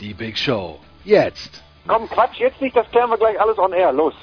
Die 0.00 0.14
Big 0.14 0.38
Show. 0.38 0.78
Jetzt. 1.04 1.62
Komm, 1.86 2.08
Quatsch, 2.08 2.38
jetzt 2.38 2.58
nicht, 2.62 2.74
das 2.74 2.90
klären 2.90 3.10
wir 3.10 3.18
gleich 3.18 3.38
alles 3.38 3.58
on 3.58 3.74
air. 3.74 3.92
Los. 3.92 4.14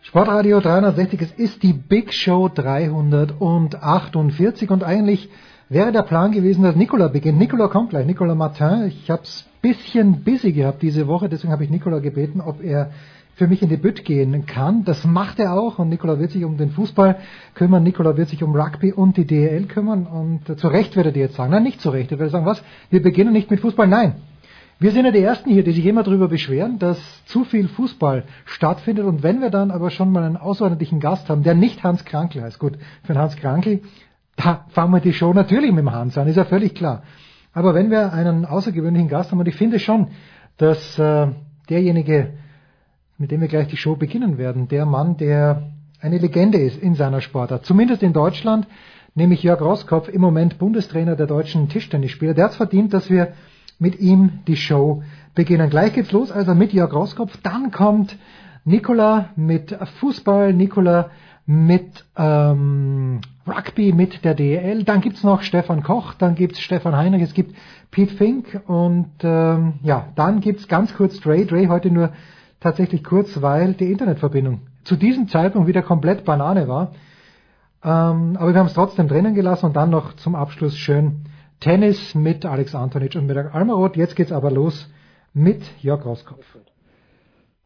Sportradio 0.00 0.60
360, 0.60 1.20
es 1.20 1.32
ist 1.32 1.62
die 1.62 1.74
Big 1.74 2.14
Show 2.14 2.48
348 2.48 4.70
und 4.70 4.82
eigentlich 4.82 5.28
wäre 5.68 5.92
der 5.92 6.04
Plan 6.04 6.32
gewesen, 6.32 6.62
dass 6.62 6.74
Nicola 6.74 7.08
beginnt. 7.08 7.38
Nicola 7.38 7.68
kommt 7.68 7.90
gleich, 7.90 8.06
Nicola 8.06 8.34
Martin. 8.34 8.86
Ich 8.86 9.10
habe 9.10 9.24
es 9.24 9.46
bisschen 9.60 10.24
busy 10.24 10.52
gehabt 10.52 10.80
diese 10.80 11.06
Woche, 11.06 11.28
deswegen 11.28 11.52
habe 11.52 11.64
ich 11.64 11.70
Nicola 11.70 11.98
gebeten, 11.98 12.40
ob 12.40 12.62
er 12.62 12.92
für 13.38 13.46
mich 13.46 13.62
in 13.62 13.68
die 13.68 13.76
Bütt 13.76 14.04
gehen 14.04 14.46
kann. 14.46 14.84
Das 14.84 15.04
macht 15.04 15.38
er 15.38 15.54
auch 15.54 15.78
und 15.78 15.88
Nicola 15.88 16.18
wird 16.18 16.32
sich 16.32 16.44
um 16.44 16.56
den 16.56 16.70
Fußball 16.70 17.20
kümmern, 17.54 17.84
Nicola 17.84 18.16
wird 18.16 18.28
sich 18.28 18.42
um 18.42 18.54
Rugby 18.54 18.92
und 18.92 19.16
die 19.16 19.26
DEL 19.26 19.66
kümmern 19.66 20.06
und 20.06 20.58
zu 20.58 20.66
Recht 20.66 20.96
wird 20.96 21.06
er 21.06 21.12
dir 21.12 21.22
jetzt 21.22 21.36
sagen, 21.36 21.52
nein, 21.52 21.62
nicht 21.62 21.80
zu 21.80 21.90
Recht, 21.90 22.10
er 22.10 22.18
wird 22.18 22.32
sagen, 22.32 22.44
was, 22.44 22.62
wir 22.90 23.00
beginnen 23.00 23.32
nicht 23.32 23.48
mit 23.48 23.60
Fußball, 23.60 23.86
nein. 23.86 24.16
Wir 24.80 24.90
sind 24.90 25.04
ja 25.04 25.12
die 25.12 25.22
Ersten 25.22 25.50
hier, 25.50 25.62
die 25.62 25.70
sich 25.70 25.86
immer 25.86 26.02
darüber 26.02 26.26
beschweren, 26.26 26.80
dass 26.80 26.98
zu 27.26 27.44
viel 27.44 27.68
Fußball 27.68 28.24
stattfindet 28.44 29.04
und 29.04 29.22
wenn 29.22 29.40
wir 29.40 29.50
dann 29.50 29.70
aber 29.70 29.90
schon 29.90 30.10
mal 30.10 30.24
einen 30.24 30.36
außerordentlichen 30.36 30.98
Gast 30.98 31.30
haben, 31.30 31.44
der 31.44 31.54
nicht 31.54 31.84
Hans 31.84 32.04
Krankl 32.04 32.42
heißt, 32.42 32.58
gut, 32.58 32.76
für 33.04 33.12
den 33.12 33.22
Hans 33.22 33.36
Krankl, 33.36 33.82
da 34.34 34.64
fangen 34.70 34.92
wir 34.92 35.00
die 35.00 35.12
Show 35.12 35.32
natürlich 35.32 35.70
mit 35.70 35.80
dem 35.80 35.92
Hans 35.92 36.18
an, 36.18 36.26
ist 36.26 36.36
ja 36.36 36.44
völlig 36.44 36.74
klar. 36.74 37.04
Aber 37.52 37.74
wenn 37.74 37.90
wir 37.90 38.12
einen 38.12 38.44
außergewöhnlichen 38.44 39.08
Gast 39.08 39.30
haben, 39.30 39.38
und 39.38 39.46
ich 39.46 39.56
finde 39.56 39.78
schon, 39.78 40.08
dass 40.56 40.98
äh, 40.98 41.28
derjenige, 41.68 42.34
mit 43.18 43.32
dem 43.32 43.40
wir 43.40 43.48
gleich 43.48 43.66
die 43.66 43.76
Show 43.76 43.96
beginnen 43.96 44.38
werden, 44.38 44.68
der 44.68 44.86
Mann, 44.86 45.16
der 45.16 45.72
eine 46.00 46.18
Legende 46.18 46.58
ist 46.58 46.80
in 46.80 46.94
seiner 46.94 47.20
Sportart, 47.20 47.66
zumindest 47.66 48.04
in 48.04 48.12
Deutschland, 48.12 48.68
nämlich 49.16 49.42
Jörg 49.42 49.60
Roskopf, 49.60 50.08
im 50.08 50.20
Moment 50.20 50.58
Bundestrainer 50.58 51.16
der 51.16 51.26
deutschen 51.26 51.68
Tischtennisspieler, 51.68 52.34
der 52.34 52.44
hat 52.44 52.50
es 52.52 52.56
verdient, 52.56 52.94
dass 52.94 53.10
wir 53.10 53.32
mit 53.80 53.98
ihm 53.98 54.40
die 54.46 54.56
Show 54.56 55.02
beginnen. 55.34 55.68
Gleich 55.68 55.94
geht's 55.94 56.12
los, 56.12 56.30
also 56.30 56.54
mit 56.54 56.72
Jörg 56.72 56.92
Roskopf, 56.92 57.36
dann 57.42 57.72
kommt 57.72 58.16
Nikola 58.64 59.30
mit 59.34 59.76
Fußball, 59.98 60.52
Nikola 60.52 61.10
mit 61.44 62.04
ähm, 62.16 63.20
Rugby, 63.48 63.92
mit 63.92 64.24
der 64.24 64.34
DEL, 64.34 64.84
dann 64.84 65.00
gibt's 65.00 65.24
noch 65.24 65.42
Stefan 65.42 65.82
Koch, 65.82 66.14
dann 66.14 66.36
gibt's 66.36 66.60
Stefan 66.60 66.94
Heinrich, 66.94 67.22
es 67.22 67.34
gibt 67.34 67.56
Pete 67.90 68.14
Fink 68.14 68.60
und 68.68 69.10
ähm, 69.22 69.74
ja, 69.82 70.08
dann 70.14 70.40
gibt's 70.40 70.68
ganz 70.68 70.94
kurz 70.94 71.18
Dre, 71.18 71.46
Dre 71.46 71.68
heute 71.68 71.90
nur 71.90 72.12
tatsächlich 72.60 73.04
kurz, 73.04 73.40
weil 73.40 73.74
die 73.74 73.90
Internetverbindung 73.90 74.62
zu 74.84 74.96
diesem 74.96 75.28
Zeitpunkt 75.28 75.68
wieder 75.68 75.82
komplett 75.82 76.24
Banane 76.24 76.68
war. 76.68 76.92
Ähm, 77.82 78.36
aber 78.38 78.52
wir 78.52 78.58
haben 78.58 78.66
es 78.66 78.74
trotzdem 78.74 79.08
drinnen 79.08 79.34
gelassen 79.34 79.66
und 79.66 79.76
dann 79.76 79.90
noch 79.90 80.14
zum 80.14 80.34
Abschluss 80.34 80.76
schön 80.76 81.24
Tennis 81.60 82.14
mit 82.14 82.44
Alex 82.44 82.74
Antonic 82.74 83.14
und 83.16 83.26
mit 83.26 83.36
Almaroth. 83.36 83.96
Jetzt 83.96 84.16
geht's 84.16 84.32
aber 84.32 84.50
los 84.50 84.90
mit 85.32 85.62
Jörg 85.82 86.04
Roskopf. 86.04 86.44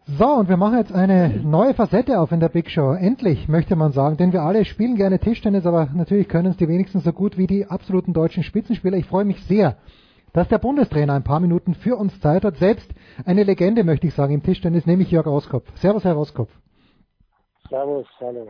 So, 0.04 0.26
und 0.26 0.48
wir 0.48 0.56
machen 0.56 0.78
jetzt 0.78 0.92
eine 0.92 1.40
neue 1.44 1.74
Facette 1.74 2.18
auf 2.18 2.32
in 2.32 2.40
der 2.40 2.48
Big 2.48 2.68
Show. 2.70 2.92
Endlich, 2.92 3.48
möchte 3.48 3.76
man 3.76 3.92
sagen, 3.92 4.16
denn 4.16 4.32
wir 4.32 4.42
alle 4.42 4.64
spielen 4.64 4.96
gerne 4.96 5.20
Tischtennis, 5.20 5.64
aber 5.64 5.90
natürlich 5.94 6.28
können 6.28 6.48
es 6.48 6.56
die 6.56 6.66
wenigsten 6.66 7.00
so 7.00 7.12
gut 7.12 7.38
wie 7.38 7.46
die 7.46 7.66
absoluten 7.66 8.12
deutschen 8.12 8.42
Spitzenspieler. 8.42 8.96
Ich 8.96 9.06
freue 9.06 9.24
mich 9.24 9.40
sehr, 9.44 9.76
dass 10.32 10.48
der 10.48 10.58
Bundestrainer 10.58 11.14
ein 11.14 11.24
paar 11.24 11.40
Minuten 11.40 11.74
für 11.74 11.96
uns 11.96 12.18
Zeit 12.20 12.44
hat. 12.44 12.56
Selbst 12.56 12.90
eine 13.24 13.42
Legende, 13.42 13.84
möchte 13.84 14.06
ich 14.06 14.14
sagen, 14.14 14.34
im 14.34 14.42
Tischtennis, 14.42 14.86
nämlich 14.86 15.10
Jörg 15.10 15.26
Roskopf. 15.26 15.70
Servus, 15.76 16.04
Herr 16.04 16.14
Roskopf. 16.14 16.50
Servus, 17.68 18.06
hallo. 18.20 18.48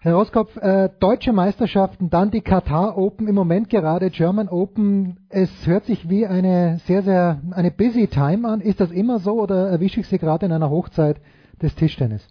Herr 0.00 0.14
Roskopf, 0.14 0.56
äh, 0.56 0.88
deutsche 0.98 1.32
Meisterschaften, 1.32 2.10
dann 2.10 2.32
die 2.32 2.40
Katar 2.40 2.98
Open, 2.98 3.28
im 3.28 3.36
Moment 3.36 3.70
gerade 3.70 4.10
German 4.10 4.48
Open. 4.48 5.28
Es 5.28 5.64
hört 5.66 5.84
sich 5.84 6.08
wie 6.08 6.26
eine 6.26 6.78
sehr, 6.86 7.02
sehr, 7.02 7.40
eine 7.52 7.70
busy 7.70 8.08
time 8.08 8.48
an. 8.48 8.60
Ist 8.60 8.80
das 8.80 8.90
immer 8.90 9.20
so 9.20 9.40
oder 9.40 9.68
erwische 9.68 10.00
ich 10.00 10.08
Sie 10.08 10.18
gerade 10.18 10.46
in 10.46 10.52
einer 10.52 10.70
Hochzeit 10.70 11.20
des 11.62 11.76
Tischtennis? 11.76 12.26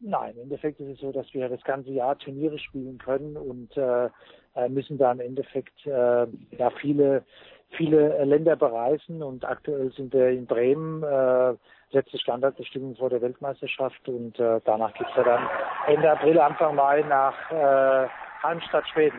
Nein, 0.00 0.34
im 0.34 0.42
Endeffekt 0.42 0.80
ist 0.80 0.88
es 0.88 0.98
so, 0.98 1.12
dass 1.12 1.32
wir 1.32 1.48
das 1.48 1.62
ganze 1.62 1.90
Jahr 1.90 2.18
Turniere 2.18 2.58
spielen 2.58 2.98
können 2.98 3.36
und 3.36 3.74
äh, 3.76 4.06
äh, 4.06 4.10
müssen 4.68 4.98
da 4.98 5.12
im 5.12 5.20
Endeffekt 5.20 5.86
äh, 5.86 6.26
ja 6.58 6.70
viele 6.80 7.24
viele 7.76 8.16
äh, 8.16 8.24
Länder 8.24 8.56
bereisen 8.56 9.22
und 9.22 9.44
aktuell 9.44 9.92
sind 9.92 10.12
wir 10.12 10.30
in 10.30 10.46
Bremen 10.46 11.02
äh, 11.02 11.54
letzte 11.92 12.18
Standardbestimmung 12.18 12.96
vor 12.96 13.10
der 13.10 13.20
Weltmeisterschaft 13.20 14.08
und 14.08 14.38
äh, 14.38 14.60
danach 14.64 14.92
geht's 14.94 15.10
ja 15.16 15.24
dann 15.24 15.46
Ende 15.86 16.10
April, 16.10 16.40
Anfang 16.40 16.74
Mai 16.74 17.02
nach 17.08 17.34
äh, 17.50 18.08
Halmstad, 18.42 18.84
Schweden. 18.92 19.18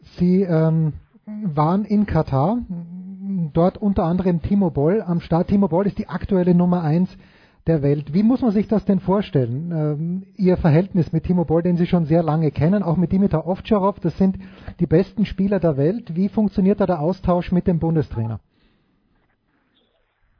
Sie 0.00 0.42
ähm, 0.42 0.94
waren 1.26 1.84
in 1.84 2.06
Katar, 2.06 2.58
dort 3.52 3.78
unter 3.78 4.04
anderem 4.04 4.42
Timo 4.42 4.70
Boll 4.70 5.02
am 5.02 5.20
Start. 5.20 5.48
Timo 5.48 5.68
Boll 5.68 5.86
ist 5.86 5.98
die 5.98 6.08
aktuelle 6.08 6.54
Nummer 6.54 6.82
eins 6.82 7.16
der 7.70 7.82
Welt. 7.82 8.12
Wie 8.12 8.24
muss 8.24 8.42
man 8.42 8.50
sich 8.50 8.66
das 8.66 8.84
denn 8.84 8.98
vorstellen? 8.98 9.70
Ähm, 9.72 10.26
Ihr 10.36 10.56
Verhältnis 10.56 11.12
mit 11.12 11.24
Timo 11.24 11.44
Boll, 11.44 11.62
den 11.62 11.76
Sie 11.76 11.86
schon 11.86 12.04
sehr 12.04 12.22
lange 12.22 12.50
kennen, 12.50 12.82
auch 12.82 12.96
mit 12.96 13.12
Dimitar 13.12 13.46
Ovtcharov, 13.46 14.00
das 14.00 14.18
sind 14.18 14.36
die 14.80 14.86
besten 14.86 15.24
Spieler 15.24 15.60
der 15.60 15.76
Welt. 15.76 16.16
Wie 16.16 16.28
funktioniert 16.28 16.80
da 16.80 16.86
der 16.86 17.00
Austausch 17.00 17.52
mit 17.52 17.68
dem 17.68 17.78
Bundestrainer? 17.78 18.40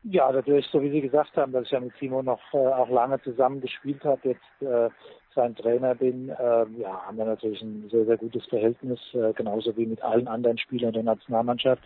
Ja, 0.02 0.32
dadurch, 0.32 0.66
so 0.72 0.82
wie 0.82 0.90
Sie 0.90 1.02
gesagt 1.02 1.36
haben, 1.36 1.52
dass 1.52 1.64
ich 1.64 1.70
ja 1.70 1.78
mit 1.78 1.94
Timo 1.98 2.22
noch 2.22 2.40
äh, 2.52 2.56
auch 2.56 2.88
lange 2.88 3.20
zusammen 3.22 3.60
gespielt 3.60 4.02
habe, 4.04 4.20
jetzt 4.24 4.62
äh, 4.62 4.88
sein 5.34 5.54
Trainer 5.54 5.94
bin, 5.94 6.28
äh, 6.28 6.34
ja, 6.78 7.06
haben 7.06 7.16
wir 7.16 7.24
natürlich 7.24 7.62
ein 7.62 7.88
sehr, 7.90 8.04
sehr 8.04 8.16
gutes 8.16 8.44
Verhältnis, 8.46 8.98
äh, 9.14 9.32
genauso 9.32 9.76
wie 9.76 9.86
mit 9.86 10.02
allen 10.02 10.28
anderen 10.28 10.58
Spielern 10.58 10.92
der 10.92 11.02
Nationalmannschaft. 11.02 11.82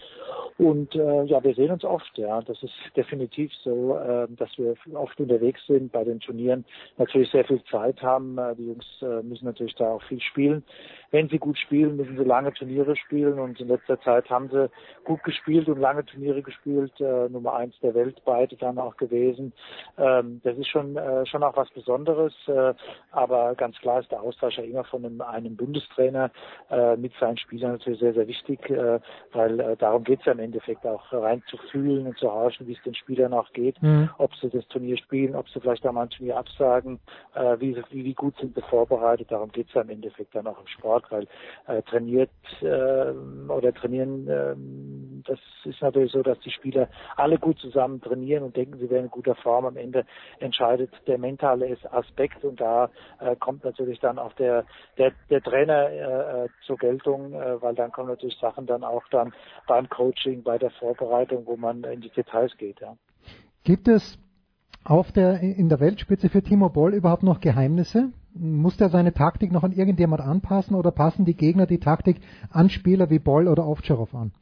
Und 0.58 0.94
äh, 0.94 1.24
ja, 1.24 1.42
wir 1.42 1.54
sehen 1.54 1.70
uns 1.70 1.84
oft, 1.84 2.16
ja. 2.16 2.40
Das 2.42 2.62
ist 2.62 2.74
definitiv 2.96 3.52
so, 3.62 3.96
äh, 3.96 4.26
dass 4.36 4.50
wir 4.56 4.74
oft 4.94 5.18
unterwegs 5.20 5.60
sind 5.66 5.92
bei 5.92 6.04
den 6.04 6.20
Turnieren, 6.20 6.64
natürlich 6.96 7.30
sehr 7.30 7.44
viel 7.44 7.62
Zeit 7.64 8.02
haben. 8.02 8.38
Äh, 8.38 8.54
die 8.56 8.66
Jungs 8.66 8.86
äh, 9.02 9.22
müssen 9.22 9.46
natürlich 9.46 9.74
da 9.74 9.90
auch 9.90 10.02
viel 10.04 10.20
spielen. 10.20 10.62
Wenn 11.10 11.28
sie 11.28 11.38
gut 11.38 11.58
spielen, 11.58 11.96
müssen 11.96 12.16
sie 12.16 12.24
lange 12.24 12.52
Turniere 12.52 12.96
spielen 12.96 13.38
und 13.38 13.60
in 13.60 13.68
letzter 13.68 14.00
Zeit 14.00 14.28
haben 14.30 14.48
sie 14.50 14.68
gut 15.04 15.22
gespielt 15.22 15.68
und 15.68 15.78
lange 15.78 16.04
Turniere 16.04 16.42
gespielt, 16.42 16.92
äh, 17.00 17.28
Nummer 17.28 17.54
eins 17.54 17.78
der 17.80 17.94
Welt 17.94 18.20
beide 18.24 18.56
dann 18.56 18.78
auch 18.78 18.96
gewesen. 18.96 19.52
Ähm, 19.96 20.40
das 20.42 20.58
ist 20.58 20.68
schon 20.68 20.96
äh, 20.96 21.24
schon 21.26 21.42
auch 21.42 21.56
was 21.56 21.70
Besonderes, 21.70 22.32
äh, 22.48 22.74
aber 23.12 23.33
ganz 23.56 23.76
klar 23.78 24.00
ist 24.00 24.10
der 24.10 24.22
Austausch 24.22 24.58
ja 24.58 24.64
immer 24.64 24.84
von 24.84 25.04
einem, 25.04 25.20
einem 25.20 25.56
Bundestrainer 25.56 26.30
äh, 26.70 26.96
mit 26.96 27.12
seinen 27.20 27.36
Spielern 27.36 27.72
natürlich 27.72 28.00
sehr, 28.00 28.14
sehr 28.14 28.26
wichtig, 28.26 28.70
äh, 28.70 29.00
weil 29.32 29.60
äh, 29.60 29.76
darum 29.76 30.04
geht 30.04 30.20
es 30.20 30.26
ja 30.26 30.32
im 30.32 30.38
Endeffekt 30.38 30.86
auch 30.86 31.12
rein 31.12 31.42
zu 31.48 31.56
fühlen 31.70 32.06
und 32.06 32.18
zu 32.18 32.30
horchen, 32.30 32.66
wie 32.66 32.72
es 32.72 32.82
den 32.82 32.94
Spielern 32.94 33.32
auch 33.32 33.52
geht, 33.52 33.80
Mhm. 33.82 34.10
ob 34.18 34.34
sie 34.36 34.48
das 34.48 34.66
Turnier 34.68 34.96
spielen, 34.96 35.34
ob 35.34 35.48
sie 35.48 35.60
vielleicht 35.60 35.86
auch 35.86 35.92
mal 35.92 36.02
ein 36.02 36.10
Turnier 36.10 36.36
absagen, 36.36 36.98
äh, 37.34 37.56
wie, 37.60 37.76
wie, 37.90 38.04
wie 38.04 38.14
gut 38.14 38.36
sind 38.38 38.54
sie 38.54 38.62
vorbereitet. 38.62 39.30
Darum 39.30 39.50
geht 39.50 39.68
es 39.68 39.74
ja 39.74 39.82
im 39.82 39.90
Endeffekt 39.90 40.34
dann 40.34 40.46
auch 40.46 40.60
im 40.60 40.66
Sport, 40.66 41.04
weil 41.10 41.26
äh, 41.66 41.82
trainiert 41.82 42.30
äh, 42.62 43.12
oder 43.50 43.72
trainieren, 43.72 44.28
ähm, 44.28 45.22
das 45.26 45.38
ist 45.64 45.80
natürlich 45.80 46.12
so, 46.12 46.22
dass 46.22 46.38
die 46.40 46.50
Spieler 46.50 46.88
alle 47.16 47.38
gut 47.38 47.58
zusammen 47.58 48.00
trainieren 48.00 48.44
und 48.44 48.56
denken, 48.56 48.78
sie 48.78 48.90
wären 48.90 49.04
in 49.04 49.10
guter 49.10 49.34
Form. 49.36 49.64
Am 49.64 49.76
Ende 49.76 50.04
entscheidet 50.38 50.90
der 51.06 51.18
mentale 51.18 51.76
Aspekt 51.90 52.44
und 52.44 52.60
da 52.60 52.90
äh, 53.24 53.36
kommt 53.36 53.64
natürlich 53.64 53.98
dann 54.00 54.18
auch 54.18 54.32
der, 54.34 54.64
der, 54.98 55.12
der 55.30 55.42
Trainer 55.42 55.88
äh, 55.90 56.44
äh, 56.44 56.48
zur 56.66 56.76
Geltung, 56.76 57.32
äh, 57.32 57.60
weil 57.60 57.74
dann 57.74 57.92
kommen 57.92 58.08
natürlich 58.08 58.38
Sachen 58.38 58.66
dann 58.66 58.84
auch 58.84 59.02
dann 59.10 59.32
beim 59.66 59.88
Coaching, 59.88 60.42
bei 60.42 60.58
der 60.58 60.70
Vorbereitung, 60.70 61.46
wo 61.46 61.56
man 61.56 61.84
in 61.84 62.00
die 62.00 62.10
Details 62.10 62.56
geht. 62.56 62.80
Ja. 62.80 62.96
Gibt 63.64 63.88
es 63.88 64.18
auf 64.84 65.12
der, 65.12 65.40
in 65.40 65.68
der 65.68 65.80
Weltspitze 65.80 66.28
für 66.28 66.42
Timo 66.42 66.68
Boll 66.68 66.94
überhaupt 66.94 67.22
noch 67.22 67.40
Geheimnisse? 67.40 68.12
Muss 68.34 68.76
der 68.76 68.90
seine 68.90 69.14
Taktik 69.14 69.52
noch 69.52 69.62
an 69.62 69.72
irgendjemand 69.72 70.20
anpassen 70.20 70.76
oder 70.76 70.90
passen 70.90 71.24
die 71.24 71.36
Gegner 71.36 71.66
die 71.66 71.78
Taktik 71.78 72.20
an 72.50 72.68
Spieler 72.68 73.08
wie 73.08 73.20
Boll 73.20 73.48
oder 73.48 73.66
Ovtcharov 73.66 74.14
an? 74.14 74.32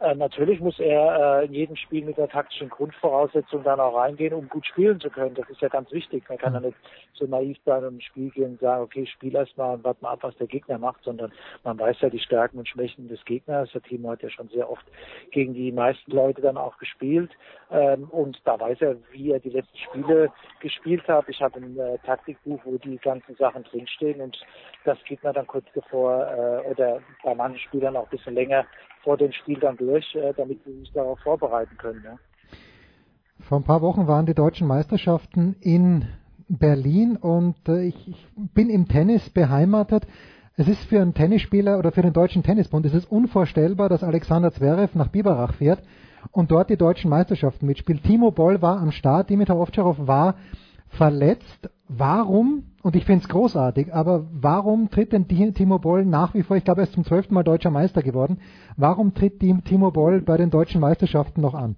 Äh, 0.00 0.14
natürlich 0.14 0.60
muss 0.60 0.78
er 0.80 1.40
äh, 1.40 1.46
in 1.46 1.52
jedem 1.52 1.76
Spiel 1.76 2.04
mit 2.04 2.16
der 2.16 2.28
taktischen 2.28 2.70
Grundvoraussetzung 2.70 3.62
dann 3.62 3.80
auch 3.80 3.96
reingehen, 3.96 4.32
um 4.32 4.48
gut 4.48 4.66
spielen 4.66 4.98
zu 4.98 5.10
können. 5.10 5.34
Das 5.34 5.48
ist 5.50 5.60
ja 5.60 5.68
ganz 5.68 5.92
wichtig. 5.92 6.24
Man 6.26 6.38
kann 6.38 6.54
ja 6.54 6.60
nicht 6.60 6.76
so 7.12 7.26
naiv 7.26 7.58
bei 7.66 7.76
einem 7.76 8.00
Spiel 8.00 8.30
gehen 8.30 8.52
und 8.52 8.60
sagen, 8.60 8.82
okay, 8.82 9.04
spiel 9.04 9.34
erst 9.34 9.58
mal 9.58 9.74
und 9.74 9.84
warte 9.84 10.02
mal 10.02 10.12
ab, 10.12 10.20
was 10.22 10.34
der 10.38 10.46
Gegner 10.46 10.78
macht, 10.78 11.04
sondern 11.04 11.30
man 11.64 11.78
weiß 11.78 12.00
ja 12.00 12.08
die 12.08 12.18
Stärken 12.18 12.58
und 12.58 12.66
Schwächen 12.66 13.08
des 13.08 13.22
Gegners. 13.26 13.70
Der 13.72 13.82
Team 13.82 14.08
hat 14.08 14.22
ja 14.22 14.30
schon 14.30 14.48
sehr 14.48 14.70
oft 14.70 14.86
gegen 15.32 15.52
die 15.52 15.70
meisten 15.70 16.10
Leute 16.12 16.40
dann 16.40 16.56
auch 16.56 16.78
gespielt. 16.78 17.30
Ähm, 17.70 18.04
und 18.04 18.40
da 18.44 18.58
weiß 18.58 18.80
er, 18.80 18.96
wie 19.12 19.32
er 19.32 19.40
die 19.40 19.50
letzten 19.50 19.76
Spiele 19.76 20.32
gespielt 20.60 21.06
hat. 21.08 21.28
Ich 21.28 21.42
habe 21.42 21.60
ein 21.60 21.78
äh, 21.78 21.98
Taktikbuch, 22.06 22.60
wo 22.64 22.78
die 22.78 22.96
ganzen 22.96 23.34
Sachen 23.36 23.64
drinstehen 23.64 24.22
und 24.22 24.40
das 24.84 24.96
geht 25.04 25.22
man 25.22 25.34
dann 25.34 25.46
kurz 25.46 25.66
bevor 25.74 26.26
äh, 26.26 26.70
oder 26.70 27.02
bei 27.22 27.34
manchen 27.34 27.58
Spielern 27.58 27.96
auch 27.96 28.04
ein 28.04 28.16
bisschen 28.16 28.34
länger 28.34 28.64
vor 29.02 29.16
dem 29.16 29.32
Spiel 29.32 29.58
dann 29.58 29.76
durch, 29.76 30.14
äh, 30.14 30.32
damit 30.36 30.62
sie 30.64 30.72
sich 30.80 30.92
darauf 30.92 31.18
vorbereiten 31.20 31.76
können. 31.78 32.02
Ja. 32.04 32.18
Vor 33.40 33.58
ein 33.58 33.64
paar 33.64 33.82
Wochen 33.82 34.06
waren 34.06 34.26
die 34.26 34.34
deutschen 34.34 34.66
Meisterschaften 34.66 35.56
in 35.60 36.06
Berlin 36.48 37.16
und 37.16 37.56
äh, 37.68 37.84
ich, 37.84 38.08
ich 38.08 38.28
bin 38.54 38.70
im 38.70 38.88
Tennis 38.88 39.30
beheimatet. 39.30 40.06
Es 40.56 40.68
ist 40.68 40.84
für 40.84 41.00
einen 41.00 41.14
Tennisspieler 41.14 41.78
oder 41.78 41.92
für 41.92 42.02
den 42.02 42.12
Deutschen 42.12 42.42
Tennisbund 42.42 42.84
es 42.84 42.92
ist 42.92 43.10
unvorstellbar, 43.10 43.88
dass 43.88 44.02
Alexander 44.02 44.52
Zverev 44.52 44.96
nach 44.96 45.08
Biberach 45.08 45.54
fährt 45.54 45.82
und 46.32 46.50
dort 46.50 46.68
die 46.68 46.76
deutschen 46.76 47.08
Meisterschaften 47.08 47.66
mitspielt. 47.66 48.02
Timo 48.02 48.30
Boll 48.30 48.60
war 48.60 48.78
am 48.78 48.92
Start, 48.92 49.30
Dimitar 49.30 49.56
Ovtcharov 49.56 49.96
war 50.06 50.34
verletzt. 50.88 51.70
Warum, 51.88 52.64
und 52.82 52.96
ich 52.96 53.04
finde 53.04 53.22
es 53.22 53.28
großartig, 53.28 53.92
aber 53.92 54.26
warum 54.32 54.90
tritt 54.90 55.12
denn 55.12 55.28
Timo 55.28 55.78
Boll 55.78 56.04
nach 56.04 56.34
wie 56.34 56.42
vor, 56.42 56.56
ich 56.56 56.64
glaube 56.64 56.80
er 56.80 56.84
ist 56.84 56.94
zum 56.94 57.04
zwölften 57.04 57.34
Mal 57.34 57.44
deutscher 57.44 57.70
Meister 57.70 58.02
geworden, 58.02 58.40
warum 58.76 59.14
tritt 59.14 59.40
Timo 59.40 59.90
Boll 59.90 60.20
bei 60.22 60.36
den 60.36 60.50
deutschen 60.50 60.80
Meisterschaften 60.80 61.40
noch 61.40 61.54
an? 61.54 61.76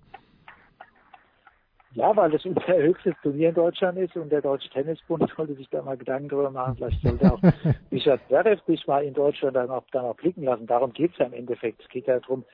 Ja, 1.94 2.16
weil 2.16 2.34
es 2.34 2.44
unser 2.46 2.75
höchstes 2.75 3.14
Turnier 3.22 3.50
in 3.50 3.54
Deutschland 3.54 3.99
ist 3.99 4.16
und 4.16 4.32
der 4.32 4.40
Deutsche 4.40 4.70
Tennisbund 4.70 5.31
sollte 5.37 5.54
sich 5.54 5.69
da 5.69 5.82
mal 5.82 5.99
Gedanken 5.99 6.31
darüber 6.31 6.50
machen. 6.50 6.76
Vielleicht 6.76 7.02
sollte 7.02 7.31
auch 7.31 7.40
Richard 7.93 8.20
Zverev 8.28 8.62
sich 8.66 8.87
mal 8.87 9.04
in 9.04 9.12
Deutschland 9.12 9.56
dann 9.56 9.69
auch, 9.70 9.84
dann 9.93 10.06
auch 10.06 10.16
blicken 10.16 10.44
lassen. 10.44 10.66
Darum 10.66 10.94
geht 10.94 11.12
es 11.12 11.19
ja 11.19 11.26
im 11.26 11.34
Endeffekt. 11.34 11.82
Es 11.82 11.88
geht 11.90 12.06
ja 12.06 12.19
darum, 12.19 12.44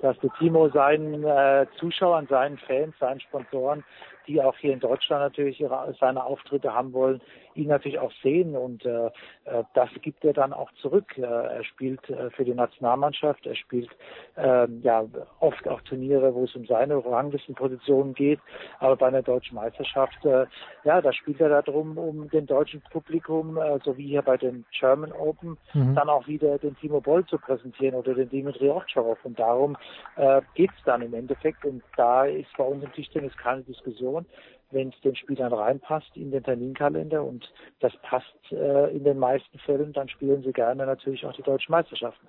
dass 0.00 0.18
der 0.20 0.30
Timo 0.38 0.68
seinen 0.68 1.24
äh, 1.24 1.66
Zuschauern, 1.78 2.26
seinen 2.26 2.58
Fans, 2.58 2.94
seinen 2.98 3.20
Sponsoren, 3.20 3.84
die 4.26 4.42
auch 4.42 4.56
hier 4.56 4.72
in 4.72 4.80
Deutschland 4.80 5.22
natürlich 5.22 5.60
ihre, 5.60 5.94
seine 6.00 6.24
Auftritte 6.24 6.74
haben 6.74 6.92
wollen, 6.92 7.20
ihn 7.54 7.68
natürlich 7.68 7.98
auch 7.98 8.12
sehen 8.22 8.56
und 8.56 8.84
äh, 8.84 9.06
äh, 9.06 9.64
das 9.74 9.88
gibt 10.02 10.24
er 10.24 10.32
dann 10.32 10.52
auch 10.52 10.70
zurück. 10.80 11.16
Äh, 11.16 11.22
er 11.22 11.64
spielt 11.64 12.08
äh, 12.10 12.30
für 12.30 12.44
die 12.44 12.54
Nationalmannschaft, 12.54 13.46
er 13.46 13.54
spielt 13.54 13.88
äh, 14.36 14.68
ja 14.82 15.04
oft 15.40 15.66
auch 15.68 15.80
Turniere, 15.82 16.34
wo 16.34 16.44
es 16.44 16.54
um 16.54 16.66
seine 16.66 17.04
Ranglistenpositionen 17.04 18.14
geht, 18.14 18.40
aber 18.78 18.96
bei 18.96 19.06
einer 19.06 19.22
deutschen 19.22 19.54
Meisterschaft, 19.54 20.24
äh, 20.24 20.46
ja, 20.84 21.00
da 21.00 21.12
spielt 21.12 21.40
er 21.40 21.62
darum, 21.62 21.96
um 21.96 22.28
den 22.30 22.46
deutschen 22.46 22.82
Publikum, 22.90 23.56
äh, 23.56 23.78
so 23.84 23.96
wie 23.96 24.08
hier 24.08 24.22
bei 24.22 24.36
den 24.36 24.64
German 24.78 25.12
Open, 25.12 25.56
mhm. 25.72 25.94
dann 25.94 26.08
auch 26.08 26.26
wieder 26.26 26.58
den 26.58 26.76
Timo 26.76 27.00
Boll 27.00 27.24
zu 27.26 27.38
präsentieren 27.38 27.94
oder 27.94 28.14
den 28.14 28.28
Dimitri 28.28 28.68
Ovtcharov 28.68 29.18
und 29.24 29.38
darum 29.38 29.76
äh, 30.16 30.40
geht 30.54 30.70
es 30.76 30.84
dann 30.84 31.02
im 31.02 31.14
Endeffekt 31.14 31.64
und 31.64 31.82
da 31.96 32.24
ist 32.24 32.48
bei 32.56 32.64
uns 32.64 32.84
im 32.84 32.92
Tischtennis 32.92 33.36
keine 33.36 33.62
Diskussion 33.62 34.26
wenn 34.70 34.88
es 34.88 35.00
den 35.02 35.16
Spielern 35.16 35.52
reinpasst 35.52 36.16
in 36.16 36.30
den 36.30 36.42
Terminkalender 36.42 37.22
und 37.22 37.44
das 37.80 37.92
passt 38.02 38.34
äh, 38.50 38.96
in 38.96 39.04
den 39.04 39.18
meisten 39.18 39.58
Fällen, 39.60 39.92
dann 39.92 40.08
spielen 40.08 40.42
sie 40.42 40.52
gerne 40.52 40.86
natürlich 40.86 41.24
auch 41.24 41.34
die 41.34 41.42
deutschen 41.42 41.72
Meisterschaften. 41.72 42.26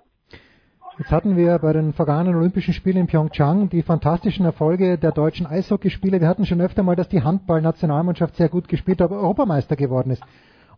Jetzt 0.98 1.12
hatten 1.12 1.36
wir 1.36 1.58
bei 1.58 1.72
den 1.72 1.92
vergangenen 1.92 2.34
Olympischen 2.36 2.74
Spielen 2.74 2.96
in 2.96 3.06
Pyeongchang 3.06 3.68
die 3.68 3.82
fantastischen 3.82 4.44
Erfolge 4.44 4.98
der 4.98 5.12
deutschen 5.12 5.46
Eishockeyspiele. 5.46 6.20
Wir 6.20 6.26
hatten 6.26 6.44
schon 6.44 6.60
öfter 6.60 6.82
mal, 6.82 6.96
dass 6.96 7.08
die 7.08 7.22
Handballnationalmannschaft 7.22 8.34
sehr 8.34 8.48
gut 8.48 8.68
gespielt 8.68 9.00
aber 9.00 9.16
Europameister 9.16 9.76
geworden 9.76 10.10
ist. 10.10 10.24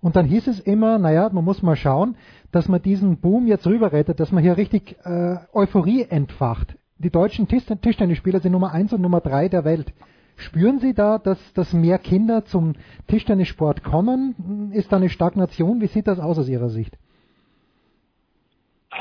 Und 0.00 0.16
dann 0.16 0.26
hieß 0.26 0.46
es 0.46 0.60
immer, 0.60 0.98
naja, 0.98 1.28
man 1.30 1.44
muss 1.44 1.62
mal 1.62 1.76
schauen, 1.76 2.16
dass 2.52 2.68
man 2.68 2.80
diesen 2.82 3.20
Boom 3.20 3.46
jetzt 3.46 3.66
rüberrettet, 3.66 4.18
dass 4.18 4.32
man 4.32 4.42
hier 4.42 4.56
richtig 4.56 4.96
äh, 5.04 5.36
Euphorie 5.52 6.06
entfacht. 6.08 6.76
Die 6.98 7.10
deutschen 7.10 7.48
Tischtennisspieler 7.48 8.40
sind 8.40 8.52
Nummer 8.52 8.72
eins 8.72 8.92
und 8.92 9.00
Nummer 9.00 9.20
drei 9.20 9.48
der 9.48 9.64
Welt. 9.64 9.92
Spüren 10.36 10.78
Sie 10.78 10.94
da, 10.94 11.18
dass, 11.18 11.52
dass 11.52 11.72
mehr 11.74 11.98
Kinder 11.98 12.44
zum 12.46 12.74
Tischtennissport 13.08 13.82
kommen? 13.82 14.70
Ist 14.72 14.90
da 14.90 14.96
eine 14.96 15.10
Stagnation? 15.10 15.80
Wie 15.82 15.86
sieht 15.86 16.06
das 16.06 16.18
aus 16.18 16.38
aus 16.38 16.48
Ihrer 16.48 16.70
Sicht? 16.70 16.96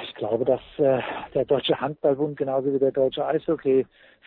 Ich 0.03 0.15
glaube, 0.15 0.45
dass 0.45 0.61
äh, 0.77 1.01
der 1.33 1.45
Deutsche 1.45 1.79
Handballbund 1.79 2.37
genauso 2.37 2.73
wie 2.73 2.79
der 2.79 2.91
Deutsche 2.91 3.25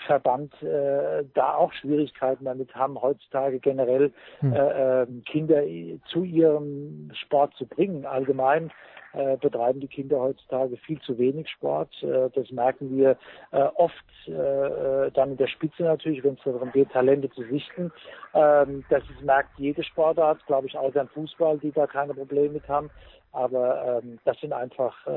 Eishockeyverband 0.02 0.62
äh, 0.62 1.24
da 1.34 1.54
auch 1.54 1.72
Schwierigkeiten 1.72 2.44
damit 2.44 2.74
haben, 2.74 3.00
heutzutage 3.00 3.58
generell 3.58 4.12
hm. 4.40 4.52
äh, 4.52 5.02
ähm, 5.02 5.22
Kinder 5.24 5.62
zu 6.06 6.24
ihrem 6.24 7.10
Sport 7.14 7.54
zu 7.54 7.66
bringen. 7.66 8.06
Allgemein 8.06 8.70
äh, 9.14 9.36
betreiben 9.36 9.80
die 9.80 9.88
Kinder 9.88 10.20
heutzutage 10.20 10.76
viel 10.78 11.00
zu 11.00 11.18
wenig 11.18 11.48
Sport. 11.50 11.90
Äh, 12.02 12.30
das 12.34 12.50
merken 12.50 12.96
wir 12.96 13.16
äh, 13.50 13.62
oft 13.74 13.94
äh, 14.26 15.10
dann 15.12 15.32
in 15.32 15.36
der 15.36 15.48
Spitze 15.48 15.82
natürlich, 15.82 16.24
wenn 16.24 16.34
es 16.34 16.44
darum 16.44 16.72
geht, 16.72 16.90
Talente 16.92 17.30
zu 17.30 17.42
sichten. 17.44 17.92
Ähm, 18.34 18.84
das 18.88 19.02
ist, 19.10 19.22
merkt 19.22 19.58
jede 19.58 19.82
Sportart, 19.82 20.44
glaube 20.46 20.66
ich, 20.66 20.76
außer 20.76 21.02
im 21.02 21.08
Fußball, 21.08 21.58
die 21.58 21.72
da 21.72 21.86
keine 21.86 22.14
Probleme 22.14 22.50
mit 22.50 22.68
haben. 22.68 22.90
Aber 23.32 24.02
ähm, 24.02 24.18
das 24.24 24.38
sind 24.40 24.52
einfach 24.52 24.94
äh, 25.06 25.10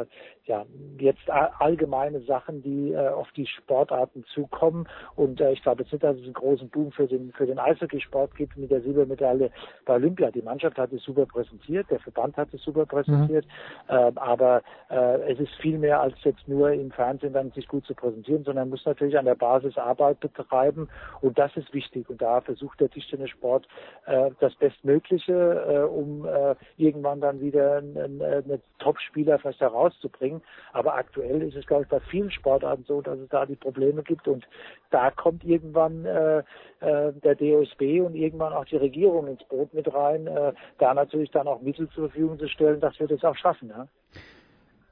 äh, 0.00 0.06
ja 0.46 0.64
jetzt 0.98 1.28
allgemeine 1.30 2.20
Sachen, 2.22 2.62
die 2.62 2.92
äh, 2.92 3.08
auf 3.08 3.30
die 3.32 3.46
Sportarten 3.46 4.17
zukommen. 4.26 4.88
Und 5.16 5.40
äh, 5.40 5.52
ich 5.52 5.62
glaube 5.62 5.82
jetzt 5.82 5.92
nicht, 5.92 6.02
dass 6.04 6.16
es 6.16 6.24
einen 6.24 6.32
großen 6.32 6.68
Boom 6.70 6.92
für 6.92 7.06
den 7.06 7.32
für 7.32 7.46
den 7.46 7.58
Eishockeysport 7.58 8.34
gibt 8.36 8.56
mit 8.56 8.70
der 8.70 8.80
Silbermedaille 8.80 9.50
bei 9.84 9.94
Olympia. 9.94 10.30
Die 10.30 10.42
Mannschaft 10.42 10.78
hat 10.78 10.92
es 10.92 11.02
super 11.02 11.26
präsentiert, 11.26 11.90
der 11.90 12.00
Verband 12.00 12.36
hat 12.36 12.52
es 12.54 12.62
super 12.62 12.86
präsentiert. 12.86 13.44
Mhm. 13.88 13.94
Äh, 13.94 14.12
aber 14.16 14.62
äh, 14.90 15.32
es 15.32 15.40
ist 15.40 15.54
viel 15.60 15.78
mehr 15.78 16.00
als 16.00 16.14
jetzt 16.24 16.46
nur 16.48 16.72
im 16.72 16.90
Fernsehen 16.90 17.32
dann 17.32 17.50
sich 17.52 17.68
gut 17.68 17.84
zu 17.86 17.94
präsentieren, 17.94 18.44
sondern 18.44 18.70
muss 18.70 18.84
natürlich 18.86 19.18
an 19.18 19.24
der 19.24 19.34
Basis 19.34 19.76
Arbeit 19.76 20.20
betreiben. 20.20 20.88
Und 21.20 21.38
das 21.38 21.56
ist 21.56 21.72
wichtig. 21.74 22.08
Und 22.08 22.22
da 22.22 22.40
versucht 22.40 22.80
der 22.80 22.90
Tischtennissport 22.90 23.66
äh, 24.06 24.30
das 24.40 24.54
Bestmögliche, 24.54 25.32
äh, 25.32 25.78
um 25.80 26.24
äh, 26.24 26.54
irgendwann 26.76 27.20
dann 27.20 27.40
wieder 27.40 27.48
wieder 27.48 27.78
einen, 27.78 28.22
einen 28.22 28.62
Top-Spieler 28.78 29.38
vielleicht 29.38 29.60
herauszubringen. 29.60 30.42
Aber 30.72 30.94
aktuell 30.94 31.42
ist 31.42 31.56
es, 31.56 31.66
glaube 31.66 31.84
ich, 31.84 31.88
bei 31.88 32.00
vielen 32.00 32.30
Sportarten 32.30 32.84
so, 32.86 33.00
dass 33.00 33.18
es 33.18 33.28
da 33.28 33.46
die 33.46 33.56
Probleme 33.56 34.02
gibt 34.08 34.26
und 34.26 34.44
da 34.90 35.10
kommt 35.10 35.44
irgendwann 35.44 36.04
äh, 36.04 36.38
äh, 36.80 37.12
der 37.22 37.34
DOSB 37.36 38.00
und 38.00 38.16
irgendwann 38.16 38.52
auch 38.52 38.64
die 38.64 38.76
Regierung 38.76 39.28
ins 39.28 39.44
Boot 39.44 39.72
mit 39.72 39.92
rein, 39.94 40.26
äh, 40.26 40.52
da 40.78 40.94
natürlich 40.94 41.30
dann 41.30 41.46
auch 41.46 41.62
Mittel 41.62 41.88
zur 41.90 42.08
Verfügung 42.08 42.38
zu 42.38 42.48
stellen, 42.48 42.80
dass 42.80 42.98
wir 42.98 43.06
das 43.06 43.22
auch 43.22 43.36
schaffen. 43.36 43.68
Ja? 43.68 43.86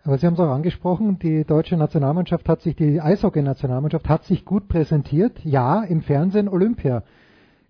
Aber 0.05 0.19
Sie 0.19 0.27
haben 0.27 0.35
es 0.35 0.41
auch 0.41 0.51
angesprochen, 0.51 1.19
die 1.19 1.45
deutsche 1.45 1.77
Nationalmannschaft 1.77 2.49
hat 2.49 2.61
sich, 2.61 2.77
die 2.77 3.01
Eishockey-Nationalmannschaft 3.01 4.09
hat 4.09 4.23
sich 4.23 4.45
gut 4.45 4.69
präsentiert. 4.69 5.41
Ja, 5.43 5.83
im 5.83 6.03
Fernsehen 6.03 6.49
Olympia. 6.49 7.03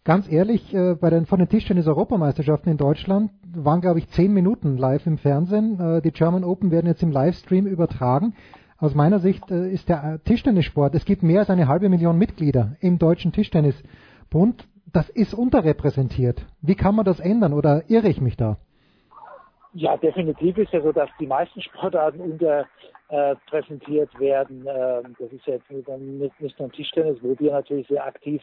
Ganz 0.05 0.31
ehrlich, 0.31 0.75
äh, 0.75 0.95
bei 0.95 1.11
den, 1.11 1.27
von 1.27 1.39
den 1.39 1.49
Tischtennis-Europameisterschaften 1.49 2.71
in 2.71 2.77
Deutschland 2.77 3.31
waren, 3.55 3.81
glaube 3.81 4.01
ich, 4.01 4.09
zehn 4.11 4.33
Minuten 4.33 4.77
live 4.77 5.07
im 5.07 5.19
Fernsehen. 5.19 5.81
Äh, 5.81 6.03
die 6.03 6.13
German 6.13 6.45
Open 6.45 6.71
werden 6.71 6.87
jetzt 6.87 7.03
im 7.03 7.11
Livestream 7.11 7.67
übertragen. 7.67 8.35
Aus 8.79 8.95
meiner 8.95 9.21
Sicht 9.21 9.51
äh, 9.51 9.71
ist 9.71 9.89
der 9.89 10.05
äh, 10.05 10.19
Tischtennissport, 10.29 10.95
es 10.95 11.05
gibt 11.05 11.23
mehr 11.23 11.41
als 11.41 11.51
eine 11.51 11.69
halbe 11.69 11.89
Million 11.89 12.19
Mitglieder 12.19 12.77
im 12.81 12.99
Deutschen 12.99 13.33
Tischtennisbund. 13.33 14.67
Das 14.93 15.09
ist 15.09 15.35
unterrepräsentiert. 15.35 16.47
Wie 16.63 16.75
kann 16.75 16.95
man 16.95 17.05
das 17.05 17.19
ändern 17.19 17.53
oder 17.53 17.85
irre 17.89 18.09
ich 18.09 18.21
mich 18.21 18.37
da? 18.37 18.59
Ja, 19.73 19.97
definitiv 19.97 20.57
ist 20.57 20.73
ja 20.73 20.81
so, 20.81 20.93
dass 20.93 21.11
die 21.21 21.27
meisten 21.27 21.61
Sportarten 21.69 22.21
unter 22.21 22.67
äh, 23.09 23.35
werden. 24.19 24.67
Ähm, 24.67 25.17
das 25.19 25.33
ist 25.33 25.47
ja 25.47 25.55
jetzt 25.55 25.71
nicht, 25.71 25.89
nur 26.59 26.73
Tischtennis, 26.73 27.19
wo 27.23 27.39
wir 27.39 27.53
natürlich 27.53 27.87
sehr 27.89 28.05
aktiv 28.05 28.43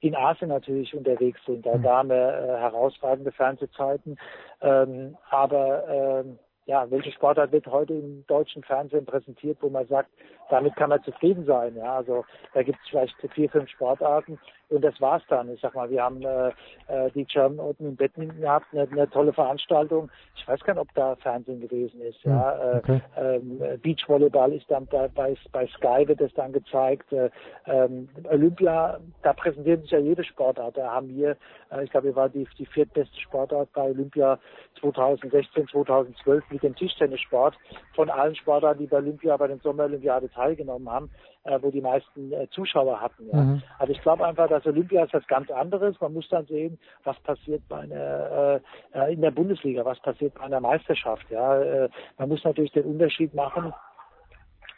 in 0.00 0.16
Asien 0.16 0.48
natürlich 0.48 0.94
unterwegs 0.94 1.40
sind. 1.46 1.64
Da, 1.64 1.80
haben 1.82 2.08
wir 2.08 2.16
äh, 2.16 2.60
herausragende 2.60 3.32
Fernsehzeiten. 3.32 4.18
Ähm, 4.60 5.16
aber 5.30 6.24
ähm, 6.24 6.38
ja, 6.66 6.88
welche 6.90 7.12
Sportart 7.12 7.52
wird 7.52 7.66
heute 7.66 7.94
im 7.94 8.24
deutschen 8.26 8.62
Fernsehen 8.62 9.04
präsentiert, 9.04 9.58
wo 9.60 9.68
man 9.68 9.86
sagt, 9.88 10.10
damit 10.48 10.76
kann 10.76 10.90
man 10.90 11.02
zufrieden 11.02 11.44
sein. 11.44 11.76
Ja, 11.76 11.96
also 11.96 12.24
da 12.54 12.62
gibt 12.62 12.78
es 12.82 12.90
vielleicht 12.90 13.14
vier, 13.34 13.48
fünf 13.50 13.68
Sportarten 13.70 14.38
und 14.68 14.82
das 14.82 15.00
war's 15.00 15.22
dann. 15.28 15.52
Ich 15.52 15.60
sag 15.60 15.74
mal, 15.74 15.90
wir 15.90 16.02
haben 16.02 16.22
äh, 16.22 16.48
äh, 16.88 17.10
die 17.14 17.24
German 17.24 17.58
Open 17.58 17.88
in 17.88 17.96
Badminton 17.96 18.40
gehabt, 18.40 18.66
eine, 18.72 18.82
eine, 18.82 19.10
tolle 19.10 19.32
Veranstaltung. 19.32 20.10
Ich 20.36 20.46
weiß 20.46 20.60
gar 20.60 20.74
nicht, 20.74 20.82
ob 20.82 20.94
da 20.94 21.16
Fernsehen 21.16 21.60
gewesen 21.60 22.00
ist. 22.02 22.22
Ja, 22.22 22.58
hm, 22.58 22.60
äh, 22.60 22.78
okay. 22.78 23.02
äh, 23.16 23.36
ähm, 23.36 23.80
Beachvolleyball 23.82 24.52
ist 24.52 24.70
dann 24.70 24.86
bei, 24.86 25.08
bei, 25.08 25.34
bei 25.52 25.66
Sky 25.68 26.06
wird 26.06 26.20
das 26.20 26.32
dann 26.34 26.52
gezeigt. 26.52 27.12
Äh, 27.12 27.30
ähm, 27.66 28.08
Olympia, 28.30 29.00
da 29.22 29.32
präsentiert 29.32 29.82
sich 29.82 29.90
ja 29.90 29.98
jede 29.98 30.22
Sportart. 30.22 30.76
Da 30.76 30.90
haben 30.92 31.08
wir 31.08 31.36
Äh, 31.72 31.84
ich 31.84 31.90
glaube, 31.90 32.08
wir 32.08 32.16
waren 32.16 32.32
die, 32.32 32.46
die 32.58 32.66
viertbeste 32.66 33.18
Sportart 33.20 33.72
bei 33.72 33.82
Olympia 33.82 34.38
2016, 34.80 35.68
2012 35.68 36.44
mit 36.52 36.62
dem 36.62 36.74
Tischtennissport 36.74 37.56
von 37.94 38.10
allen 38.10 38.34
Sportarten, 38.34 38.80
die 38.80 38.86
bei 38.86 38.98
Olympia, 38.98 39.36
bei 39.36 39.48
den 39.48 39.60
Sommerolympiade 39.60 40.30
teilgenommen 40.30 40.88
haben, 40.90 41.10
äh, 41.44 41.58
wo 41.60 41.70
die 41.70 41.80
meisten 41.80 42.32
äh, 42.32 42.48
Zuschauer 42.50 43.00
hatten. 43.00 43.28
Ja. 43.32 43.38
Mhm. 43.38 43.62
Also 43.78 43.92
ich 43.92 44.00
glaube 44.02 44.26
einfach, 44.26 44.48
dass 44.48 44.66
Olympia 44.66 45.04
ist 45.04 45.14
was 45.14 45.26
ganz 45.26 45.50
anderes. 45.50 46.00
Man 46.00 46.12
muss 46.12 46.28
dann 46.28 46.46
sehen, 46.46 46.78
was 47.04 47.18
passiert 47.20 47.62
bei 47.68 47.80
einer, 47.80 48.60
äh, 48.92 49.12
in 49.12 49.20
der 49.20 49.30
Bundesliga, 49.30 49.84
was 49.84 50.00
passiert 50.00 50.34
bei 50.34 50.42
einer 50.42 50.60
Meisterschaft. 50.60 51.28
Ja. 51.30 51.60
Äh, 51.60 51.88
man 52.18 52.28
muss 52.28 52.44
natürlich 52.44 52.72
den 52.72 52.84
Unterschied 52.84 53.34
machen 53.34 53.72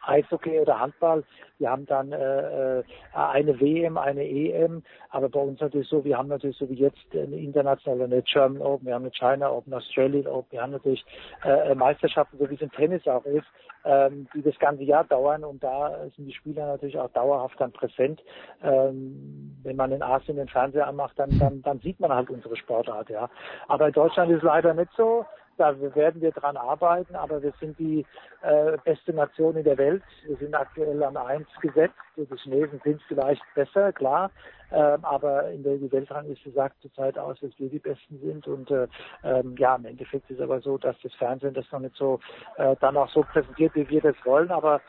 Eishockey 0.07 0.61
oder 0.61 0.81
Handball, 0.81 1.25
wir 1.59 1.71
haben 1.71 1.87
dann 1.87 2.13
äh, 2.13 2.81
äh 2.81 2.85
eine 3.15 3.61
WM, 3.61 3.97
eine 3.97 4.29
EM, 4.29 4.83
aber 5.11 5.29
bei 5.29 5.41
uns 5.41 5.61
natürlich 5.61 5.89
so, 5.89 6.05
wir 6.05 6.19
haben 6.19 6.29
natürlich 6.29 6.57
so 6.57 6.69
wie 6.69 6.75
jetzt 6.75 7.05
eine 7.13 7.37
internationale, 7.37 8.05
eine 8.05 8.23
German 8.23 8.63
Open, 8.63 8.87
wir 8.87 8.95
haben 8.95 9.05
eine 9.05 9.13
China 9.13 9.51
Open, 9.51 9.73
Australian 9.73 10.27
Open, 10.27 10.53
wir 10.53 10.63
haben 10.63 10.73
natürlich 10.73 11.05
äh, 11.45 11.71
äh, 11.71 11.75
Meisterschaften, 11.75 12.39
so 12.39 12.49
wie 12.51 12.55
es 12.55 12.61
im 12.61 12.73
Tennis 12.73 13.07
auch 13.07 13.25
ist, 13.25 13.47
ähm, 13.85 14.27
die 14.35 14.43
das 14.43 14.59
ganze 14.59 14.83
Jahr 14.83 15.05
dauern 15.05 15.45
und 15.45 15.63
da 15.63 16.07
sind 16.17 16.27
die 16.27 16.35
Spieler 16.35 16.67
natürlich 16.67 16.99
auch 16.99 17.11
dauerhaft 17.11 17.61
dann 17.61 17.73
präsent. 17.73 18.23
Ähm, 18.63 19.57
wenn 19.63 19.77
man 19.77 19.93
in 19.93 20.03
Asien 20.03 20.37
den 20.37 20.49
Fernseher 20.49 20.87
anmacht, 20.87 21.19
dann, 21.19 21.39
dann, 21.39 21.63
dann 21.63 21.79
sieht 21.81 22.01
man 22.01 22.13
halt 22.13 22.31
unsere 22.31 22.57
Sportart, 22.57 23.11
ja. 23.11 23.29
Aber 23.69 23.87
in 23.89 23.93
Deutschland 23.93 24.31
ist 24.31 24.39
es 24.39 24.43
leider 24.43 24.75
nicht 24.75 24.91
so. 24.97 25.25
Da 25.57 25.75
werden 25.95 26.21
wir 26.21 26.33
dran 26.33 26.57
arbeiten, 26.57 27.15
aber 27.15 27.43
wir 27.43 27.53
sind 27.61 27.79
die 27.79 28.05
äh, 28.43 28.77
beste 28.85 29.13
Nation 29.13 29.57
in 29.57 29.65
der 29.65 29.79
Welt. 29.79 30.03
Wir 30.27 30.37
sind 30.37 30.55
aktuell 30.55 31.03
an 31.03 31.17
eins 31.17 31.49
gesetzt. 31.61 31.95
Die 32.17 32.27
Chinesen 32.37 32.81
sind 32.85 33.01
vielleicht 33.09 33.43
besser, 33.55 33.93
klar. 33.93 34.31
Ähm, 34.73 35.05
aber 35.05 35.51
in 35.51 35.63
der 35.63 35.81
Weltrangliste 35.93 36.51
sagt 36.51 36.81
zurzeit 36.83 37.17
aus, 37.19 37.39
dass 37.41 37.53
wir 37.59 37.69
die 37.69 37.79
Besten 37.79 38.19
sind. 38.21 38.47
Und 38.49 38.71
äh, 38.71 38.89
ähm, 39.23 39.55
ja, 39.59 39.77
im 39.77 39.85
Endeffekt 39.85 40.31
ist 40.31 40.41
aber 40.41 40.61
so, 40.61 40.79
dass 40.79 40.97
das 41.03 41.15
Fernsehen 41.15 41.55
das 41.55 41.71
noch 41.71 41.81
nicht 41.81 41.97
so 41.97 42.19
äh, 42.57 42.75
dann 42.81 42.97
auch 42.97 43.09
so 43.11 43.23
präsentiert, 43.23 43.75
wie 43.75 43.89
wir 43.89 44.01
das 44.01 44.17
wollen. 44.25 44.51
Aber 44.51 44.81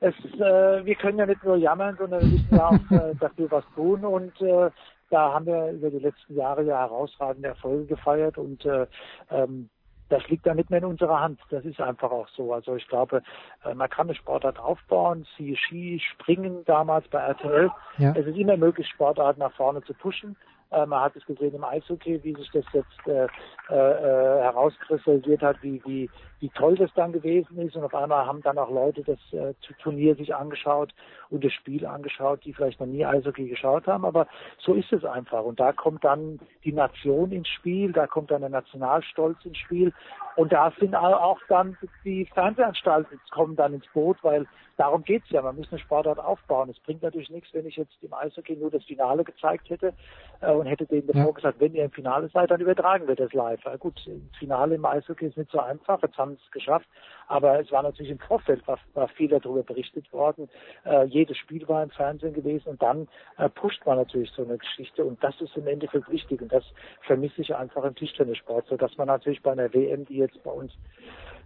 es, 0.00 0.14
äh, 0.34 0.84
wir 0.84 0.94
können 0.96 1.18
ja 1.18 1.26
nicht 1.26 1.42
nur 1.42 1.56
jammern, 1.56 1.96
sondern 1.98 2.20
wir 2.20 2.28
müssen 2.28 2.54
ja 2.54 2.68
auch 2.68 2.90
äh, 2.90 3.14
dafür 3.20 3.50
was 3.50 3.64
tun. 3.74 4.04
Und 4.04 4.38
äh, 4.42 4.70
da 5.10 5.32
haben 5.32 5.46
wir 5.46 5.70
über 5.70 5.90
die 5.90 5.98
letzten 5.98 6.36
Jahre 6.36 6.62
ja 6.64 6.80
herausragende 6.80 7.48
Erfolge 7.48 7.86
gefeiert 7.86 8.36
und 8.36 8.64
äh, 8.66 8.86
ähm, 9.30 9.70
das 10.08 10.26
liegt 10.28 10.46
dann 10.46 10.56
nicht 10.56 10.70
mehr 10.70 10.80
in 10.80 10.84
unserer 10.84 11.20
Hand. 11.20 11.40
Das 11.50 11.64
ist 11.64 11.80
einfach 11.80 12.10
auch 12.10 12.28
so. 12.28 12.52
Also 12.52 12.76
ich 12.76 12.86
glaube, 12.88 13.22
äh, 13.64 13.74
man 13.74 13.88
kann 13.88 14.06
eine 14.06 14.14
Sportart 14.14 14.58
aufbauen, 14.58 15.26
Ski, 15.36 16.00
Springen 16.00 16.64
damals 16.66 17.08
bei 17.08 17.20
RTL. 17.20 17.70
Ja. 17.98 18.12
Es 18.16 18.26
ist 18.26 18.36
immer 18.36 18.56
möglich, 18.56 18.88
Sportarten 18.88 19.40
nach 19.40 19.52
vorne 19.54 19.82
zu 19.82 19.94
pushen. 19.94 20.36
Äh, 20.74 20.86
man 20.86 21.00
hat 21.00 21.16
es 21.16 21.24
gesehen 21.24 21.54
im 21.54 21.64
Eishockey, 21.64 22.22
wie 22.22 22.34
sich 22.34 22.50
das 22.52 22.64
jetzt 22.72 23.06
äh, 23.06 23.24
äh, 23.24 24.42
herauskristallisiert 24.42 25.42
hat, 25.42 25.62
wie, 25.62 25.80
wie, 25.84 26.10
wie 26.40 26.48
toll 26.50 26.74
das 26.76 26.92
dann 26.94 27.12
gewesen 27.12 27.58
ist. 27.58 27.76
Und 27.76 27.84
auf 27.84 27.94
einmal 27.94 28.26
haben 28.26 28.42
dann 28.42 28.58
auch 28.58 28.70
Leute 28.70 29.02
das 29.02 29.18
äh, 29.32 29.54
Turnier 29.82 30.14
sich 30.16 30.34
angeschaut 30.34 30.92
und 31.30 31.44
das 31.44 31.52
Spiel 31.52 31.86
angeschaut, 31.86 32.44
die 32.44 32.52
vielleicht 32.52 32.80
noch 32.80 32.86
nie 32.86 33.04
Eishockey 33.04 33.48
geschaut 33.48 33.86
haben. 33.86 34.04
Aber 34.04 34.26
so 34.58 34.74
ist 34.74 34.92
es 34.92 35.04
einfach. 35.04 35.44
Und 35.44 35.60
da 35.60 35.72
kommt 35.72 36.04
dann 36.04 36.40
die 36.64 36.72
Nation 36.72 37.32
ins 37.32 37.48
Spiel, 37.48 37.92
da 37.92 38.06
kommt 38.06 38.30
dann 38.30 38.40
der 38.40 38.50
Nationalstolz 38.50 39.44
ins 39.44 39.58
Spiel. 39.58 39.92
Und 40.36 40.52
da 40.52 40.72
sind 40.80 40.96
auch 40.96 41.38
dann 41.48 41.76
die 42.04 42.26
Fernsehanstalten 42.26 43.20
kommen 43.30 43.54
dann 43.54 43.74
ins 43.74 43.86
Boot, 43.92 44.16
weil 44.22 44.46
darum 44.76 45.04
geht's 45.04 45.30
ja. 45.30 45.42
Man 45.42 45.56
muss 45.56 45.70
eine 45.70 45.78
Sportart 45.78 46.18
aufbauen. 46.18 46.70
Es 46.70 46.78
bringt 46.80 47.02
natürlich 47.02 47.30
nichts, 47.30 47.54
wenn 47.54 47.66
ich 47.66 47.76
jetzt 47.76 47.96
im 48.02 48.12
Eishockey 48.12 48.56
nur 48.56 48.70
das 48.70 48.84
Finale 48.84 49.22
gezeigt 49.22 49.70
hätte 49.70 49.92
äh, 50.40 50.50
und 50.64 50.70
hätte 50.70 50.86
denen 50.86 51.06
davor 51.06 51.26
ja. 51.26 51.30
gesagt, 51.32 51.60
wenn 51.60 51.74
ihr 51.74 51.84
im 51.84 51.90
Finale 51.90 52.28
seid, 52.28 52.50
dann 52.50 52.60
übertragen 52.60 53.06
wir 53.06 53.16
das 53.16 53.32
live. 53.34 53.60
Gut, 53.78 54.00
das 54.06 54.38
Finale 54.38 54.74
im 54.76 54.84
Eishockey 54.84 55.26
ist 55.26 55.36
nicht 55.36 55.50
so 55.50 55.60
einfach. 55.60 56.00
Jetzt 56.02 56.16
haben 56.16 56.36
sie 56.36 56.42
es 56.44 56.50
geschafft. 56.52 56.88
Aber 57.28 57.60
es 57.60 57.70
war 57.70 57.82
natürlich 57.82 58.12
im 58.12 58.18
Vorfeld, 58.18 58.66
war, 58.66 58.78
war 58.94 59.08
viel 59.08 59.28
darüber 59.28 59.62
berichtet 59.62 60.10
worden. 60.12 60.48
Äh, 60.84 61.04
jedes 61.04 61.36
Spiel 61.36 61.68
war 61.68 61.82
im 61.82 61.90
Fernsehen 61.90 62.32
gewesen 62.32 62.70
und 62.70 62.82
dann 62.82 63.08
äh, 63.36 63.48
pusht 63.48 63.84
man 63.84 63.98
natürlich 63.98 64.30
so 64.30 64.42
eine 64.42 64.56
Geschichte 64.56 65.04
und 65.04 65.22
das 65.22 65.38
ist 65.40 65.56
im 65.56 65.66
Endeffekt 65.66 66.10
wichtig 66.10 66.40
und 66.40 66.52
das 66.52 66.64
vermisse 67.02 67.42
ich 67.42 67.54
einfach 67.54 67.84
im 67.84 67.94
Tischtennissport, 67.94 68.66
so 68.66 68.76
dass 68.76 68.96
man 68.96 69.08
natürlich 69.08 69.42
bei 69.42 69.52
einer 69.52 69.72
WM, 69.72 70.04
die 70.06 70.16
jetzt 70.16 70.42
bei 70.42 70.50
uns 70.50 70.72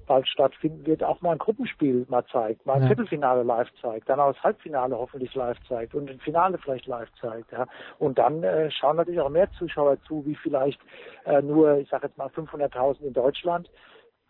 bald 0.09 0.27
stattfinden 0.27 0.85
wird, 0.87 1.05
auch 1.05 1.21
mal 1.21 1.33
ein 1.33 1.39
Gruppenspiel 1.39 2.07
mal 2.09 2.25
zeigt, 2.27 2.67
mal 2.67 2.75
ein 2.75 2.83
ja. 2.83 2.89
Viertelfinale 2.89 3.45
live 3.45 3.69
zeigt, 3.81 4.09
dann 4.09 4.19
auch 4.19 4.33
das 4.33 4.43
Halbfinale 4.43 4.99
hoffentlich 4.99 5.35
live 5.35 5.59
zeigt 5.69 5.95
und 5.95 6.11
ein 6.11 6.19
Finale 6.19 6.59
vielleicht 6.59 6.87
live 6.87 7.09
zeigt. 7.21 7.53
Ja. 7.53 7.67
Und 7.99 8.19
dann 8.19 8.43
äh, 8.43 8.71
schauen 8.71 8.97
natürlich 8.97 9.21
auch 9.21 9.29
mehr 9.29 9.51
Zuschauer 9.53 10.03
zu, 10.03 10.27
wie 10.27 10.35
vielleicht 10.35 10.81
äh, 11.27 11.41
nur, 11.43 11.79
ich 11.79 11.89
sage 11.89 12.09
jetzt 12.09 12.19
mal 12.19 12.29
500.000 12.29 13.03
in 13.03 13.13
Deutschland. 13.13 13.71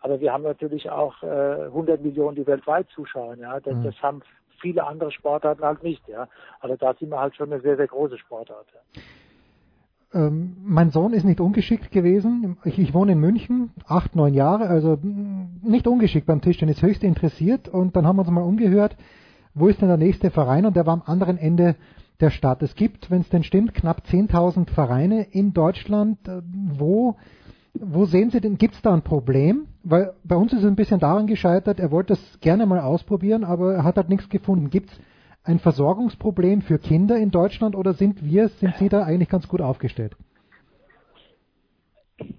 Aber 0.01 0.19
wir 0.19 0.31
haben 0.31 0.43
natürlich 0.43 0.89
auch 0.89 1.21
äh, 1.23 1.65
100 1.65 2.01
Millionen, 2.01 2.35
die 2.35 2.47
weltweit 2.47 2.87
zuschauen. 2.89 3.39
Ja, 3.39 3.59
das, 3.59 3.73
mhm. 3.73 3.83
das 3.83 4.01
haben 4.01 4.21
viele 4.61 4.85
andere 4.85 5.11
Sportarten 5.11 5.63
halt 5.63 5.83
nicht. 5.83 6.07
Ja, 6.07 6.27
also 6.59 6.75
da 6.75 6.93
sind 6.93 7.09
wir 7.09 7.19
halt 7.19 7.35
schon 7.35 7.51
eine 7.51 7.61
sehr 7.61 7.77
sehr 7.77 7.87
große 7.87 8.17
Sportart. 8.17 8.67
Ja. 8.73 9.01
Ähm, 10.11 10.57
mein 10.63 10.89
Sohn 10.89 11.13
ist 11.13 11.23
nicht 11.23 11.39
ungeschickt 11.39 11.91
gewesen. 11.91 12.57
Ich, 12.63 12.79
ich, 12.79 12.93
wohne 12.93 13.11
in 13.11 13.19
München, 13.19 13.69
acht, 13.85 14.15
neun 14.15 14.33
Jahre, 14.33 14.67
also 14.67 14.97
nicht 15.61 15.87
ungeschickt 15.87 16.25
beim 16.25 16.41
Tischtennis, 16.41 16.81
höchst 16.81 17.03
interessiert. 17.03 17.67
Und 17.67 17.95
dann 17.95 18.07
haben 18.07 18.15
wir 18.15 18.21
uns 18.21 18.31
mal 18.31 18.41
umgehört, 18.41 18.95
wo 19.53 19.67
ist 19.67 19.81
denn 19.81 19.87
der 19.87 19.97
nächste 19.97 20.31
Verein? 20.31 20.65
Und 20.65 20.75
der 20.75 20.85
war 20.85 20.93
am 20.93 21.03
anderen 21.05 21.37
Ende 21.37 21.75
der 22.19 22.31
Stadt. 22.31 22.63
Es 22.63 22.75
gibt, 22.75 23.11
wenn 23.11 23.21
es 23.21 23.29
denn 23.29 23.43
stimmt, 23.43 23.73
knapp 23.73 24.03
10.000 24.09 24.69
Vereine 24.71 25.27
in 25.31 25.53
Deutschland. 25.53 26.27
Äh, 26.27 26.41
wo, 26.43 27.15
wo 27.73 28.05
sehen 28.05 28.31
Sie 28.31 28.41
denn, 28.41 28.57
gibt 28.57 28.75
es 28.75 28.81
da 28.81 28.93
ein 28.93 29.03
Problem? 29.03 29.67
Weil 29.83 30.13
bei 30.23 30.35
uns 30.35 30.53
ist 30.53 30.59
es 30.59 30.65
ein 30.65 30.75
bisschen 30.75 30.99
daran 30.99 31.27
gescheitert, 31.27 31.79
er 31.79 31.91
wollte 31.91 32.13
das 32.13 32.39
gerne 32.41 32.65
mal 32.65 32.79
ausprobieren, 32.79 33.43
aber 33.43 33.75
er 33.75 33.83
hat 33.83 33.97
halt 33.97 34.09
nichts 34.09 34.27
gefunden. 34.27 34.69
Gibt 34.69 34.91
es 34.91 34.99
ein 35.43 35.59
Versorgungsproblem 35.59 36.61
für 36.61 36.79
Kinder 36.79 37.17
in 37.17 37.31
Deutschland 37.31 37.75
oder 37.75 37.93
sind 37.93 38.23
wir, 38.23 38.49
sind 38.49 38.75
Sie 38.77 38.89
da 38.89 39.03
eigentlich 39.03 39.29
ganz 39.29 39.47
gut 39.47 39.61
aufgestellt? 39.61 40.15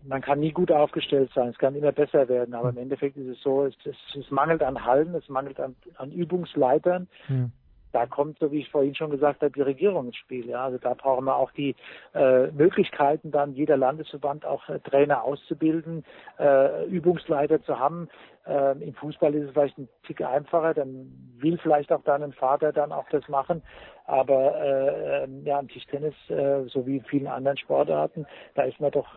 Man 0.04 0.20
kann 0.20 0.40
nie 0.40 0.52
gut 0.52 0.70
aufgestellt 0.70 1.30
sein, 1.34 1.48
es 1.48 1.58
kann 1.58 1.74
immer 1.74 1.92
besser 1.92 2.28
werden, 2.28 2.54
aber 2.54 2.68
im 2.68 2.76
Endeffekt 2.76 3.16
ist 3.16 3.28
es 3.28 3.40
so, 3.42 3.64
es, 3.64 3.74
es, 3.84 3.96
es 4.14 4.30
mangelt 4.30 4.62
an 4.62 4.84
Hallen, 4.84 5.14
es 5.14 5.28
mangelt 5.30 5.58
an, 5.58 5.74
an 5.96 6.12
Übungsleitern. 6.12 7.08
Hm 7.26 7.52
da 7.92 8.06
kommt, 8.06 8.38
so 8.38 8.52
wie 8.52 8.60
ich 8.60 8.70
vorhin 8.70 8.94
schon 8.94 9.10
gesagt 9.10 9.42
habe, 9.42 9.52
die 9.52 9.62
Regierung 9.62 10.06
ins 10.06 10.16
Spiel. 10.16 10.46
Ja, 10.46 10.64
also 10.64 10.78
da 10.78 10.94
brauchen 10.94 11.24
wir 11.24 11.36
auch 11.36 11.50
die 11.52 11.74
äh, 12.14 12.48
Möglichkeiten, 12.48 13.30
dann 13.30 13.54
jeder 13.54 13.76
Landesverband 13.76 14.44
auch 14.44 14.68
äh, 14.68 14.78
Trainer 14.80 15.24
auszubilden, 15.24 16.04
äh, 16.38 16.84
Übungsleiter 16.86 17.62
zu 17.62 17.78
haben. 17.78 18.08
Äh, 18.46 18.72
Im 18.82 18.94
Fußball 18.94 19.34
ist 19.34 19.46
es 19.46 19.52
vielleicht 19.52 19.78
ein 19.78 19.88
Tick 20.06 20.22
einfacher, 20.22 20.74
dann 20.74 21.12
will 21.38 21.58
vielleicht 21.58 21.92
auch 21.92 22.02
dann 22.04 22.22
ein 22.22 22.32
Vater 22.32 22.72
dann 22.72 22.92
auch 22.92 23.08
das 23.10 23.28
machen. 23.28 23.62
Aber 24.06 24.56
äh, 24.60 25.24
ähm, 25.24 25.44
ja, 25.44 25.60
im 25.60 25.68
Tischtennis, 25.68 26.14
äh, 26.28 26.64
so 26.66 26.86
wie 26.86 26.96
in 26.96 27.04
vielen 27.04 27.28
anderen 27.28 27.58
Sportarten, 27.58 28.26
da 28.54 28.62
ist 28.62 28.80
man 28.80 28.90
doch 28.90 29.16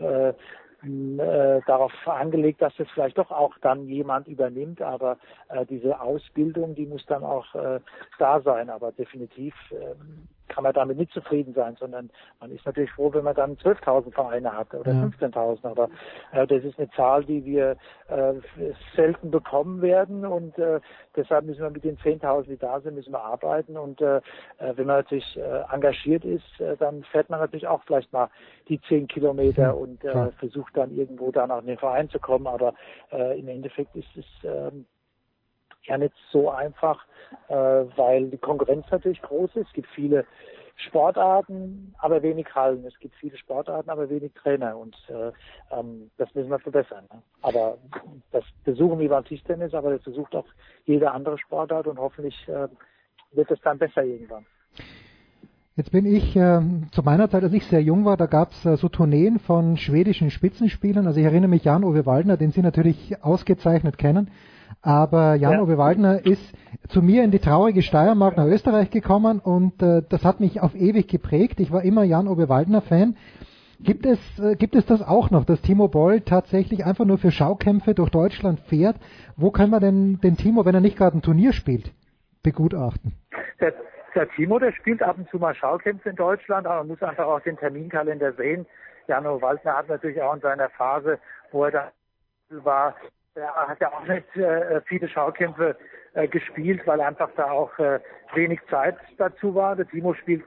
äh, 0.83 1.61
darauf 1.65 1.91
angelegt, 2.05 2.61
dass 2.61 2.75
das 2.77 2.87
vielleicht 2.93 3.17
doch 3.17 3.31
auch 3.31 3.57
dann 3.61 3.87
jemand 3.87 4.27
übernimmt, 4.27 4.81
aber 4.81 5.17
äh, 5.49 5.65
diese 5.65 5.99
Ausbildung, 5.99 6.75
die 6.75 6.85
muss 6.85 7.05
dann 7.05 7.23
auch 7.23 7.53
äh, 7.55 7.79
da 8.19 8.41
sein. 8.41 8.69
Aber 8.69 8.91
definitiv 8.91 9.53
äh, 9.71 9.95
kann 10.53 10.63
man 10.63 10.74
damit 10.74 10.98
nicht 10.98 11.12
zufrieden 11.12 11.53
sein, 11.53 11.75
sondern 11.79 12.12
man 12.39 12.51
ist 12.51 12.65
natürlich 12.65 12.91
froh, 12.91 13.12
wenn 13.13 13.24
man 13.24 13.36
dann 13.36 13.55
12.000 13.57 14.13
Vereine 14.13 14.55
hat 14.55 14.74
oder 14.74 14.93
ja. 14.93 15.03
15.000. 15.03 15.65
Aber 15.65 15.89
äh, 16.31 16.45
das 16.45 16.63
ist 16.63 16.77
eine 16.77 16.89
Zahl, 16.91 17.24
die 17.25 17.43
wir 17.43 17.75
äh, 18.07 18.33
selten 18.95 19.31
bekommen 19.31 19.81
werden 19.81 20.25
und 20.25 20.57
äh, 20.60 20.79
deshalb 21.15 21.45
müssen 21.45 21.63
wir 21.63 21.72
mit 21.72 21.83
den 21.83 21.98
10.000, 21.98 22.43
die 22.43 22.57
da 22.57 22.79
sind, 22.81 22.95
müssen 22.95 23.13
wir 23.13 23.24
arbeiten. 23.24 23.77
Und 23.77 24.00
äh, 24.01 24.17
äh, 24.17 24.22
wenn 24.75 24.86
man 24.86 24.98
natürlich 24.98 25.38
äh, 25.38 25.63
engagiert 25.72 26.24
ist, 26.24 26.60
äh, 26.60 26.77
dann 26.77 27.03
fährt 27.03 27.29
man 27.29 27.39
natürlich 27.39 27.67
auch 27.67 27.81
vielleicht 27.86 28.13
mal 28.13 28.29
die 28.69 28.79
10 28.81 29.07
Kilometer 29.07 29.75
und 29.75 30.03
äh, 30.03 30.31
versucht 30.33 30.77
dann 30.77 30.95
irgendwo 30.95 31.31
dann 31.31 31.51
auch 31.51 31.62
in 31.62 31.67
den 31.67 31.77
Verein 31.77 32.10
zu 32.10 32.19
kommen. 32.19 32.48
Aber 32.48 32.74
äh, 33.12 33.39
im 33.39 33.48
Endeffekt 33.48 33.95
ist 33.95 34.15
es 34.15 34.43
äh, 34.43 34.72
ja 35.87 35.97
nicht 35.97 36.13
so 36.31 36.49
einfach, 36.49 37.05
äh, 37.47 37.55
weil 37.55 38.29
die 38.29 38.37
Konkurrenz 38.37 38.85
natürlich 38.91 39.21
groß 39.21 39.55
ist. 39.55 39.67
Es 39.67 39.73
gibt 39.73 39.87
viele 39.89 40.25
Sportarten, 40.75 41.93
aber 41.99 42.23
wenig 42.23 42.47
Hallen. 42.55 42.85
Es 42.85 42.97
gibt 42.99 43.15
viele 43.15 43.37
Sportarten, 43.37 43.89
aber 43.89 44.09
wenig 44.09 44.33
Trainer 44.33 44.77
und 44.77 44.95
äh, 45.09 45.31
ähm, 45.71 46.09
das 46.17 46.33
müssen 46.33 46.49
wir 46.49 46.59
verbessern. 46.59 47.05
Ne? 47.11 47.21
Aber 47.41 47.77
das 48.31 48.43
versuchen 48.63 48.99
wir 48.99 49.09
beim 49.09 49.23
Tischtennis, 49.23 49.73
aber 49.73 49.91
das 49.91 50.03
versucht 50.03 50.35
auch 50.35 50.47
jede 50.85 51.11
andere 51.11 51.37
Sportart 51.37 51.87
und 51.87 51.99
hoffentlich 51.99 52.35
äh, 52.47 52.67
wird 53.33 53.51
es 53.51 53.61
dann 53.61 53.77
besser 53.77 54.03
irgendwann. 54.03 54.45
Jetzt 55.75 55.91
bin 55.91 56.05
ich 56.05 56.35
äh, 56.35 56.61
zu 56.91 57.01
meiner 57.03 57.29
Zeit, 57.29 57.43
als 57.43 57.53
ich 57.53 57.65
sehr 57.65 57.81
jung 57.81 58.05
war, 58.05 58.15
da 58.15 58.27
gab 58.27 58.51
es 58.51 58.65
äh, 58.65 58.77
so 58.77 58.89
Tourneen 58.89 59.39
von 59.39 59.77
schwedischen 59.77 60.29
Spitzenspielern. 60.29 61.07
Also 61.07 61.19
ich 61.19 61.25
erinnere 61.25 61.49
mich 61.49 61.67
an 61.67 61.83
Uwe 61.83 62.05
Waldner, 62.05 62.37
den 62.37 62.51
Sie 62.51 62.61
natürlich 62.61 63.23
ausgezeichnet 63.23 63.97
kennen. 63.97 64.29
Aber 64.83 65.35
Jan-Uwe 65.35 65.71
ja. 65.71 65.77
Waldner 65.77 66.25
ist 66.25 66.53
zu 66.89 67.01
mir 67.01 67.23
in 67.23 67.31
die 67.31 67.39
traurige 67.39 67.81
Steiermark 67.81 68.35
nach 68.35 68.45
Österreich 68.45 68.91
gekommen 68.91 69.39
und 69.39 69.81
äh, 69.81 70.01
das 70.09 70.25
hat 70.25 70.41
mich 70.41 70.61
auf 70.61 70.75
ewig 70.75 71.07
geprägt. 71.07 71.61
Ich 71.61 71.71
war 71.71 71.83
immer 71.83 72.03
Jan-Uwe 72.03 72.49
Waldner-Fan. 72.49 73.15
Gibt 73.79 74.05
es, 74.05 74.19
äh, 74.39 74.55
gibt 74.55 74.75
es 74.75 74.85
das 74.85 75.01
auch 75.01 75.31
noch, 75.31 75.45
dass 75.45 75.61
Timo 75.61 75.87
Boll 75.87 76.19
tatsächlich 76.19 76.85
einfach 76.85 77.05
nur 77.05 77.17
für 77.17 77.31
Schaukämpfe 77.31 77.93
durch 77.93 78.09
Deutschland 78.09 78.59
fährt? 78.59 78.97
Wo 79.37 79.51
kann 79.51 79.69
man 79.69 79.79
denn 79.79 80.19
den 80.21 80.35
Timo, 80.35 80.65
wenn 80.65 80.75
er 80.75 80.81
nicht 80.81 80.97
gerade 80.97 81.17
ein 81.17 81.21
Turnier 81.21 81.53
spielt, 81.53 81.93
begutachten? 82.43 83.13
Der, 83.61 83.73
der 84.13 84.29
Timo, 84.31 84.59
der 84.59 84.73
spielt 84.73 85.01
ab 85.01 85.17
und 85.17 85.29
zu 85.29 85.37
mal 85.37 85.55
Schaukämpfe 85.55 86.09
in 86.09 86.17
Deutschland, 86.17 86.67
aber 86.67 86.79
man 86.79 86.89
muss 86.89 87.01
einfach 87.01 87.25
auch 87.25 87.39
den 87.39 87.55
Terminkalender 87.55 88.33
sehen. 88.33 88.65
Jano 89.07 89.41
Waldner 89.41 89.77
hat 89.77 89.87
natürlich 89.87 90.21
auch 90.21 90.33
in 90.35 90.41
seiner 90.41 90.69
Phase, 90.71 91.19
wo 91.51 91.63
er 91.63 91.71
da 91.71 91.91
war, 92.49 92.95
er 93.35 93.67
hat 93.67 93.79
ja 93.79 93.91
auch 93.91 94.05
nicht 94.05 94.35
äh, 94.35 94.81
viele 94.85 95.07
Schaukämpfe 95.07 95.75
äh, 96.13 96.27
gespielt, 96.27 96.85
weil 96.85 97.01
einfach 97.01 97.29
da 97.35 97.51
auch 97.51 97.77
äh, 97.79 97.99
wenig 98.33 98.59
Zeit 98.69 98.95
dazu 99.17 99.55
war. 99.55 99.75
Der 99.75 99.87
Timo 99.87 100.13
spielt 100.13 100.43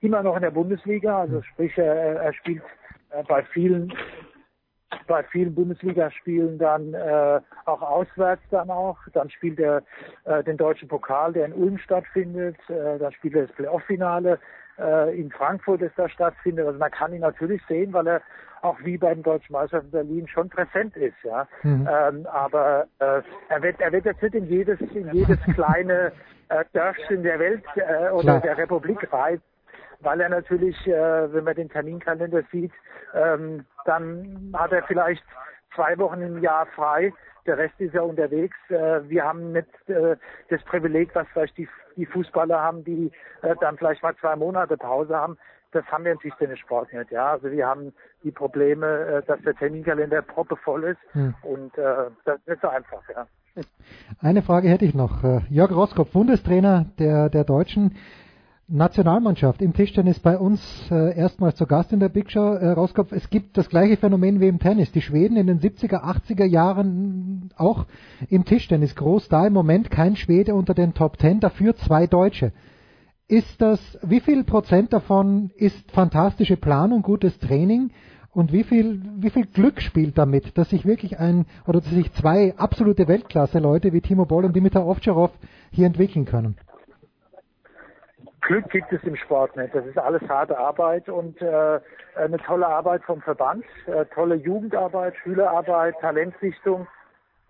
immer 0.00 0.22
noch 0.22 0.36
in 0.36 0.42
der 0.42 0.50
Bundesliga, 0.50 1.20
also 1.20 1.42
sprich, 1.42 1.76
er, 1.76 2.32
spielt 2.32 2.62
äh, 3.10 3.22
bei 3.24 3.42
vielen 3.44 3.92
bei 5.08 5.22
vielen 5.24 5.54
Bundesligaspielen 5.54 6.58
dann 6.58 6.94
äh, 6.94 7.40
auch 7.64 7.82
auswärts 7.82 8.42
dann 8.50 8.70
auch. 8.70 8.98
Dann 9.12 9.28
spielt 9.30 9.58
er 9.58 9.82
äh, 10.24 10.42
den 10.42 10.56
deutschen 10.56 10.88
Pokal, 10.88 11.32
der 11.32 11.46
in 11.46 11.52
Ulm 11.52 11.78
stattfindet. 11.78 12.56
Äh, 12.68 12.98
dann 12.98 13.12
spielt 13.12 13.34
er 13.34 13.46
das 13.46 13.56
Playoff-Finale 13.56 14.38
äh, 14.78 15.20
in 15.20 15.30
Frankfurt, 15.30 15.82
das 15.82 15.92
da 15.96 16.08
stattfindet. 16.08 16.66
Also 16.66 16.78
man 16.78 16.90
kann 16.90 17.12
ihn 17.12 17.20
natürlich 17.20 17.62
sehen, 17.68 17.92
weil 17.92 18.06
er 18.06 18.22
auch 18.66 18.78
wie 18.82 18.98
bei 18.98 19.14
den 19.14 19.22
Deutschen 19.22 19.52
Meisterschaften 19.52 19.90
Berlin 19.90 20.28
schon 20.28 20.48
präsent 20.48 20.96
ist, 20.96 21.16
ja. 21.22 21.46
Mhm. 21.62 21.88
Ähm, 21.90 22.26
aber 22.26 22.86
äh, 22.98 23.22
er 23.48 23.62
wird 23.62 23.80
er 23.80 23.92
wird 23.92 24.04
jetzt 24.04 24.22
nicht 24.22 24.34
in 24.34 24.46
jedes 24.46 24.80
in 24.80 25.12
jedes 25.12 25.38
kleine 25.54 26.12
äh, 26.48 26.64
Dörfchen 26.72 27.22
der 27.22 27.38
Welt 27.38 27.64
äh, 27.76 28.10
oder 28.10 28.22
Klar. 28.22 28.40
der 28.40 28.58
Republik 28.58 29.12
reisen 29.12 29.42
weil 30.00 30.20
er 30.20 30.28
natürlich, 30.28 30.76
äh, 30.86 31.32
wenn 31.32 31.44
man 31.44 31.54
den 31.54 31.68
Terminkalender 31.68 32.42
sieht, 32.52 32.72
ähm, 33.14 33.64
dann 33.84 34.52
hat 34.54 34.72
er 34.72 34.82
vielleicht 34.84 35.24
zwei 35.74 35.96
Wochen 35.98 36.20
im 36.20 36.42
Jahr 36.42 36.66
frei. 36.66 37.12
Der 37.46 37.58
Rest 37.58 37.80
ist 37.80 37.94
ja 37.94 38.02
unterwegs. 38.02 38.56
Äh, 38.68 39.08
wir 39.08 39.24
haben 39.24 39.52
nicht 39.52 39.68
äh, 39.88 40.16
das 40.50 40.62
Privileg, 40.64 41.14
was 41.14 41.26
vielleicht 41.32 41.56
die, 41.56 41.68
die 41.96 42.06
Fußballer 42.06 42.60
haben, 42.60 42.84
die 42.84 43.12
äh, 43.42 43.54
dann 43.60 43.78
vielleicht 43.78 44.02
mal 44.02 44.16
zwei 44.16 44.36
Monate 44.36 44.76
Pause 44.76 45.16
haben. 45.16 45.38
Das 45.76 45.84
haben 45.92 46.04
wir 46.04 46.12
im 46.12 46.18
Tischtennissport 46.20 46.90
nicht. 46.90 47.10
Ja, 47.10 47.32
also 47.32 47.50
wir 47.50 47.66
haben 47.66 47.92
die 48.24 48.30
Probleme, 48.30 48.86
äh, 48.86 49.22
dass 49.26 49.38
der 49.42 49.54
Terminkalender 49.54 50.22
proppevoll 50.22 50.84
ist 50.84 51.14
hm. 51.14 51.34
und 51.42 51.76
äh, 51.76 51.84
das 52.24 52.38
ist 52.38 52.48
nicht 52.48 52.62
so 52.62 52.68
einfach. 52.68 53.02
Ja. 53.14 53.26
Eine 54.22 54.40
Frage 54.40 54.70
hätte 54.70 54.86
ich 54.86 54.94
noch. 54.94 55.22
Äh, 55.22 55.40
Jörg 55.50 55.70
Roskopf, 55.70 56.12
Bundestrainer 56.12 56.86
der, 56.98 57.28
der 57.28 57.44
Deutschen. 57.44 57.94
Nationalmannschaft 58.68 59.60
im 59.62 59.74
Tischtennis 59.74 60.18
bei 60.18 60.38
uns 60.38 60.60
äh, 60.90 61.16
erstmals 61.16 61.56
zu 61.56 61.66
Gast 61.66 61.92
in 61.92 62.00
der 62.00 62.08
Big 62.08 62.32
Show. 62.32 62.54
Äh, 62.54 62.70
Rauskopf, 62.70 63.12
es 63.12 63.28
gibt 63.28 63.58
das 63.58 63.68
gleiche 63.68 63.98
Phänomen 63.98 64.40
wie 64.40 64.48
im 64.48 64.58
Tennis. 64.58 64.90
Die 64.90 65.02
Schweden 65.02 65.36
in 65.36 65.46
den 65.46 65.60
70er, 65.60 66.02
80er 66.02 66.46
Jahren 66.46 67.50
auch 67.56 67.84
im 68.30 68.46
Tischtennis 68.46 68.96
groß. 68.96 69.28
Da 69.28 69.46
im 69.46 69.52
Moment 69.52 69.90
kein 69.90 70.16
Schwede 70.16 70.54
unter 70.54 70.72
den 70.72 70.94
Top 70.94 71.18
Ten, 71.18 71.38
dafür 71.38 71.76
zwei 71.76 72.06
Deutsche. 72.06 72.52
Ist 73.28 73.60
das, 73.60 73.80
wie 74.02 74.20
viel 74.20 74.44
Prozent 74.44 74.92
davon 74.92 75.50
ist 75.56 75.90
fantastische 75.90 76.56
Planung, 76.56 77.02
gutes 77.02 77.36
Training? 77.40 77.90
Und 78.32 78.52
wie 78.52 78.62
viel, 78.62 79.02
wie 79.16 79.30
viel 79.30 79.46
Glück 79.46 79.80
spielt 79.80 80.16
damit, 80.16 80.56
dass 80.56 80.70
sich 80.70 80.86
wirklich 80.86 81.18
ein, 81.18 81.46
oder 81.66 81.80
dass 81.80 81.90
sich 81.90 82.12
zwei 82.12 82.54
absolute 82.56 83.08
Weltklasse-Leute 83.08 83.92
wie 83.92 84.00
Timo 84.00 84.26
Boll 84.26 84.44
und 84.44 84.54
Dimitar 84.54 84.86
Ovtcharov 84.86 85.32
hier 85.72 85.86
entwickeln 85.86 86.24
können? 86.24 86.56
Glück 88.42 88.70
gibt 88.70 88.92
es 88.92 89.02
im 89.02 89.16
Sport 89.16 89.56
nicht. 89.56 89.74
Das 89.74 89.84
ist 89.86 89.98
alles 89.98 90.22
harte 90.28 90.56
Arbeit 90.56 91.08
und 91.08 91.40
äh, 91.42 91.80
eine 92.14 92.36
tolle 92.36 92.68
Arbeit 92.68 93.02
vom 93.02 93.20
Verband, 93.22 93.64
äh, 93.86 94.04
tolle 94.14 94.36
Jugendarbeit, 94.36 95.16
Schülerarbeit, 95.16 95.96
Talentsichtung 96.00 96.86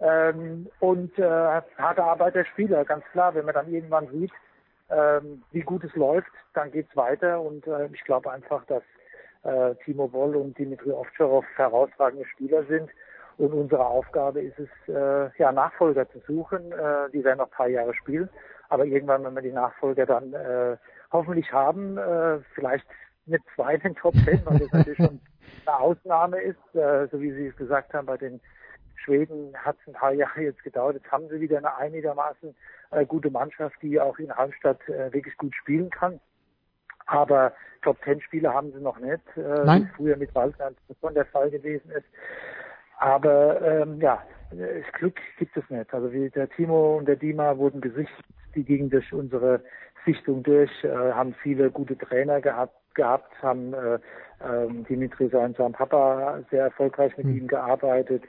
ähm, 0.00 0.68
und 0.80 1.18
äh, 1.18 1.60
harte 1.76 2.02
Arbeit 2.02 2.34
der 2.34 2.46
Spieler. 2.46 2.86
Ganz 2.86 3.04
klar, 3.12 3.34
wenn 3.34 3.44
man 3.44 3.54
dann 3.54 3.70
irgendwann 3.70 4.08
sieht, 4.08 4.32
ähm, 4.90 5.42
wie 5.52 5.60
gut 5.60 5.84
es 5.84 5.94
läuft, 5.94 6.30
dann 6.54 6.70
geht's 6.70 6.94
weiter 6.96 7.40
und 7.40 7.66
äh, 7.66 7.86
ich 7.92 8.04
glaube 8.04 8.30
einfach, 8.30 8.64
dass 8.66 8.82
äh, 9.42 9.74
Timo 9.84 10.08
Boll 10.08 10.36
und 10.36 10.58
Dimitri 10.58 10.90
Ovtcharov 10.90 11.44
herausragende 11.56 12.26
Spieler 12.26 12.64
sind. 12.64 12.90
Und 13.38 13.52
unsere 13.52 13.86
Aufgabe 13.86 14.40
ist 14.40 14.58
es, 14.58 14.68
äh, 14.88 15.30
ja, 15.38 15.52
Nachfolger 15.52 16.08
zu 16.10 16.20
suchen. 16.20 16.72
Äh, 16.72 17.10
die 17.12 17.22
werden 17.22 17.38
noch 17.38 17.46
ein 17.46 17.56
paar 17.56 17.68
Jahre 17.68 17.94
spielen. 17.94 18.28
Aber 18.68 18.84
irgendwann, 18.84 19.24
wenn 19.24 19.34
wir 19.34 19.42
die 19.42 19.52
Nachfolger 19.52 20.06
dann 20.06 20.32
äh, 20.32 20.76
hoffentlich 21.12 21.52
haben, 21.52 21.98
äh, 21.98 22.38
vielleicht 22.54 22.86
nicht 23.26 23.44
zwei 23.54 23.74
in 23.74 23.80
den 23.80 23.94
Top 23.96 24.14
Ten, 24.24 24.40
weil 24.46 24.58
das 24.58 24.72
natürlich 24.72 24.96
schon 24.96 25.20
eine 25.66 25.78
Ausnahme 25.78 26.40
ist, 26.40 26.74
äh, 26.74 27.06
so 27.08 27.20
wie 27.20 27.32
Sie 27.32 27.48
es 27.48 27.56
gesagt 27.56 27.92
haben, 27.92 28.06
bei 28.06 28.16
den 28.16 28.40
Schweden 29.06 29.56
hat 29.56 29.76
es 29.80 29.88
ein 29.88 29.94
paar 29.94 30.12
Jahre 30.12 30.42
jetzt 30.42 30.62
gedauert. 30.62 30.96
Jetzt 30.96 31.10
haben 31.10 31.28
sie 31.28 31.40
wieder 31.40 31.58
eine 31.58 31.74
einigermaßen 31.76 32.54
äh, 32.90 33.06
gute 33.06 33.30
Mannschaft, 33.30 33.76
die 33.80 33.98
auch 33.98 34.18
in 34.18 34.36
Halmstadt 34.36 34.86
äh, 34.88 35.12
wirklich 35.12 35.36
gut 35.38 35.54
spielen 35.54 35.88
kann. 35.88 36.20
Aber 37.06 37.52
Top 37.82 38.02
Ten 38.02 38.20
Spieler 38.20 38.52
haben 38.52 38.72
sie 38.72 38.80
noch 38.80 38.98
nicht, 38.98 39.22
äh, 39.36 39.64
wie 39.64 39.88
früher 39.96 40.16
mit 40.16 40.34
Waldland 40.34 40.76
schon 41.00 41.14
der 41.14 41.24
Fall 41.26 41.50
gewesen 41.50 41.90
ist. 41.92 42.06
Aber 42.98 43.62
ähm, 43.62 44.00
ja, 44.00 44.22
das 44.50 44.92
Glück 44.94 45.20
gibt 45.38 45.56
es 45.56 45.70
nicht. 45.70 45.94
Also 45.94 46.12
wie 46.12 46.28
der 46.30 46.48
Timo 46.50 46.96
und 46.98 47.06
der 47.06 47.16
Dima 47.16 47.56
wurden 47.56 47.80
gesichtet 47.80 48.24
die 48.56 48.64
gingen 48.64 48.90
durch 48.90 49.12
unsere 49.12 49.60
Sichtung 50.04 50.42
durch, 50.42 50.70
äh, 50.82 50.88
haben 50.88 51.34
viele 51.42 51.70
gute 51.70 51.96
Trainer 51.96 52.40
gehabt, 52.40 52.74
gehabt 52.94 53.30
haben 53.42 53.74
äh, 53.74 53.98
ähm, 54.44 54.84
Dimitri 54.88 55.28
sein, 55.28 55.54
sein 55.56 55.72
Papa 55.72 56.40
sehr 56.50 56.64
erfolgreich 56.64 57.16
mit 57.18 57.26
mhm. 57.26 57.36
ihm 57.36 57.46
gearbeitet. 57.46 58.24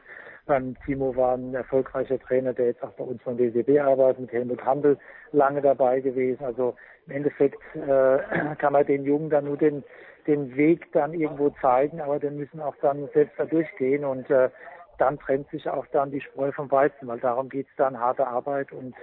Beim 0.48 0.76
Timo 0.86 1.16
war 1.16 1.36
ein 1.36 1.54
erfolgreicher 1.54 2.20
Trainer, 2.20 2.54
der 2.54 2.68
jetzt 2.68 2.84
auch 2.84 2.94
bei 2.94 3.04
uns 3.04 3.22
von 3.22 3.38
DCB 3.38 3.80
arbeitet, 3.80 4.22
mit 4.22 4.32
Helmut 4.32 4.64
Handel 4.66 4.98
lange 5.32 5.62
dabei 5.62 6.00
gewesen. 6.00 6.44
Also 6.44 6.76
im 7.06 7.14
Endeffekt 7.14 7.62
äh, 7.76 8.56
kann 8.58 8.74
man 8.74 8.86
den 8.86 9.04
Jungen 9.04 9.30
dann 9.30 9.46
nur 9.46 9.58
den, 9.58 9.84
den 10.26 10.56
Weg 10.56 10.92
dann 10.94 11.14
irgendwo 11.14 11.50
zeigen, 11.62 12.02
aber 12.02 12.20
den 12.20 12.38
müssen 12.38 12.62
auch 12.62 12.76
dann 12.82 13.10
selbst 13.14 13.38
da 13.38 13.46
durchgehen 13.46 14.06
und 14.06 14.30
äh, 14.30 14.50
dann 14.98 15.20
trennt 15.20 15.50
sich 15.50 15.70
auch 15.70 15.86
dann 15.88 16.12
die 16.12 16.22
Spreu 16.22 16.52
vom 16.52 16.72
Weizen, 16.72 17.08
weil 17.08 17.20
darum 17.20 17.50
geht's 17.50 17.76
dann, 17.78 18.00
harte 18.00 18.26
Arbeit 18.26 18.72
und 18.72 18.96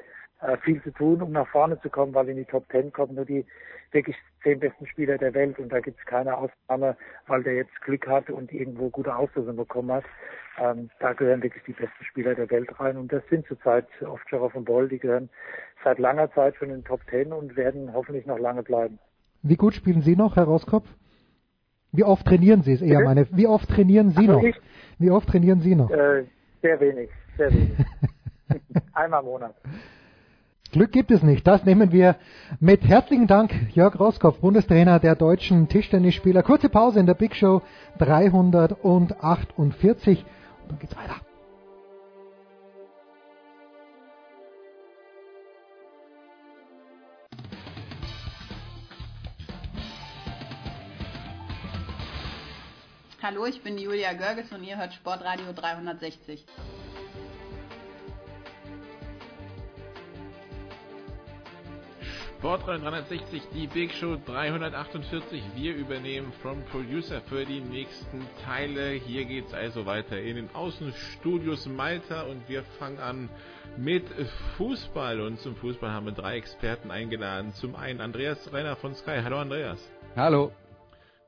viel 0.63 0.83
zu 0.83 0.91
tun, 0.91 1.23
um 1.23 1.33
nach 1.33 1.49
vorne 1.49 1.81
zu 1.81 1.91
kommen, 1.91 2.15
weil 2.15 2.29
in 2.29 2.37
die 2.37 2.45
Top 2.45 2.69
Ten 2.69 2.93
kommen 2.93 3.15
nur 3.15 3.25
die 3.25 3.45
wirklich 3.93 4.17
zehn 4.43 4.59
besten 4.61 4.87
Spieler 4.87 5.17
der 5.17 5.33
Welt 5.35 5.59
und 5.59 5.71
da 5.73 5.81
gibt 5.81 5.99
es 5.99 6.07
keine 6.07 6.37
Ausnahme, 6.37 6.97
weil 7.27 7.43
der 7.43 7.55
jetzt 7.55 7.81
Glück 7.83 8.07
hat 8.07 8.29
und 8.29 8.53
irgendwo 8.53 8.91
gute 8.91 9.15
Auslösung 9.15 9.57
bekommen 9.57 9.93
hat. 9.93 10.05
Ähm, 10.59 10.91
da 11.01 11.13
gehören 11.13 11.43
wirklich 11.43 11.65
die 11.65 11.73
besten 11.73 12.05
Spieler 12.05 12.35
der 12.35 12.51
Welt 12.51 12.69
rein 12.79 12.97
und 12.97 13.13
das 13.13 13.23
sind 13.31 13.47
zurzeit 13.47 13.87
Ovtcharov 14.03 14.55
und 14.55 14.65
Boll, 14.65 14.89
die 14.89 14.99
gehören 14.99 15.31
seit 15.83 15.99
langer 15.99 16.31
Zeit 16.33 16.57
schon 16.57 16.71
in 16.71 16.77
den 16.77 16.85
Top 16.85 17.01
Ten 17.09 17.33
und 17.33 17.57
werden 17.57 17.93
hoffentlich 17.93 18.27
noch 18.27 18.39
lange 18.39 18.63
bleiben. 18.63 18.99
Wie 19.43 19.57
gut 19.57 19.75
spielen 19.75 20.03
Sie 20.03 20.17
noch, 20.17 20.37
Herr 20.37 20.45
Rauskopf? 20.45 20.87
Wie 21.93 22.05
oft 22.05 22.27
trainieren 22.27 22.63
Sie 22.63 22.73
es 22.73 22.83
eher, 22.83 22.99
Bitte? 22.99 23.05
meine? 23.05 23.27
Wie 23.31 23.47
oft 23.47 23.69
trainieren 23.69 24.11
Sie 24.11 24.29
also 24.29 24.33
noch? 24.33 24.43
Ich, 24.43 24.57
Wie 24.99 25.11
oft 25.11 25.29
trainieren 25.29 25.61
Sie 25.61 25.75
noch? 25.77 25.91
Äh, 25.91 26.25
sehr 26.61 26.81
wenig, 26.81 27.11
sehr 27.37 27.53
wenig. 27.53 27.73
Einmal 28.95 29.21
im 29.21 29.27
Monat. 29.27 29.55
Glück 30.75 30.91
gibt 30.91 31.13
es 31.13 31.23
nicht. 31.23 31.47
Das 31.47 31.65
nehmen 31.65 31.93
wir 31.93 32.17
mit. 32.59 32.83
Herzlichen 32.83 33.29
Dank, 33.29 33.55
Jörg 33.77 33.97
Roskopf, 34.01 34.41
Bundestrainer 34.41 34.99
der 34.99 35.15
deutschen 35.15 35.69
Tischtennisspieler. 35.69 36.43
Kurze 36.43 36.69
Pause 36.69 36.99
in 36.99 37.07
der 37.07 37.15
Big 37.15 37.37
Show 37.37 37.63
348 38.01 40.25
und 40.63 40.73
dann 40.73 40.81
geht's 40.81 40.97
weiter. 40.97 41.15
Hallo, 53.23 53.47
ich 53.47 53.63
bin 53.63 53.79
Julia 53.79 54.13
Görges 54.15 54.51
und 54.51 54.65
ihr 54.65 54.77
hört 54.77 54.93
Sportradio 54.93 55.53
360. 55.55 56.45
Sportradio 62.45 62.91
360, 62.91 63.43
die 63.55 63.67
Big 63.69 63.91
Show 63.95 64.19
348. 64.27 65.43
Wir 65.55 65.75
übernehmen 65.75 66.31
From 66.43 66.63
Producer 66.67 67.23
für 67.23 67.47
die 67.47 67.63
nächsten 67.63 68.21
Teile. 68.45 68.91
Hier 68.91 69.25
geht 69.25 69.47
es 69.47 69.55
also 69.55 69.87
weiter 69.87 70.21
in 70.21 70.37
den 70.37 70.55
Außenstudios 70.55 71.65
Malta 71.65 72.25
und 72.25 72.47
wir 72.47 72.63
fangen 72.79 72.99
an 72.99 73.31
mit 73.79 74.05
Fußball. 74.59 75.23
Und 75.23 75.41
zum 75.41 75.57
Fußball 75.57 75.91
haben 75.91 76.05
wir 76.05 76.13
drei 76.13 76.37
Experten 76.37 76.91
eingeladen. 76.91 77.55
Zum 77.55 77.75
einen 77.77 78.03
Andreas 78.03 78.53
Renner 78.53 78.77
von 78.77 78.95
Sky. 78.95 79.23
Hallo 79.25 79.39
Andreas. 79.39 79.81
Hallo. 80.15 80.53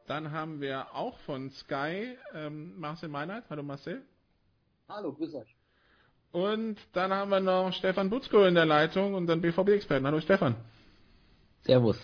Dann 0.07 0.33
haben 0.33 0.61
wir 0.61 0.95
auch 0.95 1.17
von 1.21 1.49
Sky 1.49 2.15
ähm, 2.35 2.79
Marcel 2.79 3.09
Meinert. 3.09 3.45
Hallo 3.49 3.63
Marcel. 3.63 4.03
Hallo, 4.87 5.15
grüß 5.15 5.35
euch. 5.35 5.57
Und 6.33 6.77
dann 6.93 7.11
haben 7.11 7.31
wir 7.31 7.41
noch 7.41 7.73
Stefan 7.73 8.11
Butzko 8.11 8.45
in 8.45 8.55
der 8.55 8.67
Leitung 8.67 9.15
und 9.15 9.27
dann 9.29 9.41
BVB-Experten. 9.41 10.05
Hallo 10.05 10.21
Stefan. 10.21 10.57
Servus. 11.67 11.99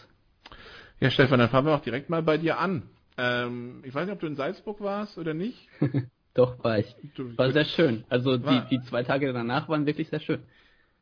Ja, 1.01 1.11
Stefan, 1.11 1.38
dann 1.38 1.48
fangen 1.48 1.66
wir 1.66 1.75
auch 1.75 1.83
direkt 1.83 2.11
mal 2.11 2.22
bei 2.22 2.37
dir 2.37 2.59
an. 2.59 2.83
Ähm, 3.16 3.83
ich 3.85 3.94
weiß 3.94 4.07
nicht, 4.07 4.14
ob 4.14 4.20
du 4.20 4.27
in 4.27 4.37
Salzburg 4.37 4.81
warst 4.81 5.18
oder 5.18 5.35
nicht. 5.35 5.68
Doch, 6.35 6.62
war 6.64 6.79
ich. 6.79 6.94
War 7.37 7.53
sehr 7.53 7.64
schön. 7.64 8.05
Also 8.09 8.38
die, 8.38 8.62
die 8.70 8.81
zwei 8.83 9.03
Tage 9.03 9.33
danach 9.33 9.68
waren 9.68 9.87
wirklich 9.87 10.09
sehr 10.09 10.20
schön. 10.20 10.42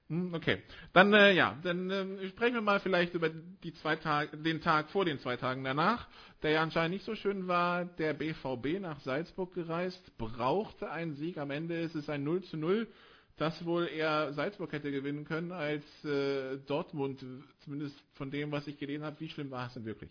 Hm, 0.09 0.35
okay, 0.35 0.59
dann 0.92 1.14
äh, 1.14 1.33
ja, 1.33 1.57
dann 1.62 1.88
äh, 1.88 2.29
sprechen 2.29 2.55
wir 2.55 2.62
mal 2.62 2.81
vielleicht 2.81 3.14
über 3.14 3.29
die 3.29 3.73
zwei 3.75 3.94
Tage, 3.94 4.37
den 4.37 4.61
Tag 4.61 4.90
vor 4.90 5.05
den 5.05 5.20
zwei 5.20 5.37
Tagen 5.37 5.62
danach, 5.62 6.09
der 6.42 6.51
ja 6.51 6.62
anscheinend 6.62 6.94
nicht 6.94 7.05
so 7.05 7.14
schön 7.14 7.46
war. 7.46 7.85
Der 7.85 8.12
BVB 8.12 8.81
nach 8.81 8.99
Salzburg 9.01 9.55
gereist, 9.55 10.18
brauchte 10.18 10.90
einen 10.90 11.14
Sieg. 11.14 11.38
Am 11.38 11.53
Ende 11.53 11.79
ist 11.79 11.94
es 11.94 12.11
ein 12.11 12.25
0 12.25 12.42
zu 12.42 12.57
0, 12.57 12.88
das 13.40 13.64
wohl 13.64 13.88
eher 13.88 14.33
Salzburg 14.35 14.72
hätte 14.72 14.90
gewinnen 14.90 15.24
können 15.24 15.50
als 15.50 15.83
äh, 16.05 16.59
Dortmund, 16.66 17.24
zumindest 17.61 17.96
von 18.14 18.31
dem, 18.31 18.53
was 18.53 18.66
ich 18.66 18.79
gelesen 18.79 19.05
habe. 19.05 19.18
Wie 19.18 19.29
schlimm 19.29 19.50
war 19.50 19.66
es 19.66 19.74
denn 19.74 19.87
wirklich? 19.87 20.11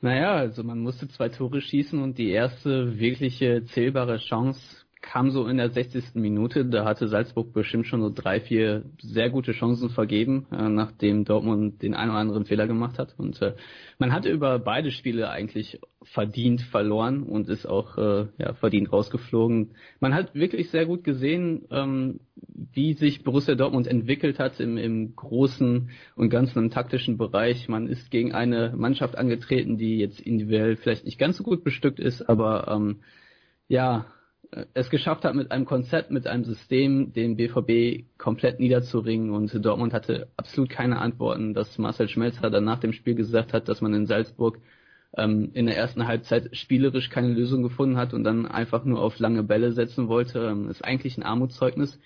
Naja, 0.00 0.34
also 0.34 0.64
man 0.64 0.80
musste 0.80 1.08
zwei 1.08 1.28
Tore 1.28 1.60
schießen 1.60 2.02
und 2.02 2.18
die 2.18 2.30
erste 2.30 2.98
wirkliche 2.98 3.64
zählbare 3.66 4.18
Chance 4.18 4.81
kam 5.02 5.30
so 5.30 5.46
in 5.46 5.58
der 5.58 5.70
60. 5.70 6.14
Minute. 6.14 6.64
Da 6.64 6.84
hatte 6.84 7.08
Salzburg 7.08 7.52
bestimmt 7.52 7.86
schon 7.86 8.00
so 8.00 8.10
drei, 8.10 8.40
vier 8.40 8.84
sehr 9.00 9.28
gute 9.28 9.52
Chancen 9.52 9.90
vergeben, 9.90 10.46
äh, 10.50 10.68
nachdem 10.68 11.24
Dortmund 11.24 11.82
den 11.82 11.94
einen 11.94 12.10
oder 12.10 12.20
anderen 12.20 12.44
Fehler 12.46 12.66
gemacht 12.66 12.98
hat. 12.98 13.14
Und 13.18 13.42
äh, 13.42 13.54
man 13.98 14.12
hatte 14.12 14.30
über 14.30 14.58
beide 14.60 14.90
Spiele 14.90 15.28
eigentlich 15.28 15.80
verdient 16.04 16.62
verloren 16.62 17.24
und 17.24 17.48
ist 17.48 17.66
auch 17.66 17.98
äh, 17.98 18.26
ja, 18.38 18.54
verdient 18.54 18.92
rausgeflogen. 18.92 19.72
Man 20.00 20.14
hat 20.14 20.34
wirklich 20.34 20.70
sehr 20.70 20.86
gut 20.86 21.04
gesehen, 21.04 21.66
ähm, 21.70 22.20
wie 22.72 22.94
sich 22.94 23.24
Borussia 23.24 23.56
Dortmund 23.56 23.88
entwickelt 23.88 24.38
hat 24.38 24.60
im, 24.60 24.78
im 24.78 25.14
großen 25.16 25.90
und 26.14 26.30
ganzen 26.30 26.60
im 26.60 26.70
taktischen 26.70 27.18
Bereich. 27.18 27.68
Man 27.68 27.88
ist 27.88 28.10
gegen 28.10 28.32
eine 28.32 28.72
Mannschaft 28.76 29.18
angetreten, 29.18 29.76
die 29.76 29.98
jetzt 29.98 30.20
individuell 30.20 30.76
vielleicht 30.76 31.04
nicht 31.04 31.18
ganz 31.18 31.36
so 31.36 31.44
gut 31.44 31.64
bestückt 31.64 31.98
ist, 31.98 32.28
aber 32.28 32.68
ähm, 32.68 33.00
ja, 33.68 34.06
es 34.74 34.90
geschafft 34.90 35.24
hat, 35.24 35.34
mit 35.34 35.50
einem 35.50 35.64
Konzept, 35.64 36.10
mit 36.10 36.26
einem 36.26 36.44
System 36.44 37.12
den 37.12 37.36
BVB 37.36 38.04
komplett 38.18 38.60
niederzuringen 38.60 39.30
und 39.30 39.52
Dortmund 39.64 39.94
hatte 39.94 40.28
absolut 40.36 40.68
keine 40.68 40.98
Antworten, 40.98 41.54
dass 41.54 41.78
Marcel 41.78 42.08
Schmelzer 42.08 42.50
dann 42.50 42.64
nach 42.64 42.78
dem 42.78 42.92
Spiel 42.92 43.14
gesagt 43.14 43.54
hat, 43.54 43.68
dass 43.68 43.80
man 43.80 43.94
in 43.94 44.06
Salzburg 44.06 44.58
ähm, 45.16 45.50
in 45.54 45.66
der 45.66 45.76
ersten 45.76 46.06
Halbzeit 46.06 46.54
spielerisch 46.54 47.08
keine 47.08 47.32
Lösung 47.32 47.62
gefunden 47.62 47.96
hat 47.96 48.12
und 48.12 48.24
dann 48.24 48.46
einfach 48.46 48.84
nur 48.84 49.00
auf 49.00 49.18
lange 49.18 49.42
Bälle 49.42 49.72
setzen 49.72 50.08
wollte, 50.08 50.40
ähm, 50.40 50.68
ist 50.68 50.84
eigentlich 50.84 51.16
ein 51.16 51.22
Armutszeugnis. 51.22 51.98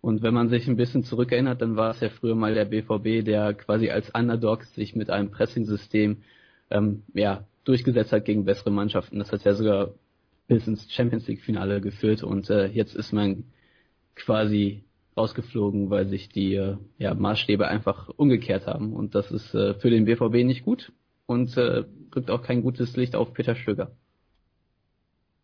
Und 0.00 0.22
wenn 0.22 0.32
man 0.32 0.48
sich 0.48 0.66
ein 0.66 0.76
bisschen 0.76 1.04
zurückerinnert, 1.04 1.60
dann 1.60 1.76
war 1.76 1.90
es 1.90 2.00
ja 2.00 2.08
früher 2.08 2.34
mal 2.34 2.54
der 2.54 2.64
BVB, 2.64 3.24
der 3.24 3.52
quasi 3.52 3.90
als 3.90 4.10
Underdog 4.10 4.64
sich 4.64 4.96
mit 4.96 5.10
einem 5.10 5.30
Pressing-System 5.30 6.22
ähm, 6.70 7.02
ja, 7.12 7.44
durchgesetzt 7.64 8.12
hat 8.12 8.24
gegen 8.24 8.46
bessere 8.46 8.70
Mannschaften. 8.70 9.18
Das 9.18 9.30
hat 9.32 9.44
ja 9.44 9.52
sogar 9.52 9.90
bis 10.50 10.66
ins 10.66 10.92
Champions 10.92 11.28
League 11.28 11.42
Finale 11.42 11.80
geführt 11.80 12.24
und 12.24 12.50
äh, 12.50 12.66
jetzt 12.66 12.96
ist 12.96 13.12
man 13.12 13.44
quasi 14.16 14.82
rausgeflogen, 15.16 15.90
weil 15.90 16.08
sich 16.08 16.28
die 16.28 16.54
äh, 16.54 16.76
ja, 16.98 17.14
Maßstäbe 17.14 17.68
einfach 17.68 18.08
umgekehrt 18.16 18.66
haben 18.66 18.92
und 18.92 19.14
das 19.14 19.30
ist 19.30 19.54
äh, 19.54 19.74
für 19.74 19.90
den 19.90 20.06
BVB 20.06 20.44
nicht 20.44 20.64
gut 20.64 20.90
und 21.26 21.56
äh, 21.56 21.84
rückt 22.16 22.32
auch 22.32 22.42
kein 22.42 22.62
gutes 22.62 22.96
Licht 22.96 23.14
auf 23.14 23.32
Peter 23.32 23.54
Stöger. 23.54 23.92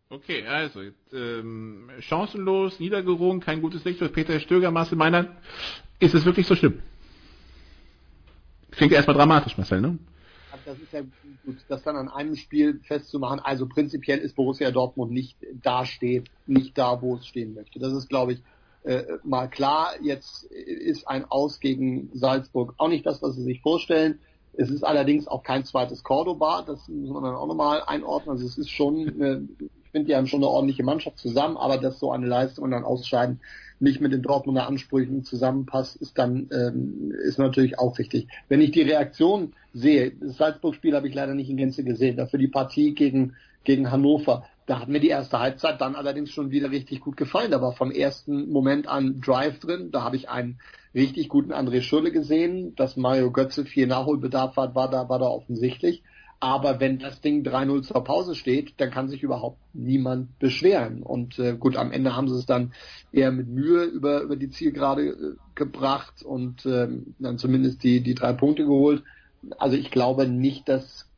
Okay, 0.09 0.45
also 0.45 0.81
ähm, 1.13 1.89
chancenlos, 1.99 2.81
niedergerungen, 2.81 3.39
kein 3.39 3.61
gutes 3.61 3.85
Licht 3.85 3.99
für 3.99 4.09
Peter 4.09 4.41
Stöger, 4.41 4.71
Marcel 4.71 4.97
Meiner. 4.97 5.37
Ist 5.99 6.15
es 6.15 6.25
wirklich 6.25 6.47
so 6.47 6.55
schlimm? 6.55 6.81
Klingt 8.71 8.91
erstmal 8.91 9.15
dramatisch, 9.15 9.57
Marcel, 9.57 9.79
ne? 9.79 9.97
Das 10.67 10.79
ist 10.79 10.91
ja 10.91 11.01
gut, 11.45 11.57
das 11.69 11.81
dann 11.83 11.95
an 11.95 12.09
einem 12.09 12.35
Spiel 12.35 12.81
festzumachen. 12.83 13.39
Also 13.39 13.67
prinzipiell 13.67 14.19
ist 14.19 14.35
Borussia 14.35 14.69
Dortmund 14.69 15.11
nicht 15.11 15.37
da 15.63 15.85
steht, 15.85 16.29
nicht 16.45 16.77
da, 16.77 17.01
wo 17.01 17.15
es 17.15 17.25
stehen 17.25 17.53
möchte. 17.53 17.79
Das 17.79 17.93
ist, 17.93 18.09
glaube 18.09 18.33
ich, 18.33 18.43
äh, 18.83 19.03
mal 19.23 19.47
klar. 19.47 19.93
Jetzt 20.01 20.43
ist 20.43 21.07
ein 21.07 21.23
Aus 21.25 21.61
gegen 21.61 22.09
Salzburg 22.13 22.73
auch 22.77 22.89
nicht 22.89 23.05
das, 23.05 23.21
was 23.21 23.35
sie 23.35 23.43
sich 23.43 23.61
vorstellen. 23.61 24.19
Es 24.53 24.69
ist 24.69 24.83
allerdings 24.83 25.27
auch 25.27 25.43
kein 25.43 25.63
zweites 25.63 26.03
Cordoba, 26.03 26.63
das 26.63 26.87
muss 26.89 27.11
man 27.11 27.23
dann 27.23 27.35
auch 27.35 27.47
nochmal 27.47 27.83
einordnen. 27.85 28.31
Also 28.31 28.45
es 28.45 28.57
ist 28.57 28.71
schon, 28.71 29.07
eine, 29.07 29.47
ich 29.59 29.91
finde, 29.91 30.07
die 30.07 30.15
haben 30.15 30.27
schon 30.27 30.39
eine 30.39 30.49
ordentliche 30.49 30.83
Mannschaft 30.83 31.19
zusammen, 31.19 31.57
aber 31.57 31.77
dass 31.77 31.99
so 31.99 32.11
eine 32.11 32.25
Leistung 32.25 32.65
und 32.65 32.71
dann 32.71 32.83
ausscheiden 32.83 33.39
nicht 33.79 34.01
mit 34.01 34.11
den 34.11 34.21
Dortmunder 34.21 34.67
Ansprüchen 34.67 35.23
zusammenpasst, 35.23 35.95
ist 35.97 36.17
dann 36.17 36.49
ähm, 36.51 37.11
ist 37.23 37.39
natürlich 37.39 37.79
auch 37.79 37.97
wichtig. 37.97 38.27
Wenn 38.49 38.61
ich 38.61 38.71
die 38.71 38.81
Reaktion 38.81 39.53
sehe, 39.73 40.11
das 40.11 40.37
Salzburg-Spiel 40.37 40.95
habe 40.95 41.07
ich 41.07 41.13
leider 41.13 41.33
nicht 41.33 41.49
in 41.49 41.57
Gänze 41.57 41.83
gesehen, 41.83 42.17
dafür 42.17 42.39
die 42.39 42.47
Partie 42.47 42.93
gegen 42.93 43.35
gegen 43.63 43.91
Hannover, 43.91 44.45
da 44.67 44.79
hat 44.81 44.89
mir 44.89 44.99
die 44.99 45.07
erste 45.07 45.39
Halbzeit 45.39 45.79
dann 45.81 45.95
allerdings 45.95 46.29
schon 46.31 46.51
wieder 46.51 46.71
richtig 46.71 46.99
gut 46.99 47.15
gefallen. 47.15 47.51
Da 47.51 47.61
war 47.61 47.73
vom 47.73 47.89
ersten 47.89 48.49
Moment 48.51 48.87
an 48.87 49.21
Drive 49.21 49.59
drin. 49.59 49.91
Da 49.91 50.03
habe 50.03 50.17
ich 50.17 50.29
einen 50.29 50.59
richtig 50.93 51.29
guten 51.29 51.53
André 51.53 51.81
Schürle 51.81 52.11
gesehen. 52.11 52.75
Dass 52.75 52.97
Mario 52.97 53.31
Götze 53.31 53.63
viel 53.63 53.87
Nachholbedarf 53.87 54.57
hat, 54.57 54.75
war 54.75 54.89
da, 54.89 55.07
war 55.07 55.19
da 55.19 55.27
offensichtlich. 55.27 56.03
Aber 56.39 56.79
wenn 56.79 56.99
das 56.99 57.19
Ding 57.21 57.43
3-0 57.43 57.81
zur 57.81 58.03
Pause 58.03 58.35
steht, 58.35 58.73
dann 58.77 58.91
kann 58.91 59.09
sich 59.09 59.23
überhaupt 59.23 59.57
niemand 59.73 60.37
beschweren. 60.37 61.01
Und 61.01 61.39
äh, 61.39 61.55
gut, 61.57 61.75
am 61.75 61.91
Ende 61.91 62.15
haben 62.15 62.29
sie 62.29 62.37
es 62.37 62.45
dann 62.45 62.73
eher 63.11 63.31
mit 63.31 63.47
Mühe 63.47 63.83
über, 63.85 64.21
über 64.21 64.35
die 64.35 64.49
Zielgerade 64.49 65.07
äh, 65.07 65.35
gebracht 65.55 66.21
und 66.23 66.65
äh, 66.65 66.87
dann 67.17 67.37
zumindest 67.39 67.83
die, 67.83 68.01
die 68.01 68.13
drei 68.13 68.33
Punkte 68.33 68.65
geholt. 68.65 69.03
Also 69.57 69.77
ich 69.77 69.89
glaube 69.89 70.27
nicht, 70.27 70.69
dass 70.69 71.09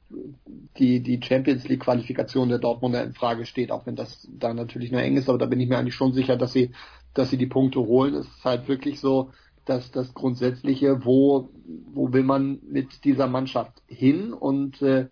die, 0.78 1.02
die 1.02 1.20
Champions 1.22 1.68
League 1.68 1.82
Qualifikation 1.82 2.50
der 2.50 2.60
Dortmunder 2.60 3.04
in 3.04 3.14
Frage 3.14 3.46
steht, 3.46 3.72
auch 3.72 3.86
wenn 3.86 3.96
das 3.96 4.28
da 4.32 4.54
natürlich 4.54 4.92
nur 4.92 5.02
eng 5.02 5.18
ist, 5.18 5.30
aber 5.30 5.38
da 5.38 5.46
bin 5.46 5.60
ich 5.60 5.70
mir 5.70 5.78
eigentlich 5.78 5.96
schon 5.96 6.14
sicher, 6.14 6.36
dass 6.36 6.54
sie, 6.54 6.72
dass 7.14 7.30
sie 7.30 7.38
die 7.38 7.46
Punkte 7.46 7.80
holen. 7.80 8.16
Es 8.16 8.26
ist 8.26 8.44
halt 8.44 8.68
wirklich 8.68 9.00
so, 9.00 9.32
dass 9.70 9.92
das 9.92 10.14
Grundsätzliche, 10.14 11.06
wo, 11.06 11.50
wo 11.94 12.12
will 12.12 12.24
man 12.24 12.60
mit 12.68 13.04
dieser 13.06 13.28
Mannschaft 13.28 13.82
hin 13.88 14.34
und 14.34 14.82
äh, 14.82 15.08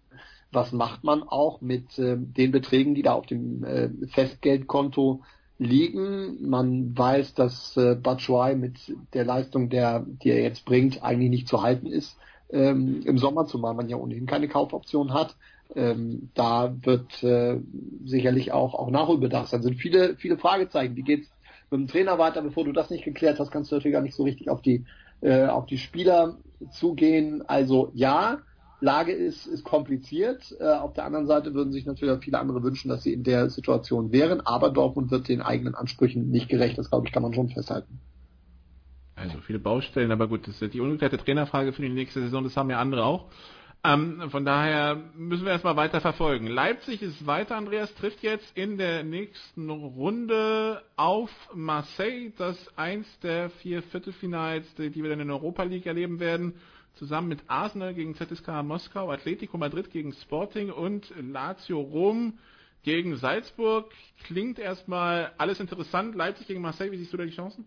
was 0.51 0.71
macht 0.71 1.03
man 1.03 1.23
auch 1.23 1.61
mit 1.61 1.99
äh, 1.99 2.17
den 2.17 2.51
Beträgen, 2.51 2.95
die 2.95 3.03
da 3.03 3.13
auf 3.13 3.27
dem 3.27 3.63
äh, 3.63 3.89
Festgeldkonto 4.07 5.21
liegen. 5.59 6.49
Man 6.49 6.97
weiß, 6.97 7.33
dass 7.33 7.77
äh, 7.77 7.95
Batshuayi 7.95 8.55
mit 8.55 8.95
der 9.13 9.25
Leistung, 9.25 9.69
der, 9.69 10.05
die 10.07 10.29
er 10.29 10.41
jetzt 10.41 10.65
bringt, 10.65 11.03
eigentlich 11.03 11.29
nicht 11.29 11.47
zu 11.47 11.61
halten 11.61 11.87
ist 11.87 12.17
ähm, 12.49 13.01
im 13.05 13.17
Sommer, 13.17 13.45
zumal 13.45 13.73
man 13.73 13.89
ja 13.89 13.97
ohnehin 13.97 14.25
keine 14.25 14.47
Kaufoption 14.47 15.13
hat. 15.13 15.35
Ähm, 15.75 16.29
da 16.33 16.73
wird 16.81 17.21
äh, 17.23 17.59
sicherlich 18.05 18.53
auch, 18.53 18.73
auch 18.73 18.89
Nachholbedarf 18.89 19.47
sein. 19.47 19.61
sind 19.61 19.75
viele, 19.75 20.15
viele 20.15 20.37
Fragezeichen. 20.37 20.95
Wie 20.95 21.03
geht's 21.03 21.29
mit 21.71 21.79
dem 21.79 21.87
Trainer 21.87 22.17
weiter. 22.17 22.41
Bevor 22.41 22.65
du 22.65 22.71
das 22.71 22.89
nicht 22.89 23.03
geklärt 23.03 23.39
hast, 23.39 23.51
kannst 23.51 23.71
du 23.71 23.75
natürlich 23.75 23.93
gar 23.93 24.01
nicht 24.01 24.15
so 24.15 24.23
richtig 24.23 24.49
auf 24.49 24.61
die, 24.61 24.85
äh, 25.21 25.45
auf 25.45 25.65
die 25.65 25.77
Spieler 25.77 26.37
zugehen. 26.71 27.43
Also 27.47 27.91
ja, 27.93 28.39
Lage 28.79 29.11
ist, 29.11 29.47
ist 29.47 29.63
kompliziert. 29.63 30.55
Äh, 30.59 30.65
auf 30.65 30.93
der 30.93 31.05
anderen 31.05 31.27
Seite 31.27 31.53
würden 31.53 31.71
sich 31.71 31.85
natürlich 31.85 32.23
viele 32.23 32.39
andere 32.39 32.63
wünschen, 32.63 32.89
dass 32.89 33.03
sie 33.03 33.13
in 33.13 33.23
der 33.23 33.49
Situation 33.49 34.11
wären. 34.11 34.41
Aber 34.41 34.69
Dortmund 34.69 35.11
wird 35.11 35.27
den 35.27 35.41
eigenen 35.41 35.75
Ansprüchen 35.75 36.29
nicht 36.29 36.49
gerecht. 36.49 36.77
Das 36.77 36.89
glaube 36.89 37.07
ich, 37.07 37.13
kann 37.13 37.23
man 37.23 37.33
schon 37.33 37.49
festhalten. 37.49 37.99
Also 39.15 39.39
viele 39.39 39.57
Baustellen, 39.57 40.11
aber 40.11 40.27
gut, 40.27 40.47
das 40.47 40.61
ist 40.61 40.73
die 40.75 40.79
ungeklärte 40.79 41.17
Trainerfrage 41.17 41.73
für 41.73 41.81
die 41.81 41.89
nächste 41.89 42.21
Saison, 42.21 42.43
das 42.43 42.55
haben 42.55 42.69
ja 42.69 42.79
andere 42.79 43.03
auch. 43.03 43.31
Ähm, 43.87 44.29
von 44.31 44.43
daher 44.43 45.01
müssen 45.15 45.45
wir 45.45 45.53
erstmal 45.53 45.77
weiter 45.77 46.01
verfolgen. 46.01 46.47
Leipzig 46.47 47.01
ist 47.01 47.25
weiter, 47.25 47.55
Andreas 47.55 47.93
trifft 47.95 48.21
jetzt 48.21 48.57
in 48.57 48.77
der 48.77 49.03
nächsten 49.03 49.69
Runde 49.69 50.83
auf 50.97 51.29
Marseille, 51.53 52.31
das 52.37 52.57
eins 52.77 53.07
der 53.21 53.49
vier 53.49 53.81
Viertelfinals, 53.83 54.65
die 54.75 54.93
wir 54.93 55.09
dann 55.09 55.21
in 55.21 55.31
Europa 55.31 55.63
League 55.63 55.85
erleben 55.85 56.19
werden, 56.19 56.55
zusammen 56.95 57.29
mit 57.29 57.39
Arsenal 57.47 57.93
gegen 57.93 58.13
ZSK 58.13 58.61
Moskau, 58.61 59.09
Atletico 59.09 59.57
Madrid 59.57 59.89
gegen 59.89 60.11
Sporting 60.11 60.69
und 60.69 61.13
Lazio 61.21 61.79
Rom 61.79 62.39
gegen 62.83 63.15
Salzburg. 63.15 63.93
Klingt 64.25 64.59
erstmal 64.59 65.31
alles 65.37 65.61
interessant. 65.61 66.13
Leipzig 66.13 66.47
gegen 66.47 66.61
Marseille, 66.61 66.91
wie 66.91 66.97
siehst 66.97 67.13
du 67.13 67.17
da 67.17 67.23
die 67.23 67.31
Chancen? 67.31 67.65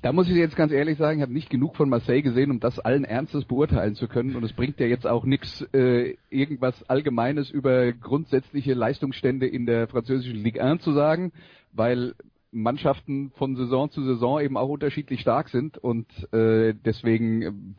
Da 0.00 0.12
muss 0.12 0.28
ich 0.28 0.36
jetzt 0.36 0.56
ganz 0.56 0.72
ehrlich 0.72 0.96
sagen, 0.96 1.18
ich 1.18 1.22
habe 1.22 1.32
nicht 1.32 1.50
genug 1.50 1.76
von 1.76 1.88
Marseille 1.88 2.22
gesehen, 2.22 2.50
um 2.50 2.60
das 2.60 2.78
allen 2.78 3.04
Ernstes 3.04 3.44
beurteilen 3.44 3.94
zu 3.94 4.08
können. 4.08 4.34
Und 4.34 4.44
es 4.44 4.52
bringt 4.52 4.80
ja 4.80 4.86
jetzt 4.86 5.06
auch 5.06 5.24
nichts, 5.24 5.62
äh, 5.72 6.16
irgendwas 6.30 6.82
Allgemeines 6.88 7.50
über 7.50 7.92
grundsätzliche 7.92 8.74
Leistungsstände 8.74 9.46
in 9.46 9.66
der 9.66 9.88
französischen 9.88 10.42
Ligue 10.42 10.62
1 10.62 10.82
zu 10.82 10.92
sagen, 10.92 11.32
weil 11.72 12.14
Mannschaften 12.52 13.32
von 13.36 13.56
Saison 13.56 13.90
zu 13.90 14.02
Saison 14.02 14.40
eben 14.40 14.56
auch 14.56 14.68
unterschiedlich 14.68 15.20
stark 15.20 15.48
sind. 15.48 15.78
Und 15.78 16.06
äh, 16.32 16.74
deswegen, 16.84 17.74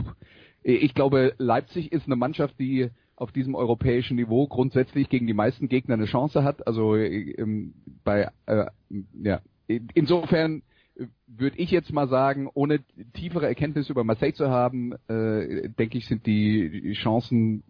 äh, 0.63 0.73
ich 0.73 0.93
glaube, 0.93 1.33
Leipzig 1.37 1.91
ist 1.91 2.05
eine 2.05 2.15
Mannschaft, 2.15 2.59
die 2.59 2.89
auf 3.15 3.31
diesem 3.31 3.55
europäischen 3.55 4.17
Niveau 4.17 4.47
grundsätzlich 4.47 5.09
gegen 5.09 5.27
die 5.27 5.33
meisten 5.33 5.69
Gegner 5.69 5.93
eine 5.95 6.05
Chance 6.05 6.43
hat. 6.43 6.67
Also 6.67 6.95
äh, 6.95 7.35
bei 8.03 8.29
äh, 8.45 8.65
ja, 9.21 9.41
insofern 9.67 10.63
würde 11.27 11.57
ich 11.57 11.71
jetzt 11.71 11.91
mal 11.91 12.07
sagen, 12.07 12.49
ohne 12.53 12.79
tiefere 13.13 13.47
Erkenntnisse 13.47 13.91
über 13.91 14.03
Marseille 14.03 14.33
zu 14.33 14.49
haben, 14.49 14.93
äh, 15.07 15.69
denke 15.69 15.97
ich, 15.97 16.07
sind 16.07 16.25
die 16.25 16.93
Chancen 16.93 17.63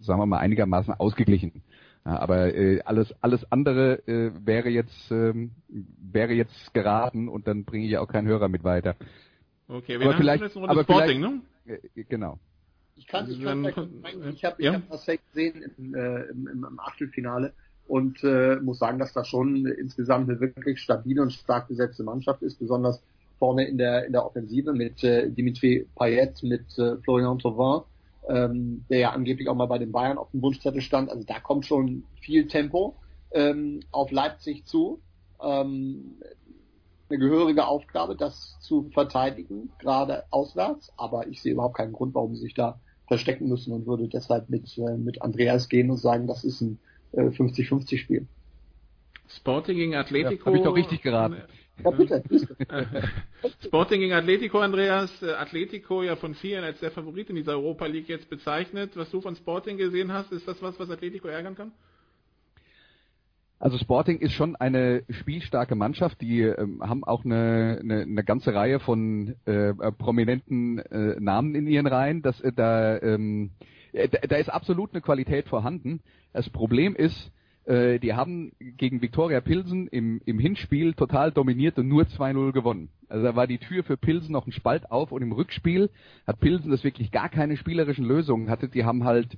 sagen 0.00 0.20
wir 0.20 0.26
mal, 0.26 0.38
einigermaßen 0.38 0.94
ausgeglichen. 0.94 1.62
Ja, 2.04 2.18
aber 2.18 2.54
äh, 2.54 2.80
alles 2.82 3.14
alles 3.20 3.50
andere 3.52 4.06
äh, 4.08 4.32
wäre 4.44 4.70
jetzt 4.70 5.10
ähm, 5.10 5.50
wäre 5.68 6.32
jetzt 6.32 6.72
geraten 6.72 7.28
und 7.28 7.46
dann 7.46 7.64
bringe 7.64 7.84
ich 7.84 7.90
ja 7.90 8.00
auch 8.00 8.08
keinen 8.08 8.26
Hörer 8.26 8.48
mit 8.48 8.64
weiter. 8.64 8.96
Okay, 9.68 10.00
wir 10.00 10.08
haben 10.08 10.16
vielleicht, 10.16 10.42
jetzt 10.42 10.56
aber 10.56 10.82
Sporting, 10.82 11.20
ne? 11.20 11.40
Äh, 11.66 12.04
genau. 12.04 12.38
Ich 12.96 13.06
kann 13.06 13.26
es 13.26 13.40
schon 13.40 13.64
ich 14.34 14.44
habe 14.44 14.62
ja. 14.62 14.74
hab 14.74 14.88
Marseille 14.88 15.18
gesehen 15.18 15.62
im, 15.76 15.94
äh, 15.94 16.22
im, 16.24 16.64
im 16.64 16.80
Achtelfinale 16.80 17.52
und 17.90 18.22
äh, 18.24 18.56
muss 18.56 18.78
sagen, 18.78 18.98
dass 18.98 19.12
das 19.12 19.28
schon 19.28 19.66
insgesamt 19.66 20.28
eine 20.28 20.40
wirklich 20.40 20.80
stabile 20.80 21.22
und 21.22 21.32
stark 21.32 21.68
besetzte 21.68 22.04
Mannschaft 22.04 22.42
ist, 22.42 22.58
besonders 22.58 23.02
vorne 23.38 23.66
in 23.66 23.78
der 23.78 24.06
in 24.06 24.12
der 24.12 24.24
Offensive 24.24 24.72
mit 24.72 25.02
äh, 25.02 25.30
Dimitri 25.30 25.86
Payet, 25.96 26.42
mit 26.42 26.78
äh, 26.78 26.96
Florian 26.98 27.38
Thauvin 27.38 27.82
ähm, 28.28 28.84
der 28.88 28.98
ja 28.98 29.10
angeblich 29.10 29.48
auch 29.48 29.54
mal 29.54 29.66
bei 29.66 29.78
den 29.78 29.92
Bayern 29.92 30.18
auf 30.18 30.30
dem 30.30 30.42
Wunschzettel 30.42 30.80
stand. 30.80 31.10
Also 31.10 31.24
da 31.24 31.40
kommt 31.40 31.66
schon 31.66 32.04
viel 32.20 32.46
Tempo 32.46 32.96
ähm, 33.32 33.80
auf 33.90 34.10
Leipzig 34.10 34.66
zu. 34.66 35.00
Ähm, 35.42 36.16
eine 37.08 37.18
gehörige 37.18 37.66
Aufgabe, 37.66 38.14
das 38.14 38.56
zu 38.60 38.88
verteidigen, 38.92 39.70
gerade 39.78 40.24
auswärts. 40.30 40.92
Aber 40.96 41.26
ich 41.26 41.42
sehe 41.42 41.52
überhaupt 41.52 41.76
keinen 41.76 41.92
Grund, 41.92 42.14
warum 42.14 42.34
sie 42.34 42.42
sich 42.42 42.54
da 42.54 42.78
verstecken 43.08 43.48
müssen 43.48 43.72
und 43.72 43.86
würde 43.86 44.06
deshalb 44.06 44.48
mit, 44.48 44.78
äh, 44.78 44.96
mit 44.96 45.22
Andreas 45.22 45.68
gehen 45.68 45.90
und 45.90 45.96
sagen, 45.96 46.28
das 46.28 46.44
ist 46.44 46.60
ein 46.60 46.78
50-50 47.12 47.98
Spiel. 47.98 48.26
Sporting 49.28 49.76
gegen 49.76 49.94
Atletico. 49.94 50.40
Ja, 50.40 50.46
Habe 50.46 50.56
ich 50.58 50.62
doch 50.64 50.76
richtig 50.76 51.02
geraten. 51.02 51.36
Ja, 51.84 51.90
bitte. 51.90 52.22
Sporting 53.64 54.00
gegen 54.00 54.12
Atletico, 54.12 54.58
Andreas. 54.58 55.10
Äh, 55.22 55.32
Atletico 55.32 56.02
ja 56.02 56.16
von 56.16 56.34
vielen 56.34 56.64
als 56.64 56.80
der 56.80 56.90
Favorit 56.90 57.30
in 57.30 57.36
dieser 57.36 57.52
Europa 57.52 57.86
League 57.86 58.08
jetzt 58.08 58.28
bezeichnet. 58.28 58.96
Was 58.96 59.10
du 59.10 59.20
von 59.20 59.36
Sporting 59.36 59.76
gesehen 59.76 60.12
hast, 60.12 60.32
ist 60.32 60.46
das 60.46 60.60
was, 60.62 60.78
was 60.78 60.90
Atletico 60.90 61.28
ärgern 61.28 61.54
kann? 61.54 61.72
Also 63.58 63.76
Sporting 63.76 64.18
ist 64.18 64.32
schon 64.32 64.56
eine 64.56 65.04
spielstarke 65.10 65.74
Mannschaft. 65.74 66.20
Die 66.22 66.40
ähm, 66.40 66.82
haben 66.82 67.04
auch 67.04 67.24
eine, 67.24 67.78
eine, 67.80 68.02
eine 68.02 68.24
ganze 68.24 68.54
Reihe 68.54 68.80
von 68.80 69.36
äh, 69.44 69.74
prominenten 69.92 70.78
äh, 70.78 71.20
Namen 71.20 71.54
in 71.54 71.66
ihren 71.66 71.86
Reihen. 71.86 72.22
Das, 72.22 72.40
äh, 72.40 72.52
da, 72.52 72.98
ähm, 73.00 73.50
äh, 73.60 73.64
da, 73.92 74.06
da 74.06 74.36
ist 74.36 74.48
absolut 74.48 74.92
eine 74.92 75.00
Qualität 75.00 75.48
vorhanden. 75.48 76.00
Das 76.32 76.48
Problem 76.50 76.94
ist, 76.94 77.32
äh, 77.64 77.98
die 77.98 78.14
haben 78.14 78.52
gegen 78.58 79.02
Viktoria 79.02 79.40
Pilsen 79.40 79.86
im, 79.88 80.20
im 80.24 80.38
Hinspiel 80.38 80.94
total 80.94 81.32
dominiert 81.32 81.78
und 81.78 81.88
nur 81.88 82.04
2-0 82.04 82.52
gewonnen. 82.52 82.88
Also 83.08 83.24
da 83.24 83.36
war 83.36 83.46
die 83.46 83.58
Tür 83.58 83.84
für 83.84 83.96
Pilsen 83.96 84.32
noch 84.32 84.46
ein 84.46 84.52
Spalt 84.52 84.90
auf 84.90 85.12
und 85.12 85.22
im 85.22 85.32
Rückspiel 85.32 85.90
hat 86.26 86.40
Pilsen 86.40 86.70
das 86.70 86.84
wirklich 86.84 87.10
gar 87.10 87.28
keine 87.28 87.56
spielerischen 87.56 88.04
Lösungen 88.04 88.48
hatte. 88.48 88.68
Die 88.68 88.84
haben 88.84 89.04
halt 89.04 89.36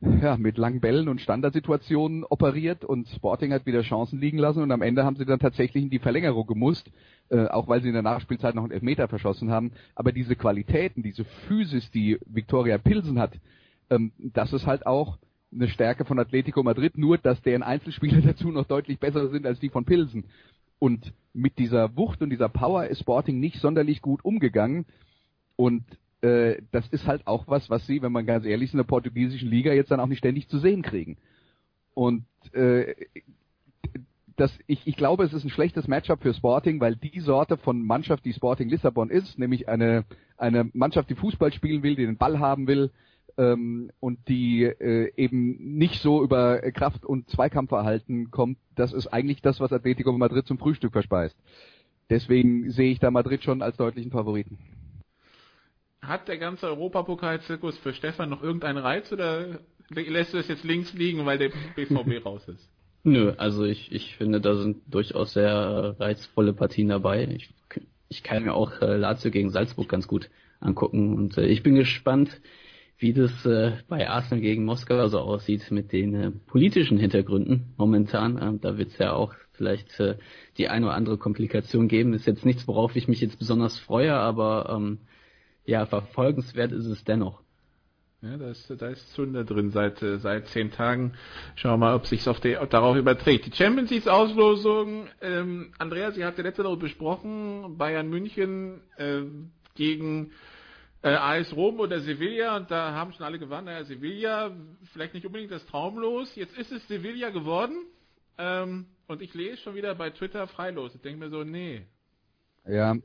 ja, 0.00 0.36
mit 0.38 0.56
langen 0.56 0.80
Bällen 0.80 1.08
und 1.08 1.20
Standardsituationen 1.20 2.24
operiert 2.24 2.84
und 2.84 3.06
Sporting 3.08 3.52
hat 3.52 3.66
wieder 3.66 3.82
Chancen 3.82 4.18
liegen 4.18 4.38
lassen 4.38 4.62
und 4.62 4.72
am 4.72 4.80
Ende 4.80 5.04
haben 5.04 5.16
sie 5.16 5.26
dann 5.26 5.38
tatsächlich 5.38 5.84
in 5.84 5.90
die 5.90 5.98
Verlängerung 5.98 6.46
gemusst, 6.46 6.90
äh, 7.28 7.46
auch 7.46 7.68
weil 7.68 7.82
sie 7.82 7.88
in 7.88 7.94
der 7.94 8.02
Nachspielzeit 8.02 8.54
noch 8.54 8.62
einen 8.62 8.72
Elfmeter 8.72 9.08
verschossen 9.08 9.50
haben. 9.50 9.72
Aber 9.94 10.12
diese 10.12 10.36
Qualitäten, 10.36 11.02
diese 11.02 11.24
Physis, 11.24 11.90
die 11.90 12.18
Viktoria 12.24 12.78
Pilsen 12.78 13.18
hat, 13.18 13.32
ähm, 13.90 14.12
das 14.18 14.52
ist 14.52 14.66
halt 14.66 14.86
auch 14.86 15.18
eine 15.52 15.68
Stärke 15.68 16.04
von 16.04 16.18
Atletico 16.18 16.62
Madrid, 16.62 16.96
nur 16.96 17.18
dass 17.18 17.42
deren 17.42 17.62
Einzelspieler 17.62 18.20
dazu 18.24 18.50
noch 18.50 18.66
deutlich 18.66 18.98
besser 18.98 19.28
sind 19.28 19.46
als 19.46 19.60
die 19.60 19.68
von 19.68 19.84
Pilsen. 19.84 20.24
Und 20.78 21.12
mit 21.34 21.58
dieser 21.58 21.96
Wucht 21.96 22.22
und 22.22 22.30
dieser 22.30 22.48
Power 22.48 22.86
ist 22.86 23.00
Sporting 23.00 23.38
nicht 23.38 23.60
sonderlich 23.60 24.00
gut 24.00 24.24
umgegangen. 24.24 24.86
Und 25.56 25.84
äh, 26.22 26.62
das 26.72 26.88
ist 26.88 27.06
halt 27.06 27.26
auch 27.26 27.48
was, 27.48 27.68
was 27.68 27.86
sie, 27.86 28.00
wenn 28.02 28.12
man 28.12 28.26
ganz 28.26 28.46
ehrlich 28.46 28.68
ist, 28.68 28.74
in 28.74 28.78
der 28.78 28.84
portugiesischen 28.84 29.50
Liga 29.50 29.72
jetzt 29.72 29.90
dann 29.90 30.00
auch 30.00 30.06
nicht 30.06 30.18
ständig 30.18 30.48
zu 30.48 30.58
sehen 30.58 30.82
kriegen. 30.82 31.18
Und 31.94 32.24
äh, 32.52 32.94
das, 34.36 34.56
ich, 34.66 34.86
ich 34.86 34.96
glaube, 34.96 35.24
es 35.24 35.34
ist 35.34 35.44
ein 35.44 35.50
schlechtes 35.50 35.86
Matchup 35.86 36.22
für 36.22 36.32
Sporting, 36.32 36.80
weil 36.80 36.96
die 36.96 37.20
Sorte 37.20 37.58
von 37.58 37.84
Mannschaft, 37.84 38.24
die 38.24 38.32
Sporting 38.32 38.70
Lissabon 38.70 39.10
ist, 39.10 39.38
nämlich 39.38 39.68
eine, 39.68 40.04
eine 40.38 40.70
Mannschaft, 40.72 41.10
die 41.10 41.14
Fußball 41.14 41.52
spielen 41.52 41.82
will, 41.82 41.96
die 41.96 42.06
den 42.06 42.16
Ball 42.16 42.38
haben 42.38 42.66
will, 42.66 42.90
ähm, 43.40 43.90
und 44.00 44.28
die 44.28 44.64
äh, 44.64 45.10
eben 45.16 45.56
nicht 45.78 46.02
so 46.02 46.22
über 46.22 46.60
Kraft- 46.72 47.06
und 47.06 47.28
Zweikampfverhalten 47.30 48.30
kommt, 48.30 48.58
das 48.76 48.92
ist 48.92 49.06
eigentlich 49.06 49.40
das, 49.40 49.60
was 49.60 49.72
Atletico 49.72 50.12
Madrid 50.12 50.46
zum 50.46 50.58
Frühstück 50.58 50.92
verspeist. 50.92 51.36
Deswegen 52.10 52.70
sehe 52.70 52.92
ich 52.92 52.98
da 52.98 53.10
Madrid 53.10 53.42
schon 53.42 53.62
als 53.62 53.78
deutlichen 53.78 54.10
Favoriten. 54.10 54.58
Hat 56.02 56.28
der 56.28 56.38
ganze 56.38 56.66
Europapokalzirkus 56.66 57.78
für 57.78 57.94
Stefan 57.94 58.28
noch 58.28 58.42
irgendeinen 58.42 58.78
Reiz 58.78 59.10
oder 59.10 59.60
lässt 59.88 60.34
du 60.34 60.38
es 60.38 60.48
jetzt 60.48 60.64
links 60.64 60.92
liegen, 60.92 61.24
weil 61.24 61.38
der 61.38 61.50
BVB 61.76 62.24
raus 62.24 62.46
ist? 62.48 62.68
Nö, 63.04 63.32
also 63.38 63.64
ich, 63.64 63.90
ich 63.92 64.16
finde, 64.16 64.42
da 64.42 64.56
sind 64.56 64.82
durchaus 64.86 65.32
sehr 65.32 65.96
reizvolle 65.98 66.52
Partien 66.52 66.88
dabei. 66.88 67.26
Ich, 67.28 67.48
ich 68.08 68.22
kann 68.22 68.42
mir 68.42 68.52
auch 68.52 68.82
äh, 68.82 68.96
Lazio 68.96 69.30
gegen 69.30 69.50
Salzburg 69.50 69.88
ganz 69.88 70.06
gut 70.06 70.28
angucken 70.60 71.14
und 71.16 71.38
äh, 71.38 71.46
ich 71.46 71.62
bin 71.62 71.74
gespannt, 71.74 72.40
wie 73.00 73.14
das 73.14 73.46
äh, 73.46 73.72
bei 73.88 74.08
Arsenal 74.08 74.40
gegen 74.40 74.64
Moskau 74.64 75.08
so 75.08 75.18
aussieht 75.20 75.70
mit 75.70 75.90
den 75.92 76.14
äh, 76.14 76.30
politischen 76.30 76.98
Hintergründen 76.98 77.72
momentan. 77.78 78.38
Ähm, 78.40 78.60
da 78.60 78.76
wird 78.76 78.90
es 78.90 78.98
ja 78.98 79.12
auch 79.14 79.34
vielleicht 79.52 79.98
äh, 80.00 80.16
die 80.58 80.68
eine 80.68 80.86
oder 80.86 80.94
andere 80.94 81.16
Komplikation 81.16 81.88
geben. 81.88 82.12
Ist 82.12 82.26
jetzt 82.26 82.44
nichts, 82.44 82.68
worauf 82.68 82.94
ich 82.96 83.08
mich 83.08 83.20
jetzt 83.22 83.38
besonders 83.38 83.78
freue, 83.78 84.14
aber 84.14 84.70
ähm, 84.76 84.98
ja, 85.64 85.86
verfolgenswert 85.86 86.72
ist 86.72 86.86
es 86.86 87.02
dennoch. 87.04 87.40
Ja, 88.22 88.36
da 88.36 88.50
ist, 88.50 88.70
da 88.76 88.88
ist 88.88 89.14
Zunder 89.14 89.44
drin 89.44 89.70
seit, 89.70 90.02
äh, 90.02 90.18
seit 90.18 90.48
zehn 90.48 90.70
Tagen. 90.70 91.14
Schauen 91.54 91.72
wir 91.72 91.86
mal, 91.86 91.94
ob 91.94 92.06
sich 92.06 92.28
auf 92.28 92.38
darauf 92.40 92.96
überträgt. 92.96 93.46
Die 93.46 93.56
Champions 93.56 93.90
League 93.90 94.08
Auslosung, 94.08 95.06
ähm, 95.22 95.72
Andrea, 95.78 96.10
Sie 96.10 96.22
hatte 96.22 96.42
letzte 96.42 96.64
Woche 96.64 96.76
besprochen, 96.76 97.78
Bayern 97.78 98.10
München 98.10 98.82
äh, 98.98 99.22
gegen 99.74 100.32
äh, 101.02 101.08
AS 101.08 101.54
Rom 101.54 101.80
oder 101.80 102.00
Sevilla, 102.00 102.56
und 102.56 102.70
da 102.70 102.92
haben 102.92 103.12
schon 103.12 103.24
alle 103.24 103.38
gewarnt, 103.38 103.66
naja, 103.66 103.84
Sevilla, 103.84 104.50
vielleicht 104.92 105.14
nicht 105.14 105.26
unbedingt 105.26 105.50
das 105.50 105.64
Traumlos. 105.66 106.34
Jetzt 106.36 106.56
ist 106.58 106.72
es 106.72 106.86
Sevilla 106.88 107.30
geworden. 107.30 107.86
Ähm, 108.38 108.86
und 109.06 109.22
ich 109.22 109.34
lese 109.34 109.58
schon 109.58 109.74
wieder 109.74 109.94
bei 109.94 110.10
Twitter 110.10 110.46
freilos. 110.46 110.94
Ich 110.94 111.00
denke 111.00 111.18
mir 111.18 111.30
so, 111.30 111.42
nee. 111.42 111.82
Ja, 112.66 112.96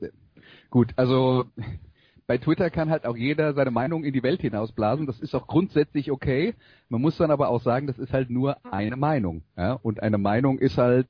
gut, 0.70 0.92
also 0.96 1.44
bei 2.26 2.38
Twitter 2.38 2.70
kann 2.70 2.90
halt 2.90 3.06
auch 3.06 3.16
jeder 3.16 3.54
seine 3.54 3.70
Meinung 3.70 4.04
in 4.04 4.12
die 4.12 4.22
Welt 4.22 4.40
hinausblasen. 4.40 5.06
Das 5.06 5.20
ist 5.20 5.34
auch 5.34 5.46
grundsätzlich 5.46 6.10
okay. 6.10 6.54
Man 6.88 7.00
muss 7.00 7.16
dann 7.16 7.30
aber 7.30 7.48
auch 7.48 7.62
sagen, 7.62 7.86
das 7.86 7.98
ist 7.98 8.12
halt 8.12 8.30
nur 8.30 8.64
eine 8.64 8.96
Meinung. 8.96 9.42
Ja? 9.56 9.72
Und 9.74 10.02
eine 10.02 10.18
Meinung 10.18 10.58
ist 10.58 10.78
halt 10.78 11.08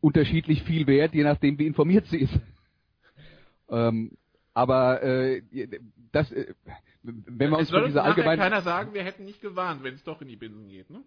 unterschiedlich 0.00 0.62
viel 0.62 0.86
wert, 0.86 1.14
je 1.14 1.24
nachdem, 1.24 1.58
wie 1.58 1.66
informiert 1.66 2.06
sie 2.06 2.18
ist. 2.18 2.38
Ähm, 3.70 4.18
aber 4.54 5.02
äh, 5.02 5.42
das, 6.12 6.30
äh, 6.32 6.54
wenn 7.02 7.50
wir 7.50 7.58
uns 7.58 7.70
von 7.70 7.84
dieser 7.86 8.04
allgemeinen... 8.04 8.40
keiner 8.40 8.62
sagen, 8.62 8.94
wir 8.94 9.02
hätten 9.02 9.24
nicht 9.24 9.40
gewarnt, 9.40 9.82
wenn 9.82 9.94
es 9.94 10.04
doch 10.04 10.20
in 10.20 10.28
die 10.28 10.36
Binsen 10.36 10.68
geht, 10.68 10.90
ne? 10.90 11.02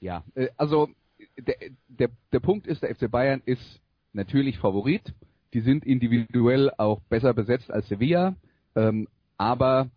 Ja, 0.00 0.22
äh, 0.34 0.48
also 0.56 0.88
der, 1.36 1.56
der, 1.88 2.10
der 2.32 2.40
Punkt 2.40 2.66
ist, 2.66 2.82
der 2.82 2.94
FC 2.94 3.10
Bayern 3.10 3.42
ist 3.44 3.80
natürlich 4.12 4.58
Favorit. 4.58 5.14
Die 5.54 5.60
sind 5.60 5.84
individuell 5.84 6.70
auch 6.76 7.00
besser 7.08 7.34
besetzt 7.34 7.70
als 7.70 7.88
Sevilla. 7.88 8.36
Ähm, 8.76 9.08
aber 9.36 9.90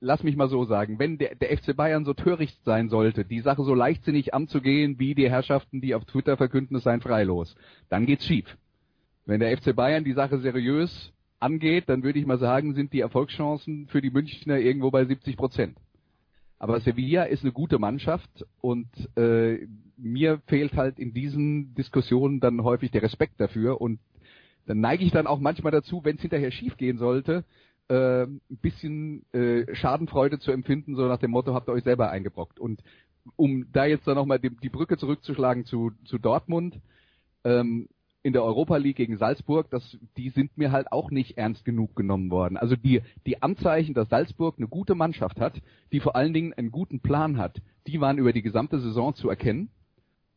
lass 0.00 0.22
mich 0.22 0.36
mal 0.36 0.48
so 0.48 0.64
sagen, 0.64 0.98
wenn 0.98 1.18
der, 1.18 1.34
der 1.34 1.56
FC 1.56 1.76
Bayern 1.76 2.04
so 2.04 2.14
töricht 2.14 2.62
sein 2.64 2.88
sollte, 2.88 3.24
die 3.24 3.40
Sache 3.40 3.64
so 3.64 3.74
leichtsinnig 3.74 4.34
anzugehen, 4.34 4.98
wie 4.98 5.14
die 5.14 5.30
Herrschaften, 5.30 5.80
die 5.80 5.94
auf 5.94 6.04
Twitter 6.04 6.36
verkünden, 6.36 6.76
es 6.76 6.84
seien 6.84 7.00
freilos, 7.00 7.56
dann 7.88 8.06
geht's 8.06 8.26
schief. 8.26 8.56
Wenn 9.26 9.40
der 9.40 9.56
FC 9.56 9.74
Bayern 9.74 10.04
die 10.04 10.12
Sache 10.12 10.38
seriös 10.38 11.12
angeht, 11.40 11.84
dann 11.88 12.02
würde 12.02 12.18
ich 12.18 12.26
mal 12.26 12.38
sagen, 12.38 12.74
sind 12.74 12.92
die 12.92 13.00
Erfolgschancen 13.00 13.88
für 13.88 14.00
die 14.00 14.10
Münchner 14.10 14.58
irgendwo 14.58 14.90
bei 14.90 15.04
70 15.04 15.36
Prozent. 15.36 15.76
Aber 16.58 16.80
Sevilla 16.80 17.24
ist 17.24 17.42
eine 17.42 17.52
gute 17.52 17.78
Mannschaft 17.78 18.46
und 18.60 18.88
äh, 19.16 19.66
mir 19.96 20.42
fehlt 20.46 20.74
halt 20.74 20.98
in 20.98 21.14
diesen 21.14 21.74
Diskussionen 21.74 22.40
dann 22.40 22.62
häufig 22.62 22.90
der 22.90 23.02
Respekt 23.02 23.40
dafür 23.40 23.80
und 23.80 23.98
dann 24.66 24.80
neige 24.80 25.04
ich 25.04 25.10
dann 25.10 25.26
auch 25.26 25.40
manchmal 25.40 25.72
dazu, 25.72 26.04
wenn 26.04 26.16
es 26.16 26.22
hinterher 26.22 26.50
schief 26.50 26.76
gehen 26.76 26.98
sollte, 26.98 27.44
äh, 27.88 28.24
ein 28.24 28.40
bisschen 28.60 29.24
äh, 29.32 29.74
Schadenfreude 29.74 30.38
zu 30.38 30.52
empfinden, 30.52 30.94
so 30.94 31.08
nach 31.08 31.18
dem 31.18 31.30
Motto, 31.30 31.54
habt 31.54 31.68
ihr 31.68 31.72
euch 31.72 31.84
selber 31.84 32.10
eingebrockt. 32.10 32.60
Und 32.60 32.82
um 33.36 33.66
da 33.72 33.86
jetzt 33.86 34.06
dann 34.06 34.16
nochmal 34.16 34.38
die, 34.38 34.50
die 34.50 34.68
Brücke 34.68 34.96
zurückzuschlagen 34.96 35.64
zu, 35.64 35.92
zu 36.04 36.18
Dortmund, 36.18 36.78
ähm, 37.44 37.88
in 38.22 38.32
der 38.32 38.44
Europa 38.44 38.76
League 38.76 38.96
gegen 38.96 39.16
Salzburg, 39.16 39.70
das, 39.70 39.98
die 40.16 40.28
sind 40.30 40.56
mir 40.58 40.72
halt 40.72 40.92
auch 40.92 41.10
nicht 41.10 41.38
ernst 41.38 41.64
genug 41.64 41.96
genommen 41.96 42.30
worden. 42.30 42.56
Also 42.56 42.76
die, 42.76 43.02
die 43.26 43.42
Anzeichen, 43.42 43.94
dass 43.94 44.08
Salzburg 44.08 44.56
eine 44.58 44.68
gute 44.68 44.94
Mannschaft 44.94 45.40
hat, 45.40 45.60
die 45.92 46.00
vor 46.00 46.16
allen 46.16 46.34
Dingen 46.34 46.52
einen 46.52 46.70
guten 46.70 47.00
Plan 47.00 47.38
hat, 47.38 47.62
die 47.86 48.00
waren 48.00 48.18
über 48.18 48.32
die 48.32 48.42
gesamte 48.42 48.78
Saison 48.78 49.14
zu 49.14 49.30
erkennen. 49.30 49.70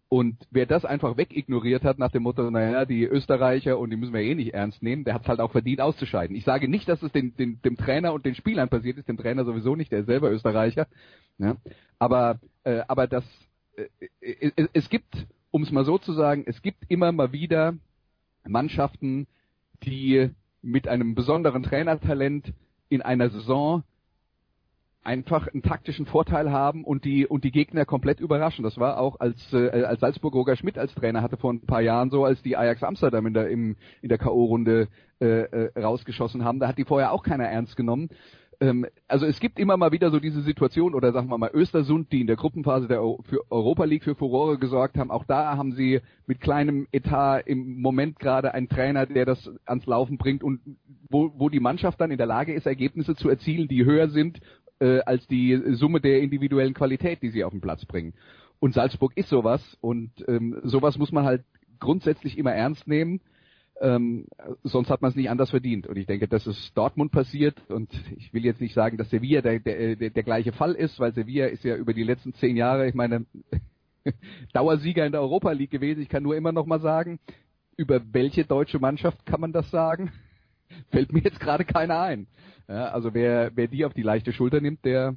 Und 0.07 0.37
wer 0.51 0.67
das 0.67 0.85
einfach 0.85 1.17
wegignoriert 1.17 1.83
hat 1.83 1.97
nach 1.97 2.11
dem 2.11 2.23
Motto, 2.23 2.49
naja, 2.51 2.85
die 2.85 3.03
Österreicher 3.03 3.79
und 3.79 3.89
die 3.89 3.97
müssen 3.97 4.13
wir 4.13 4.21
eh 4.21 4.35
nicht 4.35 4.53
ernst 4.53 4.83
nehmen, 4.83 5.03
der 5.03 5.15
hat 5.15 5.23
es 5.23 5.27
halt 5.27 5.39
auch 5.39 5.51
verdient 5.51 5.81
auszuscheiden. 5.81 6.35
Ich 6.35 6.43
sage 6.45 6.67
nicht, 6.69 6.87
dass 6.87 7.01
es 7.01 7.11
den, 7.11 7.35
den, 7.35 7.59
dem 7.63 7.77
Trainer 7.77 8.13
und 8.13 8.23
den 8.23 8.35
Spielern 8.35 8.69
passiert 8.69 8.99
ist, 8.99 9.09
dem 9.09 9.17
Trainer 9.17 9.43
sowieso 9.43 9.75
nicht, 9.75 9.91
der 9.91 10.01
ist 10.01 10.05
selber 10.05 10.31
Österreicher. 10.31 10.87
Ja? 11.39 11.57
Aber, 11.97 12.39
äh, 12.63 12.81
aber 12.87 13.07
das, 13.07 13.25
äh, 13.75 14.51
es, 14.55 14.69
es 14.73 14.89
gibt, 14.89 15.25
um 15.53 15.61
es 15.61 15.71
mal 15.71 15.85
so 15.85 15.99
zu 15.99 16.13
sagen, 16.13 16.43
es 16.47 16.63
gibt 16.63 16.85
immer 16.89 17.11
mal 17.11 17.31
wieder 17.31 17.75
Mannschaften, 18.43 19.27
die 19.83 20.31
mit 20.63 20.87
einem 20.87 21.13
besonderen 21.13 21.61
Trainertalent 21.61 22.53
in 22.89 23.03
einer 23.03 23.29
Saison 23.29 23.83
einfach 25.03 25.47
einen 25.47 25.61
taktischen 25.61 26.07
Vorteil 26.07 26.51
haben 26.51 26.83
und 26.83 27.05
die 27.05 27.27
und 27.27 27.43
die 27.43 27.51
Gegner 27.51 27.85
komplett 27.85 28.19
überraschen. 28.19 28.63
Das 28.63 28.79
war 28.79 28.97
auch 28.97 29.19
als 29.19 29.53
äh, 29.53 29.83
als 29.83 29.99
Salzburg 29.99 30.33
Roger 30.33 30.55
Schmidt 30.55 30.79
als 30.79 30.95
Trainer 30.95 31.21
hatte 31.21 31.37
vor 31.37 31.53
ein 31.53 31.61
paar 31.67 31.81
Jahren 31.81 32.09
so, 32.09 32.25
als 32.25 32.41
die 32.41 32.57
Ajax 32.57 32.81
Amsterdam 32.81 33.27
in 33.27 33.33
der 33.35 33.49
im, 33.49 33.75
in 34.01 34.09
der 34.09 34.17
KO 34.17 34.45
Runde 34.45 34.87
äh, 35.21 35.25
äh, 35.25 35.79
rausgeschossen 35.79 36.43
haben. 36.43 36.59
Da 36.59 36.67
hat 36.67 36.79
die 36.79 36.85
vorher 36.85 37.11
auch 37.11 37.21
keiner 37.21 37.45
ernst 37.45 37.75
genommen. 37.75 38.09
Ähm, 38.59 38.85
also 39.07 39.25
es 39.25 39.39
gibt 39.39 39.59
immer 39.59 39.77
mal 39.77 39.91
wieder 39.91 40.11
so 40.11 40.19
diese 40.19 40.41
Situation 40.41 40.93
oder 40.93 41.11
sagen 41.11 41.29
wir 41.29 41.37
mal 41.37 41.51
Östersund, 41.53 42.11
die 42.11 42.21
in 42.21 42.27
der 42.27 42.35
Gruppenphase 42.35 42.87
der 42.87 43.03
o 43.03 43.21
für 43.23 43.41
Europa 43.49 43.85
League 43.85 44.03
für 44.03 44.15
Furore 44.15 44.57
gesorgt 44.57 44.97
haben. 44.97 45.11
Auch 45.11 45.25
da 45.25 45.57
haben 45.57 45.73
sie 45.73 46.01
mit 46.27 46.41
kleinem 46.41 46.87
Etat 46.91 47.41
im 47.45 47.81
Moment 47.81 48.19
gerade 48.19 48.53
einen 48.53 48.69
Trainer, 48.69 49.05
der 49.05 49.25
das 49.25 49.49
ans 49.65 49.85
Laufen 49.85 50.17
bringt 50.17 50.43
und 50.43 50.61
wo, 51.09 51.31
wo 51.37 51.49
die 51.49 51.59
Mannschaft 51.59 51.99
dann 52.01 52.11
in 52.11 52.17
der 52.17 52.27
Lage 52.27 52.53
ist, 52.53 52.65
Ergebnisse 52.65 53.15
zu 53.15 53.29
erzielen, 53.29 53.67
die 53.67 53.85
höher 53.85 54.09
sind 54.09 54.39
äh, 54.79 54.99
als 55.01 55.27
die 55.27 55.61
Summe 55.75 56.01
der 56.01 56.21
individuellen 56.21 56.73
Qualität, 56.73 57.21
die 57.21 57.29
sie 57.29 57.43
auf 57.43 57.51
den 57.51 57.61
Platz 57.61 57.85
bringen. 57.85 58.13
Und 58.59 58.73
Salzburg 58.73 59.13
ist 59.15 59.29
sowas 59.29 59.77
und 59.81 60.11
ähm, 60.27 60.59
sowas 60.63 60.97
muss 60.97 61.11
man 61.11 61.25
halt 61.25 61.43
grundsätzlich 61.79 62.37
immer 62.37 62.53
ernst 62.53 62.87
nehmen. 62.87 63.21
Ähm, 63.81 64.27
sonst 64.63 64.89
hat 64.89 65.01
man 65.01 65.09
es 65.09 65.15
nicht 65.15 65.29
anders 65.29 65.49
verdient. 65.49 65.87
Und 65.87 65.97
ich 65.97 66.05
denke, 66.05 66.27
dass 66.27 66.45
es 66.45 66.73
Dortmund 66.73 67.11
passiert. 67.11 67.59
Und 67.69 67.91
ich 68.17 68.33
will 68.33 68.45
jetzt 68.45 68.61
nicht 68.61 68.73
sagen, 68.73 68.97
dass 68.97 69.09
Sevilla 69.09 69.41
der, 69.41 69.59
der, 69.59 69.95
der, 69.95 70.09
der 70.09 70.23
gleiche 70.23 70.51
Fall 70.51 70.73
ist, 70.73 70.99
weil 70.99 71.13
Sevilla 71.13 71.47
ist 71.47 71.63
ja 71.63 71.75
über 71.75 71.93
die 71.93 72.03
letzten 72.03 72.33
zehn 72.35 72.55
Jahre, 72.55 72.87
ich 72.87 72.93
meine, 72.93 73.25
Dauersieger 74.53 75.05
in 75.05 75.11
der 75.11 75.21
Europa 75.21 75.51
League 75.51 75.71
gewesen. 75.71 76.01
Ich 76.01 76.09
kann 76.09 76.23
nur 76.23 76.35
immer 76.35 76.51
noch 76.51 76.65
mal 76.65 76.79
sagen, 76.79 77.19
über 77.75 78.01
welche 78.13 78.45
deutsche 78.45 78.79
Mannschaft 78.79 79.25
kann 79.25 79.41
man 79.41 79.51
das 79.51 79.69
sagen? 79.71 80.11
Fällt 80.91 81.11
mir 81.11 81.21
jetzt 81.21 81.39
gerade 81.39 81.65
keiner 81.65 82.01
ein. 82.01 82.27
Ja, 82.67 82.85
also 82.89 83.13
wer, 83.13 83.51
wer 83.55 83.67
die 83.67 83.85
auf 83.85 83.93
die 83.93 84.03
leichte 84.03 84.31
Schulter 84.31 84.61
nimmt, 84.61 84.85
der 84.85 85.15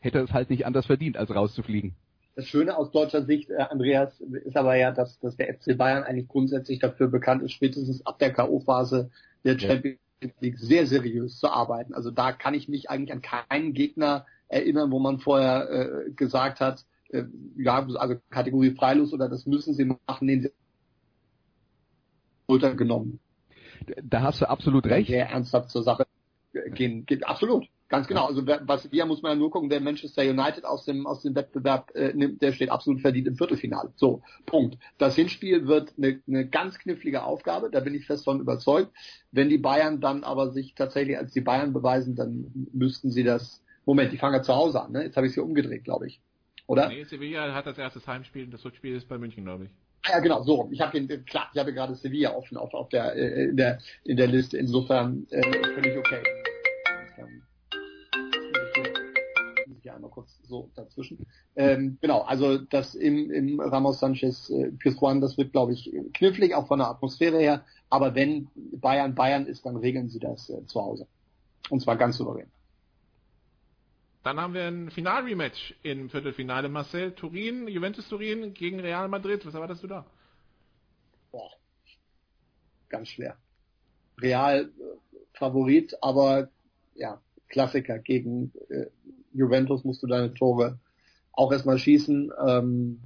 hätte 0.00 0.18
es 0.18 0.32
halt 0.32 0.50
nicht 0.50 0.66
anders 0.66 0.86
verdient, 0.86 1.16
als 1.16 1.34
rauszufliegen. 1.34 1.94
Das 2.34 2.46
Schöne 2.46 2.76
aus 2.76 2.90
deutscher 2.90 3.24
Sicht, 3.24 3.50
äh, 3.50 3.56
Andreas, 3.56 4.20
ist 4.20 4.56
aber 4.56 4.76
ja, 4.76 4.90
dass, 4.90 5.18
dass 5.20 5.36
der 5.36 5.54
FC 5.54 5.76
Bayern 5.76 6.02
eigentlich 6.02 6.28
grundsätzlich 6.28 6.78
dafür 6.78 7.08
bekannt 7.08 7.42
ist, 7.42 7.52
spätestens 7.52 8.04
ab 8.06 8.18
der 8.18 8.32
K.O.-Phase 8.32 9.10
der 9.44 9.58
Champions 9.58 9.98
League 10.40 10.58
sehr 10.58 10.86
seriös 10.86 11.38
zu 11.38 11.48
arbeiten. 11.48 11.94
Also 11.94 12.10
da 12.10 12.32
kann 12.32 12.54
ich 12.54 12.68
mich 12.68 12.88
eigentlich 12.88 13.12
an 13.12 13.22
keinen 13.22 13.74
Gegner 13.74 14.26
erinnern, 14.48 14.90
wo 14.90 14.98
man 14.98 15.18
vorher 15.18 15.70
äh, 15.70 16.10
gesagt 16.12 16.60
hat, 16.60 16.84
äh, 17.08 17.24
ja, 17.56 17.86
also 17.96 18.16
Kategorie 18.30 18.74
Freilos 18.74 19.12
oder 19.12 19.28
das 19.28 19.46
müssen 19.46 19.74
sie 19.74 19.84
machen, 19.84 20.28
den 20.28 20.42
sie 20.42 20.52
runtergenommen. 22.48 23.20
Da 24.02 24.22
hast 24.22 24.40
du 24.40 24.48
absolut 24.48 24.86
recht. 24.86 25.08
Sehr 25.08 25.28
ernsthaft 25.28 25.70
zur 25.70 25.82
Sache 25.82 26.06
gehen, 26.52 27.04
gehen 27.06 27.24
absolut. 27.24 27.66
Ganz 27.92 28.08
genau. 28.08 28.24
Also 28.24 28.46
was 28.46 28.90
wir 28.90 29.04
muss 29.04 29.20
man 29.20 29.32
ja 29.32 29.36
nur 29.36 29.50
gucken, 29.50 29.68
wer 29.68 29.78
Manchester 29.78 30.22
United 30.22 30.64
aus 30.64 30.86
dem 30.86 31.06
aus 31.06 31.20
dem 31.20 31.34
Wettbewerb 31.34 31.94
äh, 31.94 32.14
nimmt, 32.14 32.40
der 32.40 32.52
steht 32.52 32.70
absolut 32.70 33.02
verdient 33.02 33.26
im 33.26 33.36
Viertelfinale. 33.36 33.92
So, 33.96 34.22
Punkt. 34.46 34.78
Das 34.96 35.14
Hinspiel 35.14 35.66
wird 35.66 35.92
eine, 35.98 36.22
eine 36.26 36.48
ganz 36.48 36.78
knifflige 36.78 37.22
Aufgabe, 37.22 37.68
da 37.70 37.80
bin 37.80 37.94
ich 37.94 38.06
fest 38.06 38.24
von 38.24 38.40
überzeugt. 38.40 38.90
Wenn 39.30 39.50
die 39.50 39.58
Bayern 39.58 40.00
dann 40.00 40.24
aber 40.24 40.52
sich 40.52 40.74
tatsächlich 40.74 41.18
als 41.18 41.34
die 41.34 41.42
Bayern 41.42 41.74
beweisen, 41.74 42.16
dann 42.16 42.50
müssten 42.72 43.10
sie 43.10 43.24
das 43.24 43.62
Moment, 43.84 44.10
die 44.10 44.16
fangen 44.16 44.36
ja 44.36 44.42
zu 44.42 44.54
Hause 44.54 44.80
an, 44.80 44.92
ne? 44.92 45.02
Jetzt 45.02 45.18
habe 45.18 45.26
ich 45.26 45.34
sie 45.34 45.40
umgedreht, 45.40 45.84
glaube 45.84 46.06
ich. 46.06 46.22
Oder? 46.66 46.88
Nee, 46.88 47.04
Sevilla 47.04 47.52
hat 47.52 47.66
das 47.66 47.76
erste 47.76 48.00
Heimspiel 48.06 48.44
und 48.44 48.54
das 48.54 48.64
Rückspiel 48.64 48.96
ist 48.96 49.06
bei 49.06 49.18
München, 49.18 49.44
glaube 49.44 49.66
ich. 49.66 49.70
Ah, 50.06 50.12
ja, 50.12 50.20
genau, 50.20 50.42
so. 50.44 50.66
Ich 50.72 50.80
habe 50.80 50.98
den, 50.98 51.26
klar, 51.26 51.50
ich 51.52 51.60
habe 51.60 51.74
gerade 51.74 51.94
Sevilla 51.94 52.32
offen 52.32 52.56
auf, 52.56 52.72
auf 52.72 52.88
der, 52.88 53.14
äh, 53.14 53.50
in 53.50 53.56
der, 53.58 53.80
in 54.04 54.16
der 54.16 54.28
Liste. 54.28 54.56
Insofern 54.56 55.26
äh, 55.30 55.42
völlig 55.74 55.98
okay. 55.98 56.22
Kurz 60.12 60.38
so 60.44 60.70
dazwischen. 60.76 61.26
Ähm, 61.56 61.98
genau, 62.00 62.22
also 62.22 62.58
das 62.58 62.94
im, 62.94 63.30
im 63.30 63.60
Ramos 63.60 63.98
Sanchez 63.98 64.50
äh, 64.50 64.70
Pizjuan, 64.70 65.20
das 65.20 65.36
wird, 65.36 65.52
glaube 65.52 65.72
ich, 65.72 65.90
knifflig, 66.14 66.54
auch 66.54 66.68
von 66.68 66.78
der 66.78 66.88
Atmosphäre 66.88 67.38
her. 67.38 67.64
Aber 67.90 68.14
wenn 68.14 68.48
Bayern 68.54 69.14
Bayern 69.14 69.46
ist, 69.46 69.66
dann 69.66 69.76
regeln 69.76 70.08
sie 70.08 70.20
das 70.20 70.48
äh, 70.50 70.64
zu 70.66 70.80
Hause. 70.80 71.06
Und 71.70 71.80
zwar 71.80 71.96
ganz 71.96 72.16
souverän. 72.16 72.50
Dann 74.22 74.40
haben 74.40 74.54
wir 74.54 74.66
ein 74.66 74.90
Final-Rematch 74.90 75.74
im 75.82 76.08
Viertelfinale. 76.08 76.68
Marcel 76.68 77.12
Turin, 77.12 77.66
Juventus 77.66 78.08
Turin 78.08 78.54
gegen 78.54 78.78
Real 78.78 79.08
Madrid. 79.08 79.44
Was 79.44 79.54
erwartest 79.54 79.82
du 79.82 79.88
da? 79.88 80.06
Boah. 81.32 81.50
Ganz 82.88 83.08
schwer. 83.08 83.36
Real 84.20 84.66
äh, 84.66 85.18
Favorit, 85.32 85.96
aber 86.02 86.50
ja, 86.94 87.20
Klassiker 87.48 87.98
gegen 87.98 88.52
äh, 88.68 88.86
Juventus 89.34 89.84
musst 89.84 90.02
du 90.02 90.06
deine 90.06 90.34
Tore 90.34 90.78
auch 91.32 91.52
erstmal 91.52 91.78
schießen. 91.78 92.32
Ähm, 92.46 93.00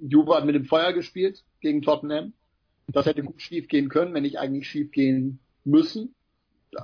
Juve 0.00 0.34
hat 0.34 0.44
mit 0.44 0.54
dem 0.54 0.64
Feuer 0.64 0.92
gespielt 0.92 1.44
gegen 1.60 1.82
Tottenham. 1.82 2.32
Das 2.88 3.06
hätte 3.06 3.22
gut 3.22 3.40
schief 3.40 3.68
gehen 3.68 3.88
können, 3.88 4.12
wenn 4.12 4.24
nicht 4.24 4.38
eigentlich 4.38 4.68
schief 4.68 4.90
gehen 4.90 5.38
müssen. 5.64 6.14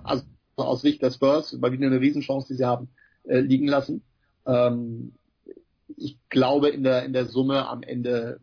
Also 0.05 0.25
aus 0.57 0.83
Sicht 0.83 1.03
der 1.03 1.11
Spurs, 1.11 1.61
weil 1.61 1.73
wieder 1.73 1.87
eine 1.87 2.01
Riesenchance, 2.01 2.49
die 2.49 2.55
sie 2.55 2.65
haben, 2.65 2.89
äh, 3.25 3.41
liegen 3.41 3.69
lassen. 3.69 4.03
Ähm, 4.47 5.13
ich 5.97 6.19
glaube 6.29 6.69
in 6.69 6.83
der, 6.83 7.05
in 7.05 7.13
der 7.13 7.27
Summe 7.27 7.69
am 7.69 7.83
Ende 7.83 8.41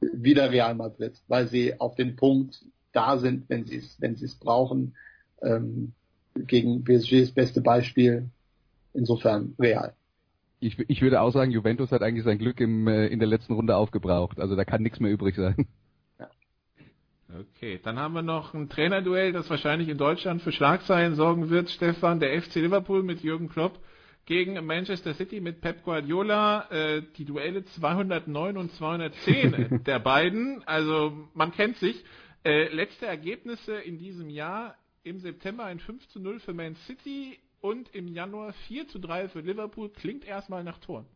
wieder 0.00 0.50
Real 0.50 0.74
Madrid, 0.74 1.20
weil 1.28 1.48
sie 1.48 1.78
auf 1.80 1.94
den 1.94 2.16
Punkt 2.16 2.64
da 2.92 3.18
sind, 3.18 3.48
wenn 3.48 3.66
sie 3.66 3.76
es, 3.76 4.00
wenn 4.00 4.16
sie 4.16 4.26
es 4.26 4.34
brauchen. 4.34 4.94
Ähm, 5.42 5.92
gegen 6.34 6.84
PSG 6.84 7.20
das 7.20 7.32
beste 7.32 7.60
Beispiel. 7.60 8.30
Insofern 8.94 9.54
Real. 9.58 9.94
Ich, 10.60 10.78
ich 10.78 11.02
würde 11.02 11.20
auch 11.20 11.30
sagen, 11.30 11.52
Juventus 11.52 11.92
hat 11.92 12.02
eigentlich 12.02 12.24
sein 12.24 12.38
Glück 12.38 12.60
im, 12.60 12.88
äh, 12.88 13.06
in 13.06 13.20
der 13.20 13.28
letzten 13.28 13.52
Runde 13.52 13.76
aufgebraucht. 13.76 14.40
Also 14.40 14.56
da 14.56 14.64
kann 14.64 14.82
nichts 14.82 14.98
mehr 14.98 15.12
übrig 15.12 15.36
sein. 15.36 15.66
Okay, 17.30 17.78
dann 17.82 17.98
haben 17.98 18.14
wir 18.14 18.22
noch 18.22 18.54
ein 18.54 18.70
Trainerduell, 18.70 19.32
das 19.32 19.50
wahrscheinlich 19.50 19.90
in 19.90 19.98
Deutschland 19.98 20.40
für 20.40 20.50
Schlagzeilen 20.50 21.14
sorgen 21.14 21.50
wird. 21.50 21.68
Stefan, 21.68 22.20
der 22.20 22.40
FC 22.40 22.56
Liverpool 22.56 23.02
mit 23.02 23.22
Jürgen 23.22 23.50
Klopp 23.50 23.78
gegen 24.24 24.64
Manchester 24.64 25.12
City 25.12 25.40
mit 25.40 25.60
Pep 25.60 25.84
Guardiola. 25.84 26.70
Äh, 26.70 27.02
die 27.18 27.26
Duelle 27.26 27.66
209 27.66 28.56
und 28.56 28.72
210 28.72 29.82
der 29.86 29.98
beiden. 29.98 30.62
Also 30.66 31.28
man 31.34 31.52
kennt 31.52 31.76
sich. 31.76 32.02
Äh, 32.44 32.72
letzte 32.74 33.04
Ergebnisse 33.04 33.74
in 33.74 33.98
diesem 33.98 34.30
Jahr 34.30 34.76
im 35.02 35.20
September 35.20 35.64
ein 35.64 35.80
5 35.80 36.08
zu 36.08 36.20
0 36.20 36.40
für 36.40 36.54
Man 36.54 36.76
City 36.86 37.38
und 37.60 37.94
im 37.94 38.08
Januar 38.08 38.52
4 38.66 38.88
zu 38.88 38.98
3 38.98 39.28
für 39.28 39.40
Liverpool. 39.40 39.90
Klingt 39.90 40.26
erstmal 40.26 40.64
nach 40.64 40.78
Toren. 40.78 41.06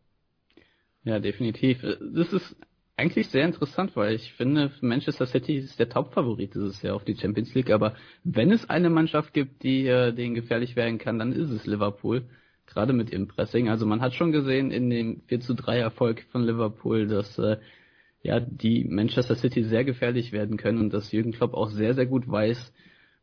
Ja, 1.04 1.18
definitiv. 1.18 1.80
Das 1.80 2.32
ist 2.32 2.56
eigentlich 2.96 3.28
sehr 3.28 3.44
interessant, 3.44 3.96
weil 3.96 4.14
ich 4.14 4.32
finde, 4.34 4.70
Manchester 4.80 5.26
City 5.26 5.56
ist 5.56 5.78
der 5.78 5.88
Top-Favorit 5.88 6.54
dieses 6.54 6.82
Jahr 6.82 6.94
auf 6.94 7.04
die 7.04 7.16
Champions 7.16 7.54
League, 7.54 7.70
aber 7.70 7.96
wenn 8.22 8.52
es 8.52 8.68
eine 8.68 8.90
Mannschaft 8.90 9.32
gibt, 9.32 9.62
die 9.62 9.86
äh, 9.86 10.12
denen 10.12 10.34
gefährlich 10.34 10.76
werden 10.76 10.98
kann, 10.98 11.18
dann 11.18 11.32
ist 11.32 11.50
es 11.50 11.66
Liverpool, 11.66 12.24
gerade 12.66 12.92
mit 12.92 13.10
ihrem 13.10 13.28
Pressing. 13.28 13.68
Also 13.68 13.86
man 13.86 14.00
hat 14.00 14.14
schon 14.14 14.30
gesehen 14.30 14.70
in 14.70 14.90
dem 14.90 15.22
4 15.26 15.40
zu 15.40 15.54
3 15.54 15.78
Erfolg 15.78 16.22
von 16.30 16.44
Liverpool, 16.44 17.06
dass 17.06 17.38
äh, 17.38 17.56
ja 18.22 18.38
die 18.38 18.84
Manchester 18.84 19.34
City 19.34 19.64
sehr 19.64 19.84
gefährlich 19.84 20.30
werden 20.30 20.56
können 20.56 20.78
und 20.78 20.92
dass 20.92 21.10
Jürgen 21.10 21.32
Klopp 21.32 21.54
auch 21.54 21.70
sehr, 21.70 21.94
sehr 21.94 22.06
gut 22.06 22.30
weiß, 22.30 22.72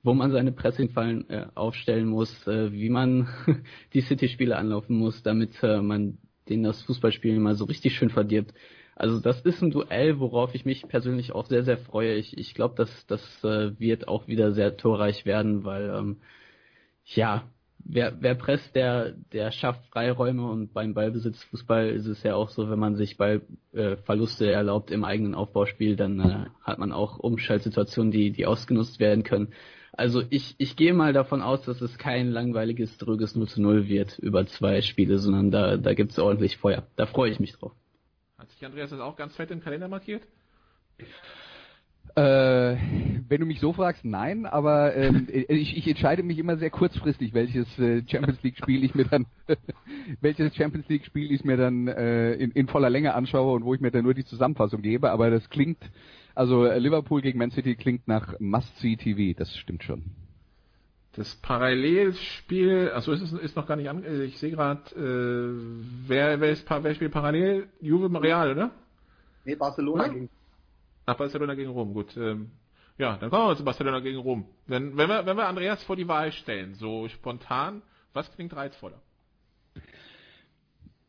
wo 0.03 0.13
man 0.13 0.31
seine 0.31 0.51
Pressingfallen 0.51 1.29
äh, 1.29 1.47
aufstellen 1.55 2.07
muss, 2.07 2.47
äh, 2.47 2.71
wie 2.71 2.89
man 2.89 3.27
die 3.93 4.01
City-Spiele 4.01 4.55
anlaufen 4.55 4.95
muss, 4.95 5.23
damit 5.23 5.61
äh, 5.61 5.81
man 5.81 6.17
denen 6.47 6.63
das 6.63 6.81
Fußballspielen 6.83 7.41
mal 7.41 7.55
so 7.55 7.65
richtig 7.65 7.95
schön 7.95 8.09
verdirbt. 8.09 8.53
Also 8.95 9.19
das 9.21 9.39
ist 9.41 9.61
ein 9.61 9.71
Duell, 9.71 10.19
worauf 10.19 10.55
ich 10.55 10.65
mich 10.65 10.85
persönlich 10.87 11.31
auch 11.31 11.45
sehr, 11.45 11.63
sehr 11.63 11.77
freue. 11.77 12.15
Ich, 12.15 12.37
ich 12.37 12.53
glaube, 12.53 12.75
dass 12.75 13.07
das 13.07 13.21
äh, 13.43 13.79
wird 13.79 14.07
auch 14.07 14.27
wieder 14.27 14.51
sehr 14.51 14.75
torreich 14.75 15.25
werden, 15.25 15.63
weil 15.63 15.89
ähm, 15.89 16.17
ja, 17.05 17.43
wer, 17.79 18.21
wer 18.21 18.35
presst, 18.35 18.75
der, 18.75 19.13
der 19.31 19.51
schafft 19.51 19.85
Freiräume 19.87 20.45
und 20.49 20.73
beim 20.73 20.93
Ballbesitz 20.93 21.41
Fußball 21.45 21.89
ist 21.89 22.07
es 22.07 22.23
ja 22.23 22.35
auch 22.35 22.49
so, 22.49 22.69
wenn 22.69 22.79
man 22.79 22.95
sich 22.95 23.17
Ballverluste 23.17 24.47
äh, 24.47 24.51
erlaubt 24.51 24.91
im 24.91 25.05
eigenen 25.05 25.33
Aufbauspiel, 25.33 25.95
dann 25.95 26.19
äh, 26.19 26.45
hat 26.61 26.79
man 26.79 26.91
auch 26.91 27.19
Umschaltsituationen, 27.19 28.11
die, 28.11 28.31
die 28.31 28.45
ausgenutzt 28.45 28.99
werden 28.99 29.23
können. 29.23 29.53
Also 29.93 30.23
ich, 30.29 30.55
ich 30.57 30.75
gehe 30.75 30.93
mal 30.93 31.13
davon 31.13 31.41
aus, 31.41 31.61
dass 31.63 31.81
es 31.81 31.97
kein 31.97 32.29
langweiliges, 32.29 32.97
dröges 32.97 33.35
0 33.35 33.47
zu 33.47 33.61
0 33.61 33.87
wird 33.87 34.19
über 34.19 34.45
zwei 34.45 34.81
Spiele, 34.81 35.17
sondern 35.17 35.51
da, 35.51 35.77
da 35.77 35.93
gibt 35.93 36.11
es 36.11 36.19
ordentlich 36.19 36.57
Feuer. 36.57 36.83
Da 36.95 37.05
freue 37.05 37.31
ich 37.31 37.39
mich 37.39 37.53
drauf. 37.53 37.73
Hat 38.37 38.49
sich 38.51 38.65
Andreas 38.65 38.91
das 38.91 38.99
auch 38.99 39.15
ganz 39.15 39.35
fett 39.35 39.51
im 39.51 39.61
Kalender 39.61 39.87
markiert? 39.87 40.23
Äh, 42.15 42.77
wenn 43.27 43.39
du 43.39 43.45
mich 43.45 43.59
so 43.59 43.71
fragst, 43.71 44.03
nein, 44.03 44.45
aber 44.45 44.95
ähm, 44.95 45.27
ich, 45.31 45.77
ich 45.77 45.87
entscheide 45.87 46.23
mich 46.23 46.37
immer 46.39 46.57
sehr 46.57 46.69
kurzfristig, 46.69 47.33
welches 47.33 47.67
äh, 47.77 48.03
Champions 48.07 48.41
League 48.41 48.57
Spiel 48.57 48.83
ich 48.83 48.95
mir 48.95 49.05
dann 49.05 49.25
welches 50.21 50.55
Champions 50.55 50.87
League 50.89 51.05
Spiel 51.05 51.31
ich 51.31 51.43
mir 51.43 51.57
dann 51.57 51.87
äh, 51.87 52.33
in, 52.33 52.51
in 52.51 52.67
voller 52.67 52.89
Länge 52.89 53.13
anschaue 53.13 53.53
und 53.53 53.63
wo 53.63 53.73
ich 53.73 53.81
mir 53.81 53.91
dann 53.91 54.03
nur 54.03 54.13
die 54.13 54.25
Zusammenfassung 54.25 54.81
gebe, 54.81 55.11
aber 55.11 55.29
das 55.29 55.49
klingt 55.49 55.77
also 56.39 56.65
Liverpool 56.65 57.21
gegen 57.21 57.37
Man 57.37 57.51
City 57.51 57.75
klingt 57.75 58.07
nach 58.07 58.39
Must-See 58.39 58.95
TV, 58.95 59.37
das 59.37 59.53
stimmt 59.57 59.83
schon. 59.83 60.05
Das 61.11 61.35
Parallelspiel, 61.35 62.91
also 62.93 63.11
ist, 63.11 63.33
ist 63.33 63.57
noch 63.57 63.67
gar 63.67 63.75
nicht 63.75 63.89
an, 63.89 64.05
ich 64.21 64.39
sehe 64.39 64.51
gerade, 64.51 64.81
äh, 64.95 66.07
wer, 66.07 66.39
wer, 66.39 66.51
ist, 66.51 66.65
wer 66.69 66.95
spielt 66.95 67.11
parallel? 67.11 67.67
Juve 67.81 68.09
Real, 68.21 68.51
oder? 68.51 68.71
Nee, 69.43 69.55
Barcelona 69.55 70.05
oder? 70.05 70.13
gegen 70.13 70.29
Ach, 71.05 71.17
Barcelona 71.17 71.55
gegen 71.55 71.71
Rom, 71.71 71.93
gut. 71.93 72.15
Ähm, 72.15 72.51
ja, 72.97 73.17
dann 73.17 73.29
kommen 73.29 73.49
wir 73.49 73.57
zu 73.57 73.65
Barcelona 73.65 73.99
gegen 73.99 74.19
Rom. 74.19 74.45
Wenn, 74.65 74.95
wenn, 74.95 75.09
wir, 75.09 75.25
wenn 75.25 75.35
wir 75.35 75.45
Andreas 75.45 75.83
vor 75.83 75.97
die 75.97 76.07
Wahl 76.07 76.31
stellen, 76.31 76.73
so 76.75 77.09
spontan, 77.09 77.81
was 78.13 78.33
klingt 78.33 78.55
reizvoller? 78.55 79.01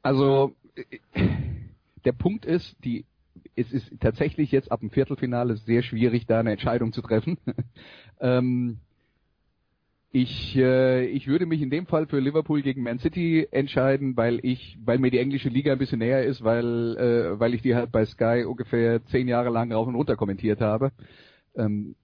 Also, 0.03 0.57
der 2.05 2.13
Punkt 2.13 2.47
ist, 2.47 2.75
die, 2.85 3.05
es 3.57 3.73
ist 3.73 4.01
tatsächlich 4.01 4.53
jetzt 4.53 4.71
ab 4.71 4.81
dem 4.81 4.91
Viertelfinale 4.91 5.57
sehr 5.57 5.83
schwierig, 5.83 6.27
da 6.27 6.41
eine 6.41 6.53
Entscheidung 6.53 6.93
zu 6.93 7.03
treffen. 7.03 7.39
ähm, 8.21 8.79
ich, 10.13 10.57
äh, 10.57 11.07
ich 11.07 11.29
würde 11.29 11.47
mich 11.47 11.63
in 11.63 11.71
dem 11.71 11.87
Fall 11.87 12.07
für 12.07 12.19
Liverpool 12.19 12.63
gegen 12.63 12.83
Man 12.83 12.99
City 12.99 13.47
entscheiden, 13.53 14.17
weil 14.17 14.41
ich, 14.43 14.77
weil 14.85 14.99
mir 14.99 15.11
die 15.11 15.21
englische 15.21 15.49
Liga 15.49 15.73
ein 15.73 15.79
bisschen 15.79 16.01
näher 16.01 16.25
ist, 16.25 16.43
weil, 16.43 16.97
äh, 16.97 17.39
weil 17.39 17.55
ich 17.55 17.63
die 17.63 17.77
halt 17.77 17.93
bei 17.93 18.05
Sky 18.05 18.45
ungefähr 18.45 19.05
zehn 19.07 19.29
Jahre 19.29 19.51
lang 19.51 19.73
rauf 19.73 19.87
und 19.87 19.95
runter 19.95 20.17
kommentiert 20.17 20.61
habe. 20.61 20.91
Ähm, 21.55 21.95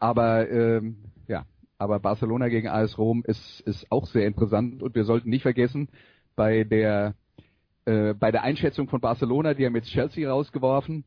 aber 0.00 0.50
ähm, 0.50 0.96
ja, 1.28 1.44
aber 1.78 2.00
Barcelona 2.00 2.48
gegen 2.48 2.68
AS 2.68 2.98
Rom 2.98 3.22
ist, 3.24 3.60
ist 3.60 3.90
auch 3.90 4.06
sehr 4.06 4.26
interessant 4.26 4.82
und 4.82 4.96
wir 4.96 5.04
sollten 5.04 5.30
nicht 5.30 5.42
vergessen, 5.42 5.88
bei 6.34 6.64
der 6.64 7.14
äh, 7.88 8.14
bei 8.14 8.30
der 8.30 8.42
Einschätzung 8.42 8.88
von 8.88 9.00
Barcelona, 9.00 9.54
die 9.54 9.64
haben 9.64 9.74
jetzt 9.74 9.88
Chelsea 9.88 10.30
rausgeworfen, 10.30 11.04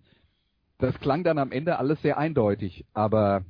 das 0.80 1.00
klang 1.00 1.24
dann 1.24 1.38
am 1.38 1.52
Ende 1.52 1.78
alles 1.78 2.02
sehr 2.02 2.18
eindeutig, 2.18 2.86
aber 2.94 3.46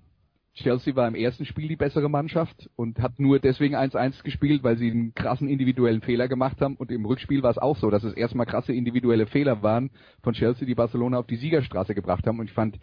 Chelsea 0.53 0.93
war 0.97 1.07
im 1.07 1.15
ersten 1.15 1.45
Spiel 1.45 1.69
die 1.69 1.77
bessere 1.77 2.09
Mannschaft 2.09 2.69
und 2.75 2.99
hat 2.99 3.19
nur 3.19 3.39
deswegen 3.39 3.73
1-1 3.73 4.21
gespielt, 4.23 4.63
weil 4.63 4.77
sie 4.77 4.91
einen 4.91 5.15
krassen 5.15 5.47
individuellen 5.47 6.01
Fehler 6.01 6.27
gemacht 6.27 6.59
haben. 6.59 6.75
Und 6.75 6.91
im 6.91 7.05
Rückspiel 7.05 7.41
war 7.41 7.51
es 7.51 7.57
auch 7.57 7.77
so, 7.77 7.89
dass 7.89 8.03
es 8.03 8.13
erstmal 8.15 8.45
krasse 8.45 8.73
individuelle 8.73 9.27
Fehler 9.27 9.63
waren 9.63 9.91
von 10.21 10.33
Chelsea, 10.33 10.67
die 10.67 10.75
Barcelona 10.75 11.19
auf 11.19 11.27
die 11.27 11.37
Siegerstraße 11.37 11.95
gebracht 11.95 12.27
haben. 12.27 12.39
Und 12.39 12.47
ich 12.47 12.53
fand, 12.53 12.79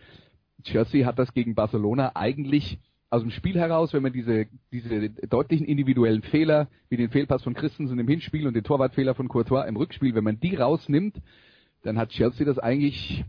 Chelsea 0.63 1.05
hat 1.07 1.19
das 1.19 1.35
gegen 1.35 1.55
Barcelona 1.55 2.13
eigentlich 2.15 2.79
aus 3.11 3.23
dem 3.23 3.31
Spiel 3.31 3.59
heraus, 3.59 3.93
wenn 3.93 4.03
man 4.03 4.13
diese, 4.13 4.47
diese 4.71 5.11
deutlichen 5.11 5.67
individuellen 5.67 6.23
Fehler, 6.23 6.69
wie 6.89 6.97
den 6.97 7.11
Fehlpass 7.11 7.43
von 7.43 7.55
Christensen 7.55 7.99
im 7.99 8.09
Hinspiel 8.09 8.47
und 8.47 8.55
den 8.55 8.65
Torwartfehler 8.65 9.15
von 9.15 9.29
Courtois 9.29 9.67
im 9.67 9.77
Rückspiel, 9.77 10.15
wenn 10.15 10.25
man 10.25 10.41
die 10.41 10.55
rausnimmt, 10.55 11.17
dann 11.83 11.99
hat 11.99 12.11
Chelsea 12.11 12.45
das 12.45 12.59
eigentlich 12.59 13.25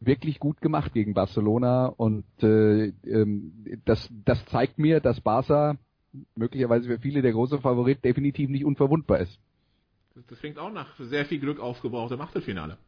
wirklich 0.00 0.38
gut 0.38 0.60
gemacht 0.60 0.92
gegen 0.92 1.14
Barcelona 1.14 1.86
und 1.86 2.24
äh, 2.42 2.92
ähm, 3.04 3.80
das, 3.84 4.08
das 4.24 4.44
zeigt 4.46 4.78
mir, 4.78 5.00
dass 5.00 5.20
Barca 5.20 5.76
möglicherweise 6.34 6.86
für 6.86 6.98
viele 6.98 7.22
der 7.22 7.32
große 7.32 7.60
Favorit 7.60 8.04
definitiv 8.04 8.48
nicht 8.50 8.64
unverwundbar 8.64 9.20
ist. 9.20 9.38
Das 10.28 10.38
klingt 10.38 10.58
auch 10.58 10.72
nach 10.72 10.98
sehr 10.98 11.26
viel 11.26 11.40
Glück 11.40 11.60
aufgebraucht 11.60 12.12
im 12.12 12.20
Achtelfinale. 12.20 12.78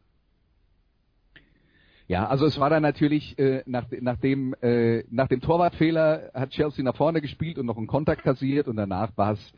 Ja, 2.09 2.27
also 2.27 2.47
es 2.47 2.59
war 2.59 2.71
dann 2.71 2.81
natürlich 2.81 3.37
äh, 3.37 3.61
nach, 3.67 3.85
nach, 4.01 4.17
dem, 4.17 4.55
äh, 4.61 5.03
nach 5.11 5.27
dem 5.27 5.41
Torwartfehler 5.41 6.31
hat 6.33 6.49
Chelsea 6.49 6.83
nach 6.83 6.95
vorne 6.95 7.21
gespielt 7.21 7.59
und 7.59 7.67
noch 7.67 7.77
einen 7.77 7.85
Kontakt 7.85 8.23
kassiert 8.23 8.67
und 8.67 8.77
danach 8.77 9.15
war 9.15 9.33
es 9.33 9.53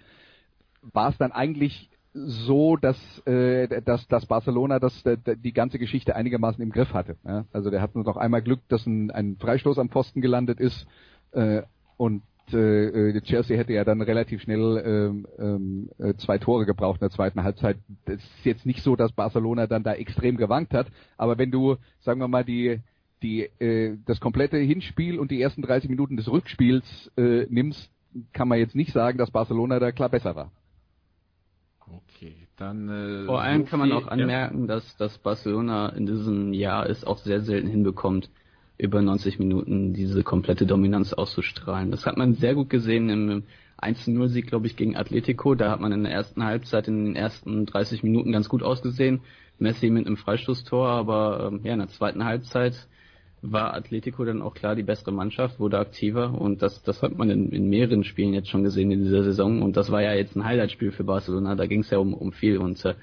war 0.82 1.10
es 1.10 1.18
dann 1.18 1.32
eigentlich 1.32 1.90
so, 2.14 2.76
dass, 2.76 2.98
äh, 3.26 3.82
dass, 3.82 4.06
dass 4.08 4.26
Barcelona 4.26 4.80
das, 4.80 5.02
die 5.06 5.54
ganze 5.54 5.80
Geschichte 5.80 6.14
einigermaßen 6.14 6.62
im 6.62 6.72
Griff 6.72 6.94
hatte. 6.94 7.16
Ja? 7.24 7.46
Also 7.54 7.70
der 7.70 7.82
hat 7.82 7.96
nur 7.96 8.04
noch 8.04 8.18
einmal 8.18 8.42
Glück, 8.42 8.60
dass 8.68 8.86
ein, 8.86 9.12
ein 9.12 9.38
Freistoß 9.38 9.80
am 9.80 9.90
Pfosten 9.90 10.20
gelandet 10.20 10.60
ist 10.60 10.86
äh, 11.32 11.62
und 11.96 12.24
äh, 12.54 13.22
Chelsea 13.22 13.58
hätte 13.58 13.74
ja 13.74 13.84
dann 13.84 14.02
relativ 14.02 14.42
schnell 14.42 14.82
ähm, 14.86 15.28
ähm, 15.40 15.90
äh, 15.98 16.14
zwei 16.16 16.38
Tore 16.38 16.66
gebraucht 16.66 17.02
in 17.02 17.08
der 17.08 17.16
zweiten 17.16 17.44
Halbzeit. 17.44 17.78
Das 18.06 18.18
ist 18.18 18.46
jetzt 18.46 18.66
nicht 18.66 18.84
so, 18.84 18.96
dass 18.96 19.12
Barcelona 19.12 19.68
dann 19.68 19.84
da 19.84 19.94
extrem 19.94 20.38
gewankt 20.38 20.74
hat, 20.74 20.88
aber 21.18 21.38
wenn 21.38 21.52
du, 21.52 21.78
sagen 22.00 22.20
wir 22.20 22.28
mal, 22.28 22.44
die 22.44 22.80
die 23.22 23.44
äh, 23.60 23.98
das 24.06 24.20
komplette 24.20 24.58
Hinspiel 24.58 25.20
und 25.20 25.32
die 25.32 25.42
ersten 25.42 25.62
30 25.62 25.90
Minuten 25.90 26.18
des 26.18 26.28
Rückspiels 26.32 27.12
äh, 27.18 27.46
nimmst, 27.50 27.92
kann 28.34 28.48
man 28.48 28.60
jetzt 28.60 28.76
nicht 28.76 28.94
sagen, 28.94 29.18
dass 29.18 29.32
Barcelona 29.32 29.80
da 29.80 29.92
klar 29.92 30.10
besser 30.10 30.36
war. 30.36 30.52
Okay, 31.80 32.36
dann. 32.58 32.90
Äh, 32.90 33.26
Vor 33.26 33.42
allem 33.42 33.66
kann 33.66 33.80
man 33.80 33.92
auch 33.92 34.08
anmerken, 34.08 34.62
ja. 34.62 34.68
dass, 34.68 34.96
dass 34.98 35.18
Barcelona 35.18 35.90
in 35.90 36.06
diesem 36.06 36.54
Jahr 36.54 36.90
es 36.90 37.04
auch 37.04 37.18
sehr 37.18 37.42
selten 37.42 37.68
hinbekommt, 37.68 38.30
über 38.82 39.02
90 39.02 39.38
Minuten 39.38 39.94
diese 39.94 40.24
komplette 40.24 40.66
Dominanz 40.66 41.14
auszustrahlen. 41.14 41.92
Das 41.92 42.08
hat 42.08 42.18
man 42.18 42.34
sehr 42.34 42.56
gut 42.56 42.70
gesehen 42.70 43.10
im 43.10 43.44
1-0-Sieg, 43.80 44.48
glaube 44.48 44.66
ich, 44.66 44.76
gegen 44.76 44.96
Atletico. 44.96 45.54
Da 45.54 45.70
hat 45.70 45.80
man 45.80 45.92
in 45.92 46.04
der 46.04 46.12
ersten 46.12 46.44
Halbzeit, 46.44 46.88
in 46.88 47.06
den 47.06 47.16
ersten 47.16 47.68
30 47.68 48.02
Minuten 48.02 48.32
ganz 48.32 48.50
gut 48.50 48.64
ausgesehen. 48.64 49.22
Messi 49.60 49.92
mit 49.92 50.08
einem 50.08 50.18
Freistoßtor, 50.18 50.88
aber 50.88 51.52
ähm, 51.52 51.62
ja, 51.64 51.74
in 51.74 51.80
der 51.80 51.90
zweiten 51.90 52.26
Halbzeit 52.26 52.88
war 53.44 53.76
Atletico 53.76 54.26
dann 54.26 54.42
auch 54.42 54.56
klar 54.56 54.76
die 54.76 54.84
bessere 54.84 55.12
Mannschaft, 55.12 55.60
wurde 55.60 55.78
aktiver 55.78 56.34
und 56.40 56.64
das, 56.64 56.82
das 56.82 57.04
hat 57.04 57.16
man 57.18 57.30
in, 57.30 57.52
in 57.52 57.70
mehreren 57.70 58.04
Spielen 58.04 58.34
jetzt 58.34 58.50
schon 58.50 58.64
gesehen 58.64 58.92
in 58.92 59.04
dieser 59.04 59.24
Saison 59.24 59.62
und 59.62 59.78
das 59.78 59.92
war 59.92 60.02
ja 60.02 60.14
jetzt 60.14 60.36
ein 60.36 60.46
Highlight-Spiel 60.46 60.92
für 60.92 61.04
Barcelona, 61.04 61.56
da 61.56 61.66
ging 61.66 61.82
es 61.82 61.90
ja 61.90 61.98
um, 61.98 62.14
um 62.14 62.32
viel 62.32 62.58
und 62.58 62.84
äh, 62.86 62.96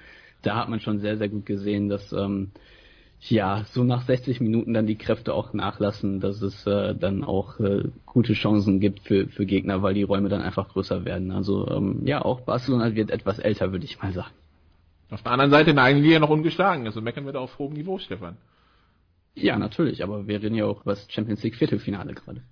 da 0.43 0.57
hat 0.57 0.69
man 0.69 0.81
schon 0.81 1.01
sehr, 1.01 1.17
sehr 1.17 1.29
gut 1.29 1.45
gesehen, 1.45 1.89
dass 1.89 2.13
ähm, 2.13 2.53
ja, 3.21 3.65
so 3.73 3.83
nach 3.83 4.03
60 4.03 4.41
Minuten 4.41 4.75
dann 4.75 4.87
die 4.87 4.97
Kräfte 4.97 5.35
auch 5.35 5.53
nachlassen, 5.53 6.21
dass 6.21 6.41
es 6.41 6.67
äh, 6.67 6.95
dann 6.95 7.25
auch 7.25 7.59
äh, 7.59 7.85
gute 8.07 8.35
Chancen 8.35 8.79
gibt 8.81 9.01
für, 9.01 9.27
für 9.27 9.45
Gegner, 9.45 9.83
weil 9.83 9.95
die 9.95 10.05
Räume 10.05 10.29
dann 10.29 10.41
einfach 10.41 10.69
größer 10.69 11.05
werden. 11.05 11.33
Also 11.33 11.69
ähm, 11.69 12.07
ja, 12.07 12.23
auch 12.23 12.43
Barcelona 12.43 12.95
wird 12.95 13.11
etwas 13.11 13.39
älter, 13.39 13.73
würde 13.73 13.85
ich 13.85 14.01
mal 14.01 14.13
sagen. 14.13 14.35
Auf 15.11 15.23
der 15.23 15.33
anderen 15.33 15.51
Seite 15.51 15.71
in 15.71 15.77
der 15.77 15.87
eigenen 15.87 16.05
Liga 16.05 16.19
noch 16.21 16.31
ungeschlagen, 16.31 16.87
also 16.87 17.01
meckern 17.01 17.25
wir 17.25 17.33
da 17.33 17.41
auf 17.41 17.59
hohem 17.59 17.73
Niveau, 17.73 17.99
Stefan. 17.99 18.37
Ja, 19.35 19.59
natürlich, 19.59 20.03
aber 20.03 20.27
wir 20.27 20.43
reden 20.43 20.55
ja 20.55 20.67
auch 20.67 20.83
über 20.83 20.93
das 20.93 21.07
Champions 21.11 21.43
League 21.43 21.57
Viertelfinale 21.57 22.15
gerade. 22.15 22.43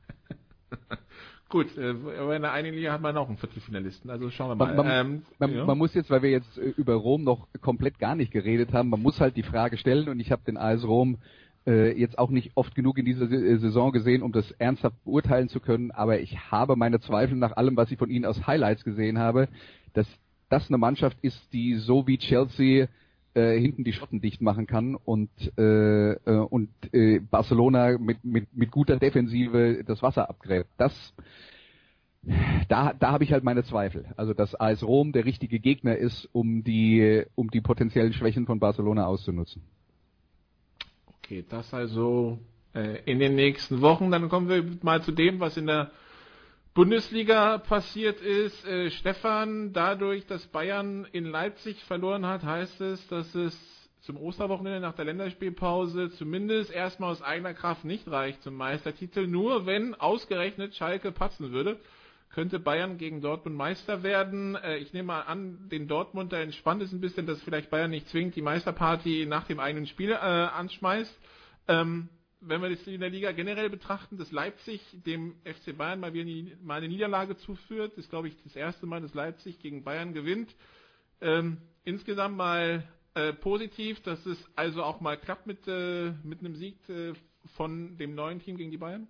Gut, 1.48 1.76
äh, 1.78 1.94
aber 2.18 2.34
in 2.34 2.42
der 2.42 2.52
einen 2.52 2.74
Liga 2.74 2.92
hat 2.92 3.00
man 3.00 3.16
auch 3.16 3.28
einen 3.28 3.36
Viertelfinalisten, 3.36 4.10
also 4.10 4.30
schauen 4.30 4.50
wir 4.50 4.54
mal. 4.56 4.74
Man, 4.74 4.86
man, 4.86 5.06
ähm, 5.06 5.22
man, 5.38 5.54
ja. 5.54 5.64
man, 5.64 5.78
muss 5.78 5.94
jetzt, 5.94 6.10
weil 6.10 6.22
wir 6.22 6.30
jetzt 6.30 6.58
äh, 6.58 6.72
über 6.76 6.94
Rom 6.94 7.22
noch 7.22 7.46
komplett 7.60 8.00
gar 8.00 8.16
nicht 8.16 8.32
geredet 8.32 8.72
haben, 8.72 8.88
man 8.88 9.00
muss 9.00 9.20
halt 9.20 9.36
die 9.36 9.44
Frage 9.44 9.76
stellen 9.76 10.08
und 10.08 10.18
ich 10.18 10.32
habe 10.32 10.42
den 10.44 10.56
AS 10.56 10.84
Rom 10.84 11.18
äh, 11.64 11.96
jetzt 11.96 12.18
auch 12.18 12.30
nicht 12.30 12.52
oft 12.56 12.74
genug 12.74 12.98
in 12.98 13.04
dieser 13.04 13.30
äh, 13.30 13.58
Saison 13.58 13.92
gesehen, 13.92 14.22
um 14.22 14.32
das 14.32 14.50
ernsthaft 14.52 15.04
beurteilen 15.04 15.48
zu 15.48 15.60
können, 15.60 15.92
aber 15.92 16.18
ich 16.18 16.36
habe 16.50 16.74
meine 16.74 16.98
Zweifel 16.98 17.36
nach 17.36 17.56
allem, 17.56 17.76
was 17.76 17.92
ich 17.92 17.98
von 17.98 18.10
ihnen 18.10 18.24
aus 18.24 18.44
Highlights 18.48 18.82
gesehen 18.82 19.18
habe, 19.18 19.48
dass 19.92 20.08
das 20.48 20.68
eine 20.68 20.78
Mannschaft 20.78 21.18
ist, 21.22 21.52
die 21.52 21.76
so 21.76 22.08
wie 22.08 22.18
Chelsea 22.18 22.88
äh, 23.36 23.60
hinten 23.60 23.84
die 23.84 23.92
Schotten 23.92 24.20
dicht 24.20 24.40
machen 24.40 24.66
kann 24.66 24.94
und 24.94 25.30
äh, 25.58 26.12
äh, 26.12 26.38
und 26.48 26.70
äh, 26.92 27.20
Barcelona 27.20 27.98
mit, 27.98 28.24
mit 28.24 28.48
mit 28.56 28.70
guter 28.70 28.96
Defensive 28.96 29.84
das 29.86 30.02
Wasser 30.02 30.28
abgräbt. 30.28 30.70
Das 30.78 31.14
da 32.68 32.92
da 32.92 33.12
habe 33.12 33.24
ich 33.24 33.32
halt 33.32 33.44
meine 33.44 33.62
Zweifel. 33.62 34.06
Also 34.16 34.32
dass 34.32 34.58
AS 34.58 34.82
Rom 34.82 35.12
der 35.12 35.24
richtige 35.24 35.60
Gegner 35.60 35.96
ist, 35.96 36.28
um 36.32 36.64
die 36.64 37.24
um 37.34 37.50
die 37.50 37.60
potenziellen 37.60 38.12
Schwächen 38.12 38.46
von 38.46 38.58
Barcelona 38.58 39.06
auszunutzen. 39.06 39.62
Okay, 41.18 41.44
das 41.48 41.74
also 41.74 42.38
äh, 42.74 43.02
in 43.04 43.18
den 43.18 43.34
nächsten 43.34 43.80
Wochen. 43.80 44.10
Dann 44.10 44.28
kommen 44.28 44.48
wir 44.48 44.64
mal 44.82 45.02
zu 45.02 45.12
dem, 45.12 45.40
was 45.40 45.56
in 45.56 45.66
der 45.66 45.90
Bundesliga 46.76 47.56
passiert 47.56 48.20
ist. 48.20 48.66
Äh, 48.66 48.90
Stefan, 48.90 49.72
dadurch, 49.72 50.26
dass 50.26 50.46
Bayern 50.48 51.06
in 51.10 51.24
Leipzig 51.24 51.82
verloren 51.84 52.26
hat, 52.26 52.44
heißt 52.44 52.82
es, 52.82 53.08
dass 53.08 53.34
es 53.34 53.58
zum 54.02 54.18
Osterwochenende 54.18 54.80
nach 54.80 54.92
der 54.92 55.06
Länderspielpause 55.06 56.10
zumindest 56.10 56.70
erstmal 56.70 57.12
aus 57.12 57.22
eigener 57.22 57.54
Kraft 57.54 57.86
nicht 57.86 58.06
reicht 58.10 58.42
zum 58.42 58.56
Meistertitel. 58.56 59.26
Nur 59.26 59.64
wenn 59.64 59.94
ausgerechnet 59.94 60.74
Schalke 60.74 61.12
patzen 61.12 61.50
würde, 61.50 61.80
könnte 62.28 62.58
Bayern 62.58 62.98
gegen 62.98 63.22
Dortmund 63.22 63.56
Meister 63.56 64.02
werden. 64.02 64.54
Äh, 64.56 64.76
ich 64.76 64.92
nehme 64.92 65.06
mal 65.06 65.22
an, 65.22 65.70
den 65.70 65.88
Dortmund 65.88 66.34
da 66.34 66.40
entspannt 66.40 66.82
ist 66.82 66.92
ein 66.92 67.00
bisschen, 67.00 67.24
dass 67.24 67.40
vielleicht 67.40 67.70
Bayern 67.70 67.90
nicht 67.90 68.10
zwingend 68.10 68.36
die 68.36 68.42
Meisterparty 68.42 69.24
nach 69.26 69.44
dem 69.44 69.60
eigenen 69.60 69.86
Spiel 69.86 70.10
äh, 70.10 70.16
anschmeißt. 70.16 71.18
Ähm, 71.68 72.10
wenn 72.40 72.60
wir 72.60 72.70
das 72.70 72.86
in 72.86 73.00
der 73.00 73.10
Liga 73.10 73.32
generell 73.32 73.70
betrachten, 73.70 74.18
dass 74.18 74.30
Leipzig 74.30 74.80
dem 75.06 75.34
FC 75.44 75.76
Bayern 75.76 76.00
mal 76.00 76.12
wieder 76.12 76.56
mal 76.62 76.78
eine 76.78 76.88
Niederlage 76.88 77.36
zuführt, 77.36 77.94
ist 77.94 78.10
glaube 78.10 78.28
ich 78.28 78.36
das 78.44 78.56
erste 78.56 78.86
Mal, 78.86 79.00
dass 79.00 79.14
Leipzig 79.14 79.58
gegen 79.58 79.84
Bayern 79.84 80.12
gewinnt. 80.12 80.54
Ähm, 81.20 81.58
insgesamt 81.84 82.36
mal 82.36 82.86
äh, 83.14 83.32
positiv, 83.32 84.02
dass 84.02 84.24
es 84.26 84.38
also 84.54 84.82
auch 84.82 85.00
mal 85.00 85.16
klappt 85.16 85.46
mit, 85.46 85.66
äh, 85.66 86.12
mit 86.22 86.40
einem 86.40 86.54
Sieg 86.56 86.76
äh, 86.88 87.14
von 87.54 87.96
dem 87.96 88.14
neuen 88.14 88.40
Team 88.40 88.56
gegen 88.56 88.70
die 88.70 88.76
Bayern? 88.76 89.06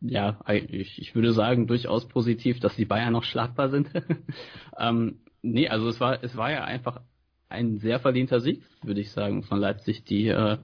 Ja, 0.00 0.38
ich, 0.48 1.00
ich 1.00 1.14
würde 1.14 1.32
sagen, 1.32 1.66
durchaus 1.66 2.08
positiv, 2.08 2.60
dass 2.60 2.76
die 2.76 2.84
Bayern 2.84 3.12
noch 3.12 3.24
schlagbar 3.24 3.70
sind. 3.70 3.88
ähm, 4.78 5.20
nee, 5.40 5.68
also 5.68 5.88
es 5.88 6.00
war, 6.00 6.22
es 6.22 6.36
war 6.36 6.50
ja 6.50 6.64
einfach 6.64 7.00
ein 7.48 7.78
sehr 7.78 8.00
verdienter 8.00 8.40
Sieg, 8.40 8.62
würde 8.82 9.00
ich 9.00 9.12
sagen, 9.12 9.44
von 9.44 9.60
Leipzig, 9.60 10.04
die 10.04 10.28
äh, 10.28 10.58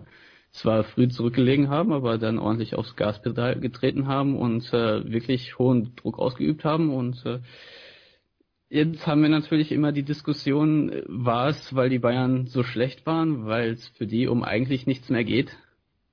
zwar 0.53 0.84
früh 0.84 1.09
zurückgelegen 1.09 1.68
haben, 1.68 1.92
aber 1.92 2.18
dann 2.18 2.38
ordentlich 2.38 2.74
aufs 2.74 2.96
Gaspedal 2.96 3.61
getreten 3.61 4.07
haben 4.07 4.36
und 4.36 4.72
äh, 4.72 5.11
wirklich 5.11 5.59
hohen 5.59 5.94
Druck 5.96 6.18
ausgeübt 6.18 6.64
haben. 6.64 6.90
Und 6.90 7.24
äh, 7.24 7.38
jetzt 8.68 9.07
haben 9.07 9.22
wir 9.22 9.28
natürlich 9.28 9.70
immer 9.72 9.92
die 9.92 10.03
Diskussion, 10.03 11.03
war 11.07 11.48
es, 11.48 11.74
weil 11.74 11.88
die 11.88 11.98
Bayern 11.98 12.46
so 12.46 12.62
schlecht 12.62 13.07
waren, 13.07 13.46
weil 13.46 13.70
es 13.70 13.88
für 13.88 14.07
die 14.07 14.26
um 14.26 14.42
eigentlich 14.42 14.86
nichts 14.86 15.09
mehr 15.09 15.24
geht. 15.24 15.57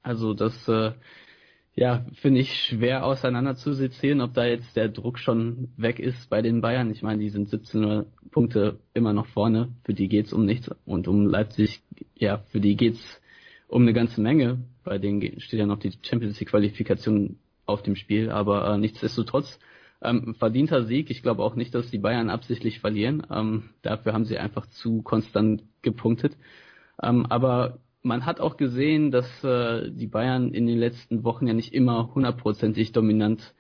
Also 0.04 0.34
das 0.34 0.68
äh, 0.68 0.92
ja, 1.78 2.06
finde 2.14 2.42
ich 2.42 2.54
schwer 2.54 3.06
auseinander 3.06 3.56
zu 3.56 3.74
sezieren, 3.74 4.22
ob 4.22 4.34
da 4.34 4.46
jetzt 4.46 4.76
der 4.76 4.90
Druck 4.90 5.20
schon 5.20 5.70
weg 5.78 6.00
ist 6.00 6.28
bei 6.28 6.42
den 6.42 6.60
Bayern. 6.60 6.90
Ich 6.90 7.04
meine, 7.04 7.22
die 7.22 7.30
sind 7.30 7.50
17 7.50 8.06
Punkte 8.32 8.80
immer 8.96 9.14
noch 9.14 9.28
vorne. 9.28 9.70
Für 9.84 9.94
die 9.94 10.08
geht's 10.08 10.34
um 10.34 10.44
nichts. 10.44 10.72
Und 10.86 11.08
um 11.08 11.28
Leipzig, 11.28 11.82
ja, 12.16 12.40
für 12.50 12.60
die 12.60 12.76
geht's 12.76 13.22
um 13.68 13.82
eine 13.82 13.94
ganze 13.94 14.22
Menge. 14.22 14.60
Bei 14.84 14.98
denen 14.98 15.40
steht 15.40 15.60
ja 15.60 15.66
noch 15.66 15.80
die 15.80 15.94
Champions 16.02 16.40
League 16.40 16.50
Qualifikation 16.50 17.38
auf 17.66 17.84
dem 17.84 17.96
Spiel. 17.96 18.30
Aber 18.30 18.74
äh, 18.74 18.78
nichtsdestotrotz, 18.78 19.60
ähm, 20.02 20.36
verdienter 20.36 20.86
Sieg. 20.86 21.10
Ich 21.10 21.22
glaube 21.22 21.44
auch 21.44 21.56
nicht, 21.56 21.74
dass 21.74 21.90
die 21.90 21.98
Bayern 21.98 22.30
absichtlich 22.30 22.80
verlieren. 22.80 23.26
Ähm, 23.32 23.70
dafür 23.82 24.14
haben 24.14 24.26
sie 24.26 24.38
einfach 24.38 24.68
zu 24.68 25.02
konstant 25.02 25.64
gepunktet. 25.82 26.38
Ähm, 27.02 27.26
aber 27.28 27.80
man 28.04 28.26
hat 28.26 28.40
auch 28.40 28.58
gesehen, 28.58 29.12
dass 29.12 29.44
äh, 29.44 29.92
die 29.92 30.08
Bayern 30.08 30.54
in 30.54 30.66
den 30.66 30.78
letzten 30.78 31.24
Wochen 31.24 31.48
ja 31.48 31.54
nicht 31.54 31.74
immer 31.74 32.14
hundertprozentig 32.14 32.92
dominant 32.92 33.54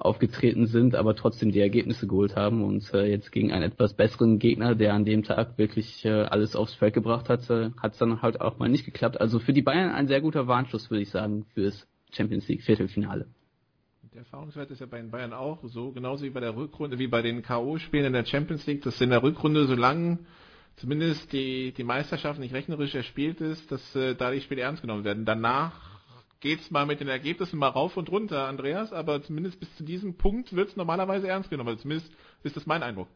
aufgetreten 0.00 0.66
sind, 0.66 0.94
aber 0.94 1.14
trotzdem 1.14 1.52
die 1.52 1.60
Ergebnisse 1.60 2.06
geholt 2.06 2.36
haben 2.36 2.64
und 2.64 2.92
äh, 2.94 3.06
jetzt 3.06 3.32
gegen 3.32 3.52
einen 3.52 3.70
etwas 3.70 3.94
besseren 3.94 4.38
Gegner, 4.38 4.74
der 4.74 4.94
an 4.94 5.04
dem 5.04 5.22
Tag 5.22 5.58
wirklich 5.58 6.04
äh, 6.04 6.22
alles 6.22 6.56
aufs 6.56 6.74
Feld 6.74 6.94
gebracht 6.94 7.28
hat, 7.28 7.48
äh, 7.50 7.70
hat 7.80 7.92
es 7.92 7.98
dann 7.98 8.22
halt 8.22 8.40
auch 8.40 8.58
mal 8.58 8.68
nicht 8.68 8.84
geklappt. 8.84 9.20
Also 9.20 9.38
für 9.38 9.52
die 9.52 9.62
Bayern 9.62 9.90
ein 9.90 10.08
sehr 10.08 10.20
guter 10.20 10.46
Warnschuss, 10.46 10.90
würde 10.90 11.02
ich 11.02 11.10
sagen, 11.10 11.44
fürs 11.54 11.86
Champions 12.12 12.48
League 12.48 12.62
Viertelfinale. 12.62 13.26
Der 14.12 14.20
Erfahrungswert 14.20 14.70
ist 14.72 14.80
ja 14.80 14.86
bei 14.86 14.98
den 14.98 15.10
Bayern 15.10 15.32
auch 15.32 15.62
so, 15.64 15.92
genauso 15.92 16.24
wie 16.24 16.30
bei 16.30 16.40
der 16.40 16.56
Rückrunde, 16.56 16.98
wie 16.98 17.06
bei 17.06 17.22
den 17.22 17.42
K.O.-Spielen 17.42 18.06
in 18.06 18.12
der 18.12 18.24
Champions 18.24 18.66
League, 18.66 18.82
dass 18.82 19.00
in 19.00 19.10
der 19.10 19.22
Rückrunde, 19.22 19.66
solange 19.66 20.18
zumindest 20.76 21.32
die, 21.32 21.72
die 21.72 21.84
Meisterschaft 21.84 22.40
nicht 22.40 22.54
rechnerisch 22.54 22.94
erspielt 22.94 23.40
ist, 23.40 23.70
dass 23.70 23.94
äh, 23.94 24.16
da 24.16 24.32
die 24.32 24.40
Spiele 24.40 24.62
ernst 24.62 24.82
genommen 24.82 25.04
werden. 25.04 25.24
Danach 25.24 25.89
geht's 26.40 26.70
mal 26.70 26.86
mit 26.86 27.00
den 27.00 27.08
Ergebnissen 27.08 27.58
mal 27.58 27.68
rauf 27.68 27.96
und 27.96 28.10
runter, 28.10 28.48
Andreas, 28.48 28.92
aber 28.92 29.22
zumindest 29.22 29.60
bis 29.60 29.74
zu 29.76 29.84
diesem 29.84 30.14
Punkt 30.14 30.54
wird's 30.54 30.76
normalerweise 30.76 31.28
ernst 31.28 31.50
genommen. 31.50 31.68
Also 31.68 31.82
zumindest 31.82 32.10
ist 32.42 32.56
das 32.56 32.66
mein 32.66 32.82
Eindruck. 32.82 33.08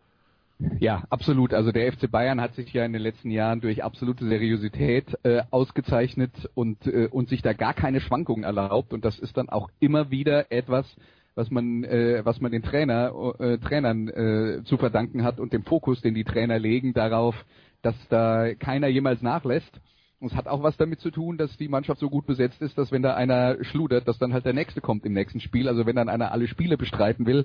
Ja, 0.79 1.03
absolut. 1.11 1.53
Also 1.53 1.73
der 1.73 1.93
FC 1.93 2.11
Bayern 2.11 2.41
hat 2.41 2.55
sich 2.55 2.73
ja 2.73 2.85
in 2.85 2.93
den 2.93 3.03
letzten 3.03 3.31
Jahren 3.31 3.61
durch 3.61 3.83
absolute 3.83 4.25
Seriosität 4.27 5.19
äh, 5.25 5.43
ausgezeichnet 5.51 6.31
und, 6.55 6.87
äh, 6.87 7.09
und 7.11 7.29
sich 7.29 7.43
da 7.43 7.53
gar 7.53 7.75
keine 7.75 8.01
Schwankungen 8.01 8.45
erlaubt. 8.45 8.93
Und 8.93 9.05
das 9.05 9.19
ist 9.19 9.37
dann 9.37 9.49
auch 9.49 9.69
immer 9.81 10.11
wieder 10.11 10.53
etwas, 10.53 10.87
was 11.35 11.51
man, 11.51 11.83
äh, 11.83 12.25
was 12.25 12.41
man 12.41 12.53
den 12.53 12.63
Trainer, 12.63 13.35
äh, 13.41 13.59
Trainern 13.59 14.09
äh, 14.09 14.63
zu 14.65 14.77
verdanken 14.77 15.25
hat 15.25 15.41
und 15.41 15.53
dem 15.53 15.65
Fokus, 15.65 16.01
den 16.01 16.15
die 16.15 16.25
Trainer 16.25 16.59
legen 16.61 16.93
darauf, 16.93 17.35
dass 17.83 17.97
da 18.09 18.55
keiner 18.55 18.87
jemals 18.87 19.23
nachlässt. 19.23 19.81
Und 20.25 20.33
es 20.33 20.39
hat 20.39 20.49
auch 20.49 20.63
was 20.63 20.79
damit 20.79 21.01
zu 21.01 21.11
tun, 21.11 21.37
dass 21.37 21.55
die 21.59 21.69
Mannschaft 21.69 22.01
so 22.01 22.09
gut 22.09 22.25
besetzt 22.25 22.63
ist, 22.63 22.79
dass 22.79 22.91
wenn 22.91 23.03
da 23.03 23.13
einer 23.13 23.63
schludert, 23.63 24.09
dass 24.09 24.17
dann 24.17 24.33
halt 24.33 24.47
der 24.47 24.55
nächste 24.55 24.81
kommt 24.81 25.05
im 25.05 25.13
nächsten 25.13 25.39
Spiel. 25.39 25.69
Also 25.69 25.85
wenn 25.85 25.97
dann 25.97 26.09
einer 26.09 26.33
alle 26.33 26.49
Spiele 26.49 26.79
bestreiten 26.79 27.27
will 27.27 27.45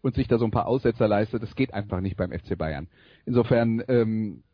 und 0.00 0.14
sich 0.14 0.28
da 0.28 0.38
so 0.38 0.44
ein 0.44 0.52
paar 0.52 0.68
Aussetzer 0.68 1.08
leistet, 1.08 1.42
das 1.42 1.56
geht 1.56 1.74
einfach 1.74 2.00
nicht 2.00 2.16
beim 2.16 2.30
FC 2.30 2.56
Bayern. 2.56 2.86
Insofern 3.26 3.82
ähm, 3.88 4.44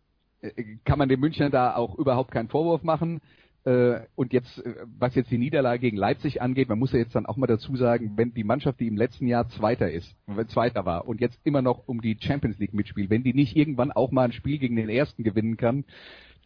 äh, 0.41 0.53
kann 0.87 0.99
man 0.99 1.11
dem 1.11 1.21
Münchner 1.21 1.51
da 1.51 1.77
auch 1.77 1.99
überhaupt 1.99 2.31
keinen 2.31 2.49
Vorwurf 2.49 2.83
machen. 2.83 3.21
Äh, 3.67 4.07
und 4.15 4.33
jetzt, 4.33 4.65
äh, 4.65 4.75
was 4.99 5.15
jetzt 5.15 5.31
die 5.31 5.37
Niederlage 5.37 5.81
gegen 5.81 5.99
Leipzig 5.99 6.41
angeht, 6.41 6.71
man 6.71 6.79
muss 6.79 6.93
ja 6.93 6.99
jetzt 6.99 7.15
dann 7.15 7.27
auch 7.27 7.37
mal 7.37 7.47
dazu 7.47 7.77
sagen, 7.77 8.13
wenn 8.17 8.33
die 8.33 8.45
Mannschaft, 8.45 8.81
die 8.81 8.89
im 8.89 8.97
letzten 8.97 9.27
Jahr 9.27 9.51
Zweiter 9.51 9.91
ist, 9.91 10.17
Zweiter 10.49 10.87
war 10.87 11.07
und 11.07 11.21
jetzt 11.21 11.39
immer 11.45 11.61
noch 11.61 11.87
um 11.89 12.01
die 12.01 12.17
Champions 12.19 12.59
League 12.59 12.73
mitspielt, 12.73 13.11
wenn 13.11 13.23
die 13.23 13.35
nicht 13.35 13.55
irgendwann 13.55 13.93
auch 13.93 14.13
mal 14.13 14.25
ein 14.25 14.33
Spiel 14.33 14.57
gegen 14.57 14.77
den 14.77 14.89
Ersten 14.89 15.25
gewinnen 15.25 15.59
kann, 15.59 15.85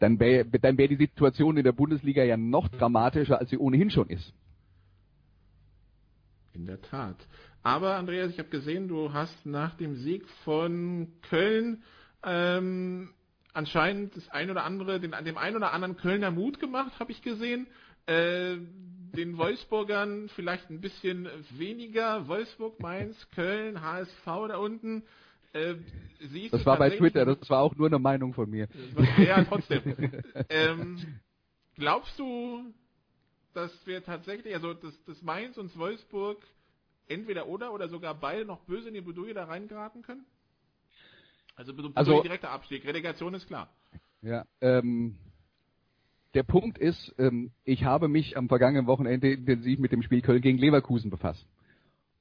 dann 0.01 0.19
wäre 0.19 0.45
dann 0.45 0.77
wär 0.77 0.87
die 0.87 0.95
Situation 0.95 1.57
in 1.57 1.63
der 1.63 1.73
Bundesliga 1.73 2.23
ja 2.23 2.35
noch 2.35 2.67
dramatischer, 2.69 3.39
als 3.39 3.51
sie 3.51 3.57
ohnehin 3.57 3.91
schon 3.91 4.09
ist. 4.09 4.33
In 6.53 6.65
der 6.65 6.81
Tat. 6.81 7.15
Aber 7.61 7.95
Andreas, 7.95 8.31
ich 8.31 8.39
habe 8.39 8.49
gesehen, 8.49 8.87
du 8.87 9.13
hast 9.13 9.45
nach 9.45 9.75
dem 9.77 9.95
Sieg 9.95 10.27
von 10.43 11.07
Köln 11.21 11.83
ähm, 12.23 13.09
anscheinend 13.53 14.15
das 14.15 14.27
ein 14.29 14.49
oder 14.49 14.63
andere, 14.63 14.99
den, 14.99 15.13
dem 15.23 15.37
ein 15.37 15.55
oder 15.55 15.71
anderen 15.71 15.95
Kölner 15.95 16.31
Mut 16.31 16.59
gemacht, 16.59 16.99
habe 16.99 17.11
ich 17.11 17.21
gesehen. 17.21 17.67
Äh, 18.07 18.57
den 19.15 19.37
Wolfsburgern 19.37 20.29
vielleicht 20.29 20.69
ein 20.71 20.81
bisschen 20.81 21.27
weniger. 21.51 22.27
Wolfsburg, 22.27 22.79
Mainz, 22.79 23.27
Köln, 23.35 23.81
HSV 23.81 24.25
da 24.25 24.57
unten. 24.57 25.03
Äh, 25.53 25.75
das 26.51 26.65
war 26.65 26.77
bei 26.77 26.91
Twitter, 26.91 27.25
das 27.25 27.49
war 27.49 27.61
auch 27.61 27.75
nur 27.75 27.87
eine 27.87 27.99
Meinung 27.99 28.33
von 28.33 28.49
mir. 28.49 28.67
Ja, 29.17 29.43
trotzdem. 29.43 29.81
ähm, 30.49 30.97
glaubst 31.75 32.17
du, 32.17 32.73
dass 33.53 33.71
wir 33.85 34.03
tatsächlich, 34.03 34.53
also 34.53 34.73
dass, 34.73 35.03
dass 35.05 35.21
Mainz 35.21 35.57
und 35.57 35.75
Wolfsburg 35.77 36.37
entweder 37.07 37.47
oder 37.47 37.73
oder 37.73 37.89
sogar 37.89 38.13
beide 38.15 38.45
noch 38.45 38.61
böse 38.61 38.87
in 38.87 38.93
die 38.93 39.01
Bredouille 39.01 39.33
da 39.33 39.45
reingeraten 39.45 40.01
können? 40.03 40.25
Also, 41.55 41.73
also 41.95 42.21
direkter 42.21 42.51
Abstieg, 42.51 42.85
Relegation 42.85 43.33
ist 43.33 43.47
klar. 43.47 43.69
Ja, 44.21 44.45
ähm, 44.61 45.17
der 46.33 46.43
Punkt 46.43 46.77
ist, 46.77 47.13
ähm, 47.17 47.51
ich 47.65 47.83
habe 47.83 48.07
mich 48.07 48.37
am 48.37 48.47
vergangenen 48.47 48.87
Wochenende 48.87 49.31
intensiv 49.31 49.79
mit 49.79 49.91
dem 49.91 50.01
Spiel 50.01 50.21
Köln 50.21 50.41
gegen 50.41 50.57
Leverkusen 50.57 51.09
befasst. 51.09 51.45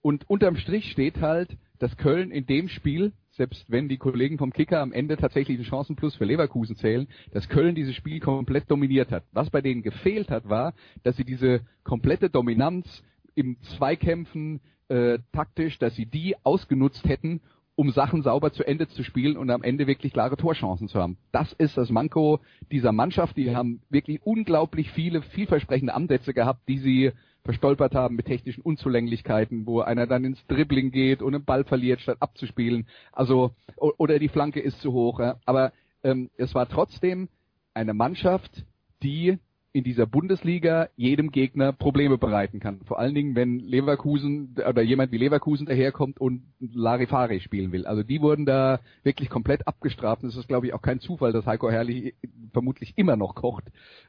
Und 0.03 0.29
unterm 0.29 0.57
Strich 0.57 0.91
steht 0.91 1.21
halt, 1.21 1.57
dass 1.79 1.97
Köln 1.97 2.31
in 2.31 2.47
dem 2.47 2.69
Spiel, 2.69 3.13
selbst 3.33 3.65
wenn 3.69 3.89
die 3.89 3.99
Kollegen 3.99 4.39
vom 4.39 4.53
Kicker 4.53 4.81
am 4.81 4.93
Ende 4.93 5.17
tatsächlich 5.17 5.59
einen 5.59 5.67
Chancenplus 5.67 6.17
für 6.17 6.25
Leverkusen 6.25 6.77
zählen, 6.77 7.09
dass 7.33 7.49
Köln 7.49 7.75
dieses 7.75 7.95
Spiel 7.95 8.21
komplett 8.21 8.71
dominiert 8.71 9.11
hat. 9.11 9.25
Was 9.33 9.51
bei 9.51 9.61
denen 9.61 9.83
gefehlt 9.83 10.31
hat, 10.31 10.49
war, 10.49 10.75
dass 11.03 11.17
sie 11.17 11.25
diese 11.25 11.61
komplette 11.85 12.31
Dominanz 12.31 13.03
im 13.35 13.61
Zweikämpfen 13.63 14.61
äh, 14.89 15.19
taktisch, 15.33 15.79
dass 15.79 15.95
sie 15.95 16.07
die 16.07 16.35
ausgenutzt 16.43 17.07
hätten, 17.09 17.41
um 17.77 17.91
Sachen 17.93 18.23
sauber 18.23 18.53
zu 18.53 18.63
Ende 18.67 18.89
zu 18.89 19.03
spielen 19.03 19.39
und 19.39 19.51
am 19.51 19.63
Ende 19.63 19.87
wirklich 19.87 20.13
klare 20.13 20.37
Torchancen 20.37 20.89
zu 20.89 20.99
haben. 20.99 21.17
Das 21.33 21.53
ist 21.55 21.79
das 21.79 21.89
Manko 21.89 22.41
dieser 22.71 22.93
Mannschaft. 22.93 23.39
Die 23.39 23.55
haben 23.57 23.81
wirklich 23.89 24.21
unglaublich 24.23 24.91
viele 24.91 25.23
vielversprechende 25.23 25.95
Ansätze 25.95 26.35
gehabt, 26.35 26.69
die 26.69 26.79
sie 26.79 27.13
verstolpert 27.45 27.95
haben 27.95 28.17
mit 28.17 28.27
technischen 28.27 28.63
Unzulänglichkeiten, 28.63 29.67
wo 29.67 29.81
einer 29.81 30.07
dann 30.07 30.25
ins 30.25 30.45
Dribbling 30.47 30.91
geht 30.91 31.23
und 31.23 31.35
einen 31.35 31.45
Ball 31.45 31.65
verliert, 31.65 32.01
statt 32.01 32.19
abzuspielen. 32.21 32.87
Also 33.13 33.53
oder 33.77 34.19
die 34.19 34.29
Flanke 34.29 34.61
ist 34.61 34.81
zu 34.81 34.93
hoch. 34.93 35.21
Ja. 35.21 35.37
Aber 35.45 35.73
ähm, 36.03 36.31
es 36.37 36.55
war 36.55 36.69
trotzdem 36.69 37.29
eine 37.75 37.95
Mannschaft, 37.95 38.65
die 39.03 39.39
in 39.73 39.85
dieser 39.85 40.07
Bundesliga 40.07 40.89
jedem 40.97 41.31
Gegner 41.31 41.73
Probleme 41.73 42.19
bereiten 42.19 42.59
kann. 42.59 42.81
Vor 42.87 42.99
allen 42.99 43.15
Dingen, 43.15 43.37
wenn 43.37 43.61
Leverkusen 43.61 44.57
oder 44.69 44.83
jemand 44.83 45.13
wie 45.13 45.19
Leverkusen 45.19 45.67
daherkommt 45.67 46.21
und 46.21 46.43
Larifari 46.59 47.41
spielen 47.41 47.71
will. 47.71 47.87
Also 47.87 48.03
die 48.03 48.21
wurden 48.21 48.47
da 48.47 48.81
wirklich 49.05 49.31
komplett 49.31 49.69
abgestraft. 49.69 50.25
Und 50.25 50.31
es 50.31 50.37
ist, 50.37 50.49
glaube 50.49 50.67
ich, 50.67 50.75
auch 50.75 50.83
kein 50.83 50.99
Zufall, 50.99 51.33
dass 51.33 51.47
Heiko 51.47 51.71
Herrlich 51.71 52.15
vermutlich 52.53 52.95
immer 52.97 53.17
noch 53.17 53.37
kocht, 53.37 53.65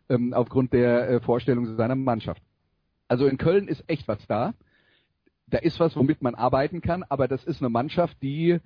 ähm, 0.10 0.34
aufgrund 0.34 0.74
der 0.74 1.10
äh, 1.10 1.20
Vorstellung 1.20 1.76
seiner 1.76 1.96
Mannschaft. 1.96 2.42
Also 3.12 3.28
in 3.28 3.38
Köln 3.38 3.68
ist 3.68 3.84
echt 3.88 4.08
was 4.08 4.26
da. 4.26 4.54
Da 5.48 5.58
ist 5.58 5.82
was, 5.82 5.98
womit 5.98 6.22
man 6.22 6.34
arbeiten 6.34 6.80
kann, 6.80 7.04
aber 7.10 7.28
das 7.28 7.44
ist 7.44 7.62
eine 7.62 7.68
Mannschaft, 7.68 8.16
die 8.22 8.60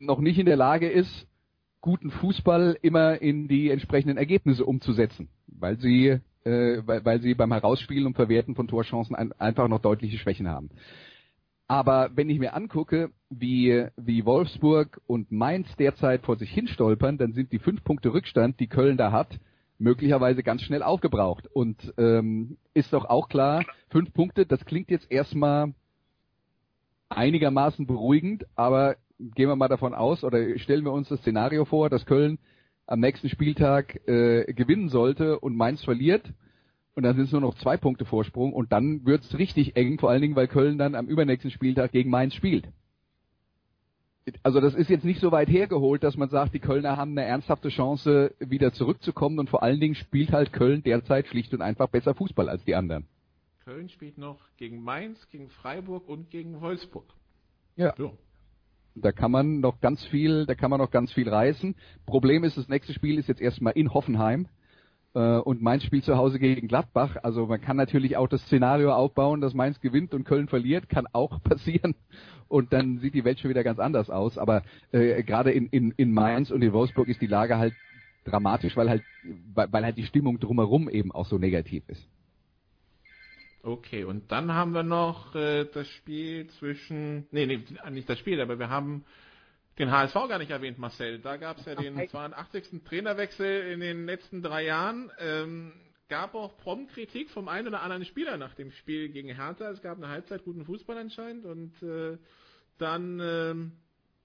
noch 0.00 0.18
nicht 0.18 0.36
in 0.36 0.46
der 0.46 0.56
Lage 0.56 0.90
ist, 0.90 1.28
guten 1.80 2.10
Fußball 2.10 2.76
immer 2.82 3.22
in 3.22 3.46
die 3.46 3.70
entsprechenden 3.70 4.16
Ergebnisse 4.16 4.64
umzusetzen, 4.64 5.28
weil 5.46 5.78
sie 5.78 6.18
äh, 6.42 6.82
weil, 6.84 7.04
weil 7.04 7.20
sie 7.20 7.34
beim 7.34 7.52
Herausspielen 7.52 8.06
und 8.06 8.16
Verwerten 8.16 8.56
von 8.56 8.66
Torchancen 8.66 9.14
ein, 9.14 9.30
einfach 9.34 9.68
noch 9.68 9.80
deutliche 9.80 10.18
Schwächen 10.18 10.48
haben. 10.48 10.70
Aber 11.68 12.10
wenn 12.16 12.28
ich 12.30 12.40
mir 12.40 12.54
angucke, 12.54 13.12
wie, 13.30 13.86
wie 13.96 14.24
Wolfsburg 14.24 15.00
und 15.06 15.30
Mainz 15.30 15.68
derzeit 15.76 16.22
vor 16.22 16.34
sich 16.34 16.50
hinstolpern, 16.50 17.16
dann 17.16 17.32
sind 17.32 17.52
die 17.52 17.60
fünf 17.60 17.84
Punkte 17.84 18.12
Rückstand, 18.12 18.58
die 18.58 18.66
Köln 18.66 18.96
da 18.96 19.12
hat, 19.12 19.38
möglicherweise 19.78 20.42
ganz 20.42 20.62
schnell 20.62 20.82
aufgebraucht. 20.82 21.46
Und 21.52 21.92
ähm, 21.98 22.56
ist 22.74 22.92
doch 22.92 23.04
auch 23.04 23.28
klar, 23.28 23.64
fünf 23.90 24.12
Punkte, 24.12 24.46
das 24.46 24.64
klingt 24.64 24.90
jetzt 24.90 25.10
erstmal 25.10 25.74
einigermaßen 27.08 27.86
beruhigend, 27.86 28.46
aber 28.54 28.96
gehen 29.18 29.48
wir 29.48 29.56
mal 29.56 29.68
davon 29.68 29.94
aus 29.94 30.24
oder 30.24 30.58
stellen 30.58 30.84
wir 30.84 30.92
uns 30.92 31.08
das 31.08 31.20
Szenario 31.20 31.64
vor, 31.64 31.90
dass 31.90 32.06
Köln 32.06 32.38
am 32.86 33.00
nächsten 33.00 33.28
Spieltag 33.28 34.06
äh, 34.08 34.52
gewinnen 34.52 34.88
sollte 34.88 35.38
und 35.38 35.56
Mainz 35.56 35.82
verliert 35.84 36.32
und 36.94 37.02
dann 37.02 37.16
sind 37.16 37.26
es 37.26 37.32
nur 37.32 37.40
noch 37.40 37.56
zwei 37.56 37.76
Punkte 37.76 38.04
Vorsprung 38.04 38.52
und 38.52 38.72
dann 38.72 39.04
wird's 39.04 39.36
richtig 39.36 39.76
eng, 39.76 39.98
vor 39.98 40.10
allen 40.10 40.22
Dingen, 40.22 40.36
weil 40.36 40.48
Köln 40.48 40.78
dann 40.78 40.94
am 40.94 41.06
übernächsten 41.06 41.50
Spieltag 41.50 41.92
gegen 41.92 42.10
Mainz 42.10 42.34
spielt. 42.34 42.68
Also 44.42 44.60
das 44.60 44.74
ist 44.74 44.88
jetzt 44.88 45.04
nicht 45.04 45.20
so 45.20 45.32
weit 45.32 45.48
hergeholt, 45.48 46.02
dass 46.02 46.16
man 46.16 46.30
sagt, 46.30 46.54
die 46.54 46.60
Kölner 46.60 46.96
haben 46.96 47.10
eine 47.10 47.24
ernsthafte 47.24 47.68
Chance, 47.68 48.34
wieder 48.38 48.72
zurückzukommen 48.72 49.38
und 49.38 49.50
vor 49.50 49.62
allen 49.62 49.80
Dingen 49.80 49.94
spielt 49.94 50.32
halt 50.32 50.52
Köln 50.52 50.82
derzeit 50.82 51.26
schlicht 51.26 51.52
und 51.52 51.60
einfach 51.60 51.88
besser 51.88 52.14
Fußball 52.14 52.48
als 52.48 52.64
die 52.64 52.74
anderen. 52.74 53.06
Köln 53.64 53.88
spielt 53.90 54.16
noch 54.16 54.40
gegen 54.56 54.82
Mainz, 54.82 55.28
gegen 55.30 55.50
Freiburg 55.50 56.08
und 56.08 56.30
gegen 56.30 56.60
Wolfsburg. 56.60 57.06
Ja. 57.76 57.94
So. 57.96 58.16
Da 58.94 59.12
kann 59.12 59.30
man 59.30 59.60
noch 59.60 59.80
ganz 59.80 60.04
viel, 60.06 60.46
da 60.46 60.54
kann 60.54 60.70
man 60.70 60.78
noch 60.78 60.90
ganz 60.90 61.12
viel 61.12 61.28
reißen. 61.28 61.74
Problem 62.06 62.44
ist, 62.44 62.56
das 62.56 62.68
nächste 62.68 62.94
Spiel 62.94 63.18
ist 63.18 63.28
jetzt 63.28 63.40
erstmal 63.40 63.72
in 63.74 63.92
Hoffenheim 63.92 64.46
und 65.18 65.62
Mainz 65.62 65.84
spielt 65.84 66.04
zu 66.04 66.16
Hause 66.16 66.38
gegen 66.38 66.66
Gladbach. 66.66 67.16
Also 67.22 67.46
man 67.46 67.60
kann 67.60 67.76
natürlich 67.76 68.16
auch 68.16 68.28
das 68.28 68.42
Szenario 68.42 68.92
aufbauen, 68.92 69.40
dass 69.40 69.54
Mainz 69.54 69.80
gewinnt 69.80 70.12
und 70.12 70.24
Köln 70.24 70.48
verliert, 70.48 70.88
kann 70.88 71.06
auch 71.12 71.42
passieren. 71.44 71.94
Und 72.48 72.72
dann 72.72 72.98
sieht 72.98 73.14
die 73.14 73.24
Welt 73.24 73.38
schon 73.38 73.50
wieder 73.50 73.64
ganz 73.64 73.78
anders 73.78 74.10
aus. 74.10 74.38
Aber 74.38 74.62
äh, 74.92 75.22
gerade 75.22 75.52
in, 75.52 75.68
in, 75.68 75.92
in 75.96 76.12
Mainz 76.12 76.50
und 76.50 76.62
in 76.62 76.72
Wolfsburg 76.72 77.08
ist 77.08 77.20
die 77.20 77.26
Lage 77.26 77.58
halt 77.58 77.74
dramatisch, 78.24 78.76
weil 78.76 78.88
halt, 78.88 79.02
weil, 79.54 79.72
weil 79.72 79.84
halt 79.84 79.96
die 79.96 80.06
Stimmung 80.06 80.40
drumherum 80.40 80.88
eben 80.88 81.12
auch 81.12 81.26
so 81.26 81.38
negativ 81.38 81.84
ist. 81.88 82.08
Okay, 83.62 84.04
und 84.04 84.30
dann 84.30 84.52
haben 84.52 84.72
wir 84.72 84.82
noch 84.82 85.34
äh, 85.34 85.64
das 85.64 85.88
Spiel 85.88 86.48
zwischen, 86.58 87.26
nee, 87.30 87.46
nee, 87.46 87.64
nicht 87.90 88.08
das 88.08 88.18
Spiel, 88.18 88.40
aber 88.40 88.58
wir 88.58 88.68
haben 88.68 89.04
den 89.78 89.90
HSV 89.90 90.14
gar 90.14 90.38
nicht 90.38 90.50
erwähnt, 90.50 90.78
Marcel. 90.78 91.18
Da 91.18 91.36
gab 91.36 91.58
es 91.58 91.64
ja 91.64 91.74
den 91.74 92.08
82. 92.08 92.82
Trainerwechsel 92.84 93.72
in 93.72 93.80
den 93.80 94.06
letzten 94.06 94.42
drei 94.42 94.64
Jahren. 94.64 95.10
Ähm, 95.18 95.72
gab 96.08 96.34
auch 96.34 96.56
prompt 96.58 96.92
Kritik 96.92 97.30
vom 97.30 97.48
einen 97.48 97.68
oder 97.68 97.82
anderen 97.82 98.04
Spieler 98.04 98.36
nach 98.36 98.54
dem 98.54 98.70
Spiel 98.70 99.08
gegen 99.08 99.34
Hertha. 99.34 99.70
Es 99.70 99.82
gab 99.82 99.96
eine 99.96 100.08
Halbzeit 100.08 100.44
guten 100.44 100.64
Fußball 100.64 100.96
anscheinend 100.98 101.44
und 101.44 101.82
äh, 101.82 102.18
dann 102.78 103.20
ähm, 103.20 103.72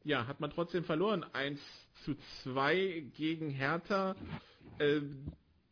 ja, 0.04 0.28
hat 0.28 0.40
man 0.40 0.52
trotzdem 0.52 0.84
verloren. 0.84 1.26
1 1.34 1.60
zu 2.04 2.16
2 2.44 3.06
gegen 3.16 3.50
Hertha. 3.50 4.16
Äh, 4.78 5.02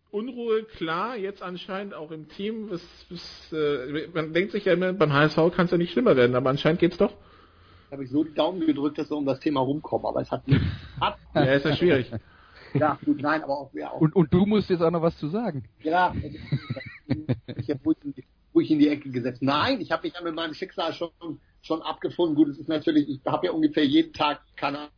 Unruhe, 0.09 0.63
klar, 0.63 1.17
jetzt 1.17 1.43
anscheinend 1.43 1.93
auch 1.93 2.11
im 2.11 2.29
Team. 2.29 2.69
Was, 2.69 2.81
was, 3.09 3.53
äh, 3.53 4.07
man 4.13 4.33
denkt 4.33 4.53
sich 4.53 4.65
ja 4.65 4.73
immer, 4.73 4.93
beim 4.93 5.11
HSV 5.11 5.35
kann 5.53 5.65
es 5.65 5.71
ja 5.71 5.77
nicht 5.77 5.91
schlimmer 5.91 6.15
werden, 6.15 6.35
aber 6.35 6.49
anscheinend 6.49 6.79
geht's 6.79 6.97
doch. 6.97 7.13
Habe 7.91 8.03
ich 8.03 8.09
so 8.09 8.23
die 8.23 8.33
Daumen 8.33 8.59
gedrückt, 8.65 8.97
dass 8.97 9.09
wir 9.09 9.17
um 9.17 9.25
das 9.25 9.39
Thema 9.39 9.61
rumkommen, 9.61 10.05
aber 10.05 10.21
es 10.21 10.31
hat 10.31 10.47
nicht. 10.47 10.61
Hat. 10.99 11.17
ja, 11.33 11.43
ist 11.43 11.65
ja 11.65 11.75
schwierig. 11.75 12.11
Ja, 12.73 12.99
gut, 13.05 13.21
nein, 13.21 13.43
aber 13.43 13.57
auch, 13.59 13.73
ja, 13.73 13.91
auch. 13.91 14.01
Und, 14.01 14.15
und 14.15 14.33
du 14.33 14.45
musst 14.45 14.69
jetzt 14.69 14.81
auch 14.81 14.91
noch 14.91 15.01
was 15.01 15.17
zu 15.17 15.27
sagen. 15.27 15.63
Ja, 15.83 16.13
also, 16.21 16.37
ich 17.55 17.69
habe 17.69 17.95
ruhig 18.53 18.71
in 18.71 18.79
die 18.79 18.89
Ecke 18.89 19.09
gesetzt. 19.09 19.41
Nein, 19.41 19.79
ich 19.79 19.91
habe 19.91 20.07
mich 20.07 20.15
ja 20.15 20.21
mit 20.21 20.35
meinem 20.35 20.53
Schicksal 20.53 20.93
schon, 20.93 21.11
schon 21.61 21.81
abgefunden. 21.81 22.35
Gut, 22.35 22.49
es 22.49 22.57
ist 22.57 22.67
natürlich, 22.67 23.07
ich 23.07 23.21
habe 23.25 23.45
ja 23.45 23.51
ungefähr 23.53 23.85
jeden 23.85 24.11
Tag 24.11 24.41
keine 24.55 24.89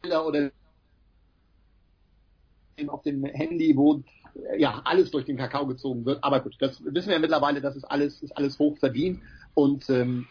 Bilder 0.00 0.26
oder 0.26 0.50
auf 2.86 3.02
dem 3.02 3.24
Handy, 3.24 3.76
wo 3.76 4.02
ja 4.56 4.80
alles 4.84 5.10
durch 5.10 5.24
den 5.24 5.36
Kakao 5.36 5.66
gezogen 5.66 6.04
wird. 6.04 6.22
Aber 6.22 6.40
gut, 6.40 6.56
das 6.60 6.82
wissen 6.84 7.08
wir 7.08 7.14
ja 7.14 7.20
mittlerweile, 7.20 7.60
das 7.60 7.76
ist 7.76 7.84
alles, 7.84 8.22
ist 8.22 8.36
alles 8.36 8.58
hoch 8.58 8.78
verdient 8.78 9.20
und 9.54 9.90
ähm, 9.90 10.26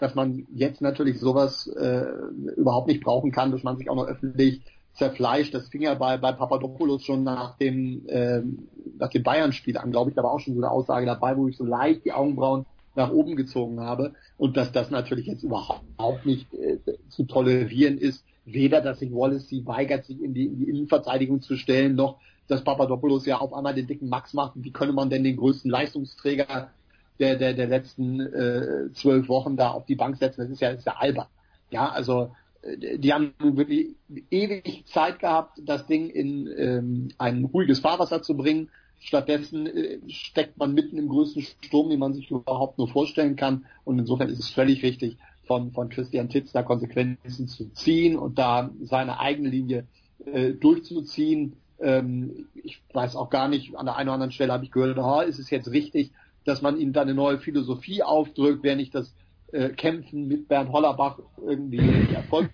dass 0.00 0.14
man 0.14 0.46
jetzt 0.54 0.80
natürlich 0.80 1.20
sowas 1.20 1.66
äh, 1.68 2.06
überhaupt 2.56 2.88
nicht 2.88 3.02
brauchen 3.02 3.30
kann, 3.30 3.52
dass 3.52 3.62
man 3.62 3.76
sich 3.76 3.88
auch 3.90 3.96
noch 3.96 4.06
öffentlich 4.06 4.62
zerfleischt. 4.94 5.54
Das 5.54 5.68
fing 5.68 5.82
ja 5.82 5.94
bei, 5.94 6.16
bei 6.16 6.32
Papadopoulos 6.32 7.04
schon 7.04 7.22
nach 7.22 7.56
dem, 7.58 8.06
äh, 8.08 8.42
nach 8.98 9.10
dem 9.10 9.22
Bayern-Spiel 9.22 9.76
an, 9.76 9.92
glaube 9.92 10.10
ich, 10.10 10.16
da 10.16 10.22
war 10.22 10.32
auch 10.32 10.40
schon 10.40 10.54
so 10.54 10.60
eine 10.60 10.70
Aussage 10.70 11.06
dabei, 11.06 11.36
wo 11.36 11.46
ich 11.48 11.56
so 11.56 11.64
leicht 11.64 12.04
die 12.04 12.12
Augenbrauen 12.12 12.66
nach 12.96 13.12
oben 13.12 13.36
gezogen 13.36 13.80
habe 13.80 14.14
und 14.36 14.56
dass 14.56 14.72
das 14.72 14.90
natürlich 14.90 15.26
jetzt 15.26 15.44
überhaupt 15.44 16.26
nicht 16.26 16.52
äh, 16.54 16.78
zu 17.08 17.24
tolerieren 17.24 17.98
ist, 17.98 18.24
weder, 18.44 18.80
dass 18.80 18.98
sich 18.98 19.12
Wallace 19.12 19.48
sie 19.48 19.64
weigert, 19.66 20.06
sich 20.06 20.20
in 20.20 20.34
die, 20.34 20.46
in 20.46 20.58
die 20.58 20.68
Innenverteidigung 20.68 21.40
zu 21.40 21.56
stellen, 21.56 21.94
noch, 21.94 22.18
dass 22.48 22.64
Papadopoulos 22.64 23.26
ja 23.26 23.38
auf 23.38 23.54
einmal 23.54 23.74
den 23.74 23.86
dicken 23.86 24.08
Max 24.08 24.34
macht. 24.34 24.54
Wie 24.56 24.72
könne 24.72 24.92
man 24.92 25.08
denn 25.08 25.22
den 25.22 25.36
größten 25.36 25.70
Leistungsträger 25.70 26.70
der, 27.20 27.36
der, 27.36 27.54
der 27.54 27.66
letzten 27.66 28.20
äh, 28.20 28.92
zwölf 28.94 29.28
Wochen 29.28 29.56
da 29.56 29.70
auf 29.70 29.86
die 29.86 29.94
Bank 29.94 30.16
setzen? 30.16 30.40
Das 30.40 30.50
ist 30.50 30.60
ja, 30.60 30.70
das 30.70 30.80
ist 30.80 30.86
ja 30.86 30.96
albern. 30.96 31.28
Ja, 31.70 31.88
also 31.90 32.32
äh, 32.62 32.98
die 32.98 33.12
haben 33.12 33.34
wirklich 33.38 33.94
ewig 34.30 34.84
Zeit 34.86 35.18
gehabt, 35.18 35.60
das 35.64 35.86
Ding 35.86 36.08
in 36.08 36.48
ähm, 36.56 37.08
ein 37.18 37.44
ruhiges 37.44 37.80
Fahrwasser 37.80 38.22
zu 38.22 38.36
bringen. 38.36 38.70
Stattdessen 38.98 39.66
äh, 39.66 39.98
steckt 40.08 40.58
man 40.58 40.74
mitten 40.74 40.98
im 40.98 41.08
größten 41.08 41.42
Sturm, 41.42 41.90
den 41.90 42.00
man 42.00 42.14
sich 42.14 42.30
überhaupt 42.30 42.78
nur 42.78 42.88
vorstellen 42.88 43.36
kann. 43.36 43.66
Und 43.84 43.98
insofern 43.98 44.28
ist 44.28 44.40
es 44.40 44.50
völlig 44.50 44.82
richtig, 44.82 45.16
von, 45.50 45.72
von 45.72 45.88
Christian 45.88 46.28
Titz 46.28 46.52
da 46.52 46.62
Konsequenzen 46.62 47.48
zu 47.48 47.72
ziehen 47.72 48.16
und 48.16 48.38
da 48.38 48.70
seine 48.82 49.18
eigene 49.18 49.48
Linie 49.48 49.84
äh, 50.24 50.52
durchzuziehen. 50.52 51.56
Ähm, 51.80 52.46
ich 52.54 52.80
weiß 52.92 53.16
auch 53.16 53.30
gar 53.30 53.48
nicht, 53.48 53.74
an 53.74 53.86
der 53.86 53.96
einen 53.96 54.10
oder 54.10 54.14
anderen 54.14 54.30
Stelle 54.30 54.52
habe 54.52 54.64
ich 54.64 54.70
gehört, 54.70 54.96
oh, 54.98 55.20
ist 55.22 55.40
es 55.40 55.50
jetzt 55.50 55.72
richtig, 55.72 56.12
dass 56.44 56.62
man 56.62 56.78
ihm 56.78 56.92
da 56.92 57.02
eine 57.02 57.14
neue 57.14 57.38
Philosophie 57.38 58.02
aufdrückt, 58.02 58.62
wäre 58.62 58.76
nicht 58.76 58.94
das 58.94 59.14
äh, 59.52 59.70
Kämpfen 59.70 60.28
mit 60.28 60.48
Bernd 60.48 60.72
Hollerbach 60.72 61.18
irgendwie 61.44 61.78
Erfolg. 62.14 62.50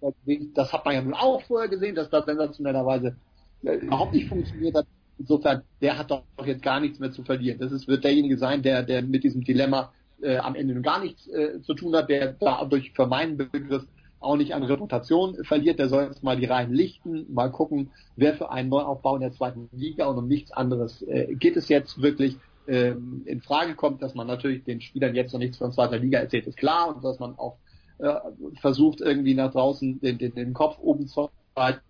das 0.54 0.72
hat 0.72 0.84
man 0.84 0.94
ja 0.94 1.02
nun 1.02 1.14
auch 1.14 1.42
vorher 1.42 1.68
gesehen, 1.68 1.94
dass 1.94 2.10
das 2.10 2.24
sensationellerweise 2.24 3.16
äh, 3.62 3.76
überhaupt 3.76 4.14
nicht 4.14 4.28
funktioniert 4.28 4.74
hat. 4.74 4.86
Insofern, 5.18 5.62
der 5.82 5.98
hat 5.98 6.10
doch 6.10 6.24
jetzt 6.44 6.62
gar 6.62 6.80
nichts 6.80 6.98
mehr 6.98 7.12
zu 7.12 7.22
verlieren. 7.22 7.58
Das 7.58 7.72
ist, 7.72 7.88
wird 7.88 8.04
derjenige 8.04 8.38
sein, 8.38 8.62
der, 8.62 8.82
der 8.82 9.02
mit 9.02 9.22
diesem 9.22 9.44
Dilemma 9.44 9.92
äh, 10.22 10.38
am 10.38 10.54
Ende 10.54 10.74
nun 10.74 10.82
gar 10.82 11.00
nichts 11.00 11.28
äh, 11.28 11.60
zu 11.62 11.74
tun 11.74 11.94
hat, 11.94 12.08
der 12.08 12.32
dadurch 12.32 12.92
für 12.92 13.06
meinen 13.06 13.36
Begriff 13.36 13.86
auch 14.18 14.36
nicht 14.36 14.54
an 14.54 14.62
Reputation 14.62 15.36
verliert. 15.44 15.78
Der 15.78 15.88
soll 15.88 16.04
jetzt 16.04 16.22
mal 16.22 16.36
die 16.36 16.46
Reihen 16.46 16.72
lichten, 16.72 17.26
mal 17.32 17.50
gucken, 17.50 17.90
wer 18.16 18.34
für 18.34 18.50
einen 18.50 18.68
Neuaufbau 18.68 19.16
in 19.16 19.22
der 19.22 19.32
zweiten 19.32 19.68
Liga 19.72 20.06
und 20.06 20.18
um 20.18 20.28
nichts 20.28 20.52
anderes 20.52 21.02
äh, 21.02 21.34
geht 21.34 21.56
es 21.56 21.68
jetzt 21.68 22.00
wirklich 22.02 22.36
ähm, 22.70 23.22
in 23.26 23.40
Frage 23.40 23.74
kommt, 23.74 24.00
dass 24.00 24.14
man 24.14 24.28
natürlich 24.28 24.62
den 24.62 24.80
Spielern 24.80 25.14
jetzt 25.14 25.32
noch 25.32 25.40
nichts 25.40 25.58
von 25.58 25.72
zweiter 25.72 25.98
Liga 25.98 26.20
erzählt, 26.20 26.46
ist 26.46 26.56
klar 26.56 26.94
und 26.94 27.04
dass 27.04 27.18
man 27.18 27.36
auch 27.36 27.56
äh, 27.98 28.14
versucht 28.60 29.00
irgendwie 29.00 29.34
nach 29.34 29.50
draußen 29.50 30.00
den, 30.00 30.18
den, 30.18 30.34
den 30.34 30.52
Kopf 30.54 30.78
oben 30.78 31.08
zu 31.08 31.30
halten. 31.56 31.80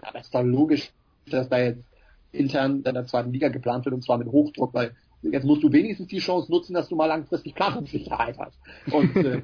Aber 0.00 0.18
es 0.18 0.26
ist 0.26 0.34
doch 0.34 0.42
logisch, 0.42 0.92
dass 1.30 1.48
da 1.48 1.58
jetzt 1.58 1.84
intern 2.32 2.82
in 2.84 2.94
der 2.94 3.06
zweiten 3.06 3.32
Liga 3.32 3.48
geplant 3.48 3.86
wird 3.86 3.94
und 3.94 4.04
zwar 4.04 4.18
mit 4.18 4.28
Hochdruck, 4.28 4.74
weil 4.74 4.94
jetzt 5.22 5.44
musst 5.44 5.62
du 5.62 5.72
wenigstens 5.72 6.08
die 6.08 6.18
Chance 6.18 6.50
nutzen, 6.50 6.74
dass 6.74 6.88
du 6.88 6.94
mal 6.94 7.06
langfristig 7.06 7.54
Planungssicherheit 7.54 8.38
hast. 8.38 8.58
Und, 8.92 9.16
äh, 9.16 9.42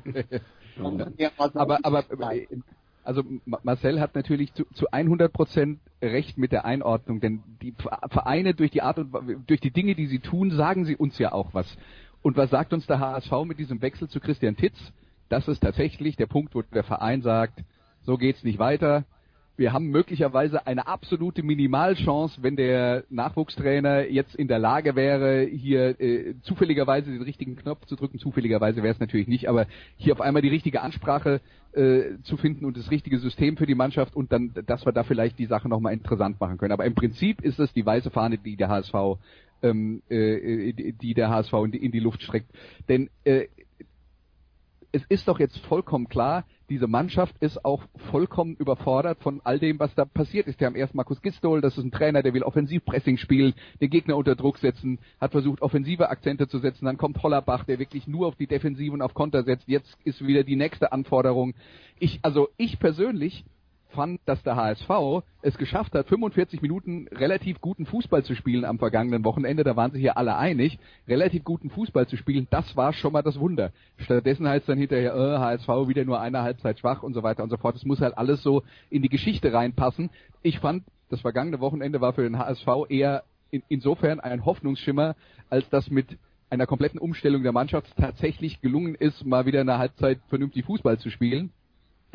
aber, 1.37 1.79
aber 1.83 2.05
also 3.05 3.23
Marcel 3.45 4.01
hat 4.01 4.15
natürlich 4.15 4.53
zu, 4.55 4.65
zu 4.73 4.91
100 4.91 5.33
Prozent 5.33 5.79
recht 6.01 6.39
mit 6.39 6.53
der 6.53 6.65
Einordnung, 6.65 7.21
denn 7.21 7.43
die 7.63 7.75
Vereine 8.09 8.55
durch 8.55 8.71
die 8.71 8.83
Art 8.83 8.99
und 8.99 9.15
durch 9.47 9.61
die 9.61 9.71
Dinge, 9.71 9.95
die 9.95 10.07
sie 10.07 10.21
tun, 10.21 10.51
sagen 10.51 10.85
sie 10.85 10.97
uns 10.97 11.19
ja 11.19 11.33
auch 11.33 11.53
was. 11.53 11.77
Und 12.23 12.37
was 12.37 12.51
sagt 12.51 12.73
uns 12.73 12.87
der 12.87 13.01
HSV 13.01 13.33
mit 13.45 13.59
diesem 13.59 13.83
Wechsel 13.83 14.09
zu 14.09 14.21
Christian 14.21 14.57
Titz? 14.57 14.93
Das 15.29 15.49
ist 15.49 15.61
tatsächlich 15.61 16.17
der 16.17 16.27
Punkt, 16.27 16.55
wo 16.55 16.63
der 16.63 16.85
Verein 16.85 17.21
sagt, 17.21 17.63
so 18.03 18.17
geht's 18.17 18.43
nicht 18.43 18.59
weiter 18.59 19.05
wir 19.57 19.73
haben 19.73 19.87
möglicherweise 19.87 20.67
eine 20.67 20.87
absolute 20.87 21.43
Minimalchance, 21.43 22.43
wenn 22.43 22.57
der 22.57 23.05
Nachwuchstrainer 23.09 24.09
jetzt 24.09 24.35
in 24.35 24.49
der 24.49 24.59
Lage 24.59 24.97
wäre, 24.97 25.45
hier 25.45 26.01
äh, 26.01 26.35
zufälligerweise 26.43 27.13
den 27.13 27.23
richtigen 27.23 27.55
Knopf 27.57 27.87
zu 27.87 27.95
drücken. 27.95 28.19
Zufälligerweise 28.19 28.83
wäre 28.83 28.93
es 28.93 29.01
natürlich 29.01 29.29
nicht, 29.29 29.49
aber 29.49 29.67
hier 29.97 30.13
auf 30.13 30.21
einmal 30.21 30.43
die 30.43 30.49
richtige 30.49 30.83
Ansprache 30.83 31.41
äh, 31.73 32.19
zu 32.25 32.37
finden 32.37 32.65
und 32.65 32.77
das 32.77 32.91
richtige 32.91 33.19
System 33.19 33.57
für 33.57 33.67
die 33.67 33.77
Mannschaft 33.77 34.17
und 34.17 34.33
dann, 34.33 34.53
dass 34.67 34.85
wir 34.85 34.93
da 34.93 35.05
vielleicht 35.05 35.39
die 35.39 35.47
Sache 35.47 35.69
nochmal 35.69 35.93
interessant 35.93 36.41
machen 36.41 36.59
können. 36.59 36.73
Aber 36.73 36.85
im 36.85 36.97
Prinzip 36.97 37.41
ist 37.41 37.61
es 37.61 37.73
die 37.73 37.87
weiße 37.87 38.11
Fahne, 38.11 38.39
die 38.39 38.57
der 38.57 38.69
HSV, 38.69 38.95
ähm, 39.63 40.03
äh, 40.09 40.73
die 40.73 41.15
der 41.15 41.31
HSV 41.31 41.53
in 41.65 41.71
die, 41.71 41.85
in 41.85 41.93
die 41.93 42.01
Luft 42.01 42.23
streckt. 42.23 42.51
Denn 42.89 43.09
äh, 43.23 43.47
es 44.95 45.03
ist 45.09 45.27
doch 45.27 45.41
jetzt 45.41 45.59
vollkommen 45.67 46.09
klar, 46.09 46.45
diese 46.71 46.87
Mannschaft 46.87 47.35
ist 47.41 47.65
auch 47.65 47.83
vollkommen 48.13 48.55
überfordert 48.55 49.19
von 49.21 49.41
all 49.43 49.59
dem, 49.59 49.81
was 49.81 49.93
da 49.97 50.05
passiert 50.05 50.47
ist. 50.47 50.61
Wir 50.61 50.69
haben 50.69 50.77
erst 50.77 50.95
Markus 50.95 51.21
Gistol, 51.21 51.61
das 51.61 51.77
ist 51.77 51.83
ein 51.83 51.91
Trainer, 51.91 52.23
der 52.23 52.33
will 52.33 52.45
Offensivpressing 52.45 53.17
spielen, 53.17 53.55
den 53.81 53.91
Gegner 53.91 54.17
unter 54.17 54.37
Druck 54.37 54.59
setzen, 54.59 55.01
hat 55.21 55.33
versucht, 55.33 55.63
offensive 55.63 56.11
Akzente 56.11 56.47
zu 56.47 56.59
setzen. 56.59 56.85
Dann 56.85 56.97
kommt 56.97 57.21
Hollerbach, 57.25 57.65
der 57.65 57.81
wirklich 57.81 58.07
nur 58.07 58.29
auf 58.29 58.37
die 58.37 58.47
Defensive 58.47 58.93
und 58.93 59.03
auf 59.03 59.15
Konter 59.15 59.43
setzt. 59.43 59.67
Jetzt 59.67 59.99
ist 60.05 60.25
wieder 60.25 60.45
die 60.45 60.57
nächste 60.57 60.93
Anforderung. 60.93 61.55
Ich, 61.99 62.21
also 62.23 62.49
ich 62.57 62.79
persönlich 62.79 63.45
fand, 63.95 64.21
dass 64.27 64.43
der 64.43 64.57
HSV 64.57 65.25
es 65.43 65.57
geschafft 65.57 65.95
hat, 65.95 66.09
45 66.09 66.61
Minuten 66.63 67.09
relativ 67.09 67.61
guten 67.61 67.87
Fußball 67.87 68.25
zu 68.25 68.35
spielen 68.35 68.65
am 68.65 68.79
vergangenen 68.79 69.25
Wochenende. 69.25 69.65
Da 69.65 69.77
waren 69.77 69.93
sich 69.93 70.03
ja 70.03 70.13
alle 70.13 70.37
einig, 70.37 70.79
relativ 71.09 71.45
guten 71.45 71.71
Fußball 71.71 72.07
zu 72.07 72.17
spielen. 72.17 72.47
Das 72.51 72.77
war 72.77 72.93
schon 72.93 73.13
mal 73.13 73.23
das 73.23 73.41
Wunder. 73.41 73.73
Stattdessen 73.99 74.47
heißt 74.47 74.63
es 74.63 74.67
dann 74.67 74.79
hinterher, 74.79 75.15
äh, 75.15 75.39
HSV 75.39 75.69
wieder 75.89 76.05
nur 76.05 76.21
eine 76.21 76.43
Halbzeit 76.43 76.79
schwach 76.79 77.03
und 77.03 77.15
so 77.15 77.23
weiter 77.23 77.43
und 77.43 77.51
so 77.51 77.57
fort. 77.57 77.77
Es 77.77 77.85
muss 77.85 78.01
halt 78.01 78.19
alles 78.19 78.43
so 78.43 78.63
in 78.91 79.03
die 79.03 79.09
Geschichte 79.09 79.53
reinpassen. 79.53 80.11
Ich 80.43 80.59
fand, 80.59 80.85
das 81.09 81.21
vergangene 81.21 81.61
Wochenende 81.61 82.01
war 82.01 82.13
für 82.13 82.23
den 82.23 82.39
HSV 82.39 82.67
eher 82.89 83.25
in, 83.51 83.63
insofern 83.69 84.21
ein 84.21 84.45
Hoffnungsschimmer, 84.45 85.15
als 85.49 85.69
das 85.71 85.89
mit 85.91 86.19
einer 86.51 86.67
kompletten 86.67 87.01
Umstellung 87.01 87.43
der 87.43 87.53
Mannschaft 87.53 87.93
tatsächlich 87.97 88.61
gelungen 88.61 88.95
ist, 88.95 89.25
mal 89.25 89.47
wieder 89.47 89.61
eine 89.61 89.79
Halbzeit 89.79 90.21
vernünftig 90.29 90.65
Fußball 90.65 90.99
zu 90.99 91.11
spielen. 91.11 91.51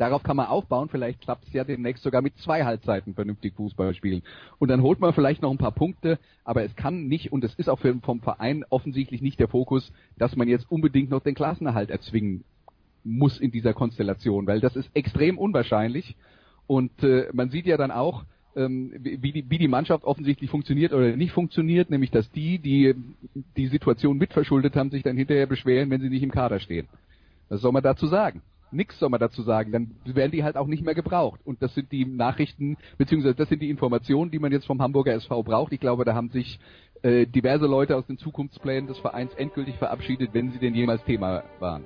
Darauf 0.00 0.22
kann 0.22 0.38
man 0.38 0.46
aufbauen, 0.46 0.88
vielleicht 0.88 1.20
klappt 1.20 1.46
es 1.46 1.52
ja 1.52 1.62
demnächst 1.62 2.02
sogar 2.02 2.22
mit 2.22 2.34
zwei 2.38 2.64
Halbzeiten 2.64 3.12
vernünftig 3.12 3.52
Fußball 3.56 3.92
spielen. 3.92 4.22
Und 4.58 4.68
dann 4.68 4.80
holt 4.80 4.98
man 4.98 5.12
vielleicht 5.12 5.42
noch 5.42 5.50
ein 5.50 5.58
paar 5.58 5.72
Punkte, 5.72 6.18
aber 6.42 6.64
es 6.64 6.74
kann 6.74 7.06
nicht, 7.06 7.32
und 7.32 7.44
es 7.44 7.54
ist 7.56 7.68
auch 7.68 7.78
für, 7.78 7.94
vom 7.96 8.20
Verein 8.20 8.64
offensichtlich 8.70 9.20
nicht 9.20 9.38
der 9.38 9.48
Fokus, 9.48 9.92
dass 10.16 10.36
man 10.36 10.48
jetzt 10.48 10.70
unbedingt 10.70 11.10
noch 11.10 11.22
den 11.22 11.34
Klassenerhalt 11.34 11.90
erzwingen 11.90 12.44
muss 13.04 13.38
in 13.38 13.50
dieser 13.50 13.74
Konstellation, 13.74 14.46
weil 14.46 14.60
das 14.60 14.74
ist 14.74 14.88
extrem 14.94 15.36
unwahrscheinlich. 15.36 16.16
Und 16.66 17.02
äh, 17.02 17.28
man 17.34 17.50
sieht 17.50 17.66
ja 17.66 17.76
dann 17.76 17.90
auch, 17.90 18.24
ähm, 18.56 18.94
wie, 19.00 19.32
die, 19.32 19.50
wie 19.50 19.58
die 19.58 19.68
Mannschaft 19.68 20.04
offensichtlich 20.04 20.48
funktioniert 20.48 20.94
oder 20.94 21.14
nicht 21.14 21.32
funktioniert, 21.32 21.90
nämlich 21.90 22.10
dass 22.10 22.30
die, 22.30 22.58
die 22.58 22.94
die 23.58 23.66
Situation 23.66 24.16
mitverschuldet 24.16 24.76
haben, 24.76 24.88
sich 24.88 25.02
dann 25.02 25.18
hinterher 25.18 25.46
beschweren, 25.46 25.90
wenn 25.90 26.00
sie 26.00 26.08
nicht 26.08 26.22
im 26.22 26.30
Kader 26.30 26.58
stehen. 26.58 26.88
Was 27.50 27.60
soll 27.60 27.72
man 27.72 27.82
dazu 27.82 28.06
sagen? 28.06 28.40
Nix 28.72 28.98
soll 28.98 29.08
man 29.08 29.20
dazu 29.20 29.42
sagen, 29.42 29.72
dann 29.72 29.90
werden 30.04 30.32
die 30.32 30.44
halt 30.44 30.56
auch 30.56 30.66
nicht 30.66 30.84
mehr 30.84 30.94
gebraucht. 30.94 31.40
Und 31.44 31.62
das 31.62 31.74
sind 31.74 31.92
die 31.92 32.04
Nachrichten, 32.04 32.76
beziehungsweise 32.98 33.34
das 33.34 33.48
sind 33.48 33.62
die 33.62 33.70
Informationen, 33.70 34.30
die 34.30 34.38
man 34.38 34.52
jetzt 34.52 34.66
vom 34.66 34.80
Hamburger 34.80 35.14
SV 35.14 35.42
braucht. 35.42 35.72
Ich 35.72 35.80
glaube, 35.80 36.04
da 36.04 36.14
haben 36.14 36.30
sich 36.30 36.58
äh, 37.02 37.26
diverse 37.26 37.66
Leute 37.66 37.96
aus 37.96 38.06
den 38.06 38.18
Zukunftsplänen 38.18 38.86
des 38.86 38.98
Vereins 38.98 39.32
endgültig 39.34 39.76
verabschiedet, 39.76 40.30
wenn 40.32 40.50
sie 40.52 40.58
denn 40.58 40.74
jemals 40.74 41.04
Thema 41.04 41.44
waren. 41.58 41.84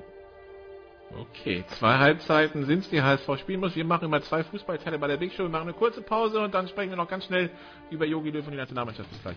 Okay, 1.17 1.65
zwei 1.79 1.99
Halbzeiten 1.99 2.65
sind 2.65 2.81
es, 2.81 2.91
die 2.91 3.01
HSV 3.01 3.39
spielen 3.39 3.61
muss. 3.61 3.77
Wir 3.77 3.85
machen 3.85 4.07
immer 4.07 4.21
zwei 4.23 4.43
Fußballteile 4.43 4.99
bei 4.99 5.07
der 5.07 5.17
Big 5.17 5.33
Show. 5.33 5.45
Wir 5.45 5.49
machen 5.49 5.69
eine 5.69 5.75
kurze 5.75 6.03
Pause 6.03 6.41
und 6.41 6.55
dann 6.55 6.67
sprechen 6.67 6.91
wir 6.91 6.97
noch 6.97 7.09
ganz 7.09 7.27
schnell 7.27 7.51
über 7.91 8.05
Yogi 8.05 8.31
Löw 8.31 8.45
und 8.45 8.53
die 8.53 8.59
Nationalmannschaft. 8.59 9.09
Bis 9.11 9.23
gleich. 9.23 9.37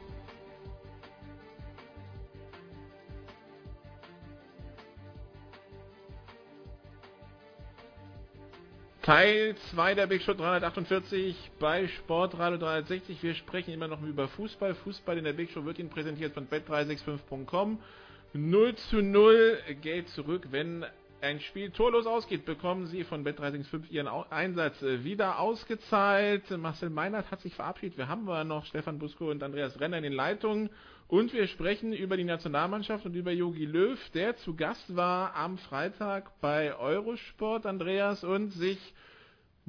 Teil 9.01 9.55
2 9.71 9.95
der 9.95 10.05
Big 10.05 10.21
Show 10.21 10.35
348 10.35 11.35
bei 11.59 11.87
Sportradio 11.87 12.59
360. 12.59 13.23
Wir 13.23 13.33
sprechen 13.33 13.73
immer 13.73 13.87
noch 13.87 14.03
über 14.03 14.27
Fußball. 14.27 14.75
Fußball 14.75 15.17
in 15.17 15.23
der 15.23 15.33
Big 15.33 15.49
Show 15.49 15.65
wird 15.65 15.79
Ihnen 15.79 15.89
präsentiert 15.89 16.35
von 16.35 16.47
bet365.com. 16.47 17.79
0 18.33 18.75
zu 18.75 19.01
0 19.01 19.57
Geld 19.81 20.07
zurück, 20.09 20.49
wenn 20.51 20.85
ein 21.21 21.39
Spiel 21.39 21.71
torlos 21.71 22.05
ausgeht, 22.05 22.45
bekommen 22.45 22.87
Sie 22.87 23.03
von 23.03 23.25
Bet365 23.25 23.89
Ihren 23.89 24.07
Einsatz 24.07 24.81
äh, 24.81 25.03
wieder 25.03 25.39
ausgezahlt. 25.39 26.49
Marcel 26.57 26.89
Meinert 26.89 27.29
hat 27.31 27.41
sich 27.41 27.53
verabschiedet. 27.53 27.97
Wir 27.97 28.07
haben 28.07 28.25
wir 28.25 28.43
noch 28.43 28.65
Stefan 28.65 28.99
Busko 28.99 29.29
und 29.29 29.43
Andreas 29.43 29.79
Renner 29.79 29.97
in 29.97 30.03
den 30.03 30.13
Leitungen. 30.13 30.69
Und 31.11 31.33
wir 31.33 31.45
sprechen 31.47 31.91
über 31.91 32.15
die 32.15 32.23
Nationalmannschaft 32.23 33.05
und 33.05 33.13
über 33.15 33.31
Jogi 33.33 33.65
Löw, 33.65 33.99
der 34.11 34.37
zu 34.37 34.55
Gast 34.55 34.95
war 34.95 35.35
am 35.35 35.57
Freitag 35.57 36.31
bei 36.39 36.73
Eurosport, 36.77 37.65
Andreas, 37.65 38.23
und 38.23 38.51
sich, 38.51 38.79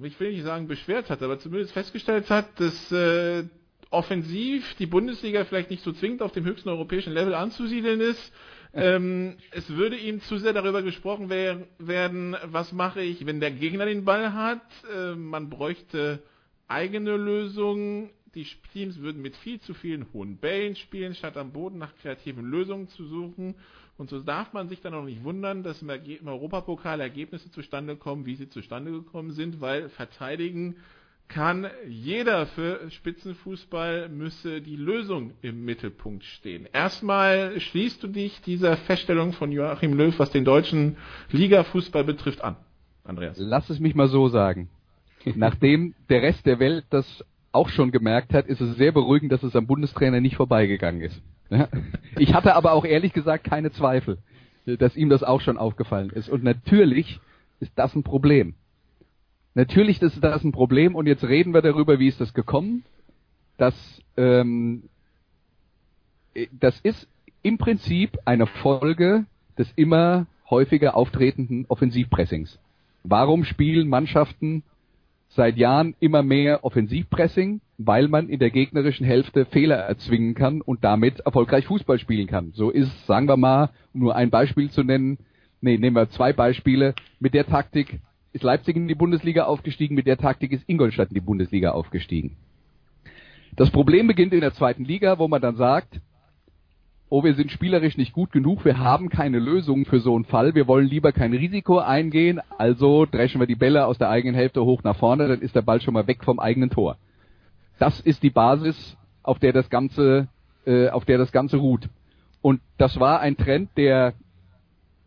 ich 0.01 0.21
will 0.21 0.31
nicht 0.33 0.45
sagen 0.45 0.69
beschwert 0.69 1.11
hat, 1.11 1.21
aber 1.21 1.41
zumindest 1.41 1.73
festgestellt 1.73 2.31
hat, 2.31 2.47
dass 2.61 2.93
äh, 2.93 3.43
offensiv 3.91 4.77
die 4.77 4.87
Bundesliga 4.87 5.45
vielleicht 5.45 5.71
nicht 5.71 5.83
so 5.83 5.93
zwingend 5.93 6.23
auf 6.23 6.31
dem 6.31 6.45
höchsten 6.45 6.69
europäischen 6.69 7.13
Level 7.13 7.35
anzusiedeln 7.35 8.01
ist 8.01 8.33
ähm, 8.75 9.37
es 9.51 9.69
würde 9.69 9.97
ihm 9.97 10.21
zu 10.23 10.39
sehr 10.39 10.55
darüber 10.55 10.83
gesprochen 10.83 11.29
wer 11.29 11.67
werden, 11.79 12.37
was 12.45 12.73
mache 12.73 13.03
ich, 13.03 13.27
wenn 13.27 13.41
der 13.41 13.51
Gegner 13.51 13.85
den 13.85 14.05
Ball 14.05 14.33
hat. 14.33 14.63
Äh, 14.97 15.15
man 15.15 15.51
bräuchte 15.51 16.23
eigene 16.69 17.17
Lösungen. 17.17 18.09
Die 18.35 18.47
Teams 18.73 18.99
würden 19.01 19.21
mit 19.21 19.37
viel 19.37 19.61
zu 19.61 19.75
vielen 19.75 20.07
hohen 20.13 20.37
Bällen 20.39 20.75
spielen, 20.77 21.15
statt 21.15 21.37
am 21.37 21.53
Boden 21.53 21.79
nach 21.79 21.95
kreativen 22.01 22.45
Lösungen 22.45 22.89
zu 22.89 23.05
suchen. 23.05 23.55
Und 23.99 24.09
so 24.09 24.21
darf 24.21 24.53
man 24.53 24.69
sich 24.69 24.81
dann 24.81 24.95
auch 24.95 25.05
nicht 25.05 25.23
wundern, 25.23 25.63
dass 25.63 25.83
im, 25.83 25.91
im 25.91 26.29
Europapokal 26.29 27.01
Ergebnisse 27.01 27.51
zustande 27.51 27.97
kommen, 27.97 28.25
wie 28.25 28.37
sie 28.37 28.49
zustande 28.49 28.91
gekommen 28.91 29.33
sind, 29.33 29.61
weil 29.61 29.91
verteidigen 29.91 30.77
kann 31.29 31.67
jeder 31.89 32.47
für 32.47 32.91
Spitzenfußball 32.91 34.09
müsse 34.11 34.61
die 34.61 34.77
Lösung 34.77 35.33
im 35.41 35.65
Mittelpunkt 35.65 36.25
stehen. 36.25 36.69
Erstmal 36.73 37.59
schließt 37.59 38.03
du 38.03 38.09
dich 38.09 38.41
dieser 38.43 38.77
Feststellung 38.77 39.33
von 39.33 39.51
Joachim 39.51 39.95
Löw, 39.95 40.19
was 40.19 40.31
den 40.31 40.45
deutschen 40.45 40.97
Ligafußball 41.31 42.05
betrifft, 42.05 42.43
an. 42.43 42.57
Andreas. 43.05 43.37
Lass 43.39 43.71
es 43.71 43.81
mich 43.81 43.95
mal 43.95 44.09
so 44.09 44.29
sagen. 44.29 44.69
Nachdem 45.35 45.95
der 46.09 46.23
Rest 46.23 46.45
der 46.47 46.59
Welt 46.59 46.85
das 46.91 47.25
auch 47.53 47.69
schon 47.69 47.93
gemerkt 47.93 48.33
hat, 48.33 48.47
ist 48.47 48.61
es 48.61 48.77
sehr 48.77 48.93
beruhigend, 48.93 49.31
dass 49.31 49.43
es 49.43 49.55
am 49.55 49.67
Bundestrainer 49.67 50.21
nicht 50.21 50.37
vorbeigegangen 50.37 51.03
ist. 51.03 51.21
Ich 52.19 52.35
hatte 52.35 52.55
aber 52.55 52.73
auch 52.73 52.85
ehrlich 52.85 53.13
gesagt 53.13 53.45
keine 53.45 53.71
Zweifel, 53.71 54.19
dass 54.65 54.97
ihm 54.97 55.11
das 55.11 55.23
auch 55.23 55.41
schon 55.41 55.59
aufgefallen 55.59 56.11
ist. 56.11 56.29
Und 56.29 56.43
natürlich 56.43 57.21
ist 57.61 57.73
das 57.77 57.95
ein 57.95 58.03
Problem. 58.03 58.55
Natürlich 59.55 60.01
ist 60.01 60.23
das 60.25 60.43
ein 60.45 60.53
Problem 60.53 60.95
und 60.95 61.07
jetzt 61.07 61.25
reden 61.25 61.53
wir 61.53 61.61
darüber, 61.61 61.99
wie 61.99 62.09
ist 62.09 62.21
das 62.21 62.33
gekommen. 62.33 62.85
Das, 63.59 63.75
ähm, 64.17 64.85
das 66.59 66.81
ist 66.81 67.07
im 67.43 67.59
Prinzip 67.59 68.19
eine 68.25 68.47
Folge 68.47 69.27
des 69.59 69.71
immer 69.77 70.27
häufiger 70.49 70.97
auftretenden 70.97 71.67
Offensivpressings. 71.69 72.59
Warum 73.05 73.45
spielen 73.45 73.89
Mannschaften 73.89 74.63
seit 75.35 75.57
Jahren 75.57 75.95
immer 76.01 76.23
mehr 76.23 76.65
Offensivpressing? 76.65 77.61
Weil 77.79 78.09
man 78.09 78.29
in 78.29 78.39
der 78.39 78.51
gegnerischen 78.51 79.05
Hälfte 79.05 79.45
Fehler 79.47 79.77
erzwingen 79.77 80.35
kann 80.35 80.61
und 80.61 80.85
damit 80.85 81.21
erfolgreich 81.21 81.67
Fußball 81.67 81.99
spielen 81.99 82.27
kann. 82.27 82.53
So 82.53 82.71
ist, 82.71 83.07
sagen 83.07 83.29
wir 83.29 83.37
mal, 83.37 83.71
um 83.93 84.01
nur 84.01 84.15
ein 84.15 84.31
Beispiel 84.31 84.71
zu 84.71 84.83
nennen, 84.83 85.19
nee, 85.61 85.79
nehmen 85.79 85.97
wir 85.97 86.11
zwei 86.11 86.33
Beispiele, 86.33 86.95
mit 87.19 87.35
der 87.35 87.47
Taktik 87.47 88.01
ist 88.33 88.45
Leipzig 88.45 88.77
in 88.77 88.89
die 88.89 88.95
Bundesliga 88.95 89.45
aufgestiegen, 89.45 89.95
mit 89.95 90.07
der 90.07 90.17
Taktik 90.17 90.53
ist 90.53 90.69
Ingolstadt 90.69 91.09
in 91.09 91.15
die 91.15 91.21
Bundesliga 91.21 91.73
aufgestiegen. 91.73 92.37
Das 93.57 93.71
Problem 93.71 94.07
beginnt 94.07 94.33
in 94.33 94.41
der 94.41 94.55
zweiten 94.55 94.85
Liga, 94.85 95.19
wo 95.19 95.29
man 95.29 95.43
dann 95.43 95.57
sagt, 95.57 96.01
oh, 97.13 97.23
wir 97.23 97.35
sind 97.35 97.51
spielerisch 97.51 97.99
nicht 97.99 98.15
gut 98.15 98.33
genug, 98.33 98.65
wir 98.65 98.79
haben 98.79 99.11
keine 99.11 99.39
Lösung 99.39 99.85
für 99.85 100.01
so 100.01 100.15
einen 100.15 100.25
Fall, 100.25 100.55
wir 100.55 100.67
wollen 100.67 100.87
lieber 100.87 101.13
kein 101.13 101.35
Risiko 101.35 101.79
eingehen, 101.79 102.41
also 102.57 103.05
dreschen 103.05 103.39
wir 103.39 103.47
die 103.47 103.55
Bälle 103.55 103.85
aus 103.85 103.99
der 103.99 104.09
eigenen 104.09 104.35
Hälfte 104.35 104.65
hoch 104.65 104.83
nach 104.83 104.97
vorne, 104.97 105.29
dann 105.29 105.43
ist 105.43 105.55
der 105.55 105.61
Ball 105.61 105.83
schon 105.83 105.93
mal 105.93 106.07
weg 106.07 106.25
vom 106.25 106.41
eigenen 106.41 106.71
Tor. 106.71 106.97
Das 107.79 108.01
ist 108.01 108.23
die 108.23 108.31
Basis, 108.31 108.97
auf 109.23 109.39
der 109.39 109.53
das 109.53 109.69
Ganze, 109.69 110.29
äh, 110.65 110.89
auf 110.89 111.05
der 111.05 111.19
das 111.19 111.33
Ganze 111.33 111.59
ruht. 111.59 111.87
Und 112.41 112.63
das 112.79 112.99
war 112.99 113.21
ein 113.21 113.37
Trend, 113.37 113.69
der 113.77 114.15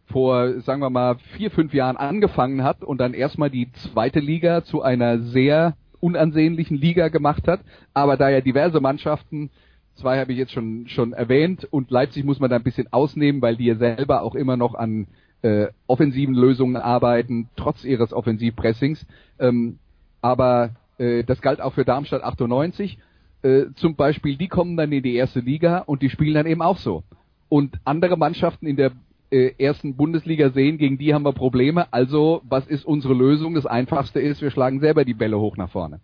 vor, 0.06 0.60
sagen 0.62 0.82
wir 0.82 0.92
mal, 0.92 1.16
vier, 1.38 1.50
fünf 1.50 1.74
Jahren 1.74 1.98
angefangen 1.98 2.64
hat 2.64 2.84
und 2.84 3.00
dann 3.00 3.16
erstmal 3.16 3.50
die 3.50 3.72
zweite 3.72 4.20
Liga 4.20 4.64
zu 4.64 4.84
einer 4.84 5.18
sehr 5.18 5.74
unansehnlichen 6.02 6.78
Liga 6.78 7.08
gemacht 7.08 7.48
hat. 7.48 7.62
Aber 7.96 8.16
da 8.16 8.30
ja 8.30 8.42
diverse 8.42 8.80
Mannschaften, 8.80 9.50
zwei 9.96 10.20
habe 10.20 10.32
ich 10.32 10.38
jetzt 10.38 10.52
schon, 10.52 10.88
schon 10.88 11.14
erwähnt, 11.14 11.68
und 11.70 11.92
Leipzig 11.92 12.24
muss 12.24 12.40
man 12.40 12.50
da 12.50 12.56
ein 12.56 12.64
bisschen 12.64 12.92
ausnehmen, 12.92 13.42
weil 13.42 13.58
die 13.58 13.66
ja 13.66 13.76
selber 13.76 14.22
auch 14.22 14.36
immer 14.36 14.58
noch 14.58 14.76
an 14.76 15.08
äh, 15.42 15.68
offensiven 15.88 16.36
Lösungen 16.36 16.76
arbeiten, 16.76 17.50
trotz 17.56 17.84
ihres 17.84 18.14
Offensivpressings. 18.14 19.06
Ähm, 19.40 19.80
aber 20.22 20.72
äh, 20.98 21.24
das 21.24 21.42
galt 21.42 21.62
auch 21.62 21.74
für 21.74 21.86
Darmstadt 21.86 22.24
98. 22.24 22.98
Äh, 23.44 23.66
zum 23.76 23.96
Beispiel, 23.96 24.38
die 24.38 24.48
kommen 24.48 24.76
dann 24.78 24.92
in 24.92 25.04
die 25.04 25.16
erste 25.16 25.40
Liga 25.40 25.80
und 25.80 26.02
die 26.02 26.10
spielen 26.10 26.34
dann 26.34 26.48
eben 26.48 26.62
auch 26.62 26.78
so. 26.78 27.04
Und 27.48 27.76
andere 27.84 28.18
Mannschaften 28.18 28.66
in 28.66 28.76
der 28.76 28.92
äh, 29.30 29.52
ersten 29.58 29.96
Bundesliga 29.96 30.50
sehen, 30.50 30.78
gegen 30.78 30.98
die 30.98 31.14
haben 31.14 31.24
wir 31.24 31.34
Probleme. 31.34 31.92
Also, 31.94 32.42
was 32.48 32.66
ist 32.68 32.86
unsere 32.86 33.14
Lösung? 33.14 33.54
Das 33.54 33.66
einfachste 33.66 34.20
ist, 34.20 34.42
wir 34.42 34.50
schlagen 34.50 34.80
selber 34.80 35.06
die 35.06 35.14
Bälle 35.14 35.40
hoch 35.40 35.58
nach 35.58 35.70
vorne. 35.70 36.00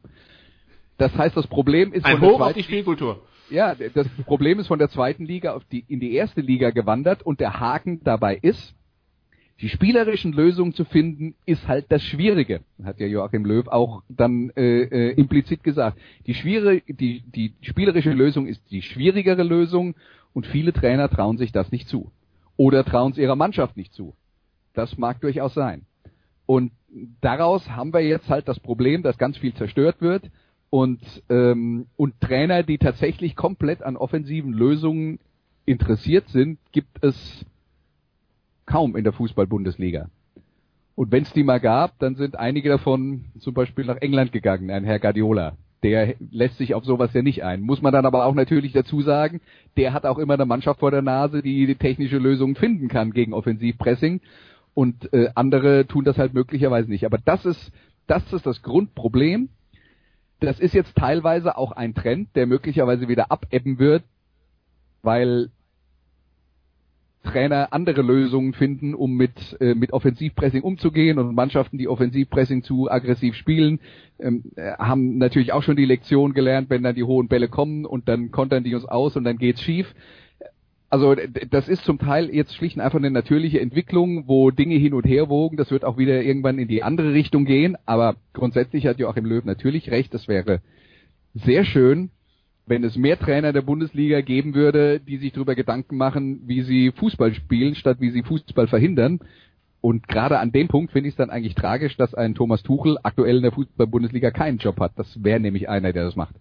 Das 0.98 1.16
heißt, 1.18 1.36
das 1.36 1.48
Problem 1.48 1.94
ist 1.94 2.06
ein 2.06 2.22
Hoch 2.22 2.42
auf 2.42 2.54
die 2.54 2.64
Spielkultur. 2.64 3.24
Ja, 3.52 3.76
das 3.76 4.08
Problem 4.26 4.60
ist 4.60 4.68
von 4.68 4.80
der 4.80 4.90
zweiten 4.90 5.26
Liga 5.26 5.54
auf 5.54 5.66
die, 5.66 5.84
in 5.90 6.00
die 6.00 6.14
erste 6.14 6.40
Liga 6.40 6.70
gewandert 6.70 7.22
und 7.22 7.42
der 7.42 7.60
Haken 7.60 8.02
dabei 8.02 8.38
ist, 8.42 8.74
die 9.60 9.68
spielerischen 9.68 10.32
Lösungen 10.32 10.74
zu 10.74 10.86
finden, 10.86 11.36
ist 11.46 11.68
halt 11.68 11.86
das 11.90 12.02
Schwierige, 12.02 12.62
hat 12.84 13.00
ja 13.00 13.08
Joachim 13.08 13.46
Löw 13.46 13.68
auch 13.68 14.04
dann 14.08 14.52
äh, 14.56 14.84
äh, 14.84 15.12
implizit 15.12 15.64
gesagt. 15.64 16.00
Die, 16.26 16.34
schwierige, 16.34 16.94
die, 16.94 17.22
die 17.22 17.54
spielerische 17.62 18.14
Lösung 18.14 18.48
ist 18.48 18.64
die 18.72 18.82
schwierigere 18.82 19.44
Lösung 19.44 19.96
und 20.34 20.48
viele 20.48 20.72
Trainer 20.72 21.10
trauen 21.10 21.38
sich 21.38 21.52
das 21.52 21.72
nicht 21.72 21.90
zu. 21.90 22.10
Oder 22.56 22.86
trauen 22.86 23.12
es 23.12 23.18
ihrer 23.18 23.36
Mannschaft 23.36 23.76
nicht 23.76 23.94
zu. 23.94 24.16
Das 24.74 24.98
mag 24.98 25.20
durchaus 25.20 25.54
sein. 25.54 25.86
Und 26.46 26.72
daraus 27.20 27.70
haben 27.70 27.94
wir 27.94 28.02
jetzt 28.02 28.30
halt 28.30 28.48
das 28.48 28.60
Problem, 28.60 29.04
dass 29.04 29.18
ganz 29.18 29.38
viel 29.38 29.54
zerstört 29.54 30.00
wird 30.00 30.32
und, 30.72 31.22
ähm, 31.30 31.86
und 31.98 32.20
Trainer, 32.22 32.64
die 32.64 32.78
tatsächlich 32.78 33.36
komplett 33.36 33.84
an 33.84 33.98
offensiven 33.98 34.54
Lösungen 34.54 35.20
interessiert 35.66 36.30
sind, 36.30 36.60
gibt 36.72 37.04
es 37.04 37.46
kaum 38.66 38.96
in 38.96 39.04
der 39.04 39.12
Fußball-Bundesliga. 39.12 40.10
Und 40.96 41.12
wenn 41.12 41.24
es 41.24 41.34
die 41.34 41.44
mal 41.44 41.60
gab, 41.60 42.00
dann 42.00 42.16
sind 42.16 42.38
einige 42.38 42.70
davon 42.70 43.26
zum 43.40 43.54
Beispiel 43.54 43.86
nach 43.86 43.98
England 43.98 44.32
gegangen, 44.32 44.72
ein 44.72 44.86
Herr 44.86 45.00
Guardiola. 45.00 45.58
Der 45.84 46.16
lässt 46.32 46.58
sich 46.58 46.74
auf 46.74 46.86
sowas 46.86 47.12
ja 47.14 47.22
nicht 47.22 47.44
ein. 47.44 47.62
Muss 47.62 47.82
man 47.82 47.92
dann 47.92 48.06
aber 48.06 48.26
auch 48.26 48.36
natürlich 48.36 48.72
dazu 48.72 49.02
sagen, 49.02 49.42
der 49.76 49.92
hat 49.92 50.06
auch 50.06 50.20
immer 50.20 50.36
eine 50.36 50.46
Mannschaft 50.46 50.80
vor 50.80 50.92
der 50.92 51.02
Nase, 51.02 51.42
die 51.42 51.66
die 51.66 51.76
technische 51.76 52.18
Lösung 52.18 52.56
finden 52.56 52.88
kann 52.88 53.12
gegen 53.12 53.34
Offensivpressing. 53.34 54.22
Und 54.74 55.12
äh, 55.12 55.32
andere 55.36 55.86
tun 55.86 56.06
das 56.06 56.18
halt 56.18 56.34
möglicherweise 56.34 56.90
nicht. 56.90 57.06
Aber 57.06 57.18
das 57.18 57.46
ist, 57.46 57.74
das 58.08 58.32
ist 58.32 58.46
das 58.46 58.62
Grundproblem. 58.62 59.50
Das 60.42 60.60
ist 60.60 60.74
jetzt 60.74 60.98
teilweise 60.98 61.56
auch 61.56 61.72
ein 61.72 61.94
Trend, 61.94 62.30
der 62.36 62.48
möglicherweise 62.48 63.08
wieder 63.08 63.32
abebben 63.32 63.78
wird, 63.78 64.04
weil 65.04 65.52
Trainer 67.24 67.72
andere 67.72 68.02
Lösungen 68.02 68.54
finden, 68.54 68.96
um 68.96 69.16
mit, 69.16 69.56
äh, 69.62 69.76
mit 69.76 69.94
Offensivpressing 69.94 70.64
umzugehen 70.64 71.20
und 71.20 71.36
Mannschaften, 71.36 71.78
die 71.78 71.88
Offensivpressing 71.88 72.64
zu 72.64 72.90
aggressiv 72.90 73.36
spielen, 73.36 73.80
ähm, 74.20 74.46
äh, 74.56 74.74
haben 74.80 75.20
natürlich 75.20 75.54
auch 75.54 75.62
schon 75.62 75.76
die 75.76 75.86
Lektion 75.86 76.34
gelernt, 76.34 76.72
wenn 76.72 76.82
dann 76.82 76.96
die 76.96 77.04
hohen 77.04 77.28
Bälle 77.28 77.48
kommen 77.48 77.86
und 77.86 78.10
dann 78.10 78.32
kontern 78.32 78.64
die 78.64 78.74
uns 78.74 78.86
aus 78.86 79.16
und 79.16 79.24
dann 79.24 79.38
geht's 79.38 79.62
schief. 79.62 79.94
Also 80.92 81.16
das 81.16 81.70
ist 81.70 81.86
zum 81.86 82.00
Teil 82.00 82.30
jetzt 82.36 82.54
schlicht 82.54 82.76
und 82.76 82.82
einfach 82.82 83.00
eine 83.00 83.12
natürliche 83.12 83.62
Entwicklung, 83.62 84.28
wo 84.28 84.52
Dinge 84.52 84.76
hin 84.76 84.94
und 84.94 85.06
her 85.06 85.30
wogen. 85.30 85.56
Das 85.56 85.72
wird 85.72 85.86
auch 85.86 85.98
wieder 85.98 86.22
irgendwann 86.22 86.60
in 86.60 86.68
die 86.68 86.84
andere 86.84 87.14
Richtung 87.14 87.46
gehen. 87.46 87.78
Aber 87.86 88.18
grundsätzlich 88.34 88.86
hat 88.86 89.00
Joachim 89.00 89.26
Löw 89.26 89.46
natürlich 89.46 89.90
recht. 89.90 90.14
Das 90.14 90.28
wäre 90.28 90.60
sehr 91.34 91.64
schön, 91.64 92.10
wenn 92.66 92.84
es 92.84 92.98
mehr 92.98 93.18
Trainer 93.18 93.54
der 93.54 93.62
Bundesliga 93.62 94.20
geben 94.20 94.54
würde, 94.54 95.00
die 95.00 95.16
sich 95.16 95.32
darüber 95.32 95.56
Gedanken 95.56 95.96
machen, 95.96 96.42
wie 96.46 96.62
sie 96.64 96.92
Fußball 96.92 97.34
spielen, 97.36 97.76
statt 97.76 98.02
wie 98.02 98.12
sie 98.12 98.24
Fußball 98.24 98.68
verhindern. 98.68 99.22
Und 99.80 100.10
gerade 100.10 100.40
an 100.40 100.52
dem 100.52 100.68
Punkt 100.68 100.92
finde 100.92 101.08
ich 101.08 101.14
es 101.14 101.18
dann 101.18 101.30
eigentlich 101.30 101.56
tragisch, 101.56 101.96
dass 101.96 102.14
ein 102.14 102.36
Thomas 102.36 102.64
Tuchel 102.64 102.98
aktuell 103.02 103.38
in 103.38 103.44
der 103.44 103.54
Fußball-Bundesliga 103.54 104.32
keinen 104.32 104.58
Job 104.58 104.78
hat. 104.82 104.92
Das 104.98 105.24
wäre 105.24 105.40
nämlich 105.40 105.70
einer, 105.70 105.94
der 105.94 106.04
das 106.04 106.18
macht. 106.18 106.36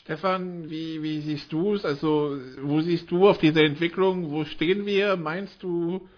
Stefan, 0.00 0.68
wie, 0.70 1.02
wie 1.04 1.20
siehst 1.20 1.52
du 1.52 1.74
es? 1.74 1.84
Also, 1.84 2.36
wo 2.60 2.80
siehst 2.80 3.10
du 3.12 3.28
auf 3.28 3.38
diese 3.38 3.62
Entwicklung? 3.62 4.32
Wo 4.32 4.44
stehen 4.44 4.86
wir? 4.86 5.16
Meinst 5.16 5.62
du, 5.62 6.08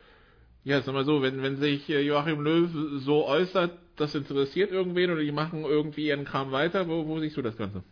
ja, 0.65 0.81
sag 0.81 0.95
mal 0.95 1.05
so, 1.05 1.21
wenn, 1.21 1.43
wenn 1.43 1.57
sich 1.57 1.89
äh, 1.91 2.01
Joachim 2.01 2.41
Löw 2.41 2.71
so 3.01 3.27
äußert, 3.27 3.73
das 3.97 4.15
interessiert 4.15 4.73
irgendwen 4.73 5.11
oder 5.11 5.21
die 5.21 5.33
machen 5.33 5.65
irgendwie 5.65 6.07
ihren 6.07 6.25
Kram 6.25 6.53
weiter, 6.53 6.89
wo, 6.89 7.07
wo 7.07 7.21
siehst 7.21 7.37
du 7.37 7.43
das 7.43 7.59
Ganze? 7.59 7.83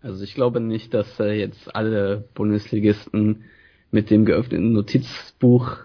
Also 0.00 0.24
ich 0.24 0.34
glaube 0.34 0.60
nicht, 0.60 0.94
dass 0.94 1.20
äh, 1.20 1.32
jetzt 1.32 1.74
alle 1.76 2.26
Bundesligisten 2.34 3.44
mit 3.90 4.08
dem 4.10 4.24
geöffneten 4.24 4.72
Notizbuch 4.72 5.76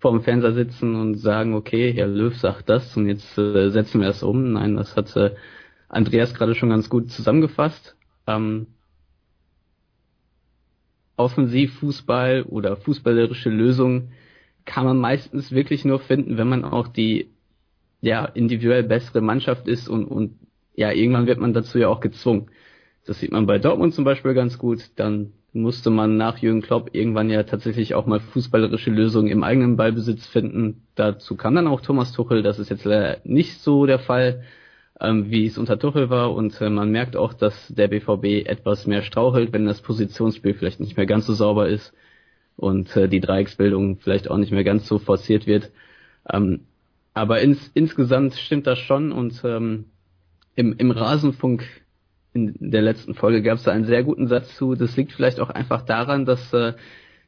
vorm 0.00 0.22
Fernseher 0.22 0.54
sitzen 0.54 0.96
und 0.96 1.14
sagen, 1.16 1.54
okay, 1.54 1.92
Herr 1.92 2.08
Löw 2.08 2.34
sagt 2.36 2.68
das 2.68 2.96
und 2.96 3.06
jetzt 3.06 3.38
äh, 3.38 3.70
setzen 3.70 4.00
wir 4.00 4.08
es 4.08 4.24
um. 4.24 4.52
Nein, 4.54 4.74
das 4.74 4.96
hat 4.96 5.14
äh, 5.16 5.36
Andreas 5.88 6.34
gerade 6.34 6.56
schon 6.56 6.70
ganz 6.70 6.88
gut 6.88 7.10
zusammengefasst. 7.12 7.95
Ähm, 8.26 8.68
Offensivfußball 11.16 12.42
oder 12.42 12.76
fußballerische 12.76 13.48
Lösungen 13.50 14.12
kann 14.64 14.84
man 14.84 14.98
meistens 14.98 15.52
wirklich 15.52 15.84
nur 15.84 16.00
finden, 16.00 16.36
wenn 16.36 16.48
man 16.48 16.64
auch 16.64 16.88
die 16.88 17.30
ja 18.00 18.24
individuell 18.24 18.82
bessere 18.82 19.20
Mannschaft 19.20 19.66
ist 19.68 19.88
und, 19.88 20.04
und 20.04 20.38
ja, 20.74 20.92
irgendwann 20.92 21.26
wird 21.26 21.40
man 21.40 21.54
dazu 21.54 21.78
ja 21.78 21.88
auch 21.88 22.00
gezwungen. 22.00 22.50
Das 23.06 23.20
sieht 23.20 23.32
man 23.32 23.46
bei 23.46 23.58
Dortmund 23.58 23.94
zum 23.94 24.04
Beispiel 24.04 24.34
ganz 24.34 24.58
gut. 24.58 24.90
Dann 24.96 25.32
musste 25.52 25.90
man 25.90 26.16
nach 26.16 26.38
Jürgen 26.38 26.60
Klopp 26.60 26.90
irgendwann 26.92 27.30
ja 27.30 27.44
tatsächlich 27.44 27.94
auch 27.94 28.04
mal 28.06 28.20
fußballerische 28.20 28.90
Lösungen 28.90 29.28
im 29.28 29.42
eigenen 29.42 29.76
Ballbesitz 29.76 30.26
finden. 30.26 30.82
Dazu 30.96 31.36
kam 31.36 31.54
dann 31.54 31.68
auch 31.68 31.80
Thomas 31.80 32.12
Tuchel. 32.12 32.42
Das 32.42 32.58
ist 32.58 32.68
jetzt 32.68 32.84
leider 32.84 33.18
nicht 33.24 33.60
so 33.60 33.86
der 33.86 34.00
Fall, 34.00 34.42
ähm, 35.00 35.30
wie 35.30 35.46
es 35.46 35.58
unter 35.58 35.78
Tuchel 35.78 36.10
war. 36.10 36.34
Und 36.34 36.60
äh, 36.60 36.70
man 36.70 36.90
merkt 36.90 37.16
auch, 37.16 37.34
dass 37.34 37.68
der 37.68 37.88
BVB 37.88 38.48
etwas 38.48 38.86
mehr 38.86 39.02
strauchelt, 39.02 39.52
wenn 39.52 39.66
das 39.66 39.82
Positionsspiel 39.82 40.54
vielleicht 40.54 40.80
nicht 40.80 40.96
mehr 40.96 41.06
ganz 41.06 41.26
so 41.26 41.34
sauber 41.34 41.68
ist 41.68 41.92
und 42.56 42.96
äh, 42.96 43.08
die 43.08 43.20
Dreiecksbildung 43.20 43.98
vielleicht 43.98 44.30
auch 44.30 44.38
nicht 44.38 44.52
mehr 44.52 44.64
ganz 44.64 44.86
so 44.86 44.98
forciert 44.98 45.46
wird. 45.46 45.70
Ähm, 46.30 46.60
aber 47.14 47.40
ins, 47.40 47.70
insgesamt 47.74 48.34
stimmt 48.34 48.66
das 48.66 48.78
schon 48.78 49.12
und 49.12 49.40
ähm, 49.44 49.86
im, 50.54 50.74
im 50.76 50.90
Rasenfunk 50.90 51.64
in 52.32 52.54
der 52.58 52.82
letzten 52.82 53.14
Folge 53.14 53.42
gab 53.42 53.56
es 53.56 53.64
da 53.64 53.72
einen 53.72 53.86
sehr 53.86 54.02
guten 54.02 54.26
Satz 54.26 54.54
zu. 54.56 54.74
Das 54.74 54.96
liegt 54.96 55.12
vielleicht 55.12 55.40
auch 55.40 55.48
einfach 55.48 55.82
daran, 55.82 56.26
dass 56.26 56.52
äh, 56.52 56.74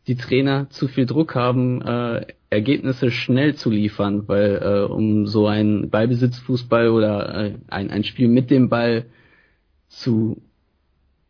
die 0.06 0.16
Trainer 0.16 0.68
zu 0.70 0.88
viel 0.88 1.06
Druck 1.06 1.34
haben, 1.34 1.80
äh, 1.82 2.26
Ergebnisse 2.50 3.10
schnell 3.10 3.54
zu 3.54 3.70
liefern, 3.70 4.26
weil 4.26 4.60
äh, 4.62 4.92
um 4.92 5.26
so 5.26 5.46
ein 5.46 5.90
Ballbesitzfußball 5.90 6.88
oder 6.88 7.46
äh, 7.46 7.54
ein, 7.68 7.90
ein 7.90 8.04
Spiel 8.04 8.28
mit 8.28 8.50
dem 8.50 8.68
Ball 8.68 9.06
zu 9.88 10.40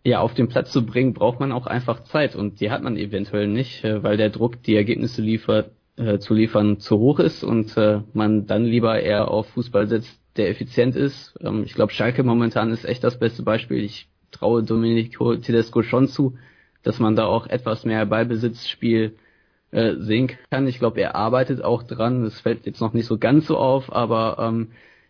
ja 0.04 0.20
auf 0.20 0.34
den 0.34 0.48
Platz 0.48 0.72
zu 0.72 0.86
bringen, 0.86 1.14
braucht 1.14 1.40
man 1.40 1.52
auch 1.52 1.66
einfach 1.66 2.04
Zeit 2.04 2.36
und 2.36 2.60
die 2.60 2.70
hat 2.70 2.82
man 2.82 2.96
eventuell 2.96 3.48
nicht, 3.48 3.84
äh, 3.84 4.02
weil 4.02 4.16
der 4.16 4.30
Druck, 4.30 4.62
die 4.62 4.76
Ergebnisse 4.76 5.22
liefert, 5.22 5.72
äh, 5.96 6.18
zu 6.18 6.34
liefern, 6.34 6.78
zu 6.78 6.98
hoch 6.98 7.18
ist 7.18 7.42
und 7.42 7.76
äh, 7.76 8.00
man 8.12 8.46
dann 8.46 8.64
lieber 8.64 9.00
eher 9.00 9.28
auf 9.28 9.48
Fußball 9.50 9.88
setzt, 9.88 10.20
der 10.36 10.48
effizient 10.48 10.94
ist. 10.96 11.36
Ähm, 11.40 11.64
ich 11.64 11.74
glaube, 11.74 11.92
Schalke 11.92 12.22
momentan 12.22 12.70
ist 12.70 12.84
echt 12.84 13.02
das 13.02 13.18
beste 13.18 13.42
Beispiel. 13.42 13.82
Ich 13.82 14.08
traue 14.30 14.62
Domenico 14.62 15.36
Tedesco 15.36 15.82
schon 15.82 16.06
zu, 16.06 16.36
dass 16.82 17.00
man 17.00 17.16
da 17.16 17.26
auch 17.26 17.46
etwas 17.46 17.84
mehr 17.84 18.06
Ballbesitzspiel 18.06 19.16
äh, 19.70 19.94
sehen 19.98 20.30
kann. 20.50 20.66
Ich 20.66 20.78
glaube, 20.78 21.00
er 21.00 21.14
arbeitet 21.14 21.62
auch 21.62 21.82
dran. 21.82 22.24
Das 22.24 22.40
fällt 22.40 22.66
jetzt 22.66 22.80
noch 22.80 22.92
nicht 22.92 23.06
so 23.06 23.18
ganz 23.18 23.46
so 23.46 23.58
auf, 23.58 23.92
aber 23.92 24.36
ähm, 24.40 24.68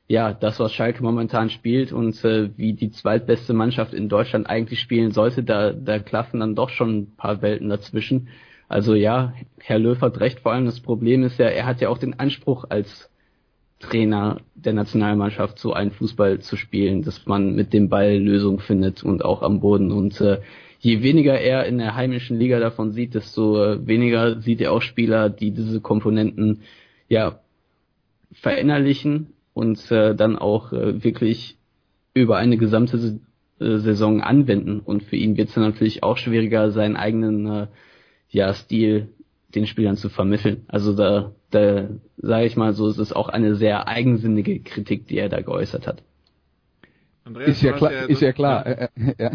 ja, 0.08 0.32
das, 0.32 0.58
was 0.58 0.72
Schalke 0.72 1.02
momentan 1.02 1.50
spielt 1.50 1.92
und 1.92 2.24
äh, 2.24 2.50
wie 2.56 2.72
die 2.72 2.90
zweitbeste 2.90 3.52
Mannschaft 3.52 3.92
in 3.92 4.08
Deutschland 4.08 4.48
eigentlich 4.48 4.80
spielen 4.80 5.12
sollte, 5.12 5.42
da, 5.42 5.72
da 5.72 5.98
klaffen 5.98 6.40
dann 6.40 6.54
doch 6.54 6.70
schon 6.70 6.98
ein 6.98 7.16
paar 7.16 7.42
Welten 7.42 7.68
dazwischen. 7.68 8.28
Also 8.68 8.94
ja, 8.94 9.34
Herr 9.60 9.78
Löw 9.78 10.00
hat 10.00 10.20
recht, 10.20 10.40
vor 10.40 10.52
allem 10.52 10.66
das 10.66 10.80
Problem 10.80 11.22
ist 11.22 11.38
ja, 11.38 11.46
er 11.46 11.66
hat 11.66 11.80
ja 11.80 11.88
auch 11.88 11.98
den 11.98 12.18
Anspruch 12.18 12.64
als 12.68 13.10
Trainer 13.80 14.40
der 14.54 14.72
Nationalmannschaft 14.72 15.58
so 15.58 15.72
einen 15.72 15.92
Fußball 15.92 16.40
zu 16.40 16.56
spielen, 16.56 17.02
dass 17.02 17.26
man 17.26 17.54
mit 17.54 17.72
dem 17.72 17.88
Ball 17.88 18.16
Lösungen 18.16 18.58
findet 18.58 19.04
und 19.04 19.24
auch 19.24 19.42
am 19.42 19.60
Boden. 19.60 19.92
Und 19.92 20.20
äh, 20.20 20.40
je 20.78 21.02
weniger 21.02 21.38
er 21.38 21.66
in 21.66 21.78
der 21.78 21.94
heimischen 21.94 22.38
Liga 22.38 22.60
davon 22.60 22.92
sieht, 22.92 23.14
desto 23.14 23.62
äh, 23.62 23.86
weniger 23.86 24.40
sieht 24.40 24.60
er 24.60 24.72
auch 24.72 24.82
Spieler, 24.82 25.28
die 25.28 25.50
diese 25.50 25.80
Komponenten 25.80 26.62
ja 27.08 27.40
verinnerlichen 28.32 29.28
und 29.54 29.90
äh, 29.90 30.14
dann 30.14 30.36
auch 30.36 30.72
äh, 30.72 31.02
wirklich 31.02 31.56
über 32.14 32.36
eine 32.36 32.56
gesamte 32.56 33.20
äh, 33.60 33.78
Saison 33.78 34.20
anwenden. 34.20 34.80
Und 34.80 35.02
für 35.02 35.16
ihn 35.16 35.36
wird 35.36 35.48
es 35.48 35.54
dann 35.54 35.64
natürlich 35.64 36.02
auch 36.02 36.16
schwieriger, 36.16 36.70
seinen 36.70 36.96
eigenen 36.96 37.46
äh, 37.46 37.66
ja, 38.28 38.52
Stil 38.54 39.08
den 39.54 39.66
Spielern 39.66 39.96
zu 39.96 40.10
vermitteln. 40.10 40.64
Also 40.68 40.94
da, 40.94 41.32
da 41.50 41.88
sage 42.18 42.46
ich 42.46 42.56
mal 42.56 42.74
so, 42.74 42.86
es 42.88 42.98
ist 42.98 43.16
auch 43.16 43.28
eine 43.28 43.54
sehr 43.54 43.88
eigensinnige 43.88 44.60
Kritik, 44.60 45.06
die 45.06 45.16
er 45.16 45.28
da 45.28 45.40
geäußert 45.40 45.86
hat. 45.86 46.02
Andreas, 47.24 47.48
ist 47.48 47.62
ja 47.62 47.72
klar, 47.72 47.92
ja 47.92 48.02
ist 48.02 48.22
ja 48.22 48.32
klar, 48.32 48.88
ja. 49.18 49.30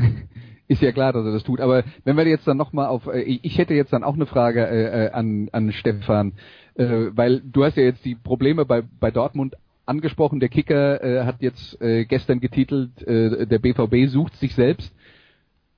Äh, 0.73 0.73
äh, 0.73 0.77
ist 0.77 0.81
ja 0.81 0.91
klar, 0.91 1.13
dass 1.13 1.25
er 1.25 1.31
das 1.31 1.43
tut. 1.43 1.61
Aber 1.61 1.83
wenn 2.03 2.17
wir 2.17 2.27
jetzt 2.27 2.47
dann 2.47 2.57
nochmal 2.57 2.87
auf, 2.87 3.07
äh, 3.07 3.21
ich 3.21 3.57
hätte 3.57 3.73
jetzt 3.73 3.93
dann 3.93 4.03
auch 4.03 4.15
eine 4.15 4.25
Frage 4.25 4.65
äh, 4.67 5.11
an, 5.11 5.49
an 5.51 5.71
Stefan, 5.71 6.33
äh, 6.75 7.07
weil 7.11 7.41
du 7.41 7.63
hast 7.63 7.77
ja 7.77 7.83
jetzt 7.83 8.03
die 8.05 8.15
Probleme 8.15 8.65
bei, 8.65 8.83
bei 8.99 9.11
Dortmund 9.11 9.55
angesprochen. 9.85 10.39
Der 10.39 10.49
Kicker 10.49 11.03
äh, 11.03 11.25
hat 11.25 11.41
jetzt 11.41 11.79
äh, 11.81 12.05
gestern 12.05 12.39
getitelt, 12.39 13.01
äh, 13.03 13.45
der 13.45 13.59
BVB 13.59 14.09
sucht 14.09 14.35
sich 14.37 14.55
selbst. 14.55 14.93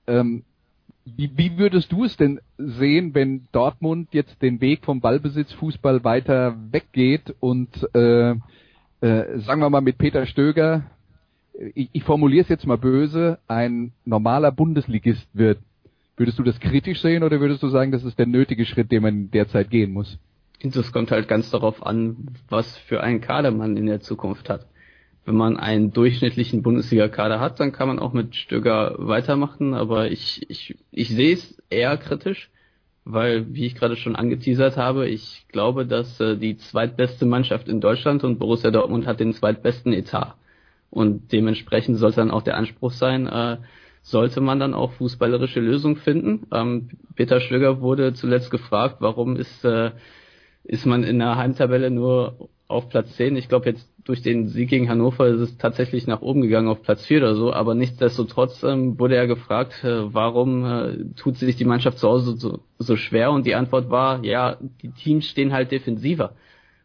Ähm, 0.08 0.44
wie, 1.06 1.32
wie 1.36 1.58
würdest 1.58 1.92
du 1.92 2.04
es 2.04 2.18
denn 2.18 2.40
sehen, 2.58 3.14
wenn 3.14 3.48
Dortmund 3.52 4.10
jetzt 4.12 4.42
den 4.42 4.60
Weg 4.62 4.86
vom 4.86 5.02
Ballbesitzfußball 5.02 6.04
weiter 6.04 6.56
weggeht 6.72 7.36
und 7.40 7.70
äh, 7.94 8.32
äh, 8.32 9.40
sagen 9.40 9.62
wir 9.62 9.70
mal 9.70 9.82
mit 9.82 9.98
Peter 9.98 10.26
Stöger 10.26 10.84
ich, 11.74 11.90
ich 11.94 12.04
formuliere 12.04 12.44
es 12.44 12.50
jetzt 12.50 12.66
mal 12.66 12.78
böse, 12.78 13.40
ein 13.48 13.92
normaler 14.06 14.52
Bundesligist 14.52 15.28
wird. 15.34 15.60
Würdest 16.18 16.40
du 16.40 16.44
das 16.44 16.60
kritisch 16.60 17.02
sehen 17.02 17.24
oder 17.24 17.40
würdest 17.40 17.62
du 17.62 17.68
sagen, 17.68 17.92
das 17.92 18.04
ist 18.04 18.18
der 18.18 18.26
nötige 18.26 18.66
Schritt, 18.66 18.92
den 18.92 19.04
man 19.04 19.32
derzeit 19.32 19.70
gehen 19.70 19.92
muss? 19.92 20.18
Das 20.64 20.92
kommt 20.92 21.12
halt 21.12 21.28
ganz 21.28 21.52
darauf 21.52 21.86
an, 21.86 22.30
was 22.50 22.78
für 22.78 23.02
einen 23.02 23.22
Kader 23.22 23.52
man 23.52 23.76
in 23.76 23.86
der 23.86 24.00
Zukunft 24.00 24.50
hat. 24.50 24.66
Wenn 25.26 25.36
man 25.36 25.58
einen 25.58 25.92
durchschnittlichen 25.92 26.62
Bundesliga-Kader 26.62 27.40
hat, 27.40 27.60
dann 27.60 27.72
kann 27.72 27.88
man 27.88 28.00
auch 28.00 28.14
mit 28.14 28.36
Stöger 28.36 28.96
weitermachen, 28.98 29.74
aber 29.74 30.12
ich, 30.12 30.50
ich, 30.50 30.78
ich 30.92 31.10
sehe 31.10 31.34
es 31.34 31.62
eher 31.70 31.98
kritisch, 31.98 32.50
weil, 33.04 33.54
wie 33.54 33.66
ich 33.66 33.76
gerade 33.76 33.96
schon 33.96 34.16
angeteasert 34.16 34.78
habe, 34.78 35.10
ich 35.10 35.46
glaube, 35.52 35.86
dass 35.86 36.20
äh, 36.20 36.38
die 36.38 36.58
zweitbeste 36.58 37.26
Mannschaft 37.26 37.68
in 37.68 37.82
Deutschland 37.82 38.24
und 38.24 38.40
Borussia 38.40 38.72
Dortmund 38.72 39.08
hat 39.08 39.20
den 39.20 39.34
zweitbesten 39.34 39.94
Etat. 39.94 40.36
Und 40.96 41.34
dementsprechend 41.34 41.98
sollte 41.98 42.22
dann 42.22 42.32
auch 42.32 42.42
der 42.42 42.56
Anspruch 42.56 42.92
sein, 42.92 43.28
äh, 43.28 43.58
sollte 44.02 44.40
man 44.40 44.62
dann 44.62 44.74
auch 44.74 44.94
fußballerische 44.94 45.60
Lösungen 45.60 45.98
finden. 45.98 46.48
Ähm, 46.54 46.88
Peter 47.16 47.42
Stöger 47.42 47.82
wurde 47.82 48.14
zuletzt 48.14 48.50
gefragt, 48.50 48.98
warum 49.00 49.36
ist, 49.36 49.66
äh, 49.66 49.92
ist 50.64 50.86
man 50.86 51.04
in 51.04 51.20
der 51.20 51.36
Heimtabelle 51.36 51.92
nur 51.92 52.50
auf 52.70 52.88
Platz 52.88 53.14
10. 53.18 53.36
Ich 53.36 53.50
glaube 53.50 53.66
jetzt 53.66 53.92
durch 54.06 54.22
den 54.22 54.48
Sieg 54.48 54.70
gegen 54.70 54.88
Hannover 54.88 55.28
ist 55.28 55.42
es 55.42 55.58
tatsächlich 55.58 56.08
nach 56.08 56.22
oben 56.22 56.42
gegangen 56.42 56.70
auf 56.70 56.82
Platz 56.82 57.06
4 57.06 57.18
oder 57.18 57.36
so, 57.36 57.52
aber 57.52 57.76
nichtsdestotrotz 57.76 58.64
ähm, 58.64 58.98
wurde 58.98 59.18
er 59.18 59.28
gefragt, 59.28 59.84
äh, 59.84 60.14
warum 60.14 60.64
äh, 60.64 61.14
tut 61.18 61.36
sich 61.36 61.58
die 61.58 61.66
Mannschaft 61.66 61.98
zu 61.98 62.08
Hause 62.08 62.38
so, 62.38 62.60
so 62.78 62.96
schwer 62.96 63.32
und 63.32 63.46
die 63.46 63.56
Antwort 63.56 63.90
war, 63.90 64.24
ja, 64.24 64.56
die 64.82 64.92
Teams 64.92 65.26
stehen 65.26 65.52
halt 65.52 65.72
defensiver. 65.72 66.36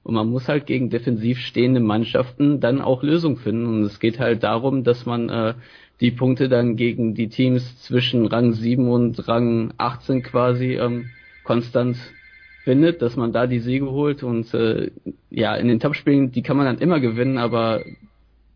Und 0.03 0.15
man 0.15 0.29
muss 0.29 0.49
halt 0.49 0.67
gegen 0.67 0.91
defensiv 0.91 1.39
stehende 1.39 1.81
Mannschaften 1.81 2.61
dann 2.61 2.81
auch 2.81 3.03
Lösungen 3.03 3.37
finden. 3.37 3.67
Und 3.67 3.83
es 3.83 4.01
geht 4.01 4.19
halt 4.19 4.43
darum, 4.43 4.83
dass 4.83 5.05
man 5.05 5.29
äh, 5.29 5.55
die 6.01 6.11
Punkte 6.11 6.49
dann 6.49 6.77
gegen 6.77 7.15
die 7.15 7.29
Teams 7.29 7.83
zwischen 7.83 8.27
Rang 8.27 8.53
7 8.53 8.89
und 8.89 9.29
Rang 9.29 9.75
18 9.77 10.23
quasi 10.23 10.75
ähm, 10.77 11.11
konstant 11.45 11.99
findet, 12.65 13.03
dass 13.03 13.17
man 13.17 13.33
da 13.33 13.47
die 13.47 13.61
Siege 13.61 13.91
holt. 13.91 14.23
Und 14.23 14.53
äh, 14.55 14.91
ja, 15.29 15.55
in 15.55 15.69
den 15.69 15.81
Topspielen, 15.81 16.33
die 16.33 16.43
kann 16.43 16.57
man 16.57 16.67
dann 16.67 16.79
immer 16.79 17.01
gewinnen, 17.01 17.37
aber 17.37 17.83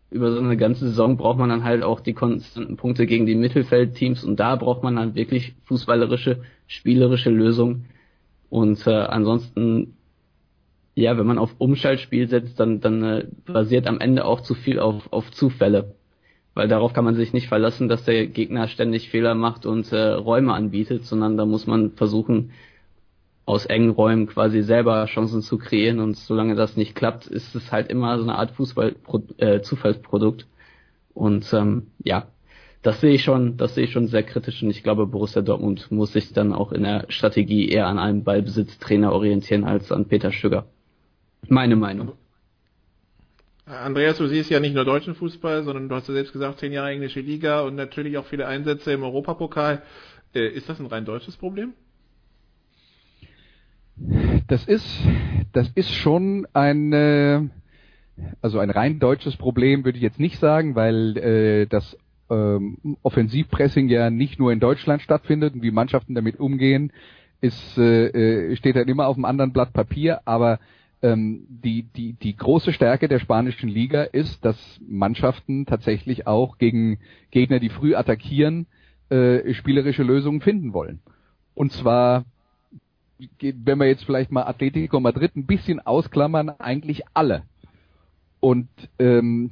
über 0.09 0.31
so 0.31 0.39
eine 0.39 0.57
ganze 0.57 0.85
Saison 0.85 1.17
braucht 1.17 1.37
man 1.37 1.49
dann 1.49 1.63
halt 1.63 1.83
auch 1.83 1.99
die 1.99 2.13
konstanten 2.13 2.77
Punkte 2.77 3.05
gegen 3.05 3.25
die 3.25 3.35
Mittelfeldteams. 3.35 4.23
Und 4.23 4.39
da 4.39 4.55
braucht 4.55 4.81
man 4.81 4.95
dann 4.95 5.13
wirklich 5.13 5.53
fußballerische, 5.65 6.41
spielerische 6.67 7.29
Lösungen 7.29 7.85
und 8.49 8.87
äh, 8.87 8.91
ansonsten 8.91 9.97
ja, 10.95 11.17
wenn 11.17 11.27
man 11.27 11.37
auf 11.37 11.55
Umschaltspiel 11.57 12.27
setzt, 12.29 12.59
dann, 12.59 12.79
dann 12.79 13.03
äh, 13.03 13.27
basiert 13.45 13.85
am 13.85 13.99
Ende 13.99 14.25
auch 14.25 14.41
zu 14.41 14.55
viel 14.55 14.79
auf, 14.79 15.11
auf 15.11 15.29
Zufälle. 15.31 15.95
Weil 16.53 16.69
darauf 16.69 16.93
kann 16.93 17.03
man 17.03 17.15
sich 17.15 17.33
nicht 17.33 17.49
verlassen, 17.49 17.89
dass 17.89 18.05
der 18.05 18.27
Gegner 18.27 18.69
ständig 18.69 19.09
Fehler 19.09 19.35
macht 19.35 19.65
und 19.65 19.91
äh, 19.91 20.11
Räume 20.13 20.53
anbietet, 20.53 21.03
sondern 21.03 21.35
da 21.35 21.45
muss 21.45 21.67
man 21.67 21.91
versuchen, 21.91 22.51
aus 23.45 23.65
engen 23.65 23.91
Räumen 23.91 24.25
quasi 24.27 24.63
selber 24.63 25.05
Chancen 25.05 25.41
zu 25.41 25.57
kreieren 25.57 25.99
und 25.99 26.15
solange 26.17 26.55
das 26.55 26.77
nicht 26.77 26.95
klappt, 26.95 27.27
ist 27.27 27.53
es 27.55 27.71
halt 27.71 27.89
immer 27.89 28.17
so 28.17 28.23
eine 28.23 28.35
Art 28.35 28.51
Fußball 28.51 28.95
äh, 29.37 29.61
Zufallsprodukt. 29.61 30.47
Und 31.13 31.53
ähm, 31.53 31.87
ja, 32.03 32.27
das 32.81 33.01
sehe 33.01 33.13
ich 33.13 33.23
schon, 33.23 33.57
das 33.57 33.75
sehe 33.75 33.83
ich 33.85 33.91
schon 33.91 34.07
sehr 34.07 34.23
kritisch 34.23 34.63
und 34.63 34.69
ich 34.69 34.81
glaube, 34.81 35.07
Borussia 35.07 35.41
Dortmund 35.41 35.91
muss 35.91 36.13
sich 36.13 36.33
dann 36.33 36.53
auch 36.53 36.71
in 36.71 36.83
der 36.83 37.05
Strategie 37.09 37.67
eher 37.69 37.87
an 37.87 37.99
einem 37.99 38.23
Ballbesitztrainer 38.23 39.11
orientieren 39.11 39.65
als 39.65 39.91
an 39.91 40.05
Peter 40.05 40.31
Schüger. 40.31 40.65
Meine 41.49 41.75
Meinung. 41.75 42.13
Andreas, 43.65 44.17
du 44.17 44.27
siehst 44.27 44.51
ja 44.51 44.59
nicht 44.59 44.75
nur 44.75 44.85
deutschen 44.85 45.15
Fußball, 45.15 45.63
sondern 45.63 45.89
du 45.89 45.95
hast 45.95 46.07
ja 46.07 46.13
selbst 46.13 46.33
gesagt, 46.33 46.59
zehn 46.59 46.71
Jahre 46.71 46.91
englische 46.91 47.19
Liga 47.19 47.61
und 47.61 47.75
natürlich 47.75 48.17
auch 48.17 48.25
viele 48.25 48.45
Einsätze 48.45 48.91
im 48.91 49.03
Europapokal. 49.03 49.81
Äh, 50.35 50.49
ist 50.49 50.69
das 50.69 50.79
ein 50.79 50.85
rein 50.85 51.05
deutsches 51.05 51.35
Problem? 51.35 51.73
Das 54.47 54.65
ist, 54.65 54.85
das 55.53 55.71
ist 55.73 55.91
schon 55.91 56.45
ein, 56.53 57.51
also 58.41 58.59
ein 58.59 58.69
rein 58.69 58.99
deutsches 58.99 59.37
Problem 59.37 59.85
würde 59.85 59.97
ich 59.97 60.03
jetzt 60.03 60.19
nicht 60.19 60.37
sagen, 60.39 60.75
weil 60.75 61.17
äh, 61.17 61.65
das 61.65 61.97
ähm, 62.29 62.97
Offensivpressing 63.03 63.87
ja 63.87 64.09
nicht 64.09 64.37
nur 64.37 64.51
in 64.51 64.59
Deutschland 64.59 65.01
stattfindet 65.01 65.55
und 65.55 65.63
wie 65.63 65.71
Mannschaften 65.71 66.13
damit 66.13 66.39
umgehen, 66.39 66.91
ist, 67.41 67.77
äh, 67.77 68.55
steht 68.55 68.75
halt 68.75 68.89
immer 68.89 69.07
auf 69.07 69.15
einem 69.15 69.25
anderen 69.25 69.53
Blatt 69.53 69.73
Papier, 69.73 70.21
aber 70.25 70.59
ähm, 71.01 71.45
die, 71.49 71.83
die, 71.83 72.13
die 72.13 72.35
große 72.35 72.73
Stärke 72.73 73.07
der 73.07 73.19
spanischen 73.19 73.69
Liga 73.69 74.03
ist, 74.03 74.43
dass 74.43 74.57
Mannschaften 74.87 75.65
tatsächlich 75.65 76.27
auch 76.27 76.57
gegen 76.57 76.99
Gegner, 77.31 77.59
die 77.59 77.69
früh 77.69 77.95
attackieren, 77.95 78.67
äh, 79.09 79.53
spielerische 79.53 80.03
Lösungen 80.03 80.41
finden 80.41 80.73
wollen. 80.73 80.99
Und 81.53 81.71
zwar 81.71 82.25
wenn 83.39 83.77
wir 83.77 83.87
jetzt 83.87 84.03
vielleicht 84.03 84.31
mal 84.31 84.43
Atletico 84.43 84.99
Madrid 84.99 85.35
ein 85.35 85.45
bisschen 85.45 85.79
ausklammern, 85.79 86.49
eigentlich 86.49 87.03
alle. 87.13 87.43
Und 88.39 88.67
ähm, 88.99 89.51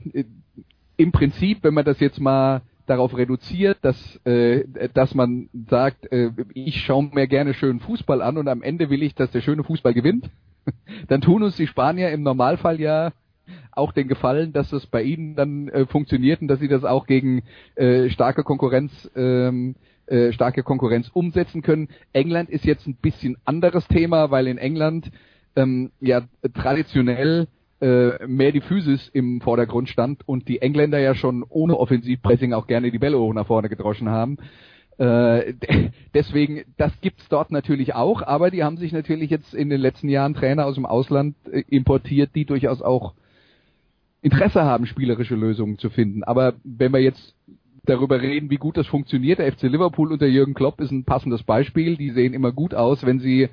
im 0.98 1.12
Prinzip, 1.12 1.64
wenn 1.64 1.74
man 1.74 1.86
das 1.86 2.00
jetzt 2.00 2.20
mal 2.20 2.62
darauf 2.86 3.16
reduziert, 3.16 3.78
dass, 3.82 4.18
äh, 4.26 4.66
dass 4.94 5.16
man 5.16 5.50
sagt, 5.70 6.12
äh, 6.12 6.32
ich 6.54 6.82
schaue 6.82 7.10
mir 7.14 7.28
gerne 7.28 7.54
schönen 7.54 7.80
Fußball 7.80 8.22
an 8.22 8.38
und 8.38 8.48
am 8.50 8.62
Ende 8.62 8.90
will 8.90 9.04
ich, 9.04 9.16
dass 9.16 9.32
der 9.32 9.42
schöne 9.42 9.64
Fußball 9.64 9.94
gewinnt, 9.94 10.30
dann 11.08 11.22
tun 11.22 11.44
uns 11.44 11.56
die 11.56 11.68
Spanier 11.68 12.12
im 12.12 12.24
Normalfall 12.24 12.80
ja 12.80 13.12
auch 13.72 13.92
den 13.92 14.08
Gefallen, 14.08 14.54
dass 14.54 14.72
es 14.72 14.86
bei 14.88 15.04
ihnen 15.04 15.36
dann 15.36 15.68
äh, 15.68 15.86
funktioniert 15.86 16.42
und 16.42 16.48
dass 16.48 16.60
sie 16.60 16.68
das 16.68 16.84
auch 16.84 17.06
gegen 17.08 17.44
äh, 17.76 18.10
starke 18.10 18.44
Konkurrenz 18.44 19.10
ähm, 19.16 19.76
äh, 20.06 20.32
starke 20.32 20.64
Konkurrenz 20.64 21.10
umsetzen 21.14 21.62
können. 21.62 21.88
England 22.12 22.50
ist 22.50 22.66
jetzt 22.66 22.88
ein 22.88 22.96
bisschen 22.96 23.38
anderes 23.46 23.88
Thema, 23.88 24.32
weil 24.32 24.48
in 24.48 24.58
England 24.58 25.12
ähm, 25.56 25.92
ja 26.00 26.24
traditionell 26.54 27.48
äh, 27.82 28.26
mehr 28.28 28.52
die 28.52 28.62
Physis 28.62 29.10
im 29.14 29.42
Vordergrund 29.42 29.90
stand 29.90 30.28
und 30.28 30.48
die 30.48 30.62
Engländer 30.62 31.00
ja 31.00 31.16
schon 31.16 31.44
ohne 31.48 31.78
Offensivpressing 31.78 32.54
auch 32.54 32.68
gerne 32.68 32.92
die 32.92 33.00
Bälle 33.00 33.20
hoch 33.20 33.34
nach 33.34 33.48
vorne 33.48 33.70
gedroschen 33.70 34.10
haben. 34.10 34.38
Äh, 34.98 35.54
deswegen, 36.14 36.64
das 36.78 36.92
gibt's 37.02 37.28
dort 37.30 37.52
natürlich 37.52 37.96
auch, 37.96 38.22
aber 38.22 38.52
die 38.52 38.64
haben 38.64 38.78
sich 38.78 38.92
natürlich 38.92 39.30
jetzt 39.30 39.54
in 39.54 39.70
den 39.70 39.82
letzten 39.82 40.10
Jahren 40.10 40.34
Trainer 40.34 40.66
aus 40.66 40.76
dem 40.76 40.86
Ausland 40.86 41.36
äh, 41.52 41.64
importiert, 41.70 42.32
die 42.36 42.46
durchaus 42.46 42.82
auch 42.82 43.14
Interesse 44.22 44.64
haben, 44.64 44.86
spielerische 44.86 45.36
Lösungen 45.36 45.78
zu 45.78 45.90
finden. 45.90 46.24
Aber 46.24 46.54
wenn 46.64 46.94
wir 46.94 47.02
jetzt 47.02 47.36
darüber 47.86 48.22
reden, 48.22 48.50
wie 48.50 48.58
gut 48.58 48.78
das 48.78 48.88
funktioniert. 48.88 49.40
Der 49.40 49.52
FC 49.52 49.64
Liverpool 49.64 50.12
unter 50.12 50.26
Jürgen 50.26 50.54
Klopp 50.54 50.80
ist 50.80 50.92
ein 50.92 51.04
passendes 51.04 51.44
Beispiel. 51.44 51.98
Die 51.98 52.12
sehen 52.12 52.34
immer 52.34 52.52
gut 52.52 52.74
aus, 52.74 53.06
wenn 53.06 53.20
sie 53.20 53.50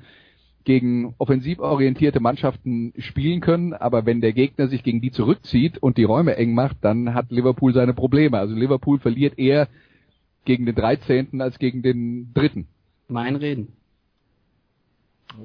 gegen 0.63 1.15
offensiv 1.17 1.59
orientierte 1.59 2.19
Mannschaften 2.19 2.93
spielen 2.97 3.41
können, 3.41 3.73
aber 3.73 4.05
wenn 4.05 4.21
der 4.21 4.31
Gegner 4.31 4.67
sich 4.67 4.83
gegen 4.83 5.01
die 5.01 5.11
zurückzieht 5.11 5.79
und 5.79 5.97
die 5.97 6.03
Räume 6.03 6.35
eng 6.37 6.53
macht, 6.53 6.77
dann 6.81 7.15
hat 7.15 7.31
Liverpool 7.31 7.73
seine 7.73 7.93
Probleme. 7.93 8.37
Also 8.37 8.53
Liverpool 8.53 8.99
verliert 8.99 9.39
eher 9.39 9.67
gegen 10.45 10.65
den 10.65 10.75
13. 10.75 11.41
als 11.41 11.59
gegen 11.59 11.81
den 11.81 12.33
dritten. 12.33 12.67
Mein 13.07 13.35
Reden. 13.35 13.73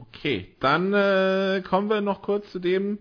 Okay, 0.00 0.48
dann 0.60 0.92
äh, 0.92 1.62
kommen 1.68 1.88
wir 1.88 2.00
noch 2.00 2.22
kurz 2.22 2.50
zu 2.50 2.58
dem, 2.58 2.98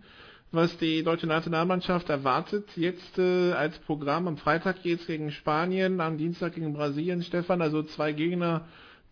was 0.51 0.77
die 0.77 1.03
deutsche 1.03 1.27
Nationalmannschaft 1.27 2.09
erwartet 2.09 2.65
jetzt 2.75 3.17
äh, 3.17 3.51
als 3.53 3.77
Programm. 3.79 4.27
Am 4.27 4.37
Freitag 4.37 4.83
geht's 4.83 5.07
gegen 5.07 5.31
Spanien, 5.31 5.99
am 5.99 6.17
Dienstag 6.17 6.53
gegen 6.55 6.73
Brasilien, 6.73 7.23
Stefan. 7.23 7.61
Also 7.61 7.81
zwei 7.83 8.11
Gegner, 8.11 8.65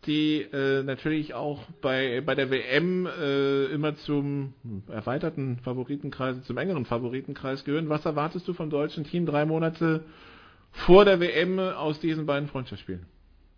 die 0.05 0.41
äh, 0.41 0.83
natürlich 0.83 1.33
auch 1.33 1.63
bei, 1.81 2.21
bei 2.21 2.35
der 2.35 2.51
WM 2.51 3.07
äh, 3.07 3.65
immer 3.65 3.95
zum 3.95 4.53
erweiterten 4.87 5.57
Favoritenkreis, 5.63 6.43
zum 6.43 6.57
engeren 6.57 6.85
Favoritenkreis 6.85 7.63
gehören. 7.63 7.89
Was 7.89 8.05
erwartest 8.05 8.47
du 8.47 8.53
vom 8.53 8.69
deutschen 8.69 9.03
Team 9.03 9.25
drei 9.25 9.45
Monate 9.45 10.03
vor 10.73 11.05
der 11.05 11.19
WM 11.19 11.59
aus 11.59 11.99
diesen 11.99 12.25
beiden 12.25 12.49
Freundschaftsspielen? 12.49 13.05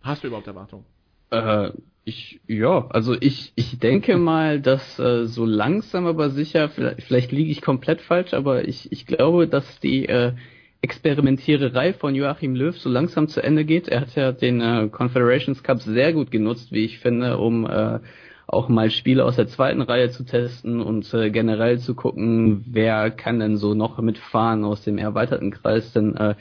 Hast 0.01 0.23
du 0.23 0.27
überhaupt 0.27 0.47
Erwartungen? 0.47 0.85
Äh, 1.31 1.71
ich, 2.03 2.39
ja, 2.45 2.87
also 2.89 3.15
ich, 3.19 3.51
ich 3.55 3.79
denke 3.79 4.17
mal, 4.17 4.61
dass 4.61 4.99
äh, 4.99 5.25
so 5.25 5.43
langsam 5.43 6.05
aber 6.05 6.29
sicher, 6.29 6.69
vielleicht, 6.69 7.01
vielleicht 7.01 7.31
liege 7.31 7.51
ich 7.51 7.63
komplett 7.63 8.01
falsch, 8.01 8.35
aber 8.35 8.67
ich, 8.67 8.91
ich 8.91 9.07
glaube, 9.07 9.47
dass 9.47 9.79
die 9.79 10.07
äh, 10.07 10.33
Experimentiererei 10.81 11.93
von 11.93 12.13
Joachim 12.13 12.55
Löw 12.55 12.77
so 12.77 12.89
langsam 12.89 13.27
zu 13.27 13.41
Ende 13.41 13.65
geht. 13.65 13.87
Er 13.87 14.01
hat 14.01 14.13
ja 14.13 14.31
den 14.31 14.61
äh, 14.61 14.87
Confederations 14.91 15.63
Cup 15.63 15.81
sehr 15.81 16.13
gut 16.13 16.29
genutzt, 16.29 16.71
wie 16.71 16.85
ich 16.85 16.99
finde, 16.99 17.39
um 17.39 17.65
äh, 17.65 17.99
auch 18.45 18.69
mal 18.69 18.91
Spiele 18.91 19.25
aus 19.25 19.37
der 19.37 19.47
zweiten 19.47 19.81
Reihe 19.81 20.11
zu 20.11 20.23
testen 20.23 20.81
und 20.81 21.11
äh, 21.15 21.31
generell 21.31 21.79
zu 21.79 21.95
gucken, 21.95 22.63
wer 22.67 23.09
kann 23.09 23.39
denn 23.39 23.57
so 23.57 23.73
noch 23.73 23.97
mitfahren 23.99 24.63
aus 24.63 24.83
dem 24.83 24.99
erweiterten 24.99 25.49
Kreis. 25.49 25.91
Denn 25.93 26.15
äh, 26.15 26.35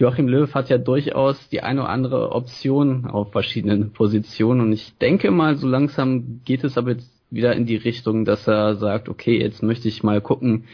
Joachim 0.00 0.28
Löw 0.28 0.54
hat 0.54 0.70
ja 0.70 0.78
durchaus 0.78 1.50
die 1.50 1.60
eine 1.60 1.82
oder 1.82 1.90
andere 1.90 2.32
Option 2.32 3.04
auf 3.04 3.32
verschiedenen 3.32 3.92
Positionen 3.92 4.62
und 4.62 4.72
ich 4.72 4.96
denke 4.96 5.30
mal, 5.30 5.56
so 5.56 5.68
langsam 5.68 6.40
geht 6.46 6.64
es 6.64 6.78
aber 6.78 6.92
jetzt 6.92 7.12
wieder 7.30 7.54
in 7.54 7.66
die 7.66 7.76
Richtung, 7.76 8.24
dass 8.24 8.48
er 8.48 8.76
sagt, 8.76 9.10
okay, 9.10 9.38
jetzt 9.38 9.62
möchte 9.62 9.88
ich 9.88 10.02
mal 10.02 10.22
gucken, 10.22 10.64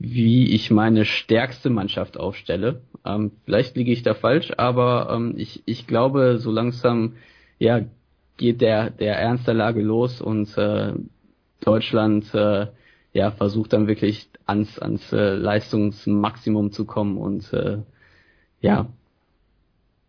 wie 0.00 0.52
ich 0.52 0.72
meine 0.72 1.04
stärkste 1.04 1.70
Mannschaft 1.70 2.18
aufstelle. 2.18 2.80
Ähm, 3.04 3.30
vielleicht 3.44 3.76
liege 3.76 3.92
ich 3.92 4.02
da 4.02 4.14
falsch, 4.14 4.52
aber 4.56 5.10
ähm, 5.14 5.34
ich, 5.36 5.62
ich 5.64 5.86
glaube, 5.86 6.38
so 6.38 6.50
langsam 6.50 7.12
ja, 7.60 7.82
geht 8.36 8.60
der, 8.62 8.90
der 8.90 9.16
Ernst 9.16 9.46
der 9.46 9.54
Lage 9.54 9.80
los 9.80 10.20
und 10.20 10.58
äh, 10.58 10.92
Deutschland 11.60 12.34
äh, 12.34 12.66
ja, 13.12 13.30
versucht 13.30 13.72
dann 13.72 13.86
wirklich 13.86 14.28
ans, 14.44 14.76
ans 14.80 15.12
äh, 15.12 15.36
Leistungsmaximum 15.36 16.72
zu 16.72 16.84
kommen 16.84 17.16
und 17.16 17.52
äh, 17.52 17.78
ja, 18.66 18.86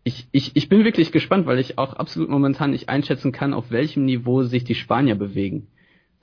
ich, 0.08 0.26
ich, 0.32 0.56
ich 0.56 0.68
bin 0.68 0.84
wirklich 0.84 1.12
gespannt, 1.12 1.46
weil 1.46 1.58
ich 1.58 1.76
auch 1.76 1.92
absolut 1.92 2.30
momentan 2.30 2.70
nicht 2.70 2.88
einschätzen 2.88 3.30
kann, 3.30 3.52
auf 3.52 3.70
welchem 3.70 4.06
Niveau 4.06 4.42
sich 4.42 4.64
die 4.64 4.74
Spanier 4.74 5.16
bewegen. 5.16 5.66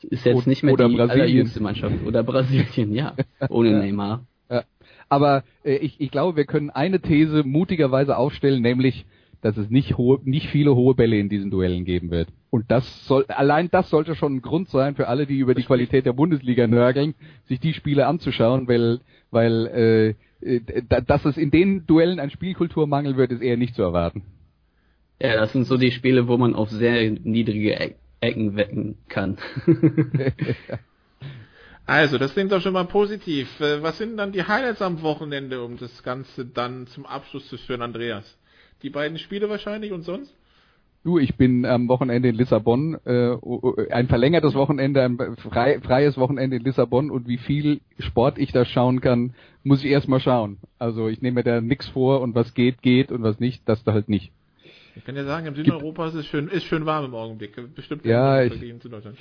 Ist 0.01 0.25
jetzt 0.25 0.47
nicht 0.47 0.63
mehr 0.63 0.73
oder 0.73 0.89
die 0.89 0.95
Brasilien. 0.95 1.21
allerjüngste 1.21 1.61
Mannschaft. 1.61 1.95
Oder 2.05 2.23
Brasilien, 2.23 2.93
ja. 2.93 3.15
Ohne 3.49 3.71
Neymar. 3.71 4.25
Ja. 4.49 4.63
Aber 5.07 5.43
äh, 5.63 5.75
ich, 5.77 5.99
ich 5.99 6.11
glaube, 6.11 6.35
wir 6.35 6.45
können 6.45 6.69
eine 6.69 6.99
These 6.99 7.43
mutigerweise 7.43 8.17
aufstellen, 8.17 8.61
nämlich, 8.61 9.05
dass 9.41 9.55
es 9.57 9.69
nicht, 9.69 9.97
hohe, 9.97 10.19
nicht 10.23 10.47
viele 10.49 10.75
hohe 10.75 10.95
Bälle 10.95 11.17
in 11.17 11.29
diesen 11.29 11.51
Duellen 11.51 11.85
geben 11.85 12.11
wird. 12.11 12.29
Und 12.49 12.65
das 12.69 13.05
soll, 13.05 13.25
allein 13.27 13.69
das 13.69 13.89
sollte 13.89 14.15
schon 14.15 14.37
ein 14.37 14.41
Grund 14.41 14.69
sein 14.69 14.95
für 14.95 15.07
alle, 15.07 15.27
die 15.27 15.37
über 15.37 15.53
die 15.53 15.63
Qualität 15.63 16.05
der 16.05 16.13
Bundesliga 16.13 16.67
nörgeln, 16.67 17.13
sich 17.45 17.59
die 17.59 17.73
Spiele 17.73 18.07
anzuschauen, 18.07 18.67
weil, 18.67 19.01
weil 19.29 19.67
äh, 19.67 20.13
dass 21.07 21.25
es 21.25 21.37
in 21.37 21.51
den 21.51 21.85
Duellen 21.87 22.19
an 22.19 22.29
Spielkulturmangel 22.29 23.17
wird, 23.17 23.31
ist 23.31 23.41
eher 23.41 23.57
nicht 23.57 23.75
zu 23.75 23.81
erwarten. 23.81 24.23
Ja, 25.19 25.35
das 25.35 25.53
sind 25.53 25.65
so 25.65 25.77
die 25.77 25.91
Spiele, 25.91 26.27
wo 26.27 26.37
man 26.37 26.55
auf 26.55 26.69
sehr 26.69 27.11
niedrige 27.11 27.79
Eck 27.79 27.95
Ecken 28.21 28.55
wecken 28.55 28.97
kann. 29.07 29.37
Also, 31.87 32.17
das 32.17 32.33
klingt 32.33 32.51
doch 32.51 32.61
schon 32.61 32.73
mal 32.73 32.85
positiv. 32.85 33.59
Äh, 33.61 33.83
Was 33.83 33.99
sind 33.99 34.17
dann 34.17 34.31
die 34.31 34.43
Highlights 34.43 34.81
am 34.81 35.03
Wochenende, 35.03 35.63
um 35.63 35.77
das 35.77 36.01
Ganze 36.01 36.43
dann 36.43 36.87
zum 36.87 37.05
Abschluss 37.05 37.47
zu 37.47 37.57
führen, 37.57 37.83
Andreas? 37.83 38.39
Die 38.81 38.89
beiden 38.89 39.19
Spiele 39.19 39.49
wahrscheinlich 39.49 39.91
und 39.91 40.01
sonst? 40.01 40.33
Du, 41.05 41.19
ich 41.19 41.35
bin 41.35 41.65
am 41.67 41.87
Wochenende 41.87 42.29
in 42.29 42.35
Lissabon, 42.35 42.97
äh, 43.05 43.37
ein 43.91 44.07
verlängertes 44.07 44.55
Wochenende, 44.55 45.03
ein 45.03 45.17
frei, 45.37 45.79
freies 45.79 46.17
Wochenende 46.17 46.55
in 46.57 46.63
Lissabon 46.63 47.11
und 47.11 47.27
wie 47.27 47.37
viel 47.37 47.79
Sport 47.99 48.39
ich 48.39 48.51
da 48.51 48.65
schauen 48.65 49.01
kann, 49.01 49.35
muss 49.63 49.83
ich 49.83 49.91
erst 49.91 50.07
mal 50.07 50.19
schauen. 50.19 50.57
Also 50.79 51.07
ich 51.07 51.21
nehme 51.21 51.35
mir 51.35 51.43
da 51.43 51.61
nichts 51.61 51.87
vor 51.89 52.21
und 52.21 52.33
was 52.33 52.55
geht, 52.55 52.81
geht 52.81 53.11
und 53.11 53.21
was 53.21 53.39
nicht, 53.39 53.61
das 53.69 53.83
da 53.83 53.93
halt 53.93 54.09
nicht. 54.09 54.31
Ich 54.95 55.05
kann 55.05 55.15
ja 55.15 55.25
sagen, 55.25 55.45
im 55.45 55.53
Süden 55.53 55.73
Europas 55.73 56.15
ist 56.15 56.21
es 56.21 56.25
schön, 56.25 56.47
ist 56.47 56.63
schön 56.63 56.87
warm 56.87 57.05
im 57.05 57.13
Augenblick. 57.13 57.51
Bestimmt 57.75 58.03
Ja, 58.03 58.41
ich- 58.41 58.53
Vergleich 58.53 58.79
zu 58.81 58.89
Deutschland. 58.89 59.17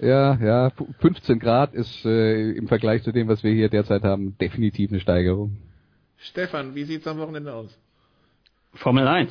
Ja, 0.00 0.34
ja, 0.42 0.66
f- 0.68 0.82
15 0.98 1.38
Grad 1.38 1.74
ist 1.74 2.04
äh, 2.06 2.50
im 2.52 2.66
Vergleich 2.66 3.04
zu 3.04 3.12
dem, 3.12 3.28
was 3.28 3.44
wir 3.44 3.52
hier 3.52 3.68
derzeit 3.68 4.02
haben, 4.02 4.36
definitiv 4.40 4.90
eine 4.90 4.98
Steigerung. 4.98 5.58
Stefan, 6.16 6.74
wie 6.74 6.82
sieht's 6.84 7.06
am 7.06 7.18
Wochenende 7.18 7.54
aus? 7.54 7.78
Formel 8.74 9.06
1. 9.06 9.30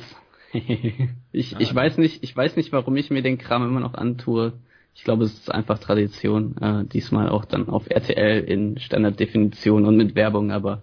ich, 1.32 1.56
ich 1.58 1.74
weiß 1.74 1.98
nicht, 1.98 2.22
ich 2.22 2.36
weiß 2.36 2.56
nicht, 2.56 2.72
warum 2.72 2.96
ich 2.96 3.10
mir 3.10 3.22
den 3.22 3.38
Kram 3.38 3.66
immer 3.66 3.80
noch 3.80 3.94
antue. 3.94 4.54
Ich 4.94 5.04
glaube, 5.04 5.24
es 5.24 5.32
ist 5.32 5.50
einfach 5.50 5.78
Tradition. 5.78 6.56
Äh, 6.60 6.84
diesmal 6.84 7.28
auch 7.28 7.44
dann 7.44 7.68
auf 7.68 7.88
RTL 7.88 8.42
in 8.44 8.78
Standarddefinition 8.78 9.86
und 9.86 9.96
mit 9.96 10.14
Werbung, 10.14 10.50
aber 10.50 10.82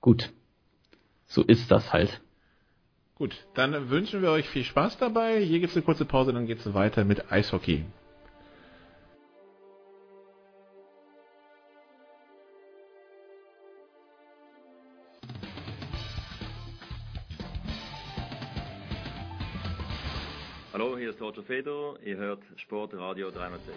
gut. 0.00 0.30
So 1.26 1.42
ist 1.42 1.70
das 1.70 1.92
halt. 1.92 2.20
Gut, 3.14 3.46
dann 3.54 3.90
wünschen 3.90 4.22
wir 4.22 4.30
euch 4.30 4.48
viel 4.48 4.64
Spaß 4.64 4.98
dabei. 4.98 5.40
Hier 5.40 5.60
gibt's 5.60 5.76
eine 5.76 5.84
kurze 5.84 6.04
Pause, 6.04 6.32
dann 6.32 6.46
geht's 6.46 6.72
weiter 6.74 7.04
mit 7.04 7.30
Eishockey. 7.30 7.84
Hallo, 20.72 20.96
hier 20.96 21.10
ist 21.10 21.20
Roger 21.20 21.42
Fedor. 21.42 21.98
Ihr 22.04 22.16
hört 22.16 22.44
Sportradio 22.54 23.32
360. 23.32 23.74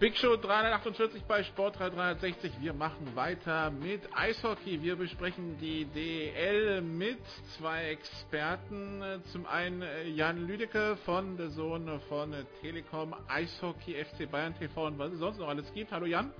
Big 0.00 0.16
Show 0.16 0.36
348 0.38 1.24
bei 1.24 1.44
Sportrad 1.44 1.94
360. 1.94 2.52
Wir 2.62 2.72
machen 2.72 3.14
weiter 3.14 3.70
mit 3.70 4.00
Eishockey. 4.16 4.82
Wir 4.82 4.96
besprechen 4.96 5.58
die 5.60 5.84
DL 5.84 6.80
mit 6.80 7.20
zwei 7.58 7.90
Experten. 7.90 9.02
Zum 9.30 9.44
einen 9.44 9.84
Jan 10.14 10.46
Lüdecke 10.46 10.96
von 11.04 11.36
der 11.36 11.50
Sohn 11.50 12.00
von 12.08 12.34
Telekom 12.62 13.14
Eishockey 13.28 14.02
FC 14.02 14.30
Bayern 14.30 14.54
TV 14.58 14.86
und 14.86 14.98
was 14.98 15.12
es 15.12 15.18
sonst 15.18 15.38
noch 15.38 15.48
alles 15.48 15.70
gibt. 15.74 15.92
Hallo 15.92 16.06
Jan. 16.06 16.32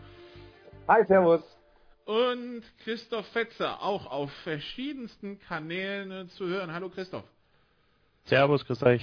Hi, 0.88 1.04
Servus. 1.04 1.42
Und 2.04 2.62
Christoph 2.82 3.26
Fetzer, 3.28 3.82
auch 3.82 4.04
auf 4.06 4.30
verschiedensten 4.42 5.40
Kanälen 5.40 6.10
äh, 6.10 6.28
zu 6.28 6.46
hören. 6.46 6.70
Hallo 6.70 6.90
Christoph. 6.90 7.24
Servus, 8.26 8.64
grüß 8.66 8.82
euch. 8.82 9.02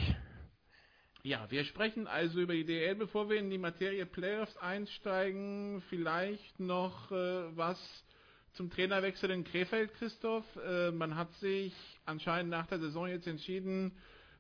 Ja, 1.24 1.48
wir 1.50 1.64
sprechen 1.64 2.06
also 2.06 2.40
über 2.40 2.54
die 2.54 2.64
DL, 2.64 2.94
bevor 2.94 3.28
wir 3.28 3.38
in 3.38 3.50
die 3.50 3.58
Materie 3.58 4.06
Playoffs 4.06 4.56
einsteigen. 4.58 5.82
Vielleicht 5.90 6.60
noch 6.60 7.12
äh, 7.12 7.56
was 7.56 7.80
zum 8.54 8.70
Trainerwechsel 8.70 9.32
in 9.32 9.46
Krefeld, 9.46 9.92
Christoph. 9.96 10.46
Äh, 10.64 10.92
man 10.92 11.16
hat 11.16 11.34
sich 11.36 11.74
anscheinend 12.06 12.52
nach 12.52 12.68
der 12.68 12.80
Saison 12.80 13.08
jetzt 13.08 13.26
entschieden, 13.26 13.94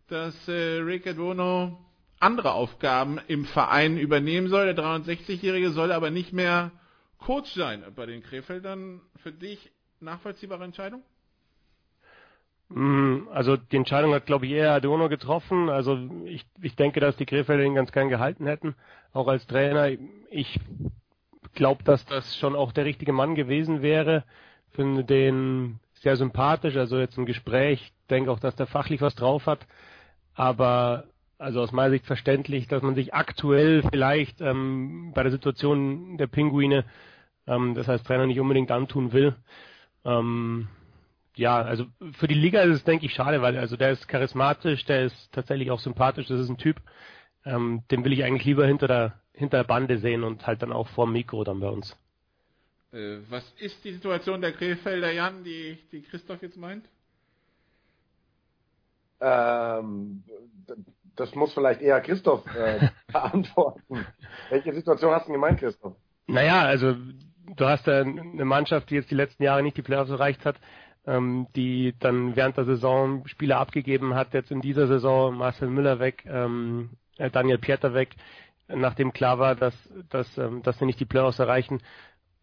dass 0.07 0.35
äh, 0.47 0.77
Rick 0.77 1.07
Adwono 1.07 1.83
andere 2.19 2.51
Aufgaben 2.51 3.19
im 3.27 3.45
Verein 3.45 3.97
übernehmen 3.97 4.49
soll. 4.49 4.71
Der 4.71 4.85
63-Jährige 4.85 5.71
soll 5.71 5.91
aber 5.91 6.11
nicht 6.11 6.31
mehr 6.31 6.71
Coach 7.21 7.53
sein 7.53 7.83
bei 7.95 8.05
den 8.05 8.21
Krefeldern. 8.23 9.01
Für 9.17 9.31
dich 9.31 9.71
nachvollziehbare 10.01 10.65
Entscheidung? 10.65 11.03
Mm, 12.69 13.27
Also 13.31 13.57
die 13.57 13.77
Entscheidung 13.77 14.13
hat, 14.13 14.25
glaube 14.25 14.45
ich, 14.45 14.53
eher 14.53 14.73
Adorno 14.73 15.09
getroffen. 15.09 15.69
Also 15.69 15.97
ich, 16.25 16.45
ich 16.61 16.75
denke, 16.75 16.99
dass 16.99 17.17
die 17.17 17.25
Krefelder 17.25 17.63
ihn 17.63 17.75
ganz 17.75 17.91
gern 17.91 18.09
gehalten 18.09 18.47
hätten, 18.47 18.75
auch 19.13 19.27
als 19.27 19.47
Trainer. 19.47 19.89
Ich 20.29 20.59
glaube, 21.53 21.83
dass 21.83 22.05
das 22.05 22.37
schon 22.37 22.55
auch 22.55 22.71
der 22.71 22.85
richtige 22.85 23.13
Mann 23.13 23.35
gewesen 23.35 23.81
wäre. 23.81 24.23
Finde 24.71 25.03
den 25.03 25.79
sehr 25.95 26.15
sympathisch, 26.17 26.75
also 26.77 26.97
jetzt 26.99 27.17
im 27.17 27.25
Gespräch, 27.25 27.93
denke 28.09 28.31
auch, 28.31 28.39
dass 28.39 28.55
der 28.55 28.67
fachlich 28.67 29.01
was 29.01 29.15
drauf 29.15 29.45
hat. 29.45 29.67
Aber 30.33 31.05
also 31.37 31.61
aus 31.61 31.71
meiner 31.71 31.91
Sicht 31.91 32.05
verständlich, 32.05 32.67
dass 32.67 32.81
man 32.83 32.95
sich 32.95 33.13
aktuell 33.13 33.83
vielleicht 33.91 34.41
ähm, 34.41 35.11
bei 35.13 35.23
der 35.23 35.31
Situation 35.31 36.17
der 36.17 36.27
Pinguine 36.27 36.85
ähm, 37.51 37.75
das 37.75 37.89
als 37.89 38.03
Trainer 38.03 38.25
nicht 38.25 38.39
unbedingt 38.39 38.71
antun 38.71 39.13
will. 39.13 39.35
Ähm, 40.05 40.67
ja, 41.35 41.61
also 41.61 41.85
für 42.13 42.27
die 42.27 42.35
Liga 42.35 42.61
ist 42.61 42.77
es, 42.77 42.83
denke 42.83 43.05
ich, 43.05 43.13
schade, 43.13 43.41
weil 43.41 43.57
also 43.57 43.77
der 43.77 43.91
ist 43.91 44.07
charismatisch, 44.07 44.85
der 44.85 45.05
ist 45.05 45.31
tatsächlich 45.31 45.71
auch 45.71 45.79
sympathisch, 45.79 46.27
das 46.27 46.39
ist 46.39 46.49
ein 46.49 46.57
Typ, 46.57 46.77
ähm, 47.45 47.83
den 47.91 48.03
will 48.03 48.13
ich 48.13 48.23
eigentlich 48.23 48.45
lieber 48.45 48.65
hinter 48.65 48.87
der 48.87 49.21
hinter 49.33 49.57
der 49.57 49.63
Bande 49.63 49.97
sehen 49.97 50.23
und 50.23 50.45
halt 50.45 50.61
dann 50.61 50.71
auch 50.71 50.87
vor 50.89 51.05
dem 51.05 51.13
Mikro 51.13 51.43
dann 51.43 51.59
bei 51.59 51.69
uns. 51.69 51.97
Äh, 52.91 53.17
was 53.29 53.43
ist 53.59 53.83
die 53.83 53.93
Situation 53.93 54.41
der 54.41 54.51
Krefelder, 54.51 55.11
Jan, 55.11 55.43
die, 55.43 55.77
die 55.91 56.01
Christoph 56.01 56.41
jetzt 56.41 56.57
meint? 56.57 56.85
Ähm, 59.19 60.23
das 61.15 61.33
muss 61.33 61.53
vielleicht 61.53 61.81
eher 61.81 62.01
Christoph 62.01 62.45
äh, 62.55 62.89
beantworten. 63.11 64.05
Welche 64.49 64.73
Situation 64.73 65.13
hast 65.13 65.27
du 65.27 65.31
gemeint, 65.31 65.59
Christoph? 65.59 65.95
Naja, 66.27 66.61
also 66.61 66.95
du 67.55 67.65
hast 67.65 67.87
ja 67.87 68.01
eine 68.01 68.45
Mannschaft, 68.45 68.89
die 68.89 68.95
jetzt 68.95 69.11
die 69.11 69.15
letzten 69.15 69.43
Jahre 69.43 69.63
nicht 69.63 69.77
die 69.77 69.81
Playoffs 69.81 70.09
erreicht 70.09 70.45
hat, 70.45 70.57
ähm, 71.05 71.47
die 71.55 71.95
dann 71.99 72.35
während 72.35 72.57
der 72.57 72.65
Saison 72.65 73.25
Spieler 73.27 73.59
abgegeben 73.59 74.13
hat, 74.15 74.33
jetzt 74.33 74.51
in 74.51 74.61
dieser 74.61 74.87
Saison 74.87 75.35
Marcel 75.35 75.69
Müller 75.69 75.99
weg, 75.99 76.23
ähm, 76.27 76.91
äh, 77.17 77.29
Daniel 77.29 77.57
Pieter 77.57 77.93
weg, 77.93 78.15
nachdem 78.67 79.13
klar 79.13 79.39
war, 79.39 79.55
dass, 79.55 79.75
dass, 80.09 80.37
ähm, 80.37 80.61
dass 80.63 80.77
sie 80.79 80.85
nicht 80.85 80.99
die 80.99 81.05
Playoffs 81.05 81.39
erreichen. 81.39 81.81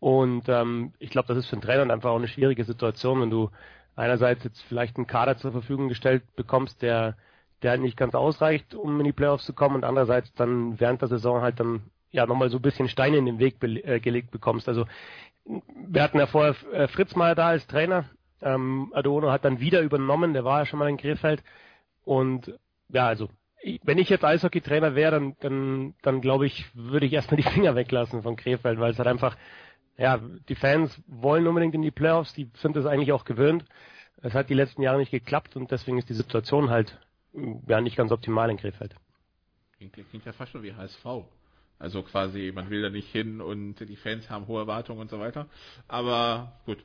Und 0.01 0.48
ähm, 0.48 0.93
ich 0.98 1.10
glaube, 1.10 1.28
das 1.28 1.39
ist 1.39 1.47
für 1.47 1.55
einen 1.55 1.62
Trainer 1.62 1.93
einfach 1.93 2.10
auch 2.10 2.16
eine 2.16 2.28
schwierige 2.28 2.64
Situation, 2.64 3.20
wenn 3.20 3.30
du 3.30 3.51
einerseits 3.97 4.44
jetzt 4.44 4.62
vielleicht 4.62 4.97
einen 4.97 5.06
Kader 5.06 5.36
zur 5.36 5.52
Verfügung 5.52 5.89
gestellt 5.89 6.22
bekommst, 6.36 6.82
der, 6.82 7.16
der 7.62 7.72
halt 7.72 7.80
nicht 7.80 7.97
ganz 7.97 8.14
ausreicht, 8.14 8.74
um 8.74 8.98
in 9.01 9.05
die 9.05 9.12
Playoffs 9.12 9.44
zu 9.44 9.55
kommen 9.55 9.76
und 9.76 9.85
andererseits 9.85 10.32
dann 10.35 10.78
während 10.78 11.01
der 11.01 11.09
Saison 11.09 11.43
halt 11.43 11.59
dann 11.59 11.90
ja 12.10 12.26
nochmal 12.26 12.51
so 12.51 12.59
ein 12.59 12.62
bisschen 12.62 12.89
Steine 12.89 13.16
in 13.16 13.26
den 13.26 13.39
Weg 13.39 13.62
äh, 13.62 14.01
gelegt 14.01 14.30
bekommst. 14.30 14.68
Also 14.68 14.86
wir 15.44 16.02
hatten 16.02 16.18
ja 16.18 16.26
vorher 16.26 16.55
äh, 16.72 16.89
Fritz 16.89 17.14
mal 17.14 17.35
da 17.35 17.48
als 17.48 17.66
Trainer. 17.66 18.05
Ähm, 18.40 18.93
Adorno 18.94 19.30
hat 19.30 19.44
dann 19.44 19.60
wieder 19.60 19.80
übernommen, 19.80 20.32
der 20.32 20.44
war 20.44 20.60
ja 20.60 20.66
schon 20.66 20.78
mal 20.78 20.89
in 20.89 20.97
Krefeld. 20.97 21.43
Und 22.05 22.59
ja, 22.89 23.06
also 23.06 23.28
wenn 23.82 23.98
ich 23.98 24.09
jetzt 24.09 24.24
Eishockey-Trainer 24.24 24.94
wäre, 24.94 25.12
dann, 25.12 25.36
dann, 25.40 25.94
dann 26.02 26.20
glaube 26.20 26.47
ich, 26.47 26.64
würde 26.74 27.06
ich 27.06 27.12
erstmal 27.12 27.36
die 27.36 27.51
Finger 27.51 27.74
weglassen 27.74 28.22
von 28.22 28.36
Krefeld, 28.36 28.78
weil 28.78 28.93
es 28.93 28.98
halt 28.98 29.09
einfach, 29.09 29.36
ja, 29.97 30.20
die 30.48 30.55
Fans 30.55 31.01
wollen 31.06 31.47
unbedingt 31.47 31.74
in 31.74 31.82
die 31.82 31.90
Playoffs, 31.90 32.32
die 32.35 32.51
sind 32.55 32.76
es 32.76 32.86
eigentlich 32.86 33.12
auch 33.12 33.24
gewöhnt. 33.24 33.64
Es 34.22 34.35
hat 34.35 34.48
die 34.48 34.55
letzten 34.55 34.82
Jahre 34.82 34.98
nicht 34.98 35.10
geklappt 35.10 35.56
und 35.56 35.70
deswegen 35.70 35.98
ist 35.98 36.09
die 36.09 36.14
Situation 36.14 36.70
halt 36.70 36.98
ja 37.66 37.80
nicht 37.80 37.97
ganz 37.97 38.10
optimal 38.12 38.51
in 38.51 38.56
Krefeld. 38.56 38.94
Klingt, 39.76 39.93
klingt 39.93 40.24
ja 40.24 40.32
fast 40.32 40.52
schon 40.52 40.62
wie 40.62 40.74
HSV. 40.74 41.05
Also 41.78 42.02
quasi, 42.02 42.52
man 42.55 42.70
will 42.70 42.82
da 42.82 42.90
nicht 42.90 43.10
hin 43.10 43.40
und 43.40 43.76
die 43.80 43.96
Fans 43.96 44.28
haben 44.30 44.46
hohe 44.48 44.60
Erwartungen 44.60 45.00
und 45.00 45.10
so 45.10 45.20
weiter. 45.20 45.46
Aber 45.86 46.52
gut. 46.66 46.78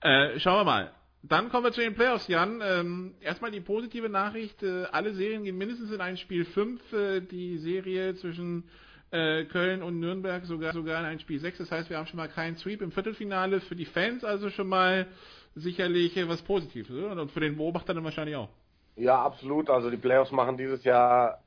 Äh, 0.00 0.38
schauen 0.40 0.60
wir 0.60 0.64
mal. 0.64 0.92
Dann 1.22 1.50
kommen 1.50 1.64
wir 1.64 1.72
zu 1.72 1.80
den 1.80 1.94
Playoffs, 1.94 2.26
Jan. 2.26 2.60
Ähm, 2.64 3.14
erstmal 3.20 3.52
die 3.52 3.60
positive 3.60 4.08
Nachricht. 4.08 4.60
Äh, 4.64 4.86
alle 4.90 5.14
Serien 5.14 5.44
gehen 5.44 5.56
mindestens 5.56 5.92
in 5.92 6.00
ein 6.00 6.16
Spiel 6.16 6.44
5. 6.44 6.92
Äh, 6.92 7.20
die 7.20 7.58
Serie 7.58 8.16
zwischen 8.16 8.64
äh, 9.12 9.44
Köln 9.44 9.84
und 9.84 10.00
Nürnberg 10.00 10.44
sogar, 10.46 10.72
sogar 10.72 10.98
in 10.98 11.06
ein 11.06 11.20
Spiel 11.20 11.38
6. 11.38 11.58
Das 11.58 11.70
heißt, 11.70 11.90
wir 11.90 11.98
haben 11.98 12.08
schon 12.08 12.16
mal 12.16 12.28
keinen 12.28 12.56
Sweep 12.56 12.82
im 12.82 12.90
Viertelfinale. 12.90 13.60
Für 13.60 13.76
die 13.76 13.84
Fans 13.84 14.24
also 14.24 14.50
schon 14.50 14.66
mal 14.66 15.06
sicherlich 15.54 16.16
äh, 16.16 16.28
was 16.28 16.42
Positives. 16.42 16.90
Oder? 16.90 17.22
Und 17.22 17.30
für 17.30 17.40
den 17.40 17.56
Beobachter 17.56 17.94
dann 17.94 18.02
wahrscheinlich 18.02 18.34
auch. 18.34 18.48
Ja, 18.96 19.22
absolut. 19.22 19.70
Also 19.70 19.90
die 19.90 19.96
Playoffs 19.96 20.32
machen 20.32 20.56
dieses 20.56 20.82
Jahr 20.82 21.42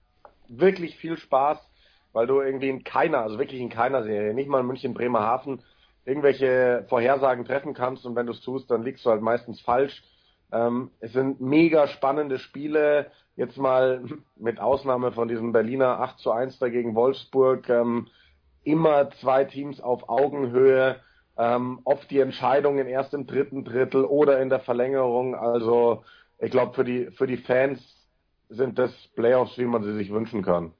wirklich 0.47 0.95
viel 0.97 1.17
Spaß, 1.17 1.59
weil 2.15 2.27
du 2.27 2.39
irgendwie 2.39 2.69
in 2.69 2.85
keiner, 2.85 3.19
also 3.19 3.37
wirklich 3.37 3.59
in 3.59 3.69
keiner 3.69 4.03
Serie, 4.03 4.33
nicht 4.33 4.47
mal 4.47 4.63
München, 4.63 4.93
Bremerhaven, 4.93 5.61
irgendwelche 6.05 6.85
Vorhersagen 6.87 7.43
treffen 7.43 7.73
kannst 7.73 8.05
und 8.05 8.15
wenn 8.15 8.25
du 8.25 8.31
es 8.31 8.39
tust, 8.39 8.71
dann 8.71 8.83
liegst 8.83 9.05
du 9.05 9.09
halt 9.09 9.21
meistens 9.21 9.59
falsch. 9.59 10.01
Ähm, 10.53 10.91
es 11.01 11.11
sind 11.11 11.41
mega 11.41 11.87
spannende 11.87 12.39
Spiele. 12.39 13.11
Jetzt 13.35 13.57
mal 13.57 14.05
mit 14.37 14.61
Ausnahme 14.61 15.11
von 15.11 15.27
diesem 15.27 15.51
Berliner 15.51 15.99
8 15.99 16.19
zu 16.19 16.31
1 16.31 16.57
dagegen 16.57 16.95
Wolfsburg, 16.95 17.67
ähm, 17.67 18.07
immer 18.63 19.09
zwei 19.19 19.43
Teams 19.43 19.81
auf 19.81 20.07
Augenhöhe, 20.07 21.01
ähm, 21.37 21.81
oft 21.83 22.09
die 22.09 22.21
Entscheidungen 22.21 22.87
erst 22.87 23.13
im 23.13 23.27
dritten 23.27 23.65
Drittel 23.65 24.05
oder 24.05 24.41
in 24.41 24.47
der 24.47 24.61
Verlängerung. 24.61 25.35
Also 25.35 26.05
ich 26.39 26.49
glaube, 26.49 26.75
für 26.75 26.85
die, 26.85 27.11
für 27.11 27.27
die 27.27 27.37
Fans 27.37 27.81
sind 28.47 28.79
das 28.79 28.93
Playoffs, 29.15 29.57
wie 29.57 29.65
man 29.65 29.83
sie 29.83 29.95
sich 29.95 30.13
wünschen 30.13 30.43
kann. 30.43 30.71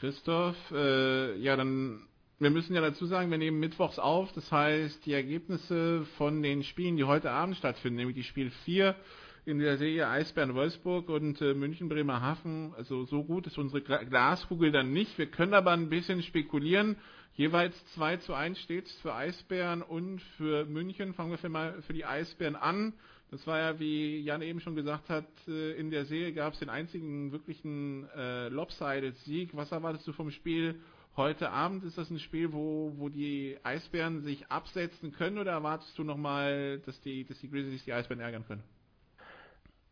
Christoph, 0.00 0.56
äh, 0.72 1.36
ja, 1.36 1.56
dann, 1.56 2.00
wir 2.38 2.48
müssen 2.48 2.74
ja 2.74 2.80
dazu 2.80 3.04
sagen, 3.04 3.30
wir 3.30 3.36
nehmen 3.36 3.60
mittwochs 3.60 3.98
auf, 3.98 4.32
das 4.32 4.50
heißt, 4.50 5.04
die 5.04 5.12
Ergebnisse 5.12 6.06
von 6.16 6.42
den 6.42 6.64
Spielen, 6.64 6.96
die 6.96 7.04
heute 7.04 7.30
Abend 7.30 7.56
stattfinden, 7.58 7.98
nämlich 7.98 8.16
die 8.16 8.22
Spiel 8.22 8.50
4 8.64 8.96
in 9.44 9.58
der 9.58 9.76
Serie 9.76 10.08
Eisbären 10.08 10.54
Wolfsburg 10.54 11.10
und 11.10 11.42
äh, 11.42 11.52
München 11.52 11.90
Bremerhaven, 11.90 12.72
also 12.78 13.04
so 13.04 13.24
gut 13.24 13.46
ist 13.46 13.58
unsere 13.58 13.82
Glaskugel 13.82 14.72
dann 14.72 14.90
nicht. 14.90 15.18
Wir 15.18 15.26
können 15.26 15.52
aber 15.52 15.72
ein 15.72 15.90
bisschen 15.90 16.22
spekulieren. 16.22 16.96
Jeweils 17.40 17.74
2 17.94 18.18
zu 18.18 18.34
1 18.34 18.58
steht 18.58 18.86
für 19.00 19.14
Eisbären 19.14 19.80
und 19.80 20.20
für 20.36 20.66
München. 20.66 21.14
Fangen 21.14 21.34
wir 21.40 21.48
mal 21.48 21.80
für 21.86 21.94
die 21.94 22.04
Eisbären 22.04 22.54
an. 22.54 22.92
Das 23.30 23.46
war 23.46 23.58
ja, 23.58 23.80
wie 23.80 24.18
Jan 24.18 24.42
eben 24.42 24.60
schon 24.60 24.74
gesagt 24.74 25.08
hat, 25.08 25.24
äh, 25.48 25.72
in 25.72 25.90
der 25.90 26.04
Serie 26.04 26.34
gab 26.34 26.52
es 26.52 26.58
den 26.58 26.68
einzigen 26.68 27.32
wirklichen 27.32 28.06
äh, 28.14 28.48
Lopsided-Sieg. 28.48 29.56
Was 29.56 29.72
erwartest 29.72 30.06
du 30.06 30.12
vom 30.12 30.30
Spiel 30.30 30.82
heute 31.16 31.48
Abend? 31.48 31.82
Ist 31.84 31.96
das 31.96 32.10
ein 32.10 32.18
Spiel, 32.18 32.52
wo, 32.52 32.92
wo 32.98 33.08
die 33.08 33.56
Eisbären 33.62 34.20
sich 34.20 34.46
absetzen 34.50 35.12
können 35.12 35.38
oder 35.38 35.52
erwartest 35.52 35.96
du 35.96 36.04
nochmal, 36.04 36.82
dass 36.84 37.00
die, 37.00 37.24
dass 37.24 37.40
die 37.40 37.50
Grizzlies 37.50 37.86
die 37.86 37.94
Eisbären 37.94 38.20
ärgern 38.20 38.44
können? 38.46 38.62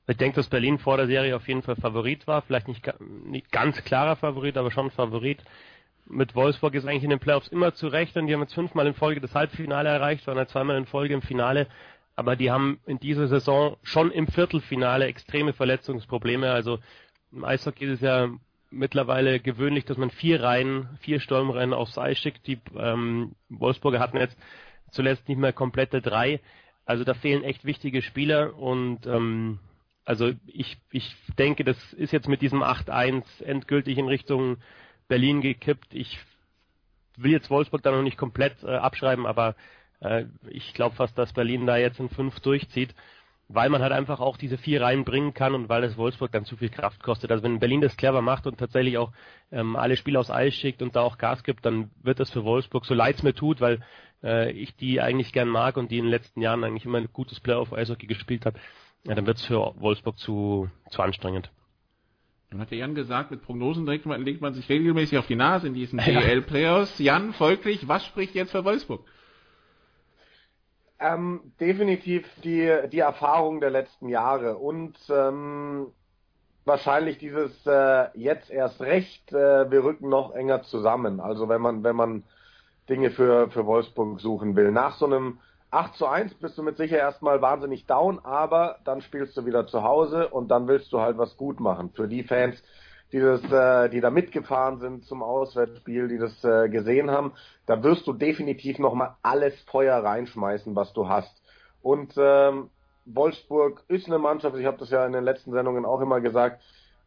Ich 0.07 0.19
denke, 0.19 0.37
dass 0.37 0.51
Berlin 0.51 0.79
vor 0.79 0.99
der 0.99 1.07
Serie 1.07 1.35
auf 1.35 1.49
jeden 1.49 1.63
Fall 1.63 1.77
Favorit 1.77 2.27
war. 2.27 2.43
Vielleicht 2.43 2.69
nicht, 2.69 2.87
nicht 3.25 3.51
ganz 3.51 3.83
klarer 3.85 4.17
Favorit, 4.17 4.59
aber 4.59 4.71
schon 4.71 4.91
Favorit. 4.91 5.43
Mit 6.09 6.35
Wolfsburg 6.35 6.75
ist 6.75 6.87
eigentlich 6.87 7.05
in 7.05 7.11
den 7.11 7.19
Playoffs 7.19 7.49
immer 7.49 7.75
zu 7.75 7.89
rechnen. 7.89 8.27
Die 8.27 8.35
haben 8.35 8.41
jetzt 8.41 8.55
fünfmal 8.55 8.87
in 8.87 8.95
Folge 8.95 9.21
das 9.21 9.35
Halbfinale 9.35 9.89
erreicht, 9.89 10.27
waren 10.27 10.39
halt 10.39 10.49
zweimal 10.49 10.77
in 10.77 10.87
Folge 10.87 11.15
im 11.15 11.23
Finale 11.23 11.67
aber 12.19 12.35
die 12.35 12.51
haben 12.51 12.81
in 12.85 12.99
dieser 12.99 13.29
Saison 13.29 13.77
schon 13.85 14.11
im 14.11 14.27
Viertelfinale 14.27 15.07
extreme 15.07 15.53
Verletzungsprobleme. 15.53 16.51
Also 16.51 16.81
im 17.31 17.45
Eishockey 17.45 17.85
ist 17.85 17.93
es 17.93 18.01
ja 18.01 18.29
mittlerweile 18.73 19.39
gewöhnlich, 19.39 19.85
dass 19.85 19.99
man 19.99 20.11
vier 20.11 20.43
Reihen, 20.43 20.89
vier 20.99 21.21
Sturmreihen 21.21 21.73
aufs 21.73 21.97
Eis 21.97 22.19
schickt. 22.19 22.49
Die 22.49 22.59
ähm, 22.77 23.37
Wolfsburger 23.49 24.01
hatten 24.01 24.17
jetzt 24.17 24.37
zuletzt 24.91 25.29
nicht 25.29 25.39
mehr 25.39 25.53
komplette 25.53 26.03
drei. 26.03 26.41
Also 26.85 27.05
da 27.05 27.15
fehlen 27.15 27.45
echt 27.45 27.65
wichtige 27.65 28.03
Spieler 28.03 28.59
und 28.59 29.07
ähm, 29.07 29.61
also 30.05 30.33
ich, 30.49 30.77
ich 30.91 31.15
denke, 31.39 31.63
das 31.63 31.93
ist 31.93 32.13
jetzt 32.13 32.27
mit 32.27 32.43
diesem 32.43 32.65
8-1 32.65 33.45
endgültig 33.45 33.97
in 33.97 34.09
Richtung 34.09 34.57
Berlin 35.09 35.41
gekippt. 35.41 35.95
Ich 35.95 36.19
will 37.17 37.33
jetzt 37.33 37.51
Wolfsburg 37.51 37.83
da 37.83 37.91
noch 37.91 38.03
nicht 38.03 38.19
komplett 38.19 38.63
äh, 38.63 38.77
abschreiben, 38.77 39.27
aber 39.27 39.57
äh, 40.01 40.25
ich 40.49 40.75
glaube 40.75 40.97
fast, 40.97 41.19
dass 41.19 41.33
Berlin 41.33 41.67
da 41.67 41.77
jetzt 41.77 41.99
in 41.99 42.09
fünf 42.09 42.39
durchzieht, 42.41 42.95
weil 43.49 43.71
man 43.71 43.83
halt 43.83 43.93
einfach 43.93 44.21
auch 44.21 44.37
diese 44.37 44.59
vier 44.59 44.83
reinbringen 44.83 45.35
kann 45.35 45.55
und 45.55 45.69
weil 45.69 45.83
es 45.85 45.97
Wolfsburg 45.97 46.31
dann 46.33 46.45
zu 46.45 46.57
viel 46.57 46.69
Kraft 46.69 47.03
kostet. 47.03 47.31
Also 47.33 47.43
wenn 47.43 47.59
Berlin 47.59 47.81
das 47.81 47.97
clever 47.97 48.23
macht 48.23 48.47
und 48.47 48.59
tatsächlich 48.59 48.99
auch 48.99 49.13
ähm, 49.51 49.75
alle 49.77 49.97
Spiele 49.97 50.21
aufs 50.21 50.31
Eis 50.31 50.55
schickt 50.55 50.83
und 50.83 50.95
da 50.95 51.01
auch 51.01 51.19
Gas 51.19 51.43
gibt, 51.43 51.65
dann 51.65 51.91
wird 52.03 52.21
das 52.21 52.31
für 52.31 52.45
Wolfsburg, 52.45 52.85
so 52.85 52.95
leid 52.95 53.17
es 53.17 53.23
mir 53.23 53.35
tut, 53.35 53.61
weil 53.61 53.81
äh, 54.23 54.53
ich 54.53 54.77
die 54.77 55.01
eigentlich 55.01 55.33
gern 55.33 55.49
mag 55.49 55.77
und 55.77 55.91
die 55.91 55.99
in 55.99 56.05
den 56.05 56.11
letzten 56.11 56.43
Jahren 56.43 56.63
eigentlich 56.63 56.85
immer 56.85 56.99
ein 56.99 57.09
gutes 57.13 57.41
Playoff 57.41 57.73
Eishockey 57.73 58.07
gespielt 58.07 58.45
hat, 58.45 58.57
ja, 59.05 59.15
dann 59.15 59.27
wird 59.27 59.39
es 59.39 59.47
für 59.47 59.75
Wolfsburg 59.81 60.19
zu, 60.19 60.71
zu 60.91 61.03
anstrengend. 61.03 61.51
Nun 62.51 62.61
hat 62.61 62.71
der 62.71 62.79
Jan 62.79 62.95
gesagt, 62.95 63.31
mit 63.31 63.43
Prognosen 63.43 63.87
legt 63.87 64.07
man, 64.07 64.23
legt 64.23 64.41
man 64.41 64.55
sich 64.55 64.69
regelmäßig 64.69 65.19
auf 65.19 65.27
die 65.27 65.37
Nase 65.37 65.67
in 65.67 65.75
diesen 65.75 65.99
DL-Playoffs. 65.99 66.99
Jan, 66.99 67.33
folglich, 67.35 67.89
was 67.89 68.07
spricht 68.07 68.35
jetzt 68.35 68.53
für 68.53 68.65
Wolfsburg? 68.65 69.05
Ähm, 70.99 71.53
definitiv 71.61 72.27
die, 72.43 72.73
die 72.91 72.99
Erfahrung 72.99 73.61
der 73.61 73.71
letzten 73.71 74.09
Jahre 74.09 74.57
und 74.57 74.97
ähm, 75.11 75.89
wahrscheinlich 76.65 77.19
dieses 77.19 77.67
äh, 77.67 78.09
jetzt 78.15 78.51
erst 78.51 78.81
recht, 78.81 79.31
äh, 79.33 79.71
wir 79.71 79.85
rücken 79.85 80.09
noch 80.09 80.33
enger 80.33 80.63
zusammen. 80.63 81.21
Also 81.21 81.49
wenn 81.49 81.61
man, 81.61 81.85
wenn 81.85 81.95
man 81.95 82.25
Dinge 82.89 83.11
für, 83.11 83.51
für 83.51 83.67
Wolfsburg 83.67 84.21
suchen 84.21 84.57
will. 84.57 84.73
Nach 84.73 84.97
so 84.97 85.07
einem 85.07 85.41
8 85.71 85.97
zu 85.97 86.07
1 86.07 86.35
bist 86.35 86.57
du 86.57 86.63
mit 86.63 86.77
sicher 86.77 86.99
erstmal 86.99 87.43
wahnsinnig 87.43 87.87
down, 87.87 88.21
aber 88.25 88.79
dann 88.85 89.03
spielst 89.03 89.37
du 89.37 89.45
wieder 89.45 89.67
zu 89.67 89.83
Hause 89.83 90.29
und 90.29 90.49
dann 90.49 90.67
willst 90.67 90.93
du 90.93 91.01
halt 91.01 91.19
was 91.19 91.37
gut 91.37 91.61
machen. 91.61 91.91
Für 91.95 92.09
die 92.09 92.23
Fans, 92.23 92.63
die 93.13 93.21
das, 93.21 93.43
äh, 93.53 93.91
die 93.91 94.01
da 94.01 94.11
mitgefahren 94.11 94.79
sind 94.81 95.05
zum 95.05 95.23
Auswärtsspiel, 95.23 96.09
die 96.09 96.19
das 96.19 96.43
äh, 96.43 96.69
gesehen 96.69 97.11
haben, 97.11 97.33
da 97.67 97.83
wirst 97.83 98.07
du 98.07 98.15
definitiv 98.15 98.79
nochmal 98.79 99.17
alles 99.23 99.55
Feuer 99.71 100.03
reinschmeißen, 100.03 100.75
was 100.75 100.93
du 100.95 101.09
hast. 101.09 101.43
Und 101.83 102.15
ähm, 102.17 102.71
Wolfsburg 103.05 103.85
ist 103.89 104.07
eine 104.07 104.19
Mannschaft, 104.19 104.57
ich 104.57 104.67
habe 104.67 104.79
das 104.79 104.91
ja 104.91 105.05
in 105.07 105.13
den 105.13 105.25
letzten 105.25 105.53
Sendungen 105.53 105.85
auch 105.85 106.01
immer 106.01 106.21
gesagt, 106.21 106.63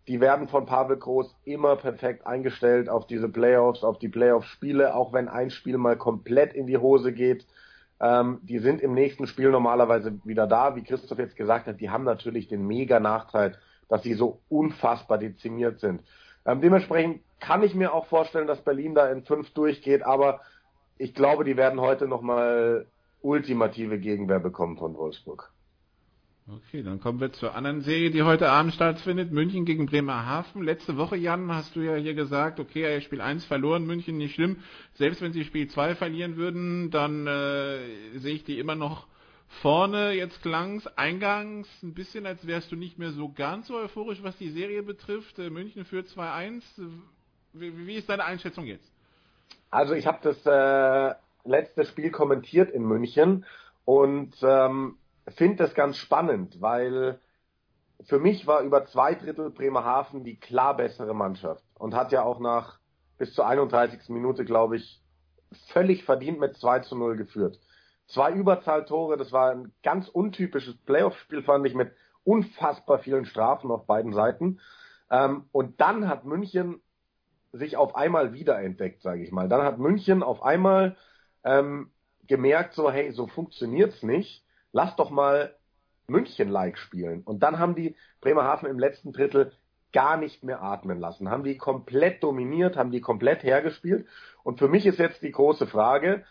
die 0.08 0.20
werden 0.20 0.48
von 0.48 0.66
Pavel 0.66 0.98
Groß 0.98 1.36
immer 1.46 1.76
perfekt 1.76 2.26
eingestellt 2.26 2.90
auf 2.90 3.06
diese 3.06 3.30
Playoffs, 3.30 3.84
auf 3.84 4.00
die 4.00 4.10
Playoff-Spiele, 4.10 4.96
auch 4.96 5.14
wenn 5.14 5.28
ein 5.28 5.52
Spiel 5.52 5.78
mal 5.78 5.96
komplett 5.96 6.54
in 6.54 6.66
die 6.66 6.78
Hose 6.78 7.14
geht. 7.14 7.46
Ähm, 8.02 8.40
die 8.42 8.60
sind 8.60 8.82
im 8.82 8.94
nächsten 8.94 9.28
Spiel 9.28 9.52
normalerweise 9.52 10.20
wieder 10.24 10.48
da. 10.48 10.76
Wie 10.76 10.84
Christoph 10.84 11.20
jetzt 11.20 11.36
gesagt 11.36 11.68
hat, 11.68 11.80
die 11.80 11.92
haben 11.92 12.04
natürlich 12.04 12.48
den 12.48 12.66
mega 12.66 13.00
Nachteil, 13.00 13.58
dass 13.90 14.02
sie 14.02 14.16
so 14.16 14.40
unfassbar 14.50 15.20
dezimiert 15.20 15.80
sind. 15.80 16.02
Ähm, 16.46 16.62
dementsprechend 16.62 17.22
kann 17.40 17.62
ich 17.62 17.76
mir 17.76 17.94
auch 17.94 18.08
vorstellen, 18.08 18.48
dass 18.48 18.64
Berlin 18.64 18.96
da 18.96 19.08
in 19.12 19.24
fünf 19.24 19.52
durchgeht, 19.54 20.04
aber 20.04 20.42
ich 20.98 21.14
glaube, 21.14 21.44
die 21.44 21.58
werden 21.58 21.80
heute 21.80 22.08
nochmal 22.08 22.88
ultimative 23.22 24.00
Gegenwehr 24.00 24.40
bekommen 24.40 24.78
von 24.78 24.96
Wolfsburg. 24.96 25.52
Okay, 26.54 26.84
dann 26.84 27.00
kommen 27.00 27.22
wir 27.22 27.32
zur 27.32 27.56
anderen 27.56 27.80
Serie, 27.80 28.12
die 28.12 28.24
heute 28.24 28.50
Abend 28.50 28.74
stattfindet. 28.74 29.32
München 29.32 29.64
gegen 29.64 29.86
Bremerhaven. 29.86 30.64
Letzte 30.64 30.98
Woche, 30.98 31.16
Jan, 31.16 31.50
hast 31.54 31.78
du 31.78 31.80
ja 31.80 31.96
hier 31.96 32.14
gesagt, 32.14 32.60
okay, 32.60 33.00
Spiel 33.00 33.22
1 33.22 33.46
verloren, 33.46 33.86
München 33.86 34.18
nicht 34.18 34.36
schlimm. 34.36 34.58
Selbst 34.96 35.22
wenn 35.22 35.32
sie 35.32 35.46
Spiel 35.46 35.70
2 35.70 35.96
verlieren 35.96 36.36
würden, 36.36 36.92
dann 36.92 37.26
äh, 37.26 38.18
sehe 38.18 38.36
ich 38.36 38.44
die 38.44 38.60
immer 38.60 38.76
noch 38.76 39.08
Vorne, 39.62 40.12
jetzt 40.12 40.42
klang's 40.42 40.88
eingangs 40.98 41.70
ein 41.84 41.94
bisschen, 41.94 42.26
als 42.26 42.46
wärst 42.46 42.70
du 42.72 42.76
nicht 42.76 43.00
mehr 43.00 43.12
so 43.12 43.32
ganz 43.32 43.68
so 43.68 43.78
euphorisch, 43.78 44.22
was 44.22 44.38
die 44.38 44.50
Serie 44.50 44.84
betrifft. 44.84 45.40
Äh, 45.40 45.50
München 45.50 45.86
führt 45.86 46.08
2-1. 46.08 46.64
Wie, 47.54 47.88
wie, 47.88 47.96
ist 47.96 48.10
deine 48.10 48.26
Einschätzung 48.26 48.66
jetzt? 48.66 48.92
Also 49.70 49.94
ich 49.94 50.06
habe 50.06 50.20
das 50.22 50.46
äh, 50.46 51.16
letzte 51.46 51.86
Spiel 51.86 52.12
kommentiert 52.12 52.72
in 52.72 52.84
München 52.84 53.46
und 53.86 54.34
ähm, 54.42 54.98
finde 55.28 55.58
das 55.58 55.74
ganz 55.74 55.98
spannend, 55.98 56.62
weil 56.62 57.20
für 58.04 58.20
mich 58.20 58.48
war 58.48 58.62
über 58.62 58.86
zwei 58.86 59.16
Drittel 59.16 59.52
Bremerhaven 59.52 60.24
die 60.24 60.40
klar 60.40 60.76
bessere 60.76 61.14
Mannschaft 61.14 61.64
und 61.76 61.94
hat 61.94 62.12
ja 62.12 62.24
auch 62.24 62.40
nach 62.40 62.80
bis 63.18 63.34
zur 63.34 63.46
31. 63.46 64.10
Minute, 64.10 64.46
glaube 64.46 64.78
ich, 64.78 65.02
völlig 65.68 66.04
verdient 66.04 66.40
mit 66.40 66.58
2 66.58 66.80
zu 66.80 66.96
0 66.96 67.18
geführt. 67.18 67.60
Zwei 68.08 68.32
Überzahltore, 68.32 69.18
das 69.18 69.32
war 69.32 69.52
ein 69.52 69.72
ganz 69.84 70.08
untypisches 70.08 70.76
Playoff-Spiel, 70.86 71.44
fand 71.44 71.66
ich, 71.68 71.76
mit 71.76 71.94
unfassbar 72.24 73.00
vielen 73.00 73.26
Strafen 73.26 73.72
auf 73.72 73.86
beiden 73.86 74.14
Seiten. 74.14 74.60
Ähm, 75.10 75.46
und 75.52 75.80
dann 75.82 76.08
hat 76.08 76.26
München 76.26 76.82
sich 77.52 77.78
auf 77.78 77.96
einmal 77.96 78.34
wiederentdeckt, 78.34 79.02
sage 79.02 79.24
ich 79.24 79.32
mal. 79.32 79.50
Dann 79.50 79.62
hat 79.62 79.78
München 79.78 80.24
auf 80.24 80.42
einmal 80.42 80.96
ähm, 81.44 81.92
gemerkt, 82.28 82.74
so 82.74 82.90
hey, 82.92 83.12
so 83.12 83.28
funktioniert's 83.28 84.04
nicht. 84.04 84.46
Lass 84.72 84.96
doch 84.96 85.10
mal 85.10 85.56
München-like 86.08 86.78
spielen. 86.78 87.22
Und 87.24 87.42
dann 87.44 87.60
haben 87.60 87.76
die 87.76 87.96
Bremerhaven 88.22 88.70
im 88.70 88.80
letzten 88.80 89.14
Drittel 89.14 89.52
gar 89.94 90.18
nicht 90.18 90.44
mehr 90.44 90.62
atmen 90.62 91.00
lassen, 91.00 91.30
haben 91.30 91.44
die 91.44 91.58
komplett 91.58 92.24
dominiert, 92.24 92.78
haben 92.78 92.92
die 92.92 93.02
komplett 93.02 93.44
hergespielt. 93.44 94.08
Und 94.44 94.60
für 94.60 94.68
mich 94.68 94.86
ist 94.86 95.00
jetzt 95.00 95.22
die 95.22 95.32
große 95.32 95.68
Frage, 95.68 96.24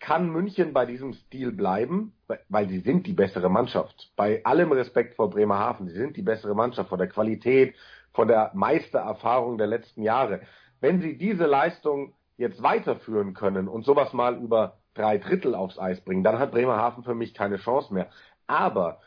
kann 0.00 0.30
München 0.30 0.72
bei 0.72 0.86
diesem 0.86 1.12
Stil 1.12 1.52
bleiben? 1.52 2.14
Weil 2.48 2.68
sie 2.68 2.80
sind 2.80 3.06
die 3.06 3.12
bessere 3.12 3.50
Mannschaft. 3.50 4.12
Bei 4.16 4.44
allem 4.44 4.72
Respekt 4.72 5.16
vor 5.16 5.30
Bremerhaven, 5.30 5.88
sie 5.88 5.96
sind 5.96 6.16
die 6.16 6.22
bessere 6.22 6.54
Mannschaft 6.54 6.88
von 6.88 6.98
der 6.98 7.08
Qualität, 7.08 7.74
von 8.12 8.28
der 8.28 8.52
Meistererfahrung 8.54 9.58
der 9.58 9.66
letzten 9.66 10.02
Jahre. 10.02 10.40
Wenn 10.80 11.00
sie 11.00 11.18
diese 11.18 11.46
Leistung 11.46 12.14
jetzt 12.36 12.62
weiterführen 12.62 13.34
können 13.34 13.68
und 13.68 13.84
sowas 13.84 14.12
mal 14.12 14.36
über 14.40 14.77
drei 14.98 15.18
Drittel 15.18 15.54
aufs 15.54 15.78
Eis 15.78 16.00
bringen, 16.00 16.24
dann 16.24 16.38
hat 16.38 16.50
Bremerhaven 16.50 17.04
für 17.04 17.14
mich 17.14 17.34
keine 17.34 17.56
Chance 17.56 17.94
mehr. 17.94 18.10
Aber 18.46 19.00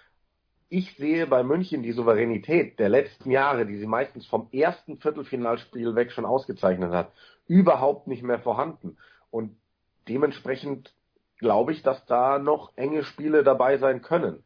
ich 0.69 0.95
sehe 0.95 1.27
bei 1.27 1.43
München 1.43 1.83
die 1.83 1.91
Souveränität 1.91 2.79
der 2.79 2.89
letzten 2.89 3.29
Jahre, 3.29 3.65
die 3.65 3.77
sie 3.77 3.87
meistens 3.87 4.25
vom 4.25 4.47
ersten 4.51 4.97
Viertelfinalspiel 4.97 5.95
weg 5.95 6.11
schon 6.11 6.25
ausgezeichnet 6.25 6.93
hat, 6.93 7.11
überhaupt 7.47 8.07
nicht 8.07 8.23
mehr 8.23 8.39
vorhanden. 8.39 8.97
Und 9.29 9.57
dementsprechend 10.07 10.93
glaube 11.37 11.73
ich, 11.73 11.83
dass 11.83 12.05
da 12.05 12.39
noch 12.39 12.71
enge 12.77 13.03
Spiele 13.03 13.43
dabei 13.43 13.77
sein 13.79 14.01
können. 14.01 14.43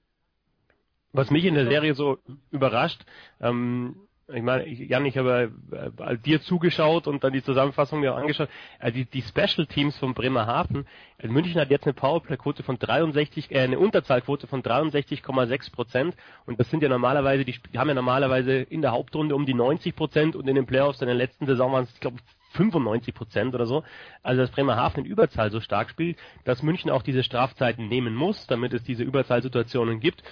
Was 1.13 1.29
mich 1.29 1.45
in 1.45 1.53
der 1.53 1.67
Serie 1.67 1.93
so 1.93 2.17
überrascht, 2.49 3.05
ähm, 3.39 3.95
ich 4.33 4.41
meine, 4.41 4.67
Jan, 4.67 5.05
ich 5.05 5.17
habe 5.19 5.51
äh, 5.71 6.17
dir 6.17 6.41
zugeschaut 6.41 7.05
und 7.05 7.23
dann 7.23 7.31
die 7.31 7.43
Zusammenfassung 7.43 7.99
mir 7.99 8.13
auch 8.13 8.17
angeschaut. 8.17 8.49
Äh, 8.79 8.91
die, 8.91 9.05
die 9.05 9.21
Special 9.21 9.67
Teams 9.67 9.95
von 9.99 10.15
Bremerhaven, 10.15 10.87
äh, 11.19 11.27
München 11.27 11.61
hat 11.61 11.69
jetzt 11.69 11.85
eine 11.85 11.93
Powerplay-Quote 11.93 12.63
von 12.63 12.79
63, 12.79 13.51
äh, 13.51 13.59
eine 13.59 13.77
Unterzahlquote 13.77 14.47
von 14.47 14.63
63,6 14.63 15.71
Prozent 15.71 16.15
und 16.47 16.59
das 16.59 16.71
sind 16.71 16.81
ja 16.81 16.89
normalerweise, 16.89 17.45
die, 17.45 17.55
die 17.71 17.77
haben 17.77 17.87
ja 17.87 17.93
normalerweise 17.93 18.53
in 18.53 18.81
der 18.81 18.93
Hauptrunde 18.93 19.35
um 19.35 19.45
die 19.45 19.53
90 19.53 19.95
Prozent 19.95 20.35
und 20.35 20.47
in 20.47 20.55
den 20.55 20.65
Playoffs 20.65 21.01
in 21.01 21.07
der 21.07 21.15
letzten 21.15 21.45
Saison 21.45 21.71
waren 21.71 21.83
es, 21.83 21.93
ich 21.93 21.99
glaube, 21.99 22.17
95 22.53 23.13
Prozent 23.13 23.53
oder 23.53 23.67
so. 23.67 23.83
Also 24.23 24.41
dass 24.41 24.49
Bremerhaven 24.49 25.05
in 25.05 25.11
Überzahl 25.11 25.51
so 25.51 25.59
stark 25.59 25.89
spielt, 25.91 26.17
dass 26.45 26.63
München 26.63 26.89
auch 26.89 27.03
diese 27.03 27.21
Strafzeiten 27.21 27.89
nehmen 27.89 28.15
muss, 28.15 28.47
damit 28.47 28.73
es 28.73 28.83
diese 28.83 29.03
Überzahlsituationen 29.03 29.99
gibt. 29.99 30.23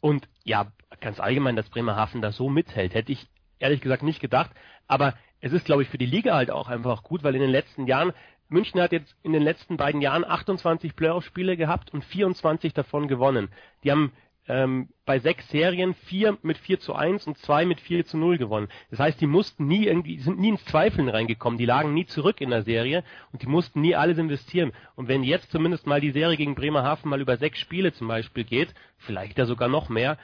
Und 0.00 0.28
ja, 0.44 0.66
ganz 1.00 1.18
allgemein, 1.20 1.56
dass 1.56 1.70
Bremerhaven 1.70 2.20
da 2.20 2.32
so 2.32 2.48
mithält, 2.48 2.94
hätte 2.94 3.12
ich 3.12 3.26
ehrlich 3.58 3.80
gesagt 3.80 4.02
nicht 4.02 4.20
gedacht. 4.20 4.50
Aber 4.86 5.14
es 5.40 5.52
ist, 5.52 5.66
glaube 5.66 5.82
ich, 5.82 5.88
für 5.88 5.98
die 5.98 6.06
Liga 6.06 6.34
halt 6.34 6.50
auch 6.50 6.68
einfach 6.68 7.02
gut, 7.02 7.22
weil 7.22 7.34
in 7.34 7.40
den 7.40 7.50
letzten 7.50 7.86
Jahren, 7.86 8.12
München 8.48 8.80
hat 8.80 8.92
jetzt 8.92 9.14
in 9.22 9.32
den 9.32 9.42
letzten 9.42 9.76
beiden 9.76 10.00
Jahren 10.00 10.24
28 10.24 10.96
Playoff-Spiele 10.96 11.56
gehabt 11.56 11.92
und 11.92 12.04
24 12.04 12.72
davon 12.72 13.06
gewonnen. 13.06 13.48
Die 13.84 13.92
haben 13.92 14.12
ähm, 14.48 14.88
bei 15.04 15.18
sechs 15.18 15.46
Serien 15.48 15.94
vier 15.94 16.38
mit 16.42 16.56
4 16.58 16.80
zu 16.80 16.94
1 16.94 17.26
und 17.26 17.36
zwei 17.38 17.66
mit 17.66 17.80
4 17.80 18.06
zu 18.06 18.16
0 18.16 18.38
gewonnen. 18.38 18.68
Das 18.90 18.98
heißt, 18.98 19.20
die 19.20 19.26
mussten 19.26 19.66
nie 19.66 19.86
irgendwie, 19.86 20.18
sind 20.18 20.40
nie 20.40 20.48
ins 20.48 20.64
Zweifeln 20.64 21.08
reingekommen, 21.08 21.58
die 21.58 21.66
lagen 21.66 21.92
nie 21.92 22.06
zurück 22.06 22.40
in 22.40 22.50
der 22.50 22.62
Serie 22.62 23.04
und 23.32 23.42
die 23.42 23.46
mussten 23.46 23.82
nie 23.82 23.94
alles 23.94 24.18
investieren. 24.18 24.72
Und 24.96 25.08
wenn 25.08 25.22
jetzt 25.22 25.52
zumindest 25.52 25.86
mal 25.86 26.00
die 26.00 26.12
Serie 26.12 26.36
gegen 26.36 26.54
Bremerhaven 26.54 27.10
mal 27.10 27.20
über 27.20 27.36
sechs 27.36 27.58
Spiele 27.58 27.92
zum 27.92 28.08
Beispiel 28.08 28.44
geht, 28.44 28.74
vielleicht 28.96 29.38
ja 29.38 29.44
sogar 29.44 29.68
noch 29.68 29.90
mehr, 29.90 30.16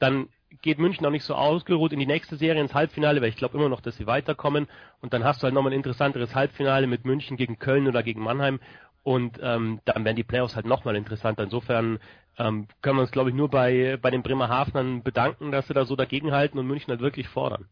dann 0.00 0.28
geht 0.62 0.78
München 0.78 1.06
auch 1.06 1.10
nicht 1.10 1.24
so 1.24 1.34
ausgeruht 1.34 1.92
in 1.92 1.98
die 1.98 2.06
nächste 2.06 2.36
Serie 2.36 2.60
ins 2.60 2.74
Halbfinale, 2.74 3.20
weil 3.20 3.28
ich 3.28 3.36
glaube 3.36 3.56
immer 3.58 3.68
noch, 3.68 3.80
dass 3.80 3.96
sie 3.96 4.06
weiterkommen. 4.06 4.68
Und 5.00 5.12
dann 5.12 5.24
hast 5.24 5.40
du 5.40 5.44
halt 5.44 5.54
nochmal 5.54 5.72
ein 5.72 5.76
interessanteres 5.76 6.34
Halbfinale 6.34 6.86
mit 6.86 7.04
München 7.04 7.36
gegen 7.36 7.58
Köln 7.58 7.86
oder 7.86 8.02
gegen 8.02 8.22
Mannheim. 8.22 8.60
Und 9.02 9.38
ähm, 9.42 9.80
dann 9.84 10.04
werden 10.04 10.16
die 10.16 10.24
Playoffs 10.24 10.56
halt 10.56 10.66
nochmal 10.66 10.96
interessanter. 10.96 11.42
Insofern 11.42 11.98
ähm, 12.38 12.68
können 12.82 12.98
wir 12.98 13.02
uns, 13.02 13.10
glaube 13.10 13.30
ich, 13.30 13.36
nur 13.36 13.48
bei, 13.48 13.98
bei 14.00 14.10
den 14.10 14.22
Bremerhavenern 14.22 15.02
bedanken, 15.02 15.52
dass 15.52 15.66
sie 15.66 15.74
da 15.74 15.84
so 15.84 15.96
dagegenhalten 15.96 16.58
und 16.58 16.66
München 16.66 16.90
halt 16.90 17.00
wirklich 17.00 17.28
fordern. 17.28 17.66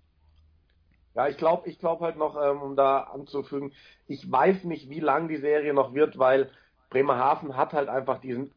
Ja, 1.14 1.28
ich 1.28 1.38
glaube 1.38 1.68
ich 1.68 1.78
glaube 1.78 2.04
halt 2.04 2.16
noch, 2.16 2.36
ähm, 2.36 2.60
um 2.60 2.76
da 2.76 3.00
anzufügen, 3.00 3.72
ich 4.06 4.30
weiß 4.30 4.64
nicht, 4.64 4.90
wie 4.90 5.00
lang 5.00 5.28
die 5.28 5.38
Serie 5.38 5.72
noch 5.72 5.94
wird, 5.94 6.18
weil 6.18 6.50
Bremerhaven 6.90 7.56
hat 7.56 7.72
halt 7.72 7.88
einfach 7.88 8.20
diesen 8.20 8.52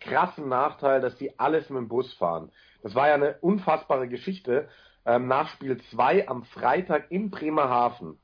krassen 0.00 0.48
Nachteil, 0.48 1.00
dass 1.00 1.16
die 1.16 1.38
alles 1.38 1.70
mit 1.70 1.78
dem 1.78 1.88
Bus 1.88 2.12
fahren. 2.14 2.50
Das 2.86 2.94
war 2.94 3.08
ja 3.08 3.14
eine 3.14 3.34
unfassbare 3.40 4.06
Geschichte. 4.06 4.68
Ähm, 5.04 5.26
nach 5.26 5.48
Spiel 5.48 5.82
2 5.90 6.28
am 6.28 6.44
Freitag 6.44 7.10
in 7.10 7.30
Bremerhaven 7.30 8.16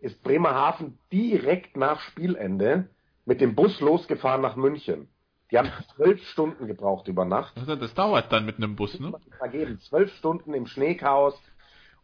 ist 0.00 0.24
Bremerhaven 0.24 0.98
direkt 1.12 1.76
nach 1.76 2.00
Spielende 2.00 2.90
mit 3.26 3.40
dem 3.40 3.54
Bus 3.54 3.80
losgefahren 3.80 4.40
nach 4.40 4.56
München. 4.56 5.08
Die 5.52 5.58
haben 5.58 5.70
zwölf 5.94 6.20
Stunden 6.30 6.66
gebraucht 6.66 7.06
über 7.06 7.24
Nacht. 7.24 7.56
Also 7.56 7.76
das 7.76 7.94
dauert 7.94 8.32
dann 8.32 8.44
mit 8.44 8.56
einem 8.56 8.74
Bus, 8.74 8.98
ne? 8.98 9.12
Vergeben. 9.38 9.78
Zwölf 9.78 10.12
Stunden 10.14 10.52
im 10.52 10.66
Schneechaos. 10.66 11.40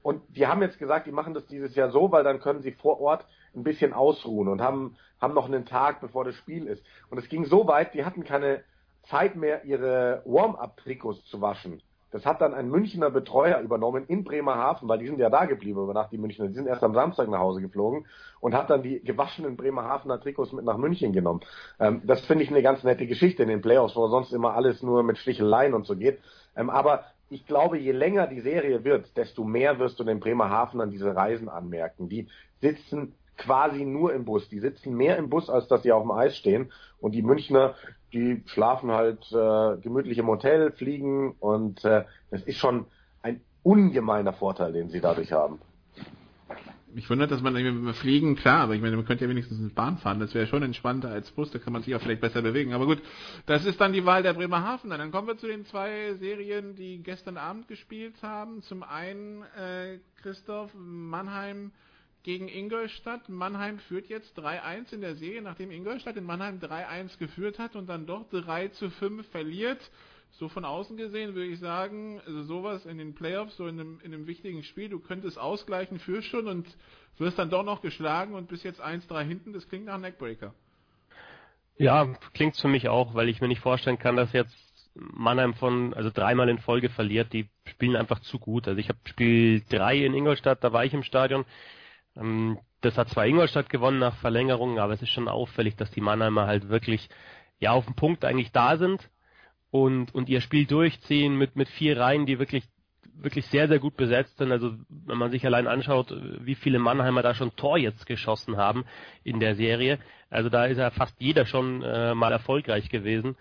Und 0.00 0.22
die 0.36 0.46
haben 0.46 0.62
jetzt 0.62 0.78
gesagt, 0.78 1.08
die 1.08 1.12
machen 1.12 1.34
das 1.34 1.44
dieses 1.48 1.74
Jahr 1.74 1.90
so, 1.90 2.12
weil 2.12 2.22
dann 2.22 2.38
können 2.38 2.62
sie 2.62 2.70
vor 2.70 3.00
Ort 3.00 3.26
ein 3.56 3.64
bisschen 3.64 3.92
ausruhen 3.92 4.46
und 4.46 4.60
haben, 4.60 4.96
haben 5.20 5.34
noch 5.34 5.46
einen 5.46 5.66
Tag, 5.66 6.00
bevor 6.00 6.24
das 6.24 6.36
Spiel 6.36 6.68
ist. 6.68 6.84
Und 7.10 7.18
es 7.18 7.28
ging 7.28 7.44
so 7.44 7.66
weit, 7.66 7.92
die 7.92 8.04
hatten 8.04 8.22
keine 8.22 8.62
Zeit 9.02 9.34
mehr, 9.34 9.64
ihre 9.64 10.22
Warm-up-Trikots 10.24 11.24
zu 11.24 11.40
waschen. 11.40 11.82
Das 12.14 12.24
hat 12.24 12.40
dann 12.40 12.54
ein 12.54 12.70
Münchner 12.70 13.10
Betreuer 13.10 13.58
übernommen 13.58 14.04
in 14.06 14.22
Bremerhaven, 14.22 14.88
weil 14.88 15.00
die 15.00 15.08
sind 15.08 15.18
ja 15.18 15.30
da 15.30 15.46
geblieben 15.46 15.82
über 15.82 15.94
Nacht, 15.94 16.12
die 16.12 16.16
Münchner. 16.16 16.46
Die 16.46 16.54
sind 16.54 16.68
erst 16.68 16.84
am 16.84 16.94
Samstag 16.94 17.28
nach 17.28 17.40
Hause 17.40 17.60
geflogen 17.60 18.06
und 18.38 18.54
hat 18.54 18.70
dann 18.70 18.84
die 18.84 19.02
gewaschenen 19.02 19.56
Bremerhavener 19.56 20.20
Trikots 20.20 20.52
mit 20.52 20.64
nach 20.64 20.76
München 20.76 21.12
genommen. 21.12 21.40
Ähm, 21.80 22.02
das 22.04 22.24
finde 22.24 22.44
ich 22.44 22.50
eine 22.50 22.62
ganz 22.62 22.84
nette 22.84 23.08
Geschichte 23.08 23.42
in 23.42 23.48
den 23.48 23.62
Playoffs, 23.62 23.96
wo 23.96 24.06
sonst 24.06 24.32
immer 24.32 24.54
alles 24.54 24.80
nur 24.80 25.02
mit 25.02 25.18
Sticheleien 25.18 25.74
und 25.74 25.86
so 25.86 25.96
geht. 25.96 26.20
Ähm, 26.54 26.70
aber 26.70 27.02
ich 27.30 27.46
glaube, 27.46 27.78
je 27.78 27.90
länger 27.90 28.28
die 28.28 28.42
Serie 28.42 28.84
wird, 28.84 29.16
desto 29.16 29.42
mehr 29.42 29.80
wirst 29.80 29.98
du 29.98 30.04
den 30.04 30.20
Bremerhavenern 30.20 30.92
diese 30.92 31.16
Reisen 31.16 31.48
anmerken. 31.48 32.08
Die 32.08 32.28
sitzen 32.60 33.16
quasi 33.36 33.84
nur 33.84 34.12
im 34.12 34.24
Bus. 34.24 34.48
Die 34.48 34.60
sitzen 34.60 34.96
mehr 34.96 35.16
im 35.16 35.28
Bus, 35.28 35.50
als 35.50 35.68
dass 35.68 35.82
sie 35.82 35.92
auf 35.92 36.02
dem 36.02 36.10
Eis 36.10 36.36
stehen. 36.36 36.72
Und 37.00 37.12
die 37.12 37.22
Münchner, 37.22 37.74
die 38.12 38.42
schlafen 38.46 38.90
halt 38.90 39.20
äh, 39.32 39.76
gemütlich 39.80 40.18
im 40.18 40.28
Hotel, 40.28 40.72
fliegen 40.72 41.32
und 41.40 41.84
äh, 41.84 42.04
das 42.30 42.42
ist 42.42 42.58
schon 42.58 42.86
ein 43.22 43.40
ungemeiner 43.62 44.32
Vorteil, 44.32 44.72
den 44.72 44.88
sie 44.88 45.00
dadurch 45.00 45.32
haben. 45.32 45.58
Mich 46.94 47.10
wundert, 47.10 47.32
dass 47.32 47.42
man 47.42 47.54
mehr 47.54 47.94
fliegen, 47.94 48.36
klar, 48.36 48.60
aber 48.60 48.76
ich 48.76 48.80
meine, 48.80 48.94
man 48.94 49.04
könnte 49.04 49.24
ja 49.24 49.30
wenigstens 49.30 49.58
eine 49.58 49.70
Bahn 49.70 49.98
fahren, 49.98 50.20
das 50.20 50.32
wäre 50.32 50.46
schon 50.46 50.62
entspannter 50.62 51.08
als 51.08 51.28
Bus, 51.32 51.50
da 51.50 51.58
kann 51.58 51.72
man 51.72 51.82
sich 51.82 51.92
auch 51.92 52.00
vielleicht 52.00 52.20
besser 52.20 52.40
bewegen. 52.40 52.72
Aber 52.72 52.86
gut, 52.86 53.02
das 53.46 53.66
ist 53.66 53.80
dann 53.80 53.92
die 53.92 54.04
Wahl 54.04 54.22
der 54.22 54.34
Bremerhaven. 54.34 54.90
Dann 54.90 55.10
kommen 55.10 55.26
wir 55.26 55.36
zu 55.36 55.48
den 55.48 55.64
zwei 55.64 56.14
Serien, 56.14 56.76
die 56.76 57.02
gestern 57.02 57.36
Abend 57.36 57.66
gespielt 57.66 58.14
haben. 58.22 58.62
Zum 58.62 58.84
einen 58.84 59.42
äh, 59.42 59.98
Christoph 60.22 60.70
Mannheim 60.76 61.72
gegen 62.24 62.48
Ingolstadt. 62.48 63.28
Mannheim 63.28 63.78
führt 63.78 64.08
jetzt 64.08 64.36
3-1 64.38 64.92
in 64.92 65.02
der 65.02 65.14
Serie, 65.14 65.42
nachdem 65.42 65.70
Ingolstadt 65.70 66.16
in 66.16 66.24
Mannheim 66.24 66.58
3-1 66.58 67.18
geführt 67.18 67.60
hat 67.60 67.76
und 67.76 67.86
dann 67.86 68.06
doch 68.06 68.28
3 68.30 68.70
5 68.70 69.28
verliert. 69.28 69.78
So 70.32 70.48
von 70.48 70.64
außen 70.64 70.96
gesehen 70.96 71.36
würde 71.36 71.50
ich 71.50 71.60
sagen, 71.60 72.20
also 72.26 72.42
sowas 72.42 72.86
in 72.86 72.98
den 72.98 73.14
Playoffs, 73.14 73.56
so 73.56 73.68
in 73.68 73.78
einem, 73.78 74.00
in 74.02 74.12
einem 74.12 74.26
wichtigen 74.26 74.64
Spiel, 74.64 74.88
du 74.88 74.98
könntest 74.98 75.38
ausgleichen 75.38 76.00
für 76.00 76.22
schon 76.22 76.48
und 76.48 76.66
wirst 77.18 77.38
dann 77.38 77.50
doch 77.50 77.62
noch 77.62 77.82
geschlagen 77.82 78.34
und 78.34 78.48
bis 78.48 78.64
jetzt 78.64 78.82
1-3 78.82 79.22
hinten, 79.22 79.52
das 79.52 79.68
klingt 79.68 79.84
nach 79.84 79.98
Neckbreaker. 79.98 80.52
Ja, 81.76 82.08
klingt 82.32 82.56
für 82.56 82.68
mich 82.68 82.88
auch, 82.88 83.14
weil 83.14 83.28
ich 83.28 83.40
mir 83.40 83.48
nicht 83.48 83.60
vorstellen 83.60 83.98
kann, 83.98 84.16
dass 84.16 84.32
jetzt 84.32 84.56
Mannheim 84.94 85.54
von, 85.54 85.94
also 85.94 86.10
dreimal 86.12 86.48
in 86.48 86.58
Folge 86.58 86.88
verliert, 86.88 87.32
die 87.32 87.48
spielen 87.66 87.96
einfach 87.96 88.20
zu 88.20 88.38
gut. 88.38 88.66
Also 88.66 88.78
ich 88.78 88.88
habe 88.88 88.98
Spiel 89.04 89.62
3 89.68 89.98
in 89.98 90.14
Ingolstadt, 90.14 90.64
da 90.64 90.72
war 90.72 90.84
ich 90.84 90.94
im 90.94 91.02
Stadion, 91.02 91.44
das 92.14 92.96
hat 92.96 93.08
zwar 93.08 93.26
Ingolstadt 93.26 93.68
gewonnen 93.68 93.98
nach 93.98 94.16
Verlängerung, 94.16 94.78
aber 94.78 94.92
es 94.92 95.02
ist 95.02 95.10
schon 95.10 95.28
auffällig, 95.28 95.76
dass 95.76 95.90
die 95.90 96.00
Mannheimer 96.00 96.46
halt 96.46 96.68
wirklich 96.68 97.08
ja 97.58 97.72
auf 97.72 97.86
dem 97.86 97.94
Punkt 97.94 98.24
eigentlich 98.24 98.52
da 98.52 98.76
sind 98.76 99.10
und, 99.70 100.14
und 100.14 100.28
ihr 100.28 100.40
Spiel 100.40 100.66
durchziehen 100.66 101.36
mit, 101.36 101.56
mit 101.56 101.68
vier 101.68 101.98
Reihen, 101.98 102.26
die 102.26 102.38
wirklich 102.38 102.64
wirklich 103.16 103.46
sehr, 103.46 103.68
sehr 103.68 103.78
gut 103.78 103.96
besetzt 103.96 104.38
sind. 104.38 104.50
Also 104.50 104.74
wenn 104.88 105.18
man 105.18 105.30
sich 105.30 105.46
allein 105.46 105.66
anschaut, 105.66 106.14
wie 106.40 106.54
viele 106.56 106.78
Mannheimer 106.78 107.22
da 107.22 107.34
schon 107.34 107.54
Tor 107.56 107.78
jetzt 107.78 108.06
geschossen 108.06 108.56
haben 108.56 108.84
in 109.22 109.40
der 109.40 109.54
Serie. 109.54 109.98
Also 110.30 110.48
da 110.48 110.66
ist 110.66 110.78
ja 110.78 110.90
fast 110.90 111.20
jeder 111.20 111.46
schon 111.46 111.82
äh, 111.82 112.14
mal 112.14 112.32
erfolgreich 112.32 112.88
gewesen. 112.88 113.36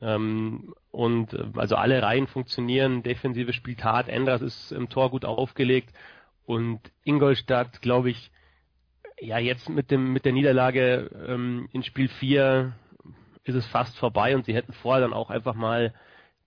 Ähm, 0.00 0.74
und 0.90 1.36
also 1.56 1.76
alle 1.76 2.02
Reihen 2.02 2.26
funktionieren, 2.26 3.02
Defensive 3.02 3.52
spielt 3.52 3.84
hart, 3.84 4.08
Endras 4.08 4.40
ist 4.40 4.72
im 4.72 4.88
Tor 4.88 5.10
gut 5.10 5.24
aufgelegt 5.24 5.92
und 6.50 6.80
Ingolstadt, 7.04 7.80
glaube 7.80 8.10
ich, 8.10 8.32
ja, 9.20 9.38
jetzt 9.38 9.68
mit 9.68 9.92
dem 9.92 10.12
mit 10.12 10.24
der 10.24 10.32
Niederlage 10.32 11.08
ähm, 11.28 11.68
in 11.72 11.84
Spiel 11.84 12.08
4 12.08 12.72
ist 13.44 13.54
es 13.54 13.66
fast 13.68 13.96
vorbei 13.98 14.34
und 14.34 14.46
sie 14.46 14.54
hätten 14.54 14.72
vorher 14.72 15.00
dann 15.00 15.12
auch 15.12 15.30
einfach 15.30 15.54
mal, 15.54 15.94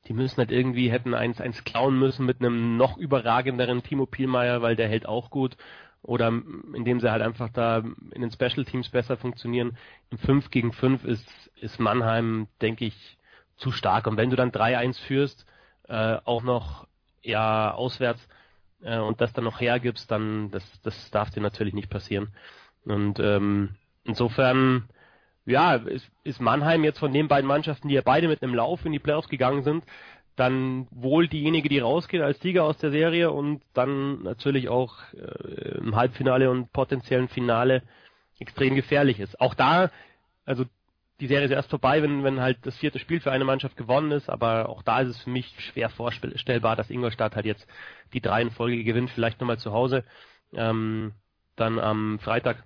die 0.08 0.14
müssen 0.14 0.40
halt 0.40 0.52
irgendwie, 0.52 0.92
hätten 0.92 1.14
eins, 1.14 1.40
eins 1.40 1.64
klauen 1.64 1.98
müssen 1.98 2.26
mit 2.26 2.42
einem 2.42 2.76
noch 2.76 2.98
überragenderen 2.98 3.82
Timo 3.82 4.06
Pielmeier, 4.06 4.62
weil 4.62 4.76
der 4.76 4.90
hält 4.90 5.06
auch 5.06 5.30
gut. 5.30 5.56
Oder 6.02 6.28
indem 6.74 7.00
sie 7.00 7.10
halt 7.10 7.22
einfach 7.22 7.50
da 7.54 7.78
in 7.78 8.22
den 8.22 8.32
Special 8.32 8.66
Teams 8.66 8.90
besser 8.90 9.16
funktionieren. 9.16 9.78
Im 10.12 10.18
5 10.18 10.52
gegen 10.52 10.74
5 10.74 11.06
ist, 11.06 11.50
ist 11.62 11.80
Mannheim, 11.80 12.48
denke 12.62 12.84
ich, 12.84 13.18
zu 13.56 13.72
stark. 13.72 14.08
Und 14.08 14.18
wenn 14.18 14.30
du 14.30 14.36
dann 14.36 14.52
3-1 14.52 15.00
führst, 15.08 15.46
äh, 15.88 16.18
auch 16.26 16.44
noch 16.44 16.88
ja 17.22 17.74
auswärts, 17.74 18.28
äh, 18.84 19.00
und 19.00 19.22
das 19.22 19.34
dann 19.34 19.44
noch 19.44 19.60
hergibst, 19.60 20.10
dann 20.12 20.52
das, 20.52 20.64
das 20.82 21.12
darf 21.12 21.30
dir 21.32 21.42
natürlich 21.42 21.74
nicht 21.74 21.90
passieren. 21.90 22.34
Und 22.86 23.20
ähm, 23.20 23.76
insofern, 24.04 24.90
ja, 25.46 25.76
ist, 25.76 26.10
ist 26.24 26.42
Mannheim 26.42 26.84
jetzt 26.84 27.00
von 27.00 27.14
den 27.14 27.28
beiden 27.28 27.48
Mannschaften, 27.48 27.88
die 27.88 27.96
ja 27.96 28.02
beide 28.04 28.28
mit 28.28 28.44
einem 28.44 28.56
Lauf 28.56 28.86
in 28.86 28.92
die 28.92 29.00
Playoffs 29.00 29.30
gegangen 29.30 29.64
sind, 29.64 29.84
dann 30.36 30.88
wohl 30.90 31.28
diejenige, 31.28 31.70
die 31.70 31.80
rausgeht 31.80 32.22
als 32.22 32.40
Sieger 32.42 32.64
aus 32.64 32.78
der 32.78 32.92
Serie 32.92 33.32
und 33.32 33.62
dann 33.74 34.24
natürlich 34.24 34.68
auch 34.68 34.96
äh, 35.14 35.78
im 35.78 35.96
Halbfinale 35.96 36.50
und 36.50 36.74
potenziellen 36.74 37.28
Finale 37.28 37.84
extrem 38.40 38.76
gefährlich 38.76 39.20
ist. 39.20 39.40
Auch 39.40 39.54
da, 39.54 39.92
also 40.46 40.66
die 41.24 41.28
Serie 41.28 41.46
ist 41.46 41.52
erst 41.52 41.70
vorbei, 41.70 42.04
wenn, 42.04 42.26
wenn 42.26 42.42
halt 42.42 42.58
das 42.66 42.76
vierte 42.76 43.00
Spiel 43.00 43.22
für 43.22 43.32
eine 43.32 43.46
Mannschaft 43.46 43.78
gewonnen 43.78 44.12
ist, 44.12 44.30
aber 44.30 44.68
auch 44.68 44.82
da 44.82 45.00
ist 45.00 45.08
es 45.08 45.24
für 45.24 45.30
mich 45.30 45.56
schwer 45.58 45.88
vorstellbar, 45.90 46.76
dass 46.76 46.90
Ingolstadt 46.90 47.38
halt 47.38 47.46
jetzt 47.46 47.66
die 48.12 48.20
drei 48.20 48.42
in 48.42 48.52
Folge 48.52 48.84
gewinnt, 48.84 49.10
vielleicht 49.10 49.40
nochmal 49.40 49.58
zu 49.58 49.72
Hause, 49.72 50.04
ähm, 50.52 51.14
dann 51.56 51.80
am 51.80 52.20
Freitag, 52.20 52.66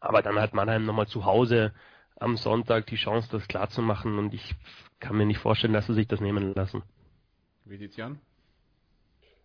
aber 0.00 0.22
dann 0.22 0.40
hat 0.40 0.54
Mannheim 0.54 0.84
nochmal 0.84 1.06
zu 1.06 1.24
Hause 1.24 1.72
am 2.16 2.36
Sonntag 2.36 2.86
die 2.86 2.96
Chance, 2.96 3.28
das 3.30 3.46
klar 3.46 3.68
zu 3.68 3.80
machen 3.80 4.18
und 4.18 4.34
ich 4.34 4.56
kann 4.98 5.16
mir 5.16 5.24
nicht 5.24 5.38
vorstellen, 5.38 5.72
dass 5.72 5.86
sie 5.86 5.94
sich 5.94 6.08
das 6.08 6.20
nehmen 6.20 6.54
lassen. 6.56 6.82
Wie 7.64 7.76
sieht's 7.76 7.96
an? 8.00 8.18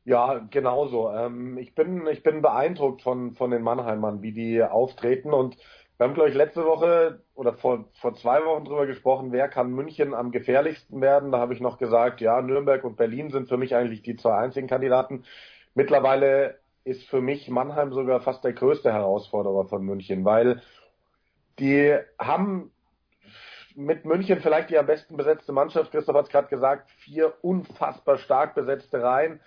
Ja, 0.06 0.39
genauso. 0.49 1.11
Ähm, 1.11 1.60
ich 1.60 1.76
bin, 1.76 2.07
ich 2.07 2.23
bin 2.23 2.41
beeindruckt 2.41 3.03
von, 3.03 3.35
von 3.35 3.52
den 3.52 3.61
Mannheimern, 3.61 4.23
wie 4.23 4.31
die 4.31 4.64
auftreten 4.64 5.34
und 5.34 5.56
wir 5.98 6.06
haben, 6.06 6.14
glaube 6.14 6.30
ich, 6.30 6.36
letzte 6.36 6.64
Woche 6.64 7.24
oder 7.34 7.53
vor, 7.53 7.86
vor 7.94 8.14
zwei 8.14 8.45
Wochen 8.45 8.65
drüber 8.65 8.86
gesprochen, 8.86 9.32
wer 9.32 9.49
kann 9.49 9.72
München 9.72 10.14
am 10.14 10.32
gefährlichsten 10.32 11.02
werden. 11.02 11.32
Da 11.32 11.40
habe 11.40 11.56
ich 11.56 11.60
noch 11.60 11.80
gesagt, 11.80 12.22
ja, 12.22 12.40
Nürnberg 12.41 12.84
und 12.84 12.98
Berlin 12.98 13.32
sind 13.32 13.49
für 13.49 13.57
mich 13.57 13.76
eigentlich 13.76 14.03
die 14.03 14.15
zwei 14.15 14.38
einzigen 14.38 14.68
Kandidaten. 14.68 15.24
Mittlerweile 15.74 16.60
ist 16.84 17.10
für 17.10 17.19
mich 17.19 17.49
Mannheim 17.49 17.94
sogar 17.94 18.22
fast 18.22 18.44
der 18.44 18.53
größte 18.53 18.94
Herausforderer 18.94 19.65
von 19.65 19.84
München, 19.84 20.24
weil 20.24 20.61
die 21.57 21.98
haben 22.19 22.72
mit 23.76 24.06
München 24.06 24.40
vielleicht 24.40 24.69
die 24.69 24.78
am 24.78 24.86
besten 24.86 25.18
besetzte 25.18 25.52
Mannschaft. 25.52 25.91
Christoph 25.91 26.15
hat 26.15 26.26
es 26.26 26.32
gerade 26.32 26.48
gesagt, 26.48 26.90
vier 26.91 27.34
unfassbar 27.41 28.18
stark 28.19 28.53
besetzte 28.53 29.02
Reihen, 29.02 29.40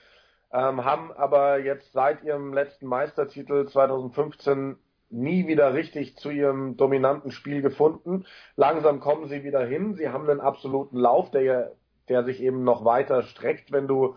ähm, 0.52 0.84
haben 0.84 1.12
aber 1.12 1.60
jetzt 1.60 1.92
seit 1.92 2.24
ihrem 2.24 2.52
letzten 2.52 2.86
Meistertitel 2.86 3.66
2015 3.66 4.76
nie 5.10 5.46
wieder 5.46 5.74
richtig 5.74 6.16
zu 6.16 6.30
ihrem 6.30 6.76
dominanten 6.76 7.32
Spiel 7.32 7.62
gefunden. 7.62 8.24
Langsam 8.56 9.00
kommen 9.00 9.28
sie 9.28 9.44
wieder 9.44 9.64
hin. 9.64 9.94
Sie 9.94 10.08
haben 10.08 10.28
einen 10.28 10.40
absoluten 10.40 10.96
Lauf, 10.96 11.30
der, 11.30 11.72
der 12.08 12.24
sich 12.24 12.40
eben 12.40 12.64
noch 12.64 12.84
weiter 12.84 13.22
streckt, 13.22 13.72
wenn 13.72 13.88
du 13.88 14.14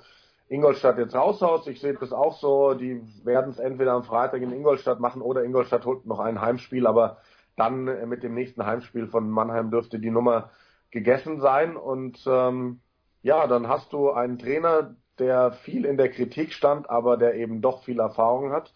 Ingolstadt 0.47 0.99
jetzt 0.99 1.15
raushaust. 1.15 1.67
Ich 1.67 1.81
sehe 1.81 1.95
das 1.95 2.13
auch 2.13 2.37
so. 2.37 2.75
Die 2.75 3.01
werden 3.23 3.51
es 3.51 3.59
entweder 3.59 3.93
am 3.93 4.03
Freitag 4.03 4.41
in 4.41 4.51
Ingolstadt 4.51 4.99
machen 4.99 5.21
oder 5.21 5.43
Ingolstadt 5.43 5.85
holt 5.85 6.05
noch 6.05 6.19
ein 6.19 6.41
Heimspiel, 6.41 6.85
aber 6.85 7.17
dann 7.55 7.87
äh, 7.87 8.05
mit 8.05 8.23
dem 8.23 8.35
nächsten 8.35 8.65
Heimspiel 8.65 9.07
von 9.07 9.29
Mannheim 9.29 9.71
dürfte 9.71 9.99
die 9.99 10.11
Nummer 10.11 10.51
gegessen 10.91 11.39
sein. 11.39 11.75
Und 11.75 12.23
ähm, 12.27 12.81
ja, 13.23 13.47
dann 13.47 13.67
hast 13.67 13.93
du 13.93 14.11
einen 14.11 14.37
Trainer, 14.37 14.95
der 15.17 15.51
viel 15.51 15.85
in 15.85 15.97
der 15.97 16.09
Kritik 16.09 16.53
stand, 16.53 16.89
aber 16.89 17.17
der 17.17 17.35
eben 17.35 17.61
doch 17.61 17.83
viel 17.83 17.99
Erfahrung 17.99 18.51
hat. 18.51 18.73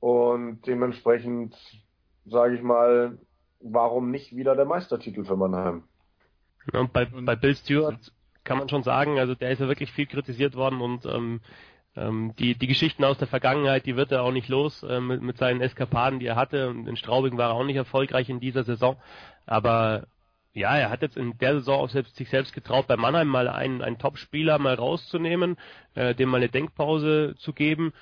Und 0.00 0.66
dementsprechend 0.66 1.54
sage 2.26 2.56
ich 2.56 2.62
mal, 2.62 3.18
warum 3.60 4.10
nicht 4.10 4.34
wieder 4.34 4.56
der 4.56 4.64
Meistertitel 4.64 5.24
für 5.24 5.36
Mannheim? 5.36 5.84
Und 6.72 6.92
bei, 6.92 7.04
bei 7.04 7.36
Bill 7.36 7.54
Stewart 7.54 8.12
kann 8.44 8.58
man 8.58 8.68
schon 8.68 8.82
sagen, 8.82 9.18
also 9.18 9.34
der 9.34 9.50
ist 9.50 9.60
ja 9.60 9.68
wirklich 9.68 9.92
viel 9.92 10.06
kritisiert 10.06 10.56
worden 10.56 10.80
und 10.80 11.04
ähm, 11.06 11.40
ähm, 11.96 12.34
die, 12.38 12.54
die 12.54 12.66
Geschichten 12.66 13.04
aus 13.04 13.18
der 13.18 13.28
Vergangenheit, 13.28 13.86
die 13.86 13.96
wird 13.96 14.12
er 14.12 14.22
auch 14.22 14.32
nicht 14.32 14.48
los 14.48 14.82
äh, 14.82 15.00
mit, 15.00 15.22
mit 15.22 15.38
seinen 15.38 15.60
Eskapaden, 15.60 16.20
die 16.20 16.26
er 16.26 16.36
hatte. 16.36 16.68
Und 16.68 16.86
in 16.86 16.96
Straubing 16.96 17.36
war 17.36 17.50
er 17.50 17.54
auch 17.54 17.64
nicht 17.64 17.76
erfolgreich 17.76 18.28
in 18.28 18.40
dieser 18.40 18.64
Saison. 18.64 18.96
Aber 19.46 20.06
ja, 20.52 20.76
er 20.76 20.90
hat 20.90 21.02
jetzt 21.02 21.16
in 21.16 21.36
der 21.38 21.54
Saison 21.54 21.80
auch 21.80 21.90
selbst, 21.90 22.16
sich 22.16 22.28
selbst 22.28 22.54
getraut, 22.54 22.86
bei 22.86 22.96
Mannheim 22.96 23.28
mal 23.28 23.48
einen, 23.48 23.82
einen 23.82 23.98
Top-Spieler 23.98 24.58
mal 24.58 24.74
rauszunehmen, 24.74 25.56
äh, 25.94 26.14
dem 26.14 26.28
mal 26.28 26.38
eine 26.38 26.48
Denkpause 26.48 27.34
zu 27.38 27.52
geben 27.52 27.92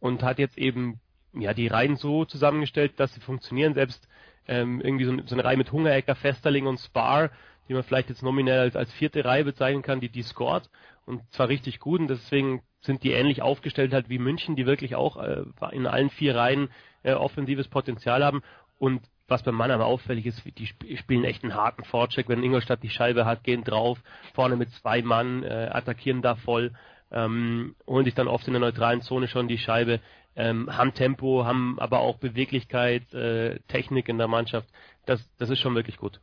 und 0.00 0.22
hat 0.22 0.38
jetzt 0.38 0.58
eben 0.58 1.00
ja, 1.34 1.54
die 1.54 1.68
Reihen 1.68 1.96
so 1.96 2.24
zusammengestellt, 2.24 2.98
dass 2.98 3.14
sie 3.14 3.20
funktionieren. 3.20 3.74
Selbst 3.74 4.08
ähm, 4.46 4.80
irgendwie 4.80 5.04
so, 5.04 5.16
so 5.26 5.34
eine 5.34 5.44
Reihe 5.44 5.56
mit 5.56 5.72
Hungerecker, 5.72 6.14
Festerling 6.14 6.66
und 6.66 6.78
Spar, 6.78 7.30
die 7.68 7.74
man 7.74 7.82
vielleicht 7.82 8.08
jetzt 8.08 8.22
nominell 8.22 8.60
als, 8.60 8.76
als 8.76 8.92
vierte 8.92 9.24
Reihe 9.24 9.44
bezeichnen 9.44 9.82
kann, 9.82 10.00
die 10.00 10.08
die 10.08 10.22
scored 10.22 10.70
und 11.04 11.22
zwar 11.32 11.48
richtig 11.48 11.80
gut 11.80 12.00
und 12.00 12.08
deswegen 12.08 12.62
sind 12.80 13.02
die 13.02 13.12
ähnlich 13.12 13.42
aufgestellt 13.42 13.92
halt 13.92 14.08
wie 14.08 14.18
München, 14.18 14.56
die 14.56 14.66
wirklich 14.66 14.94
auch 14.94 15.16
äh, 15.16 15.44
in 15.72 15.86
allen 15.86 16.10
vier 16.10 16.36
Reihen 16.36 16.68
äh, 17.02 17.12
offensives 17.12 17.68
Potenzial 17.68 18.24
haben 18.24 18.42
und 18.78 19.02
was 19.26 19.42
beim 19.42 19.54
Mann 19.54 19.70
aber 19.70 19.86
auffällig 19.86 20.24
ist, 20.24 20.42
die 20.58 20.96
spielen 20.96 21.24
echt 21.24 21.44
einen 21.44 21.54
harten 21.54 21.84
Vorcheck. 21.84 22.30
Wenn 22.30 22.42
Ingolstadt 22.42 22.82
die 22.82 22.88
Scheibe 22.88 23.26
hat, 23.26 23.44
gehen 23.44 23.62
drauf, 23.62 23.98
vorne 24.32 24.56
mit 24.56 24.70
zwei 24.70 25.02
Mann, 25.02 25.42
äh, 25.42 25.68
attackieren 25.70 26.22
da 26.22 26.34
voll, 26.34 26.72
ähm, 27.10 27.74
holen 27.86 28.06
sich 28.06 28.14
dann 28.14 28.28
oft 28.28 28.46
in 28.46 28.54
der 28.54 28.60
neutralen 28.60 29.02
Zone 29.02 29.28
schon 29.28 29.48
die 29.48 29.58
Scheibe 29.58 30.00
ähm, 30.38 30.74
haben 30.74 30.94
Tempo, 30.94 31.44
haben 31.44 31.78
aber 31.80 31.98
auch 31.98 32.16
Beweglichkeit, 32.18 33.12
äh, 33.12 33.58
Technik 33.66 34.08
in 34.08 34.18
der 34.18 34.28
Mannschaft. 34.28 34.68
Das, 35.04 35.28
das 35.36 35.50
ist 35.50 35.58
schon 35.58 35.74
wirklich 35.74 35.96
gut. 35.96 36.20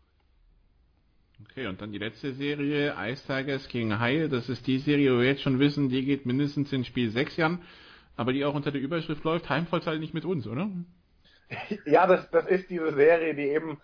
Okay, 1.44 1.68
und 1.68 1.82
dann 1.82 1.92
die 1.92 1.98
letzte 1.98 2.34
Serie, 2.34 2.96
Ice 2.98 3.28
Tigers 3.28 3.68
gegen 3.68 4.00
Haie. 4.00 4.30
Das 4.30 4.48
ist 4.48 4.66
die 4.68 4.80
Serie, 4.80 5.14
wo 5.14 5.20
wir 5.20 5.28
jetzt 5.28 5.42
schon 5.42 5.60
wissen, 5.60 5.90
die 5.90 6.06
geht 6.06 6.26
mindestens 6.26 6.72
in 6.72 6.86
Spiel 6.86 7.10
6 7.10 7.36
Jahren, 7.36 7.62
aber 8.16 8.32
die 8.32 8.46
auch 8.46 8.56
unter 8.56 8.72
der 8.72 8.80
Überschrift 8.80 9.26
läuft, 9.26 9.50
Heimvorteil 9.50 10.00
nicht 10.00 10.14
mit 10.14 10.24
uns, 10.24 10.48
oder? 10.48 10.70
Ja, 11.86 12.08
das, 12.08 12.32
das 12.32 12.48
ist 12.48 12.70
diese 12.70 12.94
Serie, 12.94 13.36
die 13.36 13.50
eben 13.50 13.80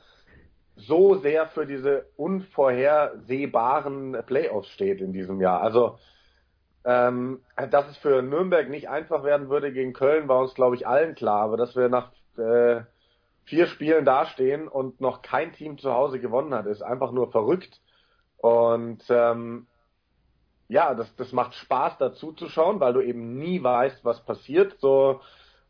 so 0.78 1.16
sehr 1.16 1.48
für 1.48 1.68
diese 1.68 2.06
unvorhersehbaren 2.16 4.16
Playoffs 4.26 4.70
steht 4.70 5.02
in 5.02 5.12
diesem 5.12 5.42
Jahr. 5.42 5.62
Also 5.62 6.00
ähm, 6.84 7.42
dass 7.70 7.90
es 7.90 7.98
für 7.98 8.22
Nürnberg 8.22 8.70
nicht 8.70 8.90
einfach 8.90 9.24
werden 9.24 9.50
würde 9.50 9.72
gegen 9.72 9.94
Köln, 9.94 10.28
war 10.28 10.40
uns, 10.40 10.54
glaube 10.54 10.76
ich, 10.76 10.88
allen 10.88 11.16
klar. 11.16 11.44
Aber 11.44 11.58
dass 11.58 11.76
wir 11.76 11.90
nach 11.90 12.12
äh, 12.38 12.82
vier 13.46 13.68
Spielen 13.68 14.06
dastehen 14.06 14.68
und 14.68 15.02
noch 15.02 15.22
kein 15.22 15.52
Team 15.54 15.78
zu 15.78 15.94
Hause 15.94 16.20
gewonnen 16.20 16.54
hat, 16.54 16.66
ist 16.66 16.82
einfach 16.82 17.12
nur 17.12 17.32
verrückt. 17.32 17.82
Und 18.38 19.04
ähm, 19.10 19.68
ja, 20.68 20.96
das, 20.96 21.14
das 21.18 21.32
macht 21.34 21.54
Spaß 21.54 21.98
dazu 21.98 22.32
zu 22.32 22.48
schauen, 22.48 22.80
weil 22.80 22.94
du 22.94 23.02
eben 23.02 23.38
nie 23.38 23.62
weißt, 23.62 24.06
was 24.06 24.24
passiert. 24.26 24.78
So 24.80 25.20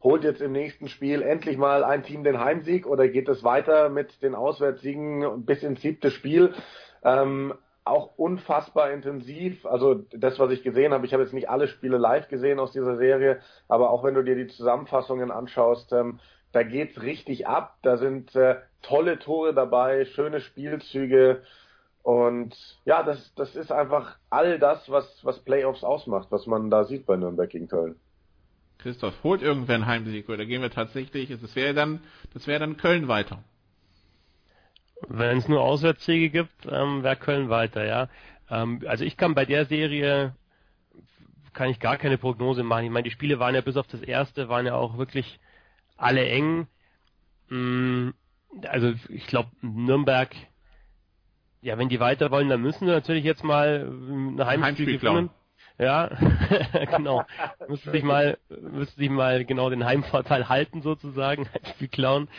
holt 0.04 0.24
jetzt 0.24 0.42
im 0.42 0.52
nächsten 0.52 0.88
Spiel 0.88 1.22
endlich 1.22 1.58
mal 1.58 1.84
ein 1.84 2.04
Team 2.04 2.24
den 2.24 2.40
Heimsieg 2.40 2.86
oder 2.86 3.08
geht 3.08 3.28
es 3.28 3.44
weiter 3.44 3.90
mit 3.90 4.22
den 4.22 4.36
Auswärtssiegen 4.36 5.46
bis 5.46 5.64
ins 5.64 5.82
siebte 5.82 6.12
Spiel? 6.12 6.54
Ähm, 7.04 7.54
auch 7.84 8.18
unfassbar 8.18 8.91
intensiv. 8.91 9.66
Also 9.66 10.06
das, 10.12 10.40
was 10.40 10.52
ich 10.52 10.64
gesehen 10.64 10.94
habe, 10.94 11.06
ich 11.06 11.14
habe 11.14 11.24
jetzt 11.24 11.34
nicht 11.34 11.49
alle 11.49 11.68
Spiele 11.68 11.98
live 11.98 12.28
gesehen 12.28 12.60
aus 12.60 12.72
dieser 12.72 12.98
Serie, 12.98 13.40
aber 13.68 13.90
auch 13.90 14.03
wenn 14.03 14.14
du 14.14 14.24
dir 14.24 14.36
die 14.36 14.48
Zusammenfassungen 14.48 15.32
anschaust, 15.32 15.91
ähm, 15.94 16.20
da 16.52 16.64
geht's 16.64 17.02
richtig 17.02 17.48
ab. 17.48 17.78
Da 17.82 17.98
sind 17.98 18.36
äh, 18.36 18.58
tolle 18.82 19.20
Tore 19.20 19.53
dabei, 19.53 20.06
schöne 20.06 20.41
Spielzüge 20.41 21.41
und 22.03 22.56
ja, 22.86 23.03
das, 23.03 23.34
das 23.36 23.56
ist 23.56 23.72
einfach 23.72 24.16
all 24.30 24.58
das, 24.58 24.90
was, 24.90 25.24
was 25.24 25.40
Playoffs 25.40 25.84
ausmacht, 25.84 26.28
was 26.32 26.48
man 26.48 26.70
da 26.70 26.84
sieht 26.84 27.06
bei 27.06 27.16
Nürnberg 27.16 27.49
gegen 27.49 27.68
Köln. 27.68 27.95
Christoph, 28.80 29.24
holt 29.24 29.44
irgendwer 29.44 29.76
einen 29.76 29.86
Heimsieg 29.86 30.28
oder 30.28 30.45
gehen 30.45 30.64
wir 30.64 30.72
tatsächlich, 30.72 31.30
das 31.40 31.56
wäre 31.56 31.76
dann, 31.76 32.02
das 32.34 32.48
wäre 32.48 32.60
dann 32.60 32.78
Köln 32.78 33.08
weiter. 33.08 33.44
Wenn 35.07 35.38
es 35.38 35.48
nur 35.48 35.61
Auswärtssiege 35.61 36.30
gibt, 36.30 36.68
ähm, 36.69 37.03
wäre 37.03 37.15
Köln 37.15 37.49
weiter, 37.49 37.86
ja. 37.86 38.10
Ähm, 38.49 38.82
also 38.88 39.03
ich 39.03 39.18
kann 39.18 39.36
bei 39.36 39.45
der 39.45 39.65
Serie 39.65 40.36
kann 41.53 41.69
ich 41.69 41.80
gar 41.80 41.98
keine 41.98 42.18
Prognose 42.18 42.64
machen. 42.64 42.86
Ich 42.86 42.91
meine, 42.91 43.03
die 43.03 43.11
Spiele 43.11 43.40
waren 43.40 43.56
ja 43.56 43.61
bis 43.61 43.78
auf 43.78 43.88
das 43.88 44.02
erste, 44.02 44.49
waren 44.49 44.65
ja 44.65 44.76
auch 44.76 44.98
wirklich 44.98 45.40
alle 45.98 46.26
eng. 46.26 46.68
Mm, 47.49 48.10
also 48.68 48.94
ich 49.10 49.28
glaube, 49.28 49.49
Nürnberg, 49.61 50.30
ja, 51.61 51.78
wenn 51.78 51.90
die 51.90 51.99
weiter 51.99 52.32
wollen, 52.32 52.49
dann 52.49 52.61
müssen 52.61 52.86
sie 52.86 52.91
natürlich 52.91 53.23
jetzt 53.23 53.44
mal 53.44 53.88
ein 53.88 54.45
Heimspiel, 54.45 54.64
Heimspiel 54.64 54.99
gewinnen. 54.99 55.30
Ja, 55.78 56.10
genau. 56.91 57.23
müsste 57.68 57.91
sich 57.91 58.03
mal, 58.03 58.38
müsste 58.49 58.98
sich 58.98 59.10
mal 59.10 59.45
genau 59.45 59.69
den 59.69 59.86
Heimvorteil 59.86 60.48
halten 60.48 60.82
sozusagen, 60.82 61.48
Heimspiel 61.53 61.88
klauen. 61.88 62.30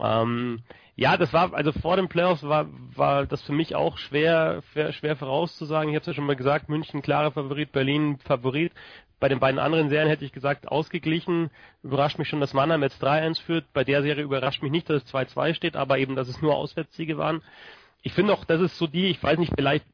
Ähm, 0.00 0.62
ja, 0.96 1.18
das 1.18 1.32
war, 1.34 1.52
also 1.52 1.72
vor 1.72 1.96
den 1.96 2.08
Playoffs 2.08 2.42
war, 2.42 2.68
war 2.94 3.26
das 3.26 3.42
für 3.42 3.52
mich 3.52 3.74
auch 3.74 3.98
schwer, 3.98 4.62
schwer, 4.72 4.92
schwer 4.92 5.16
vorauszusagen. 5.16 5.90
Ich 5.90 5.94
habe 5.94 6.00
es 6.00 6.06
ja 6.06 6.14
schon 6.14 6.24
mal 6.24 6.36
gesagt, 6.36 6.70
München 6.70 7.02
klarer 7.02 7.32
Favorit, 7.32 7.70
Berlin 7.70 8.18
Favorit. 8.24 8.72
Bei 9.20 9.28
den 9.28 9.38
beiden 9.38 9.60
anderen 9.60 9.90
Serien 9.90 10.08
hätte 10.08 10.24
ich 10.24 10.32
gesagt, 10.32 10.68
ausgeglichen. 10.68 11.50
Überrascht 11.82 12.18
mich 12.18 12.28
schon, 12.28 12.40
dass 12.40 12.54
Mannheim 12.54 12.82
jetzt 12.82 13.02
3-1 13.04 13.42
führt. 13.42 13.70
Bei 13.74 13.84
der 13.84 14.02
Serie 14.02 14.24
überrascht 14.24 14.62
mich 14.62 14.72
nicht, 14.72 14.88
dass 14.88 15.02
es 15.04 15.14
2-2 15.14 15.54
steht, 15.54 15.76
aber 15.76 15.98
eben, 15.98 16.16
dass 16.16 16.28
es 16.28 16.40
nur 16.40 16.56
Auswärtssiege 16.56 17.18
waren. 17.18 17.42
Ich 18.02 18.14
finde 18.14 18.32
auch, 18.32 18.44
das 18.46 18.62
ist 18.62 18.78
so 18.78 18.86
die, 18.86 19.06
ich 19.06 19.22
weiß 19.22 19.38
nicht, 19.38 19.52
vielleicht 19.54 19.84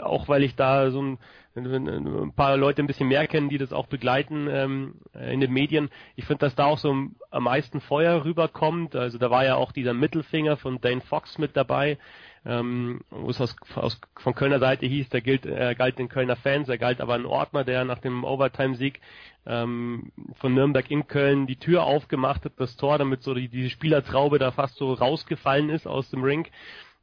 auch 0.00 0.28
weil 0.28 0.42
ich 0.42 0.56
da 0.56 0.90
so 0.90 1.02
ein, 1.02 1.18
ein 1.54 2.32
paar 2.34 2.56
Leute 2.56 2.82
ein 2.82 2.86
bisschen 2.86 3.08
mehr 3.08 3.26
kennen, 3.26 3.48
die 3.48 3.58
das 3.58 3.72
auch 3.72 3.86
begleiten 3.86 4.48
ähm, 4.50 4.94
in 5.14 5.40
den 5.40 5.52
Medien. 5.52 5.90
Ich 6.16 6.24
finde, 6.24 6.46
dass 6.46 6.54
da 6.54 6.64
auch 6.66 6.78
so 6.78 6.90
am 6.90 7.42
meisten 7.42 7.80
Feuer 7.80 8.24
rüberkommt. 8.24 8.94
Also 8.94 9.18
da 9.18 9.30
war 9.30 9.44
ja 9.44 9.56
auch 9.56 9.72
dieser 9.72 9.94
Mittelfinger 9.94 10.56
von 10.56 10.80
Dane 10.80 11.00
Fox 11.00 11.38
mit 11.38 11.56
dabei, 11.56 11.98
ähm, 12.44 13.00
wo 13.10 13.30
es 13.30 13.40
aus, 13.40 13.56
aus, 13.74 14.00
von 14.16 14.34
Kölner 14.34 14.58
Seite 14.58 14.86
hieß, 14.86 15.08
der 15.10 15.20
gilt, 15.20 15.46
er 15.46 15.74
galt 15.74 15.98
den 15.98 16.08
Kölner 16.08 16.36
Fans, 16.36 16.68
er 16.68 16.78
galt 16.78 17.00
aber 17.00 17.14
ein 17.14 17.26
Ordner, 17.26 17.64
der 17.64 17.84
nach 17.84 17.98
dem 17.98 18.24
Overtime-Sieg 18.24 19.00
ähm, 19.46 20.12
von 20.40 20.54
Nürnberg 20.54 20.90
in 20.90 21.06
Köln 21.06 21.46
die 21.46 21.56
Tür 21.56 21.84
aufgemacht 21.84 22.44
hat, 22.44 22.52
das 22.56 22.76
Tor, 22.76 22.98
damit 22.98 23.22
so 23.22 23.34
die, 23.34 23.48
diese 23.48 23.70
Spielertraube 23.70 24.38
da 24.38 24.50
fast 24.50 24.76
so 24.76 24.92
rausgefallen 24.92 25.70
ist 25.70 25.86
aus 25.86 26.10
dem 26.10 26.24
Ring. 26.24 26.46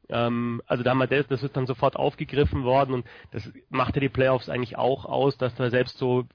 Ähm, 0.10 0.62
also 0.66 0.84
da 0.84 0.92
haben 0.92 0.98
wir 0.98 1.08
das, 1.08 1.44
ist 1.44 1.56
dann 1.56 1.68
sofort 1.68 1.96
aufgegriffen 1.96 2.64
worden 2.64 2.94
und 2.96 3.06
das 3.32 3.52
machte 3.70 4.00
die 4.00 4.10
Playoffs 4.10 4.50
eigentlich 4.50 4.78
auch 4.78 5.06
aus, 5.06 5.38
dass 5.38 5.56
da 5.56 5.70
selbst 5.70 5.98
so 5.98 6.26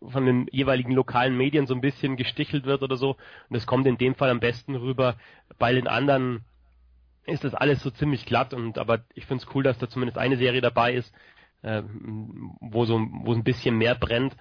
von 0.00 0.24
den 0.24 0.46
jeweiligen 0.50 0.92
lokalen 0.92 1.36
Medien 1.36 1.66
so 1.66 1.74
ein 1.74 1.82
bisschen 1.82 2.16
gestichelt 2.16 2.64
wird 2.64 2.82
oder 2.82 2.96
so. 2.96 3.10
Und 3.10 3.56
das 3.56 3.66
kommt 3.66 3.86
in 3.86 3.98
dem 3.98 4.14
Fall 4.14 4.30
am 4.30 4.40
besten 4.40 4.74
rüber. 4.74 5.16
Bei 5.58 5.72
den 5.72 5.86
anderen 5.86 6.44
ist 7.26 7.44
das 7.44 7.54
alles 7.54 7.82
so 7.82 7.90
ziemlich 7.90 8.24
glatt 8.24 8.54
und 8.54 8.78
aber 8.78 9.04
ich 9.14 9.26
finde 9.26 9.44
es 9.44 9.54
cool, 9.54 9.62
dass 9.62 9.78
da 9.78 9.88
zumindest 9.88 10.18
eine 10.18 10.36
Serie 10.36 10.62
dabei 10.62 10.94
ist, 10.94 11.14
äh, 11.62 11.82
wo 12.60 12.86
so 12.86 12.98
wo 12.98 13.34
ein 13.34 13.44
bisschen 13.44 13.76
mehr 13.76 13.94
brennt. 13.94 14.36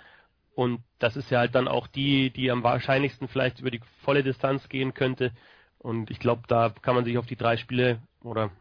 Und 0.55 0.83
das 0.99 1.15
ist 1.15 1.31
ja 1.31 1.39
halt 1.39 1.55
dann 1.55 1.67
auch 1.67 1.87
die, 1.87 2.31
die 2.31 2.51
am 2.51 2.63
wahrscheinlichsten 2.63 3.27
vielleicht 3.27 3.59
über 3.59 3.71
die 3.71 3.81
volle 4.03 4.23
Distanz 4.23 4.67
gehen 4.67 4.93
könnte. 4.93 5.31
Und 5.79 6.11
ich 6.11 6.19
glaube, 6.19 6.43
da 6.47 6.73
kann 6.81 6.95
man 6.95 7.05
sich 7.05 7.17
auf 7.17 7.25
die 7.25 7.35
drei 7.35 7.57
Spiele 7.57 8.01
oder 8.21 8.51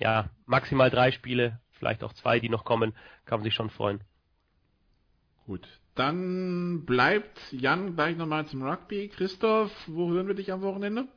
ja, 0.00 0.30
maximal 0.46 0.90
drei 0.90 1.10
Spiele, 1.10 1.58
vielleicht 1.72 2.04
auch 2.04 2.12
zwei, 2.12 2.40
die 2.40 2.48
noch 2.48 2.64
kommen, 2.64 2.94
kann 3.26 3.40
man 3.40 3.44
sich 3.44 3.54
schon 3.54 3.70
freuen. 3.70 4.00
Gut, 5.46 5.66
dann 5.94 6.84
bleibt 6.84 7.52
Jan 7.52 7.96
gleich 7.96 8.16
nochmal 8.16 8.46
zum 8.46 8.62
Rugby. 8.62 9.08
Christoph, 9.08 9.72
wo 9.88 10.10
hören 10.10 10.28
wir 10.28 10.34
dich 10.34 10.52
am 10.52 10.62
Wochenende? 10.62 11.08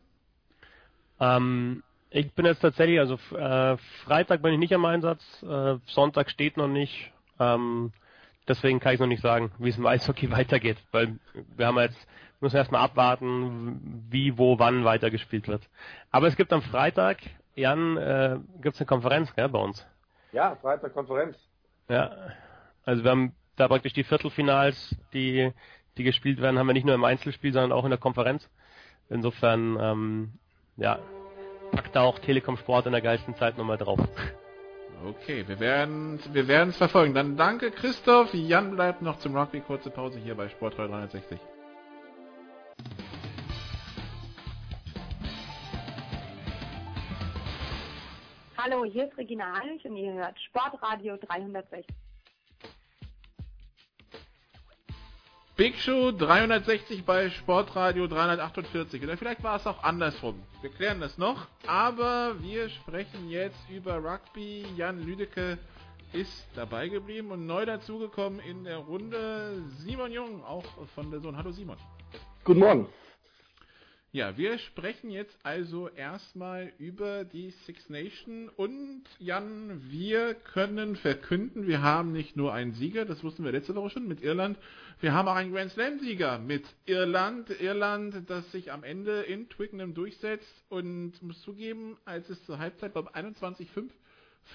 Ähm, 1.19 1.83
ich 2.09 2.31
bin 2.33 2.45
jetzt 2.45 2.61
tatsächlich, 2.61 2.99
also 2.99 3.15
äh, 3.35 3.77
Freitag 4.03 4.41
bin 4.41 4.53
ich 4.53 4.59
nicht 4.59 4.73
am 4.73 4.85
Einsatz, 4.85 5.21
äh, 5.43 5.77
Sonntag 5.85 6.31
steht 6.31 6.57
noch 6.57 6.67
nicht. 6.67 7.11
Ähm, 7.39 7.93
deswegen 8.47 8.79
kann 8.79 8.93
ich 8.93 8.99
noch 8.99 9.07
nicht 9.07 9.21
sagen, 9.21 9.51
wie 9.59 9.69
es 9.69 9.77
im 9.77 9.85
Eishockey 9.85 10.31
weitergeht, 10.31 10.77
weil 10.91 11.19
wir 11.55 11.67
haben 11.67 11.77
jetzt 11.77 12.07
müssen 12.41 12.57
erstmal 12.57 12.81
abwarten, 12.81 14.05
wie, 14.09 14.37
wo, 14.37 14.59
wann 14.59 14.83
weitergespielt 14.83 15.47
wird. 15.47 15.67
Aber 16.11 16.27
es 16.27 16.35
gibt 16.35 16.51
am 16.53 16.61
Freitag 16.61 17.19
Jan, 17.55 17.97
äh, 17.97 18.37
gibt 18.61 18.75
es 18.75 18.81
eine 18.81 18.87
Konferenz 18.87 19.33
gell, 19.35 19.49
bei 19.49 19.59
uns? 19.59 19.85
Ja, 20.31 20.55
Freitag 20.61 20.93
Konferenz. 20.93 21.37
Ja, 21.89 22.11
also 22.85 23.03
wir 23.03 23.11
haben 23.11 23.33
da 23.57 23.67
praktisch 23.67 23.93
die 23.93 24.03
Viertelfinals, 24.03 24.95
die, 25.13 25.51
die 25.97 26.03
gespielt 26.03 26.41
werden, 26.41 26.57
haben 26.57 26.67
wir 26.67 26.73
nicht 26.73 26.85
nur 26.85 26.95
im 26.95 27.03
Einzelspiel, 27.03 27.51
sondern 27.51 27.71
auch 27.71 27.83
in 27.83 27.89
der 27.89 27.99
Konferenz. 27.99 28.49
Insofern, 29.09 29.77
ähm, 29.79 30.33
ja, 30.77 30.99
packt 31.71 31.95
da 31.95 32.01
auch 32.01 32.19
Telekom 32.19 32.57
Sport 32.57 32.85
in 32.85 32.93
der 32.93 33.01
geilsten 33.01 33.35
Zeit 33.35 33.57
nochmal 33.57 33.77
drauf. 33.77 33.99
Okay, 35.05 35.43
wir 35.47 35.59
werden 35.59 36.19
wir 36.31 36.47
werden 36.47 36.69
es 36.69 36.77
verfolgen. 36.77 37.13
Dann 37.13 37.35
danke 37.35 37.71
Christoph. 37.71 38.33
Jan 38.33 38.75
bleibt 38.75 39.01
noch 39.01 39.17
zum 39.17 39.35
Rugby. 39.35 39.61
Kurze 39.61 39.89
Pause 39.89 40.19
hier 40.19 40.35
bei 40.35 40.47
Sport 40.47 40.77
360. 40.77 41.39
Hallo, 48.57 48.85
hier 48.85 49.07
ist 49.07 49.17
Regina 49.17 49.59
Heinrich 49.59 49.83
und 49.85 49.95
ihr 49.95 50.13
hört 50.13 50.39
Sportradio 50.39 51.17
360. 51.17 51.85
Big 55.57 55.75
Show 55.77 56.11
360 56.11 57.03
bei 57.03 57.29
Sportradio 57.29 58.07
348. 58.07 59.03
Oder 59.03 59.17
vielleicht 59.17 59.43
war 59.43 59.55
es 59.57 59.67
auch 59.67 59.83
andersrum. 59.83 60.41
Wir 60.61 60.69
klären 60.69 60.99
das 60.99 61.17
noch. 61.17 61.47
Aber 61.67 62.41
wir 62.41 62.69
sprechen 62.69 63.29
jetzt 63.29 63.69
über 63.69 63.97
Rugby. 63.97 64.65
Jan 64.75 65.01
Lüdecke 65.03 65.57
ist 66.13 66.47
dabei 66.55 66.87
geblieben 66.87 67.31
und 67.31 67.45
neu 67.45 67.65
dazugekommen 67.65 68.39
in 68.39 68.63
der 68.63 68.77
Runde 68.77 69.61
Simon 69.79 70.11
Jung, 70.11 70.43
auch 70.43 70.65
von 70.95 71.09
der 71.11 71.19
Sohn. 71.19 71.35
Hallo 71.35 71.51
Simon. 71.51 71.77
Guten 72.43 72.61
Morgen. 72.61 72.87
Ja, 74.11 74.35
wir 74.35 74.57
sprechen 74.57 75.11
jetzt 75.11 75.37
also 75.43 75.89
erstmal 75.89 76.73
über 76.79 77.23
die 77.23 77.51
Six 77.67 77.87
Nation 77.87 78.49
und 78.49 79.03
Jan, 79.19 79.79
wir 79.91 80.33
können 80.33 80.95
verkünden, 80.95 81.67
wir 81.67 81.83
haben 81.83 82.11
nicht 82.11 82.35
nur 82.35 82.51
einen 82.51 82.73
Sieger, 82.73 83.05
das 83.05 83.23
wussten 83.23 83.43
wir 83.45 83.51
letzte 83.51 83.75
Woche 83.75 83.91
schon 83.91 84.07
mit 84.07 84.23
Irland, 84.23 84.57
wir 85.01 85.13
haben 85.13 85.27
auch 85.27 85.35
einen 85.35 85.53
Grand 85.53 85.71
Slam 85.71 85.99
Sieger 85.99 86.39
mit 86.39 86.65
Irland. 86.87 87.51
Irland, 87.61 88.27
das 88.27 88.51
sich 88.51 88.71
am 88.71 88.83
Ende 88.83 89.21
in 89.21 89.47
Twickenham 89.47 89.93
durchsetzt 89.93 90.65
und 90.69 91.21
muss 91.21 91.39
zugeben, 91.43 91.95
als 92.05 92.27
es 92.27 92.43
zur 92.45 92.57
Halbzeit, 92.57 92.93
glaube 92.93 93.13
21-5 93.13 93.91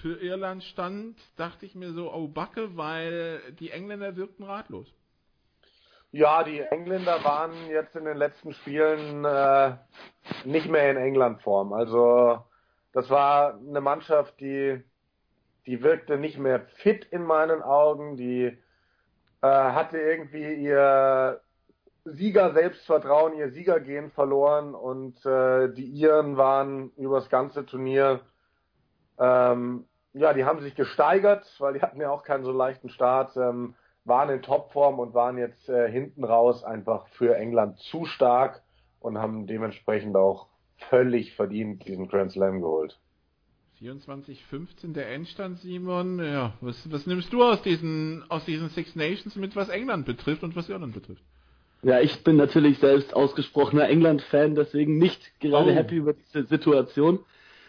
für 0.01 0.21
Irland 0.21 0.61
stand, 0.65 1.17
dachte 1.37 1.65
ich 1.65 1.73
mir 1.73 1.93
so, 1.93 2.13
oh 2.13 2.27
Backe, 2.27 2.75
weil 2.75 3.41
die 3.61 3.69
Engländer 3.69 4.17
wirkten 4.17 4.43
ratlos. 4.43 4.93
Ja, 6.11 6.43
die 6.43 6.61
Engländer 6.61 7.23
waren 7.23 7.51
jetzt 7.69 7.95
in 7.95 8.05
den 8.05 8.17
letzten 8.17 8.53
Spielen 8.53 9.25
äh, 9.25 9.75
nicht 10.45 10.69
mehr 10.69 10.89
in 10.91 10.97
England-Form. 10.97 11.73
Also 11.73 12.39
das 12.93 13.09
war 13.09 13.55
eine 13.55 13.81
Mannschaft, 13.81 14.39
die, 14.39 14.83
die 15.65 15.83
wirkte 15.83 16.17
nicht 16.17 16.37
mehr 16.37 16.61
fit 16.77 17.05
in 17.05 17.23
meinen 17.23 17.61
Augen. 17.61 18.17
Die 18.17 18.45
äh, 18.45 19.47
hatte 19.47 19.97
irgendwie 19.99 20.53
ihr 20.53 21.41
Sieger 22.05 22.53
Selbstvertrauen, 22.53 23.33
ihr 23.33 23.51
Siegergehen 23.51 24.11
verloren 24.11 24.73
und 24.73 25.25
äh, 25.25 25.73
die 25.73 25.85
Iren 25.85 26.37
waren 26.37 26.91
über 26.95 27.19
das 27.19 27.29
ganze 27.29 27.65
Turnier 27.65 28.21
ähm, 29.19 29.85
ja, 30.13 30.33
die 30.33 30.45
haben 30.45 30.61
sich 30.61 30.75
gesteigert, 30.75 31.47
weil 31.59 31.73
die 31.73 31.81
hatten 31.81 32.01
ja 32.01 32.09
auch 32.09 32.23
keinen 32.23 32.43
so 32.43 32.51
leichten 32.51 32.89
Start. 32.89 33.35
Ähm, 33.37 33.75
waren 34.07 34.29
in 34.29 34.41
Topform 34.41 34.99
und 34.99 35.13
waren 35.13 35.37
jetzt 35.37 35.69
äh, 35.69 35.91
hinten 35.91 36.23
raus 36.23 36.63
einfach 36.63 37.07
für 37.09 37.35
England 37.35 37.79
zu 37.79 38.05
stark 38.05 38.61
und 38.99 39.17
haben 39.17 39.47
dementsprechend 39.47 40.15
auch 40.15 40.47
völlig 40.89 41.35
verdient 41.35 41.87
diesen 41.87 42.07
Grand 42.07 42.31
Slam 42.31 42.61
geholt. 42.61 42.97
24-15 43.81 44.93
der 44.93 45.11
Endstand, 45.11 45.59
Simon. 45.59 46.19
Ja, 46.19 46.53
was, 46.61 46.91
was 46.91 47.05
nimmst 47.05 47.31
du 47.31 47.43
aus 47.43 47.61
diesen, 47.61 48.23
aus 48.29 48.43
diesen 48.45 48.69
Six 48.69 48.95
Nations 48.95 49.35
mit, 49.35 49.55
was 49.55 49.69
England 49.69 50.05
betrifft 50.05 50.43
und 50.43 50.55
was 50.55 50.69
Irland 50.69 50.93
betrifft? 50.93 51.21
Ja, 51.83 51.99
ich 51.99 52.23
bin 52.23 52.37
natürlich 52.37 52.79
selbst 52.79 53.15
ausgesprochener 53.15 53.87
England-Fan, 53.87 54.55
deswegen 54.55 54.97
nicht 54.97 55.39
gerade 55.39 55.71
oh. 55.71 55.75
happy 55.75 55.97
über 55.97 56.13
diese 56.13 56.43
Situation. 56.45 57.19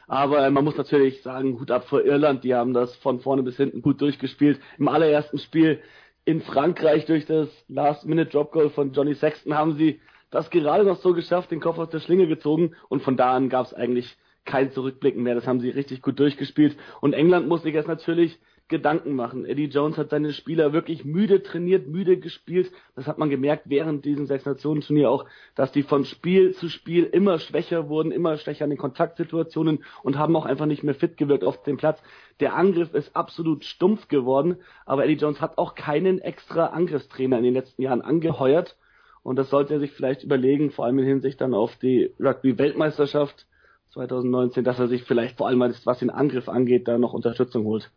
Aber 0.07 0.49
man 0.51 0.65
muss 0.65 0.79
natürlich 0.79 1.21
sagen, 1.21 1.61
Hut 1.61 1.71
ab 1.71 1.87
vor 1.87 2.03
Irland, 2.03 2.43
die 2.43 2.55
haben 2.55 2.73
das 2.73 2.97
von 2.97 3.21
vorne 3.21 3.43
bis 3.43 3.59
hinten 3.59 3.83
gut 3.83 4.01
durchgespielt. 4.01 4.59
Im 4.79 4.89
allerersten 4.89 5.39
Spiel 5.39 5.83
in 6.29 6.43
Frankreich 6.43 7.07
durch 7.07 7.25
das 7.25 7.49
Last-Minute-Drop-Goal 7.69 8.69
von 8.69 8.93
Johnny 8.93 9.15
Sexton 9.15 9.55
haben 9.55 9.79
sie 9.79 9.99
das 10.31 10.51
gerade 10.51 10.85
noch 10.85 10.99
so 10.99 11.15
geschafft, 11.15 11.51
den 11.51 11.61
Kopf 11.61 11.79
aus 11.79 11.89
der 11.89 12.01
Schlinge 12.01 12.27
gezogen 12.27 12.77
und 12.91 13.03
von 13.03 13.17
da 13.17 13.35
an 13.35 13.49
gab 13.49 13.65
es 13.65 13.73
eigentlich 13.73 14.15
kein 14.45 14.71
Zurückblicken 14.71 15.23
mehr. 15.23 15.35
Das 15.35 15.47
haben 15.47 15.61
sie 15.61 15.71
richtig 15.71 16.03
gut 16.03 16.21
durchgespielt 16.21 16.77
und 17.01 17.15
England 17.15 17.49
muss 17.49 17.63
sich 17.63 17.73
jetzt 17.73 17.89
natürlich 17.89 18.39
Gedanken 18.69 19.15
machen. 19.15 19.47
Eddie 19.47 19.67
Jones 19.67 19.97
hat 19.97 20.11
seine 20.11 20.33
Spieler 20.33 20.73
wirklich 20.73 21.05
müde 21.05 21.43
trainiert, 21.43 21.89
müde 21.89 22.19
gespielt. 22.19 22.71
Das 22.95 23.07
hat 23.07 23.19
man 23.19 23.31
gemerkt 23.31 23.65
während 23.67 24.05
diesem 24.05 24.27
Sechs-Nationen-Turnier 24.27 25.11
auch, 25.11 25.25
dass 25.55 25.73
die 25.73 25.83
von 25.83 26.05
Spiel 26.05 26.53
zu 26.53 26.69
Spiel 26.69 27.05
immer 27.05 27.39
schwächer 27.39 27.89
wurden, 27.89 28.13
immer 28.13 28.37
schwächer 28.37 28.65
in 28.65 28.71
den 28.71 28.79
Kontaktsituationen 28.79 29.85
und 30.03 30.19
haben 30.19 30.37
auch 30.37 30.45
einfach 30.45 30.67
nicht 30.67 30.85
mehr 30.85 30.95
fit 30.95 31.17
gewirkt 31.17 31.45
auf 31.45 31.63
dem 31.63 31.79
Platz. 31.79 32.03
Der 32.41 32.55
Angriff 32.55 32.93
ist 32.95 33.17
absolut 33.17 33.65
stumpf 33.65 34.09
geworden, 34.09 34.59
aber 34.85 35.05
Eddie 35.05 35.15
Jones 35.15 35.41
hat 35.41 35.57
auch 35.59 35.75
keinen 35.75 36.21
extra 36.21 36.67
Angriffstrainer 36.67 37.39
in 37.39 37.45
den 37.45 37.55
letzten 37.55 37.83
Jahren 37.83 38.03
angeheuert. 38.03 38.77
Und 39.23 39.37
das 39.37 39.51
sollte 39.51 39.75
er 39.75 39.81
sich 39.81 39.93
vielleicht 39.93 40.23
überlegen, 40.23 40.71
vor 40.71 40.85
allem 40.85 40.99
in 40.99 41.07
Hinsicht 41.07 41.41
dann 41.41 41.55
auf 41.55 41.77
die 41.77 42.15
Rugby-Weltmeisterschaft 42.21 43.47
2019, 43.91 44.65
dass 44.65 44.79
er 44.79 44.89
sich 44.89 45.05
vielleicht 45.05 45.39
vor 45.39 45.49
allem, 45.49 45.61
was 45.61 45.99
den 45.99 46.11
Angriff 46.11 46.49
angeht, 46.49 46.87
da 46.87 46.99
noch 46.99 47.15
Unterstützung 47.15 47.65
holt. 47.65 47.91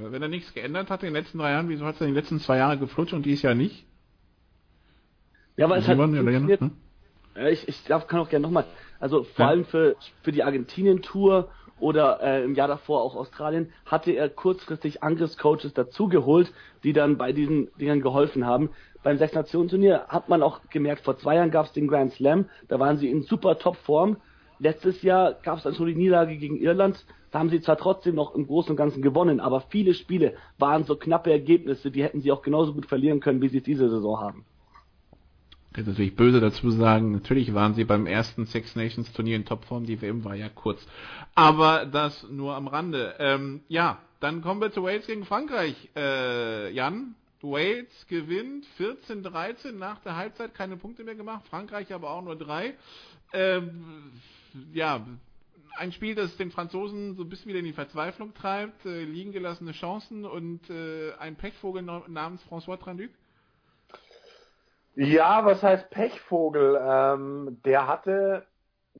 Wenn 0.00 0.22
er 0.22 0.28
nichts 0.28 0.54
geändert 0.54 0.90
hat 0.90 1.02
in 1.02 1.08
den 1.08 1.14
letzten 1.14 1.38
drei 1.38 1.50
Jahren, 1.50 1.68
wieso 1.68 1.84
hat 1.84 1.96
es 1.96 2.00
in 2.00 2.08
den 2.08 2.14
letzten 2.14 2.38
zwei 2.38 2.58
Jahren 2.58 2.78
geflutscht 2.78 3.12
und 3.12 3.26
dieses 3.26 3.42
Jahr 3.42 3.54
nicht? 3.54 3.84
Ja, 5.56 5.68
weil 5.68 5.80
es 5.80 5.88
halt 5.88 5.98
funktioniert. 5.98 6.60
Hm? 6.60 6.70
Ich, 7.50 7.66
ich 7.66 7.84
darf, 7.84 8.06
kann 8.06 8.20
auch 8.20 8.28
gerne 8.28 8.44
nochmal. 8.44 8.64
Also 9.00 9.24
vor 9.24 9.44
ja. 9.44 9.48
allem 9.50 9.64
für, 9.64 9.96
für 10.22 10.30
die 10.32 10.44
Argentinien-Tour 10.44 11.48
oder 11.80 12.20
äh, 12.22 12.44
im 12.44 12.54
Jahr 12.54 12.68
davor 12.68 13.02
auch 13.02 13.14
Australien, 13.14 13.72
hatte 13.86 14.12
er 14.12 14.28
kurzfristig 14.28 15.02
Angriffscoaches 15.02 15.74
dazugeholt, 15.74 16.52
die 16.84 16.92
dann 16.92 17.18
bei 17.18 17.32
diesen 17.32 17.68
Dingern 17.78 18.00
geholfen 18.00 18.46
haben. 18.46 18.70
Beim 19.02 19.18
Sechs-Nationen-Turnier 19.18 20.06
hat 20.08 20.28
man 20.28 20.42
auch 20.42 20.60
gemerkt, 20.70 21.04
vor 21.04 21.18
zwei 21.18 21.36
Jahren 21.36 21.50
gab 21.50 21.66
es 21.66 21.72
den 21.72 21.86
Grand 21.86 22.12
Slam, 22.12 22.46
da 22.68 22.80
waren 22.80 22.98
sie 22.98 23.08
in 23.08 23.22
super 23.22 23.58
Top-Form 23.58 24.16
letztes 24.58 25.02
Jahr 25.02 25.34
gab 25.42 25.64
es 25.64 25.76
schon 25.76 25.86
die 25.86 25.94
Niederlage 25.94 26.36
gegen 26.36 26.56
Irland. 26.56 27.04
Da 27.30 27.40
haben 27.40 27.50
sie 27.50 27.60
zwar 27.60 27.76
trotzdem 27.76 28.14
noch 28.14 28.34
im 28.34 28.46
Großen 28.46 28.70
und 28.70 28.76
Ganzen 28.76 29.02
gewonnen, 29.02 29.40
aber 29.40 29.60
viele 29.60 29.94
Spiele 29.94 30.34
waren 30.58 30.84
so 30.84 30.96
knappe 30.96 31.30
Ergebnisse, 31.30 31.90
die 31.90 32.02
hätten 32.02 32.22
sie 32.22 32.32
auch 32.32 32.42
genauso 32.42 32.72
gut 32.72 32.86
verlieren 32.86 33.20
können, 33.20 33.42
wie 33.42 33.48
sie 33.48 33.58
es 33.58 33.64
diese 33.64 33.90
Saison 33.90 34.18
haben. 34.18 34.44
Ich 35.68 35.74
könnte 35.74 35.90
natürlich 35.90 36.16
böse 36.16 36.40
dazu 36.40 36.70
sagen, 36.70 37.12
natürlich 37.12 37.52
waren 37.52 37.74
sie 37.74 37.84
beim 37.84 38.06
ersten 38.06 38.46
Six 38.46 38.74
Nations 38.74 39.12
Turnier 39.12 39.36
in 39.36 39.44
Topform, 39.44 39.84
die 39.84 40.00
WM 40.00 40.24
war 40.24 40.34
ja 40.34 40.48
kurz. 40.48 40.84
Aber 41.34 41.84
das 41.84 42.26
nur 42.30 42.54
am 42.54 42.66
Rande. 42.66 43.14
Ähm, 43.18 43.60
ja, 43.68 43.98
dann 44.20 44.40
kommen 44.40 44.60
wir 44.62 44.72
zu 44.72 44.82
Wales 44.82 45.06
gegen 45.06 45.26
Frankreich. 45.26 45.90
Äh, 45.94 46.72
Jan, 46.72 47.14
Wales 47.42 48.06
gewinnt 48.08 48.66
14-13 48.78 49.72
nach 49.72 50.00
der 50.00 50.16
Halbzeit, 50.16 50.54
keine 50.54 50.76
Punkte 50.76 51.04
mehr 51.04 51.14
gemacht, 51.14 51.44
Frankreich 51.48 51.92
aber 51.92 52.10
auch 52.10 52.22
nur 52.22 52.36
drei. 52.36 52.74
Ähm, 53.32 54.12
ja, 54.72 55.06
ein 55.78 55.92
Spiel, 55.92 56.14
das 56.14 56.36
den 56.36 56.50
Franzosen 56.50 57.14
so 57.14 57.22
ein 57.22 57.28
bisschen 57.28 57.48
wieder 57.48 57.60
in 57.60 57.64
die 57.64 57.72
Verzweiflung 57.72 58.34
treibt, 58.34 58.84
äh, 58.84 59.04
liegen 59.04 59.32
gelassene 59.32 59.72
Chancen 59.72 60.24
und 60.24 60.68
äh, 60.70 61.12
ein 61.18 61.36
Pechvogel 61.36 61.82
namens 61.82 62.42
François 62.44 62.78
Tranduc. 62.78 63.10
Ja, 64.94 65.44
was 65.44 65.62
heißt 65.62 65.90
Pechvogel? 65.90 66.78
Ähm, 66.82 67.58
der 67.64 67.86
hatte 67.86 68.46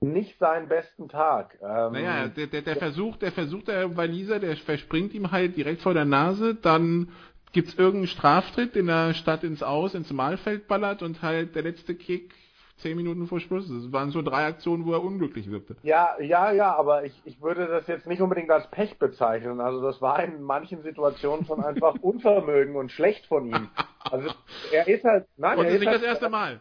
nicht 0.01 0.39
seinen 0.39 0.69
besten 0.69 1.09
Tag. 1.09 1.59
Ähm, 1.61 1.93
naja, 1.93 2.29
der, 2.29 2.47
der, 2.47 2.63
der 2.63 2.77
versucht, 2.77 3.23
der 3.23 3.33
versucht 3.33 3.67
der 3.67 3.97
Waliser, 3.97 4.39
der 4.39 4.57
verspringt 4.57 5.13
ihm 5.13 5.33
halt 5.33 5.57
direkt 5.57 5.83
vor 5.83 5.95
der 5.95 6.05
Nase, 6.05 6.55
dann 6.55 7.11
gibt's 7.53 7.75
irgendeinen 7.75 8.07
Straftritt, 8.07 8.77
den 8.77 8.89
er 8.89 9.15
statt 9.15 9.43
ins 9.43 9.63
Aus 9.63 9.95
ins 9.95 10.13
Malfeld 10.13 10.69
ballert 10.69 11.03
und 11.03 11.23
halt 11.23 11.57
der 11.57 11.63
letzte 11.63 11.97
Kick 11.97 12.33
zehn 12.79 12.97
Minuten 12.97 13.27
vor 13.27 13.41
Schluss. 13.41 13.69
Das 13.69 13.93
waren 13.93 14.11
so 14.11 14.23
drei 14.23 14.47
Aktionen, 14.47 14.87
wo 14.87 14.93
er 14.93 15.03
unglücklich 15.03 15.51
wirkte. 15.51 15.77
Ja, 15.83 16.17
ja, 16.21 16.53
ja, 16.53 16.75
aber 16.75 17.05
ich, 17.05 17.21
ich 17.25 17.41
würde 17.43 17.67
das 17.67 17.87
jetzt 17.87 18.07
nicht 18.07 18.23
unbedingt 18.23 18.51
als 18.51 18.67
Pech 18.69 18.99
bezeichnen. 18.99 19.61
Also 19.61 19.83
das 19.83 20.01
war 20.01 20.23
in 20.23 20.43
manchen 20.43 20.83
Situationen 20.83 21.45
schon 21.45 21.63
einfach 21.63 21.95
Unvermögen 22.01 22.77
und 22.77 22.93
schlecht 22.93 23.27
von 23.27 23.47
ihm. 23.47 23.69
Also 24.11 24.31
er 24.73 24.89
ist 24.89 25.05
halt, 25.05 25.27
nein, 25.37 25.59
und 25.59 25.67
er 25.67 25.73
ist 25.73 25.81
nicht 25.81 25.89
halt, 25.89 26.03
das 26.03 26.09
erste 26.09 26.29
Mal. 26.29 26.61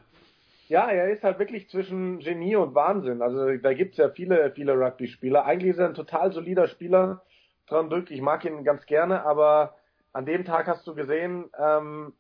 Ja, 0.68 0.90
er 0.90 1.10
ist 1.10 1.24
halt 1.24 1.40
wirklich 1.40 1.70
zwischen 1.70 2.20
Genie 2.20 2.56
und 2.56 2.76
Wahnsinn. 2.76 3.22
Also 3.22 3.56
da 3.58 3.74
gibt's 3.74 3.98
ja 3.98 4.10
viele, 4.10 4.52
viele 4.52 4.74
Rugby-Spieler. 4.74 5.46
Eigentlich 5.46 5.72
ist 5.72 5.80
er 5.80 5.88
ein 5.88 5.94
total 5.94 6.34
solider 6.34 6.68
Spieler, 6.68 7.22
dran 7.68 7.90
drück. 7.90 8.12
Ich 8.12 8.22
mag 8.22 8.44
ihn 8.44 8.64
ganz 8.64 8.86
gerne, 8.86 9.26
aber 9.26 9.76
an 10.12 10.26
dem 10.26 10.46
Tag 10.46 10.68
hast 10.68 10.86
du 10.88 10.94
gesehen, 10.94 11.50
ähm, 11.58 12.14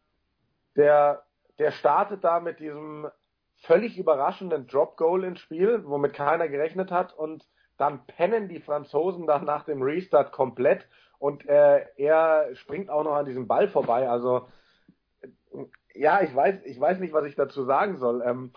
der, 0.76 1.24
der 1.60 1.72
startet 1.72 2.24
da 2.24 2.40
mit 2.40 2.60
diesem 2.60 3.07
völlig 3.68 3.98
überraschenden 3.98 4.65
Drop 4.65 4.95
Goal 4.95 5.26
ins 5.26 5.41
Spiel, 5.41 5.84
womit 5.85 6.14
keiner 6.14 6.48
gerechnet 6.48 6.89
hat 6.89 7.14
und 7.14 7.45
dann 7.77 8.07
pennen 8.07 8.48
die 8.48 8.61
Franzosen 8.61 9.27
dann 9.27 9.45
nach 9.45 9.65
dem 9.65 9.81
Restart 9.81 10.31
komplett 10.31 10.88
und 11.19 11.45
äh, 11.48 11.85
er 11.98 12.56
springt 12.56 12.89
auch 12.89 13.03
noch 13.03 13.15
an 13.15 13.26
diesem 13.26 13.48
Ball 13.48 13.68
vorbei. 13.68 14.10
Also 14.10 14.48
ja, 15.94 16.22
ich 16.22 16.34
weiß, 16.34 16.64
ich 16.64 16.80
weiß 16.80 16.99
nicht, 16.99 17.14
was 17.14 17.26
ich 17.26 17.35
dazu 17.35 17.65
sagen 17.65 17.98
soll. 17.98 18.23
Ähm, 18.26 18.53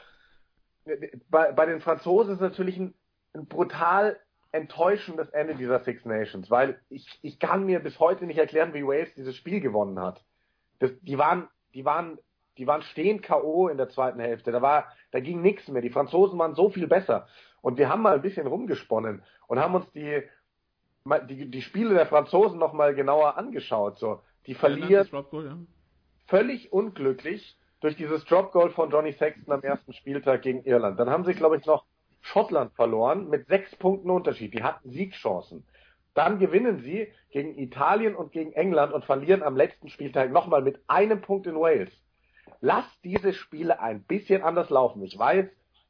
bei, 1.28 1.52
bei 1.52 1.66
den 1.66 1.80
Franzosen 1.80 2.34
ist 2.34 2.40
natürlich 2.40 2.78
ein, 2.78 2.94
ein 3.34 3.46
brutal 3.46 4.18
enttäuschendes 4.52 5.30
Ende 5.30 5.56
dieser 5.56 5.80
Six 5.80 6.04
Nations, 6.04 6.50
weil 6.50 6.80
ich, 6.88 7.18
ich 7.22 7.38
kann 7.38 7.64
mir 7.64 7.80
bis 7.80 7.98
heute 7.98 8.26
nicht 8.26 8.38
erklären, 8.38 8.74
wie 8.74 8.86
Wales 8.86 9.12
dieses 9.14 9.36
Spiel 9.36 9.60
gewonnen 9.60 10.00
hat. 10.00 10.24
Das, 10.78 10.90
die 11.02 11.18
waren, 11.18 11.48
die 11.74 11.84
waren 11.84 12.18
die 12.58 12.66
waren 12.66 12.82
stehend 12.82 13.22
K.O. 13.22 13.68
in 13.68 13.76
der 13.76 13.88
zweiten 13.88 14.20
Hälfte. 14.20 14.52
Da 14.52 14.62
war, 14.62 14.92
da 15.12 15.20
ging 15.20 15.40
nichts 15.40 15.68
mehr. 15.68 15.82
Die 15.82 15.90
Franzosen 15.90 16.38
waren 16.38 16.54
so 16.54 16.70
viel 16.70 16.86
besser. 16.86 17.26
Und 17.62 17.78
wir 17.78 17.88
haben 17.88 18.02
mal 18.02 18.14
ein 18.14 18.22
bisschen 18.22 18.46
rumgesponnen 18.46 19.22
und 19.46 19.58
haben 19.58 19.74
uns 19.74 19.90
die, 19.92 20.22
die, 21.28 21.50
die 21.50 21.62
Spiele 21.62 21.94
der 21.94 22.06
Franzosen 22.06 22.58
noch 22.58 22.72
mal 22.72 22.94
genauer 22.94 23.36
angeschaut. 23.36 23.98
So, 23.98 24.20
die 24.46 24.54
verlieren 24.54 25.08
ja. 25.12 25.56
völlig 26.26 26.72
unglücklich 26.72 27.56
durch 27.80 27.96
dieses 27.96 28.24
Drop 28.24 28.52
Goal 28.52 28.70
von 28.70 28.90
Johnny 28.90 29.12
Sexton 29.12 29.52
am 29.52 29.62
ersten 29.62 29.92
Spieltag 29.92 30.42
gegen 30.42 30.64
Irland. 30.64 30.98
Dann 30.98 31.10
haben 31.10 31.24
sie, 31.24 31.34
glaube 31.34 31.56
ich, 31.56 31.66
noch 31.66 31.84
Schottland 32.20 32.74
verloren 32.74 33.28
mit 33.28 33.46
sechs 33.46 33.74
Punkten 33.76 34.10
Unterschied. 34.10 34.52
Die 34.54 34.62
hatten 34.62 34.90
Siegchancen. 34.90 35.64
Dann 36.12 36.38
gewinnen 36.38 36.80
sie 36.80 37.10
gegen 37.30 37.56
Italien 37.56 38.14
und 38.14 38.32
gegen 38.32 38.52
England 38.52 38.92
und 38.92 39.04
verlieren 39.04 39.42
am 39.42 39.56
letzten 39.56 39.88
Spieltag 39.88 40.30
nochmal 40.30 40.60
mit 40.60 40.80
einem 40.88 41.20
Punkt 41.20 41.46
in 41.46 41.54
Wales 41.54 41.90
lass 42.60 42.84
diese 43.02 43.32
Spiele 43.32 43.80
ein 43.80 44.02
bisschen 44.02 44.42
anders 44.42 44.70
laufen. 44.70 45.02
Ich 45.02 45.18
weiß, 45.18 45.46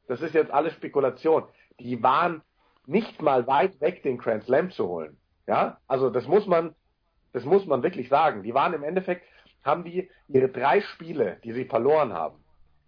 das 0.07 0.21
ist 0.21 0.33
jetzt 0.33 0.51
alles 0.51 0.73
Spekulation. 0.73 1.43
Die 1.79 2.01
waren 2.01 2.41
nicht 2.85 3.21
mal 3.21 3.47
weit 3.47 3.79
weg, 3.81 4.03
den 4.03 4.17
Grand 4.17 4.43
Slam 4.43 4.71
zu 4.71 4.87
holen. 4.87 5.17
Ja, 5.47 5.79
also 5.87 6.09
das 6.09 6.27
muss 6.27 6.47
man, 6.47 6.75
das 7.33 7.45
muss 7.45 7.65
man 7.65 7.83
wirklich 7.83 8.09
sagen. 8.09 8.43
Die 8.43 8.53
waren 8.53 8.73
im 8.73 8.83
Endeffekt, 8.83 9.25
haben 9.63 9.83
die 9.83 10.09
ihre 10.27 10.49
drei 10.49 10.81
Spiele, 10.81 11.37
die 11.43 11.53
sie 11.53 11.65
verloren 11.65 12.13
haben, 12.13 12.43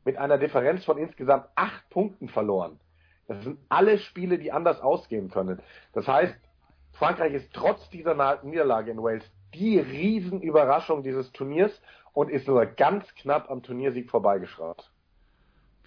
mit 0.06 0.18
einer 0.18 0.38
Differenz 0.38 0.84
von 0.86 0.98
insgesamt 0.98 1.48
acht 1.56 1.90
Punkten 1.90 2.30
verloren. 2.30 2.80
Das 3.28 3.44
sind 3.44 3.60
alle 3.70 4.00
Spiele, 4.00 4.38
die 4.38 4.52
anders 4.52 4.82
ausgehen 4.82 5.30
können. 5.30 5.62
Das 5.94 6.08
heißt, 6.08 6.36
Frankreich 6.94 7.34
ist 7.34 7.54
trotz 7.54 7.90
dieser 7.90 8.44
Niederlage 8.44 8.92
in 8.92 9.02
Wales 9.02 9.24
die 9.54 9.80
Riesenüberraschung 9.80 11.04
dieses 11.04 11.32
Turniers 11.32 11.82
und 12.14 12.30
ist 12.30 12.48
nur 12.48 12.66
ganz 12.66 13.14
knapp 13.16 13.50
am 13.50 13.64
Turniersieg 13.64 14.10
vorbeigeschraubt. 14.10 14.90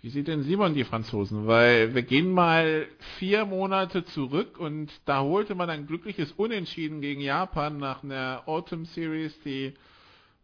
Wie 0.03 0.11
sieht 0.11 0.29
denn 0.29 0.43
Simon 0.43 0.75
die 0.75 0.85
Franzosen? 0.85 1.47
Weil 1.47 1.95
wir 1.95 2.03
gehen 2.03 2.31
mal 2.31 2.87
vier 3.19 3.45
Monate 3.45 4.05
zurück 4.05 4.59
und 4.59 4.93
da 5.05 5.23
holte 5.23 5.55
man 5.55 5.71
ein 5.71 5.87
glückliches 5.87 6.33
Unentschieden 6.33 7.01
gegen 7.01 7.21
Japan 7.21 7.79
nach 7.79 8.05
einer 8.05 8.43
Autumn 8.47 8.85
Series, 8.85 9.37
die 9.43 9.75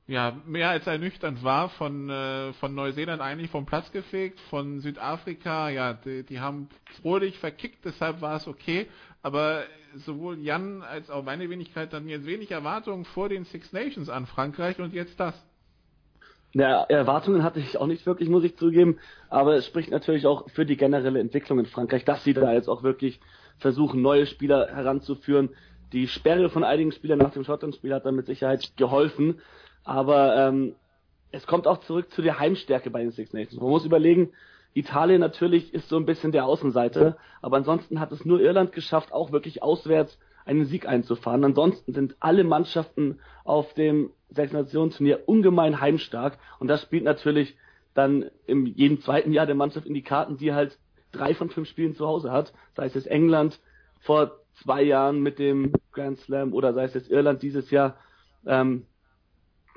ja 0.07 0.37
mehr 0.47 0.71
als 0.71 0.87
ernüchternd 0.87 1.45
war, 1.45 1.69
von, 1.69 2.11
äh, 2.11 2.53
von 2.55 2.75
Neuseeland 2.75 3.23
eigentlich 3.23 3.51
vom 3.51 3.67
Platz 3.67 3.93
gefegt, 3.93 4.41
von 4.51 4.81
Südafrika, 4.81 5.69
ja, 5.69 5.93
die, 5.93 6.25
die 6.25 6.41
haben 6.41 6.69
fröhlich 7.01 7.39
verkickt, 7.39 7.85
deshalb 7.85 8.21
war 8.21 8.37
es 8.37 8.49
okay, 8.49 8.89
aber 9.23 9.63
sowohl 9.95 10.41
Jan 10.41 10.83
als 10.83 11.11
auch 11.11 11.23
meine 11.23 11.49
Wenigkeit 11.49 11.93
hatten 11.93 12.09
jetzt 12.09 12.27
wenig 12.27 12.51
Erwartungen 12.51 13.05
vor 13.05 13.29
den 13.29 13.45
Six 13.45 13.73
Nations 13.73 14.09
an 14.09 14.27
Frankreich 14.27 14.81
und 14.81 14.93
jetzt 14.93 15.21
das. 15.21 15.35
Ja, 16.55 16.83
Erwartungen 16.83 17.43
hatte 17.43 17.61
ich 17.61 17.79
auch 17.79 17.87
nicht 17.87 18.05
wirklich, 18.05 18.29
muss 18.29 18.45
ich 18.45 18.57
zugeben, 18.57 18.99
aber 19.31 19.55
es 19.55 19.65
spricht 19.65 19.91
natürlich 19.91 20.27
auch 20.27 20.51
für 20.51 20.67
die 20.67 20.77
generelle 20.77 21.19
Entwicklung 21.19 21.59
in 21.59 21.67
Frankreich, 21.67 22.05
dass 22.05 22.25
sie 22.25 22.35
da 22.35 22.53
jetzt 22.53 22.69
auch 22.69 22.83
wirklich 22.83 23.21
versuchen, 23.59 24.03
neue 24.03 24.27
Spieler 24.27 24.69
heranzuführen. 24.69 25.51
Die 25.93 26.09
Sperre 26.09 26.51
von 26.51 26.63
einigen 26.63 26.93
Spielern 26.93 27.19
nach 27.19 27.33
dem 27.33 27.45
Schottland-Spiel 27.45 27.95
hat 27.95 28.05
dann 28.05 28.17
mit 28.17 28.27
Sicherheit 28.27 28.77
geholfen, 28.77 29.41
aber 29.83 30.37
ähm, 30.37 30.75
es 31.31 31.47
kommt 31.47 31.67
auch 31.67 31.79
zurück 31.79 32.11
zu 32.13 32.21
der 32.21 32.39
Heimstärke 32.39 32.91
bei 32.91 33.01
den 33.01 33.13
Six 33.13 33.33
Nations. 33.33 33.61
Man 33.61 33.71
muss 33.71 33.87
überlegen, 33.87 34.31
Italien 34.75 35.21
natürlich 35.21 35.73
ist 35.73 35.89
so 35.89 35.97
ein 35.97 36.07
bisschen 36.07 36.33
der 36.33 36.45
Außenseiter, 36.45 37.17
aber 37.41 37.57
ansonsten 37.57 37.99
hat 37.99 38.13
es 38.13 38.27
nur 38.27 38.41
Irland 38.41 38.73
geschafft, 38.73 39.13
auch 39.13 39.33
wirklich 39.33 39.63
auswärts 39.63 40.19
einen 40.45 40.67
Sieg 40.67 40.87
einzufahren. 40.87 41.45
Ansonsten 41.45 41.93
sind 41.93 42.17
alle 42.21 42.45
Mannschaften 42.45 43.21
auf 43.45 43.73
dem 43.75 44.11
Sechs 44.35 44.53
Nationen 44.53 44.91
Turnier 44.91 45.21
ungemein 45.27 45.81
heimstark 45.81 46.39
und 46.59 46.69
das 46.69 46.83
spielt 46.83 47.05
natürlich 47.05 47.57
dann 47.95 48.31
in 48.47 48.67
jedem 48.67 49.01
zweiten 49.01 49.33
Jahr 49.33 49.47
der 49.47 49.55
Mannschaft 49.55 49.87
in 49.87 49.95
die 49.95 50.03
Karten, 50.03 50.39
die 50.39 50.53
halt 50.53 50.79
drei 51.13 51.35
von 51.35 51.51
fünf 51.51 51.69
Spielen 51.69 51.95
zu 51.95 52.07
Hause 52.07 52.33
hat. 52.33 52.53
Sei 52.75 52.87
es 52.87 52.95
jetzt 52.95 53.07
England 53.07 53.61
vor 54.01 54.39
zwei 54.63 54.83
Jahren 54.83 55.21
mit 55.21 55.39
dem 55.39 55.73
Grand 55.93 56.19
Slam 56.19 56.53
oder 56.53 56.73
sei 56.73 56.85
es 56.85 56.95
jetzt 56.95 57.11
Irland 57.11 57.43
dieses 57.43 57.71
Jahr. 57.71 57.97
Ähm, 58.47 58.87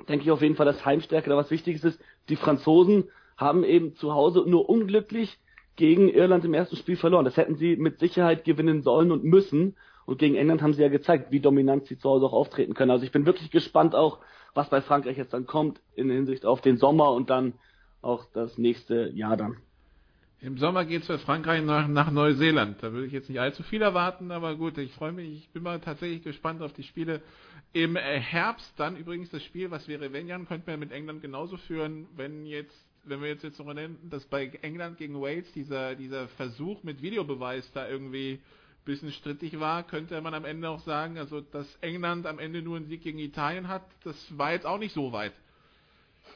denke 0.08 0.24
ich 0.24 0.30
auf 0.30 0.42
jeden 0.42 0.56
Fall, 0.56 0.66
dass 0.66 0.84
Heimstärke 0.84 1.30
da 1.30 1.36
was 1.36 1.50
Wichtiges 1.50 1.84
ist. 1.84 2.00
Die 2.28 2.36
Franzosen 2.36 3.04
haben 3.36 3.64
eben 3.64 3.94
zu 3.94 4.14
Hause 4.14 4.44
nur 4.46 4.68
unglücklich 4.68 5.38
gegen 5.76 6.08
Irland 6.08 6.44
im 6.44 6.54
ersten 6.54 6.76
Spiel 6.76 6.96
verloren. 6.96 7.24
Das 7.24 7.36
hätten 7.36 7.56
sie 7.56 7.76
mit 7.76 7.98
Sicherheit 7.98 8.44
gewinnen 8.44 8.82
sollen 8.82 9.12
und 9.12 9.24
müssen. 9.24 9.76
Und 10.06 10.18
gegen 10.18 10.36
England 10.36 10.62
haben 10.62 10.72
sie 10.72 10.82
ja 10.82 10.88
gezeigt, 10.88 11.32
wie 11.32 11.40
dominant 11.40 11.86
sie 11.86 11.98
zu 11.98 12.08
Hause 12.08 12.26
auch 12.26 12.32
auftreten 12.32 12.74
können. 12.74 12.92
Also 12.92 13.04
ich 13.04 13.12
bin 13.12 13.26
wirklich 13.26 13.50
gespannt 13.50 13.94
auch, 13.94 14.20
was 14.56 14.70
bei 14.70 14.80
Frankreich 14.80 15.16
jetzt 15.16 15.32
dann 15.32 15.46
kommt 15.46 15.80
in 15.94 16.10
Hinsicht 16.10 16.46
auf 16.46 16.60
den 16.60 16.78
Sommer 16.78 17.12
und 17.12 17.30
dann 17.30 17.54
auch 18.02 18.24
das 18.32 18.56
nächste 18.58 19.10
Jahr 19.10 19.36
dann. 19.36 19.56
Im 20.40 20.58
Sommer 20.58 20.84
geht 20.84 21.00
es 21.00 21.06
für 21.06 21.18
Frankreich 21.18 21.62
nach, 21.62 21.88
nach 21.88 22.10
Neuseeland. 22.10 22.82
Da 22.82 22.92
würde 22.92 23.06
ich 23.06 23.12
jetzt 23.12 23.28
nicht 23.28 23.40
allzu 23.40 23.62
viel 23.62 23.82
erwarten, 23.82 24.30
aber 24.30 24.54
gut, 24.54 24.76
ich 24.78 24.92
freue 24.92 25.12
mich. 25.12 25.38
Ich 25.38 25.48
bin 25.48 25.62
mal 25.62 25.80
tatsächlich 25.80 26.22
gespannt 26.22 26.62
auf 26.62 26.72
die 26.72 26.82
Spiele. 26.82 27.22
Im 27.72 27.96
Herbst 27.96 28.72
dann 28.76 28.96
übrigens 28.96 29.30
das 29.30 29.42
Spiel, 29.42 29.70
was 29.70 29.88
wäre 29.88 30.12
wenn 30.12 30.28
Jan, 30.28 30.46
könnten 30.46 30.66
wir 30.66 30.76
mit 30.76 30.92
England 30.92 31.22
genauso 31.22 31.56
führen, 31.56 32.06
wenn 32.16 32.46
jetzt, 32.46 32.76
wenn 33.04 33.22
wir 33.22 33.28
jetzt 33.28 33.44
jetzt 33.44 33.58
noch 33.58 33.72
nennen, 33.72 33.98
dass 34.10 34.24
bei 34.26 34.46
England 34.62 34.98
gegen 34.98 35.20
Wales 35.20 35.50
dieser, 35.52 35.94
dieser 35.94 36.28
Versuch 36.28 36.82
mit 36.82 37.02
Videobeweis 37.02 37.70
da 37.72 37.88
irgendwie 37.88 38.38
bisschen 38.86 39.12
strittig 39.12 39.60
war, 39.60 39.82
könnte 39.82 40.18
man 40.22 40.32
am 40.34 40.46
Ende 40.46 40.70
auch 40.70 40.80
sagen, 40.80 41.18
also 41.18 41.42
dass 41.42 41.76
England 41.82 42.26
am 42.26 42.38
Ende 42.38 42.62
nur 42.62 42.76
einen 42.76 42.86
Sieg 42.86 43.02
gegen 43.02 43.18
Italien 43.18 43.68
hat, 43.68 43.82
das 44.04 44.16
war 44.38 44.52
jetzt 44.52 44.66
auch 44.66 44.78
nicht 44.78 44.94
so 44.94 45.12
weit. 45.12 45.34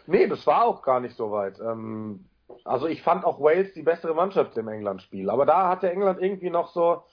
Nee, 0.07 0.27
das 0.29 0.47
war 0.47 0.65
auch 0.65 0.83
gar 0.83 1.01
nicht 1.01 1.17
so 1.17 1.31
weit. 1.33 1.59
Ähm, 1.61 2.27
Also 2.65 2.89
ich 2.89 3.03
fand 3.03 3.25
auch 3.25 3.41
Wales 3.41 3.73
die 3.75 3.83
bessere 3.83 4.15
Mannschaft 4.15 4.57
im 4.59 4.69
England-Spiel. 4.69 5.31
Aber 5.31 5.47
da 5.47 5.69
hatte 5.69 5.91
England 5.91 6.21
irgendwie 6.21 6.51
noch 6.51 6.69
so, 6.73 7.05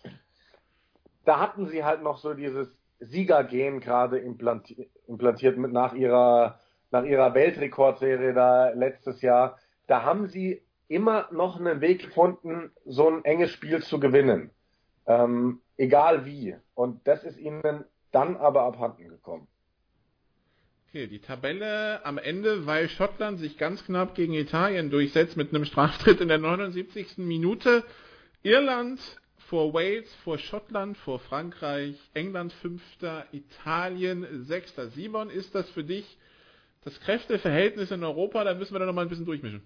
da 1.25 1.39
hatten 1.39 1.67
sie 1.67 1.83
halt 1.83 2.01
noch 2.03 2.17
so 2.17 2.33
dieses 2.33 2.67
Siegergehen 2.99 3.79
gerade 3.79 4.17
implantiert, 4.17 4.89
implantiert 5.07 5.57
mit 5.57 5.71
nach 5.71 5.93
ihrer, 5.93 6.59
nach 6.91 7.03
ihrer 7.03 7.33
Weltrekordserie 7.35 8.33
da 8.33 8.69
letztes 8.69 9.21
Jahr. 9.21 9.57
Da 9.87 10.01
haben 10.03 10.27
sie 10.27 10.63
immer 10.87 11.27
noch 11.31 11.59
einen 11.59 11.81
Weg 11.81 12.01
gefunden, 12.01 12.71
so 12.85 13.07
ein 13.09 13.23
enges 13.25 13.51
Spiel 13.51 13.83
zu 13.83 13.99
gewinnen. 13.99 14.51
Ähm, 15.07 15.61
egal 15.77 16.25
wie. 16.25 16.55
Und 16.75 17.07
das 17.07 17.23
ist 17.23 17.39
ihnen 17.39 17.85
dann 18.11 18.37
aber 18.37 18.63
abhanden 18.63 19.09
gekommen. 19.09 19.47
Okay, 20.89 21.07
die 21.07 21.19
Tabelle 21.19 22.05
am 22.05 22.17
Ende, 22.17 22.65
weil 22.65 22.87
Schottland 22.87 23.39
sich 23.39 23.57
ganz 23.57 23.83
knapp 23.85 24.15
gegen 24.15 24.33
Italien 24.33 24.89
durchsetzt 24.89 25.35
mit 25.35 25.53
einem 25.53 25.65
Straftritt 25.65 26.21
in 26.21 26.27
der 26.27 26.37
79. 26.37 27.17
Minute. 27.17 27.83
Irland 28.43 28.99
vor 29.47 29.73
Wales, 29.73 30.13
vor 30.23 30.37
Schottland, 30.37 30.97
vor 30.97 31.19
Frankreich, 31.19 31.95
England 32.13 32.53
fünfter, 32.53 33.25
Italien 33.31 34.45
sechster. 34.45 34.89
Simon, 34.89 35.29
ist 35.29 35.55
das 35.55 35.69
für 35.69 35.83
dich 35.83 36.17
das 36.83 36.99
Kräfteverhältnis 37.01 37.91
in 37.91 38.03
Europa? 38.03 38.43
Da 38.43 38.53
müssen 38.53 38.73
wir 38.73 38.79
da 38.79 38.85
nochmal 38.85 39.05
ein 39.05 39.09
bisschen 39.09 39.25
durchmischen. 39.25 39.63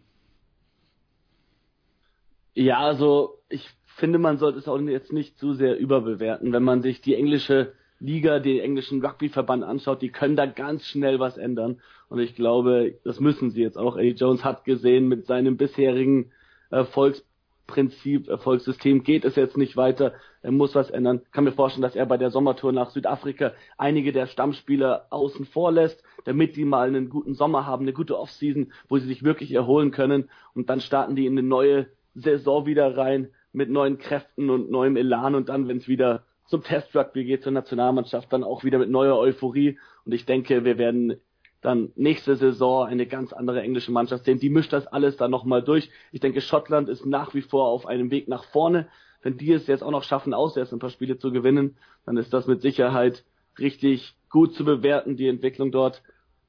Ja, 2.54 2.80
also 2.80 3.40
ich 3.50 3.68
finde, 4.02 4.18
man 4.18 4.40
sollte 4.40 4.58
es 4.58 4.68
auch 4.68 4.82
jetzt 4.82 5.14
nicht 5.14 5.38
zu 5.38 5.54
sehr 5.54 5.78
überbewerten. 5.78 6.52
Wenn 6.52 6.64
man 6.64 6.82
sich 6.82 7.02
die 7.02 7.14
englische 7.14 7.74
Liga, 8.00 8.40
den 8.40 8.60
englischen 8.60 9.06
Rugbyverband 9.06 9.64
anschaut, 9.64 10.02
die 10.02 10.10
können 10.10 10.36
da 10.36 10.48
ganz 10.48 10.86
schnell 10.88 11.20
was 11.20 11.38
ändern. 11.38 11.80
Und 12.10 12.20
ich 12.20 12.34
glaube, 12.34 12.96
das 13.04 13.20
müssen 13.20 13.52
sie 13.52 13.62
jetzt 13.62 13.78
auch. 13.78 13.98
Eddie 13.98 14.18
Jones 14.18 14.44
hat 14.44 14.66
gesehen, 14.66 15.08
mit 15.08 15.28
seinem 15.28 15.56
bisherigen 15.56 16.32
Erfolgsprinzip, 16.72 18.28
Erfolgssystem 18.28 19.04
geht 19.04 19.24
es 19.24 19.36
jetzt 19.36 19.56
nicht 19.56 19.78
weiter. 19.78 20.14
Er 20.42 20.52
muss 20.52 20.74
was 20.74 20.90
ändern. 20.90 21.22
Ich 21.24 21.32
kann 21.32 21.44
mir 21.44 21.52
vorstellen, 21.52 21.84
dass 21.84 21.96
er 21.96 22.08
bei 22.08 22.18
der 22.18 22.32
Sommertour 22.32 22.72
nach 22.72 22.90
Südafrika 22.90 23.54
einige 23.78 24.12
der 24.12 24.26
Stammspieler 24.26 25.06
außen 25.12 25.46
vor 25.46 25.72
lässt, 25.72 26.04
damit 26.26 26.56
die 26.56 26.66
mal 26.66 26.88
einen 26.88 27.10
guten 27.10 27.36
Sommer 27.36 27.68
haben, 27.68 27.84
eine 27.84 27.94
gute 27.94 28.18
Offseason, 28.18 28.74
wo 28.90 28.98
sie 28.98 29.06
sich 29.08 29.24
wirklich 29.24 29.52
erholen 29.52 29.92
können. 29.92 30.28
Und 30.56 30.72
dann 30.72 30.82
starten 30.82 31.16
die 31.16 31.28
in 31.28 31.38
eine 31.38 31.48
neue 31.48 31.86
Saison 32.16 32.66
wieder 32.66 32.98
rein 32.98 33.30
mit 33.54 33.70
neuen 33.70 33.98
Kräften 33.98 34.50
und 34.50 34.72
neuem 34.72 34.96
Elan 34.96 35.36
und 35.36 35.50
dann, 35.50 35.68
wenn 35.68 35.78
es 35.78 35.88
wieder 35.88 36.24
zum 36.48 36.64
Test 36.64 36.96
Rugby 36.96 37.24
geht, 37.26 37.44
zur 37.44 37.52
Nationalmannschaft, 37.52 38.32
dann 38.32 38.44
auch 38.44 38.64
wieder 38.64 38.78
mit 38.78 38.90
neuer 38.90 39.18
Euphorie. 39.18 39.78
Und 40.06 40.14
ich 40.14 40.26
denke, 40.26 40.66
wir 40.66 40.78
werden 40.78 41.18
dann 41.62 41.92
nächste 41.96 42.36
Saison 42.36 42.86
eine 42.86 43.06
ganz 43.06 43.34
andere 43.34 43.62
englische 43.62 43.92
Mannschaft 43.92 44.26
sehen. 44.26 44.40
Die 44.40 44.50
mischt 44.50 44.74
das 44.74 44.88
alles 44.88 45.16
dann 45.16 45.32
nochmal 45.32 45.62
durch. 45.62 45.90
Ich 46.12 46.20
denke, 46.20 46.42
Schottland 46.42 46.90
ist 46.90 47.06
nach 47.06 47.34
wie 47.34 47.42
vor 47.42 47.68
auf 47.68 47.86
einem 47.86 48.12
Weg 48.12 48.28
nach 48.28 48.44
vorne. 48.46 48.88
Wenn 49.22 49.38
die 49.38 49.54
es 49.54 49.68
jetzt 49.68 49.84
auch 49.84 49.92
noch 49.92 50.04
schaffen, 50.04 50.34
auswärts 50.34 50.74
ein 50.74 50.80
paar 50.80 50.90
Spiele 50.90 51.18
zu 51.18 51.32
gewinnen, 51.32 51.78
dann 52.06 52.18
ist 52.18 52.34
das 52.34 52.48
mit 52.48 52.62
Sicherheit 52.62 53.24
richtig 53.60 54.16
gut 54.30 54.56
zu 54.56 54.66
bewerten, 54.66 55.16
die 55.16 55.28
Entwicklung 55.28 55.72
dort. 55.72 56.02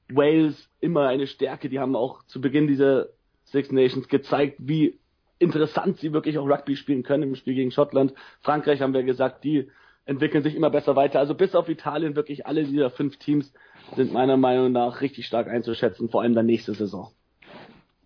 Wales 0.09 0.71
immer 0.81 1.09
eine 1.09 1.27
Stärke, 1.27 1.69
die 1.69 1.79
haben 1.79 1.95
auch 1.95 2.25
zu 2.25 2.41
Beginn 2.41 2.67
dieser 2.67 3.09
Six 3.45 3.71
Nations 3.71 4.09
gezeigt, 4.09 4.57
wie 4.59 4.99
interessant 5.43 5.99
sie 5.99 6.13
wirklich 6.13 6.39
auch 6.39 6.49
Rugby 6.49 6.77
spielen 6.77 7.03
können 7.03 7.25
im 7.25 7.35
Spiel 7.35 7.55
gegen 7.55 7.71
Schottland. 7.71 8.15
Frankreich 8.41 8.81
haben 8.81 8.95
wir 8.95 9.03
gesagt, 9.03 9.45
die 9.45 9.69
entwickeln 10.05 10.43
sich 10.43 10.55
immer 10.55 10.71
besser 10.71 10.97
weiter. 10.97 11.19
Also 11.19 11.35
bis 11.35 11.55
auf 11.55 11.69
Italien 11.69 12.17
wirklich 12.17 12.47
alle 12.47 12.65
dieser 12.65 12.91
fünf 12.91 13.17
Teams 13.19 13.53
sind 13.97 14.13
meiner 14.13 14.37
Meinung 14.37 14.73
nach 14.73 15.01
richtig 15.01 15.27
stark 15.27 15.49
einzuschätzen, 15.49 16.09
vor 16.09 16.23
allem 16.23 16.35
dann 16.35 16.47
nächste 16.47 16.75
Saison. 16.75 17.11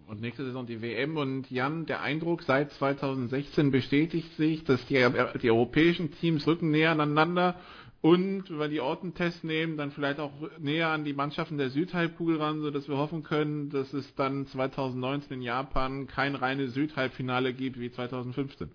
Und 0.06 0.20
nächste 0.20 0.44
Saison 0.44 0.66
die 0.66 0.82
WM 0.82 1.16
und 1.16 1.50
Jan, 1.50 1.84
der 1.86 2.00
Eindruck 2.00 2.42
seit 2.42 2.70
2016 2.72 3.72
bestätigt 3.72 4.36
sich, 4.36 4.62
dass 4.62 4.84
die, 4.86 5.04
die 5.42 5.50
europäischen 5.50 6.12
Teams 6.12 6.46
rücken 6.46 6.70
näher 6.70 6.92
aneinander 6.92 7.56
und 8.02 8.51
wenn 8.51 8.59
wir 8.59 8.68
die 8.68 8.81
Ortentests 8.81 9.43
nehmen, 9.43 9.77
dann 9.77 9.90
vielleicht 9.90 10.20
auch 10.20 10.32
näher 10.59 10.89
an 10.89 11.05
die 11.05 11.14
Mannschaften 11.14 11.59
der 11.59 11.70
Südhalbkugel 11.70 12.40
ran, 12.40 12.60
sodass 12.60 12.89
wir 12.89 12.98
hoffen 12.98 13.23
können, 13.23 13.70
dass 13.70 13.93
es 13.93 14.14
dann 14.14 14.47
2019 14.47 15.39
in 15.39 15.43
Japan 15.43 16.06
kein 16.06 16.35
reines 16.35 16.74
Südhalbfinale 16.74 17.52
gibt 17.52 17.81
wie 17.81 17.90
2015. 17.90 18.70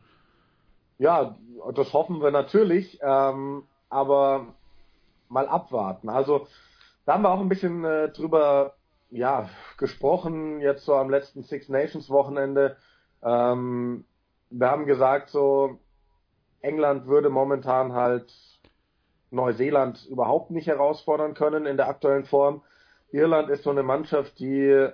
Ja, 0.98 1.38
das 1.74 1.94
hoffen 1.94 2.22
wir 2.22 2.32
natürlich, 2.32 3.00
ähm, 3.02 3.64
aber 3.90 4.48
mal 5.30 5.48
abwarten. 5.48 6.10
Also 6.10 6.48
da 7.06 7.14
haben 7.14 7.24
wir 7.24 7.30
auch 7.30 7.40
ein 7.40 7.50
bisschen 7.50 7.84
äh, 7.86 8.10
drüber 8.10 8.74
ja, 9.10 9.50
gesprochen, 9.78 10.62
jetzt 10.62 10.86
so 10.86 10.96
am 10.96 11.10
letzten 11.10 11.44
Six 11.44 11.70
Nations 11.70 12.10
Wochenende. 12.10 12.78
Ähm, 13.24 14.06
wir 14.50 14.70
haben 14.70 14.86
gesagt, 14.86 15.30
so 15.30 15.80
England 16.62 17.08
würde 17.08 17.30
momentan 17.30 17.94
halt 17.94 18.34
Neuseeland 19.32 20.06
überhaupt 20.06 20.52
nicht 20.52 20.68
herausfordern 20.68 21.34
können 21.34 21.66
in 21.66 21.78
der 21.78 21.88
aktuellen 21.88 22.26
Form. 22.26 22.62
Irland 23.12 23.50
ist 23.50 23.64
so 23.64 23.72
eine 23.72 23.84
Mannschaft, 23.84 24.40
die 24.40 24.88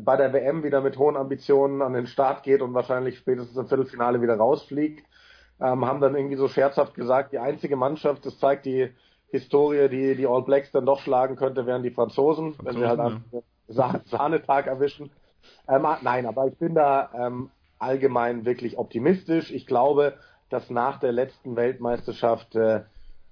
bei 0.00 0.16
der 0.16 0.32
WM 0.32 0.62
wieder 0.62 0.82
mit 0.82 0.98
hohen 0.98 1.16
Ambitionen 1.16 1.80
an 1.80 1.94
den 1.94 2.06
Start 2.06 2.42
geht 2.42 2.60
und 2.60 2.74
wahrscheinlich 2.74 3.18
spätestens 3.18 3.56
im 3.56 3.66
Viertelfinale 3.66 4.20
wieder 4.20 4.36
rausfliegt 4.36 5.04
ähm, 5.60 5.84
haben 5.86 6.00
dann 6.00 6.14
irgendwie 6.14 6.36
so 6.36 6.48
scherzhaft 6.48 6.94
gesagt, 6.94 7.32
die 7.32 7.38
einzige 7.38 7.76
Mannschaft, 7.76 8.26
das 8.26 8.38
zeigt 8.38 8.66
die 8.66 8.90
Historie, 9.30 9.88
die 9.88 10.14
die 10.14 10.26
All 10.26 10.42
Blacks 10.42 10.70
dann 10.70 10.86
doch 10.86 11.00
schlagen 11.00 11.36
könnte, 11.36 11.66
wären 11.66 11.82
die 11.82 11.90
Franzosen, 11.90 12.54
Franzosen 12.54 12.66
wenn 12.66 12.80
sie 12.80 12.88
halt 12.88 13.00
einen 13.00 13.24
ja. 13.68 14.00
Sahnetag 14.04 14.66
erwischen. 14.66 15.10
Ähm, 15.68 15.84
ah, 15.84 15.98
nein, 16.02 16.26
aber 16.26 16.46
ich 16.46 16.56
bin 16.58 16.74
da 16.74 17.10
ähm, 17.14 17.50
allgemein 17.78 18.44
wirklich 18.44 18.78
optimistisch. 18.78 19.50
Ich 19.50 19.66
glaube, 19.66 20.14
dass 20.50 20.70
nach 20.70 21.00
der 21.00 21.12
letzten 21.12 21.56
Weltmeisterschaft 21.56 22.54
äh, 22.54 22.82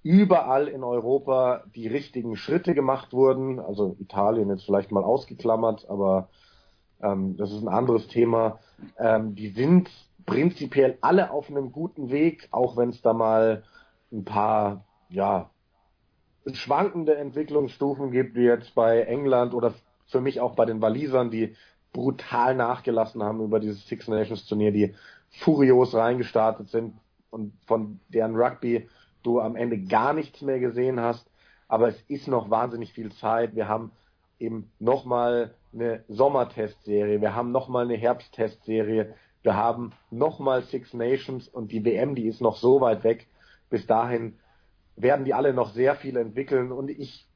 überall 0.05 0.69
in 0.69 0.85
Europa 0.85 1.65
die 1.75 1.89
richtigen 1.89 2.37
Schritte 2.37 2.75
gemacht 2.75 3.13
wurden. 3.13 3.59
Also 3.59 3.97
Italien 3.99 4.51
jetzt 4.51 4.67
vielleicht 4.67 4.93
mal 4.93 5.03
ausgeklammert, 5.03 5.89
aber 5.89 6.29
ähm, 7.03 7.37
das 7.37 7.51
ist 7.51 7.63
ein 7.63 7.69
anderes 7.69 8.07
Thema. 8.07 8.61
Ähm, 8.99 9.35
die 9.35 9.49
sind 9.49 9.91
prinzipiell 10.27 10.99
alle 11.01 11.31
auf 11.31 11.49
einem 11.49 11.73
guten 11.73 12.11
Weg, 12.11 12.49
auch 12.51 12.77
wenn 12.77 12.91
es 12.91 13.01
da 13.01 13.15
mal 13.15 13.65
ein 14.13 14.25
paar, 14.25 14.85
ja, 15.09 15.51
schwankende 16.53 17.17
Entwicklungsstufen 17.17 18.11
gibt, 18.11 18.37
wie 18.37 18.45
jetzt 18.45 18.75
bei 18.75 19.01
England 19.01 19.55
oder 19.55 19.73
für 20.07 20.21
mich 20.21 20.39
auch 20.39 20.55
bei 20.55 20.67
den 20.67 20.83
Walisern, 20.83 21.31
die 21.31 21.57
brutal 21.95 22.55
nachgelassen 22.55 23.23
haben 23.23 23.41
über 23.41 23.59
dieses 23.59 23.87
Six 23.89 24.09
Nations 24.09 24.45
Turnier, 24.47 24.71
die 24.71 24.95
furios 25.31 25.95
reingestartet 25.95 26.69
sind 26.69 26.93
und 27.31 27.55
von 27.67 28.01
deren 28.11 28.37
Rugby 28.37 28.87
du 29.25 29.41
am 29.41 29.57
Ende 29.57 29.79
gar 29.79 30.13
nichts 30.13 30.41
mehr 30.43 30.61
gesehen 30.61 31.01
hast. 31.01 31.29
Aber 31.67 31.89
es 31.89 32.01
ist 32.09 32.29
noch 32.29 32.51
wahnsinnig 32.51 32.93
viel 32.93 33.11
Zeit. 33.13 33.57
Wir 33.57 33.69
haben 33.69 33.91
eben 34.39 34.71
nochmal 34.79 35.55
eine 35.73 36.05
Sommertestserie, 36.09 37.21
wir 37.21 37.35
haben 37.35 37.51
nochmal 37.51 37.85
eine 37.85 37.97
Herbsttestserie, 37.97 39.15
wir 39.43 39.57
haben 39.57 39.93
nochmal 40.11 40.63
Six 40.63 40.95
Nations 40.95 41.49
und 41.49 41.73
die 41.73 41.85
WM, 41.85 42.15
die 42.15 42.27
ist 42.27 42.41
noch 42.41 42.57
so 42.57 42.81
weit 42.81 43.05
weg. 43.05 43.27
Bis 43.71 43.87
dahin 43.87 44.39
werden 44.97 45.25
die 45.25 45.35
alle 45.35 45.53
noch 45.53 45.71
sehr 45.73 45.97
viel 45.97 46.17
entwickeln 46.17 46.73
und 46.73 46.91
ich 46.91 47.27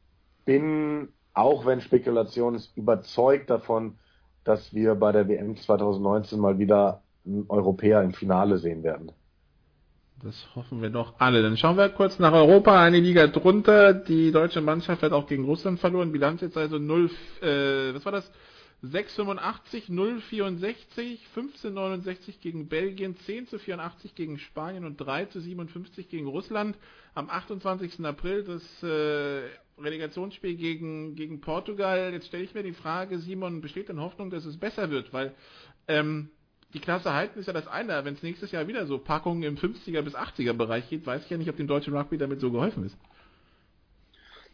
bin, 0.44 1.08
auch 1.34 1.66
wenn 1.66 1.80
Spekulation 1.80 2.54
ist, 2.54 2.76
überzeugt 2.76 3.50
davon, 3.50 3.98
dass 4.44 4.72
wir 4.72 4.94
bei 4.94 5.12
der 5.12 5.28
WM 5.28 5.56
2019 5.56 6.38
mal 6.38 6.58
wieder 6.58 7.02
einen 7.26 7.44
Europäer 7.48 8.02
im 8.02 8.14
Finale 8.14 8.58
sehen 8.58 8.82
werden. 8.82 9.12
Das 10.22 10.48
hoffen 10.56 10.82
wir 10.82 10.90
doch 10.90 11.14
alle. 11.18 11.42
Dann 11.42 11.56
schauen 11.56 11.76
wir 11.76 11.88
kurz 11.90 12.18
nach 12.18 12.32
Europa, 12.32 12.82
eine 12.82 12.98
Liga 12.98 13.28
drunter. 13.28 13.94
Die 13.94 14.32
deutsche 14.32 14.60
Mannschaft 14.60 15.02
hat 15.02 15.12
auch 15.12 15.28
gegen 15.28 15.44
Russland 15.44 15.78
verloren. 15.78 16.10
Bilanz 16.10 16.40
jetzt 16.40 16.56
also 16.56 16.78
0, 16.78 17.10
äh, 17.40 17.94
was 17.94 18.04
war 18.04 18.12
das? 18.12 18.30
685, 18.82 19.86
064, 19.86 21.26
1569 21.34 22.40
gegen 22.40 22.68
Belgien, 22.68 23.16
10 23.16 23.48
zu 23.48 23.58
84 23.58 24.14
gegen 24.14 24.38
Spanien 24.38 24.84
und 24.84 24.96
3 24.96 25.26
zu 25.26 25.40
57 25.40 26.08
gegen 26.08 26.26
Russland. 26.26 26.76
Am 27.14 27.28
28. 27.28 28.04
April 28.04 28.44
das 28.44 28.82
äh, 28.82 29.48
Relegationsspiel 29.80 30.56
gegen, 30.56 31.14
gegen 31.14 31.40
Portugal. 31.40 32.12
Jetzt 32.12 32.28
stelle 32.28 32.44
ich 32.44 32.54
mir 32.54 32.62
die 32.62 32.72
Frage, 32.72 33.18
Simon, 33.18 33.60
besteht 33.60 33.88
denn 33.88 34.00
Hoffnung, 34.00 34.30
dass 34.30 34.44
es 34.44 34.56
besser 34.56 34.90
wird? 34.90 35.12
Weil 35.12 35.34
ähm, 35.88 36.30
die 36.74 36.80
Klasse 36.80 37.14
halten 37.14 37.38
ist 37.38 37.46
ja 37.46 37.52
das 37.52 37.66
eine, 37.66 38.04
wenn 38.04 38.14
es 38.14 38.22
nächstes 38.22 38.52
Jahr 38.52 38.68
wieder 38.68 38.86
so 38.86 38.98
Packungen 38.98 39.42
im 39.42 39.56
50er 39.56 40.02
bis 40.02 40.14
80er 40.14 40.52
Bereich 40.52 40.88
geht, 40.88 41.06
weiß 41.06 41.24
ich 41.24 41.30
ja 41.30 41.38
nicht, 41.38 41.48
ob 41.48 41.56
dem 41.56 41.66
deutschen 41.66 41.96
Rugby 41.96 42.18
damit 42.18 42.40
so 42.40 42.50
geholfen 42.50 42.84
ist. 42.84 42.96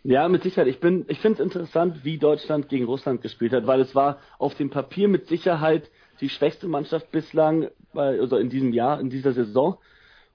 Ja, 0.05 0.29
mit 0.29 0.43
Sicherheit. 0.43 0.69
Ich 0.69 0.81
bin, 0.81 1.07
ich 1.09 1.19
finde 1.19 1.43
es 1.43 1.45
interessant, 1.45 2.05
wie 2.05 2.19
Deutschland 2.19 2.69
gegen 2.69 2.85
Russland 2.85 3.23
gespielt 3.23 3.53
hat, 3.53 3.67
weil 3.67 3.81
es 3.81 3.95
war 3.95 4.19
auf 4.39 4.55
dem 4.55 4.69
Papier 4.69 5.09
mit 5.09 5.27
Sicherheit 5.29 5.91
die 6.21 6.29
schwächste 6.29 6.69
Mannschaft 6.69 7.11
bislang, 7.11 7.69
bei, 7.95 8.21
also 8.21 8.37
in 8.37 8.51
diesem 8.51 8.73
Jahr, 8.75 9.01
in 9.01 9.09
dieser 9.09 9.33
Saison. 9.33 9.79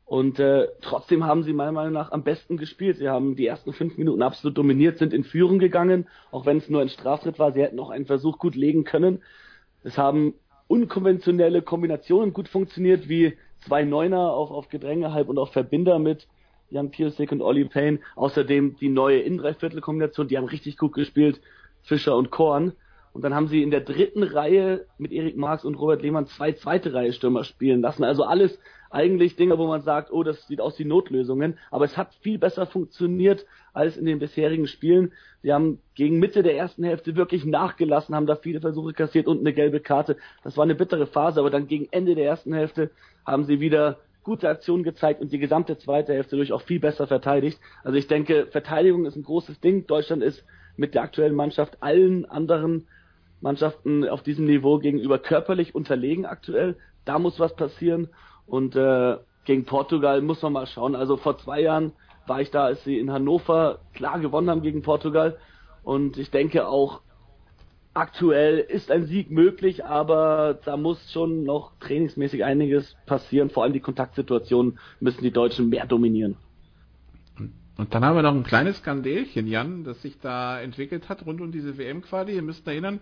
Und 0.05 0.39
äh, 0.39 0.67
trotzdem 0.81 1.23
haben 1.23 1.43
sie 1.43 1.53
meiner 1.53 1.71
Meinung 1.71 1.93
nach 1.93 2.11
am 2.11 2.23
besten 2.23 2.57
gespielt. 2.57 2.97
Sie 2.97 3.09
haben 3.09 3.35
die 3.35 3.45
ersten 3.45 3.71
fünf 3.71 3.95
Minuten 3.95 4.23
absolut 4.23 4.57
dominiert, 4.57 4.97
sind 4.97 5.13
in 5.13 5.23
Führung 5.23 5.59
gegangen, 5.59 6.07
auch 6.31 6.47
wenn 6.47 6.57
es 6.57 6.67
nur 6.67 6.81
ein 6.81 6.89
Straftritt 6.89 7.37
war. 7.37 7.53
Sie 7.53 7.61
hätten 7.61 7.79
auch 7.79 7.91
einen 7.91 8.07
Versuch 8.07 8.39
gut 8.39 8.55
legen 8.55 8.85
können. 8.85 9.21
Es 9.83 9.99
haben 9.99 10.33
unkonventionelle 10.69 11.63
Kombinationen 11.63 12.31
gut 12.31 12.47
funktioniert, 12.47 13.09
wie 13.09 13.37
zwei 13.57 13.83
Neuner 13.83 14.31
auf, 14.31 14.51
auf 14.51 14.69
Gedränge, 14.69 15.11
Halb- 15.11 15.27
und 15.27 15.39
auch 15.39 15.51
Verbinder 15.51 15.99
mit 15.99 16.27
Jan 16.69 16.91
Piosek 16.91 17.31
und 17.31 17.41
Olli 17.41 17.65
Payne. 17.65 17.99
Außerdem 18.15 18.77
die 18.77 18.89
neue 18.89 19.19
Innendreiviertel-Kombination, 19.19 20.27
die 20.27 20.37
haben 20.37 20.45
richtig 20.45 20.77
gut 20.77 20.93
gespielt, 20.93 21.41
Fischer 21.81 22.15
und 22.15 22.29
Korn. 22.29 22.73
Und 23.13 23.23
dann 23.23 23.33
haben 23.33 23.47
sie 23.47 23.63
in 23.63 23.71
der 23.71 23.81
dritten 23.81 24.23
Reihe 24.23 24.85
mit 24.97 25.11
Erik 25.11 25.37
Marx 25.37 25.65
und 25.65 25.75
Robert 25.75 26.01
Lehmann 26.01 26.27
zwei 26.27 26.51
zweite 26.53 26.93
Reihe 26.93 27.13
Stürmer 27.13 27.43
spielen 27.43 27.81
lassen. 27.81 28.03
Also 28.03 28.23
alles 28.23 28.59
eigentlich 28.91 29.35
Dinge, 29.35 29.57
wo 29.57 29.67
man 29.67 29.81
sagt, 29.81 30.11
oh, 30.11 30.23
das 30.23 30.47
sieht 30.47 30.61
aus 30.61 30.77
wie 30.79 30.85
Notlösungen. 30.85 31.57
Aber 31.71 31.85
es 31.85 31.97
hat 31.97 32.13
viel 32.21 32.39
besser 32.39 32.65
funktioniert 32.65 33.45
als 33.73 33.97
in 33.97 34.05
den 34.05 34.19
bisherigen 34.19 34.67
Spielen. 34.67 35.13
Sie 35.41 35.53
haben 35.53 35.79
gegen 35.95 36.19
Mitte 36.19 36.43
der 36.43 36.57
ersten 36.57 36.83
Hälfte 36.83 37.15
wirklich 37.15 37.45
nachgelassen, 37.45 38.15
haben 38.15 38.25
da 38.25 38.35
viele 38.35 38.61
Versuche 38.61 38.93
kassiert 38.93 39.27
und 39.27 39.39
eine 39.39 39.53
gelbe 39.53 39.79
Karte. 39.79 40.17
Das 40.43 40.57
war 40.57 40.63
eine 40.63 40.75
bittere 40.75 41.07
Phase, 41.07 41.39
aber 41.39 41.49
dann 41.49 41.67
gegen 41.67 41.87
Ende 41.91 42.15
der 42.15 42.25
ersten 42.25 42.53
Hälfte 42.53 42.89
haben 43.25 43.45
sie 43.45 43.59
wieder 43.59 43.99
gute 44.23 44.49
Aktionen 44.49 44.83
gezeigt 44.83 45.21
und 45.21 45.31
die 45.31 45.39
gesamte 45.39 45.77
zweite 45.77 46.13
Hälfte 46.13 46.35
durch 46.35 46.51
auch 46.51 46.61
viel 46.61 46.79
besser 46.79 47.07
verteidigt. 47.07 47.59
Also 47.83 47.97
ich 47.97 48.07
denke, 48.07 48.47
Verteidigung 48.47 49.05
ist 49.05 49.15
ein 49.15 49.23
großes 49.23 49.59
Ding. 49.59 49.87
Deutschland 49.87 50.23
ist 50.23 50.43
mit 50.77 50.93
der 50.93 51.03
aktuellen 51.03 51.35
Mannschaft 51.35 51.81
allen 51.81 52.25
anderen 52.25 52.87
Mannschaften 53.41 54.07
auf 54.07 54.23
diesem 54.23 54.45
Niveau 54.45 54.79
gegenüber 54.79 55.19
körperlich 55.19 55.75
unterlegen 55.75 56.25
aktuell. 56.25 56.77
Da 57.05 57.19
muss 57.19 57.39
was 57.39 57.55
passieren. 57.55 58.09
Und 58.45 58.75
äh, 58.75 59.17
gegen 59.45 59.65
Portugal 59.65 60.21
muss 60.21 60.41
man 60.41 60.53
mal 60.53 60.67
schauen. 60.67 60.95
Also 60.95 61.17
vor 61.17 61.37
zwei 61.37 61.61
Jahren 61.61 61.93
war 62.27 62.41
ich 62.41 62.51
da, 62.51 62.65
als 62.65 62.83
sie 62.83 62.99
in 62.99 63.11
Hannover 63.11 63.79
klar 63.93 64.19
gewonnen 64.19 64.49
haben 64.49 64.61
gegen 64.61 64.81
Portugal. 64.81 65.37
Und 65.83 66.17
ich 66.17 66.29
denke 66.31 66.67
auch, 66.67 67.01
aktuell 67.93 68.59
ist 68.59 68.91
ein 68.91 69.05
Sieg 69.05 69.31
möglich, 69.31 69.85
aber 69.85 70.59
da 70.65 70.77
muss 70.77 71.11
schon 71.11 71.43
noch 71.43 71.71
trainingsmäßig 71.79 72.43
einiges 72.43 72.95
passieren. 73.05 73.49
Vor 73.49 73.63
allem 73.63 73.73
die 73.73 73.79
Kontaktsituationen 73.79 74.79
müssen 74.99 75.23
die 75.23 75.31
Deutschen 75.31 75.69
mehr 75.69 75.85
dominieren. 75.85 76.37
Und 77.77 77.95
dann 77.95 78.03
haben 78.03 78.15
wir 78.15 78.23
noch 78.23 78.35
ein 78.35 78.43
kleines 78.43 78.79
Skandelchen, 78.79 79.47
Jan, 79.47 79.85
das 79.85 80.01
sich 80.01 80.19
da 80.19 80.59
entwickelt 80.59 81.07
hat 81.07 81.25
rund 81.25 81.39
um 81.39 81.51
diese 81.53 81.77
WM-Quali. 81.77 82.35
Ihr 82.35 82.41
müsst 82.41 82.67
erinnern, 82.67 82.99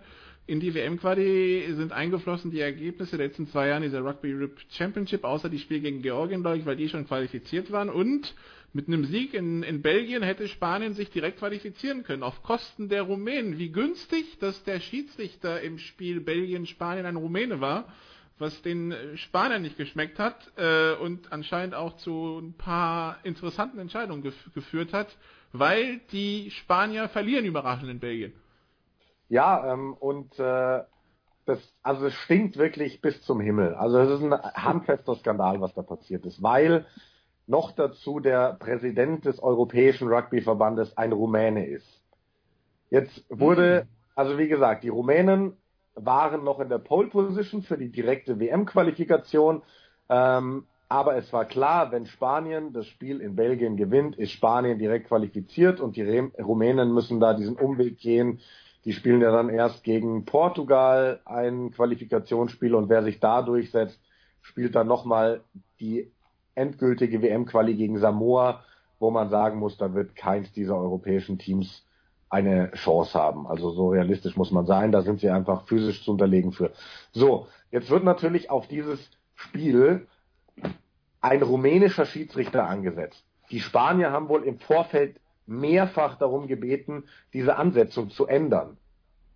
in 0.48 0.60
die 0.60 0.74
WM-Quali 0.74 1.74
sind 1.74 1.92
eingeflossen 1.92 2.50
die 2.50 2.60
Ergebnisse 2.60 3.18
der 3.18 3.26
letzten 3.26 3.46
zwei 3.48 3.68
Jahre 3.68 3.82
dieser 3.82 4.00
Rugby 4.00 4.34
Europe 4.34 4.56
Championship, 4.70 5.22
außer 5.22 5.50
die 5.50 5.58
Spiele 5.58 5.80
gegen 5.80 6.00
Georgien, 6.00 6.40
glaube 6.40 6.56
ich, 6.56 6.64
weil 6.64 6.76
die 6.76 6.88
schon 6.88 7.06
qualifiziert 7.06 7.70
waren. 7.70 7.90
Und 7.90 8.34
mit 8.72 8.88
einem 8.88 9.04
Sieg 9.04 9.34
in, 9.34 9.62
in 9.62 9.82
Belgien 9.82 10.22
hätte 10.22 10.48
Spanien 10.48 10.94
sich 10.94 11.10
direkt 11.10 11.38
qualifizieren 11.40 12.02
können, 12.02 12.22
auf 12.22 12.42
Kosten 12.42 12.88
der 12.88 13.02
Rumänen. 13.02 13.58
Wie 13.58 13.70
günstig, 13.70 14.38
dass 14.38 14.64
der 14.64 14.80
Schiedsrichter 14.80 15.60
im 15.60 15.78
Spiel 15.78 16.22
Belgien-Spanien 16.22 17.04
ein 17.04 17.16
Rumäne 17.16 17.60
war, 17.60 17.92
was 18.38 18.62
den 18.62 18.94
Spaniern 19.16 19.60
nicht 19.60 19.76
geschmeckt 19.76 20.18
hat 20.18 20.50
äh, 20.56 20.94
und 20.94 21.30
anscheinend 21.30 21.74
auch 21.74 21.98
zu 21.98 22.38
ein 22.38 22.54
paar 22.54 23.18
interessanten 23.22 23.78
Entscheidungen 23.78 24.22
gef 24.22 24.34
geführt 24.54 24.94
hat, 24.94 25.14
weil 25.52 26.00
die 26.10 26.50
Spanier 26.52 27.10
verlieren 27.10 27.44
überraschend 27.44 27.90
in 27.90 28.00
Belgien. 28.00 28.32
Ja, 29.28 29.72
ähm, 29.72 29.94
und 29.94 30.38
äh, 30.38 30.82
das, 31.44 31.58
also 31.82 32.06
es 32.06 32.14
stinkt 32.14 32.56
wirklich 32.56 33.00
bis 33.00 33.22
zum 33.22 33.40
Himmel. 33.40 33.74
Also 33.74 33.98
es 33.98 34.10
ist 34.10 34.22
ein 34.22 34.32
handfester 34.32 35.14
Skandal, 35.16 35.60
was 35.60 35.74
da 35.74 35.82
passiert 35.82 36.26
ist, 36.26 36.42
weil 36.42 36.86
noch 37.46 37.72
dazu 37.72 38.20
der 38.20 38.54
Präsident 38.54 39.24
des 39.24 39.42
Europäischen 39.42 40.08
Rugbyverbandes 40.08 40.96
ein 40.98 41.12
Rumäne 41.12 41.66
ist. 41.66 42.02
Jetzt 42.90 43.24
wurde, 43.30 43.84
mhm. 43.84 43.88
also 44.14 44.38
wie 44.38 44.48
gesagt, 44.48 44.84
die 44.84 44.90
Rumänen 44.90 45.56
waren 45.94 46.44
noch 46.44 46.60
in 46.60 46.68
der 46.68 46.78
Pole 46.78 47.08
Position 47.08 47.62
für 47.62 47.78
die 47.78 47.90
direkte 47.90 48.38
WM-Qualifikation. 48.38 49.62
Ähm, 50.08 50.66
aber 50.90 51.16
es 51.16 51.32
war 51.32 51.44
klar, 51.44 51.92
wenn 51.92 52.06
Spanien 52.06 52.72
das 52.72 52.86
Spiel 52.86 53.20
in 53.20 53.36
Belgien 53.36 53.76
gewinnt, 53.76 54.16
ist 54.16 54.32
Spanien 54.32 54.78
direkt 54.78 55.08
qualifiziert 55.08 55.80
und 55.80 55.96
die 55.96 56.30
Rumänen 56.38 56.94
müssen 56.94 57.20
da 57.20 57.34
diesen 57.34 57.56
Umweg 57.56 57.98
gehen 57.98 58.40
die 58.88 58.94
spielen 58.94 59.20
ja 59.20 59.30
dann 59.30 59.50
erst 59.50 59.84
gegen 59.84 60.24
Portugal 60.24 61.20
ein 61.26 61.72
Qualifikationsspiel 61.72 62.74
und 62.74 62.88
wer 62.88 63.02
sich 63.02 63.20
da 63.20 63.42
durchsetzt, 63.42 64.00
spielt 64.40 64.74
dann 64.74 64.86
nochmal 64.86 65.42
die 65.78 66.10
endgültige 66.54 67.20
WM-Quali 67.20 67.74
gegen 67.74 67.98
Samoa, 67.98 68.64
wo 68.98 69.10
man 69.10 69.28
sagen 69.28 69.58
muss, 69.58 69.76
da 69.76 69.92
wird 69.92 70.16
keins 70.16 70.50
dieser 70.52 70.74
europäischen 70.74 71.38
Teams 71.38 71.84
eine 72.30 72.70
Chance 72.70 73.12
haben. 73.12 73.46
Also 73.46 73.72
so 73.72 73.90
realistisch 73.90 74.38
muss 74.38 74.52
man 74.52 74.64
sein, 74.64 74.90
da 74.90 75.02
sind 75.02 75.20
sie 75.20 75.28
einfach 75.28 75.66
physisch 75.66 76.02
zu 76.02 76.12
unterlegen 76.12 76.52
für. 76.52 76.70
So, 77.12 77.46
jetzt 77.70 77.90
wird 77.90 78.04
natürlich 78.04 78.48
auf 78.48 78.68
dieses 78.68 79.10
Spiel 79.34 80.06
ein 81.20 81.42
rumänischer 81.42 82.06
Schiedsrichter 82.06 82.66
angesetzt. 82.66 83.22
Die 83.50 83.60
Spanier 83.60 84.12
haben 84.12 84.30
wohl 84.30 84.44
im 84.44 84.58
Vorfeld 84.58 85.20
mehrfach 85.48 86.16
darum 86.16 86.46
gebeten, 86.46 87.04
diese 87.32 87.56
Ansetzung 87.56 88.10
zu 88.10 88.26
ändern. 88.26 88.76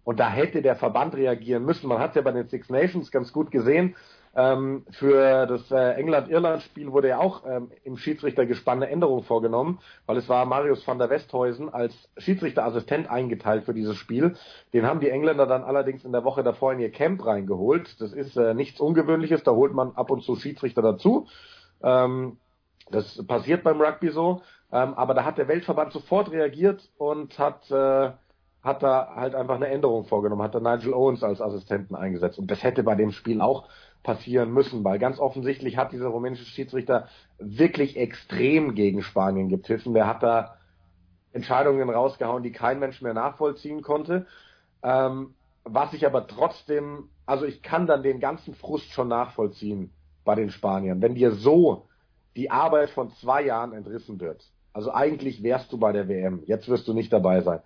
Und 0.04 0.18
da 0.18 0.28
hätte 0.30 0.62
der 0.62 0.76
Verband 0.76 1.14
reagieren 1.14 1.64
müssen. 1.64 1.88
Man 1.88 1.98
hat 1.98 2.10
es 2.10 2.16
ja 2.16 2.22
bei 2.22 2.32
den 2.32 2.48
Six 2.48 2.70
Nations 2.70 3.10
ganz 3.10 3.32
gut 3.32 3.50
gesehen. 3.50 3.94
Ähm, 4.34 4.86
für 4.90 5.46
das 5.46 5.70
äh, 5.70 5.92
England-Irland-Spiel 5.92 6.90
wurde 6.90 7.08
ja 7.08 7.18
auch 7.18 7.42
ähm, 7.46 7.70
im 7.84 7.98
Schiedsrichtergespann 7.98 8.82
eine 8.82 8.90
Änderung 8.90 9.24
vorgenommen, 9.24 9.78
weil 10.06 10.16
es 10.16 10.28
war 10.28 10.46
Marius 10.46 10.86
van 10.86 10.98
der 10.98 11.10
Westhäusen 11.10 11.68
als 11.68 11.92
Schiedsrichterassistent 12.16 13.10
eingeteilt 13.10 13.64
für 13.64 13.74
dieses 13.74 13.96
Spiel. 13.96 14.34
Den 14.72 14.86
haben 14.86 15.00
die 15.00 15.10
Engländer 15.10 15.46
dann 15.46 15.64
allerdings 15.64 16.04
in 16.04 16.12
der 16.12 16.24
Woche 16.24 16.42
davor 16.42 16.72
in 16.72 16.80
ihr 16.80 16.90
Camp 16.90 17.24
reingeholt. 17.24 18.00
Das 18.00 18.14
ist 18.14 18.36
äh, 18.38 18.54
nichts 18.54 18.80
Ungewöhnliches, 18.80 19.42
da 19.42 19.52
holt 19.52 19.74
man 19.74 19.92
ab 19.96 20.10
und 20.10 20.22
zu 20.22 20.34
Schiedsrichter 20.34 20.80
dazu. 20.80 21.26
Ähm, 21.82 22.38
das 22.90 23.24
passiert 23.26 23.62
beim 23.64 23.80
Rugby 23.80 24.10
so. 24.10 24.42
Ähm, 24.72 24.94
aber 24.94 25.14
da 25.14 25.24
hat 25.24 25.38
der 25.38 25.48
Weltverband 25.48 25.92
sofort 25.92 26.30
reagiert 26.30 26.90
und 26.98 27.38
hat, 27.38 27.70
äh, 27.70 28.10
hat 28.62 28.82
da 28.82 29.14
halt 29.14 29.34
einfach 29.34 29.56
eine 29.56 29.68
Änderung 29.68 30.04
vorgenommen, 30.04 30.42
hat 30.42 30.54
da 30.54 30.60
Nigel 30.60 30.94
Owens 30.94 31.22
als 31.22 31.40
Assistenten 31.40 31.94
eingesetzt. 31.94 32.38
Und 32.38 32.50
das 32.50 32.62
hätte 32.62 32.82
bei 32.82 32.94
dem 32.94 33.12
Spiel 33.12 33.40
auch 33.40 33.68
passieren 34.02 34.52
müssen, 34.52 34.82
weil 34.82 34.98
ganz 34.98 35.18
offensichtlich 35.18 35.76
hat 35.76 35.92
dieser 35.92 36.08
rumänische 36.08 36.44
Schiedsrichter 36.44 37.08
wirklich 37.38 37.96
extrem 37.96 38.74
gegen 38.74 39.02
Spanien 39.02 39.48
gepfiffen. 39.48 39.94
Der 39.94 40.06
hat 40.06 40.22
da 40.22 40.56
Entscheidungen 41.32 41.88
rausgehauen, 41.88 42.42
die 42.42 42.52
kein 42.52 42.78
Mensch 42.78 43.00
mehr 43.02 43.14
nachvollziehen 43.14 43.82
konnte. 43.82 44.26
Ähm, 44.82 45.34
was 45.64 45.92
ich 45.92 46.06
aber 46.06 46.26
trotzdem, 46.26 47.08
also 47.26 47.44
ich 47.44 47.62
kann 47.62 47.86
dann 47.86 48.02
den 48.02 48.20
ganzen 48.20 48.54
Frust 48.54 48.90
schon 48.92 49.08
nachvollziehen 49.08 49.92
bei 50.24 50.34
den 50.34 50.50
Spaniern. 50.50 51.00
Wenn 51.00 51.14
dir 51.14 51.32
so 51.32 51.86
die 52.36 52.50
Arbeit 52.50 52.90
von 52.90 53.10
zwei 53.12 53.44
Jahren 53.44 53.72
entrissen 53.72 54.20
wird, 54.20 54.44
also 54.72 54.92
eigentlich 54.92 55.42
wärst 55.42 55.72
du 55.72 55.78
bei 55.78 55.92
der 55.92 56.08
WM. 56.08 56.42
Jetzt 56.46 56.68
wirst 56.68 56.88
du 56.88 56.94
nicht 56.94 57.12
dabei 57.12 57.42
sein. 57.42 57.60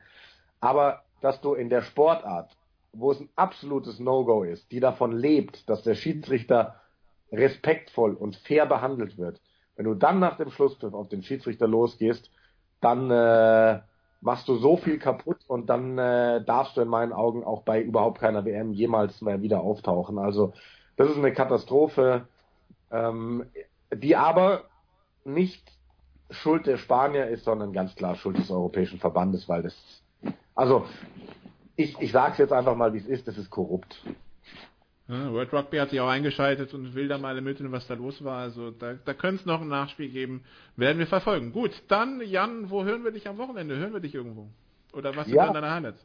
Aber 0.61 1.03
dass 1.21 1.41
du 1.41 1.55
in 1.55 1.69
der 1.69 1.83
Sportart, 1.83 2.51
wo 2.93 3.13
es 3.13 3.21
ein 3.21 3.29
absolutes 3.37 4.01
No-Go 4.01 4.43
ist, 4.43 4.71
die 4.73 4.81
davon 4.81 5.13
lebt, 5.13 5.69
dass 5.69 5.83
der 5.83 5.95
Schiedsrichter 5.95 6.81
respektvoll 7.33 8.15
und 8.15 8.37
fair 8.37 8.67
behandelt 8.67 9.19
wird, 9.19 9.41
wenn 9.77 9.85
du 9.85 9.95
dann 9.95 10.19
nach 10.19 10.37
dem 10.37 10.51
Schlusspfiff 10.51 10.95
auf 10.95 11.09
den 11.09 11.23
Schiedsrichter 11.23 11.69
losgehst, 11.69 12.31
dann 12.81 13.11
äh, 13.11 13.81
machst 14.21 14.49
du 14.49 14.57
so 14.57 14.77
viel 14.77 14.99
kaputt 14.99 15.39
und 15.47 15.69
dann 15.69 15.99
äh, 15.99 16.43
darfst 16.45 16.77
du 16.77 16.81
in 16.81 16.89
meinen 16.89 17.13
Augen 17.13 17.45
auch 17.45 17.63
bei 17.63 17.83
überhaupt 17.83 18.21
keiner 18.21 18.45
WM 18.45 18.73
jemals 18.73 19.21
mehr 19.21 19.43
wieder 19.43 19.61
auftauchen. 19.61 20.19
Also 20.19 20.55
das 20.97 21.11
ist 21.11 21.19
eine 21.19 21.33
Katastrophe, 21.33 22.27
ähm, 22.91 23.45
die 23.95 24.17
aber 24.17 24.65
nicht 25.25 25.63
Schuld 26.31 26.67
der 26.67 26.79
Spanier 26.79 27.29
ist, 27.29 27.45
sondern 27.45 27.73
ganz 27.73 27.95
klar 27.95 28.17
Schuld 28.17 28.39
des 28.39 28.51
Europäischen 28.51 28.99
Verbandes, 28.99 29.49
weil 29.49 29.63
das, 29.63 30.03
also 30.55 30.87
ich, 31.77 31.99
ich 32.01 32.13
sage 32.13 32.33
es 32.33 32.39
jetzt 32.39 32.53
einfach 32.53 32.75
mal, 32.75 32.93
wie 32.95 32.99
es 32.99 33.07
ist, 33.07 33.29
das 33.29 33.39
ist 33.39 33.51
korrupt. 33.51 33.97
Ja, 35.09 35.33
World 35.33 35.53
Rugby 35.53 35.77
hat 35.77 35.91
sich 35.91 36.01
auch 36.01 36.09
eingeschaltet 36.09 36.75
und 36.75 36.95
will 36.97 37.07
da 37.07 37.17
mal 37.17 37.37
ermitteln, 37.37 37.71
was 37.71 37.87
da 37.87 37.95
los 37.95 38.25
war. 38.25 38.39
Also 38.39 38.73
da, 38.73 38.95
da 38.95 39.15
könnte 39.15 39.41
es 39.41 39.47
noch 39.47 39.61
ein 39.61 39.69
Nachspiel 39.69 40.09
geben. 40.09 40.43
Werden 40.75 40.99
wir 40.99 41.07
verfolgen. 41.07 41.53
Gut, 41.53 41.71
dann 41.87 42.21
Jan, 42.23 42.71
wo 42.71 42.85
hören 42.85 43.05
wir 43.05 43.13
dich 43.13 43.29
am 43.29 43.39
Wochenende? 43.39 43.77
Hören 43.77 43.93
wir 43.93 44.01
dich 44.01 44.15
irgendwo? 44.15 44.49
Oder 44.93 45.15
was 45.15 45.29
ja. 45.29 45.45
ist 45.45 45.49
in 45.49 45.55
deiner 45.55 45.71
Hand 45.71 45.87
jetzt? 45.87 46.05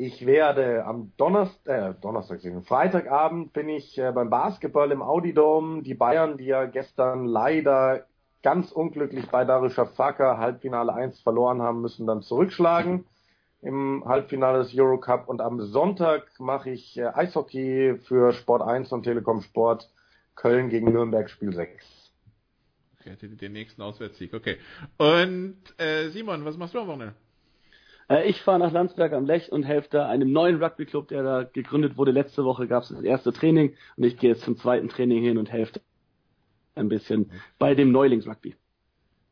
Ich 0.00 0.24
werde 0.26 0.84
am 0.84 1.12
Donnerstag, 1.16 1.66
äh, 1.66 1.92
Donnerstag, 2.00 2.40
Freitagabend 2.66 3.52
bin 3.52 3.68
ich 3.68 3.98
äh, 3.98 4.12
beim 4.12 4.30
Basketball 4.30 4.92
im 4.92 5.02
Audi 5.02 5.34
Dome. 5.34 5.82
Die 5.82 5.94
Bayern, 5.94 6.38
die 6.38 6.44
ja 6.44 6.66
gestern 6.66 7.26
leider 7.26 8.06
ganz 8.44 8.70
unglücklich 8.70 9.26
bei 9.26 9.44
Darüşşafaka 9.44 10.38
Halbfinale 10.38 10.94
1 10.94 11.20
verloren 11.22 11.62
haben, 11.62 11.80
müssen 11.80 12.06
dann 12.06 12.22
zurückschlagen 12.22 13.06
im 13.60 14.04
Halbfinale 14.06 14.58
des 14.58 14.72
Eurocup 14.72 15.28
und 15.28 15.40
am 15.40 15.60
Sonntag 15.62 16.30
mache 16.38 16.70
ich 16.70 16.96
äh, 16.96 17.06
Eishockey 17.06 17.98
für 18.04 18.32
Sport 18.32 18.62
1 18.62 18.92
und 18.92 19.02
Telekom 19.02 19.42
Sport 19.42 19.90
Köln 20.36 20.68
gegen 20.68 20.92
Nürnberg 20.92 21.28
Spiel 21.28 21.52
6. 21.52 21.84
Okay, 23.00 23.16
den 23.16 23.52
nächsten 23.52 23.82
Auswärtssieg, 23.82 24.32
okay. 24.32 24.58
Und 24.96 25.58
äh, 25.78 26.10
Simon, 26.10 26.44
was 26.44 26.56
machst 26.56 26.74
du 26.74 26.78
am 26.78 26.86
Wochenende? 26.86 27.16
Äh, 28.08 28.28
ich 28.28 28.40
fahre 28.42 28.58
nach 28.58 28.72
Landsberg 28.72 29.12
am 29.12 29.26
Lech 29.26 29.52
und 29.52 29.64
helfe 29.64 29.88
da 29.90 30.08
einem 30.08 30.32
neuen 30.32 30.62
Rugby-Club, 30.62 31.08
der 31.08 31.22
da 31.22 31.42
gegründet 31.44 31.96
wurde. 31.96 32.10
Letzte 32.10 32.44
Woche 32.44 32.66
gab 32.66 32.82
es 32.82 32.88
das 32.88 33.02
erste 33.02 33.32
Training 33.32 33.74
und 33.96 34.04
ich 34.04 34.16
gehe 34.16 34.30
jetzt 34.30 34.42
zum 34.42 34.56
zweiten 34.56 34.88
Training 34.88 35.22
hin 35.22 35.38
und 35.38 35.50
helfe 35.50 35.80
ein 36.74 36.88
bisschen 36.88 37.30
bei 37.58 37.74
dem 37.74 37.92
Neulings-Rugby. 37.92 38.54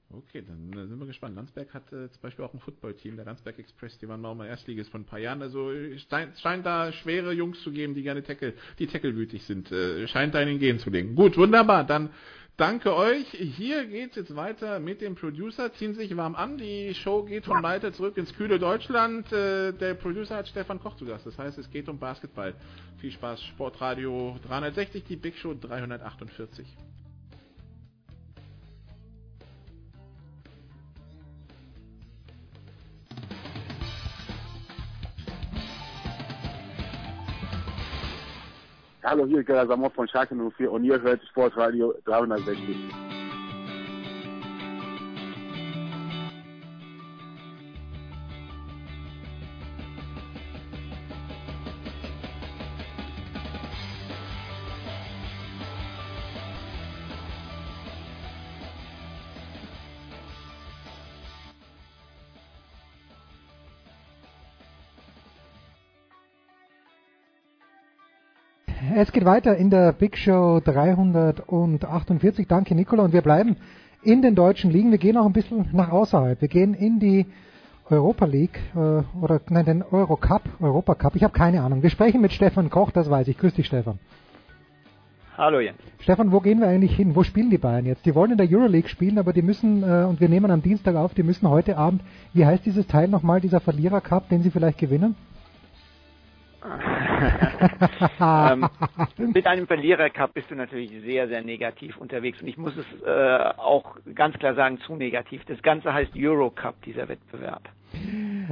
Okay, 0.09 0.43
dann 0.47 0.73
äh, 0.73 0.87
sind 0.87 0.99
wir 0.99 1.07
gespannt. 1.07 1.35
Landsberg 1.35 1.75
hat 1.75 1.93
äh, 1.93 2.09
zum 2.11 2.23
Beispiel 2.23 2.45
auch 2.45 2.55
ein 2.55 2.61
Footballteam, 2.61 3.17
der 3.17 3.25
Landsberg 3.25 3.59
Express, 3.59 3.99
die 3.99 4.09
waren 4.09 4.25
auch 4.25 4.37
mal 4.37 4.47
Erstliges 4.47 4.89
von 4.89 5.01
ein 5.03 5.05
paar 5.05 5.19
Jahren. 5.19 5.43
Also 5.43 5.73
scheint, 6.09 6.39
scheint 6.39 6.65
da 6.65 6.93
schwere 6.93 7.33
Jungs 7.33 7.61
zu 7.63 7.73
geben, 7.73 7.95
die 7.95 8.03
gerne 8.03 8.23
Tackle, 8.23 8.55
die 8.79 8.87
tacklewütig 8.87 9.45
sind. 9.45 9.73
Äh, 9.73 10.07
scheint 10.07 10.35
da 10.35 10.41
in 10.41 10.49
den 10.49 10.59
Gehen 10.61 10.79
zu 10.79 10.91
liegen. 10.91 11.17
Gut, 11.17 11.37
wunderbar. 11.37 11.85
Dann 11.85 12.11
danke 12.57 12.95
euch. 12.95 13.27
Hier 13.31 13.87
geht's 13.87 14.17
jetzt 14.17 14.35
weiter 14.35 14.81
mit 14.81 15.01
dem 15.01 15.15
Producer. 15.15 15.73
Ziehen 15.75 15.95
sich 15.95 16.17
warm 16.17 16.35
an. 16.35 16.59
Die 16.59 16.95
Show 16.95 17.23
geht 17.25 17.45
von 17.45 17.63
weiter 17.63 17.93
zurück 17.93 18.17
ins 18.17 18.35
kühle 18.35 18.59
Deutschland. 18.59 19.31
Äh, 19.33 19.73
der 19.73 19.95
Producer 19.95 20.37
hat 20.37 20.49
Stefan 20.49 20.81
Koch 20.81 20.97
zu 20.97 21.07
Gast. 21.07 21.27
Das 21.27 21.39
heißt, 21.39 21.59
es 21.59 21.71
geht 21.71 21.89
um 21.89 21.99
Basketball. 21.99 22.55
Viel 22.99 23.13
Spaß. 23.13 23.43
Sportradio 23.43 24.37
360, 24.47 25.05
die 25.05 25.17
Big 25.17 25.37
Show 25.37 25.55
348. 25.55 26.67
Hallo, 39.09 39.25
hier 39.25 39.39
ist 39.39 39.47
Gerhard 39.47 39.69
Sammer 39.69 39.89
von 39.91 40.09
Schalke 40.09 40.35
04 40.35 40.69
und 40.69 40.83
ihr 40.83 41.01
hört 41.01 41.25
Sportradio 41.29 41.95
360. 42.07 43.16
Es 68.99 69.13
geht 69.13 69.27
weiter 69.27 69.59
in 69.59 69.69
der 69.69 69.93
Big 69.93 70.17
Show 70.17 70.59
348. 70.65 72.47
Danke, 72.49 72.75
Nicola. 72.75 73.03
Und 73.03 73.13
wir 73.13 73.21
bleiben 73.21 73.57
in 74.03 74.23
den 74.23 74.35
deutschen 74.35 74.71
Ligen. 74.71 74.91
Wir 74.91 74.97
gehen 74.97 75.19
auch 75.19 75.27
ein 75.27 75.35
bisschen 75.35 75.69
nach 75.73 75.91
außerhalb. 75.91 76.41
Wir 76.41 76.49
gehen 76.49 76.73
in 76.73 76.99
die 76.99 77.27
Europa 77.91 78.25
League 78.25 78.59
äh, 78.75 79.03
oder 79.23 79.43
nein, 79.51 79.67
den 79.67 79.83
Euro 79.83 80.17
Cup, 80.17 80.45
Europa 80.63 80.95
Cup. 80.95 81.15
Ich 81.15 81.23
habe 81.25 81.35
keine 81.35 81.61
Ahnung. 81.61 81.83
Wir 81.83 81.91
sprechen 81.91 82.23
mit 82.23 82.33
Stefan 82.33 82.71
Koch, 82.71 82.91
das 82.91 83.11
weiß 83.11 83.29
ich. 83.29 83.37
Grüß 83.37 83.53
dich, 83.53 83.67
Stefan. 83.67 83.99
Hallo 85.37 85.61
Jens. 85.61 85.77
Stefan, 85.99 86.33
wo 86.33 86.41
gehen 86.41 86.61
wir 86.61 86.69
eigentlich 86.69 86.97
hin? 86.97 87.15
Wo 87.15 87.23
spielen 87.23 87.51
die 87.51 87.59
Bayern 87.59 87.85
jetzt? 87.85 88.07
Die 88.07 88.15
wollen 88.15 88.31
in 88.31 88.39
der 88.39 88.49
Euroleague 88.51 88.89
spielen, 88.89 89.19
aber 89.19 89.35
die 89.35 89.43
müssen, 89.43 89.83
äh, 89.83 90.07
und 90.09 90.23
wir 90.23 90.31
nehmen 90.31 90.51
am 90.51 90.63
Dienstag 90.63 90.97
auf, 90.97 91.13
die 91.13 91.23
müssen 91.23 91.51
heute 91.51 91.77
Abend, 91.77 92.01
wie 92.33 92.47
heißt 92.47 92.65
dieses 92.65 92.87
Teil 92.87 93.09
nochmal, 93.09 93.43
dieser 93.43 93.61
Verlierer 93.61 94.01
Cup, 94.01 94.31
den 94.31 94.43
sie 94.43 94.51
vielleicht 94.51 94.79
gewinnen? 94.79 95.17
Ähm, 98.21 98.69
mit 99.33 99.47
einem 99.47 99.67
Verlierer-Cup 99.67 100.35
bist 100.35 100.51
du 100.51 100.55
natürlich 100.55 100.91
sehr, 101.05 101.29
sehr 101.29 101.43
negativ 101.43 101.97
unterwegs. 101.99 102.41
Und 102.41 102.49
ich 102.49 102.57
muss 102.57 102.77
es 102.77 102.87
äh, 103.03 103.53
auch 103.57 103.97
ganz 104.15 104.39
klar 104.39 104.55
sagen, 104.55 104.79
zu 104.81 104.97
negativ. 104.97 105.45
Das 105.47 105.63
Ganze 105.63 105.93
heißt 105.93 106.13
Euro-Cup, 106.17 106.83
dieser 106.83 107.09
Wettbewerb. 107.09 107.63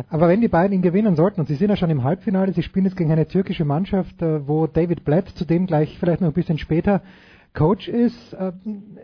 Aber 0.08 0.28
wenn 0.28 0.40
die 0.40 0.48
beiden 0.48 0.74
ihn 0.74 0.82
gewinnen 0.82 1.16
sollten, 1.16 1.40
und 1.40 1.46
sie 1.46 1.54
sind 1.54 1.70
ja 1.70 1.76
schon 1.76 1.90
im 1.90 2.04
Halbfinale, 2.04 2.52
sie 2.52 2.62
spielen 2.62 2.86
jetzt 2.86 2.96
gegen 2.96 3.12
eine 3.12 3.28
türkische 3.28 3.64
Mannschaft, 3.64 4.20
äh, 4.22 4.46
wo 4.46 4.66
David 4.66 5.04
Blatt, 5.04 5.28
zudem 5.30 5.66
gleich 5.66 5.98
vielleicht 5.98 6.20
noch 6.20 6.28
ein 6.28 6.34
bisschen 6.34 6.58
später, 6.58 7.02
Coach 7.52 7.86
ist, 7.86 8.32
äh, 8.32 8.52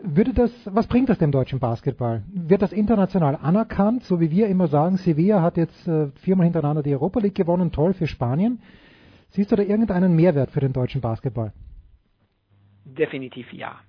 würde 0.03 0.33
das, 0.33 0.51
was 0.65 0.87
bringt 0.87 1.07
das 1.07 1.17
dem 1.17 1.31
deutschen 1.31 1.59
Basketball? 1.59 2.23
Wird 2.33 2.61
das 2.61 2.73
international 2.73 3.37
anerkannt, 3.41 4.03
so 4.03 4.19
wie 4.19 4.29
wir 4.29 4.47
immer 4.47 4.67
sagen, 4.67 4.97
Sevilla 4.97 5.41
hat 5.41 5.55
jetzt 5.55 5.87
äh, 5.87 6.07
viermal 6.21 6.45
hintereinander 6.45 6.83
die 6.83 6.93
Europa 6.93 7.21
League 7.21 7.35
gewonnen, 7.35 7.71
toll 7.71 7.93
für 7.93 8.07
Spanien. 8.07 8.59
Siehst 9.31 9.51
du 9.51 9.55
da 9.55 9.63
irgendeinen 9.63 10.15
Mehrwert 10.15 10.51
für 10.51 10.59
den 10.59 10.73
deutschen 10.73 11.01
Basketball? 11.01 11.53
Definitiv 12.85 13.51
ja. 13.53 13.79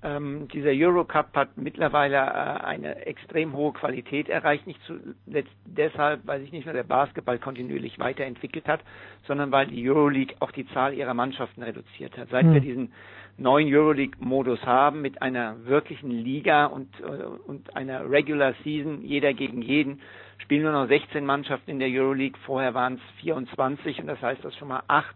Ähm, 0.00 0.46
dieser 0.52 0.70
Eurocup 0.70 1.34
hat 1.34 1.56
mittlerweile 1.56 2.16
äh, 2.16 2.64
eine 2.64 3.06
extrem 3.06 3.52
hohe 3.52 3.72
Qualität 3.72 4.28
erreicht, 4.28 4.66
nicht 4.66 4.80
zuletzt 4.86 5.50
deshalb, 5.66 6.24
weil 6.24 6.40
sich 6.40 6.52
nicht 6.52 6.66
nur 6.66 6.74
der 6.74 6.84
Basketball 6.84 7.38
kontinuierlich 7.38 7.98
weiterentwickelt 7.98 8.68
hat, 8.68 8.80
sondern 9.26 9.50
weil 9.50 9.66
die 9.66 9.88
Euroleague 9.88 10.36
auch 10.38 10.52
die 10.52 10.68
Zahl 10.68 10.94
ihrer 10.94 11.14
Mannschaften 11.14 11.64
reduziert 11.64 12.16
hat. 12.16 12.28
Seit 12.30 12.44
hm. 12.44 12.54
wir 12.54 12.60
diesen 12.60 12.92
neuen 13.38 13.72
Euroleague-Modus 13.72 14.60
haben 14.66 15.00
mit 15.00 15.22
einer 15.22 15.64
wirklichen 15.64 16.10
Liga 16.10 16.66
und, 16.66 16.88
äh, 17.00 17.04
und 17.04 17.74
einer 17.76 18.10
Regular 18.10 18.54
Season, 18.64 19.02
jeder 19.02 19.32
gegen 19.32 19.62
jeden, 19.62 20.00
spielen 20.38 20.62
nur 20.62 20.72
noch 20.72 20.88
16 20.88 21.24
Mannschaften 21.24 21.70
in 21.70 21.78
der 21.78 21.88
Euroleague. 21.88 22.38
Vorher 22.44 22.74
waren 22.74 22.94
es 22.94 23.20
24 23.22 24.00
und 24.00 24.06
das 24.08 24.20
heißt, 24.20 24.44
dass 24.44 24.54
schon 24.56 24.68
mal 24.68 24.82
acht 24.88 25.14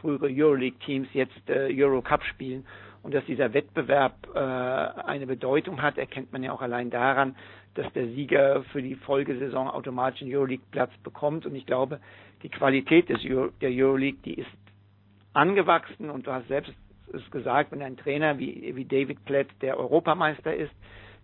frühere 0.00 0.28
Euroleague-Teams 0.30 1.08
jetzt 1.12 1.48
äh, 1.48 1.68
Eurocup 1.72 2.24
spielen. 2.24 2.66
Und 3.02 3.14
dass 3.14 3.24
dieser 3.24 3.54
Wettbewerb 3.54 4.14
äh, 4.34 4.38
eine 4.38 5.26
Bedeutung 5.26 5.80
hat, 5.80 5.96
erkennt 5.96 6.32
man 6.32 6.42
ja 6.42 6.52
auch 6.52 6.60
allein 6.60 6.90
daran, 6.90 7.34
dass 7.74 7.90
der 7.94 8.08
Sieger 8.08 8.62
für 8.72 8.82
die 8.82 8.94
Folgesaison 8.94 9.68
automatisch 9.68 10.20
einen 10.22 10.34
Euroleague-Platz 10.34 10.90
bekommt. 11.02 11.46
Und 11.46 11.54
ich 11.54 11.64
glaube, 11.66 12.00
die 12.42 12.50
Qualität 12.50 13.08
des 13.08 13.24
Euro, 13.24 13.50
der 13.60 13.70
Euroleague, 13.70 14.18
die 14.24 14.34
ist 14.34 14.50
angewachsen 15.32 16.10
und 16.10 16.26
du 16.26 16.32
hast 16.32 16.48
selbst 16.48 16.72
es 17.14 17.30
gesagt, 17.30 17.72
wenn 17.72 17.82
ein 17.82 17.96
Trainer 17.96 18.38
wie, 18.38 18.72
wie 18.74 18.84
David 18.84 19.24
Klett, 19.26 19.48
der 19.62 19.78
Europameister 19.78 20.54
ist, 20.54 20.72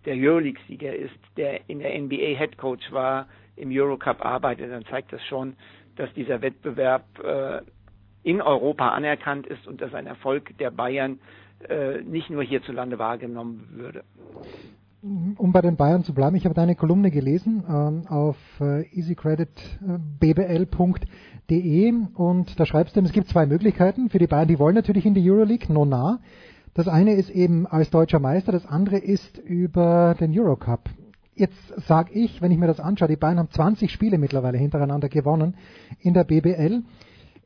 der 0.05 0.15
Euroleague-Sieger 0.15 0.95
ist, 0.95 1.15
der 1.35 1.69
in 1.69 1.79
der 1.79 1.99
NBA 1.99 2.37
Headcoach 2.37 2.91
war, 2.91 3.27
im 3.55 3.69
Eurocup 3.71 4.23
arbeitet, 4.23 4.71
dann 4.71 4.85
zeigt 4.85 5.11
das 5.11 5.23
schon, 5.25 5.55
dass 5.95 6.13
dieser 6.13 6.41
Wettbewerb 6.41 7.03
äh, 7.23 7.61
in 8.23 8.41
Europa 8.41 8.89
anerkannt 8.89 9.47
ist 9.47 9.67
und 9.67 9.81
dass 9.81 9.93
ein 9.93 10.07
Erfolg 10.07 10.55
der 10.59 10.71
Bayern 10.71 11.19
äh, 11.67 12.01
nicht 12.03 12.29
nur 12.29 12.43
hierzulande 12.43 12.99
wahrgenommen 12.99 13.67
würde. 13.71 14.03
Um 15.01 15.51
bei 15.53 15.61
den 15.61 15.77
Bayern 15.77 16.03
zu 16.03 16.13
bleiben, 16.13 16.35
ich 16.35 16.45
habe 16.45 16.55
deine 16.55 16.75
Kolumne 16.75 17.11
gelesen 17.11 17.63
ähm, 17.69 18.07
auf 18.07 18.35
äh, 18.59 18.81
easycreditbbl.de 18.91 20.65
und 21.49 22.59
da 22.59 22.65
schreibst 22.65 22.95
du, 22.95 23.01
es 23.01 23.13
gibt 23.13 23.29
zwei 23.29 23.45
Möglichkeiten 23.45 24.09
für 24.09 24.19
die 24.19 24.27
Bayern, 24.27 24.49
die 24.49 24.59
wollen 24.59 24.75
natürlich 24.75 25.05
in 25.05 25.13
die 25.13 25.29
Euroleague, 25.29 25.71
no 25.73 25.85
nah. 25.85 26.19
Das 26.73 26.87
eine 26.87 27.13
ist 27.13 27.29
eben 27.29 27.65
als 27.65 27.89
deutscher 27.89 28.19
Meister, 28.19 28.51
das 28.51 28.65
andere 28.65 28.97
ist 28.97 29.37
über 29.37 30.15
den 30.19 30.37
Eurocup. 30.37 30.89
Jetzt 31.35 31.67
sage 31.87 32.11
ich, 32.13 32.41
wenn 32.41 32.51
ich 32.51 32.57
mir 32.57 32.67
das 32.67 32.79
anschaue, 32.79 33.07
die 33.07 33.15
Bayern 33.15 33.39
haben 33.39 33.49
20 33.49 33.91
Spiele 33.91 34.17
mittlerweile 34.17 34.57
hintereinander 34.57 35.07
gewonnen 35.07 35.55
in 36.01 36.13
der 36.13 36.25
BBL. 36.25 36.83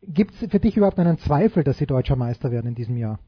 Gibt 0.01 0.33
es 0.33 0.49
für 0.49 0.59
dich 0.59 0.77
überhaupt 0.77 0.97
einen 0.97 1.19
Zweifel, 1.19 1.63
dass 1.63 1.77
sie 1.77 1.85
deutscher 1.85 2.15
Meister 2.15 2.51
werden 2.51 2.67
in 2.67 2.75
diesem 2.75 2.97
Jahr? 2.97 3.19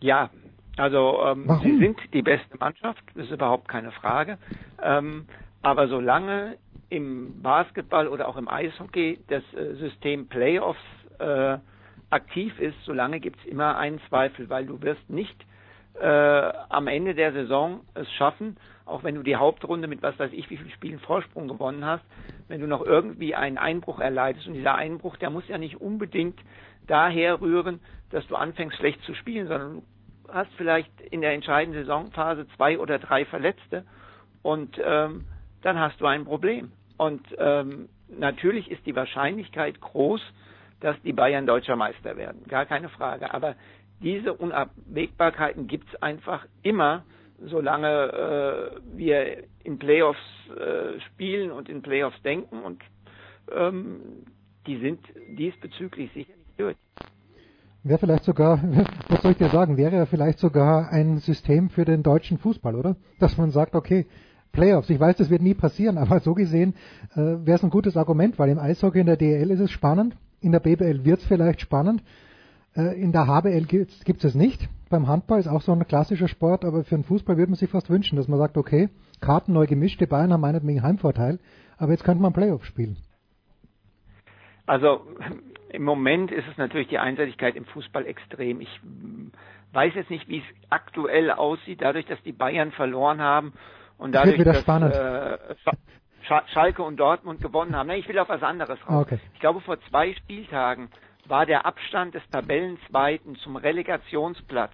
Ja, 0.00 0.30
also 0.76 1.18
ähm, 1.24 1.50
sie 1.62 1.78
sind 1.78 1.98
die 2.14 2.22
beste 2.22 2.56
Mannschaft, 2.58 3.02
das 3.14 3.26
ist 3.26 3.32
überhaupt 3.32 3.68
keine 3.68 3.92
Frage. 3.92 4.38
Ähm, 4.82 5.26
aber 5.62 5.88
solange 5.88 6.56
im 6.88 7.42
Basketball 7.42 8.08
oder 8.08 8.28
auch 8.28 8.36
im 8.36 8.48
Eishockey 8.48 9.18
das 9.28 9.42
äh, 9.54 9.74
System 9.74 10.28
Playoffs 10.28 10.80
äh, 11.18 11.58
aktiv 12.10 12.58
ist, 12.60 12.76
solange 12.84 13.20
gibt 13.20 13.38
es 13.40 13.46
immer 13.46 13.76
einen 13.76 14.00
Zweifel, 14.08 14.48
weil 14.48 14.66
du 14.66 14.80
wirst 14.82 15.10
nicht 15.10 15.36
äh, 16.00 16.06
am 16.68 16.86
Ende 16.86 17.14
der 17.14 17.32
Saison 17.32 17.80
es 17.94 18.10
schaffen, 18.12 18.56
auch 18.84 19.02
wenn 19.02 19.16
du 19.16 19.22
die 19.22 19.36
Hauptrunde 19.36 19.88
mit 19.88 20.02
was 20.02 20.18
weiß 20.18 20.30
ich 20.32 20.48
wie 20.50 20.56
viel 20.56 20.70
Spielen 20.70 21.00
Vorsprung 21.00 21.48
gewonnen 21.48 21.84
hast, 21.84 22.04
wenn 22.48 22.60
du 22.60 22.66
noch 22.66 22.84
irgendwie 22.84 23.34
einen 23.34 23.58
Einbruch 23.58 23.98
erleidest. 23.98 24.46
Und 24.46 24.54
dieser 24.54 24.76
Einbruch, 24.76 25.16
der 25.16 25.30
muss 25.30 25.48
ja 25.48 25.58
nicht 25.58 25.80
unbedingt 25.80 26.38
daher 26.86 27.40
rühren, 27.40 27.80
dass 28.10 28.26
du 28.28 28.36
anfängst 28.36 28.76
schlecht 28.76 29.02
zu 29.02 29.14
spielen, 29.14 29.48
sondern 29.48 29.74
du 29.76 29.82
hast 30.32 30.52
vielleicht 30.56 31.00
in 31.00 31.20
der 31.20 31.32
entscheidenden 31.32 31.84
Saisonphase 31.84 32.46
zwei 32.56 32.78
oder 32.78 32.98
drei 32.98 33.24
Verletzte 33.24 33.84
und 34.42 34.80
ähm, 34.84 35.24
dann 35.62 35.78
hast 35.78 36.00
du 36.00 36.06
ein 36.06 36.24
Problem. 36.24 36.72
Und 36.96 37.22
ähm, 37.38 37.88
natürlich 38.08 38.70
ist 38.70 38.84
die 38.86 38.96
Wahrscheinlichkeit 38.96 39.80
groß, 39.80 40.20
dass 40.80 41.00
die 41.02 41.12
Bayern 41.12 41.46
deutscher 41.46 41.76
Meister 41.76 42.16
werden. 42.16 42.44
Gar 42.48 42.66
keine 42.66 42.88
Frage. 42.88 43.32
Aber 43.32 43.54
diese 44.00 44.34
Unabwägbarkeiten 44.34 45.66
gibt 45.66 45.88
es 45.92 46.02
einfach 46.02 46.46
immer, 46.62 47.04
solange 47.42 47.88
äh, 47.88 48.80
wir 48.96 49.44
in 49.64 49.78
Playoffs 49.78 50.20
äh, 50.50 51.00
spielen 51.00 51.50
und 51.50 51.68
in 51.68 51.82
Playoffs 51.82 52.20
denken. 52.22 52.60
Und 52.60 52.82
ähm, 53.54 54.24
die 54.66 54.78
sind 54.78 55.00
diesbezüglich 55.38 56.12
sicher 56.12 56.32
nicht 56.36 56.60
durch. 56.60 56.76
Wäre 57.82 57.98
vielleicht 57.98 58.24
sogar, 58.24 58.60
was 59.08 59.22
soll 59.22 59.32
ich 59.32 59.38
dir 59.38 59.48
sagen, 59.48 59.76
wäre 59.76 60.06
vielleicht 60.06 60.38
sogar 60.38 60.90
ein 60.90 61.18
System 61.18 61.70
für 61.70 61.84
den 61.84 62.02
deutschen 62.02 62.38
Fußball, 62.38 62.74
oder? 62.74 62.96
Dass 63.20 63.38
man 63.38 63.50
sagt, 63.50 63.74
okay, 63.74 64.06
Playoffs. 64.52 64.90
Ich 64.90 64.98
weiß, 64.98 65.16
das 65.16 65.30
wird 65.30 65.42
nie 65.42 65.54
passieren, 65.54 65.98
aber 65.98 66.20
so 66.20 66.34
gesehen 66.34 66.74
äh, 67.14 67.16
wäre 67.16 67.56
es 67.56 67.62
ein 67.62 67.70
gutes 67.70 67.96
Argument, 67.96 68.38
weil 68.38 68.50
im 68.50 68.58
Eishockey 68.58 69.00
in 69.00 69.06
der 69.06 69.16
DL 69.16 69.50
ist 69.50 69.60
es 69.60 69.70
spannend, 69.70 70.16
in 70.40 70.52
der 70.52 70.60
BBL 70.60 71.04
wird 71.04 71.20
es 71.20 71.26
vielleicht 71.26 71.60
spannend, 71.60 72.02
äh, 72.76 73.00
in 73.00 73.12
der 73.12 73.26
HBL 73.26 73.64
gibt 73.64 74.18
es 74.18 74.24
es 74.24 74.34
nicht. 74.34 74.68
Beim 74.88 75.08
Handball 75.08 75.40
ist 75.40 75.48
auch 75.48 75.62
so 75.62 75.72
ein 75.72 75.86
klassischer 75.86 76.28
Sport, 76.28 76.64
aber 76.64 76.84
für 76.84 76.94
den 76.94 77.04
Fußball 77.04 77.36
würde 77.36 77.50
man 77.50 77.58
sich 77.58 77.70
fast 77.70 77.90
wünschen, 77.90 78.16
dass 78.16 78.28
man 78.28 78.38
sagt, 78.38 78.56
okay, 78.56 78.88
Karten 79.20 79.52
neu 79.52 79.66
gemischt, 79.66 80.00
die 80.00 80.06
Bayern 80.06 80.32
haben 80.32 80.40
meinetwegen 80.40 80.82
Heimvorteil, 80.82 81.40
aber 81.78 81.92
jetzt 81.92 82.04
könnte 82.04 82.22
man 82.22 82.32
Playoff 82.32 82.64
spielen. 82.64 82.96
Also 84.66 85.00
im 85.70 85.82
Moment 85.82 86.30
ist 86.30 86.46
es 86.50 86.56
natürlich 86.56 86.88
die 86.88 86.98
Einseitigkeit 86.98 87.56
im 87.56 87.64
Fußball 87.64 88.06
extrem. 88.06 88.60
Ich 88.60 88.80
weiß 89.72 89.94
jetzt 89.94 90.10
nicht, 90.10 90.28
wie 90.28 90.38
es 90.38 90.70
aktuell 90.70 91.30
aussieht, 91.30 91.82
dadurch, 91.82 92.06
dass 92.06 92.22
die 92.22 92.32
Bayern 92.32 92.72
verloren 92.72 93.20
haben 93.20 93.52
und 93.98 94.12
dadurch, 94.12 94.42
dass 94.42 94.66
äh, 94.66 95.38
Schalke 96.52 96.82
und 96.82 96.96
Dortmund 96.98 97.40
gewonnen 97.40 97.76
haben. 97.76 97.86
Nein, 97.86 98.00
ich 98.00 98.08
will 98.08 98.18
auf 98.18 98.28
was 98.28 98.42
anderes 98.42 98.78
raus. 98.88 99.06
Okay. 99.06 99.18
Ich 99.34 99.40
glaube, 99.40 99.60
vor 99.60 99.78
zwei 99.88 100.12
Spieltagen 100.14 100.88
war 101.26 101.46
der 101.46 101.66
Abstand 101.66 102.14
des 102.14 102.22
Tabellenzweiten 102.30 103.36
zum 103.36 103.56
Relegationsplatz 103.56 104.72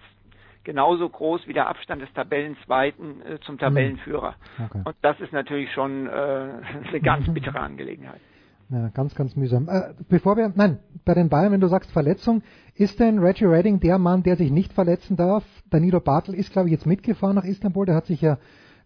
genauso 0.63 1.09
groß 1.09 1.47
wie 1.47 1.53
der 1.53 1.67
Abstand 1.67 2.01
des 2.01 2.11
Tabellenzweiten 2.13 3.21
äh, 3.21 3.39
zum 3.41 3.57
Tabellenführer. 3.57 4.35
Okay. 4.65 4.81
Und 4.85 4.95
das 5.01 5.19
ist 5.19 5.33
natürlich 5.33 5.71
schon 5.73 6.07
äh, 6.07 6.09
eine 6.87 7.01
ganz 7.01 7.27
bittere 7.33 7.59
Angelegenheit. 7.59 8.21
Ja, 8.69 8.89
ganz, 8.89 9.13
ganz 9.13 9.35
mühsam. 9.35 9.67
Äh, 9.69 9.93
bevor 10.09 10.37
wir, 10.37 10.51
nein, 10.55 10.79
bei 11.05 11.13
den 11.13 11.29
Bayern, 11.29 11.51
wenn 11.51 11.61
du 11.61 11.67
sagst 11.67 11.91
Verletzung, 11.91 12.41
ist 12.75 12.99
denn 12.99 13.19
Reggie 13.19 13.45
Redding 13.45 13.79
der 13.79 13.99
Mann, 13.99 14.23
der 14.23 14.35
sich 14.35 14.51
nicht 14.51 14.73
verletzen 14.73 15.17
darf? 15.17 15.43
Danilo 15.69 15.99
Bartel 15.99 16.33
ist, 16.33 16.51
glaube 16.53 16.69
ich, 16.69 16.71
jetzt 16.71 16.85
mitgefahren 16.85 17.35
nach 17.35 17.43
Istanbul, 17.43 17.85
der 17.85 17.95
hat 17.95 18.05
sich 18.05 18.21
ja 18.21 18.37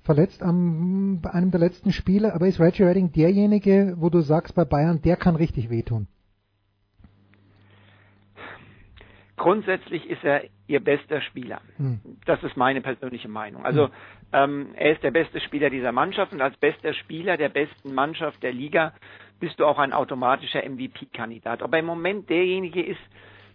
verletzt 0.07 0.41
am, 0.41 1.19
bei 1.21 1.29
einem 1.31 1.51
der 1.51 1.59
letzten 1.59 1.91
Spiele, 1.91 2.33
aber 2.33 2.47
ist 2.47 2.59
Reggie 2.59 2.83
Redding 2.83 3.11
derjenige, 3.11 3.93
wo 3.97 4.09
du 4.09 4.21
sagst 4.21 4.55
bei 4.55 4.65
Bayern, 4.65 5.01
der 5.03 5.17
kann 5.17 5.35
richtig 5.35 5.69
wehtun? 5.69 6.07
Grundsätzlich 9.35 10.09
ist 10.09 10.23
er 10.23 10.45
ihr 10.65 10.79
bester 10.79 11.21
Spieler. 11.21 11.61
Hm. 11.77 11.99
Das 12.25 12.41
ist 12.41 12.57
meine 12.57 12.81
persönliche 12.81 13.27
Meinung. 13.27 13.63
Also 13.65 13.87
hm. 13.87 13.91
ähm, 14.33 14.67
er 14.75 14.93
ist 14.93 15.03
der 15.03 15.11
beste 15.11 15.39
Spieler 15.41 15.69
dieser 15.69 15.91
Mannschaft 15.91 16.31
und 16.33 16.41
als 16.41 16.57
bester 16.57 16.93
Spieler 16.93 17.37
der 17.37 17.49
besten 17.49 17.93
Mannschaft 17.93 18.41
der 18.41 18.53
Liga 18.53 18.93
bist 19.39 19.59
du 19.59 19.65
auch 19.65 19.77
ein 19.77 19.93
automatischer 19.93 20.67
MVP-Kandidat. 20.67 21.61
Ob 21.61 21.71
er 21.73 21.79
im 21.79 21.85
Moment 21.85 22.29
derjenige 22.29 22.81
ist, 22.83 22.99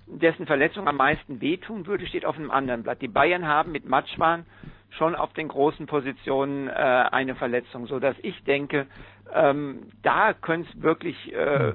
dessen 0.06 0.46
Verletzung 0.46 0.88
am 0.88 0.96
meisten 0.96 1.40
wehtun 1.40 1.86
würde, 1.86 2.06
steht 2.06 2.24
auf 2.24 2.36
einem 2.36 2.50
anderen 2.50 2.82
Blatt. 2.82 3.00
Die 3.00 3.08
Bayern 3.08 3.46
haben 3.46 3.72
mit 3.72 3.86
Matschwan 3.86 4.46
schon 4.90 5.14
auf 5.14 5.32
den 5.32 5.48
großen 5.48 5.86
Positionen 5.86 6.68
äh, 6.68 6.72
eine 6.72 7.34
Verletzung, 7.34 7.86
so 7.86 7.98
dass 7.98 8.16
ich 8.22 8.42
denke, 8.44 8.86
ähm, 9.32 9.88
da 10.02 10.34
könnte 10.34 10.68
es 10.70 10.82
wirklich, 10.82 11.32
äh, 11.32 11.72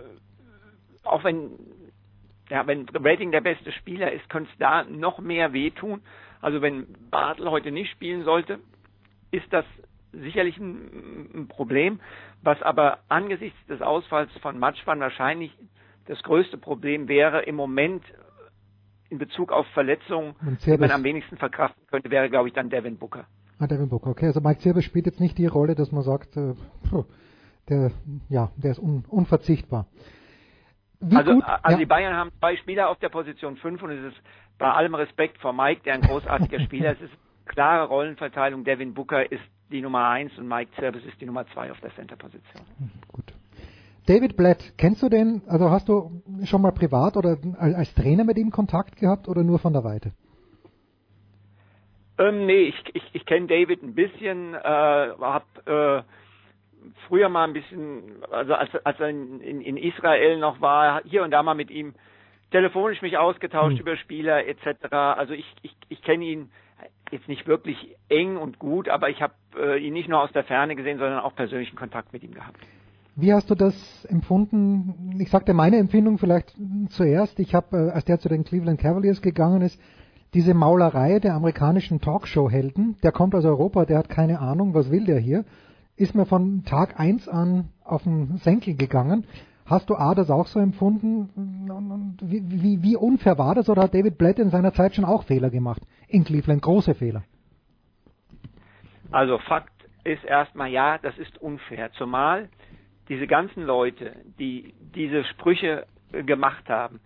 auch 1.03 1.23
wenn 1.23 1.51
ja, 2.49 2.65
wenn 2.65 2.85
Rating 2.93 3.31
der 3.31 3.41
beste 3.41 3.71
Spieler 3.73 4.11
ist, 4.11 4.29
könnte 4.29 4.49
es 4.51 4.57
da 4.57 4.83
noch 4.83 5.19
mehr 5.19 5.51
wehtun. 5.51 6.01
Also 6.41 6.61
wenn 6.61 6.87
Bartel 7.11 7.49
heute 7.49 7.71
nicht 7.71 7.91
spielen 7.91 8.23
sollte, 8.23 8.59
ist 9.31 9.51
das 9.51 9.65
sicherlich 10.13 10.57
ein, 10.57 11.29
ein 11.33 11.47
Problem, 11.47 11.99
was 12.43 12.61
aber 12.61 12.99
angesichts 13.09 13.59
des 13.67 13.81
Ausfalls 13.81 14.31
von 14.41 14.57
Matschwan 14.57 14.99
wahrscheinlich 14.99 15.51
das 16.07 16.21
größte 16.23 16.57
Problem 16.57 17.07
wäre 17.07 17.43
im 17.43 17.55
Moment 17.55 18.03
in 19.09 19.17
Bezug 19.17 19.51
auf 19.51 19.65
Verletzungen, 19.67 20.35
die 20.65 20.77
man 20.77 20.91
am 20.91 21.03
wenigsten 21.03 21.37
verkraften 21.37 21.81
könnte, 21.87 22.09
wäre, 22.09 22.29
glaube 22.29 22.49
ich, 22.49 22.53
dann 22.53 22.69
Devin 22.69 22.97
Booker. 22.97 23.25
Ah, 23.59 23.67
Devin 23.67 23.89
Booker, 23.89 24.09
okay. 24.09 24.27
Also 24.27 24.41
Mike 24.41 24.59
Zirbe 24.59 24.81
spielt 24.81 25.05
jetzt 25.05 25.19
nicht 25.19 25.37
die 25.37 25.45
Rolle, 25.45 25.75
dass 25.75 25.91
man 25.91 26.03
sagt, 26.03 26.35
äh, 26.37 26.53
der, 27.69 27.91
ja, 28.29 28.51
der 28.57 28.71
ist 28.71 28.79
un, 28.79 29.05
unverzichtbar. 29.07 29.87
Wie 30.99 31.15
also, 31.15 31.33
gut? 31.33 31.43
also 31.43 31.61
ja. 31.69 31.77
die 31.77 31.85
Bayern 31.85 32.15
haben 32.15 32.31
zwei 32.39 32.57
Spieler 32.57 32.89
auf 32.89 32.97
der 32.99 33.09
Position 33.09 33.57
5 33.57 33.81
und 33.83 33.91
es 33.91 34.13
ist 34.13 34.21
bei 34.57 34.71
allem 34.71 34.95
Respekt 34.95 35.37
vor 35.39 35.53
Mike, 35.53 35.81
der 35.85 35.93
ein 35.93 36.01
großartiger 36.01 36.59
Spieler 36.61 36.93
ist, 36.93 37.01
es 37.01 37.11
ist 37.11 37.17
klare 37.45 37.87
Rollenverteilung. 37.87 38.63
Devin 38.63 38.93
Booker 38.93 39.31
ist 39.31 39.43
die 39.71 39.81
Nummer 39.81 40.09
1 40.09 40.37
und 40.37 40.47
Mike 40.47 40.71
Zerbis 40.79 41.05
ist 41.05 41.19
die 41.21 41.25
Nummer 41.25 41.45
2 41.47 41.71
auf 41.71 41.79
der 41.81 41.93
Center-Position. 41.95 42.65
Gut. 43.11 43.33
David 44.07 44.37
Blatt, 44.37 44.73
kennst 44.77 45.03
du 45.03 45.09
den, 45.09 45.41
also 45.47 45.69
hast 45.69 45.89
du 45.89 46.21
schon 46.45 46.61
mal 46.61 46.71
privat 46.71 47.17
oder 47.17 47.37
als 47.59 47.93
Trainer 47.93 48.23
mit 48.23 48.37
ihm 48.37 48.51
Kontakt 48.51 48.95
gehabt 48.95 49.27
oder 49.27 49.43
nur 49.43 49.59
von 49.59 49.73
der 49.73 49.83
Weite? 49.83 50.13
Ähm, 52.17 52.45
nee, 52.45 52.69
ich, 52.69 52.75
ich, 52.93 53.03
ich 53.11 53.25
kenne 53.25 53.47
David 53.47 53.83
ein 53.83 53.93
bisschen, 53.93 54.53
äh, 54.53 54.57
habe 54.63 55.45
äh, 55.65 56.87
früher 57.07 57.27
mal 57.27 57.43
ein 57.43 57.53
bisschen, 57.53 58.23
also 58.31 58.53
als, 58.53 58.69
als 58.85 58.99
er 58.99 59.09
in, 59.09 59.41
in, 59.41 59.61
in 59.61 59.77
Israel 59.77 60.39
noch 60.39 60.61
war, 60.61 61.01
hier 61.03 61.23
und 61.23 61.31
da 61.31 61.43
mal 61.43 61.53
mit 61.53 61.69
ihm 61.69 61.93
telefonisch 62.51 63.01
mich 63.01 63.17
ausgetauscht 63.17 63.75
mhm. 63.75 63.81
über 63.81 63.97
Spieler 63.97 64.47
etc. 64.47 64.93
Also 64.93 65.33
ich, 65.33 65.45
ich, 65.63 65.75
ich 65.89 66.01
kenne 66.01 66.23
ihn 66.23 66.49
jetzt 67.11 67.27
nicht 67.27 67.45
wirklich 67.45 67.95
eng 68.07 68.37
und 68.37 68.57
gut, 68.57 68.87
aber 68.87 69.09
ich 69.09 69.21
habe 69.21 69.33
äh, 69.57 69.77
ihn 69.85 69.93
nicht 69.93 70.07
nur 70.07 70.21
aus 70.21 70.31
der 70.31 70.45
Ferne 70.45 70.77
gesehen, 70.77 70.97
sondern 70.97 71.19
auch 71.19 71.35
persönlichen 71.35 71.75
Kontakt 71.75 72.13
mit 72.13 72.23
ihm 72.23 72.33
gehabt. 72.33 72.59
Wie 73.19 73.33
hast 73.33 73.49
du 73.49 73.55
das 73.55 74.05
empfunden? 74.05 75.17
Ich 75.19 75.31
sagte 75.31 75.55
meine 75.55 75.77
Empfindung 75.77 76.19
vielleicht 76.19 76.53
zuerst. 76.89 77.39
Ich 77.39 77.55
habe, 77.55 77.75
äh, 77.75 77.89
als 77.89 78.05
der 78.05 78.19
zu 78.19 78.29
den 78.29 78.43
Cleveland 78.43 78.79
Cavaliers 78.79 79.23
gegangen 79.23 79.63
ist, 79.63 79.81
diese 80.35 80.53
Maulerei 80.53 81.17
der 81.19 81.33
amerikanischen 81.33 81.99
Talkshow-Helden, 81.99 82.95
der 83.01 83.11
kommt 83.11 83.33
aus 83.33 83.43
Europa, 83.43 83.85
der 83.85 83.97
hat 83.97 84.09
keine 84.09 84.39
Ahnung, 84.39 84.75
was 84.75 84.91
will 84.91 85.05
der 85.05 85.17
hier, 85.17 85.45
ist 85.95 86.13
mir 86.13 86.27
von 86.27 86.63
Tag 86.63 86.99
eins 86.99 87.27
an 87.27 87.69
auf 87.83 88.03
den 88.03 88.37
Senkel 88.37 88.75
gegangen. 88.75 89.25
Hast 89.65 89.89
du 89.89 89.95
A, 89.95 90.13
das 90.13 90.29
auch 90.29 90.45
so 90.45 90.59
empfunden? 90.59 92.17
Wie, 92.21 92.43
wie, 92.45 92.83
wie 92.83 92.95
unfair 92.95 93.39
war 93.39 93.55
das? 93.55 93.67
Oder 93.67 93.83
hat 93.83 93.95
David 93.95 94.19
Blatt 94.19 94.37
in 94.37 94.51
seiner 94.51 94.73
Zeit 94.73 94.93
schon 94.93 95.05
auch 95.05 95.23
Fehler 95.23 95.49
gemacht? 95.49 95.81
In 96.07 96.23
Cleveland 96.23 96.61
große 96.61 96.93
Fehler. 96.93 97.23
Also 99.09 99.39
Fakt 99.39 99.73
ist 100.03 100.23
erstmal 100.23 100.69
ja, 100.69 100.99
das 100.99 101.17
ist 101.17 101.41
unfair. 101.41 101.91
Zumal 101.93 102.47
diese 103.09 103.27
ganzen 103.27 103.63
Leute, 103.63 104.15
die 104.39 104.73
diese 104.95 105.23
Sprüche 105.25 105.85
gemacht 106.11 106.69
haben, 106.69 106.99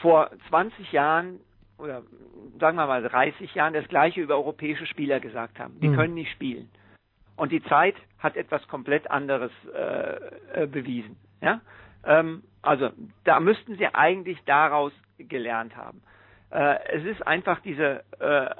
vor 0.00 0.30
20 0.48 0.92
Jahren 0.92 1.40
oder 1.78 2.02
sagen 2.60 2.76
wir 2.76 2.86
mal 2.86 3.02
30 3.02 3.54
Jahren 3.54 3.74
das 3.74 3.88
gleiche 3.88 4.20
über 4.20 4.36
europäische 4.36 4.86
Spieler 4.86 5.20
gesagt 5.20 5.58
haben. 5.58 5.78
Die 5.80 5.88
mhm. 5.88 5.96
können 5.96 6.14
nicht 6.14 6.30
spielen. 6.32 6.70
Und 7.36 7.50
die 7.50 7.62
Zeit 7.64 7.96
hat 8.18 8.36
etwas 8.36 8.66
komplett 8.68 9.10
anderes 9.10 9.50
äh, 9.74 10.62
äh, 10.62 10.66
bewiesen. 10.66 11.16
Ja? 11.40 11.60
Ähm, 12.04 12.42
also 12.60 12.90
da 13.24 13.40
müssten 13.40 13.76
sie 13.76 13.86
eigentlich 13.86 14.38
daraus 14.44 14.92
gelernt 15.18 15.76
haben. 15.76 16.02
Äh, 16.50 16.76
es 16.92 17.04
ist 17.04 17.26
einfach 17.26 17.60
diese 17.60 18.04
äh, 18.20 18.50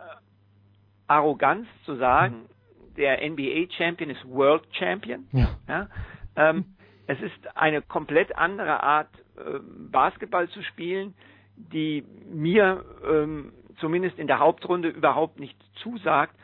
Arroganz 1.06 1.68
zu 1.84 1.96
sagen, 1.96 2.46
der 2.96 3.18
NBA-Champion 3.28 4.10
ist 4.10 4.24
World 4.28 4.64
Champion. 4.72 5.26
Ja. 5.32 5.48
ja? 5.68 5.88
Ähm, 6.36 6.64
es 7.06 7.20
ist 7.20 7.56
eine 7.56 7.82
komplett 7.82 8.36
andere 8.36 8.82
Art, 8.82 9.08
äh, 9.36 9.58
Basketball 9.90 10.48
zu 10.48 10.62
spielen, 10.62 11.14
die 11.56 12.04
mir 12.30 12.84
ähm, 13.08 13.52
zumindest 13.78 14.18
in 14.18 14.26
der 14.26 14.38
Hauptrunde 14.38 14.88
überhaupt 14.88 15.40
nicht 15.40 15.56
zusagt 15.82 16.34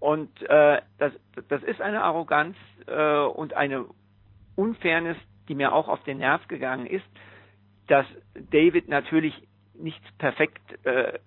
und 0.00 0.30
äh, 0.48 0.80
das, 0.98 1.12
das 1.48 1.62
ist 1.62 1.80
eine 1.80 2.02
Arroganz 2.02 2.56
äh, 2.86 3.18
und 3.20 3.54
eine 3.54 3.84
Unfairness, 4.56 5.18
die 5.48 5.54
mir 5.54 5.72
auch 5.72 5.88
auf 5.88 6.02
den 6.04 6.18
Nerv 6.18 6.48
gegangen 6.48 6.86
ist, 6.86 7.04
dass 7.86 8.06
David 8.50 8.88
natürlich 8.88 9.34
nichts 9.74 10.06
perfekt 10.18 10.62
äh, 10.86 11.18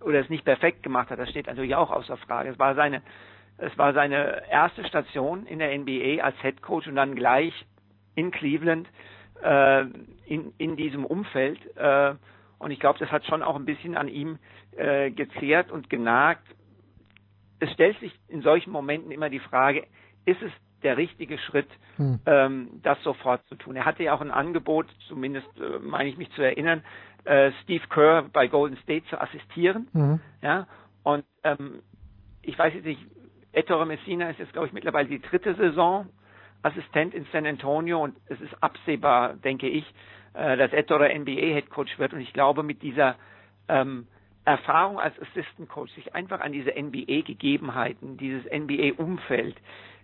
oder 0.00 0.20
es 0.20 0.30
nicht 0.30 0.44
perfekt 0.44 0.82
gemacht 0.82 1.10
hat. 1.10 1.18
Das 1.18 1.28
steht 1.28 1.46
natürlich 1.46 1.74
auch 1.74 1.90
außer 1.90 2.16
Frage. 2.18 2.50
Es 2.50 2.58
war 2.58 2.74
seine, 2.74 3.02
es 3.58 3.76
war 3.76 3.92
seine 3.92 4.48
erste 4.50 4.86
Station 4.86 5.46
in 5.46 5.58
der 5.58 5.76
NBA 5.76 6.22
als 6.22 6.36
Head 6.40 6.62
Coach 6.62 6.86
und 6.86 6.96
dann 6.96 7.14
gleich 7.14 7.52
in 8.14 8.30
Cleveland 8.30 8.88
äh, 9.42 9.82
in, 10.26 10.52
in 10.58 10.76
diesem 10.76 11.04
Umfeld. 11.04 11.58
Äh, 11.76 12.14
und 12.58 12.70
ich 12.70 12.80
glaube, 12.80 12.98
das 12.98 13.10
hat 13.10 13.24
schon 13.26 13.42
auch 13.42 13.56
ein 13.56 13.64
bisschen 13.64 13.96
an 13.96 14.08
ihm 14.08 14.38
äh, 14.76 15.10
gezehrt 15.10 15.70
und 15.70 15.90
genagt, 15.90 16.46
es 17.60 17.70
stellt 17.72 17.98
sich 18.00 18.12
in 18.28 18.42
solchen 18.42 18.70
Momenten 18.70 19.10
immer 19.10 19.30
die 19.30 19.40
Frage, 19.40 19.86
ist 20.24 20.42
es 20.42 20.52
der 20.82 20.96
richtige 20.96 21.38
Schritt, 21.38 21.68
hm. 21.96 22.20
ähm, 22.26 22.68
das 22.82 23.02
sofort 23.02 23.44
zu 23.48 23.56
tun. 23.56 23.74
Er 23.74 23.84
hatte 23.84 24.04
ja 24.04 24.14
auch 24.14 24.20
ein 24.20 24.30
Angebot, 24.30 24.86
zumindest 25.08 25.48
äh, 25.58 25.80
meine 25.80 26.08
ich 26.08 26.16
mich 26.16 26.30
zu 26.32 26.42
erinnern, 26.42 26.84
äh, 27.24 27.50
Steve 27.62 27.84
Kerr 27.88 28.22
bei 28.32 28.46
Golden 28.46 28.76
State 28.78 29.04
zu 29.06 29.20
assistieren. 29.20 29.88
Mhm. 29.92 30.20
Ja, 30.40 30.68
und 31.02 31.24
ähm, 31.42 31.82
ich 32.42 32.56
weiß 32.56 32.74
jetzt 32.74 32.84
nicht, 32.84 33.00
Ettore 33.58 33.86
Messina 33.86 34.30
ist 34.30 34.38
jetzt, 34.38 34.52
glaube 34.52 34.68
ich, 34.68 34.72
mittlerweile 34.72 35.08
die 35.08 35.20
dritte 35.20 35.54
Saison 35.54 36.08
Assistent 36.62 37.14
in 37.14 37.26
San 37.32 37.46
Antonio 37.46 38.02
und 38.02 38.16
es 38.26 38.40
ist 38.40 38.62
absehbar, 38.62 39.34
denke 39.34 39.68
ich, 39.68 39.84
äh, 40.34 40.56
dass 40.56 40.72
Ettore 40.72 41.12
NBA 41.16 41.54
Head 41.54 41.70
Coach 41.70 41.98
wird 41.98 42.12
und 42.12 42.20
ich 42.20 42.32
glaube, 42.32 42.62
mit 42.62 42.82
dieser 42.82 43.16
ähm, 43.68 44.06
Erfahrung 44.44 44.98
als 44.98 45.14
Assistant 45.20 45.68
Coach, 45.68 45.92
sich 45.94 46.14
einfach 46.14 46.40
an 46.40 46.52
diese 46.52 46.70
NBA-Gegebenheiten, 46.70 48.16
dieses 48.16 48.44
NBA-Umfeld, 48.44 49.56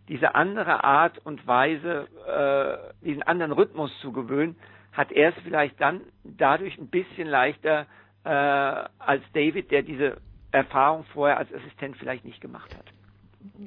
diese 0.08 0.34
andere 0.34 0.84
Art 0.84 1.18
und 1.24 1.46
Weise, 1.46 2.08
äh, 2.26 3.04
diesen 3.04 3.22
anderen 3.22 3.52
Rhythmus 3.52 3.90
zu 4.00 4.12
gewöhnen, 4.12 4.56
hat 4.92 5.10
er 5.12 5.30
es 5.30 5.34
vielleicht 5.44 5.80
dann 5.80 6.02
dadurch 6.24 6.76
ein 6.78 6.88
bisschen 6.88 7.26
leichter 7.26 7.86
äh, 8.24 8.28
als 8.28 9.22
David, 9.32 9.70
der 9.70 9.82
diese 9.82 10.18
Erfahrung 10.52 11.04
vorher 11.14 11.38
als 11.38 11.52
Assistent 11.52 11.96
vielleicht 11.96 12.24
nicht 12.24 12.40
gemacht 12.40 12.74
hat. 12.76 12.84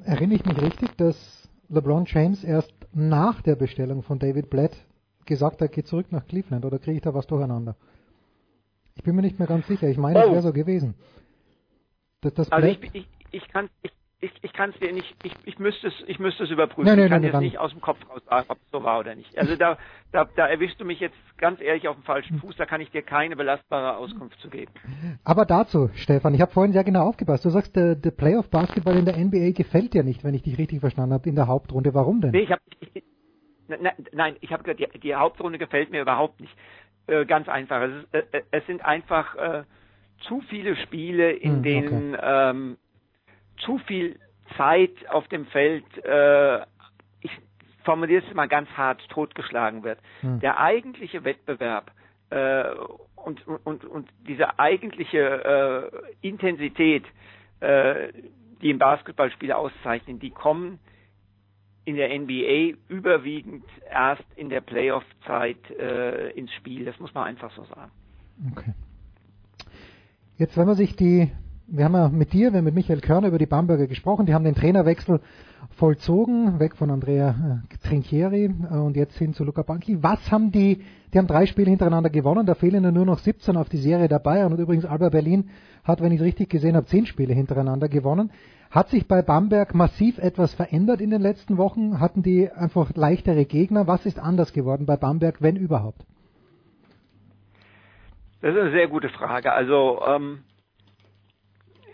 Erinnere 0.04 0.36
ich 0.36 0.44
mich 0.44 0.60
richtig, 0.60 0.96
dass 0.96 1.48
LeBron 1.68 2.04
James 2.06 2.42
erst 2.44 2.72
nach 2.92 3.42
der 3.42 3.54
Bestellung 3.56 4.02
von 4.02 4.18
David 4.18 4.50
Blatt 4.50 4.76
gesagt 5.24 5.60
hat, 5.60 5.72
geht 5.72 5.86
zurück 5.86 6.10
nach 6.10 6.26
Cleveland 6.26 6.64
oder 6.64 6.78
kriege 6.78 6.96
ich 6.96 7.02
da 7.02 7.14
was 7.14 7.26
durcheinander? 7.26 7.76
Ich 8.96 9.02
bin 9.04 9.14
mir 9.14 9.22
nicht 9.22 9.38
mehr 9.38 9.46
ganz 9.46 9.66
sicher. 9.66 9.88
Ich 9.88 9.98
meine, 9.98 10.20
es 10.20 10.26
Oh. 10.28 10.32
wäre 10.32 10.42
so 10.42 10.52
gewesen. 10.52 10.94
Das, 12.22 12.34
das 12.34 12.50
Also 12.50 12.66
Blatt, 12.66 12.78
ich, 12.82 12.94
ich, 12.94 13.08
ich 13.30 13.48
kann 13.48 13.68
ich, 13.82 13.92
ich, 14.20 14.32
ich 14.42 14.52
kann 14.52 14.70
es 14.70 14.78
dir 14.80 14.92
nicht, 14.92 15.14
ich, 15.22 15.32
ich 15.44 15.58
müsste 15.58 15.88
es, 15.88 15.94
ich 16.06 16.18
müsste 16.18 16.44
es 16.44 16.50
überprüfen. 16.50 16.84
Nein, 16.86 16.96
nein, 16.96 17.06
ich 17.06 17.12
kann 17.12 17.22
nein, 17.22 17.32
jetzt 17.32 17.40
nicht 17.40 17.58
aus 17.58 17.70
dem 17.70 17.80
Kopf 17.80 17.98
raus 18.08 18.22
sagen, 18.28 18.46
ob 18.48 18.58
es 18.58 18.70
so 18.72 18.82
war 18.82 18.98
oder 18.98 19.14
nicht. 19.14 19.36
Also 19.38 19.54
da, 19.54 19.78
da, 20.10 20.24
da 20.24 20.46
erwischst 20.46 20.80
du 20.80 20.84
mich 20.84 20.98
jetzt 20.98 21.16
ganz 21.38 21.60
ehrlich 21.60 21.86
auf 21.86 21.94
dem 21.96 22.02
falschen 22.02 22.38
Fuß, 22.40 22.56
da 22.56 22.66
kann 22.66 22.80
ich 22.80 22.90
dir 22.90 23.02
keine 23.02 23.36
belastbare 23.36 23.96
Auskunft 23.96 24.40
zu 24.40 24.48
geben. 24.50 24.72
aber 25.24 25.44
dazu, 25.44 25.90
Stefan, 25.94 26.34
ich 26.34 26.40
habe 26.40 26.52
vorhin 26.52 26.72
sehr 26.72 26.84
genau 26.84 27.06
aufgepasst. 27.08 27.44
Du 27.44 27.50
sagst, 27.50 27.76
der, 27.76 27.94
der 27.94 28.10
Playoff-Basketball 28.10 28.96
in 28.96 29.04
der 29.04 29.16
NBA 29.16 29.52
gefällt 29.52 29.94
dir 29.94 30.02
nicht, 30.02 30.24
wenn 30.24 30.34
ich 30.34 30.42
dich 30.42 30.58
richtig 30.58 30.80
verstanden 30.80 31.12
habe, 31.14 31.28
in 31.28 31.36
der 31.36 31.46
Hauptrunde. 31.46 31.94
Warum 31.94 32.20
denn? 32.20 32.32
Nee, 32.32 32.40
ich 32.40 32.50
hab, 32.50 32.60
ich, 32.80 32.96
ich, 32.96 33.04
ne- 33.68 33.78
ne- 33.80 33.94
nein, 34.12 34.36
ich 34.40 34.52
habe 34.52 34.64
gesagt, 34.64 34.80
die, 34.94 34.98
die 34.98 35.14
Hauptrunde 35.14 35.58
gefällt 35.58 35.90
mir 35.90 36.02
überhaupt 36.02 36.40
nicht. 36.40 36.52
Äh, 37.06 37.24
ganz 37.24 37.48
einfach. 37.48 37.82
Es, 37.82 38.02
ist, 38.02 38.14
äh, 38.14 38.38
äh, 38.38 38.42
es 38.50 38.66
sind 38.66 38.84
einfach 38.84 39.36
äh, 39.36 39.64
zu 40.26 40.40
viele 40.48 40.74
Spiele, 40.76 41.30
in 41.30 41.56
Hm, 41.56 41.62
denen 41.62 42.16
ähm, 42.20 42.76
zu 43.64 43.78
viel 43.78 44.18
Zeit 44.56 44.92
auf 45.10 45.28
dem 45.28 45.46
Feld, 45.46 45.84
äh, 46.04 46.62
ich 47.20 47.30
formuliere 47.84 48.24
es 48.26 48.34
mal 48.34 48.48
ganz 48.48 48.68
hart, 48.70 49.00
totgeschlagen 49.10 49.82
wird. 49.82 49.98
Hm. 50.20 50.40
Der 50.40 50.60
eigentliche 50.60 51.24
Wettbewerb 51.24 51.90
äh, 52.30 52.64
und, 53.16 53.46
und, 53.46 53.84
und 53.84 54.08
diese 54.26 54.58
eigentliche 54.58 55.90
äh, 56.22 56.26
Intensität, 56.26 57.04
äh, 57.60 58.12
die 58.62 58.70
im 58.70 58.78
Basketballspiel 58.78 59.52
auszeichnen, 59.52 60.18
die 60.18 60.30
kommen 60.30 60.78
in 61.84 61.96
der 61.96 62.16
NBA 62.18 62.76
überwiegend 62.88 63.64
erst 63.90 64.24
in 64.36 64.50
der 64.50 64.60
Playoff-Zeit 64.60 65.70
äh, 65.70 66.30
ins 66.32 66.52
Spiel. 66.52 66.84
Das 66.84 66.98
muss 67.00 67.14
man 67.14 67.24
einfach 67.24 67.50
so 67.52 67.64
sagen. 67.64 67.90
Okay. 68.52 68.74
Jetzt, 70.36 70.56
wenn 70.56 70.66
man 70.66 70.76
sich 70.76 70.94
die, 70.96 71.32
wir 71.70 71.84
haben 71.84 71.94
ja 71.94 72.08
mit 72.08 72.32
dir, 72.32 72.52
wir 72.52 72.58
haben 72.58 72.64
mit 72.64 72.74
Michael 72.74 73.00
Körner 73.00 73.28
über 73.28 73.38
die 73.38 73.46
Bamberger 73.46 73.86
gesprochen, 73.86 74.24
die 74.24 74.32
haben 74.32 74.44
den 74.44 74.54
Trainerwechsel 74.54 75.20
vollzogen, 75.76 76.58
weg 76.60 76.76
von 76.76 76.90
Andrea 76.90 77.62
äh, 77.70 77.76
Trinchieri 77.86 78.44
äh, 78.44 78.74
und 78.74 78.96
jetzt 78.96 79.18
hin 79.18 79.34
zu 79.34 79.44
Luca 79.44 79.62
Banchi. 79.62 80.02
Was 80.02 80.32
haben 80.32 80.50
die, 80.50 80.82
die 81.12 81.18
haben 81.18 81.26
drei 81.26 81.44
Spiele 81.46 81.68
hintereinander 81.68 82.08
gewonnen, 82.08 82.46
da 82.46 82.54
fehlen 82.54 82.82
nur 82.94 83.04
noch 83.04 83.18
17 83.18 83.56
auf 83.56 83.68
die 83.68 83.76
Serie 83.76 84.08
dabei 84.08 84.46
und 84.46 84.58
übrigens 84.58 84.86
Alba 84.86 85.10
Berlin 85.10 85.50
hat, 85.84 86.00
wenn 86.00 86.12
ich 86.12 86.20
es 86.20 86.26
richtig 86.26 86.48
gesehen 86.48 86.74
habe, 86.74 86.86
zehn 86.86 87.04
Spiele 87.04 87.34
hintereinander 87.34 87.88
gewonnen. 87.88 88.30
Hat 88.70 88.88
sich 88.88 89.06
bei 89.06 89.22
Bamberg 89.22 89.74
massiv 89.74 90.18
etwas 90.18 90.54
verändert 90.54 91.00
in 91.00 91.10
den 91.10 91.22
letzten 91.22 91.58
Wochen? 91.58 92.00
Hatten 92.00 92.22
die 92.22 92.50
einfach 92.50 92.94
leichtere 92.94 93.44
Gegner? 93.44 93.86
Was 93.86 94.06
ist 94.06 94.18
anders 94.18 94.52
geworden 94.52 94.86
bei 94.86 94.96
Bamberg, 94.96 95.40
wenn 95.40 95.56
überhaupt? 95.56 96.04
Das 98.40 98.54
ist 98.54 98.60
eine 98.60 98.70
sehr 98.70 98.88
gute 98.88 99.08
Frage. 99.08 99.52
Also 99.52 100.00
ähm, 100.06 100.40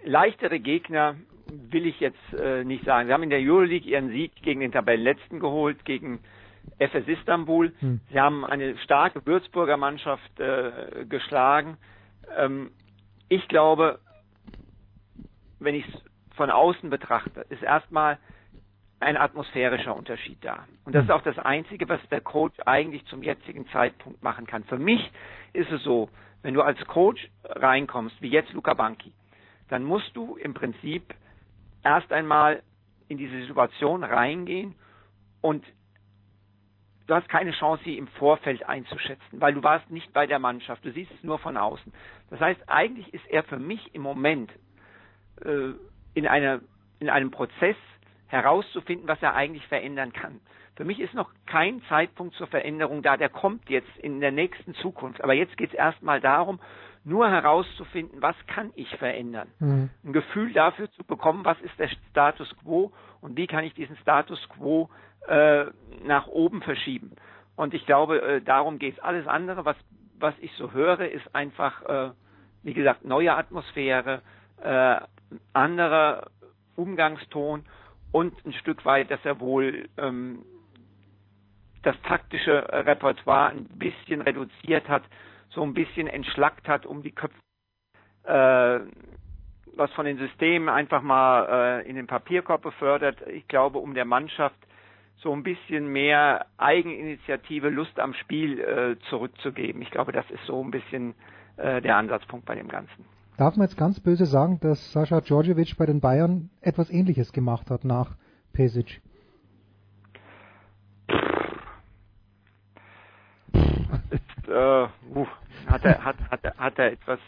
leichtere 0.05 0.61
Gegner 0.61 1.17
will 1.47 1.87
ich 1.87 2.01
jetzt 2.01 2.33
äh, 2.33 2.65
nicht 2.65 2.85
sagen. 2.85 3.09
Sie 3.09 3.13
haben 3.13 3.23
in 3.23 3.31
der 3.31 3.41
Euroleague 3.41 3.89
ihren 3.89 4.11
Sieg 4.11 4.35
gegen 4.43 4.61
den 4.61 4.73
Tabellenletzten 4.73 5.41
geholt, 5.41 5.85
gegen 5.85 6.21
FS 6.79 7.07
Istanbul. 7.07 7.73
Hm. 7.81 8.01
Sie 8.11 8.21
haben 8.21 8.45
eine 8.45 8.77
starke 8.79 9.25
Würzburger 9.27 9.77
Mannschaft 9.77 10.41
äh, 10.41 11.05
geschlagen. 11.09 11.77
Ähm, 12.37 12.71
ich 13.29 13.47
glaube, 13.49 13.99
wenn 15.59 15.75
ich 15.75 15.87
es 15.87 16.03
von 16.37 16.51
außen 16.51 16.91
betrachte, 16.91 17.47
ist 17.49 17.63
erstmal 17.63 18.19
ein 19.01 19.17
atmosphärischer 19.17 19.95
Unterschied 19.95 20.39
da. 20.43 20.67
Und 20.85 20.95
das 20.95 21.05
ist 21.05 21.11
auch 21.11 21.23
das 21.23 21.39
Einzige, 21.39 21.89
was 21.89 22.01
der 22.11 22.21
Coach 22.21 22.59
eigentlich 22.65 23.05
zum 23.07 23.23
jetzigen 23.23 23.67
Zeitpunkt 23.69 24.23
machen 24.23 24.47
kann. 24.47 24.65
Für 24.65 24.79
mich 24.79 25.11
ist 25.53 25.71
es 25.71 25.83
so, 25.83 26.09
wenn 26.43 26.55
du 26.55 26.63
als 26.63 26.79
Coach 26.87 27.29
reinkommst, 27.45 28.21
wie 28.21 28.29
jetzt 28.29 28.53
Luca 28.53 28.75
Banki, 28.75 29.13
dann 29.69 29.85
musst 29.85 30.15
du 30.15 30.37
im 30.37 30.55
Prinzip 30.55 31.15
erst 31.83 32.13
einmal 32.13 32.63
in 33.09 33.19
diese 33.19 33.41
Situation 33.43 34.05
reingehen 34.05 34.75
und 35.41 35.65
du 37.07 37.15
hast 37.15 37.29
keine 37.29 37.53
Chance, 37.53 37.83
sie 37.85 37.99
im 37.99 38.09
Vorfeld 38.09 38.67
einzuschätzen, 38.67 39.41
weil 39.41 39.55
du 39.55 39.63
warst 39.63 39.91
nicht 39.91 40.13
bei 40.13 40.27
der 40.27 40.39
Mannschaft, 40.39 40.85
du 40.85 40.91
siehst 40.93 41.13
es 41.13 41.23
nur 41.23 41.39
von 41.39 41.57
außen. 41.57 41.93
Das 42.31 42.41
heißt, 42.41 42.69
eigentlich 42.69 43.13
ist 43.13 43.27
er 43.29 43.43
für 43.45 43.59
mich 43.59 43.95
im 43.95 44.03
Moment 44.03 44.51
äh, 45.45 45.73
in, 46.15 46.27
einer, 46.27 46.61
in 47.01 47.11
einem 47.11 47.31
Prozess 47.31 47.77
herauszufinden, 48.29 49.07
was 49.07 49.23
er 49.23 49.35
eigentlich 49.35 49.67
verändern 49.67 50.13
kann. 50.13 50.41
Für 50.77 50.85
mich 50.85 50.99
ist 50.99 51.15
noch 51.15 51.31
kein 51.47 51.83
Zeitpunkt 51.85 52.35
zur 52.35 52.49
Veränderung 52.49 53.03
da, 53.03 53.17
der 53.17 53.29
kommt 53.29 53.69
jetzt 53.71 53.97
in 53.99 54.21
der 54.21 54.33
nächsten 54.33 54.75
Zukunft. 54.75 55.23
Aber 55.23 55.35
jetzt 55.35 55.57
geht 55.57 55.71
es 55.71 55.75
erstmal 55.75 56.21
darum, 56.21 56.59
nur 57.05 57.29
herauszufinden, 57.29 58.23
was 58.23 58.37
kann 58.47 58.73
ich 58.75 58.89
verändern. 58.97 59.49
Mhm. 59.59 59.91
Ein 60.05 60.13
Gefühl 60.13 60.53
dafür 60.53 60.91
zu 60.93 61.05
bekommen, 61.05 61.45
was 61.45 61.61
ist 61.61 61.79
der 61.79 61.89
Status 62.11 62.55
quo 62.63 62.93
und 63.21 63.37
wie 63.37 63.47
kann 63.47 63.65
ich 63.65 63.75
diesen 63.75 63.97
Status 63.99 64.41
quo 64.49 64.89
äh, 65.29 65.67
nach 66.05 66.27
oben 66.27 66.63
verschieben. 66.63 67.13
Und 67.57 67.75
ich 67.75 67.87
glaube, 67.87 68.21
äh, 68.21 68.41
darum 68.41 68.79
geht 68.79 68.95
es. 68.95 69.03
Alles 69.03 69.27
andere, 69.27 69.65
was, 69.65 69.77
was 70.19 70.35
ich 70.41 70.53
so 70.55 70.73
höre, 70.73 71.09
ist 71.11 71.35
einfach, 71.35 71.83
äh, 71.83 72.11
wie 72.63 72.75
gesagt, 72.75 73.05
neue 73.05 73.35
Atmosphäre, 73.35 74.23
äh, 74.63 74.97
anderer 75.53 76.31
Umgangston 76.77 77.65
und 78.13 78.45
ein 78.45 78.53
Stück 78.55 78.85
weit, 78.85 79.11
dass 79.11 79.25
er 79.25 79.41
wohl 79.41 79.89
ähm, 79.99 80.45
das 81.83 81.97
taktische 82.03 82.67
Repertoire 82.73 83.51
ein 83.51 83.65
bisschen 83.79 84.23
reduziert 84.23 84.89
hat, 84.89 85.03
so 85.55 85.63
ein 85.63 85.75
bisschen 85.75 86.07
entschlackt 86.07 86.69
hat, 86.69 86.87
um 86.87 87.03
die 87.03 87.13
Köpfe, 87.13 87.39
äh, 88.25 88.81
was 89.77 89.91
von 89.93 90.07
den 90.07 90.19
Systemen 90.19 90.69
einfach 90.69 91.03
mal 91.03 91.81
äh, 91.83 91.89
in 91.89 91.97
den 91.97 92.07
Papierkorb 92.07 92.63
befördert. 92.63 93.19
Ich 93.29 93.49
glaube, 93.49 93.79
um 93.79 93.95
der 93.95 94.05
Mannschaft 94.05 94.57
so 95.17 95.33
ein 95.33 95.43
bisschen 95.43 95.89
mehr 95.89 96.47
Eigeninitiative, 96.59 97.71
Lust 97.71 97.99
am 97.99 98.15
Spiel 98.15 98.61
äh, 98.61 98.97
zurückzugeben. 99.09 99.83
Ich 99.83 99.91
glaube, 99.91 100.13
das 100.13 100.29
ist 100.31 100.45
so 100.47 100.63
ein 100.63 100.71
bisschen 100.71 101.15
äh, 101.57 101.81
der 101.81 101.97
Ansatzpunkt 101.97 102.47
bei 102.47 102.55
dem 102.55 102.69
Ganzen. 102.69 103.05
Darf 103.37 103.57
man 103.57 103.67
jetzt 103.67 103.77
ganz 103.77 103.99
böse 103.99 104.27
sagen, 104.27 104.61
dass 104.61 104.93
Sascha 104.93 105.21
Djordjevic 105.21 105.77
bei 105.77 105.87
den 105.87 106.01
Bayern 106.01 106.51
etwas 106.61 106.91
Ähnliches 106.91 107.33
gemacht 107.33 107.71
hat 107.71 107.85
nach 107.85 108.17
Pesic? 108.53 109.01
Ist, 114.11 114.49
äh, 114.49 114.87
uh, 115.15 115.27
hat 115.75 115.85
er 115.85 116.05
hat, 116.05 116.17
hat, 116.31 116.59
hat 116.59 116.79
er 116.79 116.93
etwas 116.93 117.19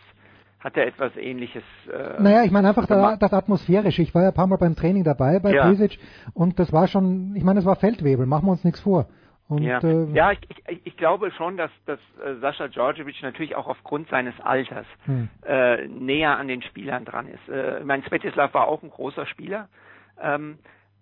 hat 0.61 0.77
er 0.77 0.87
etwas 0.87 1.17
Ähnliches. 1.17 1.63
Äh, 1.93 2.21
Naja, 2.21 2.43
ich 2.45 2.51
meine 2.51 2.69
einfach 2.69 2.87
da, 2.87 3.17
das 3.17 3.33
Atmosphärische. 3.33 4.03
Ich 4.03 4.15
war 4.15 4.23
ja 4.23 4.29
ein 4.29 4.35
paar 4.35 4.47
Mal 4.49 4.57
beim 4.59 4.75
Training 4.75 5.05
dabei 5.05 5.39
bei 5.39 5.53
Ja. 5.53 5.69
Pesic 5.69 5.99
und 6.35 6.59
das 6.59 6.73
war 6.73 6.89
schon, 6.89 7.37
ich 7.37 7.45
meine, 7.45 7.61
es 7.61 7.67
war 7.67 7.77
Feldwebel, 7.77 8.27
machen 8.27 8.47
wir 8.47 8.53
uns 8.53 8.65
nichts 8.65 8.81
vor. 8.81 9.07
Und, 9.49 9.63
ja, 9.63 9.79
äh, 9.79 10.07
ja 10.13 10.33
ich, 10.33 10.41
ich, 10.67 10.81
ich 10.87 10.97
glaube 10.97 11.31
schon, 11.33 11.57
dass, 11.57 11.71
dass 11.85 12.01
äh, 12.25 12.35
Sascha 12.41 12.67
Djordjevic 12.67 13.23
natürlich 13.23 13.55
auch 13.55 13.69
aufgrund 13.69 14.09
seines 14.09 14.35
Alters 14.41 14.87
Hm. 15.05 15.29
äh, 15.47 15.87
näher 15.87 16.37
an 16.37 16.49
den 16.49 16.63
Spielern 16.63 17.05
dran 17.05 17.29
ist. 17.29 17.49
Äh, 17.49 17.79
ich 17.81 17.85
meine, 17.85 18.03
Svetislav 18.05 18.53
war 18.55 18.67
auch 18.67 18.83
ein 18.83 18.91
großer 18.91 19.27
Spieler, 19.27 19.69
ähm, 20.21 20.59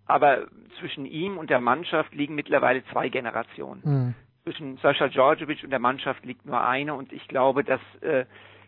aber 0.07 0.41
zwischen 0.79 1.07
ihm 1.07 1.39
und 1.39 1.49
der 1.49 1.61
Mannschaft 1.61 2.13
liegen 2.15 2.35
mittlerweile 2.35 2.85
zwei 2.93 3.09
Generationen. 3.09 3.83
hm. 3.83 4.15
Zwischen 4.45 4.77
Sascha 4.79 5.09
Djordjevic 5.09 5.65
und 5.65 5.71
der 5.71 5.79
Mannschaft 5.79 6.25
liegt 6.27 6.45
nur 6.45 6.63
eine 6.63 6.95
und 6.95 7.13
ich 7.13 7.27
glaube, 7.29 7.65
dass 7.65 7.81
äh, 8.03 8.27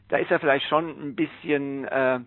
da 0.09 0.17
ist 0.17 0.31
er 0.31 0.41
vielleicht 0.41 0.67
schon 0.69 0.89
ein 0.89 1.15
bisschen 1.15 1.85
äh, 1.85 2.21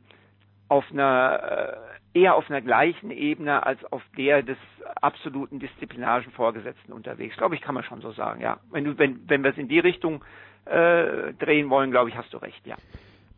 auf 0.68 0.86
einer 0.92 1.80
äh, 2.14 2.20
eher 2.20 2.36
auf 2.36 2.50
einer 2.50 2.62
gleichen 2.62 3.10
Ebene 3.10 3.66
als 3.66 3.84
auf 3.92 4.04
der 4.18 4.44
des 4.44 4.58
absoluten 5.02 5.60
disziplinarischen 5.60 6.32
Vorgesetzten 6.32 6.94
unterwegs. 6.94 7.38
Glaube 7.38 7.56
ich, 7.56 7.62
kann 7.62 7.76
man 7.76 7.84
schon 7.84 8.02
so 8.02 8.12
sagen, 8.12 8.42
ja. 8.42 8.60
Wenn 8.72 8.84
du, 8.84 8.98
wenn, 8.98 9.28
wenn 9.28 9.44
wir 9.44 9.52
es 9.52 9.58
in 9.58 9.68
die 9.68 9.80
Richtung 9.80 10.24
äh, 10.66 11.34
drehen 11.34 11.70
wollen, 11.72 11.92
glaube 11.92 12.10
ich, 12.10 12.16
hast 12.16 12.32
du 12.34 12.38
recht, 12.38 12.66
ja. 12.68 12.76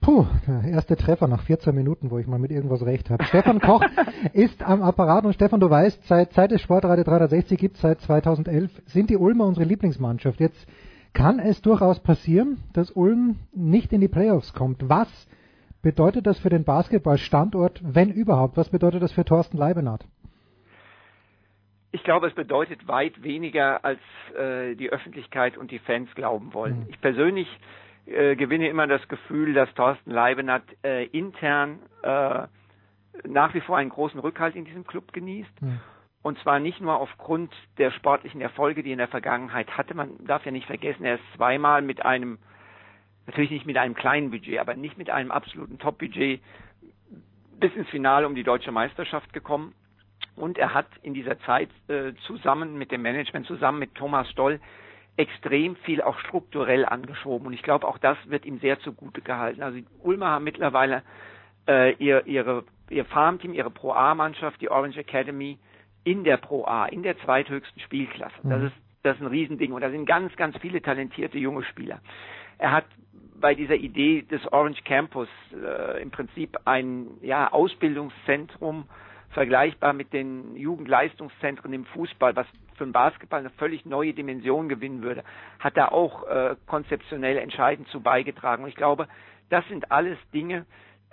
Puh, 0.01 0.25
der 0.47 0.71
erste 0.71 0.97
Treffer 0.97 1.27
nach 1.27 1.43
14 1.43 1.75
Minuten, 1.75 2.09
wo 2.09 2.17
ich 2.17 2.25
mal 2.25 2.39
mit 2.39 2.49
irgendwas 2.49 2.83
recht 2.83 3.11
habe. 3.11 3.23
Stefan 3.25 3.59
Koch 3.59 3.83
ist 4.33 4.63
am 4.63 4.81
Apparat 4.81 5.25
und 5.25 5.33
Stefan, 5.33 5.59
du 5.59 5.69
weißt, 5.69 6.07
seit 6.07 6.33
Zeit 6.33 6.49
des 6.49 6.61
Sportradio 6.61 7.03
360 7.03 7.59
gibt 7.59 7.77
seit 7.77 8.01
2011, 8.01 8.71
sind 8.87 9.11
die 9.11 9.17
Ulmer 9.17 9.45
unsere 9.45 9.67
Lieblingsmannschaft. 9.67 10.39
Jetzt 10.39 10.67
kann 11.13 11.37
es 11.37 11.61
durchaus 11.61 11.99
passieren, 11.99 12.63
dass 12.73 12.89
Ulm 12.89 13.37
nicht 13.53 13.93
in 13.93 14.01
die 14.01 14.07
Playoffs 14.07 14.53
kommt. 14.53 14.89
Was 14.89 15.27
bedeutet 15.83 16.25
das 16.25 16.39
für 16.39 16.49
den 16.49 16.63
Basketballstandort, 16.63 17.79
wenn 17.83 18.09
überhaupt? 18.09 18.57
Was 18.57 18.69
bedeutet 18.69 19.03
das 19.03 19.11
für 19.11 19.23
Thorsten 19.23 19.57
Leibenhardt? 19.57 20.05
Ich 21.91 22.03
glaube, 22.03 22.27
es 22.27 22.33
bedeutet 22.33 22.87
weit 22.87 23.21
weniger, 23.21 23.85
als 23.85 23.99
äh, 24.35 24.75
die 24.75 24.89
Öffentlichkeit 24.89 25.57
und 25.57 25.69
die 25.69 25.79
Fans 25.79 26.09
glauben 26.15 26.55
wollen. 26.55 26.79
Mhm. 26.79 26.85
Ich 26.89 27.01
persönlich 27.01 27.47
äh, 28.05 28.35
gewinne 28.35 28.67
immer 28.67 28.87
das 28.87 29.07
Gefühl, 29.07 29.53
dass 29.53 29.73
Thorsten 29.73 30.11
Leibenhardt 30.11 30.63
äh, 30.83 31.05
intern 31.05 31.79
äh, 32.03 32.47
nach 33.27 33.53
wie 33.53 33.61
vor 33.61 33.77
einen 33.77 33.89
großen 33.89 34.19
Rückhalt 34.19 34.55
in 34.55 34.65
diesem 34.65 34.85
Club 34.85 35.13
genießt. 35.13 35.61
Mhm. 35.61 35.79
Und 36.23 36.37
zwar 36.39 36.59
nicht 36.59 36.79
nur 36.81 36.99
aufgrund 36.99 37.51
der 37.77 37.91
sportlichen 37.91 38.41
Erfolge, 38.41 38.83
die 38.83 38.89
er 38.89 38.93
in 38.93 38.99
der 38.99 39.07
Vergangenheit 39.07 39.75
hatte. 39.75 39.95
Man 39.95 40.23
darf 40.25 40.45
ja 40.45 40.51
nicht 40.51 40.67
vergessen, 40.67 41.03
er 41.03 41.15
ist 41.15 41.23
zweimal 41.35 41.81
mit 41.81 42.05
einem, 42.05 42.37
natürlich 43.25 43.49
nicht 43.49 43.65
mit 43.65 43.77
einem 43.77 43.95
kleinen 43.95 44.29
Budget, 44.29 44.59
aber 44.59 44.75
nicht 44.75 44.97
mit 44.97 45.09
einem 45.09 45.31
absoluten 45.31 45.79
Top-Budget 45.79 46.41
bis 47.59 47.75
ins 47.75 47.89
Finale 47.89 48.27
um 48.27 48.35
die 48.35 48.43
deutsche 48.43 48.71
Meisterschaft 48.71 49.33
gekommen. 49.33 49.73
Und 50.35 50.57
er 50.57 50.73
hat 50.73 50.87
in 51.01 51.13
dieser 51.13 51.39
Zeit 51.39 51.69
äh, 51.87 52.13
zusammen 52.25 52.77
mit 52.77 52.91
dem 52.91 53.01
Management, 53.01 53.47
zusammen 53.47 53.79
mit 53.79 53.95
Thomas 53.95 54.29
Stoll, 54.29 54.59
extrem 55.17 55.75
viel 55.77 56.01
auch 56.01 56.17
strukturell 56.19 56.85
angeschoben. 56.85 57.47
Und 57.47 57.53
ich 57.53 57.63
glaube, 57.63 57.87
auch 57.87 57.97
das 57.97 58.17
wird 58.25 58.45
ihm 58.45 58.59
sehr 58.59 58.79
zugute 58.79 59.21
gehalten. 59.21 59.61
Also 59.61 59.77
die 59.77 59.85
Ulmer 60.01 60.29
haben 60.29 60.43
mittlerweile 60.43 61.03
äh, 61.67 61.93
ihr, 61.95 62.25
ihre, 62.25 62.63
ihr 62.89 63.05
Farmteam, 63.05 63.53
ihre 63.53 63.71
Pro 63.71 63.91
A-Mannschaft, 63.91 64.61
die 64.61 64.69
Orange 64.69 64.97
Academy, 64.97 65.57
in 66.03 66.23
der 66.23 66.37
Pro 66.37 66.65
A, 66.65 66.85
in 66.85 67.03
der 67.03 67.17
zweithöchsten 67.19 67.81
Spielklasse. 67.81 68.35
Das 68.43 68.59
mhm. 68.59 68.67
ist, 68.67 68.75
das 69.03 69.15
ist 69.17 69.21
ein 69.21 69.27
Riesending. 69.27 69.73
Und 69.73 69.81
da 69.81 69.91
sind 69.91 70.05
ganz, 70.05 70.35
ganz 70.35 70.57
viele 70.57 70.81
talentierte 70.81 71.37
junge 71.37 71.63
Spieler. 71.63 71.99
Er 72.57 72.71
hat 72.71 72.85
bei 73.39 73.55
dieser 73.55 73.75
Idee 73.75 74.21
des 74.21 74.41
Orange 74.53 74.83
Campus 74.83 75.27
äh, 75.53 76.01
im 76.01 76.11
Prinzip 76.11 76.57
ein 76.65 77.07
ja, 77.21 77.51
Ausbildungszentrum 77.51 78.85
vergleichbar 79.31 79.93
mit 79.93 80.13
den 80.13 80.55
Jugendleistungszentren 80.55 81.73
im 81.73 81.85
Fußball, 81.85 82.35
was 82.35 82.47
für 82.81 82.85
den 82.87 82.93
Basketball 82.93 83.41
eine 83.41 83.51
völlig 83.51 83.85
neue 83.85 84.13
Dimension 84.13 84.67
gewinnen 84.67 85.03
würde, 85.03 85.23
hat 85.59 85.77
da 85.77 85.89
auch 85.89 86.27
äh, 86.27 86.55
konzeptionell 86.65 87.37
entscheidend 87.37 87.87
zu 87.89 88.01
beigetragen. 88.01 88.63
Und 88.63 88.69
ich 88.69 88.75
glaube, 88.75 89.07
das 89.49 89.63
sind 89.67 89.91
alles 89.91 90.17
Dinge, 90.33 90.65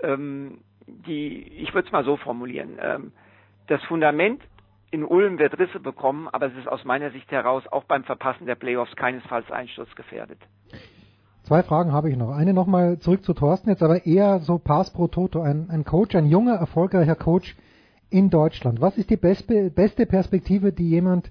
ähm, 0.03 0.63
die, 0.87 1.43
ich 1.43 1.75
würde 1.75 1.87
es 1.87 1.93
mal 1.93 2.05
so 2.05 2.17
formulieren, 2.17 2.79
ähm, 2.81 3.13
das 3.67 3.83
Fundament 3.85 4.41
in 4.91 5.05
Ulm 5.05 5.39
wird 5.39 5.59
Risse 5.59 5.79
bekommen, 5.79 6.27
aber 6.33 6.47
es 6.47 6.57
ist 6.57 6.67
aus 6.67 6.87
meiner 6.87 7.11
Sicht 7.11 7.31
heraus 7.31 7.63
auch 7.71 7.85
beim 7.85 8.05
Verpassen 8.05 8.47
der 8.47 8.55
Playoffs 8.55 8.97
keinesfalls 8.97 9.51
einsturzgefährdet. 9.51 10.39
Zwei 11.43 11.63
Fragen 11.63 11.93
habe 11.93 12.09
ich 12.09 12.17
noch. 12.17 12.31
Eine 12.31 12.55
nochmal 12.55 12.99
zurück 12.99 13.25
zu 13.25 13.35
Thorsten, 13.35 13.69
jetzt 13.69 13.83
aber 13.83 14.07
eher 14.07 14.39
so 14.39 14.57
Pass 14.57 14.91
pro 14.91 15.09
Toto, 15.09 15.43
ein, 15.43 15.69
ein 15.69 15.85
Coach, 15.85 16.15
ein 16.15 16.29
junger, 16.29 16.55
erfolgreicher 16.55 17.17
Coach 17.17 17.55
in 18.09 18.31
Deutschland. 18.31 18.81
Was 18.81 18.97
ist 18.97 19.11
die 19.11 19.19
beste, 19.19 19.71
beste 19.71 20.07
Perspektive, 20.07 20.73
die 20.73 20.89
jemand, 20.89 21.31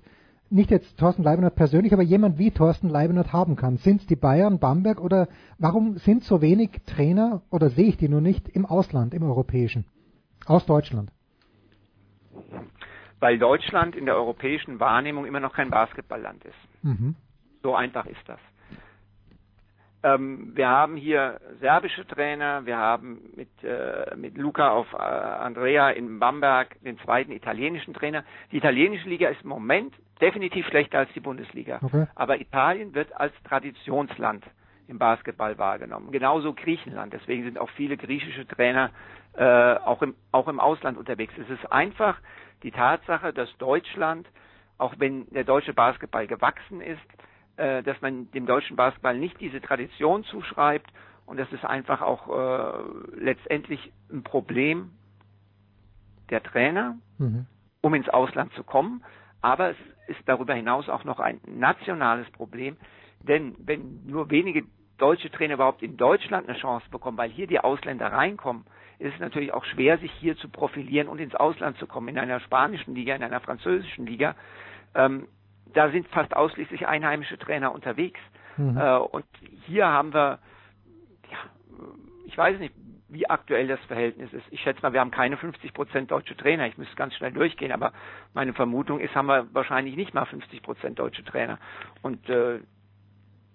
nicht 0.50 0.72
jetzt 0.72 0.98
Thorsten 0.98 1.24
Leibniz 1.24 1.54
persönlich, 1.54 1.94
aber 1.94 2.04
jemand 2.04 2.38
wie 2.38 2.52
Thorsten 2.52 2.90
Leibniz 2.90 3.32
haben 3.34 3.56
kann? 3.56 3.78
Sind 3.78 4.02
es 4.02 4.08
die 4.08 4.16
Bayern, 4.16 4.60
Bamberg 4.60 5.00
oder 5.00 5.28
warum 5.58 5.98
sind 5.98 6.24
so 6.24 6.42
wenig 6.42 6.72
Trainer 6.86 7.42
oder 7.50 7.70
sehe 7.70 7.88
ich 7.88 7.98
die 7.98 8.10
nur 8.10 8.22
nicht 8.22 8.50
im 8.50 8.66
Ausland, 8.66 9.14
im 9.14 9.24
europäischen, 9.24 9.86
aus 10.46 10.66
Deutschland? 10.66 11.12
weil 13.20 13.40
Deutschland 13.40 13.96
in 13.96 14.06
der 14.06 14.16
europäischen 14.16 14.80
Wahrnehmung 14.80 15.26
immer 15.26 15.40
noch 15.40 15.54
kein 15.54 15.70
Basketballland 15.70 16.44
ist. 16.46 16.84
Mhm. 16.84 17.16
So 17.64 17.76
einfach 17.76 18.06
ist 18.06 18.22
das. 18.28 18.40
Ähm, 20.14 20.52
wir 20.56 20.68
haben 20.68 20.96
hier 20.96 21.40
serbische 21.60 22.06
Trainer, 22.08 22.66
wir 22.66 22.78
haben 22.78 23.20
mit, 23.36 23.50
äh, 23.64 24.16
mit 24.16 24.38
Luca 24.38 24.70
auf 24.70 24.92
äh, 24.94 24.98
Andrea 24.98 25.90
in 25.90 26.20
Bamberg 26.20 26.82
den 26.84 27.00
zweiten 27.00 27.32
italienischen 27.32 27.94
Trainer. 27.94 28.24
Die 28.52 28.58
italienische 28.58 29.10
Liga 29.10 29.30
ist 29.30 29.42
im 29.44 29.50
Moment 29.50 29.94
definitiv 30.22 30.68
schlechter 30.68 31.00
als 31.00 31.12
die 31.14 31.20
Bundesliga. 31.20 31.80
Okay. 31.82 32.08
Aber 32.16 32.40
Italien 32.40 32.94
wird 32.94 33.16
als 33.16 33.34
Traditionsland 33.44 34.46
im 34.88 35.00
Basketball 35.00 35.58
wahrgenommen. 35.58 36.12
Genauso 36.12 36.54
Griechenland. 36.54 37.14
Deswegen 37.14 37.44
sind 37.44 37.58
auch 37.58 37.70
viele 37.72 37.98
griechische 37.98 38.48
Trainer 38.48 38.92
äh, 39.34 39.44
auch, 39.44 40.02
im, 40.02 40.16
auch 40.32 40.48
im 40.48 40.60
Ausland 40.60 40.98
unterwegs. 40.98 41.34
Es 41.38 41.50
ist 41.50 41.72
einfach 41.72 42.18
die 42.64 42.72
Tatsache, 42.72 43.34
dass 43.34 43.56
Deutschland, 43.58 44.28
auch 44.78 44.96
wenn 44.98 45.30
der 45.32 45.44
deutsche 45.44 45.74
Basketball 45.74 46.28
gewachsen 46.28 46.82
ist, 46.82 47.02
äh, 47.58 47.84
dass 47.84 48.00
man 48.02 48.32
dem 48.32 48.46
deutschen 48.46 48.76
Basketball 48.76 49.18
nicht 49.18 49.40
diese 49.40 49.62
Tradition 49.62 50.24
zuschreibt 50.26 50.90
und 51.26 51.38
das 51.38 51.52
ist 51.52 51.66
einfach 51.66 52.02
auch 52.02 52.30
äh, 52.30 53.20
letztendlich 53.20 53.92
ein 54.12 54.24
Problem 54.24 54.92
der 56.30 56.42
Trainer, 56.42 56.98
mhm. 57.18 57.46
um 57.82 57.94
ins 57.94 58.10
Ausland 58.10 58.54
zu 58.54 58.64
kommen. 58.64 59.04
Aber 59.42 59.72
es 59.72 59.78
ist 60.08 60.20
darüber 60.26 60.54
hinaus 60.54 60.90
auch 60.90 61.04
noch 61.04 61.20
ein 61.20 61.40
nationales 61.46 62.30
Problem, 62.32 62.78
denn 63.20 63.56
wenn 63.60 64.06
nur 64.06 64.30
wenige 64.30 64.64
deutsche 64.98 65.30
Trainer 65.30 65.56
überhaupt 65.56 65.84
in 65.84 65.98
Deutschland 65.98 66.48
eine 66.48 66.58
Chance 66.58 66.88
bekommen, 66.90 67.18
weil 67.18 67.30
hier 67.30 67.46
die 67.46 67.60
Ausländer 67.60 68.12
reinkommen, 68.12 68.66
ist 69.00 69.14
es 69.14 69.20
natürlich 69.20 69.54
auch 69.54 69.66
schwer, 69.66 70.00
sich 70.00 70.12
hier 70.14 70.38
zu 70.38 70.50
profilieren 70.50 71.08
und 71.08 71.20
ins 71.20 71.36
Ausland 71.36 71.78
zu 71.78 71.86
kommen. 71.88 72.08
In 72.08 72.18
einer 72.18 72.40
spanischen 72.40 72.96
Liga, 72.96 73.16
in 73.16 73.22
einer 73.22 73.42
französischen 73.42 74.08
Liga, 74.08 74.36
ähm, 74.96 75.28
da 75.78 75.92
sind 75.92 76.08
fast 76.08 76.36
ausschließlich 76.36 76.88
einheimische 76.88 77.38
Trainer 77.38 77.72
unterwegs. 77.72 78.20
Mhm. 78.58 78.78
Äh, 78.78 78.98
und 78.98 79.26
hier 79.68 79.86
haben 79.88 80.12
wir, 80.12 80.40
ja, 81.30 81.38
ich 82.26 82.36
weiß 82.36 82.60
nicht, 82.60 82.74
wie 83.10 83.30
aktuell 83.30 83.68
das 83.68 83.80
Verhältnis 83.82 84.34
ist. 84.34 84.44
Ich 84.50 84.60
schätze 84.62 84.82
mal, 84.82 84.92
wir 84.92 85.00
haben 85.00 85.12
keine 85.12 85.38
50 85.38 85.74
Prozent 85.74 86.10
deutsche 86.10 86.36
Trainer. 86.36 86.66
Ich 86.66 86.80
müsste 86.80 86.96
ganz 86.96 87.14
schnell 87.14 87.32
durchgehen, 87.32 87.72
aber 87.72 87.94
meine 88.34 88.54
Vermutung 88.54 89.00
ist, 89.00 89.14
haben 89.14 89.28
wir 89.28 89.48
wahrscheinlich 89.54 89.96
nicht 89.96 90.16
mal 90.16 90.26
50 90.26 90.64
Prozent 90.64 90.98
deutsche 90.98 91.24
Trainer. 91.24 91.60
Und 92.02 92.28
äh, 92.28 92.60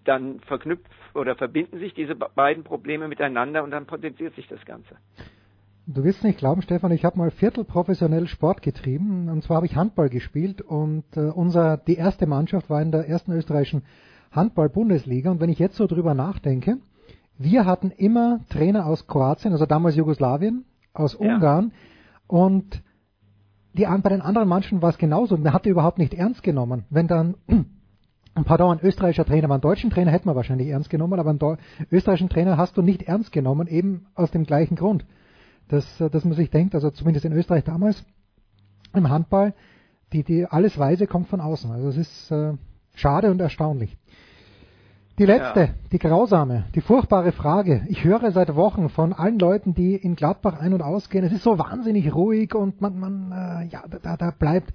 dann 0.04 0.38
verknüpft 0.40 0.86
oder 1.14 1.34
verbinden 1.34 1.80
sich 1.80 1.92
diese 1.92 2.14
beiden 2.14 2.62
Probleme 2.62 3.08
miteinander 3.08 3.64
und 3.64 3.72
dann 3.72 3.86
potenziert 3.86 4.34
sich 4.36 4.46
das 4.46 4.64
Ganze. 4.64 4.96
Du 5.84 6.04
wirst 6.04 6.22
nicht 6.22 6.38
glauben, 6.38 6.62
Stefan, 6.62 6.92
ich 6.92 7.04
habe 7.04 7.18
mal 7.18 7.32
viertelprofessionell 7.32 8.28
Sport 8.28 8.62
getrieben 8.62 9.28
und 9.28 9.42
zwar 9.42 9.56
habe 9.56 9.66
ich 9.66 9.74
Handball 9.74 10.08
gespielt 10.08 10.62
und 10.62 11.04
äh, 11.16 11.22
unser 11.22 11.76
die 11.76 11.96
erste 11.96 12.28
Mannschaft 12.28 12.70
war 12.70 12.80
in 12.80 12.92
der 12.92 13.08
ersten 13.08 13.32
österreichischen 13.32 13.82
Handball-Bundesliga 14.30 15.32
und 15.32 15.40
wenn 15.40 15.50
ich 15.50 15.58
jetzt 15.58 15.74
so 15.74 15.88
drüber 15.88 16.14
nachdenke, 16.14 16.78
wir 17.36 17.66
hatten 17.66 17.90
immer 17.90 18.38
Trainer 18.48 18.86
aus 18.86 19.08
Kroatien, 19.08 19.52
also 19.52 19.66
damals 19.66 19.96
Jugoslawien, 19.96 20.64
aus 20.94 21.16
Ungarn 21.16 21.72
ja. 21.72 21.76
und 22.28 22.80
die, 23.72 23.84
bei 23.84 24.08
den 24.08 24.20
anderen 24.20 24.48
Mannschaften 24.48 24.82
war 24.82 24.90
es 24.90 24.98
genauso. 24.98 25.36
Man 25.36 25.52
hatte 25.52 25.68
überhaupt 25.68 25.98
nicht 25.98 26.14
ernst 26.14 26.44
genommen, 26.44 26.84
wenn 26.90 27.08
dann 27.08 27.34
pardon, 28.44 28.78
ein 28.78 28.86
österreichischer 28.86 29.24
Trainer, 29.24 29.46
aber 29.46 29.54
einen 29.54 29.62
deutschen 29.62 29.90
Trainer 29.90 30.12
hätten 30.12 30.28
wir 30.28 30.36
wahrscheinlich 30.36 30.68
ernst 30.68 30.90
genommen, 30.90 31.18
aber 31.18 31.30
einen 31.30 31.58
österreichischen 31.90 32.28
Trainer 32.28 32.56
hast 32.56 32.76
du 32.76 32.82
nicht 32.82 33.02
ernst 33.02 33.32
genommen, 33.32 33.66
eben 33.66 34.06
aus 34.14 34.30
dem 34.30 34.44
gleichen 34.44 34.76
Grund. 34.76 35.04
Dass, 35.68 36.00
äh, 36.00 36.10
dass 36.10 36.24
man 36.24 36.34
sich 36.34 36.50
denkt, 36.50 36.74
also 36.74 36.90
zumindest 36.90 37.24
in 37.24 37.32
Österreich 37.32 37.64
damals, 37.64 38.04
im 38.94 39.08
Handball, 39.08 39.54
die, 40.12 40.22
die 40.22 40.46
alles 40.46 40.78
Weise 40.78 41.06
kommt 41.06 41.28
von 41.28 41.40
außen. 41.40 41.70
Also 41.70 41.88
es 41.88 41.96
ist 41.96 42.30
äh, 42.30 42.54
schade 42.94 43.30
und 43.30 43.40
erstaunlich. 43.40 43.96
Die 45.18 45.26
letzte, 45.26 45.60
ja. 45.60 45.68
die 45.92 45.98
grausame, 45.98 46.64
die 46.74 46.80
furchtbare 46.80 47.32
Frage. 47.32 47.82
Ich 47.88 48.02
höre 48.02 48.32
seit 48.32 48.54
Wochen 48.54 48.88
von 48.88 49.12
allen 49.12 49.38
Leuten, 49.38 49.74
die 49.74 49.94
in 49.94 50.16
Gladbach 50.16 50.58
ein- 50.58 50.72
und 50.72 50.82
ausgehen, 50.82 51.24
es 51.24 51.32
ist 51.32 51.42
so 51.42 51.58
wahnsinnig 51.58 52.14
ruhig 52.14 52.54
und 52.54 52.80
man, 52.80 52.98
man 52.98 53.32
äh, 53.32 53.66
ja, 53.66 53.84
da, 54.02 54.16
da 54.16 54.30
bleibt 54.30 54.72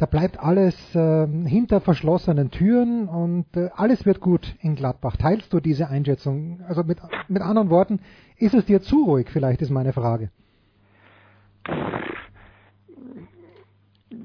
da 0.00 0.06
bleibt 0.06 0.40
alles 0.40 0.74
äh, 0.94 1.26
hinter 1.46 1.82
verschlossenen 1.82 2.50
Türen 2.50 3.06
und 3.06 3.44
äh, 3.54 3.68
alles 3.76 4.06
wird 4.06 4.20
gut 4.20 4.54
in 4.62 4.74
Gladbach. 4.74 5.16
Teilst 5.18 5.52
du 5.52 5.60
diese 5.60 5.88
Einschätzung? 5.88 6.60
Also 6.66 6.84
mit, 6.84 6.98
mit 7.28 7.42
anderen 7.42 7.68
Worten, 7.68 8.00
ist 8.38 8.54
es 8.54 8.64
dir 8.64 8.80
zu 8.80 9.04
ruhig, 9.04 9.28
vielleicht 9.30 9.60
ist 9.60 9.68
meine 9.68 9.92
Frage. 9.92 10.30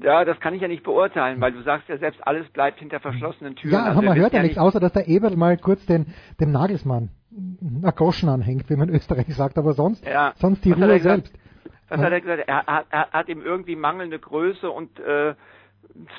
Ja, 0.02 0.24
das 0.24 0.40
kann 0.40 0.54
ich 0.54 0.62
ja 0.62 0.68
nicht 0.68 0.82
beurteilen, 0.82 1.42
weil 1.42 1.52
du 1.52 1.62
sagst 1.62 1.90
ja 1.90 1.98
selbst, 1.98 2.26
alles 2.26 2.48
bleibt 2.48 2.78
hinter 2.78 2.98
verschlossenen 2.98 3.54
Türen. 3.56 3.74
Ja, 3.74 3.84
also 3.84 4.00
man 4.00 4.16
hört 4.16 4.32
ja 4.32 4.42
nichts, 4.42 4.56
außer 4.56 4.80
dass 4.80 4.92
der 4.92 5.08
Eberl 5.08 5.36
mal 5.36 5.58
kurz 5.58 5.84
den, 5.84 6.06
dem 6.40 6.52
Nagelsmann 6.52 7.10
eine 7.60 7.92
Goschen 7.92 8.30
anhängt, 8.30 8.70
wie 8.70 8.76
man 8.76 8.88
in 8.88 8.94
Österreich 8.94 9.26
sagt, 9.34 9.58
aber 9.58 9.74
sonst, 9.74 10.06
ja. 10.06 10.32
sonst 10.36 10.64
die 10.64 10.72
Ruhe 10.72 10.98
selbst. 11.00 11.38
Was 11.88 12.00
hat 12.00 12.12
er 12.12 12.20
gesagt? 12.20 12.44
Er, 12.46 12.64
er, 12.66 12.84
er, 12.90 13.10
hat 13.12 13.28
ihm 13.28 13.42
irgendwie 13.42 13.76
mangelnde 13.76 14.18
Größe 14.18 14.70
und 14.70 14.98
äh, 14.98 15.34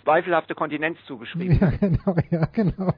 zweifelhafte 0.03 0.55
Kontinenz 0.55 0.97
zugeschrieben. 1.05 1.59
Ja, 1.59 1.71
genau, 1.71 2.15
ja, 2.29 2.45
genau. 2.51 2.93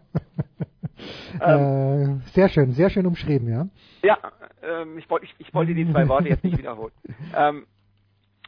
Ähm, 1.41 2.21
äh, 2.25 2.29
sehr 2.31 2.49
schön, 2.49 2.73
sehr 2.73 2.89
schön 2.89 3.05
umschrieben, 3.05 3.47
ja. 3.49 3.67
Ja, 4.03 4.17
ähm, 4.61 4.97
ich, 4.97 5.09
wollte, 5.09 5.25
ich, 5.25 5.35
ich, 5.37 5.53
wollte 5.53 5.73
die 5.73 5.89
zwei 5.89 6.07
Worte 6.07 6.29
jetzt 6.29 6.43
nicht 6.43 6.57
wiederholen. 6.57 6.91
Ähm, 7.35 7.67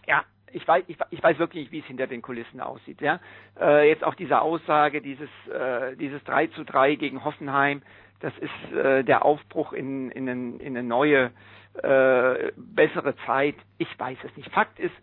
ja, 0.08 0.24
ich 0.52 0.68
weiß, 0.68 0.84
ich, 0.88 0.98
ich, 1.12 1.24
weiß 1.24 1.40
wirklich 1.40 1.64
nicht, 1.64 1.72
wie 1.72 1.80
es 1.80 1.86
hinter 1.86 2.08
den 2.08 2.22
Kulissen 2.22 2.60
aussieht. 2.60 3.02
Ja? 3.02 3.20
Äh, 3.60 3.88
jetzt 3.88 4.03
auch 4.03 4.16
diese 4.16 4.41
Aussage, 4.41 5.02
dieses, 5.02 5.30
äh, 5.48 5.95
dieses 5.95 6.24
3 6.26 6.48
zu 6.48 6.66
3 6.66 6.95
gegen 6.95 7.24
Hoffenheim, 7.24 7.82
das 8.20 8.34
ist 8.38 8.76
äh, 8.76 9.03
der 9.03 9.26
Aufbruch 9.26 9.74
in, 9.74 10.12
in, 10.12 10.28
in 10.28 10.78
eine 10.78 10.84
neue, 10.84 11.32
äh, 11.82 12.52
bessere 12.56 13.16
Zeit. 13.26 13.56
Ich 13.78 13.88
weiß 13.98 14.18
es 14.24 14.36
nicht. 14.36 14.52
Fakt 14.52 14.78
ist, 14.80 14.94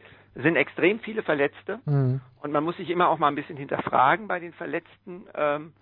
sind 0.43 0.57
extrem 0.57 1.01
viele 1.01 1.23
Verletzte 1.23 1.81
Mhm. 1.85 2.21
und 2.43 2.53
man 2.53 2.65
muss 2.65 2.77
sich 2.77 2.91
immer 2.91 3.09
auch 3.09 3.19
mal 3.19 3.29
ein 3.29 3.35
bisschen 3.35 3.57
hinterfragen 3.57 4.29
bei 4.29 4.39
den 4.41 4.53
Verletzten. 4.53 5.27
Ähm, 5.35 5.73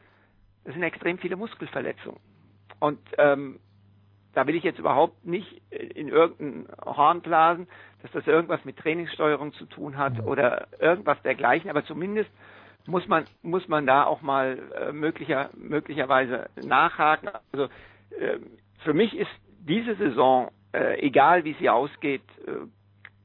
es 0.65 0.73
sind 0.73 0.83
extrem 0.83 1.19
viele 1.19 1.37
Muskelverletzungen. 1.37 2.21
Und 2.81 2.99
ähm, 3.19 3.61
da 4.35 4.47
will 4.47 4.55
ich 4.55 4.65
jetzt 4.65 4.79
überhaupt 4.79 5.25
nicht 5.25 5.63
in 5.71 6.09
irgendein 6.09 6.67
Horn 6.85 7.23
blasen, 7.23 7.69
dass 8.03 8.11
das 8.13 8.27
irgendwas 8.27 8.65
mit 8.65 8.77
Trainingssteuerung 8.77 9.53
zu 9.55 9.67
tun 9.67 9.97
hat 9.97 10.21
oder 10.25 10.67
irgendwas 10.79 11.21
dergleichen, 11.23 11.71
aber 11.71 11.85
zumindest 11.85 12.31
muss 12.87 13.07
man 13.09 13.25
muss 13.43 13.67
man 13.69 13.87
da 13.87 14.05
auch 14.05 14.23
mal 14.23 14.59
äh, 14.79 14.93
möglicher, 14.93 15.51
möglicherweise 15.57 16.49
nachhaken. 16.63 17.31
Also 17.53 17.65
äh, 18.11 18.39
für 18.85 18.95
mich 18.95 19.17
ist 19.17 19.31
diese 19.61 19.97
Saison, 19.97 20.51
äh, 20.73 21.01
egal 21.01 21.45
wie 21.45 21.55
sie 21.55 21.69
ausgeht, 21.69 22.23
äh, 22.47 22.53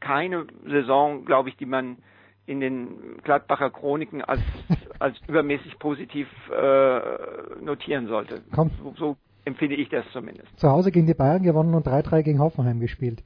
keine 0.02 0.46
Saison, 0.68 1.24
glaube 1.24 1.50
ich, 1.50 1.56
die 1.56 1.66
man 1.66 1.98
in 2.46 2.60
den 2.60 3.18
Gladbacher 3.24 3.70
Chroniken 3.70 4.22
als 4.22 4.42
als 5.00 5.18
übermäßig 5.28 5.80
positiv 5.80 6.28
äh, 6.52 7.00
notieren 7.64 8.08
sollte. 8.08 8.42
Komm. 8.54 8.70
So, 8.84 8.94
so 8.98 9.18
empfinde 9.46 9.76
ich 9.76 9.90
das 9.90 10.06
zumindest. 10.14 10.48
Zu 10.60 10.70
Hause 10.70 10.92
gegen 10.92 11.08
die 11.08 11.14
Bayern 11.14 11.42
gewonnen 11.42 11.74
und 11.74 11.88
3-3 11.88 12.22
gegen 12.22 12.40
Hoffenheim 12.40 12.80
gespielt. 12.80 13.24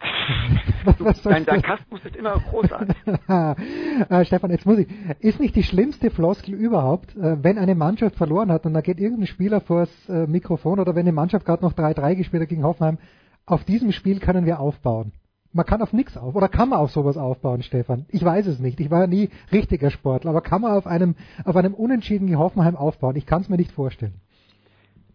Soll 0.98 1.32
Dein? 1.32 1.44
Sarkasmus 1.44 2.00
ist 2.04 2.14
immer 2.14 2.38
großartig. 2.38 2.96
äh, 4.10 4.24
Stefan, 4.24 4.50
jetzt 4.50 4.66
muss 4.66 4.78
ich. 4.78 4.88
Ist 5.20 5.40
nicht 5.40 5.56
die 5.56 5.62
schlimmste 5.62 6.10
Floskel 6.10 6.54
überhaupt, 6.54 7.16
äh, 7.16 7.42
wenn 7.42 7.58
eine 7.58 7.74
Mannschaft 7.74 8.16
verloren 8.16 8.52
hat 8.52 8.66
und 8.66 8.74
da 8.74 8.82
geht 8.82 9.00
irgendein 9.00 9.26
Spieler 9.26 9.60
vors 9.60 9.90
äh, 10.08 10.26
Mikrofon 10.26 10.78
oder 10.78 10.94
wenn 10.94 11.02
eine 11.02 11.12
Mannschaft 11.12 11.46
gerade 11.46 11.64
noch 11.64 11.72
3-3 11.72 12.14
gespielt 12.14 12.42
hat 12.42 12.48
gegen 12.50 12.62
Hoffenheim, 12.62 12.98
auf 13.46 13.64
diesem 13.64 13.92
Spiel 13.92 14.20
können 14.20 14.44
wir 14.46 14.60
aufbauen. 14.60 15.12
Man 15.56 15.64
kann 15.64 15.80
auf 15.80 15.94
nichts 15.94 16.18
auf 16.18 16.34
oder 16.34 16.48
kann 16.50 16.68
man 16.68 16.78
auf 16.80 16.90
sowas 16.90 17.16
aufbauen, 17.16 17.62
Stefan? 17.62 18.04
Ich 18.10 18.22
weiß 18.22 18.46
es 18.46 18.58
nicht. 18.58 18.78
Ich 18.78 18.90
war 18.90 19.06
nie 19.06 19.30
richtiger 19.50 19.90
Sportler, 19.90 20.30
aber 20.30 20.42
kann 20.42 20.60
man 20.60 20.72
auf 20.72 20.86
einem 20.86 21.16
auf 21.46 21.56
einem 21.56 21.72
Unentschieden 21.72 22.38
Hoffenheim 22.38 22.76
aufbauen? 22.76 23.16
Ich 23.16 23.24
kann 23.24 23.40
es 23.40 23.48
mir 23.48 23.56
nicht 23.56 23.72
vorstellen. 23.72 24.20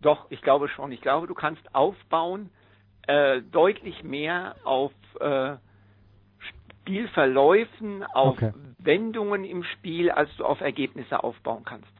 Doch, 0.01 0.25
ich 0.31 0.41
glaube 0.41 0.67
schon. 0.67 0.91
Ich 0.91 1.01
glaube, 1.01 1.27
du 1.27 1.35
kannst 1.35 1.61
aufbauen 1.75 2.49
äh, 3.05 3.43
deutlich 3.51 4.03
mehr 4.03 4.55
auf 4.63 4.91
äh, 5.19 5.57
Spielverläufen, 6.81 8.03
auf 8.03 8.41
Okay. 8.41 8.51
Wendungen 8.79 9.43
im 9.43 9.63
Spiel, 9.63 10.09
als 10.09 10.35
du 10.37 10.45
auf 10.45 10.59
Ergebnisse 10.59 11.23
aufbauen 11.23 11.63
kannst. 11.65 11.91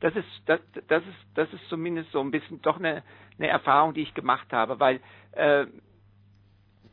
Das 0.00 0.16
ist, 0.16 0.26
das, 0.46 0.58
das 0.88 1.02
ist, 1.04 1.26
das 1.36 1.52
ist 1.52 1.68
zumindest 1.68 2.10
so 2.10 2.18
ein 2.18 2.32
bisschen 2.32 2.60
doch 2.60 2.78
eine, 2.78 3.04
eine 3.38 3.46
Erfahrung, 3.46 3.94
die 3.94 4.02
ich 4.02 4.14
gemacht 4.14 4.52
habe, 4.52 4.80
weil 4.80 4.98
äh, 5.32 5.66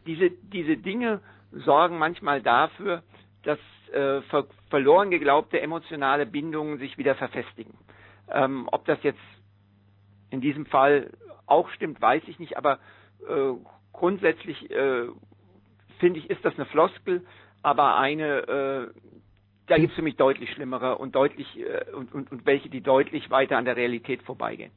diese, 0.06 0.32
diese 0.32 0.78
Dinge 0.78 1.22
sorgen 1.52 1.98
manchmal 1.98 2.42
dafür, 2.42 3.04
dass 3.44 3.60
äh, 3.92 4.22
ver 4.24 4.46
verloren 4.70 5.12
geglaubte 5.12 5.60
emotionale 5.60 6.26
Bindungen 6.26 6.78
sich 6.78 6.98
wieder 6.98 7.16
verfestigen. 7.16 7.74
Ähm, 8.30 8.70
ob 8.72 8.86
das 8.86 9.02
jetzt 9.04 9.20
in 10.30 10.40
diesem 10.40 10.66
Fall 10.66 11.12
auch 11.46 11.70
stimmt, 11.72 12.02
weiß 12.02 12.24
ich 12.28 12.40
nicht, 12.40 12.56
aber 12.58 12.80
äh, 13.28 13.54
grundsätzlich 13.92 14.72
äh, 14.72 15.08
finde 16.00 16.20
ich, 16.20 16.30
ist 16.30 16.44
das 16.46 16.56
eine 16.56 16.66
Floskel, 16.66 17.26
aber 17.62 17.98
eine, 17.98 18.48
äh, 18.48 19.00
da 19.68 19.78
gibt 19.78 19.90
es 19.90 19.96
für 19.96 20.02
mich 20.02 20.16
deutlich 20.16 20.50
schlimmere 20.52 20.98
und 20.98 21.16
deutlich 21.16 21.60
äh, 21.60 21.92
und, 21.94 22.14
und, 22.14 22.32
und 22.32 22.46
welche, 22.46 22.70
die 22.70 22.82
deutlich 22.82 23.30
weiter 23.30 23.58
an 23.58 23.66
der 23.66 23.76
Realität 23.76 24.24
vorbeigehen. 24.24 24.72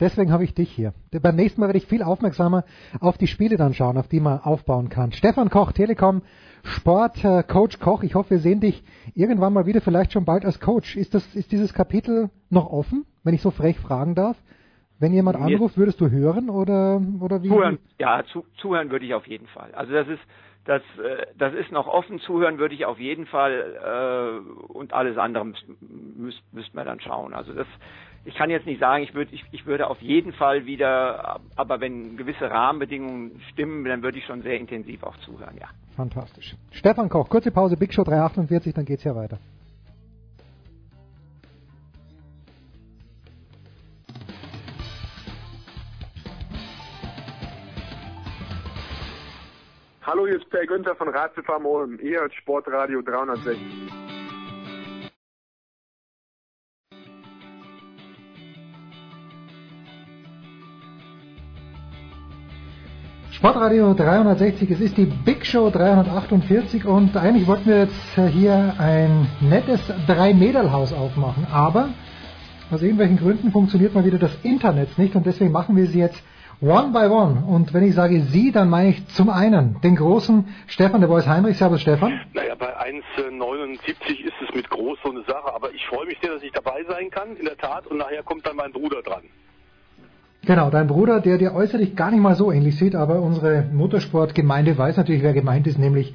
Deswegen 0.00 0.32
habe 0.32 0.44
ich 0.44 0.54
dich 0.54 0.70
hier. 0.70 0.92
Beim 1.22 1.36
nächsten 1.36 1.60
Mal 1.60 1.68
werde 1.68 1.78
ich 1.78 1.86
viel 1.86 2.02
aufmerksamer 2.02 2.64
auf 3.00 3.16
die 3.16 3.26
Spiele 3.26 3.56
dann 3.56 3.74
schauen, 3.74 3.96
auf 3.96 4.08
die 4.08 4.20
man 4.20 4.40
aufbauen 4.40 4.88
kann. 4.88 5.12
Stefan 5.12 5.50
Koch, 5.50 5.72
Telekom, 5.72 6.22
Sport, 6.62 7.24
äh, 7.24 7.42
Coach 7.42 7.78
Koch. 7.78 8.02
Ich 8.02 8.14
hoffe, 8.14 8.30
wir 8.30 8.38
sehen 8.38 8.60
dich 8.60 8.82
irgendwann 9.14 9.52
mal 9.52 9.66
wieder, 9.66 9.80
vielleicht 9.80 10.12
schon 10.12 10.24
bald 10.24 10.44
als 10.44 10.60
Coach. 10.60 10.96
Ist, 10.96 11.14
das, 11.14 11.34
ist 11.34 11.52
dieses 11.52 11.72
Kapitel 11.72 12.30
noch 12.50 12.70
offen, 12.70 13.06
wenn 13.24 13.34
ich 13.34 13.42
so 13.42 13.50
frech 13.50 13.78
fragen 13.78 14.14
darf? 14.14 14.36
Wenn 15.00 15.12
jemand 15.12 15.36
anruft, 15.36 15.78
würdest 15.78 16.00
du 16.00 16.10
hören 16.10 16.50
oder, 16.50 17.00
oder 17.20 17.42
wie? 17.42 17.48
Zuhören, 17.48 17.78
ja, 18.00 18.24
zu, 18.32 18.44
zuhören 18.60 18.90
würde 18.90 19.06
ich 19.06 19.14
auf 19.14 19.28
jeden 19.28 19.46
Fall. 19.46 19.72
Also 19.72 19.92
das 19.92 20.08
ist 20.08 20.20
das, 20.64 20.82
äh, 21.02 21.26
das 21.36 21.54
ist 21.54 21.72
noch 21.72 21.86
offen. 21.86 22.20
Zuhören 22.20 22.58
würde 22.58 22.74
ich 22.74 22.84
auf 22.84 22.98
jeden 22.98 23.26
Fall 23.26 24.42
äh, 24.42 24.72
und 24.72 24.92
alles 24.92 25.16
andere 25.16 25.44
müssten 25.44 25.76
müsst, 26.16 26.42
müsst 26.52 26.70
dann 26.74 27.00
schauen. 27.00 27.32
Also 27.32 27.54
das, 27.54 27.66
ich 28.24 28.34
kann 28.34 28.50
jetzt 28.50 28.66
nicht 28.66 28.80
sagen, 28.80 29.02
ich 29.02 29.14
würde, 29.14 29.34
ich, 29.34 29.44
ich 29.50 29.66
würde 29.66 29.88
auf 29.88 30.00
jeden 30.02 30.32
Fall 30.32 30.66
wieder, 30.66 31.40
aber 31.56 31.80
wenn 31.80 32.16
gewisse 32.16 32.50
Rahmenbedingungen 32.50 33.40
stimmen, 33.52 33.84
dann 33.84 34.02
würde 34.02 34.18
ich 34.18 34.24
schon 34.26 34.42
sehr 34.42 34.58
intensiv 34.58 35.02
auch 35.02 35.16
zuhören. 35.18 35.56
Ja. 35.58 35.68
Fantastisch. 35.96 36.54
Stefan 36.72 37.08
Koch, 37.08 37.28
kurze 37.28 37.50
Pause, 37.50 37.76
Big 37.76 37.92
Show 37.94 38.04
348, 38.04 38.74
dann 38.74 38.84
geht's 38.84 39.04
ja 39.04 39.14
weiter. 39.14 39.38
Hallo, 50.10 50.26
hier 50.26 50.36
ist 50.36 50.48
Per 50.48 50.64
Günther 50.64 50.94
von 50.96 51.10
Ratzefarm 51.10 51.66
Ulm. 51.66 51.98
Ihr 52.00 52.20
hört 52.20 52.32
Sportradio 52.32 53.02
360. 53.02 53.58
Sportradio 63.32 63.92
360, 63.92 64.70
es 64.70 64.80
ist 64.80 64.96
die 64.96 65.04
Big 65.04 65.44
Show 65.44 65.68
348 65.68 66.86
und 66.86 67.14
eigentlich 67.14 67.46
wollten 67.46 67.66
wir 67.66 67.80
jetzt 67.80 68.16
äh, 68.16 68.28
hier 68.28 68.76
ein 68.78 69.28
nettes 69.42 69.92
Drei-Mädel-Haus 70.06 70.94
aufmachen, 70.94 71.46
aber 71.52 71.90
aus 72.70 72.80
irgendwelchen 72.80 73.18
Gründen 73.18 73.52
funktioniert 73.52 73.94
mal 73.94 74.06
wieder 74.06 74.18
das 74.18 74.34
Internet 74.42 74.96
nicht 74.96 75.14
und 75.14 75.26
deswegen 75.26 75.52
machen 75.52 75.76
wir 75.76 75.86
sie 75.86 75.98
jetzt 75.98 76.24
one 76.60 76.92
by 76.92 77.06
one. 77.06 77.44
Und 77.46 77.72
wenn 77.72 77.84
ich 77.84 77.94
sage 77.94 78.22
sie, 78.22 78.52
dann 78.52 78.68
meine 78.68 78.90
ich 78.90 79.06
zum 79.08 79.30
einen 79.30 79.80
den 79.82 79.96
großen 79.96 80.46
Stefan 80.66 81.00
de 81.00 81.08
Bois 81.08 81.26
Heinrich. 81.26 81.58
Servus 81.58 81.80
Stefan. 81.80 82.20
Naja, 82.34 82.54
bei 82.54 82.76
1,79 82.76 84.24
ist 84.24 84.34
es 84.46 84.54
mit 84.54 84.68
groß 84.70 84.98
so 85.04 85.10
eine 85.10 85.22
Sache, 85.24 85.54
aber 85.54 85.72
ich 85.72 85.86
freue 85.86 86.06
mich 86.06 86.18
sehr, 86.22 86.34
dass 86.34 86.42
ich 86.42 86.52
dabei 86.52 86.84
sein 86.88 87.10
kann, 87.10 87.36
in 87.36 87.44
der 87.44 87.56
Tat, 87.56 87.86
und 87.86 87.98
nachher 87.98 88.22
kommt 88.22 88.46
dann 88.46 88.56
mein 88.56 88.72
Bruder 88.72 89.02
dran. 89.02 89.22
Genau, 90.44 90.70
dein 90.70 90.86
Bruder, 90.86 91.20
der 91.20 91.36
dir 91.36 91.54
äußerlich 91.54 91.96
gar 91.96 92.10
nicht 92.10 92.20
mal 92.20 92.34
so 92.34 92.52
ähnlich 92.52 92.76
sieht, 92.76 92.94
aber 92.94 93.20
unsere 93.20 93.64
Motorsportgemeinde 93.72 94.78
weiß 94.78 94.96
natürlich, 94.96 95.22
wer 95.22 95.34
gemeint 95.34 95.66
ist, 95.66 95.78
nämlich 95.78 96.14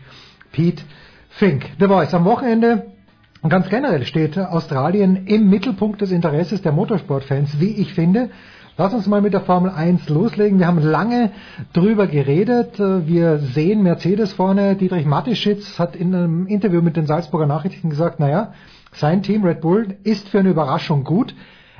Pete 0.52 0.84
Fink. 1.30 1.66
The 1.80 1.88
Voice. 1.88 2.14
Am 2.14 2.26
Wochenende 2.26 2.94
und 3.42 3.50
ganz 3.50 3.70
generell 3.70 4.06
steht 4.06 4.38
Australien 4.38 5.28
im 5.28 5.50
Mittelpunkt 5.50 6.00
des 6.02 6.12
Interesses 6.12 6.62
der 6.62 6.72
Motorsportfans, 6.72 7.60
wie 7.60 7.82
ich 7.82 7.94
finde. 7.94 8.30
Lass 8.76 8.92
uns 8.92 9.06
mal 9.06 9.22
mit 9.22 9.34
der 9.34 9.42
Formel 9.42 9.70
1 9.70 10.10
loslegen. 10.10 10.58
Wir 10.58 10.66
haben 10.66 10.80
lange 10.80 11.30
drüber 11.74 12.08
geredet. 12.08 12.80
Wir 12.80 13.38
sehen 13.38 13.84
Mercedes 13.84 14.34
vorne. 14.34 14.76
Dietrich 14.76 15.06
Mateschitz 15.06 15.78
hat 15.78 15.96
in 15.96 16.16
einem 16.16 16.48
Interview 16.48 16.82
mit 16.82 16.98
den 16.98 17.06
Salzburger 17.06 17.46
Nachrichten 17.46 17.92
gesagt, 17.92 18.20
naja, 18.20 18.54
sein 18.92 19.22
Team 19.22 19.44
Red 19.44 19.62
Bull 19.62 19.98
ist 20.04 20.28
für 20.28 20.40
eine 20.40 20.50
Überraschung 20.50 21.04
gut. 21.04 21.36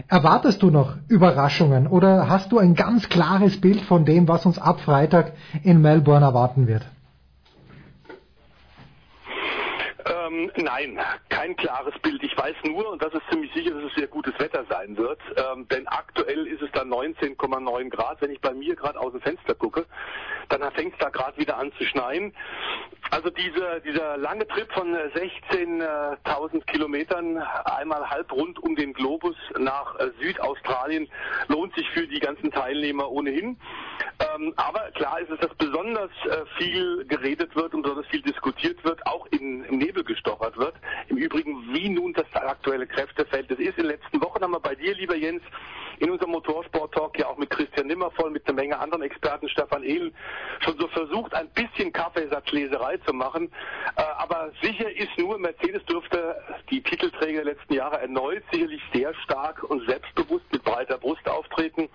Erwartest 0.08 0.62
du 0.62 0.70
noch 0.70 0.98
Überraschungen 1.08 1.88
oder 1.88 2.30
hast 2.30 2.52
du 2.52 2.60
ein 2.60 2.76
ganz 2.76 3.10
klares 3.10 3.60
Bild 3.60 3.82
von 3.82 4.06
dem, 4.06 4.28
was 4.28 4.46
uns 4.46 4.60
ab 4.60 4.80
Freitag 4.80 5.34
in 5.64 5.82
Melbourne 5.82 6.24
erwarten 6.24 6.68
wird? 6.68 6.86
Ähm, 10.34 10.52
nein, 10.58 11.00
kein 11.30 11.56
klares 11.56 11.94
Bild. 12.02 12.24
Ich 12.24 12.36
weiß 12.36 12.56
nur, 12.64 12.90
und 12.92 13.02
das 13.02 13.14
ist 13.14 13.22
ziemlich 13.30 13.54
sicher, 13.54 13.72
dass 13.72 13.84
es 13.84 13.96
sehr 13.96 14.08
gutes 14.08 14.34
Wetter 14.40 14.66
sein 14.70 14.98
wird, 14.98 15.20
ähm, 15.38 15.68
denn 15.68 15.88
aktuell 15.88 16.48
ist 16.48 16.62
es 16.62 16.72
da 16.72 16.82
19,9 16.82 17.90
Grad. 17.90 18.22
Wenn 18.22 18.32
ich 18.32 18.42
bei 18.42 18.54
mir 18.54 18.76
gerade 18.76 19.00
aus 19.00 19.12
dem 19.12 19.22
Fenster 19.22 19.54
gucke, 19.54 19.86
dann 20.50 20.72
fängt 20.74 20.94
es 20.94 21.00
da 21.00 21.10
gerade 21.10 21.38
wieder 21.38 21.58
an 21.58 21.72
zu 21.78 21.86
schneien. 21.86 22.34
Also 23.12 23.30
dieser, 23.30 23.80
dieser 23.82 24.18
lange 24.18 24.48
Trip 24.48 24.72
von 24.74 24.96
äh, 24.96 25.10
16.000 25.52 26.66
Kilometern, 26.66 27.38
einmal 27.66 28.10
halb 28.10 28.32
rund 28.32 28.58
um 28.60 28.76
den 28.76 28.94
Globus 28.94 29.36
nach 29.58 30.00
äh, 30.00 30.10
Südaustralien, 30.20 31.08
für 31.94 32.08
die 32.08 32.20
ganzen 32.20 32.52
Teilnehmer 32.52 33.10
ohnehin. 33.10 33.58
Ähm, 34.20 34.54
aber 34.58 34.92
klar 34.92 35.20
ist 35.20 35.30
es, 35.30 35.40
dass 35.40 35.54
besonders 35.56 36.12
äh, 36.26 36.46
viel 36.58 37.06
geredet 37.06 37.56
wird 37.56 37.74
und 37.74 37.84
besonders 37.84 38.08
viel 38.08 38.22
diskutiert 38.22 38.84
wird, 38.84 39.06
auch 39.06 39.26
in, 39.28 39.64
im 39.66 39.78
Nebel 39.78 40.04
gestochert 40.04 40.58
wird. 40.58 40.76
Im 41.08 41.18
Übrigen, 41.18 41.74
wie 41.74 41.90
nun 41.90 42.14
das 42.14 42.26
aktuelle 42.34 42.88
Kräftefeld 42.88 43.50
das 43.50 43.60
ist. 43.60 43.78
In 43.78 43.84
den 43.84 43.92
letzten 43.92 44.22
Wochen 44.22 44.42
haben 44.42 44.52
wir 44.52 44.60
bei 44.60 44.76
dir, 44.76 44.94
lieber 44.96 45.16
Jens, 45.16 45.42
in 46.00 46.10
unserem 46.10 46.32
Motorsport-Talk 46.32 47.20
ja 47.20 47.28
auch 47.28 47.38
mit 47.38 47.50
Christian 47.50 47.88
Nimmervoll, 47.88 48.32
mit 48.32 48.48
einer 48.48 48.56
Menge 48.56 48.80
anderen 48.80 49.04
Experten, 49.04 49.50
Stefan 49.50 49.84
Ehlen, 49.84 50.14
schon 50.60 50.78
so 50.78 50.88
versucht, 50.88 51.34
ein 51.34 51.50
bisschen 51.50 51.92
Kaffeesatzleserei 51.92 52.98
zu 53.06 53.14
machen. 53.14 53.52
Äh, 53.96 54.04
aber 54.18 54.52
sicher 54.62 54.90
ist 54.96 55.18
nur, 55.18 55.38
Mercedes 55.38 55.84
dürfte 55.86 56.36
die 56.70 56.82
Titelträger 56.82 57.44
der 57.44 57.54
letzten 57.54 57.74
Jahre 57.74 58.00
erneut 58.02 58.44
sicherlich 58.52 58.82
sehr 58.94 59.14
stark 59.16 59.64
und 59.64 59.86
selbstbewusst 59.88 60.46
mit 60.52 60.64
breiter 60.64 60.98
Brust 60.98 61.28
auftreten. 61.30 61.90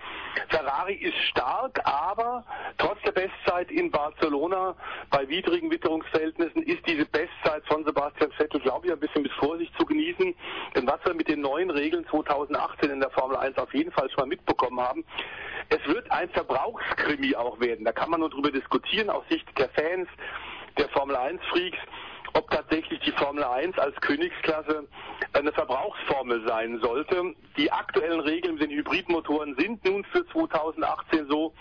Ferrari 0.49 0.95
ist 0.95 1.17
stark, 1.31 1.81
aber 1.85 2.45
trotz 2.79 3.01
der 3.03 3.13
Bestzeit 3.13 3.71
in 3.71 3.91
Barcelona 3.91 4.75
bei 5.11 5.29
widrigen 5.29 5.71
Witterungsverhältnissen 5.71 6.63
ist 6.63 6.87
diese 6.87 7.05
Bestzeit 7.07 7.65
von 7.67 7.85
Sebastian 7.85 8.31
Vettel, 8.33 8.61
glaube 8.61 8.87
ich, 8.87 8.93
ein 8.93 9.01
bisschen 9.01 9.23
mit 9.23 9.33
Vorsicht 9.33 9.73
zu 9.79 9.85
genießen. 9.85 10.35
Denn 10.75 10.87
was 10.87 11.05
wir 11.05 11.15
mit 11.15 11.29
den 11.29 11.41
neuen 11.41 11.71
Regeln 11.71 12.07
2018 12.11 12.91
in 12.91 13.01
der 13.01 13.11
Formel 13.11 13.37
1 13.37 13.57
auf 13.59 13.73
jeden 13.75 13.88
Fall 13.93 14.09
schon 14.11 14.23
mal 14.23 14.29
mitbekommen 14.29 14.81
haben, 14.81 15.05
es 15.69 15.85
wird 15.87 16.11
ein 16.11 16.29
Verbrauchskrimi 16.31 17.35
auch 17.35 17.61
werden. 17.61 17.85
Da 17.85 17.93
kann 17.93 18.11
man 18.11 18.21
nur 18.21 18.31
drüber 18.31 18.51
diskutieren 18.51 19.11
aus 19.11 19.25
Sicht 19.29 19.47
der 19.59 19.69
Fans, 19.71 20.09
der 20.79 20.89
Formel 20.91 21.17
1 21.17 21.41
Freaks 21.51 21.79
ob 22.35 22.51
tatsächlich 22.51 23.01
die 23.01 23.13
Formel 23.13 23.43
1 23.45 23.79
als 23.79 23.97
Königsklasse 24.01 24.87
eine 25.33 25.53
Verbrauchsformel 25.53 26.47
sein 26.47 26.79
sollte. 26.81 27.35
Die 27.57 27.71
aktuellen 27.71 28.21
Regeln 28.21 28.55
mit 28.55 28.63
den 28.63 28.71
Hybridmotoren 28.71 29.57
sind 29.57 29.85
nun 29.85 30.05
für 30.05 30.27
2018 30.29 31.27
so, 31.29 31.55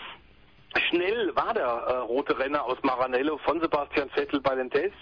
Schnell 0.76 1.36
war 1.36 1.54
der 1.54 1.66
äh, 1.66 1.98
rote 2.00 2.38
Renner 2.38 2.64
aus 2.64 2.78
Maranello 2.84 3.38
von 3.40 3.60
Sebastian 3.62 4.10
Vettel 4.10 4.42
bei 4.42 4.56
den 4.56 4.70
Tests. 4.70 4.98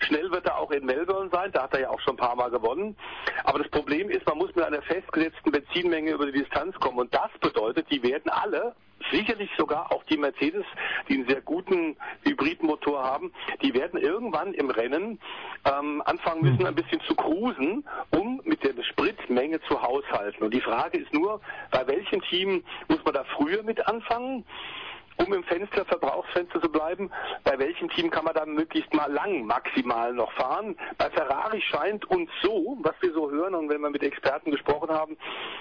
Schnell 0.00 0.30
wird 0.30 0.46
er 0.46 0.58
auch 0.58 0.70
in 0.70 0.84
Melbourne 0.84 1.30
sein, 1.32 1.50
da 1.52 1.64
hat 1.64 1.74
er 1.74 1.80
ja 1.80 1.90
auch 1.90 2.00
schon 2.00 2.14
ein 2.14 2.18
paar 2.18 2.36
Mal 2.36 2.50
gewonnen. 2.50 2.96
Aber 3.44 3.58
das 3.58 3.68
Problem 3.70 4.10
ist, 4.10 4.26
man 4.26 4.38
muss 4.38 4.54
mit 4.54 4.64
einer 4.64 4.82
festgesetzten 4.82 5.50
Benzinmenge 5.50 6.12
über 6.12 6.26
die 6.26 6.40
Distanz 6.40 6.74
kommen. 6.76 6.98
Und 6.98 7.14
das 7.14 7.30
bedeutet, 7.40 7.90
die 7.90 8.02
werden 8.02 8.30
alle 8.30 8.74
sicherlich 9.10 9.50
sogar 9.56 9.92
auch 9.92 10.02
die 10.04 10.16
Mercedes, 10.16 10.64
die 11.08 11.14
einen 11.14 11.28
sehr 11.28 11.40
guten 11.40 11.96
Hybridmotor 12.22 13.02
haben, 13.02 13.32
die 13.62 13.74
werden 13.74 14.00
irgendwann 14.00 14.54
im 14.54 14.70
Rennen 14.70 15.20
ähm, 15.64 16.02
anfangen 16.04 16.42
müssen, 16.42 16.66
ein 16.66 16.74
bisschen 16.74 17.00
zu 17.02 17.14
cruisen, 17.14 17.84
um 18.10 18.40
mit 18.44 18.62
der 18.64 18.82
Spritmenge 18.82 19.60
zu 19.62 19.80
haushalten. 19.80 20.44
Und 20.44 20.54
die 20.54 20.60
Frage 20.60 20.98
ist 20.98 21.12
nur, 21.12 21.40
bei 21.70 21.86
welchem 21.86 22.22
Team 22.22 22.64
muss 22.88 23.04
man 23.04 23.14
da 23.14 23.24
früher 23.36 23.62
mit 23.62 23.86
anfangen? 23.86 24.44
Um 25.18 25.32
im 25.32 25.44
Fenster, 25.44 25.84
Verbrauchsfenster 25.84 26.60
zu 26.60 26.68
bleiben, 26.68 27.10
bei 27.44 27.58
welchem 27.58 27.88
Team 27.90 28.10
kann 28.10 28.24
man 28.24 28.34
dann 28.34 28.54
möglichst 28.54 28.92
mal 28.94 29.10
lang 29.10 29.44
maximal 29.44 30.12
noch 30.12 30.32
fahren? 30.32 30.76
Bei 30.98 31.10
Ferrari 31.10 31.60
scheint 31.60 32.04
uns 32.10 32.30
so, 32.42 32.76
was 32.82 32.94
wir 33.00 33.12
so 33.12 33.30
hören 33.30 33.54
und 33.54 33.68
wenn 33.68 33.80
wir 33.80 33.90
mit 33.90 34.02
Experten 34.02 34.50
gesprochen 34.50 34.90
haben, 34.90 35.16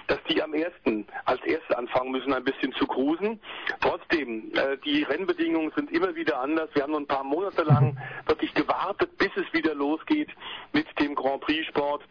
dass 0.07 0.19
die 0.29 0.41
am 0.41 0.53
ersten, 0.53 1.07
als 1.25 1.41
erste 1.43 1.77
anfangen 1.77 2.11
müssen, 2.11 2.33
ein 2.33 2.43
bisschen 2.43 2.73
zu 2.73 2.85
cruisen. 2.87 3.39
Trotzdem, 3.81 4.51
äh, 4.55 4.77
die 4.83 5.03
Rennbedingungen 5.03 5.71
sind 5.75 5.91
immer 5.91 6.15
wieder 6.15 6.39
anders. 6.39 6.69
Wir 6.73 6.83
haben 6.83 6.91
nur 6.91 7.01
ein 7.01 7.07
paar 7.07 7.23
Monate 7.23 7.63
lang 7.63 7.97
wirklich 8.25 8.53
gewartet, 8.53 9.17
bis 9.17 9.31
es 9.35 9.51
wieder 9.53 9.73
losgeht 9.73 10.29
mit 10.73 10.87
dem 10.99 11.15
Grand 11.15 11.41
Prix 11.41 11.65
Sport. 11.67 12.03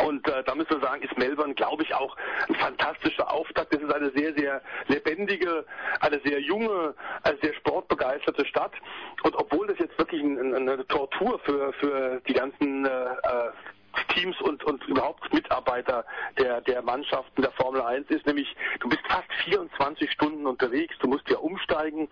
Und 0.00 0.26
äh, 0.28 0.42
da 0.44 0.54
müssen 0.54 0.70
wir 0.70 0.80
sagen, 0.80 1.02
ist 1.02 1.16
Melbourne, 1.18 1.54
glaube 1.54 1.82
ich, 1.82 1.94
auch 1.94 2.16
ein 2.48 2.54
fantastischer 2.54 3.30
Auftakt. 3.32 3.74
Es 3.74 3.82
ist 3.82 3.92
eine 3.92 4.10
sehr, 4.10 4.34
sehr 4.34 4.62
lebendige, 4.88 5.64
eine 6.00 6.20
sehr 6.24 6.40
junge, 6.40 6.94
eine 7.22 7.38
sehr 7.42 7.54
sportbegeisterte 7.54 8.44
Stadt. 8.46 8.72
Und 9.22 9.36
obwohl 9.36 9.66
das 9.66 9.78
jetzt 9.78 9.98
wirklich 9.98 10.22
ein, 10.22 10.54
eine 10.54 10.86
Tortur 10.86 11.38
für, 11.40 11.72
für 11.74 12.20
die 12.26 12.34
ganzen 12.34 12.86
äh, 12.86 12.88
äh 12.88 13.50
Teams 14.14 14.40
und, 14.42 14.62
und 14.64 14.84
überhaupt 14.84 15.32
Mitarbeiter 15.32 16.04
der, 16.38 16.60
der 16.60 16.82
Mannschaften 16.82 17.42
der 17.42 17.52
Formel 17.52 17.80
1 17.80 18.10
ist, 18.10 18.26
nämlich 18.26 18.54
du 18.80 18.88
bist 18.88 19.02
fast 19.08 19.32
24 19.44 20.10
Stunden 20.10 20.46
unterwegs, 20.46 20.94
du 21.00 21.08
musst 21.08 21.28
ja 21.28 21.38
umsteigen, 21.38 22.08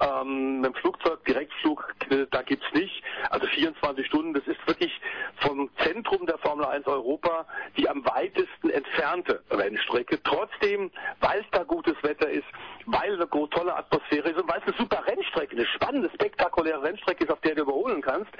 ähm, 0.00 0.60
mit 0.60 0.66
dem 0.66 0.74
Flugzeug, 0.74 1.24
Direktflug, 1.24 1.94
äh, 2.10 2.26
da 2.30 2.42
gibt's 2.42 2.66
nicht, 2.72 3.02
also 3.30 3.46
24 3.46 4.06
Stunden, 4.06 4.34
das 4.34 4.46
ist 4.46 4.66
wirklich 4.66 4.92
vom 5.36 5.70
Zentrum 5.82 6.26
der 6.26 6.38
Formel 6.38 6.64
1 6.64 6.86
Europa 6.86 7.46
die 7.76 7.88
am 7.88 8.04
weitesten 8.04 8.70
entfernte 8.70 9.42
Rennstrecke. 9.50 10.22
Trotzdem, 10.22 10.90
weil 11.20 11.40
es 11.40 11.46
da 11.52 11.62
gutes 11.64 11.94
Wetter 12.02 12.28
ist, 12.28 12.46
weil 12.86 13.14
eine 13.14 13.28
tolle 13.28 13.74
Atmosphäre 13.74 14.30
ist 14.30 14.40
und 14.40 14.48
weil 14.48 14.60
es 14.60 14.66
eine 14.66 14.76
super 14.76 15.04
Rennstrecke, 15.06 15.56
eine 15.56 15.66
spannende, 15.66 16.10
spektakuläre 16.10 16.82
Rennstrecke 16.82 17.24
ist, 17.24 17.30
auf 17.30 17.40
der 17.40 17.54
du 17.54 17.62
überholen 17.62 18.00
kannst, 18.02 18.30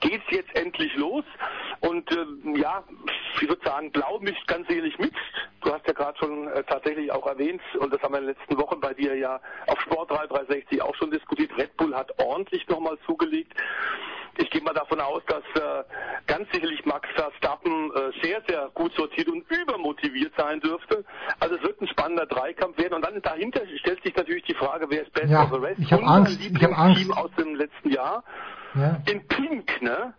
geht's 0.00 0.24
jetzt 0.30 0.54
endlich 0.56 0.94
los 0.96 1.24
und 1.80 2.10
äh, 2.12 2.60
ja, 2.60 2.84
ich 3.40 3.48
würde 3.48 3.64
sagen, 3.64 3.90
Blau 3.90 4.18
mischt 4.20 4.46
ganz 4.46 4.68
sicherlich 4.68 4.98
mit. 4.98 5.14
Du 5.62 5.72
hast 5.72 5.86
ja 5.86 5.92
gerade 5.92 6.18
schon 6.18 6.48
äh, 6.48 6.62
tatsächlich 6.64 7.10
auch 7.10 7.26
erwähnt, 7.26 7.60
und 7.78 7.92
das 7.92 8.02
haben 8.02 8.14
wir 8.14 8.20
in 8.20 8.26
den 8.26 8.34
letzten 8.36 8.58
Wochen 8.58 8.80
bei 8.80 8.94
dir 8.94 9.16
ja 9.16 9.40
auf 9.66 9.80
Sport 9.80 10.10
3360 10.10 10.82
auch 10.82 10.94
schon 10.94 11.10
diskutiert, 11.10 11.50
Red 11.56 11.76
Bull 11.76 11.94
hat 11.94 12.12
ordentlich 12.18 12.66
nochmal 12.68 12.98
zugelegt. 13.06 13.52
Ich 14.38 14.48
gehe 14.50 14.62
mal 14.62 14.72
davon 14.72 14.98
aus, 15.00 15.22
dass 15.26 15.42
äh, 15.62 15.84
ganz 16.26 16.50
sicherlich 16.52 16.84
Max 16.86 17.06
Verstappen 17.14 17.90
äh, 17.90 18.20
sehr, 18.22 18.42
sehr 18.48 18.70
gut 18.72 18.94
sortiert 18.94 19.28
und 19.28 19.44
übermotiviert 19.50 20.32
sein 20.38 20.58
dürfte. 20.60 21.04
Also 21.38 21.56
es 21.56 21.62
wird 21.62 21.80
ein 21.82 21.88
spannender 21.88 22.24
Dreikampf 22.26 22.78
werden. 22.78 22.94
Und 22.94 23.04
dann 23.04 23.20
dahinter 23.20 23.60
stellt 23.80 24.02
sich 24.02 24.16
natürlich 24.16 24.44
die 24.44 24.54
Frage, 24.54 24.86
wer 24.88 25.02
ist 25.02 25.12
Best 25.12 25.30
ja, 25.30 25.44
of 25.44 25.50
the 25.50 25.58
Rest? 25.58 25.80
Ich 25.80 25.92
habe 25.92 26.04
Angst. 26.04 26.38
Ich 26.40 26.62
habe 26.62 26.74
Angst. 26.74 27.10
aus 27.14 27.30
dem 27.36 27.54
letzten 27.56 27.90
Jahr. 27.90 28.24
Ja. 28.74 29.02
In 29.10 29.26
Pink, 29.28 29.82
ne? 29.82 30.14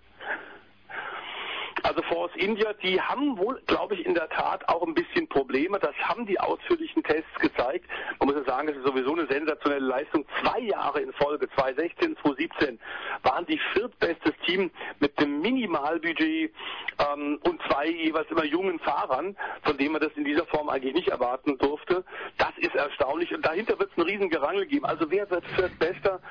Also 1.83 2.01
Force 2.03 2.31
India, 2.35 2.71
die 2.81 2.99
haben 2.99 3.37
wohl, 3.37 3.61
glaube 3.67 3.95
ich, 3.95 4.05
in 4.05 4.13
der 4.13 4.29
Tat 4.29 4.67
auch 4.69 4.87
ein 4.87 4.93
bisschen 4.93 5.27
Probleme. 5.27 5.79
Das 5.79 5.93
haben 5.97 6.25
die 6.25 6.39
ausführlichen 6.39 7.03
Tests 7.03 7.33
gezeigt. 7.39 7.85
Man 8.19 8.29
muss 8.29 8.37
ja 8.37 8.43
sagen, 8.45 8.69
es 8.69 8.77
ist 8.77 8.85
sowieso 8.85 9.11
eine 9.11 9.27
sensationelle 9.27 9.85
Leistung. 9.85 10.25
Zwei 10.41 10.59
Jahre 10.59 11.01
in 11.01 11.11
Folge, 11.13 11.49
2016, 11.55 12.15
2017, 12.21 12.79
waren 13.23 13.45
die 13.47 13.59
viertbestes 13.73 14.31
Team 14.45 14.71
mit 14.99 15.19
dem 15.19 15.41
Minimalbudget 15.41 16.53
ähm, 16.99 17.39
und 17.43 17.61
zwei 17.67 17.87
jeweils 17.87 18.31
immer 18.31 18.45
jungen 18.45 18.79
Fahrern, 18.79 19.35
von 19.63 19.77
denen 19.77 19.91
man 19.91 20.01
das 20.01 20.13
in 20.15 20.23
dieser 20.23 20.45
Form 20.45 20.69
eigentlich 20.69 20.93
nicht 20.93 21.09
erwarten 21.09 21.57
durfte. 21.57 22.05
Das 22.37 22.51
ist 22.57 22.75
erstaunlich. 22.75 23.35
Und 23.35 23.45
dahinter 23.45 23.77
wird 23.77 23.91
es 23.91 23.97
einen 23.97 24.07
riesen 24.07 24.29
Gerangel 24.29 24.65
geben. 24.65 24.85
Also 24.85 25.11
wer 25.11 25.29
wird 25.29 25.45
viertbester? 25.47 26.21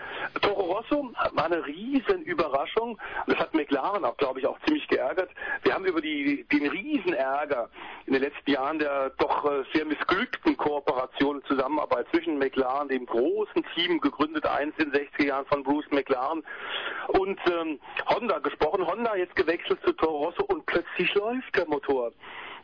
Toro 0.41 0.63
Rosso 0.63 1.13
war 1.33 1.45
eine 1.45 1.67
riesen 1.67 2.23
Überraschung. 2.23 2.99
Das 3.27 3.37
hat 3.37 3.53
McLaren 3.53 4.05
auch, 4.07 4.17
glaube 4.17 4.41
ich, 4.41 4.47
auch 4.47 4.59
ziemlich 4.65 4.89
geärgert. 4.89 5.29
Wir 5.63 5.75
haben 5.75 5.85
über 5.85 6.01
die, 6.01 6.45
den 6.45 6.67
Riesenärger 6.67 7.69
in 8.07 8.15
den 8.15 8.23
letzten 8.23 8.51
Jahren 8.51 8.79
der 8.79 9.11
doch 9.19 9.45
äh, 9.45 9.65
sehr 9.75 9.85
missglückten 9.85 10.57
Kooperation 10.57 11.37
und 11.37 11.47
Zusammenarbeit 11.47 12.07
zwischen 12.11 12.39
McLaren, 12.39 12.89
dem 12.89 13.07
großen 13.07 13.65
Team, 13.75 14.01
gegründet 14.01 14.47
eins 14.47 14.75
in 14.79 14.91
den 14.91 15.03
60er 15.07 15.27
Jahren 15.27 15.47
von 15.47 15.63
Bruce 15.63 15.91
McLaren, 15.91 16.43
und 17.09 17.39
ähm, 17.51 17.79
Honda 18.09 18.39
gesprochen. 18.39 18.87
Honda 18.87 19.17
jetzt 19.17 19.37
gewechselt 19.37 19.81
zu 19.85 19.93
Toro 19.93 20.25
Rosso 20.27 20.45
und 20.45 20.65
plötzlich 20.67 21.15
läuft 21.15 21.57
der 21.57 21.67
Motor 21.69 22.13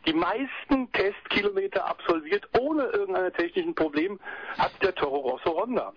die 0.05 0.13
meisten 0.13 0.91
Testkilometer 0.93 1.85
absolviert 1.85 2.47
ohne 2.59 2.83
irgendein 2.85 3.33
technischen 3.33 3.75
Problem 3.75 4.19
hat 4.57 4.71
der 4.81 4.95
Toro 4.95 5.17
Rosso 5.17 5.61
Honda. 5.61 5.93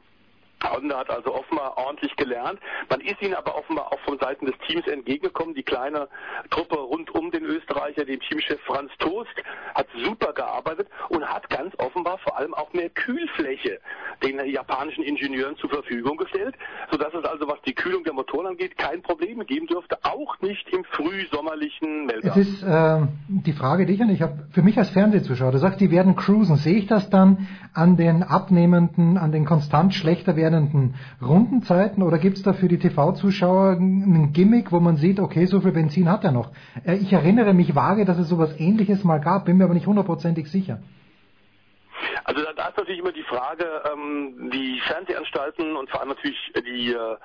Honda 0.71 0.99
hat 0.99 1.11
also 1.11 1.35
offenbar 1.35 1.77
ordentlich 1.77 2.15
gelernt. 2.17 2.61
Man 2.89 3.01
ist 3.01 3.21
ihnen 3.21 3.35
aber 3.35 3.57
offenbar 3.57 3.93
auch 3.93 4.01
von 4.01 4.19
Seiten 4.19 4.47
des 4.47 4.55
Teams 4.67 4.87
entgegengekommen. 4.87 5.55
Die 5.55 5.63
kleine 5.63 6.09
Truppe 6.51 6.77
rund 6.77 7.11
um 7.15 7.31
den 7.31 7.45
Österreicher, 7.45 8.05
den 8.05 8.21
Teamchef 8.21 8.61
Franz 8.63 8.91
Toast, 8.99 9.31
hat 9.75 9.87
super 10.05 10.33
gearbeitet 10.33 10.89
und 11.09 11.25
hat 11.25 11.49
ganz 11.51 11.75
offenbar 11.79 12.19
vor 12.19 12.37
allem 12.39 12.55
auch 12.55 12.73
mehr 12.73 12.91
Kühlfläche 12.91 13.81
den 14.23 14.45
japanischen 14.47 15.03
Ingenieuren 15.03 15.57
zur 15.57 15.71
Verfügung 15.71 16.17
gestellt, 16.17 16.55
sodass 16.91 17.13
es 17.15 17.25
also, 17.25 17.49
was 17.49 17.61
die 17.67 17.75
Kühlung 17.75 18.05
der 18.05 18.13
Motoren 18.13 18.47
angeht, 18.47 18.79
kein 18.79 19.03
Problem 19.03 19.45
geben 19.47 19.67
dürfte, 19.67 19.99
auch 20.03 20.41
nicht 20.41 20.69
im 20.71 20.85
frühsommerlichen 20.85 22.07
Melbourne. 22.07 22.41
Es 22.41 22.49
ist 22.49 22.63
äh, 22.63 23.01
die 23.29 23.53
Frage, 23.53 23.87
die 23.87 23.95
ich 23.95 24.03
an 24.03 24.21
habe, 24.21 24.47
für 24.53 24.63
mich 24.63 24.79
als 24.79 24.91
Fernsehzuschauer, 24.91 25.53
du 25.53 25.59
sagst, 25.59 25.81
die 25.81 25.91
werden 25.91 26.17
cruisen. 26.17 26.57
Sehe 26.57 26.77
ich 26.77 26.87
das 26.87 27.11
dann 27.11 27.49
an 27.75 27.97
den 27.97 28.23
abnehmenden, 28.23 29.19
an 29.19 29.33
den 29.33 29.45
konstant 29.45 29.95
schlechter 29.95 30.37
werdenden 30.37 30.52
werdenden 30.53 30.95
Rundenzeiten 31.21 32.03
oder 32.03 32.19
gibt 32.19 32.37
es 32.37 32.43
da 32.43 32.53
für 32.53 32.69
die 32.69 32.79
TV-Zuschauer 32.79 33.73
ein 33.73 34.33
Gimmick, 34.33 34.71
wo 34.71 34.81
man 34.81 34.97
sieht, 34.97 35.19
okay, 35.19 35.47
so 35.47 35.61
viel 35.61 35.73
Benzin 35.73 36.11
hat 36.11 36.25
er 36.25 36.33
noch? 36.33 36.51
Äh, 36.85 36.97
ich 36.97 37.13
erinnere 37.13 37.55
mich 37.55 37.75
vage, 37.75 38.05
dass 38.05 38.19
es 38.19 38.29
sowas 38.29 38.59
ähnliches 38.59 39.05
mal 39.05 39.19
gab, 39.19 39.47
bin 39.47 39.57
mir 39.57 39.65
aber 39.65 39.75
nicht 39.75 39.87
hundertprozentig 39.87 40.51
sicher. 40.51 40.79
Also 42.25 42.43
da, 42.57 42.69
ist 42.69 42.77
natürlich 42.77 43.01
immer 43.01 43.13
die 43.13 43.23
Frage, 43.23 43.65
ähm, 43.93 44.51
die 44.53 44.81
Fernsehanstalten 44.81 45.77
und 45.77 45.91
vor 45.91 46.01
allem 46.01 46.11
natürlich 46.11 46.53
die 46.55 46.93
äh, 46.93 47.17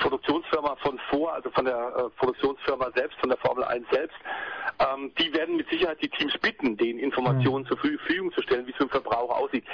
Produktionsfirma 0.00 0.76
von 0.82 0.98
vor, 1.10 1.32
also 1.34 1.50
von 1.50 1.64
der 1.64 1.76
äh, 1.76 2.10
Produktionsfirma 2.18 2.90
selbst, 2.94 3.18
von 3.18 3.28
der 3.28 3.38
Formel 3.38 3.64
1 3.64 3.86
selbst, 3.90 4.16
ähm, 4.78 5.12
die 5.18 5.32
werden 5.34 5.56
mit 5.56 5.68
Sicherheit 5.68 6.00
die 6.00 6.08
Teams 6.08 6.36
bitten, 6.38 6.76
den 6.76 6.98
Informationen 6.98 7.64
mhm. 7.64 7.68
zur 7.68 7.78
Verfügung 7.78 8.32
zu 8.32 8.42
stellen, 8.42 8.66
wie 8.66 8.70
es 8.70 8.76
für 8.76 8.84
den 8.84 8.90
Verbraucher 8.90 9.36
aussieht. 9.36 9.64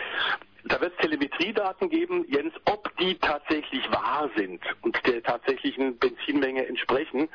Da 0.65 0.81
wird 0.81 0.93
es 0.93 0.99
Telemetriedaten 0.99 1.89
geben, 1.89 2.25
Jens, 2.29 2.53
ob 2.65 2.91
die 2.99 3.17
tatsächlich 3.19 3.89
wahr 3.91 4.29
sind 4.37 4.61
und 4.83 4.99
der 5.07 5.23
tatsächlichen 5.23 5.97
Benzinmenge 5.99 6.67
entsprechen. 6.67 7.29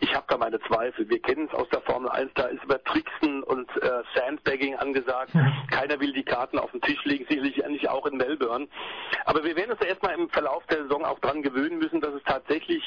Ich 0.00 0.14
habe 0.14 0.24
da 0.28 0.36
meine 0.36 0.60
Zweifel. 0.60 1.08
Wir 1.08 1.20
kennen 1.20 1.48
es 1.50 1.58
aus 1.58 1.68
der 1.68 1.80
Formel 1.82 2.10
1, 2.10 2.30
da 2.34 2.44
ist 2.44 2.64
über 2.64 2.82
Tricksen 2.82 3.42
und 3.44 3.70
äh, 3.76 4.02
Sandbagging 4.14 4.76
angesagt. 4.76 5.32
Keiner 5.70 6.00
will 6.00 6.12
die 6.12 6.24
Karten 6.24 6.58
auf 6.58 6.70
den 6.72 6.80
Tisch 6.80 7.04
legen, 7.04 7.26
sicherlich 7.28 7.56
nicht 7.68 7.88
auch 7.88 8.06
in 8.06 8.16
Melbourne. 8.16 8.66
Aber 9.26 9.44
wir 9.44 9.54
werden 9.56 9.72
uns 9.72 9.80
ja 9.80 9.88
erstmal 9.88 10.14
im 10.14 10.28
Verlauf 10.30 10.64
der 10.66 10.82
Saison 10.82 11.04
auch 11.04 11.18
dran 11.20 11.42
gewöhnen 11.42 11.78
müssen, 11.78 12.00
dass 12.00 12.14
es 12.14 12.22
tatsächlich 12.24 12.82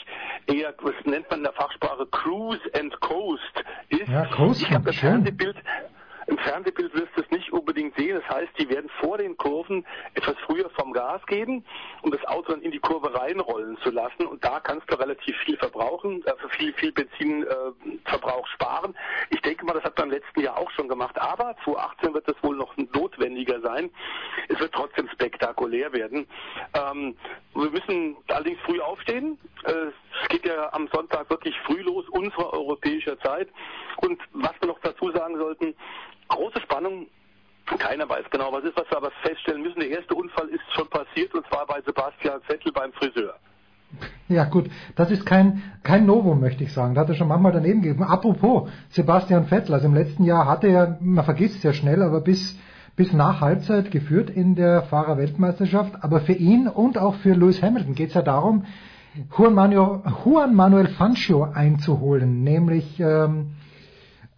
eher, 0.47 0.73
was 0.81 0.93
nennt 1.05 1.29
man 1.29 1.39
in 1.39 1.43
der 1.43 1.53
Fachsprache, 1.53 2.05
Cruise 2.07 2.61
and 2.73 2.99
Coast 2.99 3.63
ist. 3.89 4.07
Ja, 4.07 4.25
Coast, 4.25 4.61
ich 4.61 4.71
habe 4.71 4.85
das. 4.85 4.97
Fernsehbild 4.97 5.55
im 6.27 6.37
Fernsehbild 6.37 6.93
wirst 6.93 7.15
du 7.15 7.21
es 7.21 7.31
nicht 7.31 7.51
unbedingt 7.51 7.95
sehen. 7.95 8.21
Das 8.21 8.37
heißt, 8.37 8.51
die 8.59 8.69
werden 8.69 8.89
vor 8.99 9.17
den 9.17 9.37
Kurven 9.37 9.85
etwas 10.13 10.35
früher 10.45 10.69
vom 10.71 10.91
Gas 10.91 11.25
geben, 11.25 11.63
um 12.01 12.11
das 12.11 12.23
Auto 12.25 12.51
dann 12.51 12.61
in 12.61 12.71
die 12.71 12.79
Kurve 12.79 13.13
reinrollen 13.13 13.77
zu 13.77 13.91
lassen. 13.91 14.25
Und 14.25 14.43
da 14.43 14.59
kannst 14.59 14.91
du 14.91 14.95
relativ 14.99 15.35
viel 15.45 15.57
verbrauchen, 15.57 16.23
also 16.25 16.47
viel, 16.49 16.73
viel 16.73 16.91
Benzinverbrauch 16.91 18.45
äh, 18.45 18.51
sparen. 18.53 18.95
Ich 19.29 19.41
denke 19.41 19.65
mal, 19.65 19.73
das 19.73 19.83
hat 19.83 19.97
man 19.97 20.09
im 20.09 20.15
letzten 20.15 20.41
Jahr 20.41 20.57
auch 20.57 20.69
schon 20.71 20.89
gemacht. 20.89 21.17
Aber 21.19 21.55
2018 21.63 22.13
wird 22.13 22.27
das 22.27 22.35
wohl 22.43 22.57
noch 22.57 22.75
notwendiger 22.75 23.61
sein. 23.61 23.89
Es 24.49 24.59
wird 24.59 24.73
trotzdem 24.73 25.07
spektakulär 25.09 25.93
werden. 25.93 26.27
Ähm, 26.73 27.15
wir 27.55 27.71
müssen 27.71 28.17
allerdings 28.27 28.59
früh 28.65 28.79
aufstehen. 28.81 29.37
Äh, 29.63 29.91
es 30.21 30.29
geht 30.29 30.45
ja 30.45 30.71
am 30.73 30.87
Sonntag 30.93 31.29
wirklich 31.29 31.55
früh 31.65 31.81
los, 31.81 32.07
unserer 32.09 32.53
europäischer 32.53 33.19
Zeit. 33.19 33.49
Und 33.97 34.19
was 34.33 34.53
wir 34.59 34.67
noch 34.67 34.79
dazu 34.79 35.11
sagen 35.11 35.37
sollten, 35.37 35.73
große 36.27 36.61
Spannung. 36.61 37.07
Keiner 37.65 38.07
weiß 38.07 38.25
genau, 38.31 38.51
was 38.53 38.63
ist, 38.63 38.77
was 38.77 38.89
wir 38.89 38.97
aber 38.97 39.11
feststellen 39.23 39.61
müssen. 39.61 39.81
Der 39.81 39.89
erste 39.89 40.15
Unfall 40.15 40.47
ist 40.47 40.63
schon 40.73 40.87
passiert 40.87 41.33
und 41.33 41.45
zwar 41.47 41.65
bei 41.65 41.81
Sebastian 41.81 42.41
Vettel 42.43 42.71
beim 42.71 42.93
Friseur. 42.93 43.35
Ja 44.29 44.45
gut, 44.45 44.69
das 44.95 45.11
ist 45.11 45.25
kein, 45.25 45.63
kein 45.83 46.05
Novum, 46.05 46.39
möchte 46.39 46.63
ich 46.63 46.73
sagen. 46.73 46.95
Da 46.95 47.01
hat 47.01 47.09
er 47.09 47.15
schon 47.15 47.27
manchmal 47.27 47.53
daneben 47.53 47.81
gegeben. 47.81 48.03
Apropos 48.03 48.69
Sebastian 48.89 49.47
Vettel, 49.47 49.73
also 49.73 49.87
im 49.87 49.93
letzten 49.93 50.23
Jahr 50.23 50.45
hatte 50.45 50.67
er, 50.67 50.97
man 51.01 51.23
vergisst 51.23 51.57
es 51.57 51.63
ja 51.63 51.73
schnell, 51.73 52.01
aber 52.01 52.21
bis, 52.21 52.57
bis 52.95 53.13
nach 53.13 53.41
Halbzeit 53.41 53.91
geführt 53.91 54.29
in 54.29 54.55
der 54.55 54.83
Fahrerweltmeisterschaft. 54.83 56.03
Aber 56.03 56.21
für 56.21 56.33
ihn 56.33 56.67
und 56.67 56.97
auch 56.97 57.15
für 57.15 57.33
Lewis 57.33 57.61
Hamilton 57.61 57.95
geht 57.95 58.09
es 58.09 58.15
ja 58.15 58.21
darum, 58.21 58.65
Juan 59.35 59.53
Manuel, 59.53 60.01
Juan 60.23 60.55
Manuel 60.55 60.87
Fangio 60.87 61.43
einzuholen, 61.43 62.43
nämlich 62.43 62.99
ähm, 62.99 63.55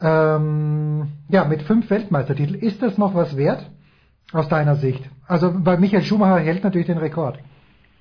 ähm, 0.02 1.08
ja, 1.30 1.46
mit 1.46 1.64
fünf 1.64 1.90
Weltmeistertiteln. 1.90 2.60
Ist 2.60 2.82
das 2.82 2.98
noch 2.98 3.14
was 3.16 3.36
wert 3.36 3.70
aus 4.32 4.48
deiner 4.48 4.76
Sicht? 4.76 5.04
Also, 5.28 5.54
weil 5.66 5.78
Michael 5.78 6.04
Schumacher 6.04 6.40
hält 6.40 6.64
natürlich 6.64 6.88
den 6.88 6.98
Rekord. 6.98 7.40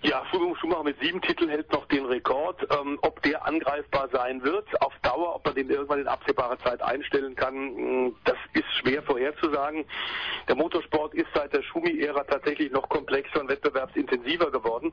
Ja, 0.02 0.22
Schumacher 0.60 0.84
mit 0.84 1.00
sieben 1.00 1.20
Titeln 1.22 1.50
hält 1.50 1.72
noch 1.72 1.86
den 1.86 2.04
Rekord. 2.04 2.66
Ähm, 2.70 2.98
ob 3.02 3.22
der 3.22 3.46
angreifbar 3.46 4.08
sein 4.12 4.42
wird 4.42 4.66
auf 4.82 4.92
Dauer, 5.02 5.36
ob 5.36 5.44
man 5.44 5.54
den 5.54 5.70
irgendwann 5.70 6.00
in 6.00 6.08
absehbarer 6.08 6.58
Zeit 6.58 6.82
einstellen 6.82 7.34
kann, 7.34 7.54
mh, 7.54 8.10
das 8.24 8.36
ist 8.52 8.66
schwer 8.80 9.02
vorherzusagen. 9.02 9.84
Der 10.48 10.56
Motorsport 10.56 11.14
ist 11.14 11.28
seit 11.34 11.52
der 11.52 11.62
Schumi-Ära 11.62 12.24
tatsächlich 12.24 12.70
noch 12.72 12.88
komplexer 12.88 13.40
und 13.40 13.48
wettbewerbsintensiver 13.48 14.50
geworden. 14.50 14.92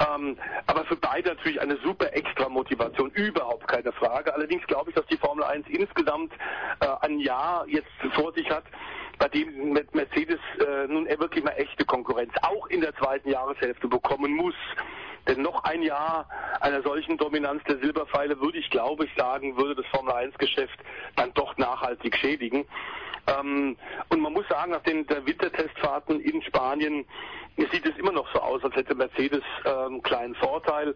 Ähm, 0.00 0.36
aber 0.66 0.84
für 0.84 0.96
beide 0.96 1.30
natürlich 1.30 1.60
eine 1.60 1.76
super 1.78 2.12
extra 2.14 2.48
Motivation, 2.48 3.10
überhaupt 3.10 3.68
keine 3.68 3.92
Frage. 3.92 4.34
Allerdings 4.34 4.66
glaube 4.66 4.90
ich, 4.90 4.96
dass 4.96 5.06
die 5.06 5.16
Formel 5.16 5.44
1 5.44 5.66
insgesamt 5.68 6.32
äh, 6.80 6.86
ein 7.02 7.18
Jahr 7.18 7.64
jetzt 7.68 7.90
vor 8.14 8.32
sich 8.32 8.50
hat, 8.50 8.64
bei 9.18 9.28
dem 9.28 9.72
Mercedes 9.92 10.40
äh, 10.58 10.88
nun 10.88 11.06
wirklich 11.06 11.44
mal 11.44 11.52
echte 11.52 11.84
Konkurrenz 11.84 12.32
auch 12.42 12.66
in 12.68 12.80
der 12.80 12.94
zweiten 12.96 13.28
Jahreshälfte 13.28 13.86
bekommen 13.86 14.34
muss. 14.34 14.54
Denn 15.28 15.42
noch 15.42 15.62
ein 15.62 15.82
Jahr 15.82 16.28
einer 16.60 16.82
solchen 16.82 17.16
Dominanz 17.16 17.62
der 17.64 17.78
Silberpfeile 17.78 18.40
würde 18.40 18.58
ich, 18.58 18.68
glaube 18.70 19.04
ich, 19.04 19.14
sagen, 19.14 19.56
würde 19.56 19.76
das 19.82 19.86
Formel 19.86 20.12
1 20.12 20.36
Geschäft 20.38 20.76
dann 21.14 21.32
doch 21.34 21.56
nachhaltig 21.58 22.16
schädigen. 22.16 22.64
Ähm, 23.28 23.76
und 24.08 24.20
man 24.20 24.32
muss 24.32 24.48
sagen, 24.48 24.72
nach 24.72 24.82
den 24.82 25.08
Wintertestfahrten 25.08 26.20
in 26.20 26.42
Spanien 26.42 27.04
sieht 27.56 27.86
es 27.86 27.96
immer 27.98 28.12
noch 28.12 28.32
so 28.32 28.40
aus, 28.40 28.62
als 28.64 28.74
hätte 28.74 28.94
Mercedes 28.94 29.42
einen 29.64 30.02
kleinen 30.02 30.34
Vorteil. 30.36 30.94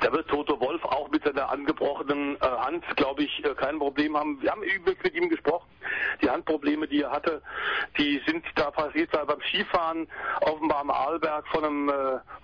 Da 0.00 0.10
wird 0.12 0.28
Toto 0.28 0.58
Wolf 0.60 0.82
auch 0.84 1.10
mit 1.10 1.22
seiner 1.22 1.50
angebrochenen 1.50 2.36
äh, 2.36 2.38
Hand, 2.40 2.84
glaube 2.96 3.24
ich, 3.24 3.44
äh, 3.44 3.54
kein 3.54 3.78
Problem 3.78 4.16
haben. 4.16 4.40
Wir 4.40 4.50
haben 4.50 4.62
übrigens 4.62 5.02
mit 5.04 5.14
ihm 5.14 5.28
gesprochen. 5.28 5.68
Die 6.22 6.30
Handprobleme, 6.30 6.88
die 6.88 7.02
er 7.02 7.10
hatte, 7.10 7.42
die 7.98 8.20
sind 8.26 8.44
da 8.54 8.70
passiert, 8.70 9.12
weil 9.12 9.26
beim 9.26 9.40
Skifahren 9.42 10.08
offenbar 10.40 10.80
am 10.80 10.90
Arlberg 10.90 11.46
von 11.48 11.64
einem 11.64 11.88
äh, 11.88 11.92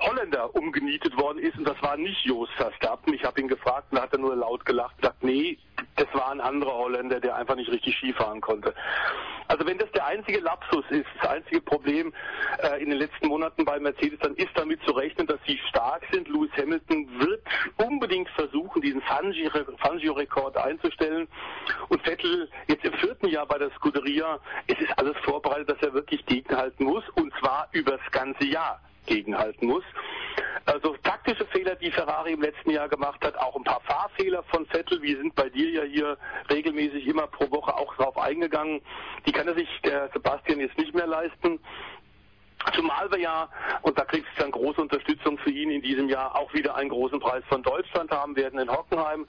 Holländer 0.00 0.54
umgenietet 0.54 1.16
worden 1.18 1.38
ist. 1.38 1.56
Und 1.56 1.66
das 1.66 1.80
war 1.82 1.96
nicht 1.96 2.24
Jos 2.24 2.50
Verstappen. 2.56 3.14
Ich 3.14 3.24
habe 3.24 3.40
ihn 3.40 3.48
gefragt 3.48 3.86
und 3.90 3.96
da 3.96 4.02
hat 4.02 4.12
er 4.12 4.18
nur 4.18 4.36
laut 4.36 4.64
gelacht 4.66 4.96
und 4.96 5.02
gesagt, 5.02 5.22
nee, 5.22 5.58
das 5.96 6.06
war 6.12 6.30
ein 6.30 6.40
anderer 6.40 6.74
Holländer, 6.74 7.20
der 7.20 7.36
einfach 7.36 7.56
nicht 7.56 7.70
richtig 7.70 7.96
Skifahren 7.96 8.40
konnte. 8.40 8.74
Also 9.48 9.66
wenn 9.66 9.78
das 9.78 9.90
der 9.92 10.06
einzige 10.06 10.40
Lapsus 10.40 10.84
ist, 10.90 11.06
das 11.20 11.30
einzige 11.30 11.60
Problem 11.60 12.12
äh, 12.62 12.82
in 12.82 12.90
den 12.90 12.98
letzten 12.98 13.28
Monaten 13.28 13.64
bei 13.64 13.80
Mercedes, 13.80 14.18
dann 14.20 14.34
ist 14.34 14.50
damit 14.54 14.82
zu 14.82 14.92
rechnen, 14.92 15.26
dass 15.26 15.38
sie 15.46 15.58
stark 15.68 16.06
sind. 16.12 16.28
Lewis 16.28 16.50
Hamilton 16.56 17.08
wird 17.18 17.42
unbedingt 17.78 18.28
versuchen, 18.30 18.82
diesen 18.82 19.00
Fangio-Rekord 19.02 20.56
einzustellen. 20.56 21.26
Und 21.88 22.02
Vettel 22.02 22.50
jetzt 22.66 22.84
im 22.84 22.92
vierten 22.94 23.28
Jahr 23.28 23.46
bei 23.46 23.58
der 23.58 23.70
Scuderia, 23.70 24.38
es 24.66 24.78
ist 24.78 24.98
alles 24.98 25.16
vorbereitet, 25.24 25.70
dass 25.70 25.82
er 25.82 25.94
wirklich 25.94 26.24
gegenhalten 26.26 26.84
muss 26.84 27.04
und 27.14 27.32
zwar 27.40 27.68
übers 27.72 28.00
ganze 28.10 28.44
Jahr 28.44 28.80
gegenhalten 29.06 29.66
muss. 29.66 29.84
Also 30.66 30.96
taktische 31.02 31.46
Fehler, 31.46 31.74
die 31.76 31.90
Ferrari 31.90 32.32
im 32.32 32.42
letzten 32.42 32.70
Jahr 32.70 32.88
gemacht 32.88 33.24
hat, 33.24 33.36
auch 33.38 33.56
ein 33.56 33.64
paar 33.64 33.80
Fahrfehler 33.80 34.42
von 34.44 34.66
Vettel, 34.66 35.00
wir 35.02 35.16
sind 35.16 35.34
bei 35.34 35.48
dir 35.48 35.70
ja 35.70 35.82
hier 35.82 36.18
regelmäßig 36.50 37.06
immer 37.06 37.26
pro 37.26 37.50
Woche 37.50 37.74
auch 37.74 37.94
drauf 37.96 38.18
eingegangen, 38.18 38.80
die 39.26 39.32
kann 39.32 39.48
er 39.48 39.54
sich 39.54 39.68
der 39.84 40.10
Sebastian 40.12 40.60
jetzt 40.60 40.76
nicht 40.78 40.94
mehr 40.94 41.06
leisten. 41.06 41.58
Zumal 42.74 43.10
wir 43.10 43.20
ja, 43.20 43.48
und 43.82 43.98
da 43.98 44.04
kriegt 44.04 44.26
es 44.28 44.42
dann 44.42 44.50
große 44.50 44.80
Unterstützung 44.80 45.38
für 45.38 45.50
ihn 45.50 45.70
in 45.70 45.82
diesem 45.82 46.08
Jahr, 46.08 46.36
auch 46.36 46.52
wieder 46.52 46.76
einen 46.76 46.90
großen 46.90 47.20
Preis 47.20 47.42
von 47.48 47.62
Deutschland 47.62 48.10
haben 48.10 48.36
werden 48.36 48.58
in 48.58 48.70
Hockenheim, 48.70 49.26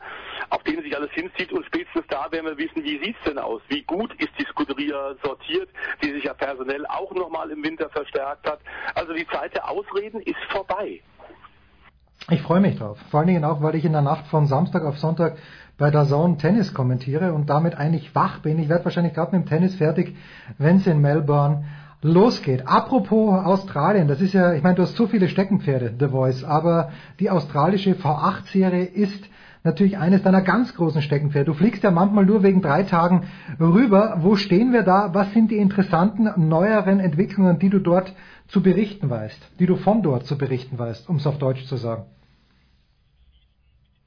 auf 0.49 0.63
den 0.63 0.81
sich 0.81 0.95
alles 0.95 1.11
hinzieht 1.11 1.51
und 1.51 1.65
spätestens 1.65 2.05
da 2.09 2.31
werden 2.31 2.45
wir 2.45 2.57
wissen, 2.57 2.83
wie 2.83 3.03
sieht's 3.03 3.19
denn 3.25 3.37
aus? 3.37 3.61
Wie 3.67 3.83
gut 3.83 4.13
ist 4.15 4.31
die 4.39 4.45
Scuderia 4.45 5.15
sortiert, 5.23 5.69
die 6.03 6.11
sich 6.11 6.23
ja 6.23 6.33
personell 6.33 6.85
auch 6.87 7.11
nochmal 7.13 7.49
im 7.51 7.63
Winter 7.63 7.89
verstärkt 7.89 8.49
hat. 8.49 8.59
Also 8.95 9.13
die 9.13 9.27
Zeit 9.27 9.53
der 9.55 9.69
Ausreden 9.69 10.21
ist 10.21 10.43
vorbei. 10.49 11.01
Ich 12.29 12.41
freue 12.41 12.59
mich 12.59 12.77
drauf. 12.77 12.97
Vor 13.09 13.21
allen 13.21 13.27
Dingen 13.27 13.45
auch, 13.45 13.61
weil 13.61 13.75
ich 13.75 13.85
in 13.85 13.93
der 13.93 14.01
Nacht 14.01 14.27
von 14.27 14.45
Samstag 14.45 14.83
auf 14.83 14.99
Sonntag 14.99 15.37
bei 15.77 15.89
der 15.89 16.05
Zone 16.05 16.37
Tennis 16.37 16.73
kommentiere 16.73 17.33
und 17.33 17.49
damit 17.49 17.75
eigentlich 17.75 18.13
wach 18.13 18.39
bin. 18.39 18.59
Ich 18.59 18.69
werde 18.69 18.85
wahrscheinlich 18.85 19.13
gerade 19.13 19.35
mit 19.35 19.45
dem 19.45 19.49
Tennis 19.49 19.75
fertig, 19.75 20.15
wenn 20.57 20.77
es 20.77 20.85
in 20.85 20.99
Melbourne 20.99 21.65
losgeht. 22.01 22.67
Apropos 22.67 23.45
Australien, 23.45 24.07
das 24.07 24.21
ist 24.21 24.33
ja, 24.33 24.53
ich 24.53 24.63
meine, 24.63 24.75
du 24.75 24.83
hast 24.83 24.95
so 24.95 25.07
viele 25.07 25.27
Steckenpferde, 25.27 25.95
The 25.99 26.07
Voice, 26.07 26.43
aber 26.43 26.91
die 27.19 27.29
australische 27.29 27.93
V8-Serie 27.93 28.85
ist 28.85 29.29
natürlich 29.63 29.97
eines 29.97 30.23
deiner 30.23 30.41
ganz 30.41 30.73
großen 30.75 31.01
Steckenpferde. 31.01 31.45
Du 31.45 31.53
fliegst 31.53 31.83
ja 31.83 31.91
manchmal 31.91 32.25
nur 32.25 32.43
wegen 32.43 32.61
drei 32.61 32.83
Tagen 32.83 33.27
rüber. 33.59 34.19
Wo 34.21 34.35
stehen 34.35 34.71
wir 34.71 34.83
da? 34.83 35.13
Was 35.13 35.33
sind 35.33 35.51
die 35.51 35.57
interessanten, 35.57 36.29
neueren 36.47 36.99
Entwicklungen, 36.99 37.59
die 37.59 37.69
du 37.69 37.79
dort 37.79 38.13
zu 38.47 38.63
berichten 38.63 39.09
weißt, 39.09 39.59
die 39.59 39.65
du 39.65 39.75
von 39.75 40.01
dort 40.01 40.25
zu 40.25 40.37
berichten 40.37 40.79
weißt, 40.79 41.09
um 41.09 41.17
es 41.17 41.27
auf 41.27 41.37
Deutsch 41.37 41.65
zu 41.65 41.75
sagen? 41.75 42.05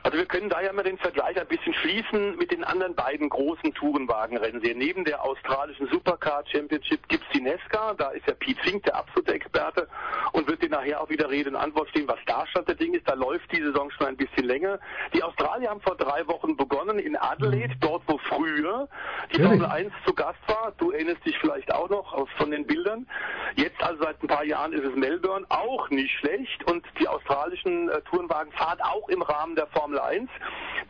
Also 0.05 0.19
wir 0.19 0.27
können 0.27 0.49
da 0.49 0.61
ja 0.61 0.73
mal 0.73 0.83
den 0.83 0.99
Vergleich 0.99 1.41
ein 1.41 1.47
bisschen 1.47 1.75
schließen 1.75 2.37
mit 2.37 2.51
den 2.51 2.65
anderen 2.65 2.95
beiden 2.95 3.29
großen 3.29 3.73
Tourenwagenrennserien. 3.75 4.79
Neben 4.79 5.05
der 5.05 5.25
australischen 5.25 5.87
Supercar 5.89 6.43
Championship 6.51 7.09
gibt's 7.09 7.27
die 7.33 7.41
Nesca, 7.41 7.95
da 7.95 8.11
ist 8.11 8.27
ja 8.27 8.35
Pete 8.35 8.61
Fink 8.63 8.83
der 8.83 8.97
absolute 8.97 9.33
Experte 9.33 9.87
und 10.33 10.49
wird 10.49 10.61
dir 10.61 10.71
nachher 10.71 11.01
auch 11.01 11.09
wieder 11.09 11.31
Rede 11.31 11.51
und 11.51 11.57
Antwort 11.57 11.89
stehen, 11.91 12.09
was 12.09 12.19
da 12.27 12.45
Stand 12.49 12.67
der 12.67 12.75
Ding 12.75 12.95
ist. 12.95 13.09
Da 13.09 13.15
läuft 13.15 13.51
die 13.53 13.63
Saison 13.63 13.91
schon 13.93 14.09
ein 14.09 14.17
bisschen 14.17 14.45
länger. 14.45 14.81
Die 15.15 15.23
Australier 15.23 15.71
haben 15.71 15.81
vor 15.81 15.97
drei 15.97 16.27
Wochen 16.27 16.57
begonnen 16.57 16.99
in 16.99 17.17
Adelaide, 17.17 17.75
dort 17.81 18.03
wo 18.09 18.19
früher 18.19 18.89
die 19.33 19.41
Ehrlich? 19.41 19.61
Formel 19.61 19.67
1 19.67 19.93
zu 20.05 20.15
Gast 20.15 20.41
war. 20.49 20.73
Du 20.79 20.91
erinnerst 20.91 21.25
dich 21.25 21.39
vielleicht 21.39 21.73
auch 21.73 21.89
noch 21.89 22.29
von 22.37 22.51
den 22.51 22.67
Bildern. 22.67 23.07
Jetzt 23.55 23.81
also 23.83 24.03
seit 24.03 24.21
ein 24.23 24.27
paar 24.27 24.45
Jahren 24.45 24.73
ist 24.73 24.85
es 24.85 24.97
Melbourne, 24.97 25.47
auch 25.49 25.89
nicht 25.91 26.13
schlecht 26.19 26.65
und 26.65 26.85
die 26.99 27.07
australischen 27.07 27.89
äh, 27.89 28.01
Tourenwagen 28.03 28.53
fahren 28.53 28.81
auch 28.81 29.09
im 29.09 29.23
Rahmen 29.23 29.55
der 29.55 29.67
Formel 29.69 29.92
1, 29.99 30.31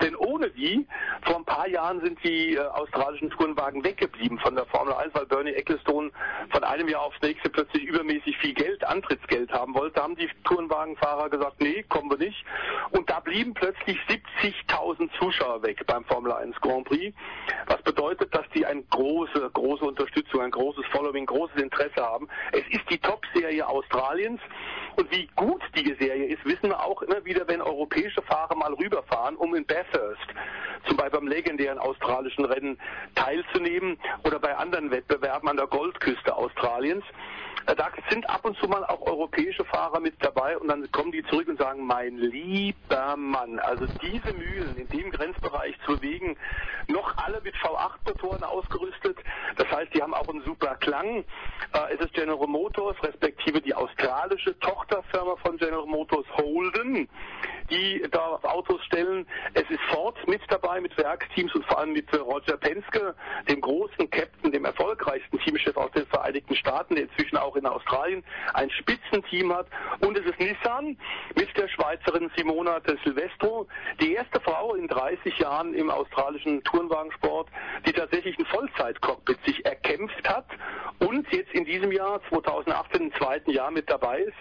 denn 0.01 0.17
ohne 0.17 0.51
die 0.51 0.87
Vor 1.23 1.37
ein 1.37 1.45
paar 1.45 1.69
Jahren 1.69 2.01
sind 2.01 2.23
die 2.25 2.55
äh, 2.55 2.61
australischen 2.61 3.31
Tourenwagen 3.31 3.85
weggeblieben 3.85 4.39
von 4.39 4.55
der 4.55 4.67
Formel 4.67 4.95
1, 4.95 5.15
weil 5.15 5.27
Bernie 5.27 5.53
Ecclestone 5.53 6.11
von 6.51 6.65
einem 6.65 6.89
Jahr 6.89 7.03
aufs 7.03 7.21
nächste 7.23 7.51
plötzlich 7.51 7.85
übermäßig 7.85 8.37
viel 8.39 8.55
Geld, 8.55 8.85
Antrittsgeld 8.85 9.53
haben 9.53 9.75
wollte. 9.75 9.97
Da 9.97 10.03
haben 10.03 10.17
die 10.17 10.29
Tourenwagenfahrer 10.45 11.31
gesagt, 11.31 11.61
nee, 11.61 11.83
kommen 11.85 12.11
wir 12.11 12.19
nicht. 12.19 12.45
Und 12.91 13.09
da 13.09 13.21
blieben 13.21 13.55
plötzlich 13.55 13.99
70.000 14.41 15.11
Zuschauer 15.19 15.63
weg 15.63 15.85
beim 15.87 16.05
Formel 16.05 16.33
1 16.33 16.61
Grand 16.61 16.89
Prix. 16.89 17.15
Was 17.67 17.83
bedeutet, 17.83 18.35
dass 18.35 18.49
die 18.55 18.67
eine 18.67 18.83
große, 18.83 19.51
große 19.53 19.85
Unterstützung, 19.85 20.41
ein 20.41 20.51
großes 20.51 20.85
Following, 20.93 21.27
großes 21.27 21.61
Interesse 21.63 22.03
haben. 22.03 22.29
Es 22.53 22.67
ist 22.71 22.89
die 22.91 22.99
Top-Serie 22.99 23.67
Australiens. 23.67 24.41
Und 24.97 25.11
wie 25.11 25.29
gut 25.37 25.63
die 25.75 25.95
Serie 25.99 26.27
ist, 26.27 26.45
wissen 26.45 26.69
wir 26.69 26.85
auch 26.85 27.03
immer 27.03 27.25
wieder, 27.25 27.47
wenn 27.49 27.61
europäische 27.61 28.23
Fahrer 28.23 28.55
mal 28.55 28.73
rüberfahren, 28.75 29.37
um 29.37 29.55
in 29.55 29.65
Bathurst 29.65 30.27
zum 30.87 30.97
Beispiel 30.97 31.21
beim 31.21 31.29
legendären 31.29 31.79
australischen 31.79 32.45
Rennen 32.45 32.79
teilzunehmen 33.15 33.99
oder 34.25 34.39
bei 34.39 34.57
anderen 34.57 34.91
Wettbewerben 34.91 35.49
an 35.49 35.57
der 35.57 35.67
Goldküste 35.67 36.35
Australiens. 36.35 37.05
Äh, 37.67 37.75
Da 37.75 37.91
sind 38.11 38.29
ab 38.29 38.45
und 38.45 38.57
zu 38.59 38.67
mal 38.69 38.85
auch 38.87 39.01
europäische 39.07 39.65
Fahrer 39.65 40.01
mit 40.01 40.15
dabei 40.21 40.57
und 40.59 40.69
dann 40.69 40.91
kommen 40.93 41.13
die 41.13 41.23
zurück 41.25 41.49
und 41.49 41.59
sagen, 41.59 41.87
mein 41.87 42.17
lieber 42.17 43.17
Mann, 43.17 43.59
also 43.61 43.87
diese 44.03 44.33
Mühlen 44.35 44.77
in 44.77 44.89
dem 44.89 45.11
Grenzbereich 45.11 45.75
zu 45.87 45.97
bewegen, 45.97 46.37
noch 46.89 47.17
alle 47.17 47.41
mit 47.43 47.55
V8-Motoren 47.57 48.43
ausgerüstet. 48.43 49.17
Das 49.57 49.71
heißt, 49.71 49.95
die 49.95 50.03
haben 50.03 50.15
auch 50.15 50.29
einen 50.29 50.43
super 50.43 50.75
Klang. 50.77 51.25
Äh, 51.73 51.95
Es 51.95 52.01
ist 52.01 52.15
General 52.15 52.47
Motors, 52.47 52.97
respektive 53.03 53.61
die 53.61 53.75
australische 53.75 54.59
Tochterfirma 54.61 55.37
von 55.37 55.57
General 55.57 55.87
Motors 55.87 56.27
Holden, 56.37 57.09
die 57.71 58.03
da 58.11 58.39
Autos 58.43 58.83
stellen. 58.85 59.27
Es 59.55 59.69
ist 59.71 59.81
Ford 59.91 60.17
mit 60.27 60.41
dabei, 60.49 60.81
mit 60.81 60.97
Werksteams 60.97 61.55
und 61.55 61.65
vor 61.67 61.79
allem 61.79 61.93
mit 61.93 62.13
äh, 62.13 62.17
Roger 62.17 62.57
Penske, 62.57 63.15
dem 63.49 63.61
großen 63.61 64.11
Captain, 64.11 64.53
dem 64.53 64.65
erfolgreichsten 64.65 65.39
Teamchef 65.41 65.77
aus 65.77 65.91
den 65.93 66.07
Vereinigten 66.07 66.55
Staaten, 66.57 66.95
der 66.95 67.05
inzwischen 67.05 67.37
auch 67.37 67.57
in 67.57 67.67
Australien 67.67 68.25
ein 68.55 68.71
Spitzenteam 68.71 69.53
hat. 69.55 69.67
Und 70.01 70.19
es 70.19 70.25
ist 70.25 70.39
Nissan 70.39 70.97
mit 71.37 71.57
der 71.57 71.69
Schweizerin 71.69 72.31
Simona 72.37 72.81
de 72.81 72.97
Silvestro, 73.05 73.67
die 74.01 74.15
erste 74.15 74.41
Frau 74.41 74.75
in 74.75 74.89
30 74.89 75.39
Jahren 75.39 75.75
im 75.75 75.91
australischen 75.91 76.63
Tourenwagensport, 76.65 77.49
die 77.87 77.93
tatsächlich 77.93 78.39
ein 78.39 78.47
Vollzeitcockpit 78.47 79.39
sich 79.45 79.65
erkämpft 79.65 80.29
hat 80.29 80.47
und 80.99 81.27
jetzt 81.33 81.53
in 81.53 81.65
diesem 81.65 81.93
Jahr 81.93 82.21
2018 82.29 83.03
im 83.03 83.15
zweiten 83.15 83.51
Jahr 83.51 83.71
mit 83.71 83.89
dabei 83.91 84.21
ist. 84.21 84.37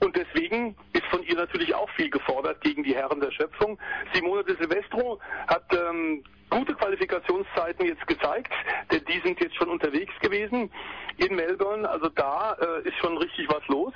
Und 0.00 0.16
deswegen 0.16 0.76
ist 0.92 1.04
von 1.06 1.22
ihr 1.24 1.34
natürlich 1.34 1.74
auch 1.74 1.88
viel 1.90 2.10
gefordert 2.10 2.57
gegen 2.60 2.82
die 2.82 2.94
Herren 2.94 3.20
der 3.20 3.30
Schöpfung. 3.30 3.78
Simone 4.12 4.44
de 4.44 4.56
Silvestro 4.56 5.18
hat 5.46 5.64
ähm, 5.72 6.24
gute 6.50 6.74
Qualifikationszeiten 6.74 7.86
jetzt 7.86 8.06
gezeigt, 8.06 8.52
denn 8.90 9.04
die 9.04 9.20
sind 9.20 9.40
jetzt 9.40 9.56
schon 9.56 9.68
unterwegs 9.68 10.12
gewesen 10.20 10.70
in 11.18 11.34
Melbourne. 11.34 11.88
Also 11.88 12.08
da 12.08 12.56
äh, 12.60 12.88
ist 12.88 12.96
schon 12.98 13.18
richtig 13.18 13.48
was 13.48 13.66
los, 13.68 13.92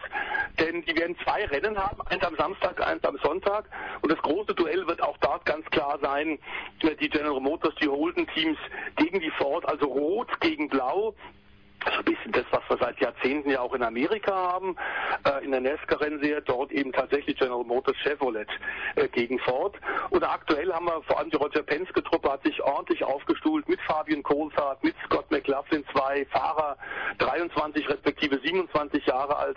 denn 0.59 0.83
die 0.83 0.97
werden 0.97 1.17
zwei 1.25 1.45
Rennen 1.47 1.79
haben, 1.79 2.01
eins 2.09 2.23
am 2.25 2.37
Samstag, 2.37 2.87
eins 2.87 3.03
am 3.05 3.19
Sonntag. 3.23 3.69
Und 4.03 4.13
das 4.13 4.21
große 4.21 4.55
Duell 4.55 4.87
wird 4.87 5.03
auch 5.03 5.17
dort 5.19 5.45
ganz 5.47 5.65
klar 5.71 5.99
sein, 6.03 6.39
äh, 6.83 6.95
die 6.97 7.09
General 7.09 7.41
Motors, 7.41 7.75
die 7.81 7.89
Holden-Teams 7.89 8.59
gegen 8.97 9.21
die 9.21 9.31
Ford, 9.31 9.67
also 9.69 9.87
Rot 9.87 10.29
gegen 10.41 10.69
Blau. 10.69 11.15
Das 11.85 11.95
ist 11.95 11.99
ein 11.99 12.05
bisschen 12.05 12.33
das, 12.33 12.45
was 12.51 12.63
wir 12.69 12.79
seit 12.79 13.01
Jahrzehnten 13.01 13.51
ja 13.51 13.61
auch 13.61 13.75
in 13.75 13.83
Amerika 13.83 14.33
haben, 14.33 14.77
äh, 15.25 15.45
in 15.45 15.51
der 15.51 15.61
NASCAR-Rennserie, 15.61 16.43
dort 16.43 16.73
eben 16.73 16.93
tatsächlich 16.93 17.37
General 17.39 17.65
Motors 17.65 17.97
Chevrolet 17.99 18.49
äh, 18.97 19.09
gegen 19.09 19.39
Ford. 19.41 19.77
Und 20.11 20.23
aktuell 20.23 20.73
haben 20.73 20.87
wir 20.87 21.03
vor 21.03 21.19
allem 21.19 21.31
die 21.31 21.37
Roger 21.37 21.63
Penske-Truppe 21.63 22.31
hat 22.31 22.43
sich 22.45 22.63
ordentlich 22.63 23.03
aufgestuhlt 23.05 23.69
mit 23.69 23.81
Fabian 23.83 24.23
Coulthard, 24.23 24.83
mit 24.85 24.95
Scott 25.05 25.31
McLaughlin, 25.31 25.85
zwei 25.93 26.25
Fahrer, 26.27 26.77
23 27.19 27.89
respektive 27.89 28.39
27 28.39 29.07
Jahre 29.07 29.37
alt, 29.37 29.57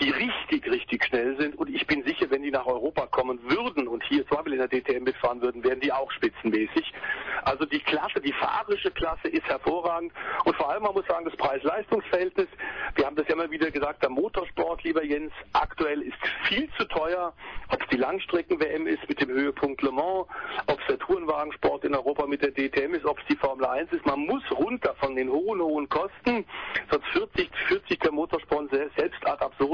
die 0.00 0.10
richtig, 0.10 0.70
richtig 0.70 1.04
schnell 1.04 1.36
sind. 1.38 1.56
Und 1.56 1.68
ich 1.68 1.86
bin 1.86 2.02
sicher, 2.04 2.30
wenn 2.30 2.42
die 2.42 2.50
nach 2.50 2.66
Europa 2.66 3.06
kommen 3.06 3.38
würden 3.48 3.88
und 3.88 4.02
hier 4.04 4.26
zum 4.26 4.36
Beispiel 4.36 4.54
in 4.54 4.58
der 4.58 4.68
DTM 4.68 5.04
mitfahren 5.04 5.40
würden, 5.42 5.62
wären 5.62 5.80
die 5.80 5.92
auch 5.92 6.10
spitzenmäßig. 6.12 6.92
Also 7.44 7.64
die 7.64 7.80
Klasse, 7.80 8.20
die 8.20 8.32
fahrische 8.32 8.90
Klasse 8.90 9.28
ist 9.28 9.44
hervorragend. 9.46 10.12
Und 10.44 10.56
vor 10.56 10.70
allem, 10.70 10.82
man 10.82 10.94
muss 10.94 11.06
sagen, 11.06 11.24
das 11.24 11.36
Preis-Leistungs-Verhältnis, 11.36 12.48
wir 12.94 13.06
haben 13.06 13.16
das 13.16 13.26
ja 13.28 13.34
immer 13.34 13.50
wieder 13.50 13.70
gesagt, 13.70 14.02
der 14.02 14.10
Motorsport, 14.10 14.82
lieber 14.84 15.04
Jens, 15.04 15.32
aktuell 15.52 16.02
ist 16.02 16.16
viel 16.48 16.68
zu 16.78 16.84
teuer. 16.86 17.32
Ob 17.68 17.82
es 17.82 17.88
die 17.88 17.96
Langstrecken-WM 17.96 18.86
ist 18.86 19.08
mit 19.08 19.20
dem 19.20 19.30
Höhepunkt 19.30 19.82
Le 19.82 19.90
Mans, 19.90 20.26
ob 20.66 20.80
es 20.80 20.86
der 20.88 20.98
Tourenwagensport 20.98 21.84
in 21.84 21.94
Europa 21.94 22.26
mit 22.26 22.42
der 22.42 22.52
DTM 22.52 22.94
ist, 22.94 23.04
ob 23.04 23.18
es 23.18 23.24
die 23.28 23.36
Formel 23.36 23.66
1 23.66 23.92
ist. 23.92 24.06
Man 24.06 24.20
muss 24.20 24.42
runter 24.52 24.94
von 25.00 25.14
den 25.16 25.30
hohen, 25.30 25.60
hohen 25.60 25.88
Kosten, 25.88 26.44
sonst 26.90 27.06
40, 27.12 27.50
40 27.68 28.00
der 28.00 28.12
Motorsport 28.12 28.70
selbst 28.70 29.26
ad 29.26 29.44
absurdum. 29.44 29.73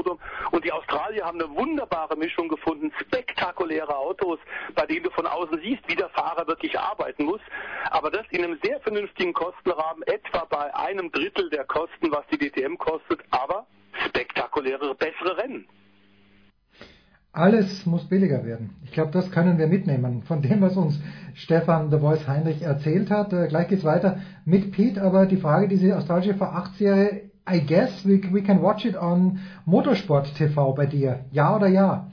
Und 0.51 0.65
die 0.65 0.71
Australier 0.71 1.25
haben 1.25 1.41
eine 1.41 1.53
wunderbare 1.55 2.15
Mischung 2.15 2.47
gefunden, 2.49 2.91
spektakuläre 3.01 3.95
Autos, 3.95 4.39
bei 4.75 4.85
denen 4.85 5.03
du 5.03 5.11
von 5.11 5.27
außen 5.27 5.59
siehst, 5.61 5.87
wie 5.87 5.95
der 5.95 6.09
Fahrer 6.09 6.47
wirklich 6.47 6.77
arbeiten 6.77 7.25
muss. 7.25 7.41
Aber 7.89 8.11
das 8.11 8.25
in 8.31 8.43
einem 8.43 8.59
sehr 8.63 8.79
vernünftigen 8.81 9.33
Kostenrahmen, 9.33 10.03
etwa 10.03 10.45
bei 10.45 10.73
einem 10.75 11.11
Drittel 11.11 11.49
der 11.49 11.65
Kosten, 11.65 12.11
was 12.11 12.25
die 12.31 12.37
DTM 12.37 12.77
kostet, 12.77 13.21
aber 13.31 13.67
spektakuläre, 14.07 14.95
bessere 14.95 15.37
Rennen. 15.37 15.67
Alles 17.33 17.85
muss 17.85 18.09
billiger 18.09 18.43
werden. 18.45 18.75
Ich 18.83 18.91
glaube, 18.91 19.11
das 19.11 19.31
können 19.31 19.57
wir 19.57 19.67
mitnehmen. 19.67 20.23
Von 20.23 20.41
dem, 20.41 20.59
was 20.59 20.75
uns 20.75 20.99
Stefan 21.33 21.89
The 21.89 21.97
Voice 21.97 22.27
Heinrich 22.27 22.61
erzählt 22.61 23.09
hat. 23.09 23.31
Äh, 23.31 23.47
gleich 23.47 23.69
geht's 23.69 23.85
weiter 23.85 24.19
mit 24.43 24.73
Pete, 24.73 25.01
aber 25.01 25.25
die 25.25 25.37
Frage, 25.37 25.69
diese 25.69 25.95
australische 25.95 26.33
V8-Serie, 26.33 27.30
I 27.51 27.59
guess 27.59 28.05
we, 28.05 28.21
we 28.31 28.41
can 28.41 28.61
watch 28.61 28.85
it 28.85 28.95
on 28.95 29.39
Motorsport 29.65 30.25
TV 30.37 30.73
bei 30.73 30.85
dir. 30.85 31.25
Ja 31.31 31.55
oder 31.55 31.67
ja? 31.67 32.07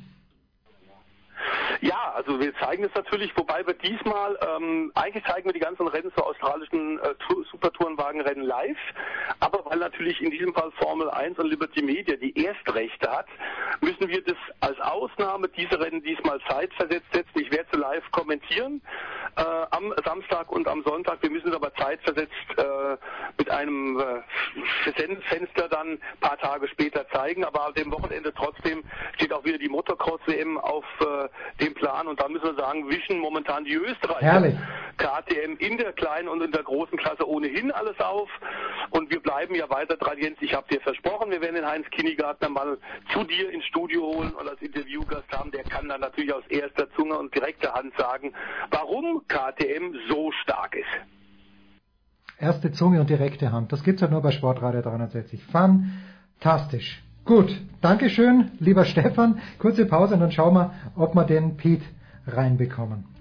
Ja, 1.81 2.13
also 2.17 2.41
wir 2.41 2.53
zeigen 2.57 2.83
es 2.83 2.93
natürlich, 2.95 3.37
wobei 3.37 3.65
wir 3.65 3.75
diesmal, 3.75 4.37
ähm, 4.57 4.91
eigentlich 4.97 5.25
zeigen 5.25 5.47
wir 5.47 5.53
die 5.53 5.61
ganzen 5.61 5.87
Rennen 5.87 6.11
zur 6.17 6.27
australischen 6.27 6.99
äh, 6.99 7.15
Tour- 7.27 7.45
Supertourenwagenrennen 7.53 8.45
live, 8.45 8.77
aber 9.39 9.65
weil 9.65 9.79
natürlich 9.79 10.21
in 10.21 10.33
diesem 10.33 10.53
Fall 10.53 10.73
Formel 10.73 11.09
1 11.09 11.39
und 11.39 11.49
Liberty 11.49 11.83
Media 11.83 12.17
die 12.17 12.35
Erstrechte 12.45 13.09
hat, 13.09 13.27
müssen 13.81 14.09
wir 14.09 14.23
das 14.25 14.37
als 14.59 14.81
Ausnahme 14.81 15.49
diese 15.51 15.79
Rennen 15.79 16.03
diesmal 16.03 16.41
zeitversetzt 16.49 17.13
setzen. 17.13 17.39
Ich 17.39 17.53
werde 17.53 17.69
sie 17.73 17.79
live 17.79 18.11
kommentieren 18.11 18.83
äh, 19.39 19.67
am 19.71 19.95
Samstag 20.05 20.51
und 20.51 20.67
am 20.69 20.83
Sonntag. 20.83 21.23
Wir 21.23 21.31
müssen 21.31 21.49
es 21.49 21.55
aber 21.55 21.73
zeitversetzt 21.75 22.33
äh, 22.57 22.97
mit 23.39 23.51
einem 23.51 23.99
äh, 24.01 24.93
Fen- 24.93 25.23
Fenster 25.23 25.69
dann 25.69 25.93
ein 25.93 26.01
paar 26.21 26.37
Tage 26.39 26.69
später 26.69 27.07
zeigen, 27.11 27.45
aber 27.45 27.67
an 27.67 27.75
dem 27.75 27.91
Wochenende 27.93 28.33
trotzdem 28.35 28.83
steht 29.15 29.33
auch 29.33 29.45
wieder 29.45 29.59
die 29.59 29.69
Motocross-WM 29.69 30.59
auf 30.59 30.85
äh, 31.01 31.63
dem 31.65 31.75
Plan. 31.75 32.07
Und 32.09 32.21
da 32.21 32.29
müssen 32.29 32.45
wir 32.47 32.55
sagen, 32.55 32.89
wischen 32.89 33.19
momentan 33.19 33.65
die 33.65 33.75
Österreicher 33.75 34.19
Herrlich. 34.27 34.55
KTM 34.99 35.57
in 35.59 35.79
der 35.79 35.93
kleinen 35.93 36.29
und 36.29 36.43
in 36.43 36.51
der 36.51 36.65
großen 36.65 36.99
Klasse 36.99 37.27
ohnehin 37.29 37.71
alles 37.71 37.99
auf. 38.01 38.29
Und 38.91 39.11
wir 39.11 39.21
bleiben 39.21 39.55
ja 39.55 39.71
weiter 39.71 39.97
dran, 39.97 40.19
Jens, 40.19 40.37
ich 40.41 40.53
habe 40.55 40.67
dir 40.69 40.81
versprochen, 40.81 41.31
wir 41.31 41.41
werden 41.41 41.55
den 41.55 41.67
Heinz 41.67 41.89
Kinnigartner 41.91 42.49
mal 42.49 42.79
zu 43.13 43.23
dir 43.25 43.51
ins 43.51 43.65
Studio 43.67 44.03
holen 44.03 44.33
und 44.33 44.49
als 44.49 44.61
Interviewgast 44.61 45.31
haben, 45.33 45.53
der 45.53 45.63
kann 45.65 45.89
dann 45.89 46.01
natürlich 46.01 46.33
aus 46.35 46.45
erster 46.49 46.91
Zunge 46.95 47.17
und 47.17 47.33
direkter 47.35 47.73
Hand 47.75 47.95
sagen, 47.97 48.33
warum 48.71 49.23
KTM 49.29 49.95
so 50.09 50.33
stark 50.43 50.75
ist. 50.75 50.87
Erste 52.41 52.71
Zunge 52.73 53.01
und 53.01 53.11
direkte 53.11 53.53
Hand. 53.53 53.73
Das 53.73 53.83
gibt's 53.83 54.01
halt 54.03 54.13
nur 54.13 54.23
bei 54.23 54.31
Sportradio 54.31 54.81
360. 54.83 55.43
Fantastisch. 55.45 57.03
Gut, 57.25 57.55
Dankeschön, 57.81 58.53
lieber 58.59 58.85
Stefan. 58.85 59.41
Kurze 59.59 59.87
Pause 59.87 60.15
und 60.15 60.21
dann 60.21 60.33
schauen 60.33 60.55
wir, 60.55 60.73
ob 60.97 61.15
wir 61.15 61.25
den 61.25 61.57
Pete 61.57 61.85
reinbekommen. 62.27 63.18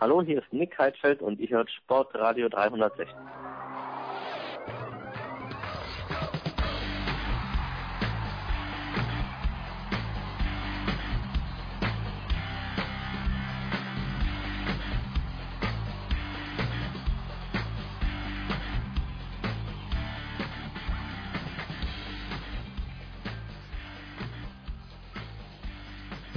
Hallo, 0.00 0.22
hier 0.22 0.38
ist 0.38 0.52
Nick 0.52 0.78
Heidfeld 0.78 1.20
und 1.20 1.40
ihr 1.40 1.48
hört 1.48 1.68
Sportradio 1.72 2.48
360. 2.48 3.08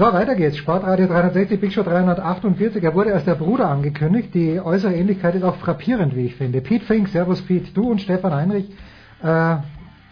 So, 0.01 0.11
weiter 0.11 0.33
geht's. 0.33 0.57
Sportradio 0.57 1.05
360, 1.05 1.61
Big 1.61 1.73
Show 1.73 1.83
348. 1.83 2.83
Er 2.83 2.95
wurde 2.95 3.13
als 3.13 3.23
der 3.25 3.35
Bruder 3.35 3.67
angekündigt. 3.67 4.33
Die 4.33 4.59
äußere 4.59 4.95
Ähnlichkeit 4.95 5.35
ist 5.35 5.43
auch 5.43 5.57
frappierend, 5.57 6.15
wie 6.15 6.25
ich 6.25 6.35
finde. 6.37 6.59
Pete 6.59 6.83
Fink, 6.83 7.07
Servus 7.09 7.43
Pete, 7.43 7.71
du 7.71 7.91
und 7.91 8.01
Stefan 8.01 8.33
Heinrich. 8.33 8.67
Äh, 9.21 9.57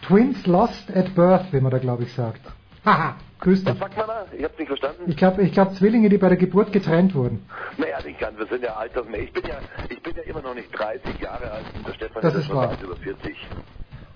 Twins 0.06 0.46
lost 0.46 0.96
at 0.96 1.12
birth, 1.16 1.52
wie 1.52 1.60
man 1.60 1.72
da 1.72 1.78
glaube 1.78 2.04
ich 2.04 2.12
sagt. 2.12 2.40
Haha, 2.84 3.16
grüß 3.40 3.64
dich. 3.64 3.72
Was 3.72 3.80
sagt 3.80 3.96
man 3.96 4.06
da? 4.06 4.26
Ich 4.30 4.44
hab's 4.44 4.58
nicht 4.60 4.68
verstanden. 4.68 5.02
Ich 5.08 5.16
glaube, 5.16 5.42
ich 5.42 5.52
glaub, 5.52 5.74
Zwillinge, 5.74 6.08
die 6.08 6.18
bei 6.18 6.28
der 6.28 6.38
Geburt 6.38 6.72
getrennt 6.72 7.16
wurden. 7.16 7.44
Naja, 7.76 7.98
nicht 8.06 8.20
ganz. 8.20 8.38
Wir 8.38 8.46
sind 8.46 8.62
ja 8.62 8.76
altersmäßig. 8.76 9.26
Ich 9.26 9.32
bin 9.32 9.50
ja, 9.50 9.56
ich 9.88 10.02
bin 10.04 10.14
ja 10.14 10.22
immer 10.22 10.42
noch 10.42 10.54
nicht 10.54 10.70
30 10.70 11.18
Jahre 11.18 11.50
alt 11.50 11.64
und 11.74 11.88
der 11.88 11.94
Stefan 11.94 12.22
Das 12.22 12.34
ist 12.34 12.42
ist 12.42 12.46
schon 12.46 12.78
über 12.80 12.94
40. 12.94 13.36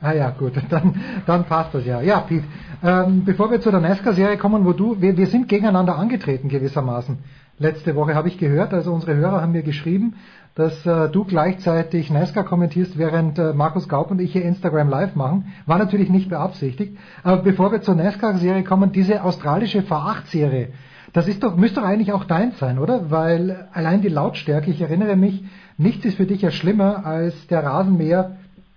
Ah 0.04 0.12
ja, 0.12 0.30
gut, 0.30 0.52
dann, 0.68 1.00
dann 1.24 1.44
passt 1.44 1.72
das 1.72 1.86
ja. 1.86 2.02
Ja, 2.02 2.20
Pete, 2.20 2.44
ähm, 2.82 3.24
bevor 3.24 3.50
wir 3.50 3.62
zu 3.62 3.70
der 3.70 3.80
NASCAR-Serie 3.80 4.36
kommen, 4.36 4.66
wo 4.66 4.72
du, 4.74 5.00
wir, 5.00 5.16
wir 5.16 5.26
sind 5.26 5.48
gegeneinander 5.48 5.96
angetreten 5.96 6.50
gewissermaßen. 6.50 7.16
Letzte 7.58 7.94
Woche 7.94 8.14
habe 8.14 8.28
ich 8.28 8.36
gehört, 8.36 8.74
also 8.74 8.92
unsere 8.92 9.14
Hörer 9.16 9.40
haben 9.40 9.52
mir 9.52 9.62
geschrieben, 9.62 10.16
dass 10.56 10.84
äh, 10.84 11.08
du 11.08 11.24
gleichzeitig 11.24 12.10
NASCAR 12.10 12.44
kommentierst, 12.44 12.98
während 12.98 13.38
äh, 13.38 13.54
Markus 13.54 13.88
Gaub 13.88 14.10
und 14.10 14.20
ich 14.20 14.32
hier 14.32 14.44
Instagram 14.44 14.90
Live 14.90 15.14
machen. 15.14 15.54
War 15.64 15.78
natürlich 15.78 16.10
nicht 16.10 16.28
beabsichtigt. 16.28 16.98
Aber 17.22 17.38
bevor 17.42 17.72
wir 17.72 17.80
zur 17.80 17.94
NASCAR-Serie 17.94 18.62
kommen, 18.62 18.92
diese 18.92 19.24
australische 19.24 19.80
V8-Serie, 19.80 20.68
das 21.14 21.28
ist 21.28 21.42
doch, 21.42 21.56
müsste 21.56 21.80
doch 21.80 21.86
eigentlich 21.86 22.12
auch 22.12 22.24
deins 22.24 22.58
sein, 22.58 22.78
oder? 22.78 23.10
Weil 23.10 23.68
allein 23.72 24.02
die 24.02 24.08
Lautstärke, 24.08 24.70
ich 24.70 24.82
erinnere 24.82 25.16
mich, 25.16 25.44
nichts 25.78 26.04
ist 26.04 26.18
für 26.18 26.26
dich 26.26 26.42
ja 26.42 26.50
schlimmer 26.50 27.06
als 27.06 27.46
der 27.46 27.64
Rasenmäher, 27.64 28.36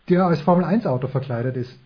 der 0.10 0.26
als 0.26 0.42
Formel-1-Auto 0.42 1.08
verkleidet 1.08 1.58
ist. 1.58 1.78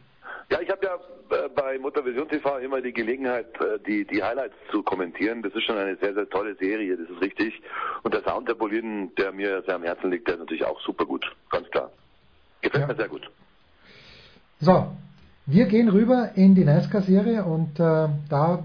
Ja, 0.49 0.59
ich 0.59 0.69
habe 0.69 0.85
ja 0.85 0.95
äh, 1.37 1.49
bei 1.55 1.79
Motorvision 1.79 2.27
TV 2.27 2.57
immer 2.57 2.81
die 2.81 2.91
Gelegenheit, 2.91 3.47
äh, 3.61 3.79
die, 3.87 4.05
die 4.05 4.21
Highlights 4.21 4.55
zu 4.69 4.83
kommentieren. 4.83 5.41
Das 5.41 5.53
ist 5.53 5.63
schon 5.63 5.77
eine 5.77 5.95
sehr, 5.95 6.13
sehr 6.13 6.29
tolle 6.29 6.55
Serie, 6.55 6.97
das 6.97 7.09
ist 7.09 7.21
richtig. 7.21 7.61
Und 8.03 8.13
der 8.13 8.21
Sound 8.23 8.49
der 8.49 8.55
Boliden, 8.55 9.15
der 9.15 9.31
mir 9.31 9.63
sehr 9.65 9.75
am 9.75 9.83
Herzen 9.83 10.11
liegt, 10.11 10.27
der 10.27 10.35
ist 10.35 10.41
natürlich 10.41 10.65
auch 10.65 10.79
super 10.81 11.05
gut, 11.05 11.25
ganz 11.49 11.69
klar. 11.69 11.91
Gefällt 12.61 12.87
mir 12.87 12.95
sehr 12.95 13.07
gut. 13.07 13.29
So, 14.59 14.91
wir 15.45 15.65
gehen 15.65 15.89
rüber 15.89 16.31
in 16.35 16.53
die 16.53 16.65
NASCAR-Serie 16.65 17.43
und 17.43 17.79
äh, 17.79 18.09
da 18.29 18.63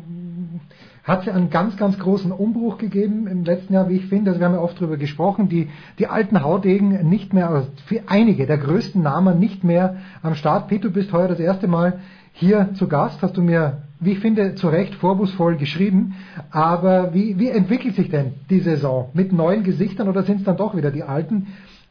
hat 1.06 1.26
es 1.26 1.32
einen 1.32 1.50
ganz, 1.50 1.76
ganz 1.76 1.98
großen 1.98 2.32
Umbruch 2.32 2.78
gegeben 2.78 3.28
im 3.28 3.44
letzten 3.44 3.72
Jahr, 3.72 3.88
wie 3.88 3.94
ich 3.94 4.06
finde. 4.06 4.30
Also 4.30 4.40
wir 4.40 4.46
haben 4.46 4.54
ja 4.54 4.60
oft 4.60 4.76
darüber 4.76 4.96
gesprochen, 4.96 5.48
die, 5.48 5.68
die 6.00 6.08
alten 6.08 6.42
Haudegen 6.42 7.08
nicht 7.08 7.32
mehr, 7.32 7.48
also 7.48 7.68
für 7.86 8.02
einige 8.08 8.46
der 8.46 8.58
größten 8.58 9.00
Namen 9.00 9.38
nicht 9.38 9.62
mehr 9.62 9.98
am 10.22 10.34
Start. 10.34 10.66
Pete, 10.66 10.88
du 10.88 10.90
bist 10.90 11.12
heuer 11.12 11.28
das 11.28 11.38
erste 11.38 11.68
Mal 11.68 12.00
hier 12.32 12.74
zu 12.74 12.88
Gast, 12.88 13.22
hast 13.22 13.36
du 13.36 13.42
mir, 13.42 13.84
wie 14.00 14.12
ich 14.12 14.18
finde, 14.18 14.56
zu 14.56 14.68
Recht 14.68 14.96
vorwurfsvoll 14.96 15.56
geschrieben. 15.56 16.16
Aber 16.50 17.14
wie, 17.14 17.38
wie 17.38 17.48
entwickelt 17.50 17.94
sich 17.94 18.10
denn 18.10 18.34
die 18.50 18.60
Saison? 18.60 19.10
Mit 19.14 19.32
neuen 19.32 19.62
Gesichtern 19.62 20.08
oder 20.08 20.24
sind 20.24 20.38
es 20.38 20.44
dann 20.44 20.56
doch 20.56 20.76
wieder 20.76 20.90
die 20.90 21.04
alten, 21.04 21.46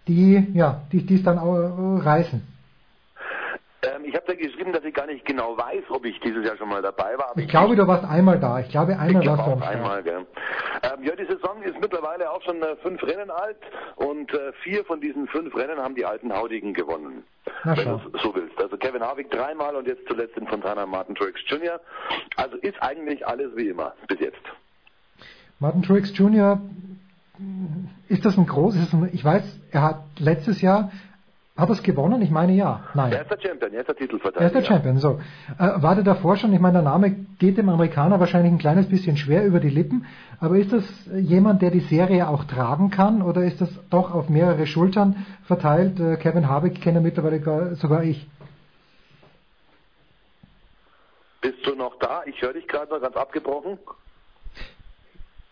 die 0.10 0.46
ja, 0.54 0.82
die 0.92 1.16
es 1.16 1.24
dann 1.24 1.40
auch 1.40 2.04
reißen? 2.04 2.42
Ich 4.08 4.16
habe 4.16 4.26
da 4.28 4.34
geschrieben, 4.34 4.72
dass 4.74 4.84
ich 4.84 4.94
gar 4.94 5.08
nicht 5.08 5.26
genau 5.26 5.58
weiß, 5.58 5.84
ob 5.90 6.06
ich 6.06 6.20
dieses 6.22 6.46
Jahr 6.46 6.56
schon 6.58 6.70
mal 6.70 6.82
dabei 6.82 7.18
war. 7.18 7.32
Aber 7.32 7.40
Ich 7.42 7.48
glaube, 7.48 7.76
du 7.76 7.88
warst 7.88 8.06
einmal 8.06 8.40
da. 8.40 8.60
Ich 8.60 8.70
glaube, 8.70 8.98
einmal 8.98 9.24
ich 9.24 9.30
warst 9.30 9.42
du 9.42 9.52
am 9.52 9.54
auch 9.54 9.58
Start. 9.62 9.76
einmal, 9.76 10.04
gell. 10.04 10.26
Ähm, 10.84 11.04
ja, 11.04 11.16
die 11.16 11.26
Saison 11.26 11.62
ist 11.64 11.80
mittlerweile 11.80 12.30
auch 12.32 12.42
schon 12.44 12.62
äh, 12.62 12.76
fünf 12.78 13.02
Rennen 13.04 13.30
alt 13.32 13.58
und 13.96 14.34
äh, 14.34 14.54
vier 14.64 14.86
von 14.86 15.02
diesen 15.02 15.28
fünf 15.28 15.56
Rennen 15.56 15.80
haben 15.80 15.96
die 15.96 16.06
alten 16.06 16.34
Haudigen 16.34 16.74
gewonnen. 16.74 17.24
Na 17.64 17.78
wenn 17.78 17.86
du 17.86 18.02
es 18.14 18.22
so 18.22 18.34
willst. 18.36 18.58
Also 18.62 18.78
Kevin 18.78 19.02
Harvick 19.02 19.30
dreimal 19.32 19.76
und 19.76 19.88
jetzt 19.88 20.08
zuletzt 20.08 20.36
in 20.38 20.48
Fontana 20.48 20.86
Martin 20.86 21.16
Truex 21.16 21.40
Jr. 21.48 21.80
Also 22.36 22.58
ist 22.58 22.82
eigentlich 22.82 23.26
alles 23.26 23.56
wie 23.56 23.70
immer 23.70 23.94
bis 24.08 24.20
jetzt. 24.20 24.42
Martin 25.60 25.82
Truex 25.84 26.16
Jr. 26.18 26.60
Ist 28.08 28.24
das 28.26 28.38
ein 28.38 28.46
großes, 28.46 28.96
ich 29.12 29.24
weiß, 29.24 29.44
er 29.72 29.82
hat 29.82 30.02
letztes 30.20 30.62
Jahr, 30.62 30.92
hat 31.58 31.70
er 31.70 31.74
es 31.74 31.84
gewonnen? 31.84 32.22
Ich 32.22 32.32
meine 32.32 32.52
ja. 32.54 32.84
Nein. 32.94 33.14
Er 33.14 33.22
ist 33.22 33.32
der 33.32 33.40
Champion, 33.40 33.74
er 33.74 33.80
ist 33.80 33.88
der 33.88 33.96
Er 33.96 34.02
ist 34.02 34.12
Titelverteidiger. 34.12 34.60
der 34.60 34.66
Champion, 34.68 34.98
so. 34.98 35.20
Äh, 35.58 35.82
war 35.82 35.96
der 35.96 36.04
davor 36.04 36.36
schon, 36.36 36.52
ich 36.54 36.60
meine, 36.60 36.74
der 36.74 36.82
Name 36.82 37.12
geht 37.40 37.58
dem 37.58 37.70
Amerikaner 37.70 38.20
wahrscheinlich 38.20 38.52
ein 38.52 38.58
kleines 38.58 38.88
bisschen 38.90 39.16
schwer 39.16 39.46
über 39.46 39.62
die 39.62 39.70
Lippen, 39.70 40.06
aber 40.42 40.58
ist 40.58 40.74
das 40.74 40.84
jemand, 41.14 41.62
der 41.62 41.72
die 41.72 41.80
Serie 41.80 42.28
auch 42.28 42.44
tragen 42.44 42.90
kann 42.90 43.22
oder 43.22 43.44
ist 43.46 43.62
das 43.62 43.70
doch 43.90 44.14
auf 44.14 44.28
mehrere 44.28 44.68
Schultern 44.68 45.26
verteilt? 45.46 45.98
Äh, 46.00 46.18
Kevin 46.18 46.50
Harvick 46.50 46.82
kenne 46.82 47.00
mittlerweile 47.00 47.40
gar, 47.40 47.76
sogar 47.76 48.04
ich. 48.04 48.28
Bist 51.40 51.66
du 51.66 51.76
noch 51.76 51.98
da? 52.00 52.24
Ich 52.26 52.42
höre 52.42 52.54
dich 52.54 52.68
gerade 52.68 52.92
noch 52.92 53.02
ganz 53.02 53.16
abgebrochen. 53.16 53.78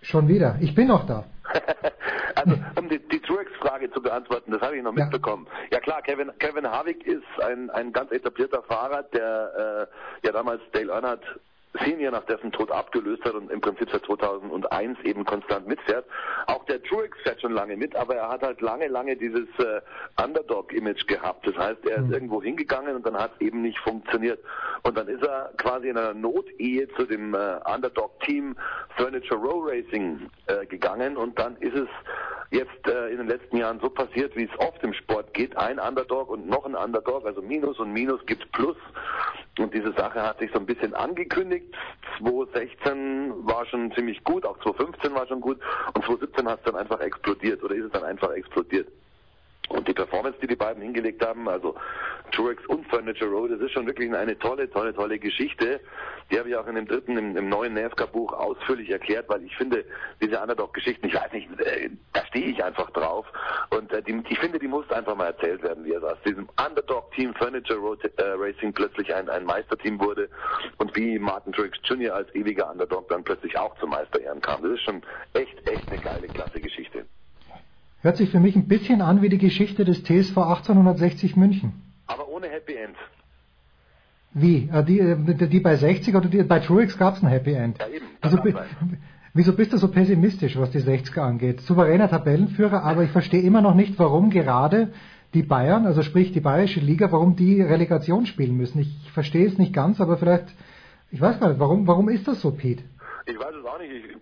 Schon 0.01 0.27
wieder. 0.27 0.57
Ich 0.59 0.75
bin 0.75 0.87
noch 0.87 1.05
da. 1.05 1.23
Also, 2.35 2.57
um 2.79 2.89
die, 2.89 2.99
die 3.09 3.19
Truex-Frage 3.19 3.91
zu 3.91 4.01
beantworten, 4.01 4.51
das 4.51 4.61
habe 4.61 4.75
ich 4.75 4.83
noch 4.83 4.91
mitbekommen. 4.91 5.47
Ja 5.71 5.79
klar, 5.79 6.01
Kevin, 6.01 6.31
Kevin 6.39 6.67
Harvick 6.67 7.05
ist 7.05 7.23
ein, 7.41 7.69
ein 7.69 7.93
ganz 7.93 8.11
etablierter 8.11 8.63
Fahrer, 8.63 9.03
der 9.03 9.87
äh, 10.23 10.25
ja 10.25 10.33
damals 10.33 10.61
Dale 10.71 10.91
Earnhardt 10.91 11.23
Senior 11.79 12.11
nach 12.11 12.25
dessen 12.25 12.51
Tod 12.51 12.71
abgelöst 12.71 13.23
hat 13.25 13.33
und 13.33 13.51
im 13.51 13.61
Prinzip 13.61 13.89
seit 13.91 14.05
2001 14.05 14.99
eben 15.03 15.25
konstant 15.25 15.67
mitfährt. 15.67 16.05
Auch 16.47 16.63
der 16.65 16.81
Truex 16.83 17.17
fährt 17.23 17.41
schon 17.41 17.53
lange 17.53 17.75
mit, 17.75 17.95
aber 17.95 18.15
er 18.15 18.29
hat 18.29 18.43
halt 18.43 18.61
lange, 18.61 18.87
lange 18.87 19.15
dieses 19.15 19.47
äh, 19.57 19.81
Underdog-Image 20.23 21.07
gehabt. 21.07 21.47
Das 21.47 21.57
heißt, 21.57 21.85
er 21.85 22.03
ist 22.03 22.11
irgendwo 22.11 22.41
hingegangen 22.43 22.95
und 22.95 23.05
dann 23.05 23.17
hat 23.17 23.31
es 23.35 23.41
eben 23.41 23.61
nicht 23.61 23.79
funktioniert. 23.79 24.39
Und 24.83 24.97
dann 24.97 25.07
ist 25.07 25.23
er 25.23 25.51
quasi 25.57 25.89
in 25.89 25.97
einer 25.97 26.13
Notehe 26.13 26.87
zu 26.89 27.05
dem 27.05 27.33
äh, 27.33 27.59
Underdog-Team 27.65 28.55
Furniture 28.97 29.39
Row 29.39 29.65
Racing 29.65 30.29
äh, 30.47 30.65
gegangen 30.65 31.17
und 31.17 31.37
dann 31.39 31.57
ist 31.57 31.75
es 31.75 31.87
jetzt 32.53 32.87
äh, 32.87 33.09
in 33.09 33.17
den 33.17 33.27
letzten 33.27 33.57
Jahren 33.57 33.79
so 33.79 33.89
passiert, 33.89 34.35
wie 34.35 34.43
es 34.43 34.59
oft 34.59 34.81
im 34.83 34.93
Sport 34.93 35.33
geht. 35.33 35.57
Ein 35.57 35.79
Underdog 35.79 36.29
und 36.29 36.47
noch 36.47 36.65
ein 36.65 36.75
Underdog, 36.75 37.25
also 37.25 37.41
Minus 37.41 37.79
und 37.79 37.91
Minus 37.91 38.23
gibt 38.25 38.49
Plus. 38.51 38.77
Und 39.59 39.73
diese 39.73 39.91
Sache 39.93 40.21
hat 40.21 40.39
sich 40.39 40.51
so 40.51 40.59
ein 40.59 40.65
bisschen 40.65 40.93
angekündigt. 40.93 41.62
2016 42.19 43.33
war 43.45 43.65
schon 43.65 43.91
ziemlich 43.93 44.23
gut, 44.23 44.45
auch 44.45 44.57
2015 44.59 45.13
war 45.13 45.27
schon 45.27 45.41
gut 45.41 45.59
und 45.93 46.05
2017 46.05 46.47
hat 46.47 46.59
es 46.59 46.65
dann 46.65 46.75
einfach 46.75 46.99
explodiert 46.99 47.63
oder 47.63 47.75
ist 47.75 47.85
es 47.85 47.91
dann 47.91 48.03
einfach 48.03 48.31
explodiert. 48.31 48.87
Und 49.69 49.87
die 49.87 49.93
Performance, 49.93 50.37
die 50.41 50.47
die 50.47 50.55
beiden 50.55 50.83
hingelegt 50.83 51.25
haben, 51.25 51.47
also 51.47 51.75
Truex 52.31 52.65
und 52.67 52.85
Furniture 52.87 53.31
Row, 53.31 53.47
das 53.47 53.61
ist 53.61 53.71
schon 53.71 53.85
wirklich 53.87 54.13
eine 54.13 54.37
tolle, 54.39 54.69
tolle, 54.69 54.93
tolle 54.93 55.17
Geschichte. 55.17 55.79
Die 56.29 56.37
habe 56.37 56.49
ich 56.49 56.55
auch 56.55 56.67
in 56.67 56.75
dem 56.75 56.85
dritten, 56.85 57.17
im, 57.17 57.37
im 57.37 57.49
neuen 57.49 57.73
NASCAR-Buch 57.73 58.33
ausführlich 58.33 58.89
erklärt, 58.89 59.29
weil 59.29 59.43
ich 59.43 59.55
finde, 59.55 59.85
diese 60.21 60.39
Underdog-Geschichten, 60.39 61.07
ich 61.07 61.15
weiß 61.15 61.31
nicht, 61.31 61.47
äh, 61.61 61.89
da 62.11 62.25
stehe 62.25 62.47
ich 62.47 62.63
einfach 62.63 62.89
drauf. 62.91 63.25
Und 63.69 63.91
äh, 63.93 64.01
die, 64.01 64.21
ich 64.29 64.39
finde, 64.39 64.59
die 64.59 64.67
muss 64.67 64.89
einfach 64.91 65.15
mal 65.15 65.27
erzählt 65.27 65.63
werden, 65.63 65.85
wie 65.85 65.93
es 65.93 66.03
aus 66.03 66.17
diesem 66.25 66.49
Underdog-Team 66.63 67.33
Furniture 67.35 67.79
Road 67.79 68.03
äh, 68.03 68.23
Racing 68.37 68.73
plötzlich 68.73 69.13
ein, 69.13 69.29
ein 69.29 69.45
Meisterteam 69.45 69.99
wurde 69.99 70.29
und 70.77 70.95
wie 70.95 71.17
Martin 71.17 71.53
Truex 71.53 71.77
Jr. 71.83 72.15
als 72.15 72.33
ewiger 72.35 72.69
Underdog 72.69 73.07
dann 73.09 73.23
plötzlich 73.23 73.57
auch 73.57 73.77
zum 73.79 73.91
Meisterehren 73.91 74.41
kam. 74.41 74.61
Das 74.61 74.73
ist 74.73 74.83
schon 74.83 75.01
echt, 75.33 75.69
echt 75.69 75.89
eine 75.89 76.01
geile, 76.01 76.27
klasse 76.27 76.59
Geschichte. 76.59 76.92
Hört 78.03 78.17
sich 78.17 78.29
für 78.29 78.39
mich 78.39 78.55
ein 78.55 78.67
bisschen 78.67 79.01
an 79.01 79.21
wie 79.21 79.29
die 79.29 79.37
Geschichte 79.37 79.85
des 79.85 80.03
TSV 80.03 80.37
1860 80.37 81.35
München. 81.37 81.71
Aber 82.05 82.27
ohne 82.27 82.47
Happy 82.49 82.73
End. 82.75 82.95
Wie? 84.33 84.69
Äh, 84.71 84.83
die, 84.83 84.99
äh, 84.99 85.15
die 85.39 85.47
die 85.47 85.59
bei 85.61 85.75
60 85.77 86.13
oder 86.15 86.27
die, 86.27 86.43
bei 86.43 86.59
Truex 86.59 86.97
gab 86.97 87.15
es 87.15 87.23
ein 87.23 87.29
Happy 87.29 87.53
End. 87.53 87.77
Ja, 87.79 87.87
eben. 87.87 88.05
Wieso, 88.21 88.37
bi- 88.41 88.53
wieso 89.33 89.53
bist 89.53 89.71
du 89.73 89.77
so 89.77 89.87
pessimistisch, 89.87 90.57
was 90.59 90.71
die 90.71 90.79
60er 90.81 91.21
angeht? 91.21 91.61
Souveräner 91.61 92.09
Tabellenführer, 92.09 92.83
aber 92.83 93.03
ich 93.03 93.11
verstehe 93.11 93.41
immer 93.41 93.61
noch 93.61 93.75
nicht, 93.75 93.97
warum 93.99 94.29
gerade 94.31 94.91
die 95.33 95.43
Bayern, 95.43 95.85
also 95.87 96.03
sprich 96.03 96.31
die 96.33 96.41
bayerische 96.41 96.79
Liga, 96.81 97.11
warum 97.11 97.35
die 97.35 97.61
Relegation 97.61 98.25
spielen 98.25 98.57
müssen. 98.57 98.79
Ich 98.79 99.11
verstehe 99.13 99.47
es 99.47 99.57
nicht 99.57 99.73
ganz, 99.73 100.01
aber 100.01 100.17
vielleicht, 100.17 100.53
ich 101.09 101.21
weiß 101.21 101.39
gar 101.39 101.47
nicht, 101.49 101.59
warum, 101.59 101.87
warum 101.87 102.09
ist 102.09 102.27
das 102.27 102.41
so, 102.41 102.51
Pete? 102.51 102.83
Ich 103.25 103.39
weiß 103.39 103.55
es 103.55 103.65
auch 103.65 103.79
nicht. 103.79 103.91
Ich, 103.93 104.17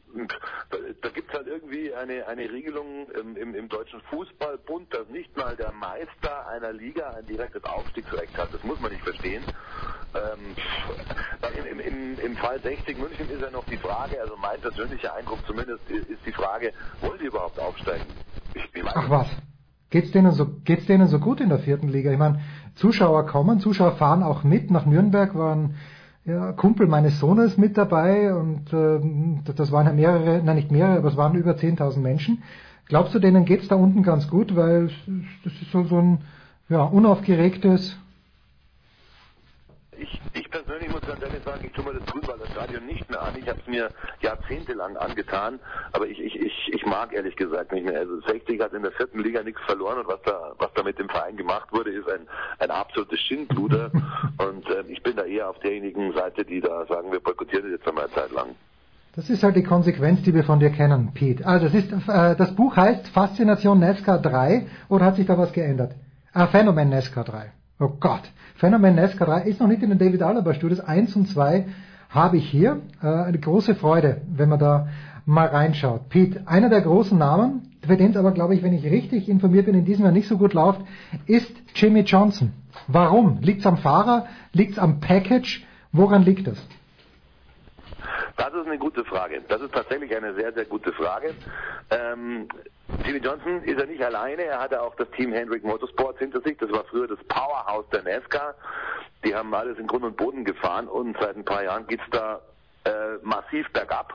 da 0.70 0.78
da 1.02 1.10
gibt 1.10 1.30
es 1.30 1.38
halt 1.38 1.48
irgendwie 1.48 1.94
eine, 1.94 2.28
eine 2.28 2.50
Regelung 2.50 3.08
im, 3.20 3.36
im, 3.36 3.56
im 3.56 3.70
deutschen 3.70 4.02
Fußballbund, 4.02 4.94
dass 4.94 5.08
nicht 5.10 5.36
mal 5.36 5.56
der 5.56 5.72
Meister 5.72 6.48
einer 6.48 6.72
Liga 6.72 7.12
ein 7.12 7.26
direktes 7.26 7.64
Aufstiegsrecht 7.64 8.38
hat. 8.38 8.54
Das 8.54 8.64
muss 8.64 8.80
man 8.80 8.92
nicht 8.92 9.04
verstehen. 9.04 9.44
Ähm, 10.14 10.56
im, 11.72 11.80
im, 11.80 12.20
im, 12.20 12.36
Fall 12.36 12.60
60 12.62 12.98
München 12.98 13.30
ist 13.30 13.42
ja 13.42 13.50
noch 13.50 13.66
die 13.66 13.78
Frage, 13.78 14.20
also 14.20 14.36
mein 14.38 14.60
persönlicher 14.60 15.16
Eindruck 15.16 15.40
zumindest, 15.48 15.90
ist 15.90 16.26
die 16.26 16.34
Frage, 16.34 16.74
wollen 17.00 17.20
die 17.20 17.28
überhaupt 17.28 17.60
aufsteigen? 17.60 18.06
Ich, 18.54 18.64
ich 18.74 18.84
Ach 18.86 19.10
was. 19.10 19.28
Geht's 19.90 20.12
denen 20.12 20.32
so, 20.32 20.48
geht's 20.64 20.86
denen 20.86 21.08
so 21.08 21.20
gut 21.20 21.42
in 21.42 21.50
der 21.50 21.60
vierten 21.60 21.90
Liga? 21.90 22.12
Ich 22.12 22.18
meine, 22.18 22.42
Zuschauer 22.76 23.26
kommen, 23.26 23.60
Zuschauer 23.60 23.94
fahren 23.94 24.24
auch 24.24 24.44
mit. 24.44 24.72
Nach 24.72 24.86
Nürnberg 24.86 25.36
waren 25.36 25.76
ja, 26.26 26.52
Kumpel 26.54 26.88
meines 26.88 27.20
Sohnes 27.20 27.58
mit 27.58 27.78
dabei 27.78 28.34
und 28.34 28.72
ähm, 28.74 29.42
das- 29.56 29.72
waren 29.72 29.88
ja 29.88 29.94
mehrere, 29.94 30.42
nein 30.44 30.56
nicht 30.56 30.72
mehrere, 30.72 30.98
aber 30.98 31.08
es 31.10 31.18
waren 31.18 31.36
über 31.36 31.56
10.000 31.56 32.02
Menschen. 32.02 32.44
Glaubst 32.86 33.16
du, 33.16 33.20
denen 33.20 33.46
geht's 33.46 33.68
da 33.68 33.76
unten 33.76 34.04
ganz 34.04 34.28
gut, 34.28 34.56
weil 34.56 34.90
das 35.44 35.54
ist 35.62 35.72
so, 35.72 35.84
so 35.86 35.98
ein 36.00 36.20
ja, 36.70 36.84
unaufgeregtes 36.84 37.98
ich, 40.02 40.22
ich 40.34 40.50
ganz 41.12 41.24
ehrlich 41.24 41.44
sagen, 41.44 41.66
ich 41.66 41.72
tue 41.74 41.84
mir 41.84 42.00
das 42.00 42.06
Grünwalder 42.06 42.42
nicht 42.88 43.10
mehr 43.10 43.22
an. 43.22 43.34
Ich 43.38 43.48
habe 43.48 43.60
es 43.60 43.68
mir 43.68 43.90
jahrzehntelang 44.22 44.96
angetan, 44.98 45.60
aber 45.92 46.08
ich, 46.08 46.20
ich, 46.20 46.36
ich, 46.36 46.72
ich 46.74 46.86
mag 46.86 47.14
ehrlich 47.14 47.36
gesagt 47.36 47.74
nicht 47.74 47.86
mehr. 47.86 48.00
Also 48.00 48.22
60 48.22 48.62
hat 48.62 48.74
in 48.74 48.84
der 48.84 48.92
vierten 48.94 49.20
Liga 49.20 49.44
nichts 49.44 49.62
verloren 49.66 50.00
und 50.00 50.08
was 50.08 50.22
da, 50.24 50.54
was 50.58 50.72
da 50.74 50.84
mit 50.84 50.98
dem 51.00 51.10
Verein 51.10 51.36
gemacht 51.36 51.72
wurde, 51.72 51.92
ist 51.92 52.10
ein, 52.10 52.28
ein 52.60 52.72
absolutes 52.72 53.20
Schindluder. 53.20 53.92
und 54.38 54.70
äh, 54.70 54.84
ich 54.88 55.04
bin 55.04 55.18
da 55.18 55.24
eher 55.24 55.50
auf 55.50 55.60
derjenigen 55.60 56.14
Seite, 56.14 56.46
die 56.46 56.62
da 56.62 56.86
sagen, 56.86 57.12
wir 57.12 57.20
boykottieren 57.20 57.70
das 57.70 57.80
jetzt 57.80 57.88
einmal 57.88 58.06
eine 58.06 58.14
Zeit 58.14 58.32
lang. 58.32 58.56
Das 59.14 59.30
ist 59.30 59.44
halt 59.44 59.58
die 59.58 59.64
Konsequenz, 59.64 60.22
die 60.22 60.34
wir 60.34 60.46
von 60.46 60.62
dir 60.62 60.70
kennen, 60.70 61.12
Pete. 61.14 61.46
Also 61.46 61.66
das, 61.66 61.76
ist, 61.76 61.92
äh, 61.92 62.36
das 62.38 62.56
Buch 62.56 62.78
heißt 62.78 63.10
Faszination 63.10 63.80
Nesca 63.80 64.18
3 64.18 64.68
oder 64.88 65.06
hat 65.06 65.18
sich 65.18 65.26
da 65.26 65.38
was 65.38 65.52
geändert? 65.52 65.94
Ah, 66.32 66.48
Phänomen 66.48 66.88
Nesca 66.88 67.24
3. 67.24 67.52
Oh 67.82 67.90
Gott. 68.00 68.22
Phänomen 68.58 68.94
Nesca 68.94 69.26
3 69.26 69.42
ist 69.42 69.60
noch 69.60 69.68
nicht 69.68 69.82
in 69.82 69.90
den 69.90 69.98
David 69.98 70.22
Alaba 70.22 70.54
Studios. 70.54 70.80
1 70.80 71.16
und 71.16 71.28
2 71.28 71.66
habe 72.12 72.38
ich 72.38 72.48
hier. 72.48 72.80
Äh, 73.02 73.08
eine 73.08 73.40
große 73.40 73.74
Freude, 73.74 74.22
wenn 74.32 74.50
man 74.50 74.60
da 74.60 74.88
mal 75.26 75.48
reinschaut. 75.48 76.08
Pete, 76.10 76.48
einer 76.48 76.70
der 76.70 76.82
großen 76.82 77.18
Namen, 77.18 77.64
für 77.82 77.98
den 77.98 78.12
es 78.12 78.18
aber, 78.18 78.34
glaube 78.34 78.54
ich, 78.54 78.62
wenn 78.62 78.74
ich 78.74 78.84
richtig 78.84 79.28
informiert 79.28 79.66
bin, 79.66 79.74
in 79.74 79.86
diesem 79.86 80.06
Jahr 80.06 80.14
nicht 80.14 80.28
so 80.28 80.38
gut 80.38 80.54
läuft, 80.54 80.82
ist 81.26 81.52
Jimmy 81.74 82.02
Johnson. 82.02 82.54
Warum? 82.88 83.40
Liegt 83.42 83.62
es 83.62 83.66
am 83.66 83.78
Fahrer? 83.78 84.28
Liegt 84.54 84.74
es 84.74 84.80
am 84.80 85.00
Package? 85.00 85.66
Woran 85.92 86.22
liegt 86.22 86.46
das? 86.46 86.64
Das 88.42 88.56
ist 88.56 88.66
eine 88.66 88.80
gute 88.80 89.06
Frage. 89.06 89.40
Das 89.50 89.62
ist 89.62 89.72
tatsächlich 89.72 90.16
eine 90.16 90.34
sehr, 90.34 90.52
sehr 90.52 90.66
gute 90.66 90.92
Frage. 90.94 91.36
Ähm, 91.92 92.50
Jimmy 93.06 93.20
Johnson 93.20 93.62
ist 93.62 93.80
er 93.80 93.86
nicht 93.86 94.04
alleine. 94.04 94.46
Er 94.46 94.60
hatte 94.60 94.82
auch 94.82 94.96
das 94.96 95.08
Team 95.12 95.32
Hendrick 95.32 95.64
Motorsports 95.64 96.18
hinter 96.18 96.42
sich. 96.42 96.58
Das 96.58 96.72
war 96.72 96.84
früher 96.86 97.08
das 97.08 97.20
Powerhouse 97.28 97.86
der 97.94 98.02
NASCAR. 98.02 98.56
Die 99.24 99.36
haben 99.36 99.54
alles 99.54 99.78
in 99.78 99.86
Grund 99.86 100.06
und 100.06 100.18
Boden 100.18 100.44
gefahren 100.44 100.88
und 100.88 101.16
seit 101.22 101.38
ein 101.38 101.46
paar 101.46 101.64
Jahren 101.64 101.86
geht's 101.86 102.04
da 102.10 102.42
äh, 102.86 103.18
massiv 103.22 103.72
bergab. 103.74 104.12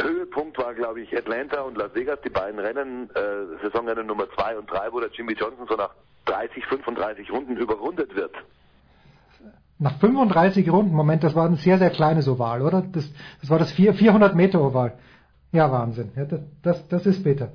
Höhepunkt 0.00 0.58
war, 0.58 0.74
glaube 0.74 1.02
ich, 1.02 1.16
Atlanta 1.16 1.60
und 1.60 1.78
Las 1.78 1.94
Vegas, 1.94 2.18
die 2.24 2.30
beiden 2.30 2.58
Rennen, 2.58 3.08
äh, 3.14 3.62
Saisonrennen 3.62 4.04
Nummer 4.04 4.28
2 4.32 4.58
und 4.58 4.68
3, 4.68 4.92
wo 4.92 4.98
der 4.98 5.10
Jimmy 5.10 5.34
Johnson 5.34 5.68
so 5.68 5.76
nach 5.76 5.90
30, 6.24 6.66
35 6.66 7.30
Runden 7.30 7.56
überrundet 7.56 8.16
wird. 8.16 8.34
Nach 9.82 9.98
35 9.98 10.70
Runden, 10.70 10.94
Moment, 10.94 11.24
das 11.24 11.34
war 11.34 11.44
ein 11.44 11.56
sehr, 11.56 11.76
sehr 11.76 11.90
kleines 11.90 12.28
Oval, 12.28 12.62
oder? 12.62 12.84
Das, 12.92 13.04
das 13.40 13.50
war 13.50 13.58
das 13.58 13.72
400 13.72 14.32
Meter 14.36 14.60
Oval. 14.60 14.96
Ja, 15.50 15.72
Wahnsinn. 15.72 16.12
Ja, 16.14 16.24
das, 16.62 16.86
das, 16.86 17.04
ist 17.04 17.24
bitter. 17.24 17.48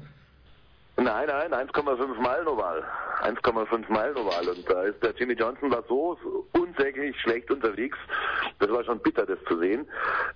Nein, 0.97 1.27
nein, 1.27 1.53
1,5 1.53 2.21
Meilen 2.21 2.47
Oval. 2.49 2.83
1,5 3.21 3.89
Meilen 3.89 4.17
Oval. 4.17 4.49
Und 4.49 4.69
da 4.69 4.83
ist 4.83 5.01
der 5.01 5.13
Jimmy 5.15 5.35
Johnson 5.35 5.71
war 5.71 5.83
so 5.87 6.17
unsäglich 6.51 7.17
schlecht 7.21 7.49
unterwegs. 7.49 7.97
Das 8.59 8.69
war 8.71 8.83
schon 8.83 8.99
bitter, 8.99 9.25
das 9.25 9.39
zu 9.47 9.57
sehen. 9.59 9.87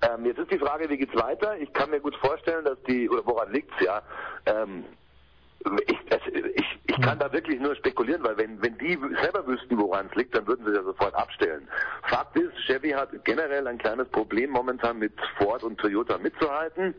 Ähm, 0.01 0.25
jetzt 0.25 0.39
ist 0.39 0.51
die 0.51 0.59
Frage, 0.59 0.89
wie 0.89 0.97
geht's 0.97 1.15
weiter? 1.15 1.57
Ich 1.57 1.73
kann 1.73 1.89
mir 1.89 1.99
gut 1.99 2.15
vorstellen, 2.15 2.63
dass 2.63 2.81
die, 2.83 3.09
oder 3.09 3.25
woran 3.25 3.51
liegt's 3.51 3.75
ja? 3.81 4.01
Ähm, 4.45 4.85
ich, 5.87 5.97
das, 6.09 6.19
ich, 6.27 6.79
ich 6.85 7.01
kann 7.01 7.19
da 7.19 7.31
wirklich 7.31 7.59
nur 7.59 7.75
spekulieren, 7.75 8.23
weil 8.23 8.37
wenn, 8.37 8.61
wenn 8.61 8.77
die 8.77 8.97
selber 9.21 9.45
wüssten, 9.47 9.77
woran 9.77 10.07
es 10.09 10.15
liegt, 10.15 10.35
dann 10.35 10.47
würden 10.47 10.65
sie 10.65 10.73
ja 10.73 10.83
sofort 10.83 11.13
abstellen. 11.15 11.67
Fakt 12.03 12.37
ist, 12.37 12.53
Chevy 12.65 12.91
hat 12.91 13.09
generell 13.25 13.67
ein 13.67 13.77
kleines 13.77 14.07
Problem 14.09 14.51
momentan 14.51 14.99
mit 14.99 15.13
Ford 15.37 15.63
und 15.63 15.77
Toyota 15.79 16.17
mitzuhalten. 16.17 16.93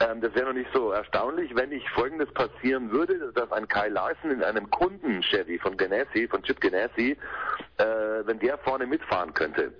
Ähm, 0.00 0.20
das 0.20 0.34
wäre 0.34 0.46
noch 0.46 0.54
nicht 0.54 0.70
so 0.72 0.92
erstaunlich, 0.92 1.54
wenn 1.54 1.70
nicht 1.70 1.88
Folgendes 1.90 2.32
passieren 2.32 2.90
würde, 2.90 3.32
dass 3.34 3.50
ein 3.52 3.66
Kyle 3.68 3.90
Larson 3.90 4.30
in 4.30 4.42
einem 4.42 4.70
Kunden-Chevy 4.70 5.58
von 5.58 5.76
Ganassi, 5.76 6.28
von 6.28 6.42
Chip 6.42 6.60
Ganassi, 6.60 7.16
äh, 7.78 7.84
wenn 8.24 8.38
der 8.38 8.58
vorne 8.58 8.86
mitfahren 8.86 9.34
könnte. 9.34 9.72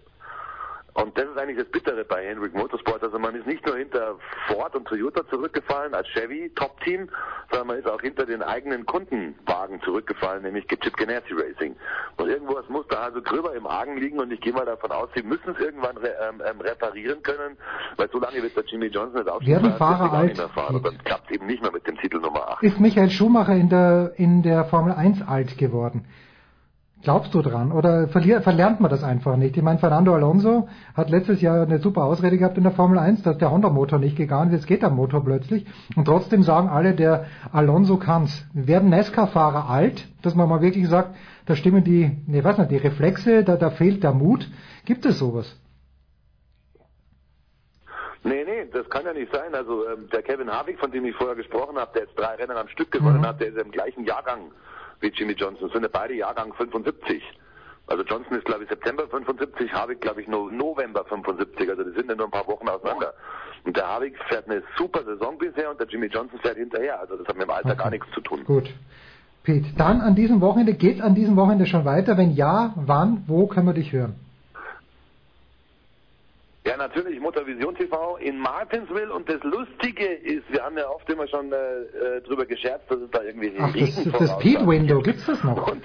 Und 0.94 1.16
das 1.16 1.26
ist 1.26 1.38
eigentlich 1.38 1.58
das 1.58 1.68
Bittere 1.68 2.04
bei 2.04 2.26
Henrik 2.26 2.54
Motorsport. 2.54 3.02
Also 3.02 3.18
man 3.18 3.34
ist 3.34 3.46
nicht 3.46 3.64
nur 3.64 3.76
hinter 3.76 4.16
Ford 4.48 4.74
und 4.74 4.86
Toyota 4.88 5.26
zurückgefallen 5.28 5.94
als 5.94 6.08
Chevy 6.08 6.50
Top-Team, 6.56 7.08
sondern 7.50 7.66
man 7.68 7.78
ist 7.78 7.88
auch 7.88 8.00
hinter 8.00 8.26
den 8.26 8.42
eigenen 8.42 8.84
Kundenwagen 8.84 9.80
zurückgefallen, 9.82 10.42
nämlich 10.42 10.66
Chip 10.66 10.96
Ganassi 10.96 11.32
Racing. 11.32 11.76
Und 12.16 12.28
irgendwas 12.28 12.68
muss 12.68 12.86
da 12.88 13.02
also 13.02 13.22
gröber 13.22 13.54
im 13.54 13.66
Argen 13.66 13.96
liegen 13.98 14.18
und 14.18 14.32
ich 14.32 14.40
gehe 14.40 14.52
mal 14.52 14.66
davon 14.66 14.90
aus, 14.90 15.08
sie 15.14 15.22
müssen 15.22 15.50
es 15.50 15.60
irgendwann 15.60 15.96
re 15.98 16.14
ähm, 16.28 16.42
ähm, 16.44 16.60
reparieren 16.60 17.22
können, 17.22 17.56
weil 17.96 18.08
so 18.10 18.18
lange 18.18 18.42
wird 18.42 18.56
der 18.56 18.64
Jimmy 18.64 18.86
Johnson 18.86 19.20
nicht 19.20 19.30
aufstehen. 19.30 19.62
Werden 19.62 19.76
Fahrer 19.78 20.12
alt? 20.12 20.38
Fahren. 20.38 20.76
Und 20.76 20.86
dann 20.86 20.98
klappt 21.04 21.30
es 21.30 21.36
eben 21.36 21.46
nicht 21.46 21.62
mehr 21.62 21.72
mit 21.72 21.86
dem 21.86 21.96
Titel 21.98 22.18
Nummer 22.18 22.48
8. 22.48 22.62
Ist 22.62 22.80
Michael 22.80 23.10
Schumacher 23.10 23.54
in 23.54 23.68
der, 23.68 24.12
in 24.16 24.42
der 24.42 24.64
Formel 24.64 24.92
1 24.92 25.22
alt 25.26 25.58
geworden? 25.58 26.06
Glaubst 27.02 27.32
du 27.32 27.42
dran? 27.42 27.70
Oder 27.70 28.08
verlernt 28.08 28.80
man 28.80 28.90
das 28.90 29.04
einfach 29.04 29.36
nicht? 29.36 29.56
Ich 29.56 29.62
meine, 29.62 29.78
Fernando 29.78 30.12
Alonso 30.14 30.68
hat 30.94 31.10
letztes 31.10 31.40
Jahr 31.40 31.62
eine 31.62 31.78
super 31.78 32.02
Ausrede 32.04 32.38
gehabt 32.38 32.58
in 32.58 32.64
der 32.64 32.72
Formel 32.72 32.98
1, 32.98 33.22
dass 33.22 33.38
der 33.38 33.52
Honda-Motor 33.52 34.00
nicht 34.00 34.16
gegangen 34.16 34.50
ist. 34.50 34.60
Jetzt 34.60 34.66
geht 34.66 34.82
der 34.82 34.90
Motor 34.90 35.24
plötzlich. 35.24 35.64
Und 35.94 36.06
trotzdem 36.06 36.42
sagen 36.42 36.68
alle, 36.68 36.94
der 36.94 37.26
Alonso 37.52 37.98
kann's. 37.98 38.44
Werden 38.52 38.90
NASCAR-Fahrer 38.90 39.70
alt, 39.70 40.08
dass 40.22 40.34
man 40.34 40.48
mal 40.48 40.60
wirklich 40.60 40.88
sagt, 40.88 41.14
da 41.46 41.54
stimmen 41.54 41.84
die, 41.84 42.10
ne, 42.26 42.42
weiß 42.42 42.58
nicht, 42.58 42.72
die 42.72 42.76
Reflexe, 42.78 43.44
da, 43.44 43.56
da 43.56 43.70
fehlt 43.70 44.02
der 44.02 44.12
Mut. 44.12 44.50
Gibt 44.84 45.06
es 45.06 45.20
sowas? 45.20 45.56
Nee, 48.24 48.44
nee, 48.44 48.68
das 48.72 48.90
kann 48.90 49.04
ja 49.04 49.12
nicht 49.12 49.32
sein. 49.32 49.54
Also 49.54 49.88
ähm, 49.88 50.08
der 50.12 50.22
Kevin 50.22 50.50
Harvick, 50.50 50.80
von 50.80 50.90
dem 50.90 51.04
ich 51.04 51.14
vorher 51.14 51.36
gesprochen 51.36 51.78
habe, 51.78 51.92
der 51.94 52.02
jetzt 52.02 52.18
drei 52.18 52.34
Rennen 52.34 52.56
am 52.56 52.68
Stück 52.68 52.90
gewonnen 52.90 53.20
mhm. 53.20 53.26
hat, 53.26 53.40
der 53.40 53.48
ist 53.48 53.58
im 53.58 53.70
gleichen 53.70 54.04
Jahrgang 54.04 54.50
wie 55.00 55.08
Jimmy 55.08 55.32
Johnson. 55.32 55.68
Das 55.68 55.72
sind 55.72 55.82
ja 55.82 55.88
beide 55.92 56.14
Jahrgang 56.14 56.52
75. 56.54 57.22
Also 57.86 58.04
Johnson 58.04 58.36
ist, 58.36 58.44
glaube 58.44 58.64
ich, 58.64 58.68
September 58.68 59.08
75, 59.08 59.72
Harvick, 59.72 60.00
glaube 60.02 60.20
ich, 60.20 60.28
nur 60.28 60.52
November 60.52 61.04
75. 61.06 61.70
Also 61.70 61.84
die 61.84 61.92
sind 61.92 62.10
ja 62.10 62.16
nur 62.16 62.26
ein 62.26 62.30
paar 62.30 62.46
Wochen 62.46 62.68
auseinander. 62.68 63.14
Und 63.64 63.76
der 63.76 63.86
Harvick 63.88 64.16
fährt 64.28 64.48
eine 64.48 64.62
super 64.76 65.04
Saison 65.04 65.38
bisher 65.38 65.70
und 65.70 65.80
der 65.80 65.86
Jimmy 65.88 66.06
Johnson 66.06 66.38
fährt 66.40 66.58
hinterher. 66.58 67.00
Also 67.00 67.16
das 67.16 67.26
hat 67.26 67.36
mit 67.36 67.44
dem 67.44 67.50
Alter 67.50 67.70
okay. 67.70 67.78
gar 67.78 67.90
nichts 67.90 68.06
zu 68.12 68.20
tun. 68.20 68.44
Gut. 68.44 68.72
Pete, 69.42 69.68
dann 69.76 70.02
an 70.02 70.14
diesem 70.14 70.42
Wochenende, 70.42 70.74
geht 70.74 71.00
an 71.00 71.14
diesem 71.14 71.36
Wochenende 71.36 71.64
schon 71.64 71.86
weiter? 71.86 72.18
Wenn 72.18 72.32
ja, 72.32 72.74
wann, 72.76 73.24
wo 73.26 73.46
können 73.46 73.66
wir 73.66 73.72
dich 73.72 73.92
hören? 73.92 74.16
Ja, 76.68 76.76
natürlich 76.76 77.18
Motorvision 77.18 77.74
TV 77.74 78.18
in 78.18 78.38
Martinsville 78.38 79.10
und 79.10 79.26
das 79.26 79.42
Lustige 79.42 80.04
ist, 80.04 80.52
wir 80.52 80.62
haben 80.62 80.76
ja 80.76 80.86
oft 80.86 81.08
immer 81.08 81.26
schon 81.26 81.50
äh, 81.50 81.56
äh 81.56 82.20
drüber 82.20 82.44
gescherzt, 82.44 82.90
dass 82.90 82.98
es 82.98 83.10
da 83.10 83.22
irgendwie 83.22 83.54
Ach, 83.58 83.74
Regen 83.74 84.12
das, 84.12 84.28
das 84.28 84.30
Speed 84.32 84.66
Window, 84.66 85.00
gibt's 85.00 85.24
das 85.24 85.42
noch? 85.42 85.72
Und, 85.72 85.82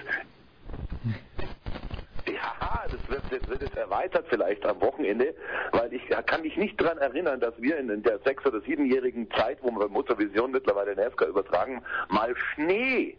ja, 2.28 2.84
das 2.92 3.00
wird, 3.08 3.22
das 3.32 3.50
wird 3.50 3.62
jetzt 3.62 3.78
erweitert 3.78 4.26
vielleicht 4.28 4.66
am 4.66 4.82
Wochenende, 4.82 5.34
weil 5.72 5.94
ich 5.94 6.02
kann 6.26 6.42
mich 6.42 6.58
nicht 6.58 6.82
daran 6.82 6.98
erinnern, 6.98 7.40
dass 7.40 7.54
wir 7.62 7.78
in, 7.78 7.90
in 7.90 8.04
der 8.04 8.20
sechs- 8.20 8.46
oder 8.46 8.60
siebenjährigen 8.60 9.32
Zeit, 9.32 9.60
wo 9.62 9.72
wir 9.72 9.88
Motorvision 9.88 10.52
mittlerweile 10.52 10.98
NASCAR 10.98 11.30
übertragen, 11.30 11.82
mal 12.10 12.36
Schnee, 12.36 13.16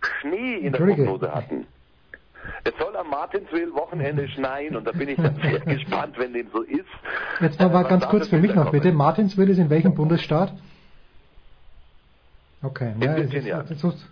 Schnee 0.00 0.56
in 0.56 0.72
der 0.72 0.80
Prognose 0.80 1.32
hatten. 1.32 1.68
Es 2.64 2.72
soll 2.78 2.96
am 2.96 3.10
Martinsville 3.10 3.72
Wochenende 3.74 4.28
schneien 4.28 4.76
und 4.76 4.86
da 4.86 4.92
bin 4.92 5.08
ich 5.08 5.16
dann 5.16 5.36
sehr 5.42 5.60
gespannt, 5.76 6.18
wenn 6.18 6.32
dem 6.32 6.48
so 6.52 6.62
ist. 6.62 6.84
Jetzt 7.40 7.60
noch 7.60 7.72
mal 7.72 7.84
äh, 7.84 7.88
ganz 7.88 8.06
kurz 8.08 8.28
für 8.28 8.38
mich 8.38 8.54
noch 8.54 8.70
bitte. 8.70 8.92
Martinsville 8.92 9.50
ist 9.50 9.58
in 9.58 9.70
welchem 9.70 9.94
Bundesstaat? 9.94 10.52
Okay, 12.62 12.94
ja, 13.00 13.16
Virginia. 13.16 13.60
Ist, 13.60 13.84
ist, 13.84 14.08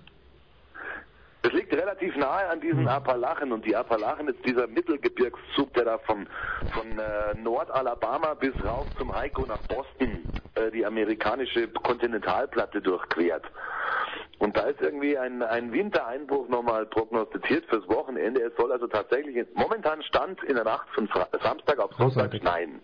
es 1.44 1.52
liegt 1.52 1.72
relativ 1.72 2.14
nahe 2.16 2.48
an 2.48 2.60
diesen 2.60 2.80
hm. 2.80 2.88
Appalachen 2.88 3.50
und 3.50 3.64
die 3.64 3.74
Appalachen 3.74 4.28
ist 4.28 4.44
dieser 4.44 4.68
Mittelgebirgszug, 4.68 5.72
der 5.74 5.84
da 5.84 5.98
von, 5.98 6.28
von 6.72 6.86
äh, 6.98 7.34
Nordalabama 7.42 8.34
bis 8.34 8.52
rauf 8.64 8.86
zum 8.96 9.14
Heiko 9.14 9.44
nach 9.46 9.60
Boston 9.62 10.22
äh, 10.54 10.70
die 10.70 10.84
amerikanische 10.84 11.68
Kontinentalplatte 11.68 12.80
durchquert. 12.80 13.44
Und 14.38 14.56
da 14.56 14.62
ist 14.62 14.80
irgendwie 14.80 15.16
ein, 15.16 15.42
ein 15.42 15.72
Wintereinbruch 15.72 16.48
nochmal 16.48 16.84
prognostiziert 16.86 17.64
fürs 17.66 17.86
Wochenende. 17.88 18.40
Es 18.42 18.56
soll 18.56 18.72
also 18.72 18.88
tatsächlich 18.88 19.46
momentan 19.54 20.02
Stand 20.02 20.42
in 20.42 20.56
der 20.56 20.64
Nacht 20.64 20.88
von 20.94 21.06
Fra 21.08 21.28
Samstag 21.42 21.78
auf 21.78 21.92
Sonntag 21.94 22.34
schneien. 22.34 22.80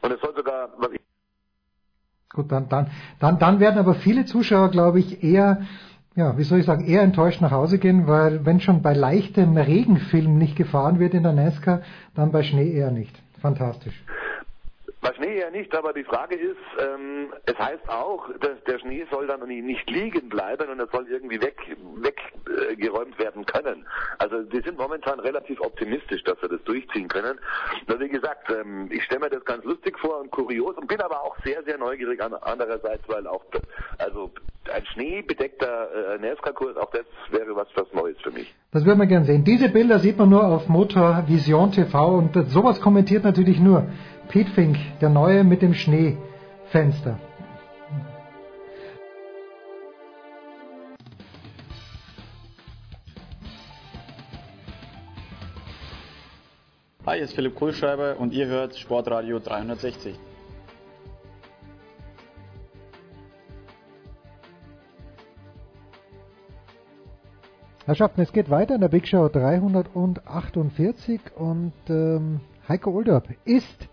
Und 0.00 0.12
es 0.12 0.20
soll 0.20 0.34
sogar, 0.36 0.70
was 0.78 0.92
ich 0.92 1.00
Gut, 2.32 2.52
dann, 2.52 2.68
dann, 2.68 2.90
dann, 3.18 3.38
dann 3.38 3.58
werden 3.58 3.78
aber 3.78 3.94
viele 3.94 4.26
Zuschauer, 4.26 4.70
glaube 4.70 5.00
ich, 5.00 5.24
eher, 5.24 5.62
ja, 6.14 6.36
wie 6.36 6.44
soll 6.44 6.60
ich 6.60 6.66
sagen, 6.66 6.84
eher 6.84 7.02
enttäuscht 7.02 7.40
nach 7.40 7.50
Hause 7.50 7.78
gehen, 7.78 8.06
weil 8.06 8.44
wenn 8.44 8.60
schon 8.60 8.82
bei 8.82 8.92
leichtem 8.92 9.56
Regenfilm 9.56 10.38
nicht 10.38 10.54
gefahren 10.54 11.00
wird 11.00 11.14
in 11.14 11.22
der 11.22 11.32
NASCAR, 11.32 11.82
dann 12.14 12.30
bei 12.30 12.42
Schnee 12.42 12.70
eher 12.70 12.90
nicht. 12.90 13.18
Fantastisch. 13.40 14.04
Bei 15.00 15.14
Schnee 15.14 15.38
ja 15.38 15.50
nicht, 15.50 15.74
aber 15.76 15.92
die 15.92 16.02
Frage 16.02 16.34
ist, 16.34 16.56
ähm, 16.80 17.32
es 17.46 17.56
heißt 17.56 17.88
auch, 17.88 18.28
dass 18.40 18.62
der 18.66 18.80
Schnee 18.80 19.06
soll 19.12 19.28
dann 19.28 19.46
nicht 19.46 19.88
liegen 19.88 20.28
bleiben 20.28 20.68
und 20.68 20.80
er 20.80 20.88
soll 20.88 21.06
irgendwie 21.08 21.40
weg, 21.40 21.56
weg 22.02 22.20
äh, 22.48 23.18
werden 23.18 23.46
können. 23.46 23.86
Also 24.18 24.42
die 24.42 24.60
sind 24.60 24.76
momentan 24.76 25.20
relativ 25.20 25.60
optimistisch, 25.60 26.24
dass 26.24 26.42
wir 26.42 26.48
das 26.48 26.62
durchziehen 26.64 27.06
können. 27.06 27.38
Nur 27.86 28.00
wie 28.00 28.08
gesagt, 28.08 28.50
ähm, 28.50 28.88
ich 28.90 29.04
stelle 29.04 29.20
mir 29.20 29.30
das 29.30 29.44
ganz 29.44 29.64
lustig 29.64 29.96
vor 30.00 30.20
und 30.20 30.32
kurios 30.32 30.76
und 30.76 30.88
bin 30.88 31.00
aber 31.00 31.22
auch 31.22 31.36
sehr, 31.44 31.62
sehr 31.62 31.78
neugierig 31.78 32.20
an, 32.20 32.34
andererseits, 32.34 33.08
weil 33.08 33.26
auch 33.28 33.44
also 33.98 34.32
ein 34.74 34.84
schneebedeckter 34.86 36.14
äh, 36.14 36.18
NASCAR-Kurs, 36.18 36.76
auch 36.76 36.90
das 36.90 37.06
wäre 37.30 37.54
was, 37.54 37.68
was 37.74 37.86
Neues 37.92 38.16
für 38.22 38.30
mich. 38.30 38.52
Das 38.72 38.84
würde 38.84 38.98
man 38.98 39.08
gern 39.08 39.24
sehen. 39.24 39.44
Diese 39.44 39.68
Bilder 39.68 39.98
sieht 39.98 40.18
man 40.18 40.28
nur 40.28 40.44
auf 40.44 40.68
Motor 40.68 41.24
Vision 41.26 41.72
TV 41.72 42.16
und 42.16 42.34
sowas 42.48 42.80
kommentiert 42.80 43.24
natürlich 43.24 43.60
nur 43.60 43.86
Pete 44.28 44.50
Fink, 44.50 44.76
der 45.00 45.08
Neue 45.08 45.42
mit 45.42 45.62
dem 45.62 45.72
Schneefenster. 45.72 47.18
Hi, 57.06 57.14
hier 57.16 57.24
ist 57.24 57.32
Philipp 57.32 57.54
Kohlschreiber 57.54 58.16
und 58.18 58.34
ihr 58.34 58.46
hört 58.48 58.76
Sportradio 58.76 59.38
360. 59.38 60.18
Herrschaften, 67.86 68.20
es 68.20 68.30
geht 68.30 68.50
weiter 68.50 68.74
in 68.74 68.82
der 68.82 68.88
Big 68.88 69.08
Show 69.08 69.30
348 69.30 71.18
und 71.34 71.72
ähm, 71.88 72.40
Heiko 72.68 72.90
Olderb 72.90 73.30
ist 73.46 73.88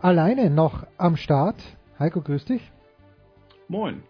alleine 0.00 0.50
noch 0.50 0.86
am 0.96 1.16
Start. 1.16 1.56
Heiko, 1.98 2.20
grüß 2.20 2.44
dich. 2.46 2.72
Moin. 3.68 4.02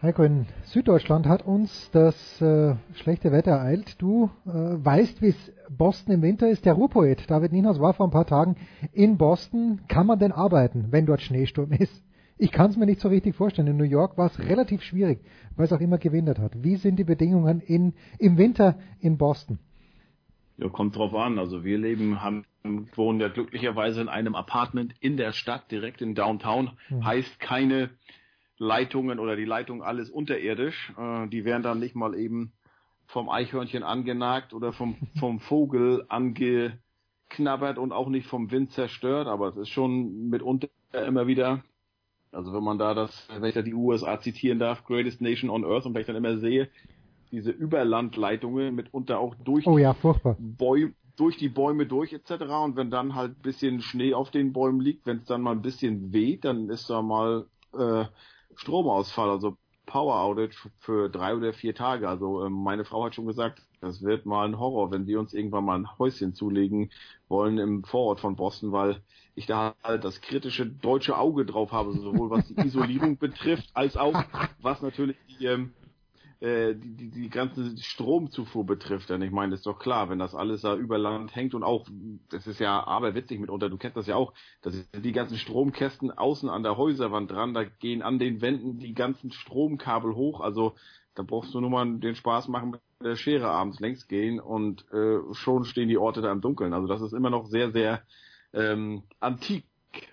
Heiko, 0.00 0.22
in 0.22 0.46
Süddeutschland 0.64 1.26
hat 1.26 1.44
uns 1.44 1.90
das 1.90 2.40
äh, 2.40 2.76
schlechte 2.94 3.32
Wetter 3.32 3.52
ereilt. 3.52 4.00
Du 4.00 4.30
äh, 4.46 4.50
weißt, 4.52 5.20
wie 5.22 5.28
es 5.28 5.52
Boston 5.68 6.14
im 6.14 6.22
Winter 6.22 6.48
ist. 6.48 6.64
Der 6.64 6.74
Ruhrpoet 6.74 7.28
David 7.28 7.52
Nienhaus 7.52 7.80
war 7.80 7.94
vor 7.94 8.06
ein 8.06 8.12
paar 8.12 8.26
Tagen 8.26 8.56
in 8.92 9.18
Boston. 9.18 9.80
Kann 9.88 10.06
man 10.06 10.20
denn 10.20 10.30
arbeiten, 10.30 10.86
wenn 10.90 11.06
dort 11.06 11.20
Schneesturm 11.20 11.72
ist? 11.72 12.04
Ich 12.36 12.52
kann 12.52 12.70
es 12.70 12.76
mir 12.76 12.86
nicht 12.86 13.00
so 13.00 13.08
richtig 13.08 13.34
vorstellen. 13.34 13.66
In 13.66 13.76
New 13.76 13.82
York 13.82 14.16
war 14.16 14.26
es 14.26 14.38
relativ 14.38 14.82
schwierig, 14.82 15.20
weil 15.56 15.64
es 15.64 15.72
auch 15.72 15.80
immer 15.80 15.98
gewindert 15.98 16.38
hat. 16.38 16.62
Wie 16.62 16.76
sind 16.76 16.96
die 16.96 17.04
Bedingungen 17.04 17.60
in, 17.60 17.94
im 18.18 18.38
Winter 18.38 18.76
in 19.00 19.18
Boston? 19.18 19.58
Ja, 20.58 20.68
kommt 20.68 20.96
drauf 20.96 21.14
an. 21.14 21.38
Also 21.38 21.64
wir 21.64 21.78
leben, 21.78 22.22
haben, 22.22 22.44
wohnen 22.94 23.20
ja 23.20 23.28
glücklicherweise 23.28 24.00
in 24.00 24.08
einem 24.08 24.34
Apartment 24.34 24.94
in 25.00 25.16
der 25.16 25.32
Stadt, 25.32 25.70
direkt 25.70 26.02
in 26.02 26.14
Downtown. 26.14 26.72
Mhm. 26.90 27.04
Heißt 27.04 27.40
keine 27.40 27.90
Leitungen 28.58 29.20
oder 29.20 29.36
die 29.36 29.44
Leitung 29.44 29.82
alles 29.82 30.10
unterirdisch. 30.10 30.92
Äh, 30.98 31.28
die 31.28 31.44
werden 31.44 31.62
dann 31.62 31.78
nicht 31.78 31.94
mal 31.94 32.14
eben 32.14 32.52
vom 33.06 33.28
Eichhörnchen 33.30 33.82
angenagt 33.82 34.52
oder 34.52 34.72
vom, 34.72 34.96
vom 35.18 35.40
Vogel 35.40 36.04
angeknabbert 36.08 37.78
und 37.78 37.92
auch 37.92 38.08
nicht 38.08 38.26
vom 38.26 38.50
Wind 38.50 38.72
zerstört. 38.72 39.28
Aber 39.28 39.48
es 39.48 39.56
ist 39.56 39.70
schon 39.70 40.28
mitunter 40.28 40.68
immer 40.92 41.26
wieder 41.26 41.62
also 42.32 42.52
wenn 42.52 42.62
man 42.62 42.78
da 42.78 42.94
das, 42.94 43.28
wenn 43.28 43.44
ich 43.44 43.54
da 43.54 43.62
die 43.62 43.74
USA 43.74 44.20
zitieren 44.20 44.58
darf, 44.58 44.84
Greatest 44.84 45.20
Nation 45.20 45.50
on 45.50 45.64
Earth 45.64 45.86
und 45.86 45.94
wenn 45.94 46.02
ich 46.02 46.06
dann 46.06 46.16
immer 46.16 46.38
sehe, 46.38 46.68
diese 47.30 47.50
Überlandleitungen 47.50 48.74
mitunter 48.74 49.20
auch 49.20 49.34
durch, 49.36 49.66
oh 49.66 49.78
ja, 49.78 49.94
Bäume, 50.38 50.92
durch 51.16 51.36
die 51.36 51.48
Bäume 51.48 51.86
durch 51.86 52.12
etc. 52.12 52.30
Und 52.64 52.76
wenn 52.76 52.90
dann 52.90 53.14
halt 53.14 53.38
ein 53.38 53.42
bisschen 53.42 53.80
Schnee 53.80 54.14
auf 54.14 54.30
den 54.30 54.52
Bäumen 54.52 54.80
liegt, 54.80 55.06
wenn 55.06 55.18
es 55.18 55.24
dann 55.26 55.42
mal 55.42 55.52
ein 55.52 55.62
bisschen 55.62 56.12
weht, 56.12 56.44
dann 56.44 56.70
ist 56.70 56.88
da 56.88 57.02
mal 57.02 57.46
äh, 57.76 58.04
Stromausfall, 58.54 59.30
also 59.30 59.56
Power 59.86 60.20
Outage 60.20 60.70
für 60.78 61.08
drei 61.08 61.34
oder 61.34 61.52
vier 61.52 61.74
Tage. 61.74 62.08
Also 62.08 62.44
äh, 62.44 62.50
meine 62.50 62.84
Frau 62.84 63.04
hat 63.04 63.14
schon 63.14 63.26
gesagt, 63.26 63.62
das 63.80 64.02
wird 64.02 64.26
mal 64.26 64.46
ein 64.46 64.58
Horror, 64.58 64.90
wenn 64.90 65.06
wir 65.06 65.18
uns 65.18 65.32
irgendwann 65.32 65.64
mal 65.64 65.78
ein 65.78 65.98
Häuschen 65.98 66.34
zulegen 66.34 66.90
wollen 67.28 67.58
im 67.58 67.84
Vorort 67.84 68.20
von 68.20 68.36
Boston, 68.36 68.72
weil 68.72 69.02
ich 69.34 69.46
da 69.46 69.74
halt 69.82 70.04
das 70.04 70.20
kritische 70.20 70.66
deutsche 70.66 71.16
Auge 71.16 71.46
drauf 71.46 71.72
habe, 71.72 71.92
sowohl 71.92 72.30
was 72.30 72.46
die 72.48 72.54
Isolierung 72.64 73.18
betrifft, 73.18 73.70
als 73.74 73.96
auch 73.96 74.24
was 74.60 74.82
natürlich 74.82 75.16
die, 75.28 75.46
ähm, 75.46 75.72
äh, 76.40 76.74
die, 76.74 76.94
die, 76.94 77.10
die 77.10 77.30
ganze 77.30 77.76
Stromzufuhr 77.78 78.64
betrifft. 78.64 79.10
Denn 79.10 79.22
ich 79.22 79.32
meine, 79.32 79.54
ist 79.54 79.66
doch 79.66 79.78
klar, 79.78 80.08
wenn 80.08 80.18
das 80.18 80.34
alles 80.34 80.62
da 80.62 80.76
über 80.76 80.96
Land 80.96 81.34
hängt 81.34 81.54
und 81.54 81.64
auch, 81.64 81.86
das 82.30 82.46
ist 82.46 82.60
ja 82.60 82.86
aberwitzig 82.86 83.40
mitunter, 83.40 83.68
du 83.68 83.76
kennst 83.76 83.96
das 83.96 84.06
ja 84.06 84.16
auch, 84.16 84.32
da 84.62 84.70
sind 84.70 84.86
die 85.04 85.12
ganzen 85.12 85.36
Stromkästen 85.36 86.10
außen 86.10 86.48
an 86.48 86.62
der 86.62 86.76
Häuserwand 86.76 87.30
dran, 87.30 87.54
da 87.54 87.64
gehen 87.64 88.02
an 88.02 88.18
den 88.18 88.40
Wänden 88.40 88.78
die 88.78 88.94
ganzen 88.94 89.32
Stromkabel 89.32 90.14
hoch, 90.14 90.40
also 90.40 90.74
da 91.14 91.24
brauchst 91.24 91.52
du 91.52 91.60
nur 91.60 91.70
mal 91.70 91.98
den 91.98 92.14
Spaß 92.14 92.46
machen 92.46 92.70
mit 92.70 92.80
der 93.02 93.16
Schere 93.16 93.48
abends 93.48 93.80
längs 93.80 94.06
gehen 94.06 94.38
und 94.38 94.84
äh, 94.92 95.18
schon 95.32 95.64
stehen 95.64 95.88
die 95.88 95.98
Orte 95.98 96.20
da 96.20 96.30
im 96.30 96.40
Dunkeln. 96.40 96.72
Also 96.72 96.86
das 96.86 97.00
ist 97.00 97.12
immer 97.12 97.30
noch 97.30 97.46
sehr, 97.46 97.72
sehr 97.72 98.02
ähm, 98.52 99.02
antik, 99.18 99.64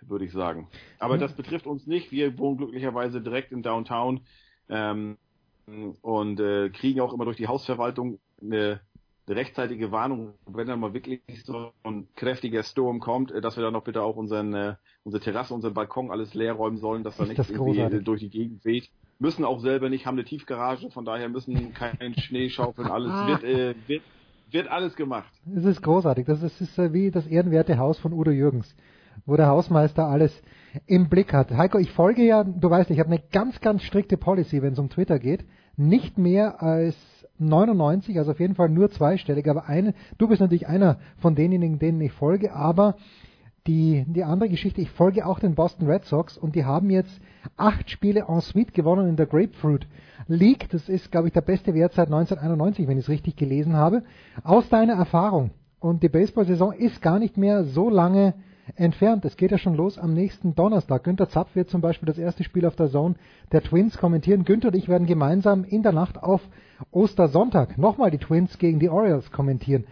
würde 0.02 0.26
ich 0.26 0.32
sagen. 0.32 0.68
Aber 0.98 1.18
mhm. 1.18 1.20
das 1.20 1.36
betrifft 1.36 1.68
uns 1.68 1.86
nicht. 1.86 2.12
Wir 2.12 2.38
wohnen 2.40 2.58
glücklicherweise 2.58 3.22
direkt 3.22 3.52
in 3.52 3.62
Downtown 3.62 4.22
ähm, 4.70 5.18
und 6.02 6.40
äh, 6.40 6.70
kriegen 6.70 7.02
auch 7.02 7.14
immer 7.14 7.26
durch 7.26 7.38
die 7.38 7.48
Hausverwaltung 7.48 8.20
eine, 8.42 8.80
eine 9.28 9.36
rechtzeitige 9.36 9.92
Warnung, 9.92 10.34
wenn 10.46 10.68
dann 10.68 10.80
mal 10.80 10.94
wirklich 10.94 11.22
so 11.44 11.72
ein 11.84 12.08
kräftiger 12.16 12.64
Sturm 12.64 13.00
kommt, 13.00 13.32
äh, 13.32 13.42
dass 13.42 13.56
wir 13.58 13.64
dann 13.64 13.74
noch 13.74 13.84
bitte 13.84 14.02
auch 14.02 14.16
unseren, 14.16 14.54
äh, 14.54 14.76
unsere 15.04 15.24
Terrasse, 15.24 15.54
unseren 15.54 15.74
Balkon 15.74 16.12
alles 16.12 16.34
leer 16.34 16.54
räumen 16.54 16.78
sollen, 16.78 17.04
dass 17.04 17.18
da 17.18 17.26
nichts 17.26 17.50
irgendwie 17.50 18.04
durch 18.04 18.22
die 18.22 18.30
Gegend 18.30 18.64
weht. 18.66 18.90
Müssen 19.18 19.46
auch 19.46 19.60
selber 19.62 19.90
nicht, 19.90 20.06
haben 20.06 20.16
eine 20.16 20.26
Tiefgarage, 20.26 20.90
von 20.92 21.06
daher 21.06 21.30
müssen 21.30 21.74
keinen 21.74 22.16
Schnee 22.16 22.50
schaufeln, 22.50 22.90
alles 22.90 23.12
ah. 23.12 23.28
wird, 23.28 23.44
äh, 23.44 23.76
wird 23.88 24.04
wird 24.52 24.68
alles 24.70 24.96
gemacht. 24.96 25.32
Es 25.56 25.66
ist 25.66 25.82
großartig. 25.82 26.26
Das 26.26 26.42
ist, 26.42 26.60
ist 26.62 26.78
wie 26.94 27.12
das 27.12 27.28
ehrenwerte 27.28 27.78
Haus 27.78 28.00
von 28.00 28.14
Udo 28.14 28.32
Jürgens, 28.32 28.76
wo 29.26 29.36
der 29.36 29.48
Hausmeister 29.48 30.06
alles 30.08 30.32
im 30.88 31.10
Blick 31.10 31.34
hat. 31.34 31.52
Heiko, 31.52 31.78
ich 31.78 31.92
folge 31.92 32.24
ja, 32.24 32.44
du 32.44 32.70
weißt, 32.70 32.90
ich 32.90 33.00
habe 33.00 33.10
eine 33.10 33.22
ganz, 33.32 33.60
ganz 33.62 33.84
strikte 33.84 34.18
Policy, 34.18 34.62
wenn 34.62 34.74
es 34.74 34.80
um 34.80 34.90
Twitter 34.90 35.20
geht. 35.20 35.46
Nicht 35.78 36.18
mehr 36.18 36.62
als 36.62 36.96
99, 37.38 38.18
also 38.18 38.32
auf 38.32 38.40
jeden 38.40 38.56
Fall 38.56 38.70
nur 38.70 38.90
zweistellig, 38.90 39.50
aber 39.50 39.68
eine, 39.68 39.94
du 40.18 40.28
bist 40.28 40.42
natürlich 40.42 40.68
einer 40.68 40.98
von 41.18 41.36
denjenigen, 41.36 41.80
denen 41.80 42.00
ich 42.02 42.14
folge, 42.14 42.54
aber 42.54 42.96
die, 43.68 44.06
die 44.08 44.24
andere 44.24 44.50
Geschichte, 44.50 44.82
ich 44.82 44.92
folge 44.92 45.26
auch 45.26 45.40
den 45.40 45.56
Boston 45.56 45.88
Red 45.88 46.06
Sox 46.06 46.38
und 46.38 46.56
die 46.56 46.66
haben 46.66 46.90
jetzt 46.90 47.20
acht 47.58 47.90
Spiele 47.90 48.26
en 48.28 48.42
suite 48.42 48.74
gewonnen 48.74 49.10
in 49.10 49.16
der 49.16 49.26
Grapefruit 49.26 49.88
League. 50.28 50.70
Das 50.70 50.88
ist, 50.88 51.12
glaube 51.12 51.28
ich, 51.28 51.34
der 51.34 51.42
beste 51.42 51.74
Wert 51.74 51.94
seit 51.94 52.08
1991, 52.08 52.88
wenn 52.88 52.98
ich 52.98 53.06
es 53.06 53.10
richtig 53.10 53.36
gelesen 53.36 53.74
habe. 53.74 54.04
Aus 54.44 54.70
deiner 54.70 54.94
Erfahrung. 54.94 55.52
Und 55.80 56.04
die 56.04 56.10
Baseball-Saison 56.10 56.74
ist 56.74 57.02
gar 57.02 57.20
nicht 57.20 57.38
mehr 57.38 57.64
so 57.64 57.90
lange 57.90 58.36
entfernt. 58.76 59.26
Es 59.26 59.38
geht 59.38 59.52
ja 59.52 59.58
schon 59.58 59.76
los 59.76 59.98
am 59.98 60.14
nächsten 60.14 60.56
Donnerstag. 60.56 61.04
Günter 61.04 61.30
Zapf 61.30 61.56
wird 61.56 61.70
zum 61.70 61.82
Beispiel 61.82 62.08
das 62.08 62.18
erste 62.18 62.44
Spiel 62.44 62.66
auf 62.66 62.76
der 62.76 62.90
Zone 62.90 63.16
der 63.52 63.62
Twins 63.62 63.98
kommentieren. 63.98 64.46
Günther 64.46 64.70
und 64.70 64.76
ich 64.76 64.90
werden 64.90 65.08
gemeinsam 65.08 65.64
in 65.64 65.84
der 65.84 65.92
Nacht 65.92 66.22
auf 66.22 66.42
Ostersonntag 66.92 67.78
nochmal 67.78 68.12
die 68.12 68.18
Twins 68.18 68.58
gegen 68.58 68.80
die 68.80 68.90
Orioles 68.90 69.32
kommentieren. 69.32 69.86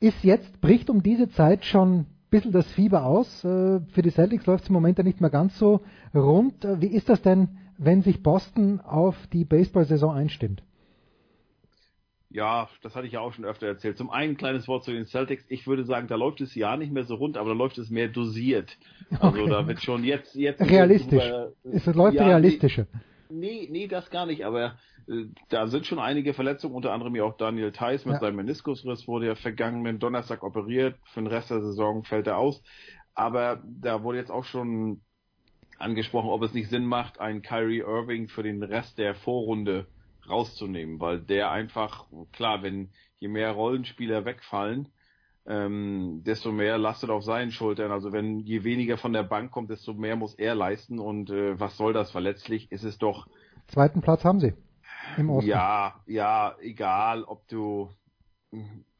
Ist 0.00 0.22
jetzt, 0.22 0.60
bricht 0.60 0.90
um 0.90 1.02
diese 1.02 1.30
Zeit 1.30 1.64
schon 1.64 2.06
bisschen 2.34 2.52
das 2.52 2.66
Fieber 2.72 3.04
aus. 3.06 3.44
Äh, 3.44 3.80
für 3.92 4.02
die 4.02 4.10
Celtics 4.10 4.46
läuft 4.46 4.64
es 4.64 4.68
im 4.68 4.74
Moment 4.74 4.98
ja 4.98 5.04
nicht 5.04 5.20
mehr 5.20 5.30
ganz 5.30 5.56
so 5.56 5.82
rund. 6.14 6.66
Wie 6.80 6.88
ist 6.88 7.08
das 7.08 7.22
denn, 7.22 7.48
wenn 7.78 8.02
sich 8.02 8.22
Boston 8.22 8.80
auf 8.80 9.16
die 9.32 9.44
Baseball-Saison 9.44 10.12
einstimmt? 10.12 10.62
Ja, 12.34 12.68
das 12.82 12.96
hatte 12.96 13.06
ich 13.06 13.12
ja 13.12 13.20
auch 13.20 13.32
schon 13.32 13.44
öfter 13.44 13.68
erzählt. 13.68 13.96
Zum 13.96 14.10
einen 14.10 14.32
ein 14.32 14.36
kleines 14.36 14.66
Wort 14.66 14.82
zu 14.82 14.90
den 14.90 15.06
Celtics. 15.06 15.44
Ich 15.46 15.68
würde 15.68 15.84
sagen, 15.84 16.08
da 16.08 16.16
läuft 16.16 16.40
es 16.40 16.52
ja 16.56 16.76
nicht 16.76 16.92
mehr 16.92 17.04
so 17.04 17.14
rund, 17.14 17.36
aber 17.36 17.50
da 17.50 17.54
läuft 17.54 17.78
es 17.78 17.90
mehr 17.90 18.08
dosiert. 18.08 18.76
Also 19.20 19.42
okay. 19.42 19.50
da 19.50 19.68
wird 19.68 19.80
schon 19.84 20.02
jetzt 20.02 20.34
jetzt 20.34 20.60
realistisch. 20.60 21.24
Über, 21.24 21.52
es 21.62 21.86
läuft 21.86 22.16
ja, 22.16 22.26
realistischer. 22.26 22.88
Nee, 23.30 23.68
nee, 23.70 23.86
das 23.86 24.10
gar 24.10 24.26
nicht, 24.26 24.44
aber 24.44 24.76
äh, 25.06 25.26
da 25.48 25.68
sind 25.68 25.86
schon 25.86 26.00
einige 26.00 26.34
Verletzungen, 26.34 26.74
unter 26.74 26.92
anderem 26.92 27.14
ja 27.14 27.22
auch 27.22 27.36
Daniel 27.36 27.70
Theiss 27.70 28.04
mit 28.04 28.14
ja. 28.14 28.20
seinem 28.20 28.36
Meniskusriss 28.36 29.06
wurde 29.06 29.26
ja 29.28 29.36
vergangenen 29.36 30.00
Donnerstag 30.00 30.42
operiert, 30.42 30.96
für 31.12 31.20
den 31.20 31.28
Rest 31.28 31.50
der 31.50 31.60
Saison 31.60 32.02
fällt 32.02 32.26
er 32.26 32.38
aus. 32.38 32.64
Aber 33.14 33.62
da 33.64 34.02
wurde 34.02 34.18
jetzt 34.18 34.32
auch 34.32 34.44
schon 34.44 35.02
angesprochen, 35.78 36.30
ob 36.30 36.42
es 36.42 36.52
nicht 36.52 36.68
Sinn 36.68 36.84
macht, 36.84 37.20
einen 37.20 37.42
Kyrie 37.42 37.78
Irving 37.78 38.26
für 38.26 38.42
den 38.42 38.64
Rest 38.64 38.98
der 38.98 39.14
Vorrunde 39.14 39.86
rauszunehmen, 40.28 41.00
weil 41.00 41.20
der 41.20 41.50
einfach, 41.50 42.06
klar, 42.32 42.62
wenn 42.62 42.90
je 43.18 43.28
mehr 43.28 43.52
Rollenspieler 43.52 44.24
wegfallen, 44.24 44.88
ähm, 45.46 46.22
desto 46.24 46.52
mehr 46.52 46.78
lastet 46.78 47.10
auf 47.10 47.22
seinen 47.22 47.52
Schultern. 47.52 47.90
Also 47.90 48.12
wenn 48.12 48.40
je 48.40 48.64
weniger 48.64 48.96
von 48.96 49.12
der 49.12 49.24
Bank 49.24 49.50
kommt, 49.50 49.70
desto 49.70 49.92
mehr 49.92 50.16
muss 50.16 50.34
er 50.34 50.54
leisten. 50.54 50.98
Und 50.98 51.30
äh, 51.30 51.58
was 51.60 51.76
soll 51.76 51.92
das 51.92 52.10
verletzlich? 52.10 52.70
Ist 52.72 52.84
es 52.84 52.98
doch. 52.98 53.26
Zweiten 53.66 54.00
Platz 54.00 54.24
haben 54.24 54.40
sie. 54.40 54.54
Im 55.18 55.30
Osten. 55.30 55.50
Ja, 55.50 56.00
ja, 56.06 56.56
egal, 56.60 57.24
ob 57.24 57.46
du. 57.48 57.90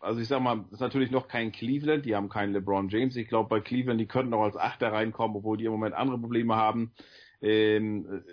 Also 0.01 0.21
ich 0.21 0.29
sag 0.29 0.43
mal, 0.43 0.65
ist 0.71 0.81
natürlich 0.81 1.11
noch 1.11 1.29
kein 1.29 1.53
Cleveland, 1.53 2.05
die 2.05 2.15
haben 2.15 2.29
keinen 2.29 2.53
LeBron 2.53 2.89
James. 2.89 3.17
Ich 3.17 3.29
glaube, 3.29 3.49
bei 3.49 3.61
Cleveland, 3.61 4.01
die 4.01 4.07
könnten 4.07 4.35
auch 4.35 4.43
als 4.43 4.57
Achter 4.57 4.93
reinkommen, 4.93 5.37
obwohl 5.37 5.57
die 5.57 5.65
im 5.65 5.73
Moment 5.73 5.95
andere 5.95 6.19
Probleme 6.19 6.57
haben. 6.57 6.93
Ähm, 7.41 8.25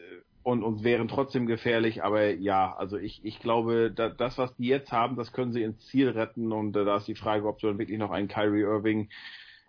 und, 0.43 0.63
und 0.63 0.83
wären 0.83 1.07
trotzdem 1.07 1.45
gefährlich, 1.45 2.03
aber 2.03 2.33
ja, 2.33 2.75
also 2.75 2.97
ich, 2.97 3.23
ich 3.23 3.39
glaube, 3.39 3.91
da, 3.91 4.09
das, 4.09 4.37
was 4.37 4.55
die 4.55 4.67
jetzt 4.67 4.91
haben, 4.91 5.15
das 5.15 5.33
können 5.33 5.51
sie 5.51 5.63
ins 5.63 5.85
Ziel 5.87 6.09
retten 6.09 6.51
und 6.51 6.75
äh, 6.75 6.83
da 6.85 6.97
ist 6.97 7.07
die 7.07 7.15
Frage, 7.15 7.47
ob 7.47 7.59
du 7.59 7.67
dann 7.67 7.77
wirklich 7.77 7.99
noch 7.99 8.11
einen 8.11 8.27
Kyrie 8.27 8.61
Irving 8.61 9.09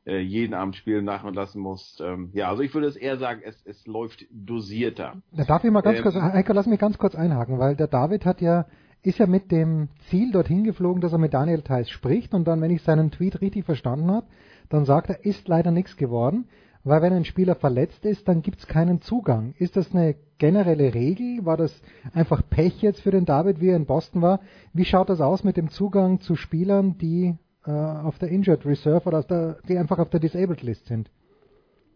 äh, 0.07 0.19
jeden 0.21 0.55
Abend 0.55 0.77
spielen 0.77 1.05
nachlassen 1.05 1.61
musst. 1.61 2.01
Ähm, 2.01 2.31
ja, 2.33 2.49
also 2.49 2.63
ich 2.63 2.75
würde 2.75 2.87
es 2.87 2.97
eher 2.97 3.19
sagen, 3.19 3.43
es, 3.45 3.65
es 3.67 3.87
läuft 3.87 4.25
dosierter. 4.31 5.23
Da 5.33 5.45
darf 5.45 5.63
ich 5.63 5.71
mal 5.71 5.83
ganz 5.83 5.99
Ähm, 5.99 6.03
kurz, 6.05 6.15
Heiko, 6.17 6.53
lass 6.53 6.67
mich 6.67 6.81
ganz 6.81 6.99
kurz 6.99 7.15
einhaken, 7.15 7.59
weil 7.59 7.77
der 7.77 7.89
David 7.89 8.25
hat 8.25 8.41
ja, 8.41 8.67
ist 9.03 9.19
ja 9.19 9.27
mit 9.27 9.53
dem 9.53 9.89
Ziel 10.09 10.33
dorthin 10.33 10.65
geflogen, 10.65 11.01
dass 11.01 11.13
er 11.13 11.19
mit 11.19 11.35
Daniel 11.35 11.63
Theiss 11.63 11.91
spricht 11.91 12.35
und 12.35 12.45
dann, 12.47 12.61
wenn 12.61 12.71
ich 12.71 12.83
seinen 12.83 13.11
Tweet 13.11 13.41
richtig 13.41 13.65
verstanden 13.65 14.11
habe, 14.11 14.27
dann 14.71 14.85
sagt 14.85 15.11
er, 15.11 15.25
ist 15.25 15.49
leider 15.49 15.71
nichts 15.71 15.97
geworden, 15.97 16.49
weil 16.85 17.03
wenn 17.03 17.13
ein 17.13 17.25
Spieler 17.25 17.55
verletzt 17.55 18.05
ist, 18.05 18.27
dann 18.29 18.43
gibt's 18.43 18.67
keinen 18.67 19.01
Zugang. 19.01 19.55
Ist 19.59 19.77
das 19.77 19.93
eine 19.95 20.17
generelle 20.39 20.95
Regel? 20.95 21.45
War 21.45 21.57
das 21.57 21.81
einfach 22.15 22.43
Pech 22.49 22.83
jetzt 22.83 23.01
für 23.01 23.11
den 23.11 23.25
David, 23.25 23.61
wie 23.61 23.69
er 23.69 23.77
in 23.77 23.87
Boston 23.87 24.23
war? 24.23 24.41
Wie 24.73 24.85
schaut 24.85 25.09
das 25.09 25.21
aus 25.21 25.45
mit 25.45 25.57
dem 25.57 25.71
Zugang 25.71 26.21
zu 26.21 26.35
Spielern, 26.37 26.99
die 26.99 27.35
äh, 27.65 27.71
auf 27.71 28.19
der 28.19 28.31
Injured 28.31 28.67
Reserve 28.67 29.07
oder 29.09 29.21
auf 29.21 29.27
der, 29.27 29.59
die 29.69 29.79
einfach 29.79 29.99
auf 29.99 30.11
der 30.11 30.21
Disabled 30.21 30.63
List 30.63 30.87
sind? 30.87 31.11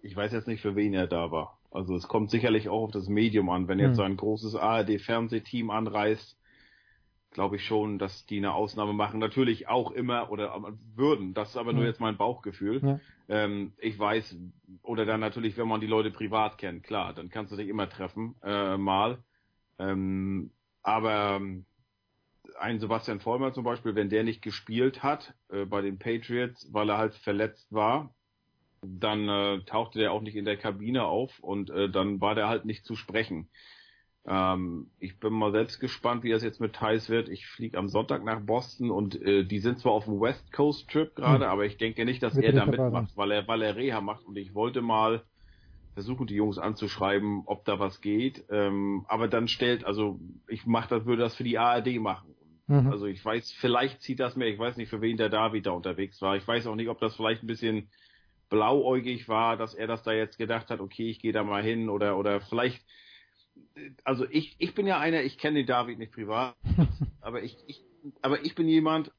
ich 0.03 0.17
weiß 0.17 0.33
jetzt 0.33 0.47
nicht, 0.47 0.63
für 0.63 0.77
wen 0.77 0.95
er 0.95 1.07
da 1.09 1.31
war. 1.33 1.59
Also 1.73 1.95
es 1.97 2.07
kommt 2.09 2.31
sicherlich 2.31 2.69
auch 2.69 2.85
auf 2.85 2.91
das 2.93 3.09
Medium 3.09 3.51
an. 3.51 3.67
Wenn 3.69 3.81
jetzt 3.81 3.91
Hm. 3.91 3.95
so 3.97 4.03
ein 4.03 4.17
großes 4.17 4.55
ARD-Fernsehteam 4.55 5.71
anreist, 5.71 6.39
glaube 7.37 7.57
ich 7.57 7.67
schon, 7.67 7.99
dass 7.99 8.25
die 8.25 8.39
eine 8.39 8.55
Ausnahme 8.55 8.95
machen. 8.95 9.21
Natürlich 9.21 9.69
auch 9.69 9.91
immer 9.91 10.31
oder 10.31 10.53
aber 10.53 10.73
würden. 10.95 11.35
Das 11.35 11.51
ist 11.51 11.59
aber 11.59 11.75
nur 11.75 11.85
jetzt 11.85 12.01
mein 12.01 12.17
Bauchgefühl. 12.17 12.81
Ja. 12.83 13.01
Ähm, 13.29 13.75
ich 13.77 13.99
weiß, 13.99 14.39
oder 14.83 15.05
dann 15.05 15.21
natürlich, 15.21 15.59
wenn 15.59 15.69
man 15.69 15.83
die 15.83 15.87
Leute 15.87 16.11
privat 16.11 16.57
kennt, 16.57 16.83
klar, 16.83 17.13
dann 17.13 17.29
kannst 17.29 17.53
du 17.53 17.57
dich 17.57 17.69
immer 17.69 17.91
treffen, 17.91 18.37
äh, 18.43 18.79
mal. 18.79 19.19
Ähm, 19.79 20.51
aber 20.83 21.37
ähm, 21.37 21.67
ein 22.59 22.81
Sebastian 22.81 23.21
Vollmer 23.21 23.53
zum 23.53 23.65
Beispiel, 23.65 23.95
wenn 23.95 24.09
der 24.09 24.25
nicht 24.25 24.41
gespielt 24.41 25.03
hat 25.03 25.35
äh, 25.51 25.67
bei 25.67 25.83
den 25.83 25.99
Patriots, 25.99 26.73
weil 26.73 26.89
er 26.89 26.97
halt 26.97 27.15
verletzt 27.17 27.71
war, 27.71 28.15
dann 28.81 29.29
äh, 29.29 29.61
tauchte 29.65 29.99
der 29.99 30.13
auch 30.13 30.23
nicht 30.23 30.37
in 30.37 30.47
der 30.47 30.57
Kabine 30.57 31.05
auf 31.05 31.39
und 31.41 31.69
äh, 31.69 31.91
dann 31.91 32.23
war 32.23 32.35
der 32.35 32.49
halt 32.49 32.65
nicht 32.65 32.87
zu 32.87 32.97
sprechen. 32.97 33.51
Ähm, 34.27 34.91
ich 34.99 35.21
bin 35.21 35.33
mal 35.33 35.53
selbst 35.53 35.79
gespannt, 35.81 36.25
wie 36.25 36.31
das 36.31 36.43
jetzt 36.43 36.61
mit 36.61 36.75
Thais 36.75 37.09
wird. 37.09 37.29
Ich 37.29 37.47
fliege 37.47 37.79
am 37.79 37.89
Sonntag 37.89 38.25
nach 38.25 38.41
Boston 38.41 38.91
und 38.91 39.21
äh, 39.23 39.45
die 39.45 39.61
sind 39.61 39.79
zwar 39.79 39.93
auf 39.93 40.07
dem 40.07 40.21
West 40.21 40.53
Coast 40.53 40.91
Trip 40.91 41.15
gerade, 41.15 41.45
Hm. 41.45 41.51
aber 41.51 41.65
ich 41.67 41.77
denke 41.77 42.05
nicht, 42.05 42.23
dass 42.23 42.35
Wird 42.35 42.45
er 42.47 42.53
da 42.53 42.67
mitmacht, 42.67 43.17
weil 43.17 43.31
er, 43.31 43.47
weil 43.49 43.63
er 43.63 43.77
Reha 43.77 44.01
macht 44.01 44.25
und 44.25 44.37
ich 44.37 44.55
wollte 44.55 44.83
mal 44.83 45.23
versuchen, 45.95 46.27
die 46.27 46.35
Jungs 46.35 46.59
anzuschreiben, 46.59 47.45
ob 47.47 47.65
da 47.65 47.79
was 47.79 48.01
geht. 48.01 48.45
Ähm, 48.51 49.05
aber 49.09 49.29
dann 49.29 49.49
stellt, 49.49 49.85
also 49.85 50.21
ich 50.49 50.67
mach 50.67 50.89
das, 50.89 51.07
würde 51.07 51.23
das 51.23 51.37
für 51.37 51.45
die 51.45 51.59
ARD 51.59 51.99
machen. 52.01 52.35
Mhm. 52.67 52.91
Also 52.91 53.07
ich 53.07 53.25
weiß, 53.25 53.53
vielleicht 53.53 54.03
zieht 54.03 54.21
das 54.21 54.37
mehr, 54.37 54.49
ich 54.49 54.59
weiß 54.59 54.77
nicht, 54.77 54.91
für 54.91 55.01
wen 55.01 55.17
der 55.17 55.29
David 55.31 55.67
da 55.67 55.71
unterwegs 55.71 56.21
war. 56.21 56.37
Ich 56.37 56.47
weiß 56.47 56.67
auch 56.67 56.75
nicht, 56.75 56.89
ob 56.89 57.01
das 57.01 57.17
vielleicht 57.17 57.43
ein 57.43 57.47
bisschen 57.47 57.91
blauäugig 58.51 59.29
war, 59.29 59.57
dass 59.57 59.75
er 59.75 59.87
das 59.87 60.03
da 60.03 60.13
jetzt 60.13 60.39
gedacht 60.39 60.71
hat, 60.71 60.81
okay, 60.81 61.09
ich 61.11 61.21
gehe 61.21 61.33
da 61.33 61.43
mal 61.45 61.63
hin 61.63 61.89
oder 61.89 62.17
oder 62.19 62.41
vielleicht 62.41 62.85
also 64.05 64.27
ich 64.31 64.57
ich 64.59 64.75
bin 64.75 64.87
ja 64.87 64.99
einer, 64.99 65.23
ich 65.23 65.39
kenne 65.39 65.59
den 65.59 65.67
David 65.67 65.99
nicht 65.99 66.13
privat, 66.13 66.55
aber 67.21 67.43
ich 67.43 67.57
ich 67.67 67.85
aber 68.23 68.45
ich 68.45 68.55
bin 68.55 68.69
jemand 68.69 69.13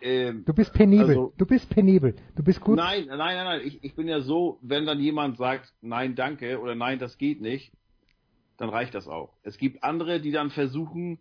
ähm, 0.00 0.44
Du 0.46 0.54
bist 0.54 0.72
penibel, 0.72 1.08
also- 1.10 1.34
du 1.36 1.44
bist 1.46 1.68
penibel, 1.68 2.14
du 2.34 2.42
bist 2.42 2.60
gut. 2.60 2.76
Nein, 2.76 3.06
nein, 3.06 3.18
nein, 3.18 3.44
nein. 3.44 3.60
Ich, 3.64 3.84
ich 3.84 3.94
bin 3.94 4.08
ja 4.08 4.20
so, 4.22 4.58
wenn 4.62 4.86
dann 4.86 4.98
jemand 4.98 5.36
sagt, 5.36 5.74
nein, 5.82 6.14
danke 6.14 6.58
oder 6.58 6.74
nein, 6.74 6.98
das 6.98 7.18
geht 7.18 7.42
nicht, 7.42 7.72
dann 8.56 8.70
reicht 8.70 8.94
das 8.94 9.08
auch. 9.08 9.36
Es 9.42 9.58
gibt 9.58 9.84
andere, 9.84 10.20
die 10.20 10.30
dann 10.32 10.50
versuchen, 10.50 11.18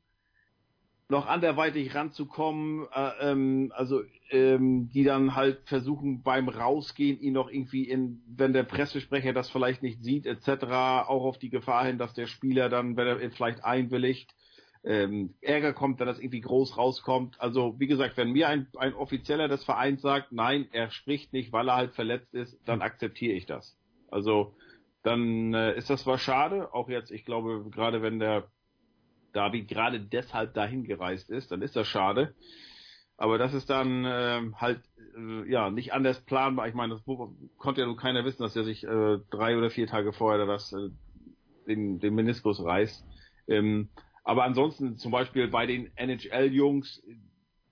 noch 1.09 1.25
anderweitig 1.25 1.95
ranzukommen, 1.95 2.87
äh, 2.93 3.31
ähm, 3.31 3.73
also 3.75 4.01
ähm, 4.29 4.89
die 4.93 5.03
dann 5.03 5.35
halt 5.35 5.67
versuchen 5.67 6.21
beim 6.21 6.47
Rausgehen 6.47 7.19
ihn 7.19 7.33
noch 7.33 7.49
irgendwie 7.49 7.83
in, 7.83 8.21
wenn 8.27 8.53
der 8.53 8.63
Pressesprecher 8.63 9.33
das 9.33 9.49
vielleicht 9.49 9.81
nicht 9.81 10.03
sieht, 10.03 10.27
etc., 10.27 10.65
auch 11.07 11.25
auf 11.25 11.39
die 11.39 11.49
Gefahr 11.49 11.85
hin, 11.85 11.97
dass 11.97 12.13
der 12.13 12.27
Spieler 12.27 12.69
dann, 12.69 12.95
wenn 12.95 13.07
er 13.07 13.31
vielleicht 13.31 13.63
einwilligt, 13.63 14.35
ähm, 14.83 15.33
Ärger 15.41 15.73
kommt, 15.73 15.99
wenn 15.99 16.07
das 16.07 16.19
irgendwie 16.19 16.41
groß 16.41 16.77
rauskommt. 16.77 17.41
Also 17.41 17.79
wie 17.79 17.87
gesagt, 17.87 18.15
wenn 18.15 18.31
mir 18.31 18.47
ein, 18.47 18.67
ein 18.77 18.93
Offizieller 18.93 19.47
des 19.47 19.63
Vereins 19.63 20.01
sagt, 20.01 20.31
nein, 20.31 20.67
er 20.71 20.91
spricht 20.91 21.33
nicht, 21.33 21.51
weil 21.51 21.69
er 21.69 21.75
halt 21.75 21.95
verletzt 21.95 22.33
ist, 22.35 22.57
dann 22.65 22.81
akzeptiere 22.81 23.33
ich 23.33 23.47
das. 23.47 23.75
Also 24.09 24.53
dann 25.01 25.53
äh, 25.55 25.75
ist 25.75 25.89
das 25.89 26.03
zwar 26.03 26.19
schade, 26.19 26.73
auch 26.73 26.87
jetzt, 26.87 27.11
ich 27.11 27.25
glaube, 27.25 27.65
gerade 27.71 28.01
wenn 28.03 28.19
der 28.19 28.47
David 29.33 29.67
gerade 29.67 29.99
deshalb 29.99 30.53
dahin 30.53 30.83
gereist 30.83 31.29
ist, 31.29 31.51
dann 31.51 31.61
ist 31.61 31.75
das 31.75 31.87
schade. 31.87 32.33
Aber 33.17 33.37
das 33.37 33.53
ist 33.53 33.69
dann 33.69 34.05
ähm, 34.07 34.61
halt 34.61 34.81
äh, 35.17 35.49
ja 35.51 35.69
nicht 35.69 35.93
anders 35.93 36.21
planbar. 36.21 36.67
Ich 36.69 36.73
meine, 36.73 36.93
das 36.93 37.03
konnte 37.57 37.81
ja 37.81 37.87
nun 37.87 37.97
keiner 37.97 38.23
wissen, 38.23 38.41
dass 38.41 38.55
er 38.55 38.63
sich 38.63 38.85
äh, 38.85 39.17
drei 39.29 39.57
oder 39.57 39.69
vier 39.69 39.87
Tage 39.87 40.13
vorher 40.13 40.45
das 40.45 40.71
äh, 40.71 40.89
den, 41.67 41.99
den 41.99 42.15
Meniskus 42.15 42.63
reißt. 42.63 43.05
Ähm, 43.47 43.89
aber 44.23 44.43
ansonsten 44.43 44.97
zum 44.97 45.11
Beispiel 45.11 45.47
bei 45.47 45.65
den 45.65 45.91
NHL-Jungs, 45.95 47.01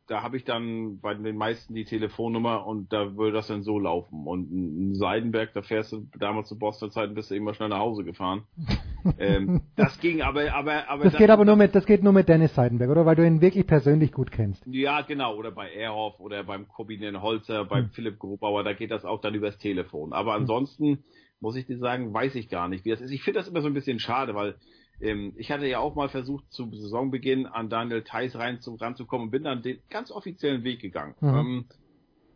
da 0.08 0.22
habe 0.24 0.38
ich 0.38 0.44
dann 0.44 1.00
bei 1.00 1.14
den 1.14 1.38
meisten 1.38 1.76
die 1.76 1.86
Telefonnummer 1.86 2.66
und 2.66 2.92
da 2.92 3.16
würde 3.16 3.34
das 3.34 3.48
dann 3.48 3.64
so 3.64 3.78
laufen. 3.78 4.26
Und 4.26 4.52
ein 4.52 4.96
Seidenberg, 4.96 5.54
da 5.54 5.62
fährst 5.62 5.92
du 5.92 6.08
damals 6.18 6.48
zu 6.48 6.58
Boston-Zeiten, 6.58 7.14
bist 7.14 7.32
du 7.32 7.36
immer 7.36 7.54
schnell 7.54 7.70
nach 7.70 7.80
Hause 7.80 8.04
gefahren. 8.04 8.44
ähm, 9.20 9.62
das 9.76 10.00
ging 10.00 10.22
aber, 10.22 10.54
aber, 10.54 10.90
aber 10.90 11.04
Das 11.04 11.14
dann- 11.14 11.20
geht 11.20 11.30
aber 11.30 11.46
nur 11.46 11.56
mit, 11.56 11.76
das 11.76 11.86
geht 11.86 12.04
nur 12.04 12.14
mit 12.14 12.28
Dennis 12.30 12.54
Seidenberg, 12.56 12.90
oder? 12.90 13.06
Weil 13.06 13.16
du 13.16 13.26
ihn 13.26 13.42
wirklich 13.42 13.66
persönlich 13.68 14.12
gut 14.12 14.32
kennst. 14.32 14.64
Ja, 14.66 15.02
genau, 15.02 15.36
oder 15.36 15.52
bei 15.52 15.72
Erhoff 15.74 16.20
oder 16.20 16.44
beim 16.44 16.68
Kobinen 16.68 17.22
Holzer, 17.22 17.66
beim 17.66 17.86
Hm. 17.86 17.92
Philipp 17.92 18.20
Grubauer, 18.20 18.64
da 18.64 18.74
geht 18.74 18.92
das 18.92 19.06
auch 19.06 19.22
dann 19.22 19.36
übers 19.36 19.58
Telefon. 19.58 20.14
Aber 20.14 20.34
ansonsten 20.34 21.04
muss 21.40 21.56
ich 21.56 21.66
dir 21.68 21.78
sagen, 21.78 22.14
weiß 22.14 22.36
ich 22.36 22.50
gar 22.50 22.68
nicht, 22.68 22.84
wie 22.86 22.90
das 22.90 23.02
ist. 23.02 23.12
Ich 23.12 23.24
finde 23.24 23.40
das 23.40 23.48
immer 23.48 23.62
so 23.62 23.68
ein 23.68 23.74
bisschen 23.74 24.00
schade, 24.00 24.34
weil 24.36 24.56
ähm, 25.00 25.34
ich 25.38 25.52
hatte 25.52 25.68
ja 25.68 25.78
auch 25.80 25.94
mal 25.96 26.10
versucht, 26.10 26.52
zu 26.52 26.72
Saisonbeginn 26.72 27.46
an 27.46 27.70
Daniel 27.70 28.04
Theiss 28.04 28.36
rein 28.36 28.60
zu, 28.62 28.74
ranzukommen 28.76 29.28
und 29.28 29.32
bin 29.32 29.44
dann 29.44 29.62
den 29.62 29.80
ganz 29.90 30.10
offiziellen 30.12 30.64
Weg 30.64 30.82
gegangen. 30.82 31.14
Mhm. 31.22 31.30
Ähm, 31.36 31.66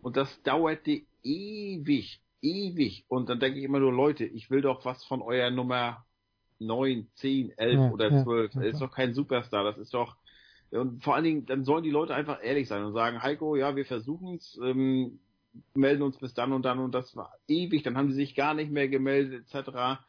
und 0.04 0.18
das 0.18 0.42
dauerte 0.44 1.02
ewig, 1.24 2.22
ewig. 2.42 3.06
Und 3.08 3.30
dann 3.30 3.40
denke 3.40 3.60
ich 3.60 3.66
immer 3.66 3.80
nur, 3.80 3.92
Leute, 3.92 4.26
ich 4.26 4.50
will 4.50 4.62
doch 4.62 4.86
was 4.86 5.04
von 5.06 5.22
eurer 5.22 5.50
Nummer 5.52 6.06
9, 6.62 7.10
10, 7.16 7.52
11 7.58 7.82
Ja, 7.82 7.90
oder 7.90 8.16
ja, 8.16 8.16
12. 8.16 8.54
ja, 8.54 8.62
Das 8.62 8.66
ist 8.74 8.82
doch 8.82 8.92
kein 8.92 9.14
Superstar, 9.14 9.64
das 9.64 9.78
ist 9.78 9.94
doch 9.94 10.18
und 10.72 11.04
vor 11.04 11.16
allen 11.16 11.26
Dingen, 11.26 11.46
dann 11.46 11.66
sollen 11.66 11.84
die 11.84 11.90
Leute 11.90 12.16
einfach 12.16 12.40
ehrlich 12.42 12.68
sein 12.70 12.84
und 12.86 12.94
sagen, 12.94 13.22
Heiko, 13.22 13.56
ja, 13.58 13.76
wir 13.76 13.86
versuchen 13.86 14.36
es, 14.36 14.58
ähm, 14.64 15.20
melden 15.74 16.02
uns 16.02 16.18
bis 16.18 16.34
dann 16.34 16.54
und 16.54 16.64
dann 16.64 16.80
und 16.80 16.94
das 16.94 17.16
war 17.16 17.34
ewig, 17.48 17.84
dann 17.84 17.98
haben 17.98 18.10
sie 18.10 18.16
sich 18.16 18.36
gar 18.36 18.54
nicht 18.54 18.72
mehr 18.72 18.88
gemeldet, 18.88 19.46
etc. 19.48 20.06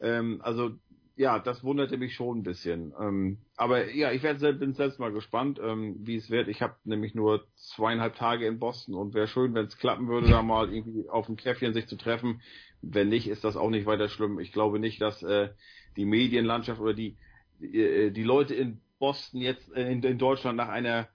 Ähm, 0.00 0.40
also 0.42 0.76
ja, 1.16 1.38
das 1.38 1.64
wunderte 1.64 1.96
mich 1.96 2.14
schon 2.14 2.38
ein 2.38 2.42
bisschen. 2.42 2.92
Ähm, 3.00 3.46
aber 3.56 3.90
ja, 3.94 4.12
ich 4.12 4.22
werd, 4.22 4.38
selbst- 4.40 4.60
bin 4.60 4.74
selbst 4.74 4.98
mal 4.98 5.12
gespannt, 5.12 5.58
ähm, 5.62 5.96
wie 6.00 6.16
es 6.16 6.28
wird. 6.30 6.48
Ich 6.48 6.60
habe 6.62 6.76
nämlich 6.84 7.14
nur 7.14 7.48
zweieinhalb 7.54 8.16
Tage 8.16 8.46
in 8.46 8.58
Boston 8.58 8.94
und 8.94 9.14
wäre 9.14 9.26
schön, 9.26 9.54
wenn 9.54 9.66
es 9.66 9.78
klappen 9.78 10.08
würde, 10.08 10.28
da 10.28 10.42
mal 10.42 10.70
irgendwie 10.72 11.08
auf 11.08 11.26
dem 11.26 11.36
Käffchen 11.36 11.72
sich 11.74 11.86
zu 11.88 11.96
treffen. 11.96 12.42
Wenn 12.82 13.08
nicht, 13.08 13.28
ist 13.28 13.44
das 13.44 13.56
auch 13.56 13.70
nicht 13.70 13.86
weiter 13.86 14.08
schlimm. 14.10 14.38
Ich 14.40 14.52
glaube 14.52 14.78
nicht, 14.78 15.00
dass 15.00 15.22
äh, 15.22 15.50
die 15.96 16.04
Medienlandschaft 16.04 16.80
oder 16.80 16.94
die 16.94 17.16
die, 17.60 18.12
die 18.12 18.22
Leute 18.22 18.54
in 18.54 18.80
Boston 18.98 19.40
jetzt 19.40 19.74
äh, 19.74 19.90
in, 19.90 20.02
in 20.02 20.18
Deutschland 20.18 20.56
nach 20.58 20.68
einer 20.68 21.08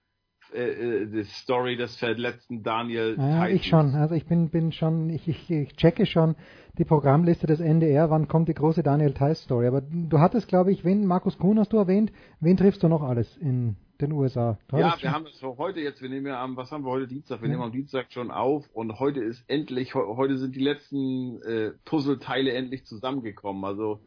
äh, 0.53 1.03
äh, 1.03 1.23
Story 1.25 1.77
des 1.77 1.95
verletzten 1.97 2.63
Daniel 2.63 3.15
Ja, 3.17 3.47
ich 3.47 3.65
schon. 3.67 3.93
Also 3.95 4.15
ich 4.15 4.25
bin, 4.25 4.49
bin 4.49 4.71
schon, 4.71 5.09
ich, 5.11 5.27
ich, 5.27 5.49
ich 5.51 5.73
checke 5.75 6.05
schon 6.05 6.35
die 6.77 6.83
Programmliste 6.85 7.45
des 7.47 7.59
NDR, 7.59 8.09
wann 8.09 8.27
kommt 8.27 8.49
die 8.49 8.53
große 8.55 8.81
Daniel 8.83 9.13
Theiss 9.13 9.43
Story. 9.43 9.67
Aber 9.67 9.81
du 9.81 10.19
hattest, 10.19 10.47
glaube 10.47 10.71
ich, 10.71 10.83
wen, 10.83 11.05
Markus 11.05 11.37
Kuhn 11.37 11.59
hast 11.59 11.73
du 11.73 11.77
erwähnt, 11.77 12.11
wen 12.39 12.57
triffst 12.57 12.81
du 12.83 12.87
noch 12.87 13.03
alles 13.03 13.37
in 13.37 13.75
den 14.01 14.11
USA? 14.13 14.57
Du 14.67 14.77
Ja, 14.77 14.93
wir 14.93 14.97
schon- 14.99 15.11
haben 15.11 15.25
es 15.27 15.39
für 15.39 15.57
heute 15.57 15.79
jetzt, 15.79 16.01
wir 16.01 16.09
nehmen 16.09 16.25
ja 16.25 16.43
am, 16.43 16.57
was 16.57 16.71
haben 16.71 16.83
wir 16.83 16.89
heute 16.91 17.07
Dienstag? 17.07 17.41
Wir 17.41 17.47
Ja. 17.49 17.53
nehmen 17.53 17.63
am 17.63 17.71
Dienstag 17.71 18.11
schon 18.11 18.31
auf 18.31 18.67
und 18.73 18.99
heute 18.99 19.21
ist 19.21 19.43
endlich, 19.47 19.93
heu- 19.95 20.15
heute 20.17 20.37
sind 20.39 20.55
die 20.55 20.63
letzten 20.63 21.39
äh, 21.43 21.71
Puzzleteile 21.85 22.51
endlich 22.53 22.83
zusammengekommen. 22.85 23.63
Also 23.63 24.01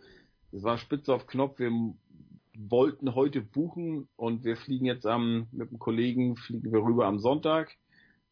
es 0.55 0.62
war 0.62 0.78
spitze 0.78 1.12
auf 1.12 1.26
Knopf, 1.26 1.58
wir 1.58 1.73
wollten 2.57 3.15
heute 3.15 3.41
buchen 3.41 4.08
und 4.16 4.44
wir 4.44 4.57
fliegen 4.57 4.86
jetzt 4.86 5.07
am, 5.07 5.49
mit 5.50 5.68
einem 5.68 5.78
Kollegen 5.78 6.36
fliegen 6.36 6.73
wir 6.73 6.83
rüber 6.83 7.07
am 7.07 7.18
Sonntag, 7.18 7.76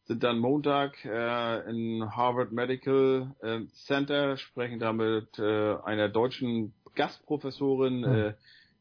sind 0.04 0.22
dann 0.22 0.38
Montag 0.38 1.04
äh, 1.04 1.68
in 1.70 2.04
Harvard 2.14 2.52
Medical 2.52 3.34
äh, 3.40 3.66
Center, 3.72 4.36
sprechen 4.36 4.78
da 4.78 4.92
mit 4.92 5.38
äh, 5.38 5.74
einer 5.84 6.08
deutschen 6.08 6.72
Gastprofessorin, 6.94 8.00
Mhm. 8.00 8.04
äh, 8.04 8.34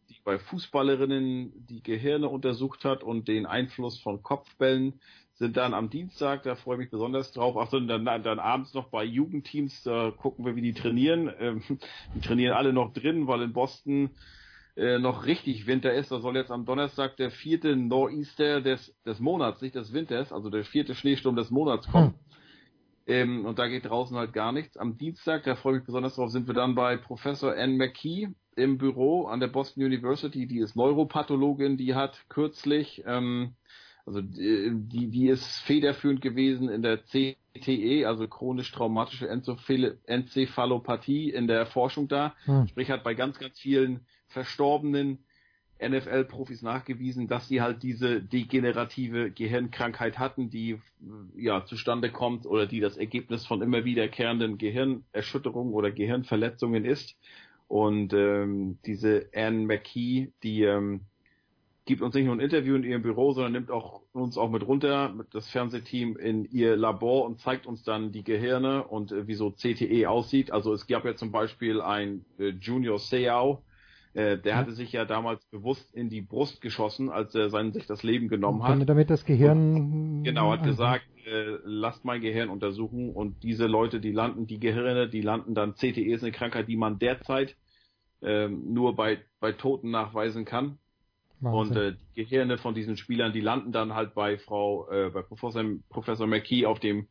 die 0.09 0.19
bei 0.23 0.37
Fußballerinnen 0.37 1.65
die 1.67 1.81
Gehirne 1.81 2.27
untersucht 2.27 2.83
hat 2.85 3.03
und 3.03 3.27
den 3.27 3.45
Einfluss 3.45 3.99
von 4.01 4.21
Kopfbällen, 4.21 4.99
sind 5.41 5.57
dann 5.57 5.73
am 5.73 5.89
Dienstag, 5.89 6.43
da 6.43 6.53
freue 6.53 6.75
ich 6.75 6.81
mich 6.81 6.91
besonders 6.91 7.31
drauf, 7.31 7.57
ach 7.57 7.67
so, 7.71 7.79
dann, 7.79 8.05
dann 8.05 8.39
abends 8.39 8.75
noch 8.75 8.89
bei 8.89 9.03
Jugendteams, 9.03 9.81
da 9.81 10.11
gucken 10.11 10.45
wir, 10.45 10.55
wie 10.55 10.61
die 10.61 10.73
trainieren. 10.73 11.33
Ähm, 11.39 11.63
die 12.15 12.21
trainieren 12.21 12.53
alle 12.53 12.73
noch 12.73 12.93
drin, 12.93 13.25
weil 13.25 13.41
in 13.41 13.51
Boston 13.51 14.11
äh, 14.75 14.99
noch 14.99 15.25
richtig 15.25 15.65
Winter 15.65 15.91
ist. 15.93 16.11
Da 16.11 16.19
soll 16.19 16.35
jetzt 16.35 16.51
am 16.51 16.65
Donnerstag 16.65 17.17
der 17.17 17.31
vierte 17.31 17.75
Nor'easter 17.75 18.61
des, 18.61 18.95
des 19.03 19.19
Monats, 19.19 19.63
nicht 19.63 19.73
des 19.73 19.93
Winters, 19.93 20.31
also 20.31 20.51
der 20.51 20.63
vierte 20.63 20.93
Schneesturm 20.93 21.35
des 21.35 21.49
Monats 21.49 21.87
kommen. 21.87 22.13
Hm. 22.13 22.15
Ähm, 23.07 23.45
und 23.47 23.57
da 23.57 23.67
geht 23.67 23.85
draußen 23.85 24.15
halt 24.15 24.33
gar 24.33 24.51
nichts. 24.51 24.77
Am 24.77 24.99
Dienstag, 24.99 25.43
da 25.45 25.55
freue 25.55 25.73
ich 25.73 25.79
mich 25.79 25.87
besonders 25.87 26.15
drauf, 26.15 26.29
sind 26.29 26.45
wir 26.45 26.53
dann 26.53 26.75
bei 26.75 26.97
Professor 26.97 27.51
Anne 27.51 27.77
McKee 27.77 28.27
im 28.55 28.77
Büro 28.77 29.25
an 29.25 29.39
der 29.39 29.47
Boston 29.47 29.85
University. 29.85 30.45
Die 30.45 30.59
ist 30.59 30.75
Neuropathologin, 30.75 31.77
die 31.77 31.95
hat 31.95 32.25
kürzlich, 32.29 33.01
ähm, 33.07 33.55
also 34.05 34.21
die, 34.21 35.07
die 35.07 35.27
ist 35.27 35.45
federführend 35.61 36.21
gewesen 36.21 36.69
in 36.69 36.81
der 36.81 36.99
CTE, 37.03 38.05
also 38.05 38.27
chronisch 38.27 38.71
traumatische 38.71 39.27
Enzephalopathie 39.27 41.29
in 41.29 41.47
der 41.47 41.65
Forschung 41.65 42.07
da. 42.07 42.33
Hm. 42.45 42.67
Sprich 42.67 42.89
hat 42.89 43.03
bei 43.03 43.13
ganz, 43.13 43.39
ganz 43.39 43.59
vielen 43.59 44.01
verstorbenen 44.27 45.19
NFL-Profis 45.81 46.61
nachgewiesen, 46.61 47.27
dass 47.27 47.47
sie 47.47 47.61
halt 47.61 47.83
diese 47.83 48.21
degenerative 48.21 49.31
Gehirnkrankheit 49.31 50.19
hatten, 50.19 50.49
die 50.49 50.79
ja 51.35 51.65
zustande 51.65 52.11
kommt 52.11 52.45
oder 52.45 52.67
die 52.67 52.79
das 52.79 52.97
Ergebnis 52.97 53.45
von 53.47 53.61
immer 53.61 53.83
wiederkehrenden 53.83 54.57
Gehirnerschütterungen 54.57 55.73
oder 55.73 55.91
Gehirnverletzungen 55.91 56.85
ist. 56.85 57.17
Und 57.67 58.13
ähm, 58.13 58.77
diese 58.85 59.29
Anne 59.33 59.65
McKee, 59.65 60.31
die 60.43 60.63
ähm, 60.63 61.01
gibt 61.91 62.01
uns 62.01 62.15
nicht 62.15 62.23
nur 62.23 62.35
ein 62.35 62.39
Interview 62.39 62.73
in 62.75 62.85
ihrem 62.85 63.01
Büro, 63.01 63.33
sondern 63.33 63.51
nimmt 63.51 63.69
auch 63.69 63.99
uns 64.13 64.37
auch 64.37 64.49
mit 64.49 64.65
runter, 64.65 65.09
mit 65.09 65.35
das 65.35 65.49
Fernsehteam 65.49 66.15
in 66.15 66.45
ihr 66.45 66.77
Labor 66.77 67.25
und 67.25 67.41
zeigt 67.41 67.65
uns 67.65 67.83
dann 67.83 68.13
die 68.13 68.23
Gehirne 68.23 68.85
und 68.85 69.11
äh, 69.11 69.27
wie 69.27 69.33
so 69.33 69.51
CTE 69.51 70.09
aussieht. 70.09 70.53
Also 70.53 70.73
es 70.73 70.87
gab 70.87 71.03
ja 71.03 71.17
zum 71.17 71.33
Beispiel 71.33 71.81
ein 71.81 72.23
äh, 72.39 72.51
Junior 72.51 72.97
Seau, 72.97 73.61
äh, 74.13 74.37
der 74.37 74.55
hatte 74.55 74.71
sich 74.71 74.93
ja 74.93 75.03
damals 75.03 75.45
bewusst 75.47 75.93
in 75.93 76.09
die 76.09 76.21
Brust 76.21 76.61
geschossen, 76.61 77.09
als 77.09 77.35
er 77.35 77.49
sein, 77.49 77.73
sich 77.73 77.87
das 77.87 78.03
Leben 78.03 78.29
genommen 78.29 78.63
hat. 78.63 78.87
Damit 78.87 79.09
das 79.09 79.25
Gehirn. 79.25 79.75
Und, 79.75 80.23
genau, 80.23 80.49
hat 80.53 80.63
gesagt, 80.63 81.03
äh, 81.25 81.57
lasst 81.65 82.05
mein 82.05 82.21
Gehirn 82.21 82.47
untersuchen 82.47 83.11
und 83.11 83.43
diese 83.43 83.67
Leute, 83.67 83.99
die 83.99 84.13
landen, 84.13 84.47
die 84.47 84.61
Gehirne, 84.61 85.09
die 85.09 85.21
landen 85.21 85.55
dann, 85.55 85.75
CTE 85.75 86.13
ist 86.13 86.23
eine 86.23 86.31
Krankheit, 86.31 86.69
die 86.69 86.77
man 86.77 86.99
derzeit 86.99 87.57
ähm, 88.21 88.73
nur 88.73 88.95
bei, 88.95 89.19
bei 89.41 89.51
Toten 89.51 89.91
nachweisen 89.91 90.45
kann. 90.45 90.77
Wahnsinn. 91.41 91.77
Und 91.77 91.83
äh, 91.83 91.93
die 92.15 92.23
Gehirne 92.23 92.57
von 92.57 92.73
diesen 92.73 92.97
Spielern, 92.97 93.33
die 93.33 93.41
landen 93.41 93.71
dann 93.71 93.93
halt 93.93 94.13
bei 94.13 94.37
Frau, 94.37 94.89
äh, 94.89 95.09
bei 95.09 95.21
Professor, 95.21 95.63
Professor 95.89 96.27
McKee 96.27 96.65
auf 96.65 96.79
dem 96.79 97.07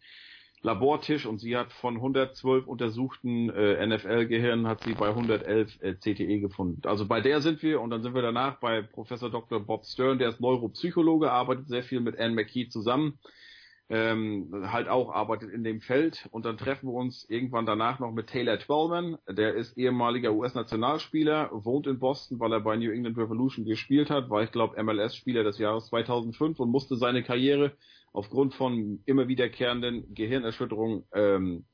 Labortisch 0.63 1.25
und 1.25 1.39
sie 1.39 1.57
hat 1.57 1.73
von 1.73 1.97
112 1.97 2.67
untersuchten 2.67 3.49
äh, 3.49 3.87
NFL-Gehirnen 3.87 4.67
hat 4.67 4.83
sie 4.83 4.93
bei 4.93 5.09
111 5.09 5.83
äh, 5.83 5.95
CTE 5.95 6.41
gefunden. 6.41 6.83
Also 6.85 7.07
bei 7.07 7.23
der 7.23 7.41
sind 7.41 7.63
wir 7.63 7.81
und 7.81 7.89
dann 7.89 8.03
sind 8.03 8.15
wir 8.15 8.21
danach 8.21 8.61
bei 8.61 8.83
Professor 8.83 9.31
Dr. 9.31 9.61
Bob 9.61 9.87
Stern, 9.87 10.19
der 10.19 10.29
ist 10.29 10.41
Neuropsychologe, 10.41 11.33
arbeitet 11.33 11.69
sehr 11.69 11.83
viel 11.83 12.01
mit 12.01 12.19
Anne 12.19 12.35
McKee 12.35 12.69
zusammen, 12.69 13.19
ähm, 13.91 14.49
halt 14.71 14.89
auch 14.89 15.11
arbeitet 15.13 15.51
in 15.51 15.65
dem 15.65 15.81
Feld. 15.81 16.29
Und 16.31 16.45
dann 16.45 16.57
treffen 16.57 16.89
wir 16.89 16.95
uns 16.95 17.29
irgendwann 17.29 17.67
danach 17.67 17.99
noch 17.99 18.13
mit 18.13 18.29
Taylor 18.29 18.59
Twellman, 18.59 19.19
der 19.29 19.55
ist 19.55 19.77
ehemaliger 19.77 20.33
US-Nationalspieler, 20.33 21.51
wohnt 21.53 21.89
in 21.89 21.99
Boston, 21.99 22.39
weil 22.39 22.53
er 22.53 22.61
bei 22.61 22.77
New 22.77 22.93
England 22.93 23.19
Revolution 23.19 23.65
gespielt 23.65 24.09
hat, 24.09 24.31
war 24.31 24.45
ich 24.45 24.53
glaube 24.53 24.81
MLS-Spieler 24.81 25.43
des 25.43 25.59
Jahres 25.59 25.89
2005 25.89 26.61
und 26.61 26.71
musste 26.71 26.97
seine 26.97 27.25
Karriere 27.25 27.73
aufgrund 28.13 28.55
von 28.55 29.01
immer 29.07 29.27
wiederkehrenden 29.27 30.15
Gehirnerschütterungen 30.15 31.05
ähm, 31.13 31.65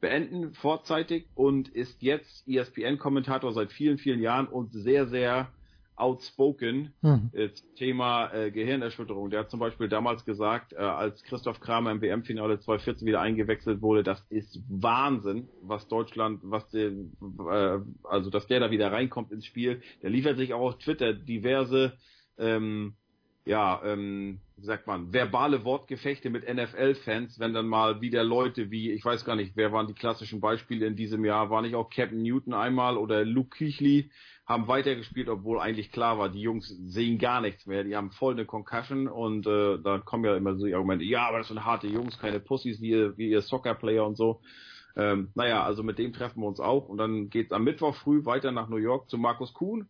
beenden 0.00 0.52
vorzeitig 0.52 1.26
und 1.34 1.68
ist 1.68 2.02
jetzt 2.02 2.46
ESPN-Kommentator 2.46 3.52
seit 3.52 3.72
vielen, 3.72 3.96
vielen 3.96 4.20
Jahren 4.20 4.46
und 4.46 4.72
sehr, 4.72 5.06
sehr 5.06 5.48
outspoken 5.96 6.92
hm. 7.02 7.30
äh, 7.32 7.48
Thema 7.76 8.32
äh, 8.32 8.50
Gehirnerschütterung. 8.50 9.30
Der 9.30 9.40
hat 9.40 9.50
zum 9.50 9.60
Beispiel 9.60 9.88
damals 9.88 10.24
gesagt, 10.24 10.72
äh, 10.72 10.76
als 10.76 11.22
Christoph 11.24 11.60
Kramer 11.60 11.90
im 11.90 12.00
WM-Finale 12.00 12.58
2014 12.60 13.06
wieder 13.06 13.20
eingewechselt 13.20 13.82
wurde, 13.82 14.02
das 14.02 14.20
ist 14.30 14.60
Wahnsinn, 14.68 15.48
was 15.62 15.88
Deutschland, 15.88 16.40
was 16.42 16.68
der, 16.70 16.90
äh, 16.90 17.80
also 18.04 18.30
dass 18.30 18.46
der 18.46 18.60
da 18.60 18.70
wieder 18.70 18.90
reinkommt 18.90 19.32
ins 19.32 19.46
Spiel. 19.46 19.82
Der 20.02 20.10
liefert 20.10 20.36
sich 20.36 20.54
auch 20.54 20.60
auf 20.60 20.78
Twitter 20.78 21.12
diverse 21.12 21.92
ähm, 22.38 22.94
ja, 23.44 23.82
ähm, 23.84 24.40
wie 24.56 24.66
sagt 24.66 24.86
man, 24.86 25.12
verbale 25.12 25.64
Wortgefechte 25.64 26.30
mit 26.30 26.48
NFL-Fans, 26.48 27.40
wenn 27.40 27.52
dann 27.52 27.66
mal 27.66 28.00
wieder 28.00 28.22
Leute 28.22 28.70
wie, 28.70 28.92
ich 28.92 29.04
weiß 29.04 29.24
gar 29.24 29.34
nicht, 29.34 29.56
wer 29.56 29.72
waren 29.72 29.88
die 29.88 29.94
klassischen 29.94 30.40
Beispiele 30.40 30.86
in 30.86 30.94
diesem 30.94 31.24
Jahr, 31.24 31.50
war 31.50 31.62
nicht 31.62 31.74
auch 31.74 31.90
Captain 31.90 32.22
Newton 32.22 32.54
einmal 32.54 32.96
oder 32.96 33.24
Luke 33.24 33.56
Küchli, 33.56 34.10
haben 34.46 34.66
weitergespielt, 34.68 35.28
obwohl 35.28 35.60
eigentlich 35.60 35.92
klar 35.92 36.18
war, 36.18 36.28
die 36.28 36.40
Jungs 36.40 36.68
sehen 36.68 37.18
gar 37.18 37.40
nichts 37.40 37.66
mehr, 37.66 37.84
die 37.84 37.96
haben 37.96 38.10
voll 38.10 38.34
eine 38.34 38.44
Concussion 38.44 39.08
und 39.08 39.46
äh, 39.46 39.78
da 39.82 39.98
kommen 39.98 40.24
ja 40.24 40.36
immer 40.36 40.56
so 40.56 40.66
die 40.66 40.74
Argumente, 40.74 41.04
ja, 41.04 41.28
aber 41.28 41.38
das 41.38 41.48
sind 41.48 41.64
harte 41.64 41.86
Jungs, 41.86 42.18
keine 42.18 42.40
Pussys 42.40 42.80
wie 42.80 42.90
ihr, 42.90 43.16
wie 43.16 43.30
ihr 43.30 43.42
Soccer-Player 43.42 44.04
und 44.04 44.16
so. 44.16 44.40
Ähm, 44.94 45.30
naja, 45.34 45.64
also 45.64 45.82
mit 45.82 45.98
dem 45.98 46.12
treffen 46.12 46.40
wir 46.40 46.48
uns 46.48 46.60
auch 46.60 46.88
und 46.88 46.98
dann 46.98 47.30
geht's 47.30 47.52
am 47.52 47.64
Mittwoch 47.64 47.94
früh 47.94 48.24
weiter 48.26 48.52
nach 48.52 48.68
New 48.68 48.76
York 48.76 49.08
zu 49.08 49.16
Markus 49.16 49.54
Kuhn 49.54 49.88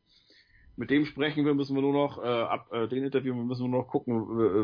mit 0.77 0.91
dem 0.91 1.05
sprechen 1.05 1.45
wir, 1.45 1.55
müssen 1.55 1.75
wir 1.75 1.83
nur 1.83 1.93
noch, 1.93 2.23
äh, 2.23 2.27
ab 2.27 2.73
äh, 2.73 2.89
den 2.89 3.05
Interview, 3.05 3.35
wir 3.35 3.45
müssen 3.45 3.71
nur 3.71 3.81
noch 3.83 3.89
gucken, 3.89 4.15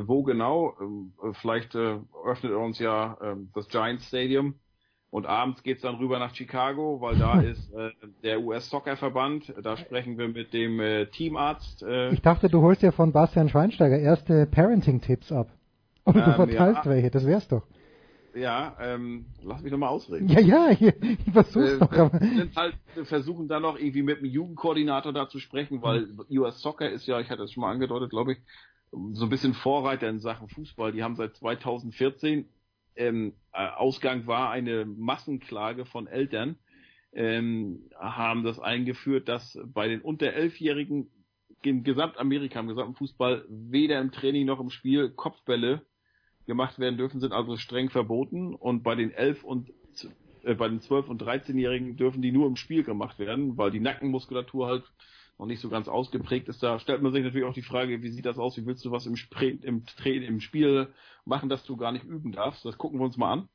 wo 0.08 0.22
genau. 0.22 0.74
Äh, 1.22 1.32
vielleicht 1.40 1.74
äh, 1.74 1.98
öffnet 2.24 2.52
er 2.52 2.58
uns 2.58 2.78
ja 2.78 3.18
äh, 3.20 3.36
das 3.54 3.68
Giants 3.68 4.08
Stadium. 4.08 4.54
Und 5.10 5.24
abends 5.26 5.62
geht's 5.62 5.82
dann 5.82 5.96
rüber 5.96 6.18
nach 6.18 6.34
Chicago, 6.34 7.00
weil 7.00 7.16
da 7.16 7.40
ist 7.40 7.72
äh, 7.72 7.90
der 8.22 8.40
US-Soccer-Verband. 8.40 9.54
Da 9.62 9.76
sprechen 9.76 10.18
wir 10.18 10.28
mit 10.28 10.52
dem 10.52 10.80
äh, 10.80 11.06
Teamarzt. 11.06 11.82
Äh, 11.82 12.10
ich 12.10 12.20
dachte, 12.20 12.48
du 12.48 12.60
holst 12.60 12.82
ja 12.82 12.92
von 12.92 13.12
Bastian 13.12 13.48
Schweinsteiger 13.48 13.98
erste 13.98 14.46
Parenting-Tipps 14.46 15.32
ab. 15.32 15.48
Du 16.04 16.18
ähm, 16.18 16.34
verteilst 16.34 16.84
ja. 16.84 16.90
welche, 16.90 17.10
das 17.10 17.26
wär's 17.26 17.48
doch. 17.48 17.62
Ja, 18.34 18.76
ähm, 18.80 19.26
lass 19.42 19.62
mich 19.62 19.72
nochmal 19.72 19.88
ausreden. 19.88 20.28
Ja, 20.28 20.40
ja, 20.40 20.70
ich, 20.70 20.80
ich 20.80 21.32
versuch's 21.32 21.72
äh, 21.72 21.78
doch. 21.78 21.92
Aber. 21.92 22.20
Halt, 22.54 22.74
versuchen 23.04 23.48
dann 23.48 23.62
noch 23.62 23.78
irgendwie 23.78 24.02
mit 24.02 24.20
dem 24.20 24.26
Jugendkoordinator 24.26 25.12
da 25.12 25.28
zu 25.28 25.38
sprechen, 25.38 25.82
weil 25.82 26.08
US 26.30 26.60
Soccer 26.60 26.90
ist 26.90 27.06
ja, 27.06 27.20
ich 27.20 27.30
hatte 27.30 27.42
es 27.42 27.52
schon 27.52 27.62
mal 27.62 27.72
angedeutet, 27.72 28.10
glaube 28.10 28.32
ich, 28.32 28.38
so 29.12 29.24
ein 29.24 29.28
bisschen 29.28 29.54
Vorreiter 29.54 30.08
in 30.08 30.20
Sachen 30.20 30.48
Fußball. 30.48 30.92
Die 30.92 31.02
haben 31.02 31.16
seit 31.16 31.36
2014, 31.36 32.48
ähm, 32.98 33.32
äh, 33.52 33.66
Ausgang 33.68 34.26
war 34.26 34.50
eine 34.50 34.84
Massenklage 34.84 35.86
von 35.86 36.06
Eltern, 36.06 36.58
ähm, 37.12 37.88
haben 37.98 38.44
das 38.44 38.58
eingeführt, 38.58 39.28
dass 39.28 39.58
bei 39.64 39.88
den 39.88 40.02
unter 40.02 40.32
elfjährigen 40.32 41.10
in 41.62 41.82
Gesamtamerika, 41.82 42.60
im 42.60 42.68
gesamten 42.68 42.94
Fußball, 42.94 43.44
weder 43.48 44.00
im 44.00 44.12
Training 44.12 44.46
noch 44.46 44.60
im 44.60 44.70
Spiel 44.70 45.10
Kopfbälle 45.10 45.82
gemacht 46.46 46.78
werden 46.78 46.96
dürfen, 46.96 47.20
sind 47.20 47.32
also 47.32 47.56
streng 47.56 47.90
verboten. 47.90 48.54
Und 48.54 48.82
bei 48.82 48.94
den 48.94 49.10
11 49.10 49.44
und 49.44 49.70
äh, 50.44 50.54
bei 50.54 50.68
den 50.68 50.80
12 50.80 51.08
und 51.08 51.22
13-Jährigen 51.22 51.96
dürfen 51.96 52.22
die 52.22 52.32
nur 52.32 52.46
im 52.46 52.56
Spiel 52.56 52.84
gemacht 52.84 53.18
werden, 53.18 53.56
weil 53.56 53.70
die 53.70 53.80
Nackenmuskulatur 53.80 54.66
halt 54.66 54.84
noch 55.38 55.46
nicht 55.46 55.60
so 55.60 55.68
ganz 55.68 55.88
ausgeprägt 55.88 56.48
ist. 56.48 56.62
Da 56.62 56.78
stellt 56.78 57.02
man 57.02 57.12
sich 57.12 57.22
natürlich 57.22 57.46
auch 57.46 57.54
die 57.54 57.62
Frage, 57.62 58.02
wie 58.02 58.10
sieht 58.10 58.26
das 58.26 58.38
aus? 58.38 58.56
Wie 58.56 58.66
willst 58.66 58.84
du 58.84 58.90
was 58.90 59.06
im, 59.06 59.16
Spre 59.16 59.48
im, 59.48 59.84
im 60.04 60.40
Spiel 60.40 60.88
machen, 61.24 61.48
dass 61.48 61.64
du 61.64 61.76
gar 61.76 61.92
nicht 61.92 62.04
üben 62.04 62.32
darfst? 62.32 62.64
Das 62.64 62.78
gucken 62.78 62.98
wir 62.98 63.04
uns 63.04 63.16
mal 63.16 63.32
an. 63.32 63.48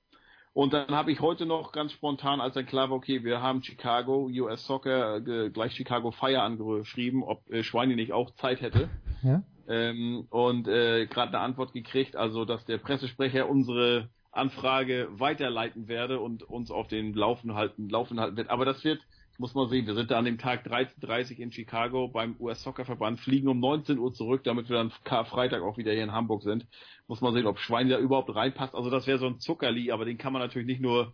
Und 0.54 0.72
dann 0.74 0.92
habe 0.92 1.12
ich 1.12 1.20
heute 1.20 1.48
noch 1.48 1.72
ganz 1.72 1.92
spontan, 1.92 2.40
als 2.40 2.54
dann 2.54 2.68
klar 2.68 2.90
war, 2.90 2.98
okay, 2.98 3.24
wir 3.24 3.42
haben 3.42 3.64
Chicago, 3.64 4.30
US 4.32 4.66
Soccer, 4.66 5.18
äh, 5.18 5.50
gleich 5.50 5.74
Chicago 5.74 6.12
Fire 6.12 6.44
angeschrieben, 6.44 7.24
ob 7.24 7.50
äh, 7.50 7.64
Schweini 7.64 7.96
nicht 7.96 8.14
auch 8.14 8.32
Zeit 8.36 8.62
hätte. 8.62 8.90
Ja? 9.24 9.44
ähm, 9.68 10.28
und 10.30 10.68
äh, 10.68 11.06
gerade 11.08 11.30
eine 11.30 11.40
Antwort 11.40 11.74
gekriegt, 11.74 12.16
also 12.16 12.46
dass 12.46 12.66
der 12.66 12.78
Pressesprecher 12.78 13.50
unsere 13.50 14.10
Anfrage 14.32 15.08
weiterleiten 15.12 15.88
werde 15.88 16.20
und 16.20 16.44
uns 16.44 16.72
auf 16.72 16.88
den 16.88 17.14
Laufen 17.14 17.54
halten, 17.54 17.88
Laufen 17.90 18.20
halten 18.20 18.36
wird. 18.36 18.50
Aber 18.50 18.66
das 18.66 18.84
wird, 18.84 19.00
muss 19.40 19.56
mal 19.56 19.68
sehen, 19.68 19.88
wir 19.88 19.96
sind 19.96 20.12
da 20.12 20.20
an 20.20 20.26
dem 20.26 20.38
Tag 20.38 20.66
13.30 20.66 21.38
in 21.38 21.52
Chicago 21.52 22.08
beim 22.08 22.36
US-Soccer-Verband, 22.40 23.20
fliegen 23.20 23.48
um 23.48 23.60
19 23.60 23.98
Uhr 23.98 24.14
zurück, 24.14 24.44
damit 24.44 24.70
wir 24.70 24.78
dann 24.78 24.92
Karfreitag 25.04 25.62
auch 25.62 25.78
wieder 25.78 25.92
hier 25.92 26.04
in 26.04 26.12
Hamburg 26.12 26.44
sind. 26.44 26.68
Muss 27.08 27.22
mal 27.22 27.34
sehen, 27.34 27.48
ob 27.48 27.60
Schwein 27.60 27.90
da 27.90 27.98
überhaupt 27.98 28.34
reinpasst. 28.34 28.76
Also 28.76 28.90
das 28.90 29.08
wäre 29.08 29.18
so 29.18 29.28
ein 29.28 29.40
Zuckerli, 29.40 29.92
aber 29.92 30.06
den 30.06 30.18
kann 30.18 30.34
man 30.34 30.42
natürlich 30.42 30.68
nicht 30.68 30.82
nur 30.82 31.14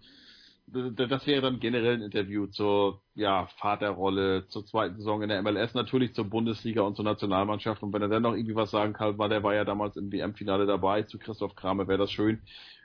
das 0.71 1.25
wäre 1.25 1.41
dann 1.41 1.59
generell 1.59 1.95
ein 1.95 2.01
Interview 2.01 2.47
zur 2.47 3.01
ja, 3.15 3.47
Vaterrolle, 3.57 4.47
zur 4.47 4.65
zweiten 4.65 4.97
Saison 4.97 5.21
in 5.21 5.29
der 5.29 5.41
MLS, 5.41 5.73
natürlich 5.73 6.13
zur 6.13 6.25
Bundesliga 6.25 6.81
und 6.81 6.95
zur 6.95 7.05
Nationalmannschaft. 7.05 7.81
Und 7.81 7.93
wenn 7.93 8.01
er 8.01 8.07
dann 8.07 8.23
noch 8.23 8.35
irgendwie 8.35 8.55
was 8.55 8.71
sagen 8.71 8.93
kann, 8.93 9.17
weil 9.17 9.29
der 9.29 9.43
war 9.43 9.55
ja 9.55 9.65
damals 9.65 9.97
im 9.97 10.11
WM-Finale 10.11 10.65
dabei, 10.65 11.03
zu 11.03 11.17
Christoph 11.17 11.55
Kramer 11.55 11.87
wäre 11.87 11.97
das 11.97 12.11
schön. 12.11 12.41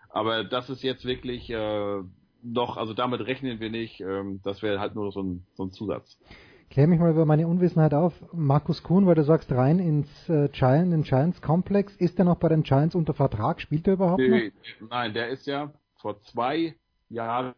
Aber 0.09 0.45
das 0.45 0.71
ist 0.71 0.83
jetzt 0.83 1.05
wirklich 1.05 1.51
äh, 1.51 2.03
noch, 2.44 2.76
also 2.76 2.94
damit 2.94 3.20
rechnen 3.26 3.60
wir 3.60 3.70
nicht. 3.70 4.00
Ähm, 4.00 4.40
das 4.44 4.62
wäre 4.62 4.78
halt 4.81 4.94
nur 4.94 5.10
so 5.12 5.23
ein, 5.23 5.47
so 5.55 5.64
ein 5.64 5.70
Zusatz. 5.70 6.18
Klär 6.70 6.86
mich 6.86 6.98
mal 6.98 7.10
über 7.10 7.24
meine 7.24 7.47
Unwissenheit 7.47 7.94
auf. 7.94 8.12
Markus 8.32 8.82
Kuhn, 8.82 9.06
weil 9.06 9.14
du 9.14 9.24
sagst, 9.24 9.50
rein 9.52 9.78
ins 9.78 10.28
äh, 10.28 10.48
Giants, 10.48 10.94
in 10.94 11.02
Giants 11.02 11.42
Komplex. 11.42 11.94
Ist 11.97 12.18
der 12.18 12.24
noch 12.24 12.36
bei 12.36 12.48
den 12.48 12.62
Giants 12.62 12.94
unter 12.94 13.14
Vertrag? 13.14 13.60
Spielt 13.60 13.86
er 13.86 13.94
überhaupt 13.94 14.20
nee, 14.20 14.52
noch? 14.81 14.90
Nein, 14.90 15.14
der 15.14 15.28
ist 15.28 15.47
ja 15.47 15.73
vor 15.97 16.20
zwei 16.23 16.74
Jahren 17.08 17.55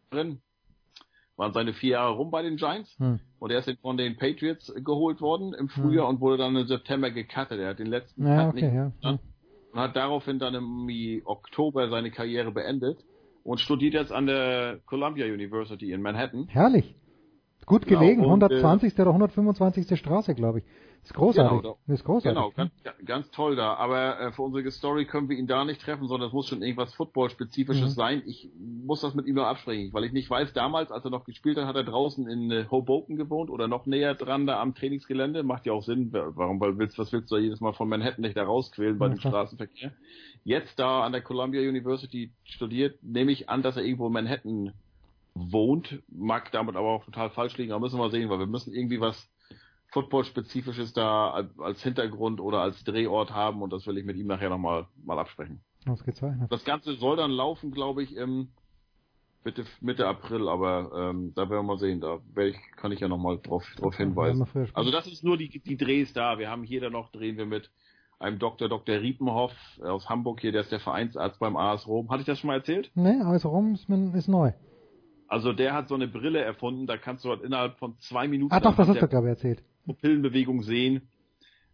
waren 1.35 1.53
seine 1.53 1.73
vier 1.73 1.91
Jahre 1.91 2.13
rum 2.15 2.31
bei 2.31 2.41
den 2.41 2.57
Giants 2.57 2.97
Hm. 2.99 3.19
und 3.39 3.51
er 3.51 3.59
ist 3.59 3.71
von 3.81 3.97
den 3.97 4.17
Patriots 4.17 4.73
geholt 4.83 5.21
worden 5.21 5.53
im 5.53 5.69
Frühjahr 5.69 6.07
Hm. 6.07 6.15
und 6.15 6.21
wurde 6.21 6.37
dann 6.37 6.55
im 6.55 6.65
September 6.65 7.11
gecuttet. 7.11 7.59
Er 7.59 7.69
hat 7.69 7.79
den 7.79 7.87
letzten 7.87 8.25
Ja, 8.25 8.37
Cut 8.37 8.47
okay, 8.55 8.65
nicht 8.65 8.73
ja. 8.73 8.91
geschafft 8.99 9.23
und 9.71 9.79
hat 9.79 9.95
daraufhin 9.95 10.39
dann 10.39 10.55
im 10.55 11.21
Oktober 11.25 11.89
seine 11.89 12.09
Karriere 12.09 12.51
beendet 12.51 13.03
und 13.47 13.61
studiert 13.61 13.93
jetzt 13.93 14.11
an 14.11 14.25
der 14.25 14.79
Columbia 14.85 15.25
University 15.25 15.93
in 15.93 16.01
Manhattan. 16.01 16.47
Herrlich. 16.49 16.95
Gut 17.65 17.85
Genau, 17.85 18.01
gelegen, 18.01 18.25
und, 18.25 18.41
äh, 18.41 18.45
120. 18.45 18.99
oder 18.99 19.13
125. 19.13 19.97
Straße, 19.97 20.35
glaube 20.35 20.59
ich. 20.59 20.65
Ist 21.07 21.13
großartig. 21.13 21.61
Genau, 21.61 21.77
ist 21.87 22.03
großartig. 22.03 22.35
Genau, 22.35 22.51
ganz, 22.51 22.71
ganz 23.05 23.31
toll 23.31 23.55
da. 23.55 23.75
Aber 23.75 24.19
äh, 24.19 24.31
für 24.33 24.41
unsere 24.41 24.69
Story 24.71 25.05
können 25.05 25.29
wir 25.29 25.37
ihn 25.37 25.47
da 25.47 25.63
nicht 25.63 25.79
treffen, 25.79 26.05
sondern 26.09 26.27
es 26.27 26.33
muss 26.33 26.47
schon 26.49 26.61
irgendwas 26.61 26.93
Football-Spezifisches 26.95 27.91
Mhm. 27.91 27.95
sein. 27.95 28.23
Ich 28.25 28.49
muss 28.85 28.99
das 28.99 29.13
mit 29.15 29.25
ihm 29.25 29.35
nur 29.35 29.47
absprechen, 29.47 29.93
weil 29.93 30.03
ich 30.03 30.11
nicht 30.11 30.29
weiß, 30.29 30.51
damals, 30.51 30.91
als 30.91 31.05
er 31.05 31.11
noch 31.11 31.23
gespielt 31.23 31.55
hat, 31.57 31.65
hat 31.65 31.77
er 31.77 31.85
draußen 31.85 32.27
in 32.27 32.51
äh, 32.51 32.65
Hoboken 32.69 33.15
gewohnt 33.15 33.49
oder 33.49 33.69
noch 33.69 33.85
näher 33.85 34.15
dran 34.15 34.45
da 34.47 34.59
am 34.61 34.75
Trainingsgelände. 34.75 35.43
Macht 35.43 35.65
ja 35.65 35.71
auch 35.71 35.83
Sinn. 35.83 36.09
Warum 36.11 36.59
willst, 36.59 36.99
was 36.99 37.13
willst 37.13 37.31
du 37.31 37.35
da 37.35 37.41
jedes 37.41 37.61
Mal 37.61 37.71
von 37.71 37.87
Manhattan 37.87 38.23
nicht 38.23 38.35
da 38.35 38.43
rausquälen 38.43 38.97
bei 38.99 39.07
Ja, 39.07 39.13
dem. 39.13 39.19
Straßenverkehr? 39.21 39.93
Jetzt 40.43 40.77
da 40.77 41.03
an 41.03 41.13
der 41.13 41.21
Columbia 41.21 41.61
University 41.61 42.31
studiert, 42.43 43.01
nehme 43.01 43.31
ich 43.31 43.47
an, 43.49 43.61
dass 43.61 43.77
er 43.77 43.83
irgendwo 43.83 44.07
in 44.07 44.13
Manhattan 44.13 44.73
wohnt, 45.35 46.01
mag 46.09 46.51
damit 46.51 46.75
aber 46.75 46.87
auch 46.89 47.05
total 47.05 47.29
falsch 47.29 47.57
liegen, 47.57 47.71
aber 47.71 47.81
müssen 47.81 47.97
wir 47.97 48.03
mal 48.03 48.11
sehen, 48.11 48.29
weil 48.29 48.39
wir 48.39 48.47
müssen 48.47 48.73
irgendwie 48.73 48.99
was 48.99 49.29
Football-spezifisches 49.91 50.93
da 50.93 51.31
als- 51.59 51.81
Hintergrund 51.83 52.39
oder 52.41 52.61
als 52.61 52.83
Drehort 52.83 53.31
haben 53.31 53.61
und 53.61 53.71
das 53.71 53.87
will 53.87 53.97
ich 53.97 54.05
mit 54.05 54.17
ihm 54.17 54.27
nachher 54.27 54.49
nochmal 54.49 54.87
mal 55.03 55.17
absprechen. 55.19 55.61
Ausgezeichnet. 55.87 56.51
Das 56.51 56.65
Ganze 56.65 56.93
soll 56.95 57.15
dann 57.17 57.31
laufen, 57.31 57.71
glaube 57.71 58.03
ich, 58.03 58.15
im 58.15 58.49
Mitte, 59.45 59.63
Mitte 59.79 60.05
April, 60.07 60.49
aber 60.49 60.91
ähm, 61.11 61.31
da 61.33 61.43
werden 61.43 61.59
wir 61.59 61.63
mal 61.63 61.77
sehen, 61.79 62.01
da 62.01 62.19
werde 62.33 62.49
ich, 62.49 62.57
kann 62.75 62.91
ich 62.91 62.99
ja 62.99 63.07
nochmal 63.07 63.39
drauf, 63.39 63.65
drauf 63.77 63.95
hinweisen. 63.95 64.45
Also 64.73 64.91
das 64.91 65.07
ist 65.07 65.23
nur 65.23 65.37
die, 65.37 65.47
die 65.47 65.77
Drehs 65.77 66.11
da. 66.11 66.37
Wir 66.37 66.49
haben 66.49 66.63
hier 66.63 66.81
dann 66.81 66.91
noch, 66.91 67.11
drehen 67.11 67.37
wir 67.37 67.45
mit 67.45 67.71
einem 68.19 68.39
Dr. 68.39 68.67
Dr. 68.67 68.99
Riepenhoff 68.99 69.53
aus 69.81 70.09
Hamburg 70.09 70.41
hier, 70.41 70.51
der 70.51 70.61
ist 70.61 70.71
der 70.71 70.81
Vereinsarzt 70.81 71.39
beim 71.39 71.55
AS 71.55 71.87
Rom. 71.87 72.09
Hatte 72.09 72.21
ich 72.21 72.25
das 72.25 72.39
schon 72.39 72.49
mal 72.49 72.55
erzählt? 72.55 72.91
Ne, 72.95 73.21
also 73.25 73.49
rum 73.49 73.73
ist, 73.73 73.87
ist 74.15 74.27
neu. 74.27 74.51
Also 75.29 75.53
der 75.53 75.73
hat 75.73 75.87
so 75.87 75.95
eine 75.95 76.07
Brille 76.07 76.39
erfunden, 76.41 76.87
da 76.87 76.97
kannst 76.97 77.23
du 77.23 77.29
halt 77.29 77.41
innerhalb 77.43 77.77
von 77.77 77.97
zwei 77.99 78.27
Minuten 78.27 78.53
Ah 78.53 78.59
doch, 78.59 78.75
das 78.75 78.89
hast 78.89 79.01
du, 79.01 79.07
glaube 79.07 79.27
ich, 79.27 79.31
erzählt. 79.31 79.63
Pupillenbewegung 79.87 80.61
sehen, 80.61 81.09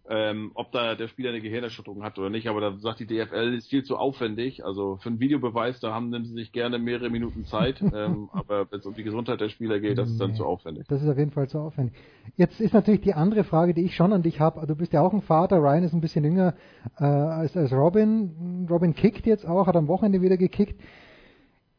ähm, 0.10 0.52
ob 0.56 0.72
da 0.74 0.96
der 0.96 1.08
Spieler 1.08 1.30
eine 1.30 1.40
Gehirnerschütterung 1.40 2.04
hat 2.04 2.20
oder 2.20 2.30
nicht. 2.30 2.48
Aber 2.48 2.60
da 2.60 2.78
sagt 2.78 3.00
die 3.00 3.08
DFL, 3.08 3.54
ist 3.58 3.70
viel 3.70 3.84
zu 3.84 3.96
aufwendig. 3.96 4.66
Also 4.66 4.98
für 4.98 5.08
einen 5.10 5.20
Videobeweis, 5.22 5.80
da 5.80 5.94
haben 5.94 6.10
nehmen 6.10 6.26
sie 6.26 6.34
sich 6.34 6.52
gerne 6.52 6.78
mehrere 6.78 7.10
Minuten 7.10 7.46
Zeit. 7.46 7.82
ähm, 7.96 8.30
aber 8.34 8.70
wenn 8.70 8.80
es 8.80 8.86
um 8.86 8.94
die 8.94 9.04
Gesundheit 9.04 9.40
der 9.40 9.48
Spieler 9.50 9.80
geht, 9.80 9.98
das 9.98 10.10
ist 10.10 10.20
dann 10.20 10.32
Nee. 10.32 10.38
zu 10.38 10.46
aufwendig. 10.46 10.86
Das 10.90 11.02
ist 11.02 11.08
auf 11.08 11.18
jeden 11.18 11.32
Fall 11.32 11.48
zu 11.48 11.60
aufwendig. 11.60 11.96
Jetzt 12.36 12.60
ist 12.60 12.74
natürlich 12.74 13.02
die 13.02 13.14
andere 13.14 13.46
Frage, 13.46 13.74
die 13.74 13.86
ich 13.86 13.96
schon 13.96 14.12
an 14.12 14.24
dich 14.24 14.42
habe. 14.42 14.66
Du 14.68 14.76
bist 14.76 14.92
ja 14.92 15.02
auch 15.02 15.14
ein 15.14 15.22
Vater. 15.22 15.58
Ryan 15.58 15.84
ist 15.84 15.94
ein 15.94 16.02
bisschen 16.02 16.26
jünger 16.26 16.54
äh, 17.00 17.06
als, 17.06 17.56
als 17.56 17.72
Robin. 17.72 18.68
Robin 18.70 18.94
kickt 18.94 19.26
jetzt 19.26 19.46
auch, 19.46 19.68
hat 19.68 19.76
am 19.78 19.88
Wochenende 19.88 20.22
wieder 20.22 20.38
gekickt. 20.38 20.82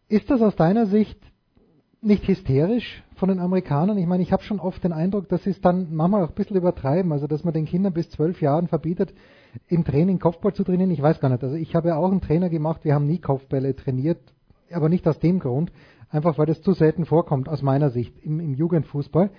Ist 0.09 0.31
das 0.31 0.41
aus 0.41 0.57
deiner 0.57 0.87
Sicht 0.87 1.19
nicht 2.05 2.29
hysterisch 2.29 3.03
von 3.17 3.29
den 3.29 3.41
Amerikanern? 3.41 3.99
Ich 3.99 4.07
meine, 4.07 4.23
ich 4.23 4.33
habe 4.33 4.43
schon 4.43 4.61
oft 4.61 4.83
den 4.85 4.93
Eindruck, 4.93 5.29
dass 5.29 5.45
sie 5.45 5.51
es 5.51 5.61
dann 5.61 5.95
manchmal 5.95 6.25
auch 6.25 6.29
ein 6.29 6.35
bisschen 6.35 6.57
übertreiben. 6.57 7.13
Also, 7.13 7.27
dass 7.27 7.45
man 7.45 7.55
den 7.55 7.65
Kindern 7.65 7.93
bis 7.93 8.11
zwölf 8.11 8.41
Jahren 8.41 8.69
verbietet, 8.69 9.15
im 9.69 9.85
Training 9.85 10.19
Kopfball 10.19 10.53
zu 10.53 10.65
trainieren. 10.65 10.91
Ich 10.91 11.03
weiß 11.03 11.21
gar 11.21 11.29
nicht. 11.29 11.43
Also, 11.43 11.57
ich 11.57 11.75
habe 11.75 11.89
ja 11.89 11.97
auch 11.97 12.11
einen 12.11 12.21
Trainer 12.21 12.51
gemacht. 12.51 12.85
Wir 12.85 12.95
haben 12.95 13.07
nie 13.07 13.19
Kopfbälle 13.19 13.75
trainiert, 13.75 14.21
aber 14.71 14.89
nicht 14.89 15.07
aus 15.09 15.19
dem 15.19 15.39
Grund. 15.41 15.73
Einfach 16.11 16.39
weil 16.39 16.47
das 16.47 16.63
zu 16.63 16.73
selten 16.73 17.07
vorkommt, 17.07 17.49
aus 17.49 17.63
meiner 17.63 17.91
Sicht, 17.91 18.15
im, 18.23 18.39
im 18.39 18.55
Jugendfußball. 18.55 19.31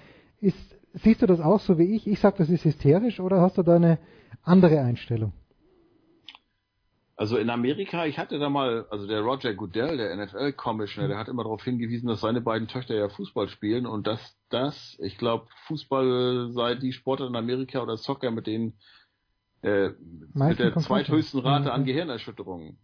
Ist, 0.42 0.78
siehst 0.94 1.22
du 1.22 1.26
das 1.26 1.40
auch 1.40 1.60
so 1.60 1.78
wie 1.78 1.96
ich? 1.96 2.08
Ich 2.08 2.20
sage, 2.20 2.36
das 2.38 2.50
ist 2.50 2.66
hysterisch 2.66 3.20
oder 3.20 3.42
hast 3.42 3.58
du 3.58 3.64
da 3.64 3.76
eine 3.76 4.00
andere 4.44 4.82
Einstellung? 4.82 5.32
Also 7.18 7.38
in 7.38 7.50
Amerika, 7.50 8.06
ich 8.06 8.20
hatte 8.20 8.40
da 8.40 8.50
mal, 8.50 8.86
also 8.90 9.08
der 9.08 9.22
Roger 9.22 9.54
Goodell, 9.54 9.96
der 9.96 10.16
NFL-Commissioner, 10.18 11.08
der 11.08 11.18
hat 11.18 11.30
immer 11.30 11.44
darauf 11.44 11.64
hingewiesen, 11.64 12.08
dass 12.08 12.20
seine 12.20 12.42
beiden 12.42 12.68
Töchter 12.68 12.94
ja 12.94 13.08
Fußball 13.08 13.48
spielen 13.48 13.86
und 13.86 14.06
dass 14.06 14.38
das, 14.50 14.98
ich 15.00 15.18
glaube, 15.18 15.48
Fußball 15.68 16.50
sei 16.52 16.76
die 16.76 16.92
Sportart 16.92 17.30
in 17.30 17.38
Amerika 17.38 17.82
oder 17.82 17.96
Soccer 17.96 18.32
mit 18.32 18.48
den 18.48 18.74
äh, 19.62 19.92
mit 20.34 20.60
der 20.60 20.76
zweithöchsten 20.76 21.40
Rate 21.40 21.72
an. 21.72 21.86
Gehirnerschütterungen. 21.86 22.78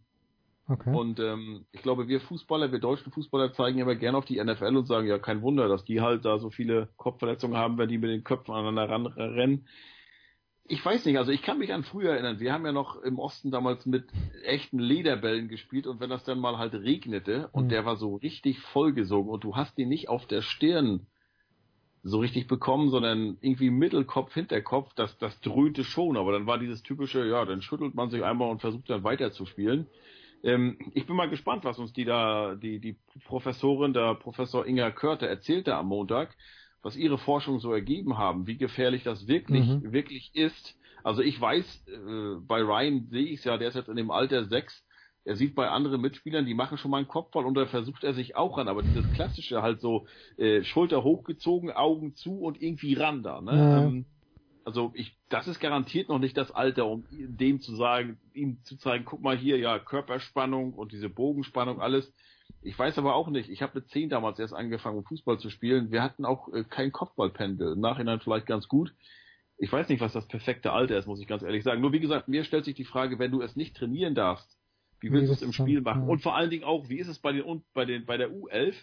Okay. 0.68 0.96
Und 0.96 1.20
ähm, 1.20 1.66
ich 1.74 1.82
glaube, 1.82 2.08
wir 2.08 2.22
Fußballer, 2.22 2.72
wir 2.72 2.80
deutschen 2.80 3.12
Fußballer 3.12 3.52
zeigen 3.52 3.80
immer 3.80 3.96
gerne 3.96 4.18
auf 4.18 4.26
die 4.26 4.42
NFL 4.42 4.78
und 4.78 4.88
sagen, 4.88 5.08
ja, 5.08 5.20
kein 5.20 5.42
Wunder, 5.42 5.68
dass 5.68 5.84
die 5.84 6.00
halt 6.00 6.24
da 6.24 6.40
so 6.40 6.50
viele 6.50 6.88
Kopfverletzungen 6.96 7.58
haben, 7.58 7.78
wenn 7.78 7.90
die 7.90 7.98
mit 7.98 8.10
den 8.10 8.24
Köpfen 8.24 8.54
aneinander 8.54 8.90
ran, 8.90 9.06
rennen. 9.08 9.68
Ich 10.66 10.86
weiß 10.86 11.06
nicht, 11.06 11.18
also 11.18 11.32
ich 11.32 11.42
kann 11.42 11.58
mich 11.58 11.74
an 11.74 11.84
früher 11.84 12.12
erinnern, 12.12 12.40
wir 12.40 12.54
haben 12.54 12.66
ja 12.66 12.72
noch 12.72 13.02
im 13.02 13.20
Osten 13.20 13.52
damals 13.52 13.86
mit 13.86 14.06
echten 14.44 14.80
Lederbällen 14.80 15.50
gespielt 15.50 15.86
und 15.86 16.00
wenn 16.00 16.10
das 16.10 16.24
dann 16.24 16.40
mal 16.40 16.58
halt 16.58 16.74
regnete 16.74 17.50
und 17.52 17.66
Mhm. 17.66 17.70
der 17.70 17.86
war 17.86 17.98
so 17.98 18.16
richtig 18.16 18.60
vollgesogen 18.60 19.30
und 19.32 19.44
du 19.44 19.56
hast 19.56 19.78
den 19.78 19.90
nicht 19.90 20.08
auf 20.08 20.28
der 20.28 20.42
Stirn 20.42 21.08
so 22.04 22.20
richtig 22.20 22.48
bekommen, 22.48 22.90
sondern 22.90 23.38
irgendwie 23.42 23.70
Mittelkopf, 23.70 24.34
Hinterkopf, 24.34 24.94
das, 24.96 25.18
das 25.18 25.40
dröhnte 25.42 25.84
schon, 25.84 26.18
aber 26.18 26.32
dann 26.32 26.48
war 26.48 26.58
dieses 26.58 26.82
typische, 26.84 27.28
ja, 27.28 27.46
dann 27.46 27.62
schüttelt 27.62 27.94
man 27.94 28.10
sich 28.10 28.24
einmal 28.24 28.50
und 28.50 28.62
versucht 28.62 28.90
dann 28.90 29.04
weiterzuspielen. 29.04 29.88
Ähm, 30.44 30.78
ich 30.96 31.06
bin 31.06 31.16
mal 31.16 31.30
gespannt, 31.30 31.64
was 31.64 31.78
uns 31.78 31.94
die 31.94 32.06
da, 32.06 32.56
die, 32.56 32.80
die 32.80 32.98
Professorin, 33.26 33.94
der 33.94 34.16
Professor 34.16 34.66
Inga 34.66 34.92
Körte 34.92 35.28
erzählte 35.28 35.76
am 35.76 35.88
Montag, 35.88 36.36
was 36.82 36.96
ihre 36.96 37.18
Forschung 37.18 37.60
so 37.60 37.72
ergeben 37.74 38.18
haben, 38.18 38.48
wie 38.48 38.58
gefährlich 38.58 39.04
das 39.04 39.28
wirklich, 39.28 39.68
Mhm. 39.68 39.92
wirklich 39.92 40.32
ist. 40.34 40.76
Also 41.04 41.22
ich 41.22 41.40
weiß, 41.40 41.88
äh, 41.88 42.36
bei 42.42 42.62
Ryan 42.62 43.08
sehe 43.10 43.26
ich 43.26 43.40
es 43.40 43.44
ja, 43.46 43.58
der 43.58 43.70
ist 43.70 43.76
jetzt 43.76 43.90
in 43.90 43.96
dem 43.96 44.12
Alter 44.12 44.46
sechs, 44.46 44.86
er 45.24 45.36
sieht 45.36 45.54
bei 45.54 45.70
anderen 45.70 46.02
Mitspielern, 46.02 46.46
die 46.46 46.56
machen 46.56 46.78
schon 46.80 46.90
mal 46.92 46.98
einen 46.98 47.08
Kopfball 47.08 47.46
und 47.46 47.54
da 47.54 47.68
versucht 47.68 48.04
er 48.04 48.14
sich 48.14 48.36
auch 48.36 48.58
ran, 48.58 48.68
aber 48.68 48.82
dieses 48.82 49.10
klassische 49.12 49.62
halt 49.62 49.80
so 49.80 50.08
äh, 50.38 50.64
Schulter 50.64 51.04
hochgezogen, 51.04 51.72
Augen 51.72 52.16
zu 52.16 52.40
und 52.40 52.60
irgendwie 52.62 52.96
ran 52.96 53.22
da. 53.22 53.42
Ne? 53.42 53.52
Ja. 53.52 53.78
Ähm, 53.78 54.06
also 54.64 54.92
ich, 54.96 55.18
das 55.30 55.48
ist 55.48 55.60
garantiert 55.60 56.10
noch 56.10 56.20
nicht 56.20 56.38
das 56.38 56.52
Alter, 56.52 56.88
um 56.88 57.06
dem 57.10 57.62
zu 57.62 57.76
sagen, 57.76 58.20
ihm 58.34 58.64
zu 58.64 58.78
zeigen, 58.78 59.06
guck 59.06 59.22
mal 59.22 59.38
hier, 59.38 59.58
ja, 59.58 59.80
Körperspannung 59.80 60.74
und 60.74 60.92
diese 60.92 61.10
Bogenspannung, 61.10 61.82
alles. 61.82 62.14
Ich 62.64 62.78
weiß 62.78 62.98
aber 62.98 63.16
auch 63.16 63.30
nicht, 63.30 63.50
ich 63.50 63.62
habe 63.62 63.80
mit 63.80 63.90
zehn 63.90 64.10
damals 64.10 64.38
erst 64.40 64.54
angefangen, 64.54 65.04
Fußball 65.04 65.40
zu 65.40 65.50
spielen. 65.50 65.92
Wir 65.92 66.04
hatten 66.04 66.26
auch 66.26 66.54
äh, 66.54 66.64
kein 66.64 66.92
Kopfballpendel. 66.92 67.74
Im 67.74 67.80
Nachhinein 67.80 68.20
vielleicht 68.20 68.46
ganz 68.46 68.68
gut. 68.68 68.94
Ich 69.58 69.72
weiß 69.72 69.90
nicht, 69.90 70.02
was 70.02 70.14
das 70.14 70.28
perfekte 70.28 70.72
Alter 70.72 70.98
ist, 70.98 71.08
muss 71.08 71.22
ich 71.22 71.28
ganz 71.28 71.44
ehrlich 71.44 71.64
sagen. 71.64 71.82
Nur 71.82 71.92
wie 71.92 72.00
gesagt, 72.00 72.28
mir 72.28 72.44
stellt 72.44 72.66
sich 72.66 72.76
die 72.76 72.86
Frage, 72.86 73.20
wenn 73.20 73.32
du 73.32 73.42
es 73.42 73.56
nicht 73.56 73.76
trainieren 73.76 74.16
darfst, 74.16 74.58
wie 75.00 75.12
willst 75.12 75.30
du 75.30 75.34
es 75.34 75.42
im 75.42 75.52
dann? 75.52 75.54
Spiel 75.54 75.82
machen? 75.82 76.04
Ja. 76.04 76.08
Und 76.10 76.22
vor 76.22 76.36
allen 76.36 76.50
Dingen 76.50 76.64
auch, 76.64 76.90
wie 76.90 77.00
ist 77.00 77.08
es 77.08 77.20
bei 77.20 77.32
den 77.32 77.42
und 77.42 77.64
bei 77.74 77.86
den 77.86 78.06
bei 78.06 78.18
der 78.18 78.30
U11? 78.30 78.76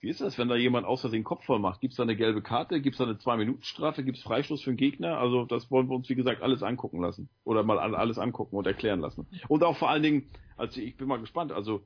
Wie 0.00 0.08
ist 0.08 0.20
das, 0.20 0.38
wenn 0.38 0.48
da 0.48 0.54
jemand 0.54 0.86
aus 0.86 1.00
Versehen 1.00 1.24
Kopf 1.24 1.44
voll 1.44 1.58
macht? 1.58 1.80
Gibt 1.80 1.92
es 1.92 1.96
da 1.96 2.04
eine 2.04 2.14
gelbe 2.14 2.40
Karte? 2.40 2.80
Gibt 2.80 2.94
es 2.94 2.98
da 2.98 3.04
eine 3.04 3.18
Zwei-Minuten-Strafe? 3.18 4.04
Gibt 4.04 4.18
es 4.18 4.22
Freistoß 4.22 4.62
für 4.62 4.70
den 4.70 4.76
Gegner? 4.76 5.18
Also 5.18 5.44
das 5.44 5.70
wollen 5.72 5.88
wir 5.88 5.96
uns, 5.96 6.08
wie 6.08 6.14
gesagt, 6.14 6.40
alles 6.40 6.62
angucken 6.62 7.00
lassen. 7.02 7.28
Oder 7.42 7.64
mal 7.64 7.78
alles 7.78 8.18
angucken 8.18 8.56
und 8.56 8.66
erklären 8.66 9.00
lassen. 9.00 9.26
Und 9.48 9.64
auch 9.64 9.76
vor 9.76 9.90
allen 9.90 10.04
Dingen, 10.04 10.30
also 10.56 10.80
ich 10.80 10.96
bin 10.96 11.08
mal 11.08 11.18
gespannt, 11.18 11.50
also 11.50 11.82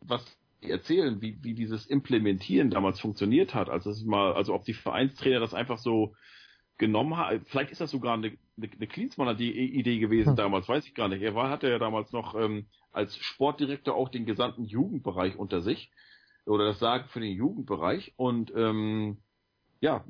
was 0.00 0.24
erzählen, 0.62 1.20
wie, 1.20 1.38
wie 1.42 1.54
dieses 1.54 1.86
Implementieren 1.86 2.70
damals 2.70 3.00
funktioniert 3.00 3.54
hat. 3.54 3.68
Also, 3.70 3.90
das 3.90 3.98
ist 3.98 4.06
mal, 4.06 4.32
also 4.34 4.54
ob 4.54 4.64
die 4.64 4.74
Vereinstrainer 4.74 5.40
das 5.40 5.54
einfach 5.54 5.78
so 5.78 6.14
genommen 6.78 7.16
haben. 7.16 7.44
Vielleicht 7.46 7.70
ist 7.70 7.80
das 7.80 7.90
sogar 7.90 8.14
eine, 8.14 8.28
eine, 8.56 8.70
eine 8.72 8.86
Klinsmanner 8.86 9.38
Idee 9.38 9.98
gewesen 9.98 10.30
Hm. 10.30 10.36
damals, 10.36 10.68
weiß 10.68 10.86
ich 10.86 10.94
gar 10.94 11.08
nicht. 11.08 11.22
Er 11.22 11.34
war, 11.34 11.50
hatte 11.50 11.68
ja 11.68 11.78
damals 11.78 12.12
noch 12.12 12.34
ähm, 12.34 12.66
als 12.90 13.16
Sportdirektor 13.16 13.94
auch 13.94 14.08
den 14.08 14.26
gesamten 14.26 14.64
Jugendbereich 14.64 15.36
unter 15.36 15.60
sich 15.60 15.90
oder 16.46 16.64
das 16.66 16.78
Sagen 16.78 17.08
für 17.08 17.20
den 17.20 17.36
Jugendbereich 17.36 18.14
und 18.16 18.52
ähm, 18.56 19.18
ja, 19.80 20.04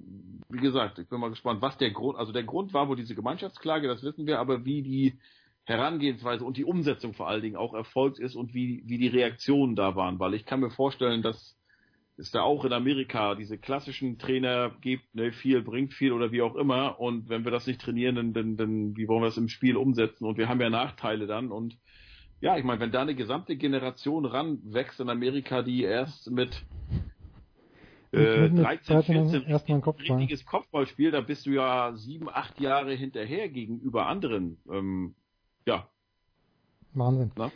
wie 0.49 0.59
gesagt, 0.59 0.99
ich 0.99 1.09
bin 1.09 1.21
mal 1.21 1.31
gespannt, 1.31 1.63
was 1.63 1.79
der 1.79 1.93
Grund, 1.93 2.19
also 2.19 2.33
der 2.33 2.43
Grund 2.43 2.73
war 2.73 2.89
wohl 2.89 2.97
diese 2.97 3.15
Gemeinschaftsklage, 3.15 3.87
das 3.87 4.03
wissen 4.03 4.27
wir, 4.27 4.41
aber 4.41 4.65
wie 4.65 4.83
die 4.83 5.19
Herangehensweise 5.71 6.45
und 6.45 6.57
die 6.57 6.65
Umsetzung 6.65 7.15
vor 7.15 7.29
allen 7.29 7.43
Dingen 7.43 7.57
auch 7.57 7.75
erfolgt 7.75 8.19
ist 8.19 8.35
und 8.37 8.53
wie, 8.55 8.83
wie 8.87 8.99
die 8.99 9.09
Reaktionen 9.09 9.77
da 9.77 9.97
waren, 9.97 10.19
weil 10.19 10.35
ich 10.35 10.45
kann 10.45 10.61
mir 10.61 10.71
vorstellen, 10.71 11.23
dass 11.23 11.57
es 12.17 12.31
da 12.31 12.43
auch 12.43 12.65
in 12.67 12.73
Amerika 12.75 13.35
diese 13.35 13.57
klassischen 13.57 14.19
Trainer 14.19 14.73
gibt, 14.83 15.15
ne, 15.15 15.33
viel 15.33 15.63
bringt 15.63 15.95
viel 15.95 16.13
oder 16.13 16.33
wie 16.33 16.43
auch 16.43 16.55
immer 16.57 17.01
und 17.01 17.29
wenn 17.31 17.45
wir 17.45 17.51
das 17.51 17.67
nicht 17.67 17.81
trainieren, 17.81 18.17
dann, 18.17 18.33
dann, 18.35 18.57
dann 18.59 18.97
wie 18.97 19.09
wollen 19.09 19.23
wir 19.23 19.27
das 19.29 19.39
im 19.39 19.49
Spiel 19.49 19.77
umsetzen 19.77 20.27
und 20.27 20.37
wir 20.37 20.49
haben 20.49 20.61
ja 20.61 20.69
Nachteile 20.69 21.27
dann 21.27 21.51
und 21.51 21.79
ja, 22.43 22.57
ich 22.57 22.65
meine, 22.65 22.81
wenn 22.81 22.91
da 22.91 23.03
eine 23.03 23.15
gesamte 23.15 23.57
Generation 23.57 24.25
ranwächst 24.25 24.99
in 25.01 25.09
Amerika, 25.11 25.63
die 25.63 25.83
erst 25.83 26.31
mit 26.31 26.63
äh, 28.13 28.43
Mit- 28.43 28.53
mit 28.55 28.65
13, 28.65 28.95
13 28.97 29.15
14 29.31 29.43
erstmal 29.45 29.81
Kopfball. 29.81 30.17
richtiges 30.19 30.45
Kopfballspiel, 30.47 31.11
da 31.11 31.21
bist 31.21 31.47
du 31.47 31.51
ja 31.51 31.93
sieben, 31.95 32.29
acht 32.29 32.59
Jahre 32.61 32.95
hinterher 32.95 33.49
gegenüber 33.49 34.07
anderen. 34.07 34.59
Ähm, 34.71 35.15
ja, 35.67 35.87
Wahnsinn. 36.95 37.31
na? 37.37 37.51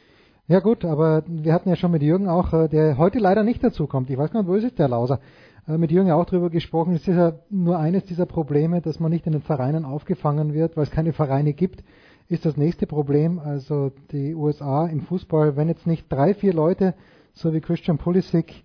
Ja 0.47 0.61
gut, 0.61 0.85
aber 0.85 1.23
wir 1.27 1.55
hatten 1.55 1.71
ja 1.71 1.77
schon 1.77 1.91
mit 1.91 2.03
Jürgen 2.03 2.29
auch, 2.29 2.53
äh, 2.53 2.69
der 2.69 2.99
heute 2.99 3.19
leider 3.19 3.43
nicht 3.45 3.65
dazu 3.65 3.87
kommt. 3.87 4.11
Ich 4.11 4.19
weiß 4.19 4.31
gar 4.31 4.43
nicht, 4.43 4.49
wo 4.49 4.55
ist 4.55 4.65
es 4.65 4.75
der 4.75 4.89
Lauser? 4.89 5.21
äh, 5.67 5.79
mit 5.79 5.91
Jürgen 5.91 6.11
auch 6.11 6.25
drüber 6.25 6.51
gesprochen. 6.51 6.95
Es 6.95 7.07
ist 7.09 7.17
ja 7.17 7.35
nur 7.51 7.79
eines 7.79 8.05
dieser 8.05 8.27
Probleme, 8.27 8.81
dass 8.81 9.01
man 9.01 9.11
nicht 9.11 9.27
in 9.27 9.33
den 9.33 9.43
Vereinen 9.43 9.85
aufgefangen 9.85 10.53
wird, 10.53 10.77
weil 10.77 10.85
es 10.85 10.91
keine 10.91 11.13
Vereine 11.13 11.53
gibt, 11.53 11.83
ist 12.29 12.45
das 12.45 12.57
nächste 12.57 12.87
Problem. 12.87 13.39
Also 13.39 13.93
die 14.11 14.35
USA 14.35 14.87
im 14.87 15.03
Fußball, 15.03 15.57
wenn 15.57 15.69
jetzt 15.69 15.87
nicht 15.87 16.11
drei, 16.11 16.35
vier 16.35 16.55
Leute, 16.55 16.95
so 17.33 17.53
wie 17.53 17.61
Christian 17.61 17.99
Pulisic, 17.99 18.65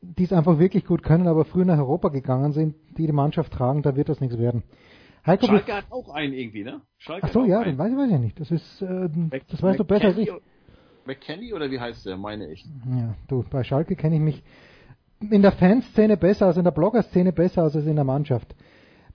die 0.00 0.24
es 0.24 0.32
einfach 0.32 0.58
wirklich 0.58 0.84
gut 0.84 1.02
können, 1.02 1.26
aber 1.26 1.44
früher 1.44 1.64
nach 1.64 1.78
Europa 1.78 2.08
gegangen 2.08 2.52
sind, 2.52 2.74
die 2.96 3.06
die 3.06 3.12
Mannschaft 3.12 3.52
tragen, 3.52 3.82
da 3.82 3.96
wird 3.96 4.08
das 4.08 4.20
nichts 4.20 4.38
werden. 4.38 4.62
Heiko, 5.28 5.46
Schalke 5.46 5.74
hat 5.74 5.84
auch 5.90 6.08
einen 6.08 6.32
irgendwie, 6.32 6.64
ne? 6.64 6.80
Schalke 6.96 7.26
Ach 7.26 7.32
so, 7.32 7.44
ja, 7.44 7.62
den 7.62 7.76
weiß 7.76 7.92
ich, 7.92 7.98
weiß 7.98 8.10
ich 8.10 8.18
nicht. 8.18 8.40
Das 8.40 8.50
ist, 8.50 8.82
äh, 8.82 9.08
das 9.48 9.62
weißt 9.62 9.78
du 9.78 9.84
besser 9.84 10.06
als 10.06 10.18
ich. 10.18 10.30
McKenny 11.06 11.52
oder 11.52 11.70
wie 11.70 11.78
heißt 11.78 12.06
der, 12.06 12.16
meine 12.16 12.50
ich? 12.50 12.64
Ja, 12.90 13.14
du, 13.28 13.44
bei 13.50 13.62
Schalke 13.62 13.94
kenne 13.94 14.16
ich 14.16 14.22
mich 14.22 14.42
in 15.20 15.42
der 15.42 15.52
Fanszene 15.52 16.16
besser 16.16 16.46
als 16.46 16.56
in 16.56 16.64
der 16.64 16.70
Bloggerszene 16.70 17.32
besser 17.32 17.62
als 17.62 17.74
in 17.74 17.94
der 17.94 18.04
Mannschaft. 18.04 18.54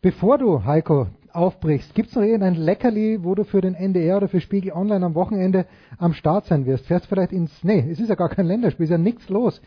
Bevor 0.02 0.38
du, 0.38 0.66
Heiko, 0.66 1.08
aufbrichst, 1.32 1.96
gibt 1.96 2.10
es 2.10 2.16
noch 2.16 2.24
irgendein 2.24 2.56
Leckerli, 2.56 3.24
wo 3.24 3.36
du 3.36 3.44
für 3.44 3.62
den 3.62 3.74
NDR 3.74 4.18
oder 4.18 4.28
für 4.28 4.42
Spiegel 4.42 4.74
Online 4.74 5.06
am 5.06 5.16
Wochenende 5.16 5.66
am 5.98 6.14
Start 6.14 6.46
sein 6.46 6.66
wirst? 6.66 6.86
Fährst 6.86 7.08
vielleicht 7.08 7.32
ins, 7.32 7.64
nee, 7.64 7.88
es 7.90 8.00
ist 8.00 8.10
ja 8.10 8.16
gar 8.16 8.30
kein 8.30 8.46
Länderspiel, 8.46 8.84
ist 8.84 8.90
ja 8.92 8.98
nichts 8.98 9.30
los. 9.30 9.62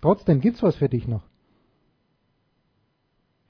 Trotzdem, 0.00 0.40
gibt's 0.40 0.62
was 0.62 0.76
für 0.76 0.88
dich 0.88 1.06
noch? 1.06 1.22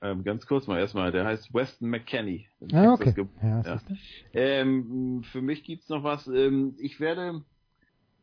Ähm, 0.05 0.23
ganz 0.23 0.47
kurz 0.47 0.67
mal 0.67 0.79
erstmal, 0.79 1.13
der 1.13 1.25
heißt 1.25 1.55
Weston 1.55 1.89
McKenney. 1.89 2.47
Ah, 2.75 2.93
okay. 2.93 3.15
Ja, 3.43 3.63
ja. 3.63 3.81
Ähm, 4.35 5.23
für 5.33 5.41
mich 5.41 5.65
gibt's 5.65 5.89
noch 5.89 6.05
was. 6.05 6.27
Ähm, 6.29 6.77
ich 6.79 7.01
werde 7.01 7.43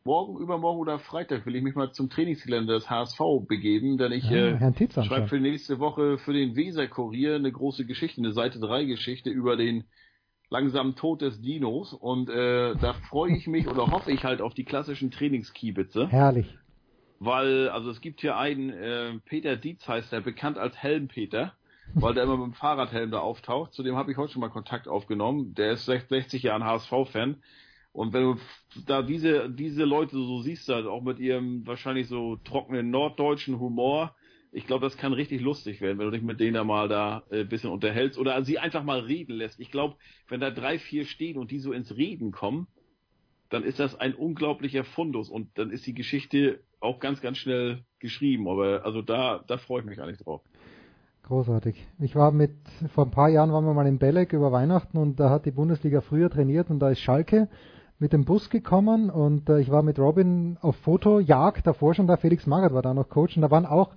morgen, 0.04 0.38
übermorgen 0.38 0.78
oder 0.78 1.00
Freitag 1.00 1.44
will 1.44 1.56
ich 1.56 1.62
mich 1.62 1.74
mal 1.74 1.90
zum 1.90 2.08
Trainingsgelände 2.08 2.72
des 2.72 2.88
HSV 2.88 3.18
begeben, 3.48 3.98
denn 3.98 4.12
ich 4.12 4.30
ja, 4.30 4.58
äh, 4.58 5.02
schreibe 5.04 5.26
für 5.26 5.40
nächste 5.40 5.80
Woche 5.80 6.18
für 6.18 6.32
den 6.32 6.54
Weser 6.54 6.86
Kurier 6.86 7.34
eine 7.34 7.50
große 7.50 7.84
Geschichte, 7.84 8.20
eine 8.20 8.32
Seite 8.32 8.60
3 8.60 8.84
Geschichte 8.84 9.30
über 9.30 9.56
den 9.56 9.82
langsamen 10.50 10.94
Tod 10.94 11.22
des 11.22 11.40
Dinos 11.40 11.92
und 11.94 12.30
äh, 12.30 12.76
da 12.76 12.92
freue 13.08 13.36
ich 13.36 13.48
mich 13.48 13.66
oder 13.66 13.90
hoffe 13.90 14.12
ich 14.12 14.22
halt 14.22 14.40
auf 14.40 14.54
die 14.54 14.64
klassischen 14.64 15.10
Trainingskiebitze. 15.10 16.08
Herrlich 16.08 16.56
weil, 17.24 17.68
also 17.68 17.90
es 17.90 18.00
gibt 18.00 18.20
hier 18.20 18.36
einen, 18.36 18.70
äh, 18.70 19.12
Peter 19.24 19.56
Dietz 19.56 19.86
heißt 19.86 20.10
der, 20.10 20.20
bekannt 20.22 20.58
als 20.58 20.76
Helmpeter, 20.76 21.54
weil 21.94 22.14
der 22.14 22.24
immer 22.24 22.36
mit 22.36 22.46
dem 22.46 22.54
Fahrradhelm 22.54 23.10
da 23.10 23.20
auftaucht. 23.20 23.72
Zu 23.72 23.82
dem 23.82 23.96
habe 23.96 24.10
ich 24.10 24.16
heute 24.16 24.32
schon 24.32 24.40
mal 24.40 24.48
Kontakt 24.48 24.88
aufgenommen. 24.88 25.54
Der 25.54 25.72
ist 25.72 25.84
60 25.84 26.42
Jahre 26.42 26.64
HSV-Fan. 26.64 27.42
Und 27.92 28.12
wenn 28.12 28.22
du 28.22 28.36
da 28.86 29.02
diese, 29.02 29.50
diese 29.50 29.84
Leute 29.84 30.16
so 30.16 30.40
siehst, 30.40 30.68
halt 30.68 30.86
auch 30.86 31.02
mit 31.02 31.18
ihrem 31.18 31.66
wahrscheinlich 31.66 32.08
so 32.08 32.36
trockenen 32.36 32.90
norddeutschen 32.90 33.60
Humor, 33.60 34.14
ich 34.50 34.66
glaube, 34.66 34.84
das 34.84 34.96
kann 34.96 35.12
richtig 35.12 35.40
lustig 35.40 35.80
werden, 35.80 35.98
wenn 35.98 36.06
du 36.06 36.12
dich 36.12 36.22
mit 36.22 36.40
denen 36.40 36.54
da 36.54 36.64
mal 36.64 36.88
da 36.88 37.22
äh, 37.30 37.44
bisschen 37.44 37.70
unterhältst 37.70 38.18
oder 38.18 38.42
sie 38.44 38.58
einfach 38.58 38.84
mal 38.84 39.00
reden 39.00 39.32
lässt. 39.32 39.58
Ich 39.60 39.70
glaube, 39.70 39.96
wenn 40.28 40.40
da 40.40 40.50
drei, 40.50 40.78
vier 40.78 41.06
stehen 41.06 41.38
und 41.38 41.50
die 41.50 41.58
so 41.58 41.72
ins 41.72 41.96
Reden 41.96 42.32
kommen, 42.32 42.66
dann 43.48 43.64
ist 43.64 43.78
das 43.78 43.98
ein 43.98 44.14
unglaublicher 44.14 44.84
Fundus 44.84 45.28
und 45.28 45.58
dann 45.58 45.70
ist 45.70 45.86
die 45.86 45.94
Geschichte 45.94 46.60
auch 46.80 47.00
ganz, 47.00 47.20
ganz 47.20 47.38
schnell 47.38 47.84
geschrieben. 47.98 48.48
Aber 48.48 48.84
also 48.84 49.02
da, 49.02 49.42
da 49.46 49.58
freue 49.58 49.80
ich 49.80 49.86
mich 49.86 50.00
eigentlich 50.00 50.18
drauf. 50.18 50.42
Großartig. 51.24 51.86
Ich 52.00 52.16
war 52.16 52.32
mit, 52.32 52.52
vor 52.94 53.04
ein 53.04 53.10
paar 53.10 53.28
Jahren 53.28 53.52
waren 53.52 53.64
wir 53.64 53.74
mal 53.74 53.86
in 53.86 53.98
Belek 53.98 54.32
über 54.32 54.52
Weihnachten 54.52 54.98
und 54.98 55.20
da 55.20 55.30
hat 55.30 55.46
die 55.46 55.50
Bundesliga 55.50 56.00
früher 56.00 56.28
trainiert 56.30 56.68
und 56.70 56.80
da 56.80 56.90
ist 56.90 56.98
Schalke 56.98 57.48
mit 57.98 58.12
dem 58.12 58.24
Bus 58.24 58.50
gekommen 58.50 59.08
und 59.08 59.48
äh, 59.48 59.60
ich 59.60 59.70
war 59.70 59.82
mit 59.82 59.98
Robin 59.98 60.58
auf 60.60 60.76
Fotojagd 60.76 61.66
davor 61.66 61.94
schon 61.94 62.08
da, 62.08 62.16
Felix 62.16 62.46
Magath 62.46 62.74
war 62.74 62.82
da 62.82 62.92
noch 62.92 63.08
Coach 63.08 63.36
und 63.36 63.42
da 63.42 63.50
waren 63.50 63.66
auch 63.66 63.90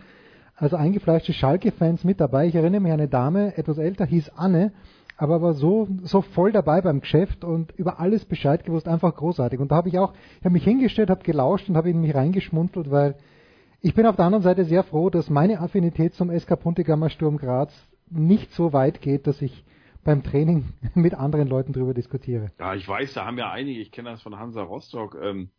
also 0.56 0.76
eingefleischte 0.76 1.34
Schalke-Fans 1.34 2.04
mit 2.04 2.20
dabei. 2.22 2.48
Ich 2.48 2.56
erinnere 2.56 2.82
mich 2.82 2.92
an 2.92 3.00
eine 3.00 3.10
Dame, 3.10 3.58
etwas 3.58 3.80
älter, 3.80 4.06
hieß 4.06 4.32
Anne 4.36 4.72
aber 5.18 5.42
war 5.42 5.54
so, 5.54 5.88
so 6.04 6.22
voll 6.22 6.52
dabei 6.52 6.82
beim 6.82 7.02
Geschäft 7.02 7.44
und 7.44 7.72
über 7.78 8.00
alles 8.00 8.26
Bescheid 8.26 8.64
gewusst, 8.66 8.88
einfach 8.88 9.16
großartig. 9.16 9.60
Und 9.60 9.72
da 9.72 9.78
habe 9.78 9.90
ich 9.90 9.98
auch, 9.98 10.14
ich 10.40 10.45
habe 10.45 10.54
mich 10.54 10.64
hingestellt, 10.64 11.10
habe 11.10 11.24
gelauscht 11.24 11.70
und 11.70 11.78
habe 11.78 11.90
in 11.90 12.02
mich 12.02 12.14
reingeschmuntelt, 12.14 12.92
weil 12.92 13.16
ich 13.85 13.93
bin 13.93 14.07
auf 14.07 14.15
der 14.15 14.25
anderen 14.25 14.41
Seite 14.41 14.65
sehr 14.65 14.81
froh, 14.81 15.11
dass 15.11 15.30
meine 15.30 15.59
Affinität 15.59 16.15
zum 16.15 16.35
SK 16.35 16.59
Puntigammer 16.59 17.11
Sturm 17.11 17.38
Graz 17.38 17.72
nicht 18.09 18.51
so 18.51 18.73
weit 18.73 18.99
geht, 18.99 19.27
dass 19.27 19.43
ich 19.43 19.64
beim 20.03 20.23
Training 20.23 20.65
mit 20.95 21.14
anderen 21.14 21.47
Leuten 21.47 21.72
drüber 21.72 21.93
diskutiere. 21.93 22.49
Ja, 22.59 22.73
ich 22.73 22.88
weiß, 22.88 23.14
da 23.14 23.25
haben 23.25 23.38
ja 23.38 23.51
einige, 23.51 23.80
ich 23.80 23.91
kenne 23.91 24.09
das 24.09 24.23
von 24.23 24.39
Hansa 24.39 24.64
Rostock, 24.64 25.15
ähm, 25.22 25.49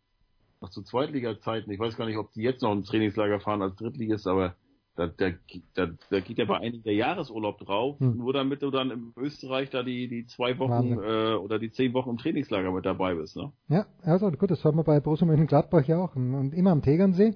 noch 0.59 0.71
zu 0.71 0.81
Zweitliga-Zeiten, 0.81 1.71
ich 1.71 1.79
weiß 1.79 1.95
gar 1.95 2.05
nicht, 2.05 2.17
ob 2.17 2.33
die 2.33 2.41
jetzt 2.41 2.63
noch 2.63 2.73
ein 2.73 2.83
Trainingslager 2.83 3.39
fahren 3.39 3.61
als 3.61 3.77
Drittligist, 3.77 4.27
aber 4.27 4.55
da, 4.97 5.07
da, 5.07 5.29
da, 5.75 5.87
da 6.09 6.19
geht 6.19 6.37
ja 6.37 6.45
bei 6.45 6.57
einigen 6.57 6.83
der 6.83 6.95
Jahresurlaub 6.95 7.59
drauf, 7.59 7.97
hm. 7.99 8.17
nur 8.17 8.33
damit 8.33 8.61
du 8.61 8.71
dann 8.71 8.91
in 8.91 9.13
Österreich 9.15 9.69
da 9.69 9.83
die, 9.83 10.09
die 10.09 10.25
zwei 10.25 10.59
Wochen 10.59 10.97
äh, 11.01 11.35
oder 11.35 11.59
die 11.59 11.71
zehn 11.71 11.93
Wochen 11.93 12.09
im 12.09 12.17
Trainingslager 12.17 12.73
mit 12.73 12.85
dabei 12.85 13.13
bist, 13.13 13.37
ne? 13.37 13.53
Ja, 13.69 13.85
also 14.01 14.29
gut, 14.31 14.51
das 14.51 14.65
haben 14.65 14.75
wir 14.75 14.83
bei 14.83 14.99
Borussia 14.99 15.25
Mönchengladbach 15.25 15.85
ja 15.85 15.99
auch. 15.99 16.15
Und 16.17 16.51
immer 16.53 16.71
am 16.71 16.81
Tegernsee, 16.81 17.35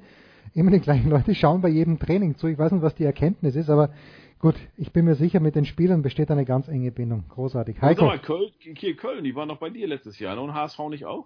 immer 0.54 0.72
die 0.72 0.80
gleichen 0.80 1.10
Leute 1.10 1.36
schauen 1.36 1.62
bei 1.62 1.70
jedem 1.70 2.00
Training 2.00 2.36
zu. 2.36 2.48
Ich 2.48 2.58
weiß 2.58 2.72
nicht, 2.72 2.82
was 2.82 2.96
die 2.96 3.06
Erkenntnis 3.06 3.56
ist, 3.56 3.70
aber 3.70 3.90
gut, 4.40 4.56
ich 4.78 4.92
bin 4.92 5.06
mir 5.06 5.16
sicher, 5.16 5.40
mit 5.40 5.56
den 5.56 5.66
Spielern 5.66 6.02
besteht 6.02 6.32
eine 6.32 6.46
ganz 6.46 6.68
enge 6.68 6.92
Bindung. 6.92 7.24
Großartig. 7.30 7.82
Heiko. 7.82 8.06
Mal, 8.06 8.20
Köln, 8.20 8.52
hier 8.60 8.96
Köln, 8.96 9.24
die 9.24 9.36
waren 9.36 9.48
noch 9.48 9.60
bei 9.60 9.70
dir 9.70 9.88
letztes 9.88 10.20
Jahr, 10.20 10.36
ne? 10.36 10.42
Und 10.42 10.54
HSV 10.54 10.80
nicht 10.90 11.06
auch? 11.06 11.26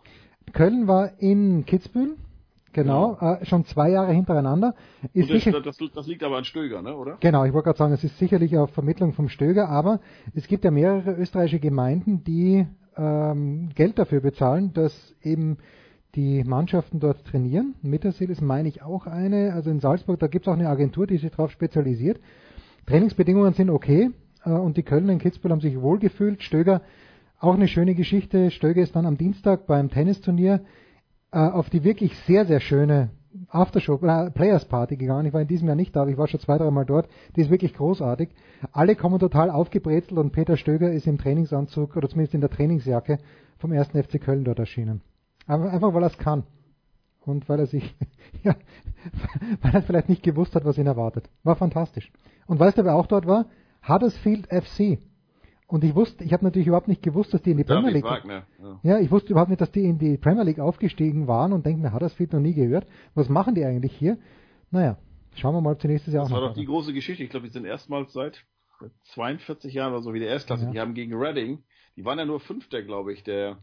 Köln 0.53 0.87
war 0.87 1.19
in 1.19 1.65
Kitzbühel 1.65 2.15
Genau, 2.75 3.17
ja. 3.21 3.35
äh, 3.35 3.45
schon 3.45 3.63
zwei 3.63 3.89
Jahre 3.89 4.11
hintereinander. 4.11 4.75
Ist 5.13 5.29
das, 5.29 5.43
sicher, 5.43 5.61
das, 5.61 5.77
das, 5.77 6.07
liegt 6.07 6.23
aber 6.23 6.37
an 6.37 6.43
Stöger, 6.43 6.81
ne, 6.81 6.93
oder? 6.93 7.15
Genau, 7.21 7.45
ich 7.45 7.53
wollte 7.53 7.67
gerade 7.67 7.77
sagen, 7.77 7.93
es 7.93 8.03
ist 8.03 8.17
sicherlich 8.17 8.57
auf 8.57 8.71
Vermittlung 8.71 9.13
vom 9.13 9.29
Stöger, 9.29 9.69
aber 9.69 10.01
es 10.33 10.45
gibt 10.47 10.65
ja 10.65 10.71
mehrere 10.71 11.13
österreichische 11.13 11.59
Gemeinden, 11.59 12.25
die 12.25 12.67
ähm, 12.97 13.69
Geld 13.75 13.97
dafür 13.97 14.19
bezahlen, 14.19 14.73
dass 14.73 15.15
eben 15.23 15.57
die 16.15 16.43
Mannschaften 16.43 16.99
dort 16.99 17.25
trainieren. 17.25 17.75
Mittersil 17.81 18.29
ist, 18.29 18.41
meine 18.41 18.69
ich, 18.69 18.81
auch 18.81 19.05
eine. 19.05 19.53
Also 19.53 19.69
in 19.69 19.79
Salzburg, 19.79 20.19
da 20.19 20.27
gibt 20.27 20.45
es 20.45 20.49
auch 20.49 20.57
eine 20.57 20.69
Agentur, 20.69 21.07
die 21.07 21.17
sich 21.17 21.31
darauf 21.31 21.51
spezialisiert. 21.51 22.19
Trainingsbedingungen 22.85 23.53
sind 23.53 23.69
okay 23.69 24.11
äh, 24.45 24.49
und 24.51 24.77
die 24.77 24.83
Kölner 24.83 25.13
in 25.13 25.19
Kitzbühel 25.19 25.51
haben 25.51 25.61
sich 25.61 25.79
wohlgefühlt. 25.79 26.43
Stöger, 26.43 26.81
auch 27.39 27.55
eine 27.55 27.67
schöne 27.67 27.95
Geschichte. 27.95 28.51
Stöger 28.51 28.81
ist 28.81 28.95
dann 28.95 29.05
am 29.05 29.17
Dienstag 29.17 29.67
beim 29.67 29.89
Tennisturnier 29.89 30.61
äh, 31.31 31.37
auf 31.37 31.69
die 31.69 31.83
wirklich 31.83 32.17
sehr, 32.19 32.45
sehr 32.45 32.59
schöne 32.59 33.09
Aftershow, 33.49 33.99
äh, 34.05 34.31
Players 34.31 34.65
Party 34.65 34.95
gegangen. 34.95 35.25
Ich 35.25 35.33
war 35.33 35.41
in 35.41 35.47
diesem 35.47 35.67
Jahr 35.67 35.75
nicht 35.75 35.95
da, 35.95 36.03
aber 36.03 36.11
ich 36.11 36.17
war 36.17 36.27
schon 36.27 36.39
zwei, 36.39 36.57
drei 36.57 36.71
Mal 36.71 36.85
dort. 36.85 37.09
Die 37.35 37.41
ist 37.41 37.49
wirklich 37.49 37.73
großartig. 37.73 38.29
Alle 38.71 38.95
kommen 38.95 39.19
total 39.19 39.49
aufgebrezelt 39.49 40.17
und 40.17 40.31
Peter 40.31 40.55
Stöger 40.55 40.91
ist 40.91 41.07
im 41.07 41.17
Trainingsanzug 41.17 41.97
oder 41.97 42.07
zumindest 42.07 42.35
in 42.35 42.41
der 42.41 42.49
Trainingsjacke 42.49 43.17
vom 43.57 43.73
ersten 43.73 44.01
FC 44.01 44.21
Köln 44.21 44.45
dort 44.45 44.59
erschienen. 44.59 45.01
Einfach, 45.47 45.93
weil 45.93 46.03
er 46.03 46.07
es 46.07 46.17
kann. 46.17 46.43
Und 47.21 47.49
weil 47.49 47.59
er 47.59 47.67
sich, 47.67 47.95
ja, 48.43 48.55
weil 49.61 49.73
er 49.73 49.81
vielleicht 49.81 50.09
nicht 50.09 50.23
gewusst 50.23 50.55
hat, 50.55 50.65
was 50.65 50.77
ihn 50.77 50.87
erwartet. 50.87 51.29
War 51.43 51.55
fantastisch. 51.55 52.11
Und 52.47 52.59
weißt 52.59 52.77
du, 52.77 52.85
wer 52.85 52.95
auch 52.95 53.07
dort 53.07 53.25
war? 53.25 53.45
Huddersfield 53.87 54.47
FC. 54.47 54.99
Und 55.67 55.83
ich 55.83 55.95
wusste, 55.95 56.23
ich 56.23 56.31
habe 56.31 56.43
natürlich 56.43 56.67
überhaupt 56.67 56.87
nicht 56.87 57.01
gewusst, 57.01 57.33
dass 57.33 57.41
die 57.41 57.51
in 57.51 57.57
die 57.57 57.63
Premier 57.63 57.91
League. 57.91 58.03
Wagner, 58.03 58.45
ja. 58.61 58.79
ja. 58.83 58.99
ich 58.99 59.09
wusste 59.09 59.31
überhaupt 59.31 59.49
nicht, 59.49 59.61
dass 59.61 59.71
die 59.71 59.83
in 59.83 59.97
die 59.97 60.17
Premier 60.17 60.43
League 60.43 60.59
aufgestiegen 60.59 61.27
waren 61.27 61.53
und 61.53 61.65
denke 61.65 61.81
mir, 61.81 61.87
hat 61.87 62.01
das 62.01 62.11
Huddersfield 62.13 62.33
noch 62.33 62.39
nie 62.39 62.53
gehört. 62.53 62.85
Was 63.15 63.29
machen 63.29 63.55
die 63.55 63.65
eigentlich 63.65 63.95
hier? 63.95 64.17
Naja, 64.69 64.97
schauen 65.35 65.55
wir 65.55 65.61
mal, 65.61 65.73
ob 65.73 65.81
sie 65.81 65.87
nächstes 65.87 66.13
Jahr 66.13 66.23
das 66.23 66.31
auch 66.31 66.35
Das 66.35 66.41
war 66.43 66.49
doch 66.49 66.55
die 66.55 66.65
große 66.65 66.93
Geschichte. 66.93 67.23
Ich 67.23 67.31
glaube, 67.31 67.47
die 67.47 67.51
sind 67.51 67.65
erstmals 67.65 68.13
seit 68.13 68.45
42 69.13 69.73
Jahren 69.73 69.93
oder 69.93 70.03
so 70.03 70.13
wie 70.13 70.19
der 70.19 70.29
Erstklasse. 70.29 70.65
Ja. 70.65 70.71
Die 70.71 70.79
haben 70.79 70.93
gegen 70.93 71.15
Reading, 71.15 71.63
die 71.95 72.05
waren 72.05 72.19
ja 72.19 72.25
nur 72.25 72.39
Fünfter, 72.39 72.83
glaube 72.83 73.13
ich, 73.13 73.23
der 73.23 73.57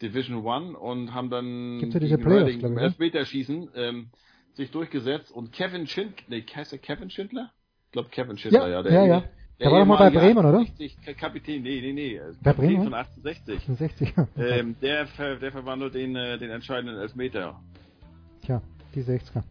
Division 0.00 0.44
One 0.44 0.76
und 0.76 1.14
haben 1.14 1.30
dann 1.30 1.78
Gibt's 1.78 1.94
ja 1.94 2.00
gegen 2.00 2.24
Reading 2.24 2.60
im 2.60 2.78
Elfmeterschießen 2.78 3.70
ähm, 3.74 4.10
sich 4.54 4.70
durchgesetzt 4.70 5.30
und 5.32 5.52
Kevin 5.52 5.86
Schindler, 5.86 6.24
nee, 6.28 6.44
heißt 6.54 6.72
der 6.72 6.78
Kevin 6.78 7.10
Schindler? 7.10 7.50
Ich 7.86 7.92
glaube 7.92 8.08
Kevin 8.10 8.36
Schindler, 8.38 8.68
ja, 8.68 8.74
ja 8.76 8.82
der 8.82 8.92
ja, 8.92 9.06
ja. 9.06 9.24
Der, 9.60 9.72
war 9.72 9.80
doch 9.80 9.86
mal 9.86 9.96
bei 9.96 10.10
Bremen, 10.10 10.46
oder? 10.46 10.60
60, 10.60 10.98
Kapitän, 11.18 11.62
nee, 11.62 11.80
nee, 11.80 11.92
nee. 11.92 12.20
Bei 12.42 12.52
Bremen? 12.52 12.84
von 12.84 12.94
1860. 12.94 13.68
1860, 13.68 14.14
ähm, 14.36 14.76
der, 14.80 15.06
der 15.38 15.50
verwandelt 15.50 15.94
den, 15.94 16.14
äh, 16.14 16.38
den 16.38 16.50
entscheidenden 16.50 16.96
Elfmeter. 16.96 17.60
Tja, 18.44 18.62
die 18.94 19.02
60er. 19.02 19.42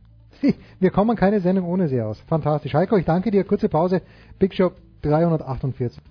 Wir 0.80 0.92
kommen 0.92 1.17
keine 1.17 1.42
Sendung 1.42 1.66
ohne 1.66 1.90
sie 1.90 2.01
aus. 2.01 2.22
Fantastisch. 2.22 2.74
Heiko, 2.74 2.95
ich 2.95 3.06
danke 3.06 3.32
dir. 3.32 3.43
Kurze 3.43 3.67
Pause. 3.67 4.01
Big 4.40 4.53
Show 4.53 4.72
348. 5.01 6.01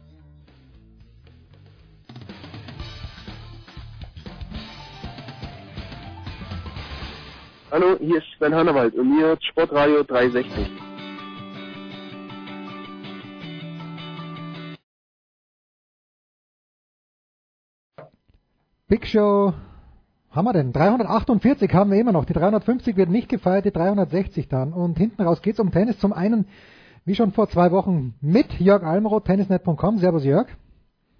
Hallo, 7.78 7.98
hier 8.00 8.16
ist 8.16 8.26
Sven 8.38 8.54
Hannawald 8.54 8.94
und 8.94 9.14
mir 9.14 9.26
hört 9.26 9.44
Sportradio 9.44 10.02
360. 10.02 10.66
Big 18.88 19.06
Show 19.06 19.52
haben 20.30 20.44
wir 20.46 20.54
denn? 20.54 20.72
348 20.72 21.70
haben 21.74 21.90
wir 21.90 22.00
immer 22.00 22.12
noch. 22.12 22.24
Die 22.24 22.32
350 22.32 22.96
wird 22.96 23.10
nicht 23.10 23.28
gefeiert, 23.28 23.66
die 23.66 23.72
360 23.72 24.48
dann. 24.48 24.72
Und 24.72 24.96
hinten 24.96 25.20
raus 25.20 25.42
geht 25.42 25.52
es 25.52 25.60
um 25.60 25.70
Tennis. 25.70 25.98
Zum 25.98 26.14
einen 26.14 26.48
Wie 27.04 27.14
schon 27.14 27.32
vor 27.32 27.50
zwei 27.50 27.72
Wochen 27.72 28.14
mit 28.22 28.58
Jörg 28.58 28.84
Almroth, 28.84 29.26
tennisnet.com. 29.26 29.98
Servus 29.98 30.24
Jörg. 30.24 30.48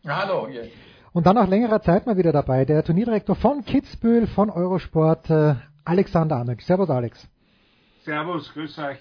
Hallo. 0.06 0.48
Yeah. 0.48 0.68
Und 1.12 1.26
dann 1.26 1.34
nach 1.34 1.48
längerer 1.48 1.82
Zeit 1.82 2.06
mal 2.06 2.16
wieder 2.16 2.32
dabei, 2.32 2.64
der 2.64 2.82
Turnierdirektor 2.82 3.36
von 3.36 3.62
Kitzbühel, 3.62 4.26
von 4.26 4.48
Eurosport, 4.48 5.28
äh, 5.28 5.56
Alexander 5.86 6.36
Amek. 6.36 6.62
Servus 6.62 6.90
Alex. 6.90 7.28
Servus, 8.04 8.52
grüß 8.52 8.76
euch. 8.80 8.98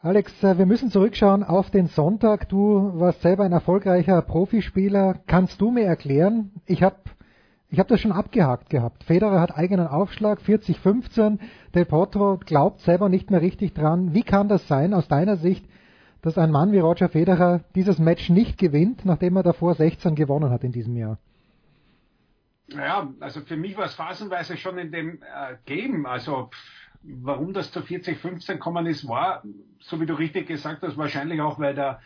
Alex, 0.00 0.42
äh, 0.42 0.56
wir 0.56 0.64
müssen 0.64 0.90
zurückschauen 0.90 1.44
auf 1.44 1.70
den 1.70 1.88
Sonntag. 1.88 2.48
Du 2.48 2.98
warst 2.98 3.20
selber 3.20 3.44
ein 3.44 3.52
erfolgreicher 3.52 4.22
Profispieler. 4.22 5.20
Kannst 5.26 5.60
du 5.60 5.70
mir 5.70 5.84
erklären? 5.84 6.50
Ich 6.64 6.82
habe 6.82 6.96
ich 7.68 7.78
hab 7.78 7.88
das 7.88 8.00
schon 8.00 8.12
abgehakt 8.12 8.70
gehabt. 8.70 9.04
Federer 9.04 9.40
hat 9.40 9.56
eigenen 9.56 9.86
Aufschlag, 9.86 10.40
40-15. 10.40 11.38
Del 11.74 11.84
Potro 11.84 12.38
glaubt 12.38 12.80
selber 12.80 13.10
nicht 13.10 13.30
mehr 13.30 13.42
richtig 13.42 13.74
dran. 13.74 14.14
Wie 14.14 14.22
kann 14.22 14.48
das 14.48 14.66
sein 14.68 14.94
aus 14.94 15.08
deiner 15.08 15.36
Sicht, 15.36 15.66
dass 16.22 16.38
ein 16.38 16.50
Mann 16.50 16.72
wie 16.72 16.78
Roger 16.78 17.10
Federer 17.10 17.60
dieses 17.74 17.98
Match 17.98 18.30
nicht 18.30 18.56
gewinnt, 18.56 19.04
nachdem 19.04 19.36
er 19.36 19.42
davor 19.42 19.74
16 19.74 20.14
gewonnen 20.14 20.50
hat 20.50 20.64
in 20.64 20.72
diesem 20.72 20.96
Jahr? 20.96 21.18
Naja, 22.68 23.12
also 23.20 23.40
für 23.42 23.56
mich 23.56 23.76
war 23.76 23.86
es 23.86 23.94
phasenweise 23.94 24.56
schon 24.56 24.78
in 24.78 24.92
dem 24.92 25.22
äh, 25.22 25.56
Game. 25.66 26.06
Also 26.06 26.50
pff, 26.52 26.82
warum 27.02 27.52
das 27.52 27.72
zu 27.72 27.80
40-15 27.80 28.58
kommen 28.58 28.86
ist, 28.86 29.06
war, 29.08 29.42
so 29.80 30.00
wie 30.00 30.06
du 30.06 30.14
richtig 30.14 30.46
gesagt 30.46 30.82
hast, 30.82 30.96
wahrscheinlich 30.96 31.40
auch, 31.40 31.58
weil 31.58 31.74
der 31.74 32.00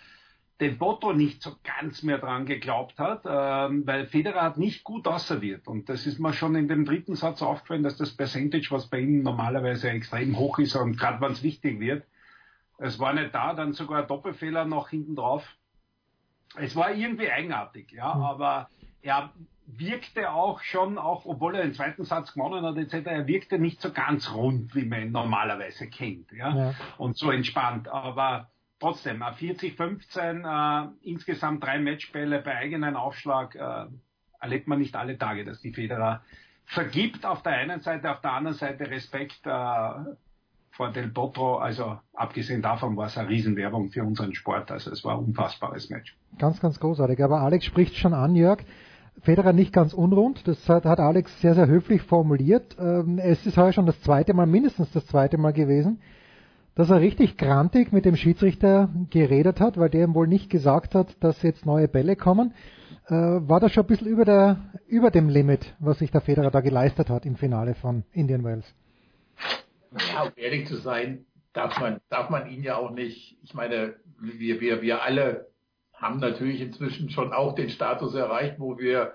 Del 0.58 0.72
Botto 0.72 1.12
nicht 1.12 1.42
so 1.42 1.54
ganz 1.62 2.02
mehr 2.02 2.16
dran 2.16 2.46
geglaubt 2.46 2.98
hat, 2.98 3.24
ähm, 3.26 3.86
weil 3.86 4.06
Federer 4.06 4.42
hat 4.42 4.56
nicht 4.56 4.84
gut 4.84 5.06
ausserviert. 5.06 5.68
Und 5.68 5.90
das 5.90 6.06
ist 6.06 6.18
mir 6.18 6.32
schon 6.32 6.54
in 6.54 6.66
dem 6.66 6.86
dritten 6.86 7.14
Satz 7.14 7.42
aufgefallen, 7.42 7.82
dass 7.82 7.98
das 7.98 8.16
Percentage, 8.16 8.68
was 8.70 8.86
bei 8.88 9.00
ihm 9.00 9.22
normalerweise 9.22 9.90
extrem 9.90 10.38
hoch 10.38 10.58
ist 10.58 10.74
und 10.74 10.98
gerade 10.98 11.20
wenn 11.20 11.32
es 11.32 11.42
wichtig 11.42 11.78
wird, 11.78 12.06
es 12.78 12.98
war 12.98 13.12
nicht 13.12 13.34
da, 13.34 13.52
dann 13.52 13.74
sogar 13.74 14.02
ein 14.02 14.08
Doppelfehler 14.08 14.64
noch 14.64 14.88
hinten 14.88 15.14
drauf. 15.14 15.46
Es 16.56 16.74
war 16.74 16.92
irgendwie 16.92 17.30
eigenartig, 17.30 17.92
ja, 17.92 18.14
mhm. 18.14 18.22
aber 18.22 18.70
er 19.02 19.32
wirkte 19.66 20.30
auch 20.32 20.60
schon, 20.60 20.98
auch 20.98 21.26
obwohl 21.26 21.56
er 21.56 21.62
den 21.62 21.74
zweiten 21.74 22.04
Satz 22.04 22.32
gewonnen 22.32 22.64
hat, 22.64 22.76
etc., 22.76 23.06
er 23.06 23.26
wirkte 23.26 23.58
nicht 23.58 23.80
so 23.80 23.92
ganz 23.92 24.32
rund, 24.32 24.74
wie 24.74 24.84
man 24.84 25.02
ihn 25.02 25.12
normalerweise 25.12 25.88
kennt, 25.88 26.30
ja, 26.32 26.54
ja. 26.54 26.74
und 26.98 27.16
so 27.16 27.30
entspannt. 27.30 27.88
Aber 27.88 28.48
trotzdem, 28.78 29.22
40-15, 29.22 30.44
äh, 30.44 30.88
insgesamt 31.02 31.64
drei 31.64 31.78
Matchbälle 31.78 32.40
bei 32.40 32.56
eigenen 32.56 32.96
Aufschlag, 32.96 33.54
äh, 33.56 33.86
erlebt 34.40 34.68
man 34.68 34.78
nicht 34.78 34.94
alle 34.94 35.18
Tage, 35.18 35.44
dass 35.44 35.60
die 35.60 35.72
Federer 35.72 36.22
vergibt 36.66 37.24
auf 37.24 37.42
der 37.42 37.52
einen 37.52 37.80
Seite, 37.80 38.10
auf 38.10 38.20
der 38.20 38.32
anderen 38.32 38.56
Seite 38.56 38.90
Respekt 38.90 39.46
äh, 39.46 39.90
vor 40.70 40.92
Del 40.92 41.08
Potro. 41.08 41.56
Also 41.56 41.98
abgesehen 42.12 42.62
davon 42.62 42.96
war 42.96 43.06
es 43.06 43.16
eine 43.16 43.28
Riesenwerbung 43.28 43.90
für 43.90 44.02
unseren 44.02 44.34
Sport. 44.34 44.70
Also 44.70 44.90
es 44.90 45.04
war 45.04 45.16
ein 45.16 45.24
unfassbares 45.24 45.90
Match. 45.90 46.16
Ganz, 46.38 46.60
ganz 46.60 46.78
großartig. 46.78 47.22
Aber 47.22 47.40
Alex 47.40 47.64
spricht 47.64 47.96
schon 47.96 48.14
an, 48.14 48.34
Jörg. 48.34 48.62
Federer 49.22 49.52
nicht 49.52 49.72
ganz 49.72 49.92
unrund, 49.92 50.46
das 50.46 50.68
hat, 50.68 50.84
hat 50.84 51.00
Alex 51.00 51.40
sehr, 51.40 51.54
sehr 51.54 51.66
höflich 51.66 52.02
formuliert. 52.02 52.76
Ähm, 52.78 53.18
es 53.18 53.44
ist 53.46 53.56
heuer 53.56 53.72
schon 53.72 53.86
das 53.86 54.00
zweite 54.02 54.34
Mal, 54.34 54.46
mindestens 54.46 54.92
das 54.92 55.06
zweite 55.06 55.38
Mal 55.38 55.52
gewesen, 55.52 56.00
dass 56.74 56.90
er 56.90 57.00
richtig 57.00 57.38
grantig 57.38 57.92
mit 57.92 58.04
dem 58.04 58.16
Schiedsrichter 58.16 58.90
geredet 59.10 59.60
hat, 59.60 59.78
weil 59.78 59.88
der 59.88 60.04
ihm 60.04 60.14
wohl 60.14 60.28
nicht 60.28 60.50
gesagt 60.50 60.94
hat, 60.94 61.16
dass 61.20 61.42
jetzt 61.42 61.64
neue 61.64 61.88
Bälle 61.88 62.16
kommen. 62.16 62.52
Äh, 63.08 63.14
war 63.14 63.60
das 63.60 63.72
schon 63.72 63.84
ein 63.84 63.88
bisschen 63.88 64.08
über, 64.08 64.24
der, 64.24 64.58
über 64.86 65.10
dem 65.10 65.28
Limit, 65.28 65.74
was 65.78 65.98
sich 65.98 66.10
der 66.10 66.20
Federer 66.20 66.50
da 66.50 66.60
geleistet 66.60 67.08
hat 67.08 67.24
im 67.24 67.36
Finale 67.36 67.74
von 67.74 68.04
Indian 68.12 68.44
Wells? 68.44 68.74
Ja, 70.12 70.24
um 70.24 70.32
ehrlich 70.36 70.66
zu 70.66 70.76
sein, 70.76 71.24
darf 71.52 71.80
man, 71.80 72.00
darf 72.10 72.30
man 72.30 72.48
ihn 72.50 72.62
ja 72.62 72.76
auch 72.76 72.90
nicht, 72.90 73.38
ich 73.42 73.54
meine, 73.54 73.94
wir, 74.20 74.60
wir, 74.60 74.82
wir 74.82 75.02
alle 75.02 75.46
haben 75.96 76.20
natürlich 76.20 76.60
inzwischen 76.60 77.10
schon 77.10 77.32
auch 77.32 77.54
den 77.54 77.70
Status 77.70 78.14
erreicht, 78.14 78.56
wo 78.58 78.78
wir 78.78 79.14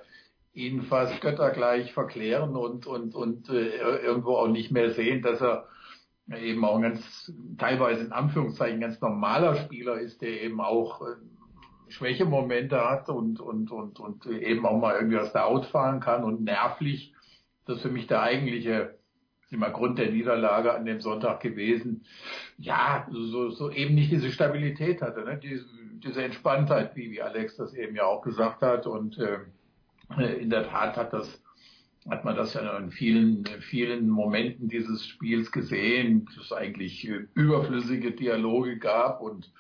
ihn 0.54 0.84
fast 0.84 1.22
göttergleich 1.22 1.94
verklären 1.94 2.56
und, 2.56 2.86
und, 2.86 3.16
und 3.16 3.50
äh, 3.50 4.02
irgendwo 4.04 4.36
auch 4.36 4.48
nicht 4.48 4.72
mehr 4.72 4.92
sehen, 4.92 5.22
dass 5.22 5.42
er 5.42 5.68
eben 6.36 6.64
auch 6.66 6.76
ein 6.76 6.82
ganz, 6.82 7.32
teilweise 7.58 8.04
in 8.04 8.12
Anführungszeichen 8.12 8.82
ganz 8.82 9.00
normaler 9.00 9.56
Spieler 9.56 10.00
ist, 10.00 10.22
der 10.22 10.42
eben 10.42 10.60
auch 10.60 11.02
äh, 11.02 11.16
Schwächemomente 11.90 12.78
hat 12.90 13.10
und, 13.10 13.40
und, 13.40 13.72
und, 13.72 14.00
und 14.00 14.26
eben 14.26 14.66
auch 14.66 14.80
mal 14.80 14.96
irgendwie 14.96 15.18
aus 15.18 15.34
der 15.34 15.46
Out 15.46 15.66
fahren 15.68 16.00
kann 16.00 16.24
und 16.24 16.44
nervlich. 16.44 17.14
Das 17.66 17.78
ist 17.78 17.82
für 17.84 17.90
mich 17.90 18.08
der 18.08 18.22
eigentliche 18.22 18.96
immer 19.52 19.70
Grund 19.70 20.00
der 20.00 20.12
Niederlage 20.12 20.74
an 20.74 20.86
dem 20.86 21.02
Sonntag 21.02 21.42
gewesen. 21.42 22.06
Ja, 22.58 23.08
so, 23.12 23.50
so 23.50 23.70
eben 23.70 23.96
nicht 23.96 24.12
diese 24.12 24.32
Stabilität 24.32 25.02
hatte, 25.02 25.26
ne? 25.26 25.38
diese, 25.38 25.66
diese 26.04 26.24
Entspanntheit, 26.24 26.96
wie, 26.96 27.12
wie 27.12 27.22
Alex 27.22 27.58
das 27.58 27.74
eben 27.74 27.96
ja 27.96 28.06
auch 28.06 28.22
gesagt 28.22 28.62
hat. 28.62 28.88
Und 28.88 29.18
äh, 29.18 30.34
in 30.34 30.50
der 30.50 30.70
Tat 30.70 30.98
hat 30.98 31.14
das 31.14 31.42
hat 32.10 32.26
man 32.26 32.36
das 32.36 32.54
ja 32.54 32.78
in 32.78 32.90
vielen, 32.90 33.46
vielen 33.60 34.10
Momenten 34.10 34.70
dieses 34.70 35.06
Spiels 35.06 35.52
gesehen, 35.52 36.26
dass 36.26 36.46
es 36.46 36.52
eigentlich 36.52 37.08
äh, 37.08 37.28
überflüssige 37.36 38.12
Dialoge 38.12 38.78
gab 38.78 39.22
und 39.22 39.52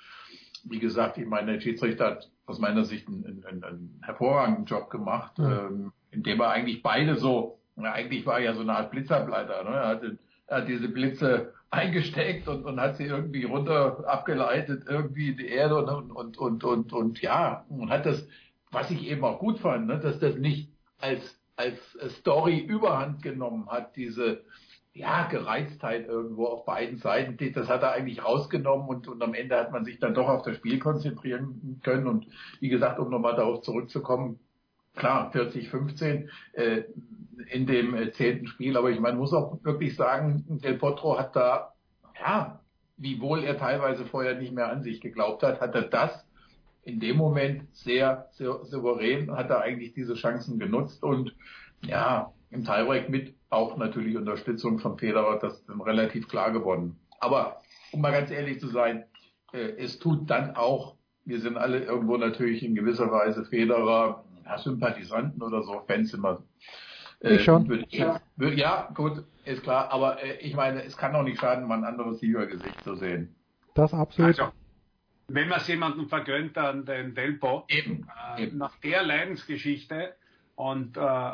wie 0.63 0.79
gesagt, 0.79 1.17
ich 1.17 1.25
meine, 1.25 1.53
der 1.53 1.61
Schiedsrichter 1.61 2.05
hat 2.05 2.31
aus 2.45 2.59
meiner 2.59 2.83
Sicht 2.83 3.07
einen, 3.07 3.43
einen, 3.45 3.63
einen 3.63 3.99
hervorragenden 4.03 4.65
Job 4.65 4.89
gemacht, 4.89 5.33
ähm, 5.39 5.91
indem 6.11 6.39
er 6.39 6.49
eigentlich 6.49 6.83
beide 6.83 7.15
so, 7.15 7.59
eigentlich 7.77 8.25
war 8.25 8.39
er 8.39 8.45
ja 8.45 8.53
so 8.53 8.61
eine 8.61 8.75
Art 8.75 8.91
Blitzableiter, 8.91 9.63
ne? 9.63 9.69
er, 9.69 9.87
hat, 9.87 10.03
er 10.47 10.57
hat 10.57 10.67
diese 10.67 10.89
Blitze 10.89 11.53
eingesteckt 11.71 12.47
und, 12.47 12.65
und 12.65 12.79
hat 12.79 12.97
sie 12.97 13.05
irgendwie 13.05 13.45
runter 13.45 14.07
abgeleitet, 14.07 14.83
irgendwie 14.87 15.29
in 15.29 15.37
die 15.37 15.47
Erde 15.47 15.77
und, 15.77 16.11
und, 16.11 16.37
und, 16.37 16.63
und, 16.63 16.93
und, 16.93 17.21
ja, 17.21 17.65
und 17.69 17.89
hat 17.89 18.05
das, 18.05 18.27
was 18.71 18.91
ich 18.91 19.07
eben 19.07 19.23
auch 19.23 19.39
gut 19.39 19.59
fand, 19.59 19.87
ne, 19.87 19.99
dass 19.99 20.19
das 20.19 20.35
nicht 20.35 20.69
als, 20.99 21.39
als 21.55 21.79
Story 22.19 22.59
überhand 22.59 23.23
genommen 23.23 23.69
hat, 23.69 23.95
diese, 23.95 24.43
ja, 24.93 25.27
Gereiztheit 25.27 26.07
irgendwo 26.07 26.45
auf 26.45 26.65
beiden 26.65 26.97
Seiten, 26.97 27.37
das 27.53 27.69
hat 27.69 27.81
er 27.81 27.93
eigentlich 27.93 28.23
rausgenommen 28.23 28.87
und, 28.87 29.07
und 29.07 29.23
am 29.23 29.33
Ende 29.33 29.55
hat 29.55 29.71
man 29.71 29.85
sich 29.85 29.99
dann 29.99 30.13
doch 30.13 30.27
auf 30.27 30.43
das 30.43 30.57
Spiel 30.57 30.79
konzentrieren 30.79 31.79
können. 31.83 32.07
Und 32.07 32.27
wie 32.59 32.69
gesagt, 32.69 32.99
um 32.99 33.09
nochmal 33.09 33.35
darauf 33.35 33.61
zurückzukommen, 33.61 34.39
klar, 34.95 35.31
40, 35.31 35.69
15 35.69 36.29
äh, 36.53 36.83
in 37.49 37.65
dem 37.65 37.95
äh, 37.95 38.11
zehnten 38.11 38.47
Spiel, 38.47 38.77
aber 38.77 38.89
ich 38.89 38.99
meine, 38.99 39.17
muss 39.17 39.33
auch 39.33 39.63
wirklich 39.63 39.95
sagen, 39.95 40.45
Del 40.63 40.77
Potro 40.77 41.17
hat 41.17 41.35
da, 41.35 41.73
ja, 42.19 42.61
wiewohl 42.97 43.43
er 43.43 43.57
teilweise 43.57 44.05
vorher 44.05 44.35
nicht 44.35 44.53
mehr 44.53 44.69
an 44.69 44.83
sich 44.83 45.01
geglaubt 45.01 45.43
hat, 45.43 45.61
hat 45.61 45.75
er 45.75 45.83
das 45.83 46.25
in 46.83 46.99
dem 46.99 47.17
Moment 47.17 47.67
sehr, 47.75 48.27
sehr 48.31 48.65
souverän, 48.65 49.31
hat 49.31 49.49
er 49.49 49.61
eigentlich 49.61 49.93
diese 49.93 50.15
Chancen 50.15 50.59
genutzt 50.59 51.03
und 51.03 51.35
ja, 51.83 52.33
im 52.49 52.63
Tiebreak 52.63 53.09
mit 53.09 53.35
auch 53.49 53.77
natürlich 53.77 54.17
Unterstützung 54.17 54.79
von 54.79 54.97
Federer 54.97 55.39
das 55.39 55.65
dann 55.65 55.81
relativ 55.81 56.27
klar 56.27 56.51
gewonnen. 56.51 56.99
Aber 57.19 57.61
um 57.91 58.01
mal 58.01 58.11
ganz 58.11 58.31
ehrlich 58.31 58.59
zu 58.59 58.67
sein, 58.67 59.05
äh, 59.53 59.75
es 59.77 59.99
tut 59.99 60.29
dann 60.29 60.55
auch, 60.55 60.95
wir 61.25 61.39
sind 61.39 61.57
alle 61.57 61.83
irgendwo 61.83 62.17
natürlich 62.17 62.63
in 62.63 62.75
gewisser 62.75 63.11
Weise 63.11 63.45
Federer 63.45 64.23
ja, 64.45 64.57
Sympathisanten 64.57 65.41
oder 65.41 65.63
so, 65.63 65.81
Fans 65.87 66.13
immer. 66.13 66.43
Äh, 67.21 67.35
ich 67.35 67.43
schon. 67.43 67.67
Würde, 67.67 67.85
ja, 67.89 68.21
würde, 68.35 68.55
ja, 68.55 68.89
gut, 68.93 69.23
ist 69.45 69.63
klar. 69.63 69.91
Aber 69.91 70.23
äh, 70.23 70.37
ich 70.37 70.55
meine, 70.55 70.83
es 70.83 70.97
kann 70.97 71.15
auch 71.15 71.23
nicht 71.23 71.39
schaden, 71.39 71.67
mal 71.67 71.77
ein 71.77 71.85
anderes 71.85 72.19
Siegergesicht 72.19 72.83
zu 72.83 72.95
sehen. 72.95 73.35
Das 73.75 73.93
absolut. 73.93 74.39
Also, 74.39 74.51
wenn 75.27 75.47
man 75.47 75.59
es 75.59 75.67
jemandem 75.67 76.09
vergönnt, 76.09 76.57
dann 76.57 76.85
den 76.85 77.15
Delpo. 77.15 77.65
Eben, 77.69 78.07
äh, 78.37 78.43
eben. 78.43 78.57
Nach 78.57 78.75
der 78.77 79.03
Leidensgeschichte 79.03 80.13
und 80.55 80.97
äh, 80.97 81.31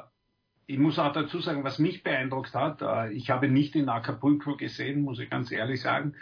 ich 0.67 0.77
muss 0.77 0.99
auch 0.99 1.13
dazu 1.13 1.39
sagen, 1.39 1.63
was 1.63 1.79
mich 1.79 2.03
beeindruckt 2.03 2.53
hat, 2.53 2.81
äh, 2.81 3.11
ich 3.13 3.29
habe 3.29 3.47
nicht 3.47 3.75
in 3.75 3.89
Acapulco 3.89 4.57
gesehen, 4.57 5.01
muss 5.01 5.19
ich 5.19 5.29
ganz 5.29 5.51
ehrlich 5.51 5.81
sagen, 5.81 6.13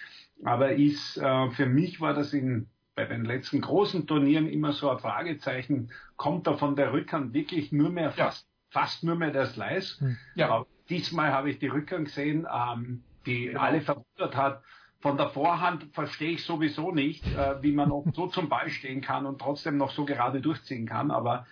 aber 0.44 0.74
ist, 0.74 1.18
äh, 1.18 1.50
für 1.52 1.66
mich 1.66 2.00
war 2.00 2.14
das 2.14 2.34
in 2.34 2.68
bei 2.95 3.06
den 3.06 3.26
letzten 3.26 3.60
großen 3.60 4.08
Turnieren 4.08 4.48
immer 4.48 4.72
so 4.72 4.90
ein 4.90 5.00
Fragezeichen, 5.00 5.92
kommt 6.16 6.48
da 6.48 6.56
von 6.56 6.77
der 6.77 6.94
Rückhand 6.94 7.34
wirklich 7.34 7.74
nur 7.74 7.90
mehr 7.90 8.11
fast. 8.11 8.48
Fast 8.76 9.06
nur 9.06 9.16
mehr 9.16 9.32
der 9.32 9.45
Slice. 9.45 10.02
Hm. 10.02 10.18
Ja. 10.36 10.50
Aber 10.50 10.68
diesmal 10.90 11.32
habe 11.32 11.50
ich 11.50 11.60
die 11.60 11.68
Rückhand 11.68 12.06
gesehen, 12.06 12.45
ähm, 12.54 13.04
die 13.26 13.45
genau. 13.45 13.62
alle 13.62 13.80
verwundert 13.80 14.36
hat. 14.36 14.62
Von 15.00 15.16
der 15.16 15.30
Vorhand 15.30 15.86
verstehe 15.94 16.32
ich 16.32 16.44
sowieso 16.44 16.92
nicht, 16.92 17.26
äh, 17.26 17.62
wie 17.64 17.72
man 17.72 17.92
auch 17.92 18.06
so 18.14 18.28
zum 18.28 18.50
Ball 18.50 18.70
stehen 18.70 19.00
kann 19.00 19.26
und 19.26 19.40
trotzdem 19.40 19.78
noch 19.78 19.92
so 19.92 20.04
gerade 20.04 20.42
durchziehen 20.42 20.88
kann. 20.88 21.10
Aber 21.10 21.45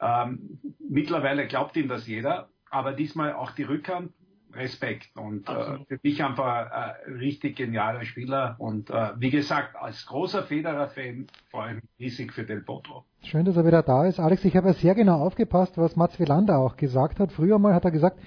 ähm, 0.00 0.58
mittlerweile 0.78 1.46
glaubt 1.46 1.76
ihm 1.76 1.88
das 1.88 2.06
jeder. 2.06 2.48
Aber 2.70 2.92
diesmal 2.92 3.34
auch 3.34 3.50
die 3.50 3.64
Rückhand 3.64 4.12
Respekt 4.52 5.16
und 5.16 5.48
äh, 5.48 5.84
für 5.86 6.00
mich 6.02 6.24
einfach 6.24 6.70
ein 6.72 7.14
richtig 7.18 7.56
genialer 7.56 8.04
Spieler 8.04 8.56
und 8.58 8.90
äh, 8.90 9.12
wie 9.16 9.30
gesagt, 9.30 9.76
als 9.76 10.06
großer 10.06 10.42
Federer-Fan 10.42 11.28
freue 11.50 11.76
ich 11.76 11.82
mich 11.82 11.90
riesig 12.00 12.32
für 12.32 12.44
Del 12.44 12.62
Potro. 12.62 13.04
Schön, 13.22 13.44
dass 13.44 13.56
er 13.56 13.66
wieder 13.66 13.82
da 13.82 14.06
ist. 14.06 14.18
Alex, 14.18 14.44
ich 14.44 14.56
habe 14.56 14.68
ja 14.68 14.74
sehr 14.74 14.94
genau 14.94 15.20
aufgepasst, 15.20 15.76
was 15.76 15.94
Mats 15.94 16.18
Wilander 16.18 16.58
auch 16.58 16.76
gesagt 16.76 17.20
hat. 17.20 17.32
Früher 17.32 17.58
mal 17.58 17.74
hat 17.74 17.84
er 17.84 17.90
gesagt, 17.90 18.18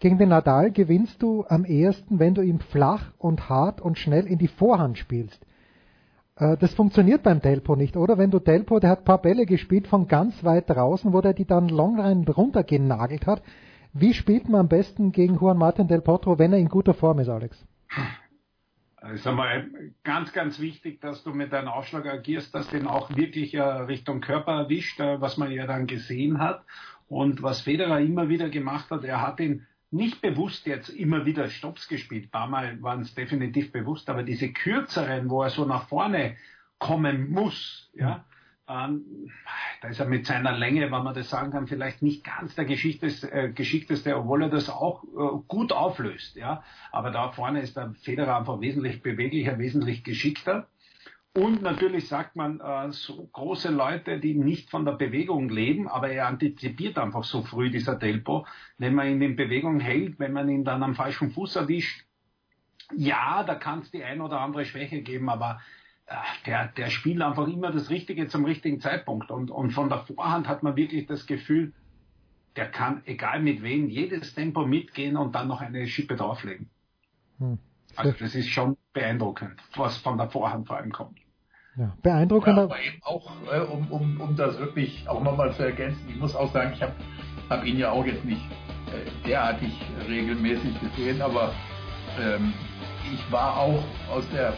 gegen 0.00 0.18
den 0.18 0.28
Nadal 0.28 0.70
gewinnst 0.70 1.22
du 1.22 1.44
am 1.48 1.64
ehesten, 1.64 2.18
wenn 2.18 2.34
du 2.34 2.42
ihm 2.42 2.60
flach 2.60 3.12
und 3.18 3.48
hart 3.48 3.80
und 3.80 3.98
schnell 3.98 4.26
in 4.26 4.38
die 4.38 4.48
Vorhand 4.48 4.98
spielst. 4.98 5.44
Äh, 6.36 6.56
das 6.58 6.74
funktioniert 6.74 7.22
beim 7.22 7.40
Delpo 7.40 7.74
nicht, 7.74 7.96
oder? 7.96 8.18
Wenn 8.18 8.30
du 8.30 8.38
Delpo, 8.38 8.80
der 8.80 8.90
hat 8.90 9.00
ein 9.00 9.04
paar 9.04 9.22
Bälle 9.22 9.46
gespielt 9.46 9.86
von 9.86 10.08
ganz 10.08 10.44
weit 10.44 10.68
draußen, 10.68 11.12
wo 11.12 11.20
der 11.20 11.32
die 11.32 11.46
dann 11.46 11.68
longrein 11.68 12.24
runtergenagelt 12.24 13.26
hat. 13.26 13.42
Wie 13.92 14.12
spielt 14.12 14.48
man 14.48 14.62
am 14.62 14.68
besten 14.68 15.12
gegen 15.12 15.36
Juan 15.36 15.56
Martin 15.56 15.88
Del 15.88 16.02
Potro, 16.02 16.38
wenn 16.38 16.52
er 16.52 16.58
in 16.58 16.68
guter 16.68 16.94
Form 16.94 17.18
ist, 17.18 17.28
Alex? 17.28 17.64
Es 19.06 19.20
ist 19.20 19.26
einmal 19.26 19.68
ganz, 20.02 20.32
ganz 20.32 20.58
wichtig, 20.60 21.00
dass 21.00 21.22
du 21.24 21.34
mit 21.34 21.52
deinem 21.52 21.68
Aufschlag 21.68 22.06
agierst, 22.06 22.54
dass 22.54 22.68
den 22.68 22.86
auch 22.86 23.14
wirklich 23.14 23.54
Richtung 23.54 24.20
Körper 24.22 24.52
erwischt, 24.52 24.98
was 24.98 25.36
man 25.36 25.52
ja 25.52 25.66
dann 25.66 25.86
gesehen 25.86 26.38
hat. 26.38 26.64
Und 27.08 27.42
was 27.42 27.60
Federer 27.60 28.00
immer 28.00 28.30
wieder 28.30 28.48
gemacht 28.48 28.90
hat, 28.90 29.04
er 29.04 29.20
hat 29.20 29.40
ihn 29.40 29.66
nicht 29.90 30.22
bewusst 30.22 30.66
jetzt 30.66 30.88
immer 30.88 31.26
wieder 31.26 31.48
Stops 31.48 31.86
gespielt. 31.86 32.24
Ein 32.24 32.30
paar 32.30 32.48
Mal 32.48 32.82
waren 32.82 33.02
es 33.02 33.14
definitiv 33.14 33.72
bewusst, 33.72 34.08
aber 34.08 34.22
diese 34.22 34.52
kürzeren, 34.52 35.28
wo 35.28 35.42
er 35.42 35.50
so 35.50 35.66
nach 35.66 35.86
vorne 35.88 36.36
kommen 36.78 37.30
muss, 37.30 37.90
ja, 37.94 38.24
ähm, 38.66 39.30
da 39.82 39.88
ist 39.88 40.00
er 40.00 40.06
mit 40.06 40.26
seiner 40.26 40.52
Länge, 40.52 40.82
wenn 40.82 41.02
man 41.02 41.14
das 41.14 41.28
sagen 41.28 41.50
kann, 41.50 41.66
vielleicht 41.66 42.02
nicht 42.02 42.24
ganz 42.24 42.54
der 42.54 42.64
Geschickteste, 42.64 43.30
äh, 43.30 43.52
Geschickteste 43.52 44.16
obwohl 44.16 44.44
er 44.44 44.48
das 44.48 44.70
auch 44.70 45.04
äh, 45.04 45.42
gut 45.46 45.72
auflöst. 45.72 46.36
Ja? 46.36 46.62
Aber 46.90 47.10
da 47.10 47.30
vorne 47.32 47.60
ist 47.60 47.76
der 47.76 47.94
Federer 48.02 48.38
einfach 48.38 48.60
wesentlich 48.60 49.02
beweglicher, 49.02 49.58
wesentlich 49.58 50.02
geschickter. 50.02 50.68
Und 51.36 51.62
natürlich 51.62 52.08
sagt 52.08 52.36
man, 52.36 52.60
äh, 52.60 52.92
so 52.92 53.28
große 53.32 53.70
Leute, 53.70 54.20
die 54.20 54.34
nicht 54.34 54.70
von 54.70 54.84
der 54.84 54.92
Bewegung 54.92 55.48
leben, 55.48 55.88
aber 55.88 56.08
er 56.08 56.28
antizipiert 56.28 56.96
einfach 56.96 57.24
so 57.24 57.42
früh 57.42 57.70
dieser 57.70 57.98
Tempo. 57.98 58.46
Wenn 58.78 58.94
man 58.94 59.08
ihn 59.08 59.20
in 59.20 59.36
Bewegung 59.36 59.80
hält, 59.80 60.18
wenn 60.18 60.32
man 60.32 60.48
ihn 60.48 60.64
dann 60.64 60.82
am 60.82 60.94
falschen 60.94 61.32
Fuß 61.32 61.56
erwischt, 61.56 62.06
ja, 62.94 63.42
da 63.42 63.56
kann 63.56 63.80
es 63.80 63.90
die 63.90 64.04
ein 64.04 64.20
oder 64.20 64.40
andere 64.40 64.64
Schwäche 64.64 65.02
geben, 65.02 65.28
aber 65.28 65.60
der, 66.46 66.68
der 66.68 66.90
spielt 66.90 67.22
einfach 67.22 67.48
immer 67.48 67.72
das 67.72 67.90
Richtige 67.90 68.28
zum 68.28 68.44
richtigen 68.44 68.80
Zeitpunkt. 68.80 69.30
Und, 69.30 69.50
und 69.50 69.70
von 69.70 69.88
der 69.88 70.00
Vorhand 70.00 70.48
hat 70.48 70.62
man 70.62 70.76
wirklich 70.76 71.06
das 71.06 71.26
Gefühl, 71.26 71.72
der 72.56 72.70
kann, 72.70 73.02
egal 73.06 73.40
mit 73.40 73.62
wem, 73.62 73.88
jedes 73.88 74.34
Tempo 74.34 74.66
mitgehen 74.66 75.16
und 75.16 75.34
dann 75.34 75.48
noch 75.48 75.60
eine 75.60 75.86
Schippe 75.86 76.16
drauflegen. 76.16 76.70
Hm. 77.38 77.58
Also 77.96 78.12
das 78.18 78.34
ist 78.34 78.48
schon 78.48 78.76
beeindruckend, 78.92 79.60
was 79.76 79.96
von 79.98 80.18
der 80.18 80.28
Vorhand 80.28 80.66
vor 80.66 80.76
allem 80.76 80.92
kommt. 80.92 81.18
Ja, 81.76 81.96
beeindruckend. 82.02 82.56
Ja, 82.56 82.64
aber 82.64 82.80
eben 82.80 83.02
auch, 83.02 83.32
äh, 83.52 83.60
um, 83.60 83.90
um, 83.90 84.20
um 84.20 84.36
das 84.36 84.58
wirklich 84.58 85.08
auch 85.08 85.22
nochmal 85.22 85.52
zu 85.54 85.64
ergänzen, 85.64 86.08
ich 86.08 86.16
muss 86.16 86.36
auch 86.36 86.52
sagen, 86.52 86.72
ich 86.72 86.82
habe 86.82 86.94
hab 87.50 87.64
ihn 87.64 87.78
ja 87.78 87.90
auch 87.90 88.04
jetzt 88.04 88.24
nicht 88.24 88.44
äh, 88.92 89.26
derartig 89.26 89.72
regelmäßig 90.08 90.80
gesehen, 90.80 91.20
aber 91.20 91.52
ähm, 92.20 92.52
ich 93.12 93.32
war 93.32 93.56
auch 93.56 93.82
aus 94.08 94.28
der 94.30 94.54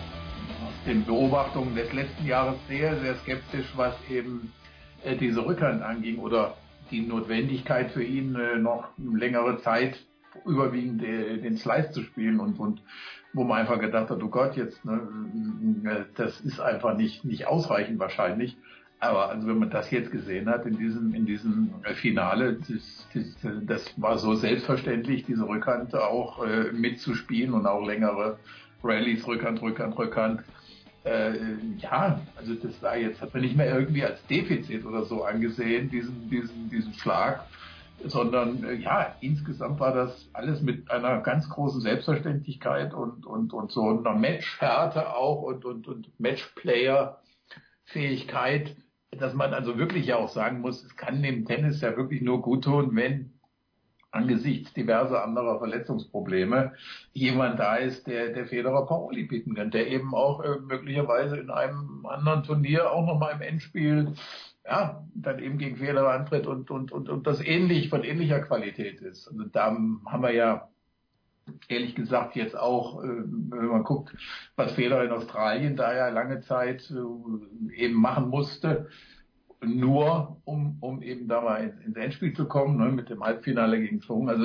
den 0.86 1.04
Beobachtungen 1.04 1.74
des 1.74 1.92
letzten 1.92 2.26
Jahres 2.26 2.56
sehr, 2.68 2.96
sehr 3.00 3.16
skeptisch, 3.16 3.66
was 3.76 3.94
eben 4.08 4.52
äh, 5.04 5.16
diese 5.16 5.44
Rückhand 5.44 5.82
anging 5.82 6.18
oder 6.18 6.56
die 6.90 7.00
Notwendigkeit 7.00 7.90
für 7.90 8.04
ihn 8.04 8.36
äh, 8.36 8.56
noch 8.56 8.88
längere 8.96 9.58
Zeit 9.58 9.98
überwiegend 10.44 11.02
äh, 11.02 11.38
den 11.38 11.56
Slice 11.56 11.90
zu 11.92 12.02
spielen 12.02 12.40
und, 12.40 12.58
und 12.60 12.82
wo 13.32 13.44
man 13.44 13.60
einfach 13.60 13.80
gedacht 13.80 14.10
hat, 14.10 14.22
oh 14.22 14.28
Gott, 14.28 14.56
jetzt, 14.56 14.84
ne, 14.84 16.06
das 16.14 16.40
ist 16.40 16.60
einfach 16.60 16.96
nicht, 16.96 17.24
nicht 17.24 17.46
ausreichend 17.46 17.98
wahrscheinlich. 17.98 18.56
Aber 18.98 19.28
also 19.28 19.46
wenn 19.46 19.58
man 19.58 19.70
das 19.70 19.90
jetzt 19.90 20.10
gesehen 20.10 20.48
hat 20.48 20.64
in 20.64 20.78
diesem, 20.78 21.12
in 21.12 21.26
diesem 21.26 21.74
Finale, 21.96 22.54
das, 22.54 23.08
das, 23.12 23.52
das 23.66 24.00
war 24.00 24.16
so 24.16 24.34
selbstverständlich, 24.34 25.24
diese 25.24 25.46
Rückhand 25.46 25.94
auch 25.94 26.42
äh, 26.44 26.72
mitzuspielen 26.72 27.52
und 27.52 27.66
auch 27.66 27.84
längere 27.84 28.38
Rallyes, 28.82 29.26
Rückhand, 29.26 29.60
Rückhand, 29.60 29.98
Rückhand. 29.98 30.40
Äh, 31.06 31.38
ja, 31.78 32.20
also 32.36 32.54
das 32.54 32.82
war 32.82 32.96
jetzt, 32.96 33.22
hat 33.22 33.32
man 33.32 33.42
nicht 33.42 33.56
mehr 33.56 33.72
irgendwie 33.72 34.04
als 34.04 34.24
Defizit 34.26 34.84
oder 34.84 35.04
so 35.04 35.24
angesehen, 35.24 35.88
diesen, 35.88 36.28
diesen, 36.28 36.68
diesen 36.68 36.92
Schlag 36.94 37.46
sondern 38.04 38.62
äh, 38.64 38.74
ja, 38.74 39.16
insgesamt 39.20 39.80
war 39.80 39.94
das 39.94 40.28
alles 40.32 40.60
mit 40.62 40.90
einer 40.90 41.20
ganz 41.20 41.48
großen 41.48 41.80
Selbstverständlichkeit 41.80 42.92
und, 42.94 43.26
und, 43.26 43.52
und 43.52 43.70
so 43.72 43.88
einer 43.88 44.14
Matchhärte 44.14 45.14
auch 45.14 45.42
und, 45.42 45.64
und, 45.64 45.88
und 45.88 46.20
Matchplayer-Fähigkeit, 46.20 48.76
dass 49.12 49.34
man 49.34 49.54
also 49.54 49.78
wirklich 49.78 50.06
ja 50.06 50.16
auch 50.16 50.28
sagen 50.28 50.60
muss, 50.60 50.82
es 50.84 50.96
kann 50.96 51.22
dem 51.22 51.46
Tennis 51.46 51.80
ja 51.80 51.96
wirklich 51.96 52.20
nur 52.22 52.42
gut 52.42 52.64
tun, 52.64 52.90
wenn 52.94 53.35
angesichts 54.16 54.72
diverser 54.74 55.22
anderer 55.22 55.58
Verletzungsprobleme 55.58 56.72
jemand 57.12 57.58
da 57.58 57.76
ist, 57.76 58.06
der 58.06 58.32
der 58.32 58.46
Federer 58.46 58.86
Paoli 58.86 59.24
bieten 59.24 59.54
kann, 59.54 59.70
der 59.70 59.88
eben 59.88 60.14
auch 60.14 60.42
äh, 60.42 60.58
möglicherweise 60.60 61.36
in 61.36 61.50
einem 61.50 62.06
anderen 62.06 62.42
Turnier 62.42 62.90
auch 62.90 63.06
nochmal 63.06 63.34
im 63.34 63.42
Endspiel 63.42 64.14
ja, 64.64 65.04
dann 65.14 65.38
eben 65.38 65.58
gegen 65.58 65.76
Fehler 65.76 66.08
antritt 66.08 66.46
und, 66.46 66.70
und, 66.70 66.90
und, 66.90 67.08
und 67.08 67.26
das 67.26 67.40
ähnlich, 67.40 67.88
von 67.88 68.02
ähnlicher 68.02 68.40
Qualität 68.40 69.00
ist. 69.00 69.28
Und 69.28 69.54
da 69.54 69.66
haben 69.66 70.22
wir 70.22 70.32
ja 70.32 70.68
ehrlich 71.68 71.94
gesagt 71.94 72.36
jetzt 72.36 72.56
auch, 72.56 73.02
äh, 73.02 73.06
wenn 73.06 73.66
man 73.66 73.84
guckt, 73.84 74.14
was 74.56 74.72
Fehler 74.72 75.04
in 75.04 75.12
Australien 75.12 75.76
da 75.76 75.94
ja 75.94 76.08
lange 76.08 76.40
Zeit 76.40 76.90
äh, 76.90 77.74
eben 77.74 77.94
machen 77.94 78.28
musste, 78.28 78.88
nur 79.64 80.40
um, 80.44 80.78
um 80.80 81.02
eben 81.02 81.28
da 81.28 81.40
mal 81.40 81.74
ins 81.84 81.96
Endspiel 81.96 82.34
zu 82.34 82.46
kommen, 82.46 82.76
ne, 82.76 82.90
mit 82.90 83.10
dem 83.10 83.22
Halbfinale 83.22 83.80
gegen 83.80 84.00
Schwung. 84.02 84.28
Also 84.28 84.44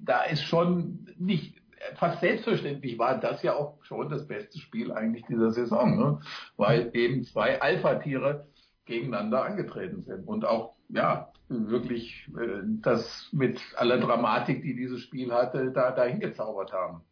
da 0.00 0.22
ist 0.24 0.42
schon 0.44 1.06
nicht 1.18 1.62
fast 1.96 2.20
selbstverständlich 2.20 2.98
war 2.98 3.18
das 3.18 3.42
ja 3.42 3.54
auch 3.54 3.82
schon 3.82 4.08
das 4.08 4.26
beste 4.26 4.58
Spiel 4.58 4.92
eigentlich 4.92 5.24
dieser 5.26 5.50
Saison, 5.50 5.98
ne? 5.98 6.20
weil 6.56 6.90
eben 6.94 7.24
zwei 7.24 7.60
Alpha-Tiere 7.60 8.46
gegeneinander 8.84 9.44
angetreten 9.44 10.02
sind 10.02 10.26
und 10.26 10.44
auch 10.44 10.74
ja 10.88 11.32
wirklich 11.48 12.28
äh, 12.36 12.62
das 12.64 13.28
mit 13.32 13.60
aller 13.76 13.98
Dramatik, 13.98 14.62
die 14.62 14.74
dieses 14.74 15.00
Spiel 15.00 15.32
hatte, 15.32 15.70
da 15.72 15.90
dahin 15.92 16.20
gezaubert 16.20 16.72
haben. 16.72 17.02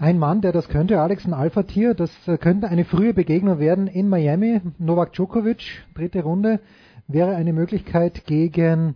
Ein 0.00 0.18
Mann, 0.18 0.40
der 0.40 0.52
das 0.52 0.70
könnte, 0.70 0.98
Alex, 0.98 1.26
ein 1.26 1.34
Alpha-Tier, 1.34 1.92
das 1.92 2.10
äh, 2.26 2.38
könnte 2.38 2.68
eine 2.68 2.86
frühe 2.86 3.12
Begegnung 3.12 3.58
werden 3.58 3.86
in 3.86 4.08
Miami. 4.08 4.62
Novak 4.78 5.12
Djokovic, 5.12 5.84
dritte 5.94 6.22
Runde, 6.22 6.60
wäre 7.06 7.36
eine 7.36 7.52
Möglichkeit 7.52 8.24
gegen 8.24 8.94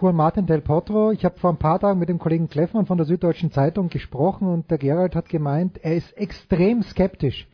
Juan 0.00 0.14
Martin 0.14 0.46
del 0.46 0.60
Potro. 0.60 1.10
Ich 1.10 1.24
habe 1.24 1.40
vor 1.40 1.50
ein 1.50 1.56
paar 1.56 1.80
Tagen 1.80 1.98
mit 1.98 2.08
dem 2.08 2.20
Kollegen 2.20 2.48
Kleffmann 2.48 2.86
von 2.86 2.98
der 2.98 3.06
Süddeutschen 3.06 3.50
Zeitung 3.50 3.88
gesprochen 3.88 4.46
und 4.46 4.70
der 4.70 4.78
Gerald 4.78 5.16
hat 5.16 5.28
gemeint, 5.28 5.80
er 5.82 5.96
ist 5.96 6.16
extrem 6.16 6.84
skeptisch 6.84 7.48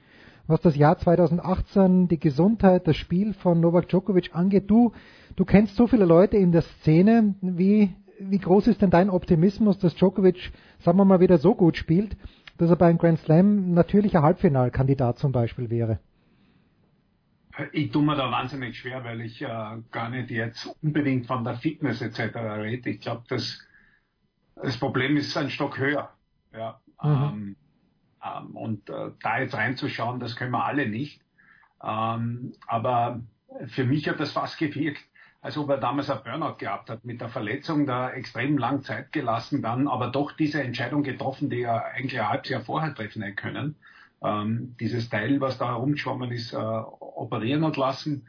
was 0.46 0.60
das 0.62 0.76
Jahr 0.76 0.96
2018, 0.96 2.08
die 2.08 2.18
Gesundheit, 2.18 2.86
das 2.86 2.96
Spiel 2.96 3.34
von 3.34 3.60
Novak 3.60 3.88
Djokovic 3.88 4.34
angeht. 4.34 4.64
Du, 4.70 4.92
du 5.36 5.44
kennst 5.44 5.76
so 5.76 5.86
viele 5.86 6.06
Leute 6.06 6.38
in 6.38 6.52
der 6.52 6.62
Szene. 6.62 7.34
Wie, 7.42 7.94
wie 8.18 8.38
groß 8.38 8.66
ist 8.66 8.80
denn 8.80 8.88
dein 8.88 9.10
Optimismus, 9.10 9.78
dass 9.78 9.94
Djokovic, 9.94 10.50
sagen 10.78 10.96
wir 10.96 11.04
mal, 11.04 11.20
wieder 11.20 11.36
so 11.36 11.54
gut 11.54 11.76
spielt, 11.76 12.16
dass 12.58 12.70
er 12.70 12.76
beim 12.76 12.98
Grand 12.98 13.18
Slam 13.20 13.72
natürlicher 13.72 14.22
Halbfinalkandidat 14.22 15.18
zum 15.18 15.32
Beispiel 15.32 15.70
wäre? 15.70 15.98
Ich 17.72 17.90
tue 17.90 18.04
mir 18.04 18.16
da 18.16 18.30
wahnsinnig 18.30 18.78
schwer, 18.78 19.02
weil 19.02 19.20
ich 19.20 19.42
äh, 19.42 19.46
gar 19.90 20.10
nicht 20.10 20.30
jetzt 20.30 20.66
unbedingt 20.82 21.26
von 21.26 21.42
der 21.42 21.54
Fitness 21.54 22.00
etc. 22.00 22.36
rede. 22.36 22.90
Ich 22.90 23.00
glaube, 23.00 23.24
das, 23.28 23.66
das 24.54 24.78
Problem 24.78 25.16
ist 25.16 25.36
ein 25.36 25.50
Stock 25.50 25.78
höher. 25.78 26.12
Ja. 26.52 26.80
Mhm. 27.02 27.10
Ähm, 27.10 27.56
ähm, 28.24 28.56
und 28.56 28.90
äh, 28.90 29.10
da 29.20 29.40
jetzt 29.40 29.54
reinzuschauen, 29.54 30.20
das 30.20 30.36
können 30.36 30.52
wir 30.52 30.64
alle 30.64 30.88
nicht. 30.88 31.20
Ähm, 31.82 32.52
aber 32.66 33.22
für 33.66 33.84
mich 33.84 34.08
hat 34.08 34.20
das 34.20 34.32
fast 34.32 34.58
gewirkt, 34.58 35.02
als 35.40 35.56
ob 35.56 35.70
er 35.70 35.78
damals 35.78 36.10
ein 36.10 36.22
Burnout 36.24 36.56
gehabt 36.56 36.90
hat, 36.90 37.04
mit 37.04 37.20
der 37.20 37.28
Verletzung 37.28 37.86
da 37.86 38.10
extrem 38.10 38.58
lang 38.58 38.82
Zeit 38.82 39.12
gelassen, 39.12 39.62
dann 39.62 39.86
aber 39.86 40.08
doch 40.08 40.32
diese 40.32 40.62
Entscheidung 40.62 41.02
getroffen, 41.02 41.48
die 41.48 41.62
er 41.62 41.86
eigentlich 41.86 42.20
ein 42.20 42.28
halbes 42.28 42.50
Jahr 42.50 42.62
vorher 42.62 42.94
treffen 42.94 43.22
hätte 43.22 43.36
können. 43.36 43.76
Ähm, 44.20 44.74
dieses 44.80 45.08
Teil, 45.08 45.40
was 45.40 45.58
da 45.58 45.68
herumgeschwommen 45.68 46.32
ist, 46.32 46.52
äh, 46.52 46.56
operieren 46.56 47.64
hat 47.64 47.76
lassen. 47.76 48.26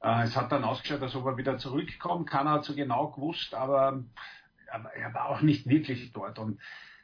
Äh, 0.00 0.22
es 0.22 0.36
hat 0.36 0.52
dann 0.52 0.62
ausgeschaut, 0.62 1.02
als 1.02 1.16
ob 1.16 1.26
er 1.26 1.36
wieder 1.36 1.58
zurückkommt, 1.58 2.30
keiner 2.30 2.52
hat 2.52 2.64
so 2.64 2.74
genau 2.76 3.08
gewusst, 3.08 3.54
aber, 3.54 4.04
aber 4.70 4.94
er 4.94 5.12
war 5.14 5.30
auch 5.30 5.40
nicht 5.40 5.66
wirklich 5.66 6.12
dort. 6.12 6.38
Und 6.38 6.60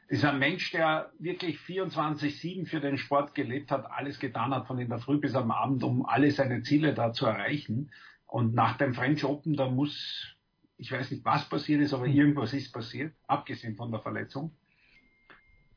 ist 0.07 0.25
ein 0.25 0.39
Mensch, 0.39 0.71
der 0.71 1.11
wirklich 1.19 1.59
24-7 1.59 2.65
für 2.65 2.79
den 2.79 2.97
Sport 2.97 3.35
gelebt 3.35 3.71
hat, 3.71 3.91
alles 3.91 4.19
getan 4.19 4.55
hat, 4.55 4.67
von 4.67 4.79
in 4.79 4.89
der 4.89 4.99
Früh 4.99 5.19
bis 5.19 5.35
am 5.35 5.51
Abend, 5.51 5.83
um 5.83 6.05
alle 6.05 6.31
seine 6.31 6.63
Ziele 6.63 6.93
da 6.93 7.13
zu 7.13 7.25
erreichen. 7.25 7.91
Und 8.29 8.53
nach 8.53 8.77
dem 8.77 8.93
French 8.93 9.25
Open, 9.25 9.55
da 9.55 9.69
muss, 9.69 10.35
ich 10.77 10.91
weiß 10.91 11.09
nicht, 11.11 11.25
was 11.25 11.49
passiert 11.49 11.81
ist, 11.81 11.93
aber 11.93 12.05
hm. 12.05 12.13
irgendwas 12.13 12.53
ist 12.53 12.71
passiert, 12.71 13.13
abgesehen 13.27 13.75
von 13.75 13.91
der 13.91 14.01
Verletzung. 14.01 14.55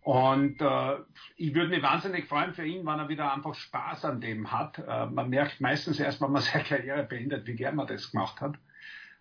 Und 0.03 0.61
äh, 0.61 0.97
ich 1.37 1.55
würde 1.55 1.71
mich 1.71 1.83
wahnsinnig 1.83 2.27
freuen 2.27 2.53
für 2.55 2.67
ihn, 2.67 2.85
wenn 2.85 2.99
er 2.99 3.09
wieder 3.09 3.33
einfach 3.33 3.55
Spaß 3.55 4.05
an 4.05 4.21
dem 4.21 4.51
hat. 4.51 4.79
Äh, 4.79 5.07
man 5.07 5.31
merkt 5.31 5.61
meistens 5.61 6.01
erst, 6.01 6.21
wenn 6.21 6.33
man 6.33 6.43
seine 6.43 6.65
Karriere 6.65 7.05
beendet, 7.05 7.47
wie 7.47 7.55
gern 7.55 7.77
man 7.77 7.87
das 7.87 8.11
gemacht 8.11 8.41
hat. 8.41 8.57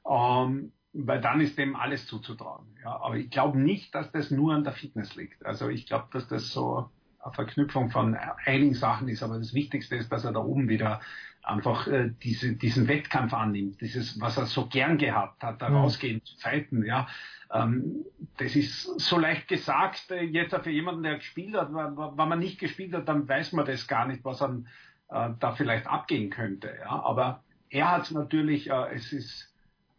Ähm, 0.10 0.74
weil 0.94 1.22
dann 1.22 1.40
ist 1.40 1.58
dem 1.58 1.76
alles 1.76 2.08
zuzutrauen. 2.08 2.66
Ja, 2.84 3.00
aber 3.00 3.16
ich 3.16 3.30
glaube 3.30 3.58
nicht, 3.60 3.96
dass 3.96 4.12
das 4.12 4.30
nur 4.30 4.54
an 4.54 4.66
der 4.66 4.74
Fitness 4.74 5.16
liegt. 5.16 5.46
Also 5.46 5.70
ich 5.70 5.86
glaube, 5.86 6.08
dass 6.12 6.28
das 6.28 6.52
so 6.52 6.90
eine 7.20 7.34
Verknüpfung 7.34 7.92
von 7.92 8.18
einigen 8.46 8.74
Sachen 8.74 9.08
ist, 9.08 9.24
aber 9.24 9.38
das 9.38 9.54
Wichtigste 9.54 9.96
ist, 9.96 10.12
dass 10.12 10.26
er 10.26 10.34
da 10.34 10.42
oben 10.42 10.68
wieder 10.68 11.00
einfach 11.44 11.88
äh, 11.88 12.12
diese, 12.24 12.54
diesen 12.56 12.88
Wettkampf 12.88 13.34
annimmt, 13.34 13.82
dieses, 13.82 14.20
was 14.22 14.38
er 14.38 14.46
so 14.46 14.68
gern 14.68 14.98
gehabt 14.98 15.44
hat, 15.44 15.62
da 15.62 15.70
Mhm. 15.70 15.76
rausgehen 15.76 16.24
zu 16.24 16.38
Zeiten, 16.38 16.86
ja. 16.86 17.08
Ähm, 17.52 18.06
das 18.38 18.56
ist 18.56 18.84
so 19.00 19.18
leicht 19.20 19.48
gesagt, 19.48 20.12
äh, 20.12 20.24
jetzt 20.24 20.56
für 20.56 20.70
jemanden, 20.70 21.04
der 21.04 21.18
gespielt 21.18 21.56
hat, 21.56 21.74
wenn 21.74 21.98
wenn 21.98 22.30
man 22.30 22.40
nicht 22.40 22.60
gespielt 22.60 22.94
hat, 22.94 23.08
dann 23.08 23.28
weiß 23.28 23.54
man 23.54 23.66
das 23.66 23.88
gar 23.88 24.08
nicht, 24.08 24.24
was 24.24 24.42
an 24.42 24.68
äh, 25.10 25.30
da 25.40 25.52
vielleicht 25.54 25.88
abgehen 25.88 26.30
könnte, 26.30 26.74
ja. 26.80 27.04
Aber 27.04 27.44
er 27.70 27.92
hat 27.92 28.04
es 28.04 28.12
natürlich, 28.12 28.70
äh, 28.70 28.94
es 28.94 29.12
ist 29.14 29.52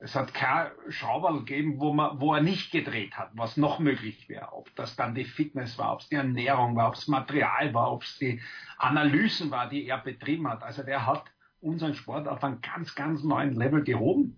es 0.04 0.16
hat 0.16 0.34
kein 0.34 0.66
Schrauberl 0.88 1.38
gegeben, 1.38 1.78
wo, 1.78 1.92
man, 1.92 2.20
wo 2.20 2.34
er 2.34 2.42
nicht 2.42 2.72
gedreht 2.72 3.16
hat, 3.16 3.30
was 3.34 3.56
noch 3.56 3.78
möglich 3.78 4.28
wäre. 4.28 4.52
Ob 4.52 4.74
das 4.74 4.96
dann 4.96 5.14
die 5.14 5.24
Fitness 5.24 5.78
war, 5.78 5.92
ob 5.92 6.00
es 6.00 6.08
die 6.08 6.16
Ernährung 6.16 6.74
war, 6.74 6.88
ob 6.88 6.94
es 6.94 7.06
Material 7.06 7.72
war, 7.72 7.92
ob 7.92 8.02
es 8.02 8.18
die 8.18 8.40
Analysen 8.78 9.52
war, 9.52 9.68
die 9.68 9.86
er 9.86 9.98
betrieben 9.98 10.48
hat. 10.48 10.64
Also 10.64 10.82
der 10.82 11.06
hat 11.06 11.22
unseren 11.62 11.94
Sport 11.94 12.28
auf 12.28 12.42
einen 12.44 12.60
ganz, 12.60 12.94
ganz 12.94 13.22
neuen 13.22 13.54
Level 13.54 13.82
gehoben. 13.82 14.36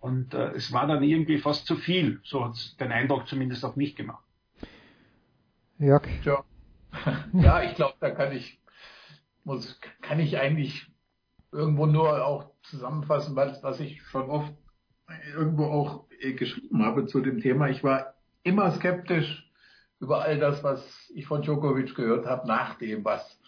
Und 0.00 0.34
äh, 0.34 0.52
es 0.52 0.72
war 0.72 0.86
dann 0.86 1.02
irgendwie 1.02 1.38
fast 1.38 1.66
zu 1.66 1.76
viel. 1.76 2.20
So 2.24 2.44
hat 2.44 2.54
es 2.54 2.76
den 2.76 2.92
Eindruck 2.92 3.26
zumindest 3.26 3.64
auf 3.64 3.76
mich 3.76 3.96
gemacht. 3.96 4.24
Jörg. 5.78 6.06
Ja, 6.24 6.44
ja 7.32 7.62
ich 7.62 7.74
glaube, 7.74 7.94
da 8.00 8.10
kann 8.10 8.32
ich, 8.32 8.60
muss, 9.44 9.78
kann 10.00 10.20
ich 10.20 10.38
eigentlich 10.38 10.86
irgendwo 11.52 11.86
nur 11.86 12.24
auch 12.24 12.50
zusammenfassen, 12.62 13.36
was, 13.36 13.62
was 13.62 13.80
ich 13.80 14.02
schon 14.02 14.30
oft 14.30 14.52
irgendwo 15.34 15.64
auch 15.66 16.04
äh, 16.20 16.32
geschrieben 16.32 16.84
habe 16.84 17.06
zu 17.06 17.20
dem 17.20 17.40
Thema. 17.40 17.68
Ich 17.68 17.82
war 17.82 18.14
immer 18.42 18.70
skeptisch 18.72 19.50
über 19.98 20.22
all 20.22 20.38
das, 20.38 20.62
was 20.62 21.10
ich 21.14 21.26
von 21.26 21.42
Djokovic 21.42 21.94
gehört 21.94 22.26
habe, 22.26 22.46
nach 22.46 22.76
dem, 22.78 23.04
was 23.04 23.40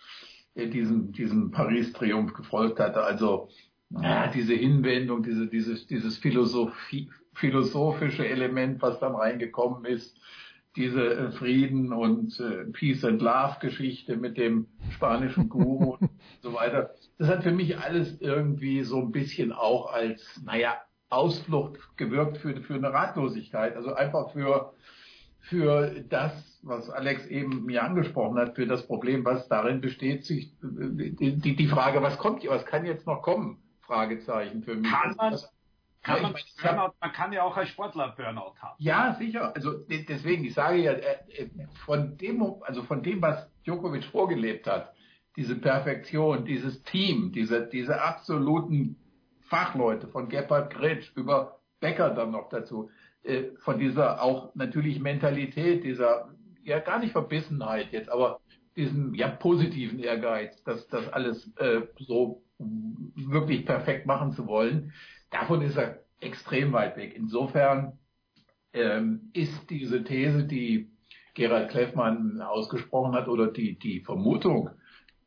diesem, 0.66 1.12
diesem 1.12 1.50
Paris-Triumph 1.50 2.34
gefolgt 2.34 2.80
hatte. 2.80 3.02
Also 3.02 3.48
ja, 3.90 4.26
diese 4.28 4.54
Hinwendung, 4.54 5.22
diese, 5.22 5.46
dieses, 5.46 5.86
dieses 5.86 6.18
Philosophie, 6.18 7.10
philosophische 7.34 8.26
Element, 8.26 8.82
was 8.82 8.98
dann 9.00 9.14
reingekommen 9.14 9.84
ist, 9.84 10.18
diese 10.76 11.14
äh, 11.14 11.30
Frieden 11.32 11.92
und 11.92 12.38
äh, 12.40 12.64
Peace 12.72 13.04
and 13.04 13.22
Love 13.22 13.56
Geschichte 13.60 14.16
mit 14.16 14.36
dem 14.36 14.66
spanischen 14.90 15.48
Guru 15.48 15.94
und 16.00 16.10
so 16.40 16.54
weiter. 16.54 16.94
Das 17.18 17.28
hat 17.28 17.42
für 17.42 17.52
mich 17.52 17.78
alles 17.78 18.20
irgendwie 18.20 18.82
so 18.82 19.00
ein 19.00 19.12
bisschen 19.12 19.52
auch 19.52 19.92
als, 19.92 20.40
naja, 20.44 20.76
Ausflucht 21.10 21.78
gewirkt 21.96 22.38
für, 22.38 22.60
für 22.60 22.74
eine 22.74 22.92
Ratlosigkeit. 22.92 23.76
Also 23.76 23.94
einfach 23.94 24.30
für, 24.32 24.74
für 25.48 26.04
das, 26.08 26.32
was 26.62 26.90
Alex 26.90 27.26
eben 27.26 27.64
mir 27.64 27.82
angesprochen 27.82 28.38
hat, 28.38 28.54
für 28.56 28.66
das 28.66 28.86
Problem, 28.86 29.24
was 29.24 29.48
darin 29.48 29.80
besteht, 29.80 30.24
sich, 30.24 30.52
die, 30.62 31.56
die, 31.56 31.66
Frage, 31.68 32.02
was 32.02 32.18
kommt, 32.18 32.46
was 32.48 32.66
kann 32.66 32.84
jetzt 32.84 33.06
noch 33.06 33.22
kommen? 33.22 33.58
Fragezeichen 33.82 34.62
für 34.62 34.74
mich. 34.76 34.90
Kann 34.90 35.14
man, 35.16 35.32
Das- 35.32 35.50
kann 36.02 36.16
Ja, 36.16 36.22
man, 36.22 36.34
Burnout, 36.62 36.92
man 37.00 37.12
kann 37.12 37.32
ja 37.32 37.42
auch 37.42 37.56
als 37.56 37.70
Sportler 37.70 38.14
Burnout 38.16 38.54
haben. 38.60 38.76
Ja, 38.78 39.14
sicher. 39.18 39.54
Also 39.56 39.72
de- 39.78 40.04
deswegen, 40.04 40.44
ich 40.44 40.54
sage 40.54 40.78
ja, 40.78 40.92
äh, 40.92 41.48
von 41.86 42.16
dem, 42.18 42.42
also 42.62 42.82
von 42.82 43.02
dem, 43.02 43.20
was 43.22 43.50
Djokovic 43.64 44.04
vorgelebt 44.04 44.66
hat, 44.66 44.92
diese 45.36 45.56
Perfektion, 45.56 46.44
dieses 46.44 46.82
Team, 46.84 47.32
diese, 47.32 47.66
diese 47.66 48.00
absoluten 48.02 48.96
Fachleute 49.48 50.08
von 50.08 50.28
Gebhard 50.28 50.72
Gretsch 50.74 51.10
über 51.16 51.58
Becker 51.80 52.10
dann 52.10 52.30
noch 52.32 52.48
dazu, 52.50 52.90
äh, 53.28 53.52
von 53.58 53.78
dieser 53.78 54.22
auch 54.22 54.54
natürlich 54.54 55.00
Mentalität, 55.00 55.84
dieser, 55.84 56.30
ja 56.64 56.78
gar 56.80 56.98
nicht 56.98 57.12
Verbissenheit 57.12 57.92
jetzt, 57.92 58.10
aber 58.10 58.40
diesem 58.74 59.14
ja 59.14 59.28
positiven 59.28 59.98
Ehrgeiz, 59.98 60.62
das, 60.64 60.86
das 60.88 61.12
alles 61.12 61.52
äh, 61.56 61.82
so 61.98 62.42
wirklich 62.58 63.66
perfekt 63.66 64.06
machen 64.06 64.32
zu 64.32 64.46
wollen, 64.46 64.92
davon 65.30 65.62
ist 65.62 65.76
er 65.76 66.00
extrem 66.20 66.72
weit 66.72 66.96
weg. 66.96 67.12
Insofern 67.14 67.98
ähm, 68.72 69.30
ist 69.34 69.70
diese 69.70 70.04
These, 70.04 70.44
die 70.44 70.90
Gerald 71.34 71.70
Kleffmann 71.70 72.40
ausgesprochen 72.40 73.12
hat, 73.12 73.28
oder 73.28 73.48
die, 73.48 73.78
die 73.78 74.00
Vermutung, 74.00 74.70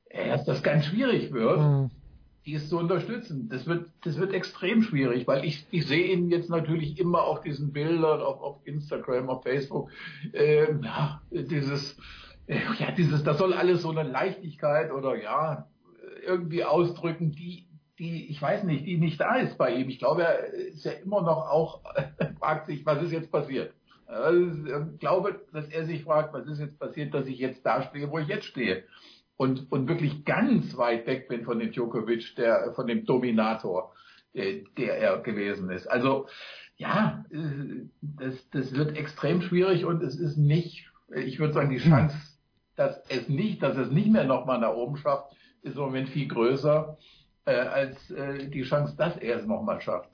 äh, 0.10 0.28
dass 0.30 0.44
das 0.46 0.64
ganz 0.64 0.86
schwierig 0.86 1.32
wird, 1.32 1.60
Mhm. 1.60 1.92
Die 2.45 2.53
ist 2.53 2.70
zu 2.70 2.78
unterstützen. 2.78 3.50
Das 3.50 3.68
wird, 3.68 3.90
das 4.03 4.18
wird 4.18 4.34
extrem 4.34 4.82
schwierig, 4.82 5.28
weil 5.28 5.45
ich, 5.45 5.66
ich 5.72 5.88
sehe 5.88 6.11
ihn 6.11 6.30
jetzt 6.30 6.50
natürlich 6.50 7.00
immer 7.00 7.24
auf 7.24 7.42
diesen 7.42 7.72
Bildern, 7.72 8.22
auf, 8.22 8.42
auf 8.42 8.58
Instagram, 8.66 9.30
auf 9.30 9.44
Facebook, 9.44 9.90
ähm, 10.34 10.82
ja, 10.84 11.22
dieses, 11.30 11.98
äh, 12.48 12.60
ja, 12.80 12.92
dieses, 12.92 13.24
das 13.24 13.38
soll 13.38 13.53
alles 13.53 13.84
so 13.84 13.92
eine 13.92 14.03
Leichtigkeit 14.03 14.92
oder 14.92 15.22
ja, 15.22 15.68
irgendwie 16.26 16.64
ausdrücken, 16.64 17.32
die, 17.32 17.68
die, 18.00 18.30
ich 18.30 18.42
weiß 18.42 18.64
nicht, 18.64 18.86
die 18.86 18.98
nicht 18.98 19.20
da 19.20 19.36
ist 19.36 19.58
bei 19.58 19.76
ihm. 19.76 19.90
Ich 19.90 20.00
glaube, 20.00 20.24
er 20.24 20.45
ist 20.53 20.86
ja 20.86 20.92
immer 20.92 21.22
noch 21.22 21.50
auch, 21.50 21.82
fragt 22.40 22.68
sich, 22.68 22.86
was 22.86 23.03
ist 23.03 23.11
jetzt 23.11 23.32
passiert? 23.32 23.74
Also, 24.08 24.42
ich 24.94 25.00
glaube, 25.00 25.40
dass 25.53 25.68
er 25.68 25.86
sich 25.86 26.03
fragt, 26.03 26.34
was 26.34 26.45
ist 26.48 26.60
jetzt 26.60 26.80
passiert, 26.80 27.14
dass 27.14 27.28
ich 27.28 27.40
jetzt 27.40 27.66
da 27.66 27.82
stehe, 27.84 28.10
wo 28.10 28.20
ich 28.20 28.28
jetzt 28.28 28.45
stehe. 28.45 28.84
Und, 29.38 29.72
und 29.72 29.88
wirklich 29.88 30.24
ganz 30.24 30.77
weit 30.77 31.08
weg 31.08 31.27
bin 31.27 31.43
von 31.45 31.58
dem 31.60 31.72
Djokovic, 31.72 32.35
der, 32.35 32.74
von 32.76 32.85
dem 32.85 33.06
Dominator, 33.06 33.93
der, 34.35 34.61
der 34.77 34.98
er 34.98 35.18
gewesen 35.19 35.72
ist. 35.72 35.88
Also, 35.88 36.27
ja, 36.77 37.26
das, 38.01 38.50
das 38.51 38.76
wird 38.76 38.98
extrem 38.98 39.42
schwierig 39.42 39.85
und 39.85 40.03
es 40.03 40.16
ist 40.16 40.38
nicht, 40.38 40.85
ich 41.16 41.40
würde 41.40 41.53
sagen, 41.53 41.69
die 41.69 41.77
Chance, 41.77 42.16
dass 42.76 43.01
es 43.10 43.30
nicht, 43.30 43.61
dass 43.64 43.77
es 43.77 43.92
nicht 43.92 44.11
mehr 44.11 44.26
nochmal 44.26 44.60
nach 44.60 44.74
oben 44.74 44.98
schafft, 44.98 45.32
ist 45.64 45.76
im 45.76 45.82
Moment 45.82 46.10
viel 46.10 46.27
größer, 46.27 46.98
äh, 47.45 47.53
als 47.53 48.11
äh, 48.11 48.48
die 48.48 48.64
Chance, 48.64 48.95
dass 48.95 49.18
er 49.18 49.38
es 49.38 49.45
nochmal 49.45 49.82
schafft. 49.82 50.10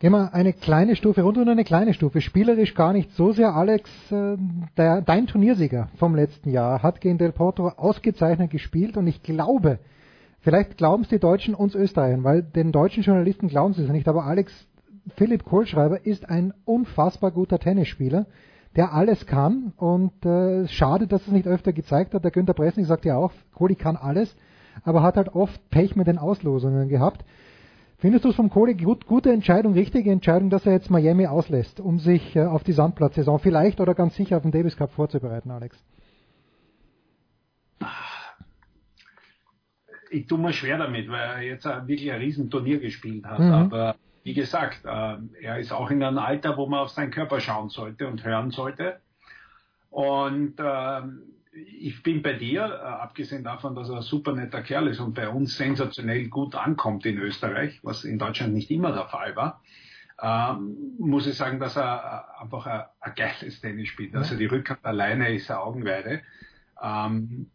Gehen 0.00 0.12
wir 0.12 0.32
eine 0.32 0.52
kleine 0.52 0.94
Stufe 0.94 1.22
runter 1.22 1.40
und 1.40 1.48
eine 1.48 1.64
kleine 1.64 1.92
Stufe. 1.92 2.20
Spielerisch 2.20 2.74
gar 2.74 2.92
nicht 2.92 3.10
so 3.14 3.32
sehr. 3.32 3.56
Alex, 3.56 3.90
äh, 4.12 4.36
der, 4.76 5.02
dein 5.02 5.26
Turniersieger 5.26 5.88
vom 5.96 6.14
letzten 6.14 6.50
Jahr 6.50 6.84
hat 6.84 7.00
gegen 7.00 7.18
Del 7.18 7.32
Potro 7.32 7.70
ausgezeichnet 7.70 8.52
gespielt 8.52 8.96
und 8.96 9.08
ich 9.08 9.24
glaube, 9.24 9.80
vielleicht 10.38 10.76
glauben 10.76 11.02
es 11.02 11.08
die 11.08 11.18
Deutschen 11.18 11.52
uns 11.52 11.74
Österreichern, 11.74 12.22
weil 12.22 12.44
den 12.44 12.70
deutschen 12.70 13.02
Journalisten 13.02 13.48
glauben 13.48 13.74
sie 13.74 13.82
es 13.82 13.90
nicht, 13.90 14.06
aber 14.06 14.24
Alex 14.24 14.52
Philipp 15.16 15.44
Kohlschreiber 15.44 16.06
ist 16.06 16.30
ein 16.30 16.54
unfassbar 16.64 17.32
guter 17.32 17.58
Tennisspieler, 17.58 18.26
der 18.76 18.92
alles 18.92 19.26
kann 19.26 19.72
und 19.76 20.24
äh, 20.24 20.68
schade, 20.68 21.08
dass 21.08 21.26
es 21.26 21.32
nicht 21.32 21.48
öfter 21.48 21.72
gezeigt 21.72 22.14
hat. 22.14 22.22
Der 22.22 22.30
Günter 22.30 22.54
Pressling 22.54 22.84
sagt 22.84 23.04
ja 23.04 23.16
auch, 23.16 23.32
Kohli 23.52 23.74
kann 23.74 23.96
alles, 23.96 24.36
aber 24.84 25.02
hat 25.02 25.16
halt 25.16 25.34
oft 25.34 25.70
Pech 25.70 25.96
mit 25.96 26.06
den 26.06 26.18
Auslosungen 26.18 26.88
gehabt. 26.88 27.24
Findest 28.00 28.24
du 28.24 28.28
es 28.28 28.36
vom 28.36 28.48
Kohli 28.48 28.74
gut, 28.74 29.06
gute 29.06 29.32
Entscheidung, 29.32 29.72
richtige 29.72 30.12
Entscheidung, 30.12 30.50
dass 30.50 30.64
er 30.64 30.72
jetzt 30.72 30.88
Miami 30.88 31.26
auslässt, 31.26 31.80
um 31.80 31.98
sich 31.98 32.36
äh, 32.36 32.44
auf 32.44 32.62
die 32.62 32.72
Sandplatzsaison 32.72 33.40
vielleicht 33.40 33.80
oder 33.80 33.94
ganz 33.94 34.14
sicher 34.14 34.36
auf 34.36 34.42
den 34.42 34.52
Davis 34.52 34.76
Cup 34.76 34.92
vorzubereiten, 34.92 35.50
Alex? 35.50 35.76
Ich 40.10 40.28
tue 40.28 40.38
mir 40.38 40.52
schwer 40.52 40.78
damit, 40.78 41.08
weil 41.08 41.20
er 41.20 41.42
jetzt 41.42 41.64
wirklich 41.64 42.12
ein 42.12 42.20
Riesenturnier 42.20 42.78
gespielt 42.78 43.26
hat. 43.26 43.40
Mhm. 43.40 43.52
Aber 43.52 43.96
wie 44.22 44.32
gesagt, 44.32 44.84
äh, 44.84 45.16
er 45.42 45.58
ist 45.58 45.72
auch 45.72 45.90
in 45.90 46.00
einem 46.00 46.18
Alter, 46.18 46.56
wo 46.56 46.66
man 46.66 46.80
auf 46.80 46.90
seinen 46.90 47.10
Körper 47.10 47.40
schauen 47.40 47.68
sollte 47.68 48.06
und 48.06 48.24
hören 48.24 48.52
sollte. 48.52 49.00
Und 49.90 50.54
ähm, 50.60 51.22
ich 51.80 52.02
bin 52.02 52.22
bei 52.22 52.34
dir, 52.34 52.62
äh, 52.62 52.86
abgesehen 52.86 53.44
davon, 53.44 53.74
dass 53.74 53.88
er 53.88 53.96
ein 53.96 54.02
super 54.02 54.32
netter 54.32 54.62
Kerl 54.62 54.88
ist 54.88 55.00
und 55.00 55.14
bei 55.14 55.28
uns 55.28 55.56
sensationell 55.56 56.28
gut 56.28 56.54
ankommt 56.54 57.06
in 57.06 57.18
Österreich, 57.18 57.80
was 57.82 58.04
in 58.04 58.18
Deutschland 58.18 58.54
nicht 58.54 58.70
immer 58.70 58.92
der 58.92 59.06
Fall 59.06 59.36
war, 59.36 59.62
ähm, 60.20 60.94
muss 60.98 61.26
ich 61.26 61.36
sagen, 61.36 61.60
dass 61.60 61.76
er 61.76 62.34
äh, 62.38 62.42
einfach 62.42 62.66
ein, 62.66 62.82
ein 63.00 63.12
geiles 63.14 63.60
Tennis 63.60 63.88
spielt. 63.88 64.14
Also 64.14 64.36
die 64.36 64.46
Rückhand 64.46 64.84
alleine 64.84 65.34
ist 65.34 65.50
eine 65.50 65.60
Augenweide. 65.60 66.22
Ähm, 66.82 67.50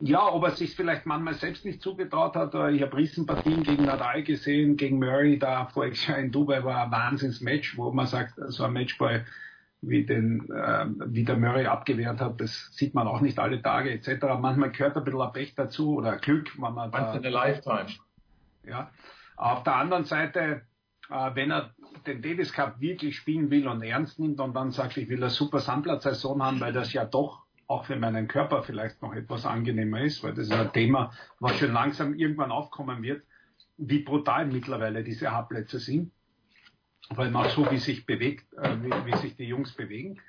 ja, 0.00 0.32
ob 0.32 0.44
er 0.44 0.52
sich 0.52 0.76
vielleicht 0.76 1.06
manchmal 1.06 1.34
selbst 1.34 1.64
nicht 1.64 1.82
zugetraut 1.82 2.36
hat. 2.36 2.54
Ich 2.72 2.82
habe 2.82 2.96
Riesenpartien 2.96 3.64
gegen 3.64 3.84
Nadal 3.84 4.22
gesehen, 4.22 4.76
gegen 4.76 5.00
Murray, 5.00 5.40
da 5.40 5.68
Jahr 5.74 6.18
in 6.18 6.30
Dubai 6.30 6.62
war 6.62 6.84
ein 6.84 6.92
Wahnsinnsmatch, 6.92 7.76
wo 7.76 7.90
man 7.90 8.06
sagt, 8.06 8.34
so 8.36 8.62
ein 8.62 8.72
Matchball 8.72 9.26
wie 9.80 10.04
den, 10.04 10.50
äh, 10.50 10.86
wie 11.06 11.24
der 11.24 11.36
Murray 11.36 11.66
abgewehrt 11.66 12.20
hat, 12.20 12.40
das 12.40 12.70
sieht 12.72 12.94
man 12.94 13.06
auch 13.06 13.20
nicht 13.20 13.38
alle 13.38 13.62
Tage 13.62 13.90
etc. 13.90 14.24
Manchmal 14.40 14.72
gehört 14.72 14.96
ein 14.96 15.04
bisschen 15.04 15.20
ein 15.20 15.32
Pech 15.32 15.54
dazu 15.54 15.96
oder 15.96 16.16
Glück, 16.16 16.50
wenn 16.60 16.74
man 16.74 16.90
da, 16.90 17.12
Once 17.12 17.16
in 17.16 17.26
a 17.26 17.28
lifetime. 17.28 17.86
ja. 18.66 18.90
Auf 19.36 19.62
der 19.62 19.76
anderen 19.76 20.04
Seite, 20.04 20.62
äh, 21.10 21.30
wenn 21.34 21.52
er 21.52 21.74
den 22.06 22.22
Davis 22.22 22.52
Cup 22.52 22.80
wirklich 22.80 23.16
spielen 23.16 23.50
will 23.50 23.68
und 23.68 23.82
ernst 23.82 24.18
nimmt 24.18 24.40
und 24.40 24.54
dann 24.54 24.72
sagt, 24.72 24.96
ich 24.96 25.08
will 25.08 25.18
eine 25.18 25.30
super 25.30 25.60
Sandplatzsaison 25.60 26.42
haben, 26.42 26.60
weil 26.60 26.72
das 26.72 26.92
ja 26.92 27.04
doch 27.04 27.44
auch 27.68 27.84
für 27.84 27.96
meinen 27.96 28.28
Körper 28.28 28.62
vielleicht 28.62 29.02
noch 29.02 29.14
etwas 29.14 29.44
angenehmer 29.44 30.00
ist, 30.00 30.24
weil 30.24 30.32
das 30.32 30.46
ist 30.46 30.52
ein 30.52 30.72
Thema, 30.72 31.12
was 31.38 31.58
schon 31.58 31.72
langsam 31.72 32.14
irgendwann 32.14 32.50
aufkommen 32.50 33.02
wird, 33.02 33.22
wie 33.76 34.00
brutal 34.00 34.46
mittlerweile 34.46 35.04
diese 35.04 35.30
Hartplätze 35.30 35.78
sind. 35.78 36.10
Weil 37.10 37.30
man 37.30 37.48
so 37.50 37.70
wie 37.70 37.78
sich 37.78 38.06
bewegt, 38.06 38.52
äh, 38.54 38.76
wie, 38.82 38.90
wie 39.06 39.16
sich 39.16 39.36
die 39.36 39.44
Jungs 39.44 39.72
bewegen 39.72 40.20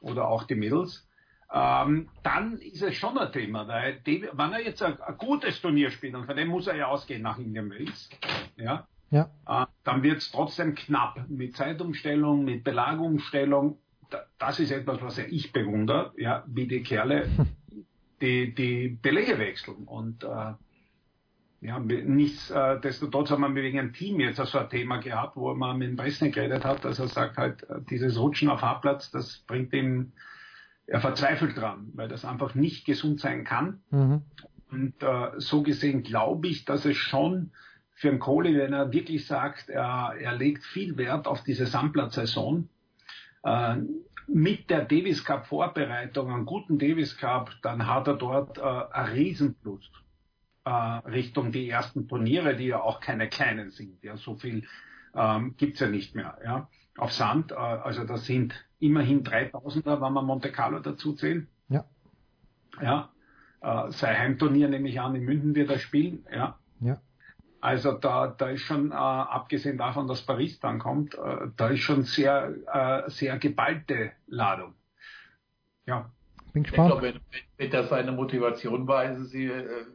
oder 0.00 0.28
auch 0.28 0.44
die 0.44 0.54
Mädels. 0.54 1.06
ähm, 1.52 2.08
dann 2.22 2.58
ist 2.58 2.82
es 2.82 2.94
schon 2.96 3.16
ein 3.16 3.32
Thema, 3.32 3.66
weil 3.66 4.00
David, 4.04 4.30
wenn 4.34 4.52
er 4.52 4.62
jetzt 4.62 4.82
ein, 4.82 5.00
ein, 5.00 5.16
gutes 5.16 5.60
Turnier 5.62 5.90
spielt, 5.90 6.14
und 6.14 6.26
von 6.26 6.36
dem 6.36 6.48
muss 6.48 6.66
er 6.66 6.76
ja 6.76 6.88
ausgehen 6.88 7.22
nach 7.22 7.38
Indian 7.38 7.70
Wells, 7.70 8.10
ja, 8.56 8.86
ja. 9.10 9.30
Äh, 9.46 9.66
dann 9.84 10.02
wird 10.02 10.18
es 10.18 10.30
trotzdem 10.30 10.74
knapp 10.74 11.28
mit 11.28 11.56
Zeitumstellung, 11.56 12.44
mit 12.44 12.64
Belagerungsstellung. 12.64 13.78
Da, 14.10 14.24
das 14.38 14.60
ist 14.60 14.70
etwas, 14.70 15.00
was 15.00 15.16
ja 15.16 15.24
ich 15.24 15.52
bewundere, 15.52 16.12
ja, 16.16 16.44
wie 16.46 16.66
die 16.66 16.82
Kerle 16.82 17.28
die, 18.20 18.54
die 18.54 18.88
Belege 18.88 19.38
wechseln. 19.38 19.84
Und 19.84 20.24
äh, 20.24 20.54
ja, 21.60 21.78
nichtsdestotrotz 21.78 23.30
haben 23.30 23.42
wir 23.42 23.62
wegen 23.62 23.78
einem 23.78 23.92
Team 23.92 24.20
jetzt 24.20 24.36
so 24.36 24.58
ein 24.58 24.70
Thema 24.70 24.98
gehabt, 24.98 25.36
wo 25.36 25.52
man 25.54 25.78
mit 25.78 25.88
dem 25.88 25.96
Bresnik 25.96 26.34
geredet 26.34 26.64
hat, 26.64 26.84
dass 26.84 26.98
er 26.98 27.08
sagt 27.08 27.36
halt, 27.36 27.66
dieses 27.90 28.18
Rutschen 28.18 28.48
auf 28.48 28.62
Hartplatz, 28.62 29.10
das 29.10 29.38
bringt 29.46 29.72
ihm 29.72 30.12
er 30.88 31.00
verzweifelt 31.00 31.56
dran, 31.56 31.90
weil 31.94 32.08
das 32.08 32.24
einfach 32.24 32.54
nicht 32.54 32.86
gesund 32.86 33.20
sein 33.20 33.44
kann. 33.44 33.82
Mhm. 33.90 34.22
Und 34.70 35.02
äh, 35.02 35.32
so 35.38 35.62
gesehen 35.62 36.02
glaube 36.02 36.48
ich, 36.48 36.64
dass 36.64 36.84
es 36.84 36.96
schon 36.96 37.52
für 37.92 38.08
einen 38.08 38.18
Kohli, 38.18 38.56
wenn 38.56 38.72
er 38.72 38.92
wirklich 38.92 39.26
sagt, 39.26 39.68
er, 39.68 40.14
er 40.18 40.34
legt 40.34 40.64
viel 40.64 40.96
Wert 40.96 41.26
auf 41.26 41.42
diese 41.44 41.66
Sandplatzsaison, 41.66 42.68
äh, 43.44 43.76
mit 44.28 44.70
der 44.70 44.84
Davis 44.84 45.24
Cup 45.24 45.46
Vorbereitung, 45.46 46.32
einen 46.32 46.46
guten 46.46 46.78
Davis 46.78 47.16
Cup, 47.16 47.50
dann 47.62 47.86
hat 47.86 48.06
er 48.06 48.14
dort 48.14 48.58
äh, 48.58 48.62
einen 48.62 49.12
Riesenplus 49.12 49.90
äh, 50.68 51.08
Richtung 51.08 51.50
die 51.50 51.68
ersten 51.68 52.08
Turniere, 52.08 52.54
die 52.54 52.66
ja 52.66 52.80
auch 52.80 53.00
keine 53.00 53.28
kleinen 53.28 53.70
sind. 53.70 54.02
Ja, 54.02 54.16
so 54.16 54.34
viel 54.34 54.66
ähm, 55.14 55.54
gibt's 55.56 55.80
ja 55.80 55.88
nicht 55.88 56.14
mehr. 56.14 56.38
Ja, 56.44 56.68
auf 56.98 57.12
Sand, 57.12 57.52
äh, 57.52 57.54
also 57.54 58.04
das 58.04 58.26
sind 58.26 58.54
immerhin 58.78 59.24
3000er, 59.24 60.00
wenn 60.00 60.12
wir 60.12 60.22
Monte 60.22 60.52
Carlo 60.52 60.80
dazu 60.80 61.14
zählen. 61.14 61.48
Ja. 61.68 61.84
Ja. 62.82 63.10
Äh, 63.60 63.90
sein 63.92 64.18
Heimturnier 64.18 64.68
nehme 64.68 64.88
ich 64.88 65.00
an, 65.00 65.14
in 65.14 65.24
München 65.24 65.54
wird 65.54 65.70
er 65.70 65.78
spielen. 65.78 66.26
Ja. 66.30 66.58
Ja. 66.80 67.00
Also 67.60 67.92
da, 67.92 68.28
da 68.28 68.50
ist 68.50 68.60
schon, 68.60 68.92
äh, 68.92 68.94
abgesehen 68.94 69.78
davon, 69.78 70.06
dass 70.06 70.22
Paris 70.22 70.60
dann 70.60 70.78
kommt, 70.78 71.14
äh, 71.14 71.48
da 71.56 71.68
ist 71.68 71.80
schon 71.80 72.04
sehr, 72.04 72.54
äh, 72.72 73.10
sehr 73.10 73.38
geballte 73.38 74.12
Ladung. 74.26 74.74
Ja. 75.86 76.10
Bin 76.52 76.62
gespannt. 76.62 76.92
Ich 76.92 77.00
glaube, 77.00 77.14
wenn, 77.14 77.20
wenn 77.56 77.70
das 77.70 77.88
seine 77.88 78.12
Motivation 78.12 78.86
war, 78.86 79.04
ist 79.04 79.18
es 79.18 79.30
sie, 79.30 79.46
äh, 79.46 79.86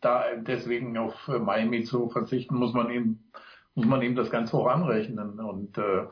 da 0.00 0.24
deswegen 0.36 0.96
auf 0.96 1.28
Miami 1.28 1.84
zu 1.84 2.08
verzichten, 2.10 2.56
muss 2.56 2.72
man 2.72 2.90
ihm, 2.90 3.18
muss 3.74 3.86
man 3.86 4.02
ihm 4.02 4.14
das 4.14 4.30
ganz 4.30 4.52
hoch 4.52 4.66
anrechnen. 4.66 5.38
Und 5.40 5.76
äh, 5.78 6.06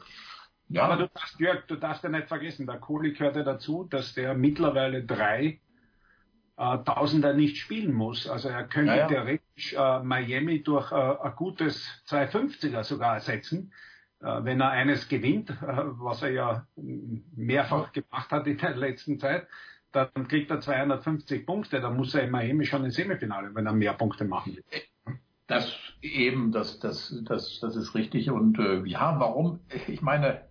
ja. 0.68 0.84
Aber 0.84 0.96
du 0.96 1.08
darfst, 1.08 1.40
Jörg, 1.40 1.66
du 1.66 1.76
darfst 1.76 2.04
ja 2.04 2.10
nicht 2.10 2.28
vergessen, 2.28 2.66
der 2.66 2.78
Kohli 2.78 3.12
gehört 3.12 3.36
ja 3.36 3.42
dazu, 3.42 3.84
dass 3.84 4.14
der 4.14 4.34
mittlerweile 4.34 5.04
drei 5.04 5.60
äh, 6.58 6.78
Tausender 6.84 7.32
nicht 7.32 7.56
spielen 7.56 7.94
muss. 7.94 8.28
Also 8.28 8.48
er 8.48 8.64
könnte 8.64 8.92
ja, 8.92 8.98
ja. 8.98 9.06
theoretisch 9.06 9.74
äh, 9.74 10.00
Miami 10.00 10.62
durch 10.62 10.92
äh, 10.92 10.94
ein 10.94 11.32
gutes 11.36 11.86
250er 12.08 12.82
sogar 12.84 13.14
ersetzen, 13.14 13.72
äh, 14.20 14.44
wenn 14.44 14.60
er 14.60 14.70
eines 14.70 15.08
gewinnt, 15.08 15.50
äh, 15.50 15.54
was 15.62 16.22
er 16.22 16.30
ja 16.30 16.66
mehrfach 16.76 17.92
gemacht 17.92 18.30
hat 18.30 18.46
in 18.46 18.58
der 18.58 18.76
letzten 18.76 19.18
Zeit. 19.18 19.46
Dann 19.92 20.28
kriegt 20.28 20.50
er 20.50 20.60
250 20.60 21.46
Punkte, 21.46 21.80
dann 21.80 21.96
muss 21.96 22.14
er 22.14 22.24
in 22.24 22.30
Miami 22.30 22.66
schon 22.66 22.84
ins 22.84 22.96
Semifinale, 22.96 23.54
wenn 23.54 23.66
er 23.66 23.72
mehr 23.72 23.94
Punkte 23.94 24.24
machen 24.24 24.56
will. 24.56 24.64
Das 25.46 25.74
eben, 26.02 26.52
das, 26.52 26.78
das, 26.78 27.22
das, 27.24 27.58
das 27.60 27.74
ist 27.74 27.94
richtig. 27.94 28.30
Und 28.30 28.58
äh, 28.58 28.82
ja, 28.84 29.18
warum? 29.18 29.60
Ich 29.86 30.02
meine, 30.02 30.42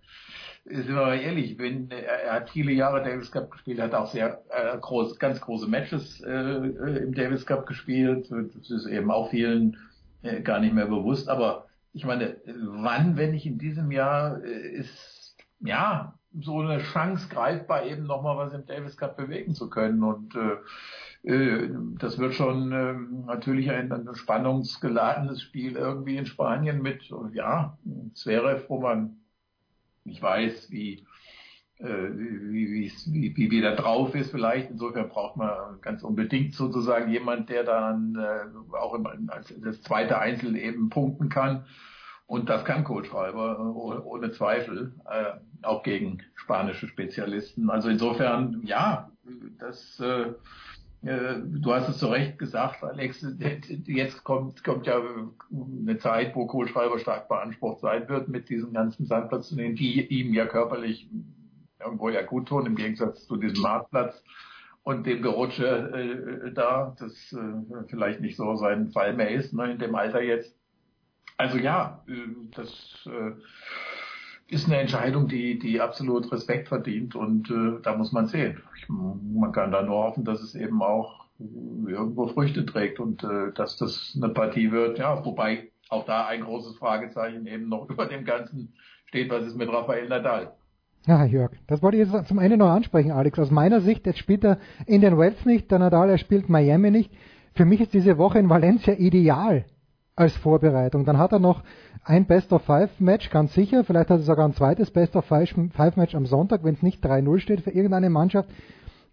sind 0.64 0.88
wir 0.88 0.96
mal 0.96 1.20
ehrlich, 1.20 1.58
wenn 1.58 1.90
er, 1.90 2.32
hat 2.32 2.50
viele 2.50 2.72
Jahre 2.72 3.02
Davis 3.02 3.30
Cup 3.30 3.50
gespielt, 3.50 3.80
hat 3.80 3.94
auch 3.94 4.10
sehr 4.10 4.42
äh, 4.50 4.76
groß, 4.76 5.18
ganz 5.18 5.40
große 5.40 5.68
Matches 5.68 6.20
äh, 6.20 6.32
im 6.32 7.14
Davis 7.14 7.46
Cup 7.46 7.66
gespielt. 7.66 8.30
Das 8.30 8.70
ist 8.70 8.86
eben 8.86 9.10
auch 9.10 9.30
vielen 9.30 9.76
äh, 10.22 10.40
gar 10.42 10.58
nicht 10.58 10.74
mehr 10.74 10.86
bewusst. 10.86 11.28
Aber 11.28 11.66
ich 11.92 12.04
meine, 12.04 12.36
wann, 12.44 13.16
wenn 13.16 13.30
nicht 13.30 13.46
in 13.46 13.58
diesem 13.58 13.90
Jahr, 13.92 14.42
äh, 14.42 14.78
ist 14.78 15.36
ja 15.60 16.17
so 16.32 16.60
eine 16.60 16.78
Chance 16.78 17.28
greifbar, 17.28 17.84
eben 17.84 18.04
nochmal 18.04 18.36
was 18.36 18.52
im 18.52 18.66
Davis 18.66 18.96
Cup 18.96 19.16
bewegen 19.16 19.54
zu 19.54 19.70
können. 19.70 20.02
Und 20.02 20.34
äh, 20.34 20.56
äh, 21.28 21.70
das 21.98 22.18
wird 22.18 22.34
schon 22.34 22.72
äh, 22.72 22.94
natürlich 23.26 23.70
ein, 23.70 23.90
ein 23.92 24.14
spannungsgeladenes 24.14 25.42
Spiel 25.42 25.76
irgendwie 25.76 26.16
in 26.16 26.26
Spanien 26.26 26.82
mit, 26.82 27.10
ja, 27.32 27.78
Zverev, 28.14 28.68
wo 28.68 28.80
man 28.80 29.16
nicht 30.04 30.22
weiß, 30.22 30.70
wie, 30.70 31.06
äh, 31.78 31.86
wie, 31.86 32.92
wie, 33.06 33.34
wie, 33.36 33.50
wie 33.50 33.60
der 33.60 33.76
drauf 33.76 34.14
ist 34.14 34.30
vielleicht. 34.30 34.70
Insofern 34.70 35.08
braucht 35.08 35.36
man 35.36 35.80
ganz 35.80 36.02
unbedingt 36.02 36.54
sozusagen 36.54 37.10
jemand, 37.10 37.48
der 37.48 37.64
dann 37.64 38.16
äh, 38.16 38.76
auch 38.76 38.94
im, 38.94 39.30
als 39.30 39.54
das 39.62 39.82
zweite 39.82 40.18
Einzel 40.18 40.56
eben 40.56 40.90
punkten 40.90 41.28
kann. 41.28 41.64
Und 42.28 42.48
das 42.48 42.64
kann 42.64 42.84
Kohlschreiber 42.84 43.58
ohne 43.74 44.30
Zweifel, 44.32 44.92
äh, 45.10 45.32
auch 45.62 45.82
gegen 45.82 46.22
spanische 46.34 46.86
Spezialisten. 46.86 47.70
Also 47.70 47.88
insofern, 47.88 48.60
ja, 48.64 49.10
das 49.58 49.98
äh, 49.98 50.34
äh, 51.02 51.40
du 51.42 51.72
hast 51.72 51.88
es 51.88 51.98
zu 51.98 52.08
Recht 52.08 52.38
gesagt, 52.38 52.82
Alex, 52.82 53.24
jetzt 53.86 54.24
kommt, 54.24 54.64
kommt 54.64 54.86
ja 54.86 55.00
eine 55.50 55.98
Zeit, 55.98 56.34
wo 56.34 56.46
Kohlschreiber 56.46 56.98
stark 56.98 57.28
beansprucht 57.28 57.80
sein 57.80 58.08
wird 58.08 58.28
mit 58.28 58.48
diesen 58.48 58.72
ganzen 58.72 59.06
Sandplatzturnieren, 59.06 59.76
die 59.76 60.06
ihm 60.06 60.34
ja 60.34 60.46
körperlich 60.46 61.08
irgendwo 61.80 62.08
ja 62.08 62.22
gut 62.22 62.48
tun, 62.48 62.66
im 62.66 62.74
Gegensatz 62.74 63.26
zu 63.26 63.36
diesem 63.36 63.62
Marktplatz 63.62 64.22
und 64.82 65.06
dem 65.06 65.22
Gerutsche 65.22 66.46
äh, 66.46 66.52
da, 66.52 66.96
das 66.98 67.32
äh, 67.32 67.84
vielleicht 67.86 68.20
nicht 68.20 68.36
so 68.36 68.56
sein 68.56 68.90
Fall 68.90 69.14
mehr 69.14 69.30
ist, 69.30 69.52
ne, 69.52 69.72
in 69.72 69.78
dem 69.78 69.94
Alter 69.94 70.22
jetzt. 70.22 70.57
Also 71.38 71.56
ja, 71.56 72.02
äh, 72.08 72.12
das 72.54 72.68
äh, 73.06 74.52
ist 74.52 74.66
eine 74.66 74.78
Entscheidung, 74.78 75.28
die, 75.28 75.58
die 75.58 75.80
absolut 75.80 76.30
Respekt 76.32 76.68
verdient 76.68 77.14
und 77.14 77.48
äh, 77.48 77.80
da 77.82 77.96
muss 77.96 78.12
man 78.12 78.26
sehen. 78.26 78.60
Man 78.88 79.52
kann 79.52 79.70
da 79.70 79.82
nur 79.82 79.98
hoffen, 79.98 80.24
dass 80.24 80.42
es 80.42 80.54
eben 80.54 80.82
auch 80.82 81.26
irgendwo 81.38 82.26
Früchte 82.26 82.66
trägt 82.66 82.98
und 82.98 83.22
dass 83.54 83.76
das 83.76 84.18
eine 84.20 84.32
Partie 84.32 84.72
wird. 84.72 84.98
Ja, 84.98 85.24
wobei 85.24 85.68
auch 85.88 86.04
da 86.04 86.26
ein 86.26 86.40
großes 86.40 86.76
Fragezeichen 86.78 87.46
eben 87.46 87.68
noch 87.68 87.88
über 87.90 88.06
dem 88.06 88.24
Ganzen 88.24 88.74
steht, 89.06 89.30
was 89.30 89.46
ist 89.46 89.56
mit 89.56 89.68
Rafael 89.68 90.08
Nadal. 90.08 90.54
Ja, 91.06 91.24
Jörg, 91.24 91.52
das 91.68 91.80
wollte 91.80 91.98
ich 91.98 92.10
jetzt 92.10 92.26
zum 92.26 92.40
Ende 92.40 92.56
noch 92.56 92.70
ansprechen, 92.70 93.12
Alex. 93.12 93.38
Aus 93.38 93.52
meiner 93.52 93.80
Sicht, 93.82 94.06
jetzt 94.06 94.18
spielt 94.18 94.42
er 94.42 94.58
in 94.86 95.00
den 95.00 95.16
Wells 95.16 95.44
nicht, 95.44 95.70
der 95.70 95.78
Nadal, 95.78 96.10
er 96.10 96.18
spielt 96.18 96.48
Miami 96.48 96.90
nicht. 96.90 97.12
Für 97.54 97.64
mich 97.64 97.80
ist 97.80 97.94
diese 97.94 98.18
Woche 98.18 98.40
in 98.40 98.48
Valencia 98.48 98.94
ideal 98.94 99.64
als 100.18 100.36
Vorbereitung. 100.36 101.04
Dann 101.04 101.18
hat 101.18 101.32
er 101.32 101.38
noch 101.38 101.62
ein 102.04 102.26
Best 102.26 102.52
of 102.52 102.62
Five 102.62 103.00
Match, 103.00 103.30
ganz 103.30 103.54
sicher. 103.54 103.84
Vielleicht 103.84 104.10
hat 104.10 104.20
er 104.20 104.24
sogar 104.24 104.46
ein 104.46 104.54
zweites 104.54 104.90
Best 104.90 105.14
of 105.16 105.24
Five 105.24 105.96
Match 105.96 106.14
am 106.14 106.26
Sonntag, 106.26 106.64
wenn 106.64 106.74
es 106.74 106.82
nicht 106.82 107.04
3-0 107.04 107.38
steht 107.38 107.60
für 107.60 107.70
irgendeine 107.70 108.10
Mannschaft. 108.10 108.48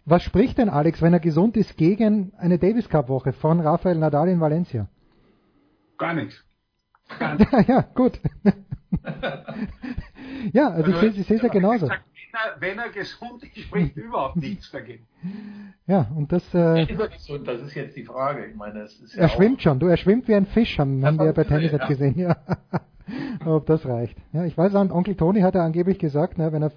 Was 0.04 0.22
spricht 0.22 0.58
denn 0.58 0.68
Alex, 0.68 1.02
wenn 1.02 1.12
er 1.12 1.20
gesund 1.20 1.56
ist, 1.56 1.76
gegen 1.76 2.32
eine 2.38 2.58
Davis 2.58 2.88
Cup 2.88 3.08
Woche 3.08 3.32
von 3.32 3.60
Rafael 3.60 3.98
Nadal 3.98 4.28
in 4.28 4.40
Valencia? 4.40 4.88
Gar 5.98 6.14
nichts. 6.14 6.44
ja, 7.68 7.82
gut. 7.94 8.20
ja, 10.52 10.70
also, 10.70 10.92
also 10.92 11.06
ich 11.06 11.26
sehe 11.26 11.36
es 11.36 11.42
ja 11.42 11.48
genauso. 11.48 11.86
Gesagt, 11.86 12.04
er, 12.36 12.60
wenn 12.60 12.78
er 12.78 12.90
gesund 12.90 13.42
ist, 13.42 13.58
spricht 13.58 13.96
überhaupt 13.96 14.36
nichts 14.36 14.70
dagegen. 14.70 15.06
Ja, 15.86 16.10
und 16.14 16.30
das. 16.30 16.42
Äh, 16.54 16.82
ist 16.82 16.90
er 16.90 17.08
gesund? 17.08 17.48
Das 17.48 17.60
ist 17.62 17.74
jetzt 17.74 17.96
die 17.96 18.04
Frage. 18.04 18.46
Ich 18.46 18.56
meine, 18.56 18.80
es 18.80 19.00
ist 19.00 19.14
ja 19.14 19.22
er 19.22 19.28
schwimmt 19.28 19.62
schon. 19.62 19.80
Du, 19.80 19.86
er 19.86 19.96
schwimmt 19.96 20.28
wie 20.28 20.34
ein 20.34 20.46
Fisch, 20.46 20.78
haben, 20.78 21.04
haben 21.04 21.18
wir 21.18 21.32
bei 21.32 21.44
Tennis 21.44 21.72
ja. 21.72 21.86
gesehen. 21.86 22.18
Ja. 22.18 22.36
Ob 23.46 23.66
das 23.66 23.86
reicht. 23.86 24.16
Ja, 24.32 24.44
ich 24.44 24.56
weiß, 24.56 24.74
Onkel 24.74 25.14
Toni 25.14 25.40
hat 25.40 25.54
er 25.54 25.62
angeblich 25.62 25.98
gesagt, 25.98 26.38
ne, 26.38 26.52
wenn 26.52 26.62
er, 26.62 26.72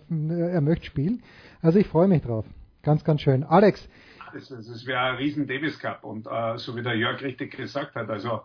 er 0.54 0.62
möchte 0.62 0.86
spielen. 0.86 1.24
Also 1.62 1.80
ich 1.80 1.88
freue 1.88 2.08
mich 2.08 2.22
drauf. 2.22 2.46
Ganz, 2.84 3.04
ganz 3.04 3.22
schön. 3.22 3.44
Alex. 3.44 3.88
Es 4.36 4.86
wäre 4.86 5.00
ein 5.00 5.16
riesen 5.16 5.48
Davis 5.48 5.80
Cup 5.80 6.04
und 6.04 6.28
äh, 6.28 6.58
so 6.58 6.76
wie 6.76 6.84
der 6.84 6.96
Jörg 6.96 7.22
richtig 7.24 7.58
gesagt 7.58 7.96
hat, 7.96 8.10
also 8.12 8.42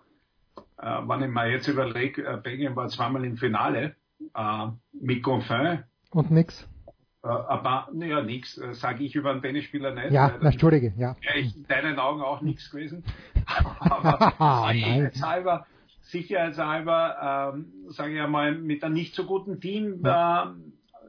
äh, 0.79 0.87
wenn 0.87 1.23
ich 1.23 1.29
mir 1.29 1.51
jetzt 1.51 1.69
überlege, 1.69 2.25
äh, 2.25 2.39
Belgien 2.39 2.75
war 2.75 2.89
zweimal 2.89 3.25
im 3.25 3.37
Finale 3.37 3.95
äh, 4.35 4.67
mit 4.93 5.23
Confin. 5.23 5.85
Und 6.11 6.31
nix. 6.31 6.67
Äh, 7.25 7.29
aber, 7.29 7.89
naja, 7.93 8.23
nichts, 8.23 8.59
äh, 8.59 8.75
sage 8.75 9.03
ich 9.03 9.15
über 9.15 9.31
einen 9.31 9.41
Tennisspieler 9.41 9.93
nicht. 9.93 10.13
Ja, 10.13 10.37
na, 10.41 10.51
Entschuldige, 10.51 10.93
ja. 10.99 11.17
Ja, 11.23 11.35
ich, 11.37 11.57
in 11.57 11.67
deinen 11.67 11.99
Augen 11.99 12.21
auch 12.21 12.43
nichts 12.43 12.71
gewesen. 12.71 13.03
aber 13.81 14.69
sicherheitshalber, 14.73 15.67
sicherheitshalber 16.03 17.55
ähm, 17.55 17.73
sage 17.89 18.15
ich 18.15 18.21
einmal, 18.21 18.55
mit 18.55 18.85
einem 18.85 18.95
nicht 18.95 19.15
so 19.15 19.25
guten 19.25 19.59
Team 19.59 20.01
ja. 20.05 20.45
äh, 20.45 20.49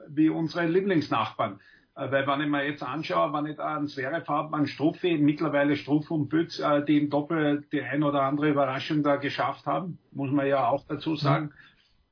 wie 0.07 0.29
unsere 0.29 0.67
Lieblingsnachbarn. 0.67 1.59
Äh, 1.97 2.11
weil 2.11 2.25
wenn 2.25 2.39
ich 2.39 2.47
mir 2.47 2.65
jetzt 2.65 2.83
anschaue, 2.83 3.33
wenn 3.33 3.47
ich 3.47 3.57
da 3.57 3.75
einen 3.75 3.87
Zverev 3.87 4.25
habe, 4.29 4.55
einen 4.55 4.67
Struffi, 4.67 5.17
mittlerweile 5.17 5.75
Struff 5.75 6.09
und 6.11 6.29
Bütz, 6.29 6.59
äh, 6.59 6.85
die 6.85 6.97
im 6.97 7.09
Doppel 7.09 7.65
die 7.73 7.81
ein 7.81 8.03
oder 8.03 8.21
andere 8.21 8.51
Überraschung 8.51 9.03
da 9.03 9.17
geschafft 9.17 9.65
haben, 9.65 9.97
muss 10.13 10.31
man 10.31 10.47
ja 10.47 10.69
auch 10.69 10.85
dazu 10.87 11.17
sagen. 11.17 11.49
Ja 11.51 11.61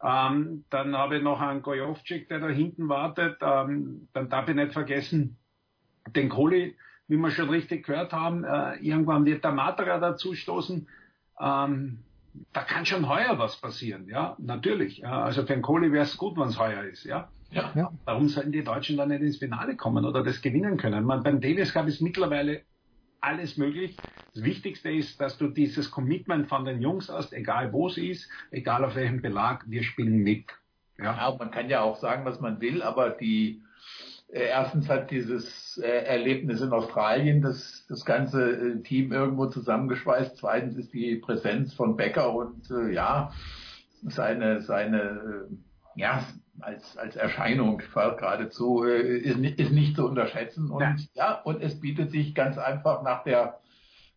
ähm, 0.04 0.66
dann 0.70 0.98
habe 0.98 1.18
ich 1.18 1.24
noch 1.24 1.40
einen 1.40 1.62
Gojovcik, 1.62 2.28
der 2.28 2.40
da 2.40 2.50
hinten 2.50 2.90
wartet. 2.90 3.38
Ähm, 3.42 4.10
dann 4.14 4.30
darf 4.30 4.50
ich 4.50 4.56
nicht 4.56 4.74
vergessen, 4.74 5.38
den 6.16 6.30
Kohli, 6.30 6.76
wie 7.08 7.18
wir 7.18 7.32
schon 7.32 7.50
richtig 7.50 7.86
gehört 7.86 8.12
haben, 8.12 8.44
äh, 8.44 8.76
irgendwann 8.80 9.26
wird 9.26 9.44
der 9.44 9.54
Materer 9.54 10.00
dazustoßen. 10.00 10.88
Ähm, 11.40 12.00
da 12.52 12.62
kann 12.64 12.86
schon 12.86 13.08
heuer 13.08 13.38
was 13.38 13.62
passieren, 13.62 14.08
ja, 14.08 14.36
natürlich. 14.40 14.98
Ja, 14.98 15.24
also 15.24 15.42
für 15.42 15.54
den 15.54 15.62
Kohli 15.62 15.92
wäre 15.92 16.04
es 16.04 16.18
gut, 16.18 16.38
wenn 16.38 16.48
es 16.48 16.60
heuer 16.60 16.84
ist, 16.84 17.06
ja. 17.06 17.30
Ja. 17.52 17.72
ja. 17.76 17.92
Warum 18.06 18.28
sollten 18.28 18.52
die 18.52 18.64
Deutschen 18.64 18.98
dann 18.98 19.10
nicht 19.10 19.22
ins 19.22 19.38
Finale 19.38 19.76
kommen 19.78 20.06
oder 20.06 20.24
das 20.24 20.42
gewinnen 20.42 20.78
können? 20.78 21.06
Man, 21.06 21.24
beim 21.24 21.40
Davis 21.40 21.72
Cup 21.72 21.88
ist 21.88 22.02
mittlerweile 22.02 22.64
alles 23.24 23.58
möglich. 23.58 24.02
Das 24.34 24.44
Wichtigste 24.44 24.92
ist, 24.92 25.22
dass 25.22 25.38
du 25.38 25.48
dieses 25.48 25.92
Commitment 25.92 26.48
von 26.48 26.66
den 26.66 26.82
Jungs 26.82 27.10
hast, 27.10 27.34
egal 27.34 27.72
wo 27.72 27.88
es 27.88 27.98
ist, 27.98 28.30
egal 28.52 28.84
auf 28.84 28.96
welchem 28.96 29.22
Belag, 29.22 29.64
wir 29.68 29.84
spielen 29.84 30.18
mit. 30.18 30.46
Ja, 30.98 31.16
ja 31.16 31.36
man 31.38 31.52
kann 31.52 31.70
ja 31.70 31.82
auch 31.82 31.98
sagen, 31.98 32.26
was 32.26 32.40
man 32.40 32.60
will, 32.60 32.82
aber 32.82 33.12
die 33.12 33.62
äh, 34.34 34.48
erstens 34.48 34.90
hat 34.90 35.12
dieses 35.12 35.78
äh, 35.78 36.06
Erlebnis 36.06 36.62
in 36.62 36.72
Australien 36.72 37.42
das, 37.42 37.86
das 37.88 38.04
ganze 38.04 38.52
äh, 38.52 38.82
Team 38.82 39.12
irgendwo 39.12 39.46
zusammengeschweißt. 39.46 40.38
Zweitens 40.38 40.76
ist 40.78 40.94
die 40.94 41.18
Präsenz 41.18 41.74
von 41.76 41.96
Becker 41.96 42.34
und 42.34 42.72
äh, 42.72 42.92
ja, 42.92 43.32
seine, 44.02 44.62
seine 44.62 45.02
äh, 45.02 45.56
ja, 45.96 46.26
als, 46.60 46.98
als 46.98 47.16
Erscheinung 47.16 47.82
geradezu 47.94 48.84
äh, 48.84 49.18
ist, 49.18 49.38
ist 49.40 49.72
nicht 49.72 49.96
zu 49.96 50.08
unterschätzen. 50.08 50.70
Und 50.72 50.82
ja. 50.82 50.96
ja, 51.14 51.42
und 51.42 51.62
es 51.62 51.80
bietet 51.80 52.12
sich 52.12 52.36
ganz 52.36 52.58
einfach 52.58 53.04
nach 53.04 53.24
der 53.24 53.60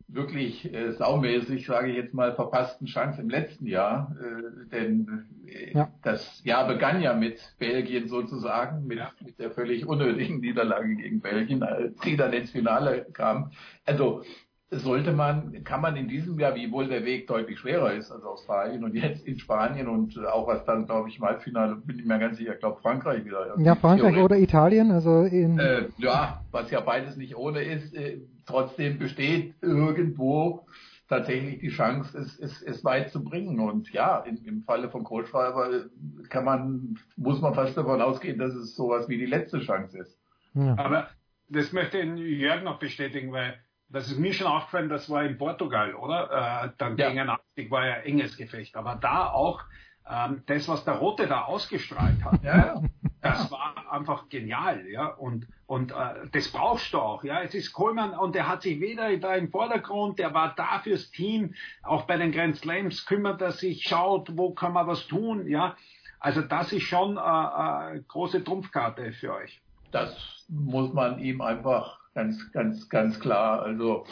wirklich 0.09 0.73
äh, 0.73 0.93
saumäßig, 0.93 1.67
sage 1.67 1.91
ich 1.91 1.97
jetzt 1.97 2.15
mal, 2.15 2.35
verpassten 2.35 2.87
Chance 2.87 3.21
im 3.21 3.29
letzten 3.29 3.67
Jahr. 3.67 4.15
Äh, 4.21 4.69
denn 4.71 5.27
äh, 5.47 5.73
ja. 5.73 5.91
das 6.03 6.45
Jahr 6.45 6.67
begann 6.69 7.03
ja 7.03 7.15
mit 7.15 7.41
Belgien 7.59 8.07
sozusagen, 8.09 8.87
mit, 8.87 9.01
mit 9.25 9.39
der 9.39 9.51
völlig 9.51 9.87
unnötigen 9.87 10.41
Niederlage 10.41 10.95
gegen 10.95 11.21
Belgien, 11.21 11.63
als 11.63 11.97
die 12.05 12.17
dann 12.17 12.33
ins 12.33 12.53
Finale 12.53 13.07
kam. 13.13 13.51
Also 13.85 14.23
sollte 14.71 15.13
man, 15.13 15.63
kann 15.63 15.81
man 15.81 15.97
in 15.97 16.09
diesem 16.09 16.39
Jahr, 16.41 16.55
wiewohl 16.57 16.89
der 16.89 17.05
Weg 17.05 17.29
deutlich 17.29 17.59
schwerer 17.59 17.93
ist 17.93 18.11
als 18.11 18.25
Australien 18.25 18.83
und 18.83 18.95
jetzt 18.95 19.25
in 19.25 19.39
Spanien 19.39 19.87
und 19.87 20.19
auch 20.27 20.49
was 20.49 20.65
dann, 20.65 20.87
glaube 20.87 21.09
ich, 21.09 21.19
im 21.19 21.25
Halbfinale, 21.25 21.77
bin 21.77 21.99
ich 22.01 22.05
mir 22.05 22.19
ganz 22.19 22.39
sicher, 22.39 22.55
ich 22.55 22.59
glaube 22.59 22.81
Frankreich 22.81 23.25
wieder. 23.25 23.55
Ja, 23.59 23.77
Frankreich 23.77 24.17
oder 24.17 24.37
Italien, 24.37 24.91
also 24.91 25.23
in... 25.23 25.59
Äh, 25.59 25.85
ja, 25.99 26.45
was 26.51 26.71
ja 26.71 26.81
beides 26.81 27.17
nicht 27.17 27.37
ohne 27.37 27.63
ist, 27.63 27.95
äh, 27.95 28.19
trotzdem 28.45 28.99
besteht 28.99 29.55
irgendwo 29.63 30.67
tatsächlich 31.09 31.61
die 31.61 31.69
Chance, 31.69 32.19
es, 32.19 32.37
es, 32.41 32.63
es 32.63 32.85
weit 32.85 33.11
zu 33.11 33.23
bringen. 33.23 33.61
Und 33.61 33.93
ja, 33.93 34.19
in, 34.19 34.39
im 34.45 34.63
Falle 34.63 34.91
von 34.91 35.05
Kohlschreiber 35.05 35.85
kann 36.29 36.45
man, 36.45 36.99
muss 37.17 37.41
man 37.41 37.55
fast 37.55 37.77
davon 37.77 38.03
ausgehen, 38.03 38.39
dass 38.39 38.53
es 38.55 38.75
sowas 38.75 39.09
wie 39.09 39.19
die 39.19 39.27
letzte 39.27 39.61
Chance 39.61 39.99
ist. 39.99 40.19
Ja. 40.55 40.77
Aber 40.77 41.09
das 41.49 41.73
möchte 41.73 41.99
ich 41.99 42.41
Jörg 42.41 42.65
noch 42.65 42.81
bestätigen, 42.81 43.31
weil 43.31 43.55
das 43.89 44.09
ist 44.09 44.19
mir 44.19 44.33
schon 44.33 44.47
aufgefallen, 44.47 44.89
das 44.89 45.09
war 45.09 45.25
in 45.25 45.39
Portugal, 45.39 45.95
oder? 45.95 46.65
Äh, 46.65 46.71
dann 46.79 46.97
ja. 46.97 47.09
gegen 47.09 47.21
Atlantik 47.21 47.71
war 47.71 47.87
ja 47.87 47.95
enges 47.97 48.37
Gefecht. 48.37 48.77
Aber 48.77 48.97
da 48.97 49.31
auch 49.31 49.63
ähm, 50.09 50.43
das, 50.47 50.69
was 50.69 50.85
der 50.85 50.95
Rote 50.95 51.27
da 51.27 51.43
ausgestrahlt 51.43 52.25
hat, 52.25 52.43
ja. 52.43 52.83
das 53.21 53.51
war 53.51 53.75
einfach 53.91 54.29
genial, 54.29 54.87
ja. 54.89 55.07
Und 55.07 55.47
und 55.67 55.91
äh, 55.91 56.29
das 56.31 56.49
brauchst 56.49 56.93
du 56.93 56.99
auch, 56.99 57.25
ja. 57.25 57.43
Es 57.43 57.55
ist 57.55 57.73
Kohlmann 57.73 58.13
und 58.13 58.35
der 58.35 58.49
hat 58.49 58.63
sich 58.63 58.81
weder 58.81 59.17
da 59.17 59.35
im 59.35 59.51
Vordergrund, 59.51 60.19
der 60.19 60.33
war 60.33 60.55
da 60.55 60.79
fürs 60.81 61.11
Team, 61.11 61.55
auch 61.83 62.05
bei 62.05 62.17
den 62.17 62.31
Grand 62.33 62.57
Slams 62.57 63.05
kümmert 63.05 63.41
er 63.41 63.53
sich, 63.53 63.83
schaut, 63.83 64.37
wo 64.37 64.55
kann 64.55 64.73
man 64.73 64.87
was 64.87 65.07
tun, 65.07 65.49
ja. 65.49 65.77
Also 66.21 66.43
das 66.43 66.73
ist 66.73 66.85
schon 66.85 67.17
äh, 67.17 67.21
äh, 67.21 68.01
große 68.09 68.43
Trumpfkarte 68.43 69.13
für 69.13 69.35
euch. 69.35 69.61
Das 69.91 70.45
muss 70.49 70.93
man 70.93 71.19
ihm 71.19 71.41
einfach 71.41 71.99
ganz, 72.17 72.51
ganz, 72.53 72.89
ganz 72.89 73.21
klar. 73.21 73.63
Also 73.63 74.07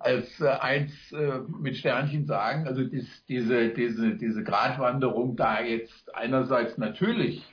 als 0.00 0.40
äh, 0.40 0.48
eins 0.48 1.12
äh, 1.12 1.40
mit 1.60 1.76
Sternchen 1.76 2.26
sagen, 2.26 2.66
also 2.66 2.82
dies, 2.82 3.24
diese, 3.26 3.68
diese, 3.68 4.16
diese 4.16 4.42
Gratwanderung 4.42 5.36
da 5.36 5.62
jetzt 5.62 6.14
einerseits 6.14 6.78
natürlich 6.78 7.44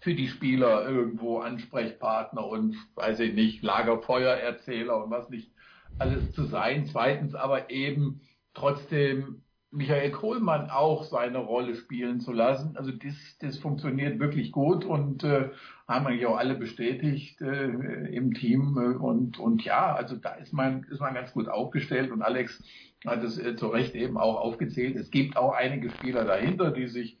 für 0.00 0.14
die 0.14 0.28
Spieler 0.28 0.86
irgendwo 0.86 1.38
Ansprechpartner 1.38 2.46
und 2.46 2.76
weiß 2.94 3.20
ich 3.20 3.32
nicht, 3.32 3.62
Lagerfeuererzähler 3.62 5.02
und 5.02 5.10
was 5.10 5.30
nicht 5.30 5.50
alles 5.98 6.32
zu 6.32 6.44
sein. 6.44 6.84
Zweitens 6.84 7.34
aber 7.34 7.70
eben 7.70 8.20
trotzdem 8.52 9.43
Michael 9.74 10.12
Kohlmann 10.12 10.70
auch 10.70 11.02
seine 11.02 11.38
Rolle 11.38 11.74
spielen 11.74 12.20
zu 12.20 12.32
lassen. 12.32 12.76
Also 12.76 12.92
das, 12.92 13.14
das 13.40 13.58
funktioniert 13.58 14.20
wirklich 14.20 14.52
gut 14.52 14.84
und 14.84 15.24
äh, 15.24 15.50
haben 15.88 16.06
eigentlich 16.06 16.26
auch 16.26 16.36
alle 16.36 16.54
bestätigt 16.54 17.40
äh, 17.40 18.06
im 18.14 18.34
Team. 18.34 18.76
Und, 19.00 19.38
und 19.38 19.64
ja, 19.64 19.94
also 19.94 20.16
da 20.16 20.34
ist 20.34 20.52
man, 20.52 20.84
ist 20.84 21.00
man 21.00 21.14
ganz 21.14 21.32
gut 21.32 21.48
aufgestellt 21.48 22.12
und 22.12 22.22
Alex 22.22 22.62
hat 23.04 23.24
es 23.24 23.36
äh, 23.38 23.56
zu 23.56 23.66
Recht 23.66 23.96
eben 23.96 24.16
auch 24.16 24.36
aufgezählt. 24.36 24.96
Es 24.96 25.10
gibt 25.10 25.36
auch 25.36 25.52
einige 25.52 25.90
Spieler 25.90 26.24
dahinter, 26.24 26.70
die 26.70 26.86
sich 26.86 27.18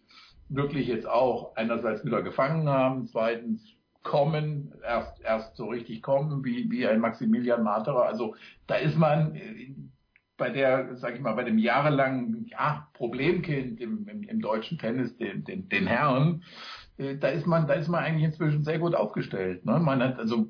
wirklich 0.48 0.86
jetzt 0.86 1.08
auch 1.08 1.56
einerseits 1.56 2.04
wieder 2.04 2.22
gefangen 2.22 2.68
haben, 2.68 3.06
zweitens 3.06 3.64
kommen, 4.04 4.74
erst, 4.84 5.20
erst 5.22 5.56
so 5.56 5.66
richtig 5.66 6.02
kommen, 6.02 6.44
wie, 6.44 6.70
wie 6.70 6.86
ein 6.86 7.00
Maximilian 7.00 7.64
Materer. 7.64 8.04
Also 8.04 8.36
da 8.66 8.76
ist 8.76 8.96
man 8.96 9.34
bei 10.36 10.50
der, 10.50 10.96
sag 10.96 11.14
ich 11.14 11.20
mal, 11.20 11.34
bei 11.34 11.44
dem 11.44 11.58
jahrelangen 11.58 12.46
ja, 12.46 12.88
Problemkind 12.94 13.80
im, 13.80 14.08
im, 14.08 14.22
im 14.24 14.40
deutschen 14.40 14.78
Tennis, 14.78 15.16
den, 15.16 15.44
den, 15.44 15.68
den 15.68 15.86
Herren, 15.86 16.42
äh, 16.98 17.16
da 17.16 17.28
ist 17.28 17.46
man, 17.46 17.66
da 17.66 17.74
ist 17.74 17.88
man 17.88 18.02
eigentlich 18.02 18.24
inzwischen 18.24 18.64
sehr 18.64 18.78
gut 18.78 18.94
aufgestellt. 18.94 19.64
Ne? 19.64 19.78
Man 19.78 20.02
hat 20.02 20.18
also 20.18 20.48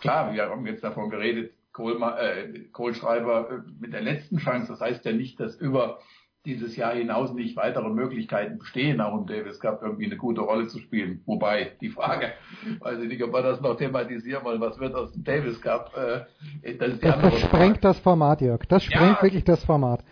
klar, 0.00 0.32
wir 0.32 0.48
haben 0.48 0.66
jetzt 0.66 0.84
davon 0.84 1.10
geredet, 1.10 1.52
Kohlma, 1.72 2.18
äh, 2.18 2.64
Kohlschreiber 2.72 3.50
äh, 3.50 3.70
mit 3.80 3.92
der 3.92 4.02
letzten 4.02 4.38
Chance. 4.38 4.72
Das 4.72 4.80
heißt 4.80 5.04
ja 5.04 5.12
nicht, 5.12 5.38
dass 5.38 5.56
über 5.56 6.00
dieses 6.46 6.76
Jahr 6.76 6.94
hinaus 6.94 7.32
nicht 7.32 7.56
weitere 7.56 7.90
Möglichkeiten 7.90 8.58
bestehen, 8.58 9.00
auch 9.00 9.18
im 9.18 9.26
Davis 9.26 9.60
Cup 9.60 9.82
irgendwie 9.82 10.06
eine 10.06 10.16
gute 10.16 10.40
Rolle 10.40 10.68
zu 10.68 10.78
spielen. 10.78 11.22
Wobei 11.26 11.76
die 11.80 11.90
Frage, 11.90 12.32
weiß 12.78 12.98
ich 13.00 13.08
nicht, 13.08 13.22
ob 13.22 13.32
wir 13.32 13.42
das 13.42 13.60
noch 13.60 13.76
thematisieren 13.76 14.42
wollen, 14.44 14.60
was 14.60 14.78
wird 14.78 14.94
aus 14.94 15.12
dem 15.12 15.24
Davis 15.24 15.60
Cup? 15.60 15.94
Äh, 15.96 16.74
das, 16.78 16.98
das, 17.00 17.20
das 17.20 17.40
sprengt 17.40 17.84
das 17.84 17.98
Format, 18.00 18.40
Jörg. 18.40 18.64
Das 18.68 18.84
sprengt 18.84 19.18
ja, 19.18 19.22
wirklich 19.22 19.44
das 19.44 19.62
Format. 19.64 20.02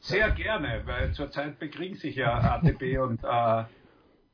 Sehr 0.00 0.30
gerne, 0.30 0.82
weil 0.86 1.12
zurzeit 1.12 1.58
bekriegen 1.58 1.96
sich 1.96 2.16
ja 2.16 2.38
ATP 2.38 2.98
und 2.98 3.22
äh, 3.22 3.64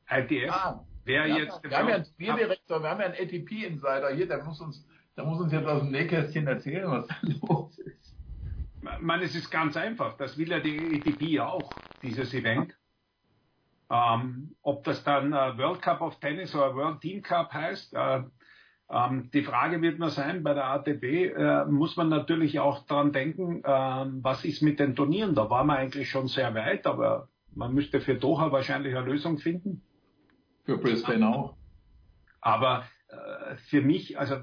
ITF. 0.09 0.51
Ah, 0.51 0.85
Wer 1.05 1.27
ja, 1.27 1.37
jetzt 1.37 1.61
wir 1.61 1.77
haben 1.77 1.89
ja 1.89 1.95
einen 1.95 2.05
Spieldirektor, 2.05 2.81
wir 2.81 2.89
haben 2.89 3.01
ja 3.01 3.07
einen 3.07 3.15
ATP-Insider 3.15 4.15
hier, 4.15 4.27
der 4.27 4.41
muss 4.43 4.61
uns, 4.61 4.87
der 5.17 5.25
muss 5.25 5.41
uns 5.41 5.51
jetzt 5.51 5.67
aus 5.67 5.81
dem 5.81 5.91
Nähkästchen 5.91 6.47
erzählen, 6.47 6.89
was 6.89 7.07
da 7.07 7.15
los 7.47 7.77
ist 7.79 8.02
man, 9.01 9.21
es 9.21 9.35
ist 9.35 9.49
ganz 9.49 9.77
einfach. 9.77 10.17
Das 10.17 10.37
will 10.37 10.49
ja 10.49 10.59
die 10.59 10.77
ATP 10.77 11.39
auch, 11.39 11.73
dieses 12.01 12.33
Event. 12.33 12.75
Ähm, 13.89 14.55
ob 14.61 14.83
das 14.83 15.03
dann 15.03 15.33
äh, 15.33 15.57
World 15.57 15.81
Cup 15.81 16.01
of 16.01 16.19
Tennis 16.19 16.55
oder 16.55 16.75
World 16.75 17.01
Team 17.01 17.21
Cup 17.21 17.53
heißt, 17.53 17.93
äh, 17.93 18.23
ähm, 18.89 19.29
die 19.31 19.43
Frage 19.43 19.81
wird 19.81 19.99
nur 19.99 20.09
sein, 20.09 20.43
bei 20.43 20.53
der 20.53 20.65
ATP 20.65 21.03
äh, 21.03 21.65
muss 21.65 21.95
man 21.95 22.09
natürlich 22.09 22.59
auch 22.59 22.85
daran 22.85 23.11
denken, 23.11 23.63
ähm, 23.65 24.23
was 24.23 24.45
ist 24.45 24.61
mit 24.61 24.79
den 24.79 24.95
Turnieren. 24.95 25.35
Da 25.35 25.49
waren 25.49 25.67
wir 25.67 25.77
eigentlich 25.77 26.09
schon 26.09 26.27
sehr 26.27 26.53
weit, 26.53 26.85
aber 26.85 27.29
man 27.55 27.73
müsste 27.73 28.01
für 28.01 28.15
Doha 28.15 28.51
wahrscheinlich 28.51 28.95
eine 28.95 29.05
Lösung 29.05 29.37
finden. 29.37 29.83
Für 30.65 30.77
Brisbane 30.77 31.27
auch. 31.27 31.55
Aber 32.41 32.85
äh, 33.09 33.55
für 33.69 33.81
mich, 33.81 34.17
also 34.17 34.37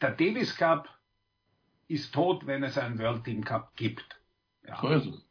der 0.00 0.10
Davis 0.10 0.56
Cup 0.56 0.88
ist 1.90 2.12
tot, 2.12 2.46
wenn 2.46 2.62
es 2.62 2.78
einen 2.78 2.98
World 2.98 3.24
Team 3.24 3.44
Cup 3.44 3.76
gibt. 3.76 4.20
Ja. 4.66 4.78
So 4.80 4.88
ist 4.88 5.06
es. 5.06 5.26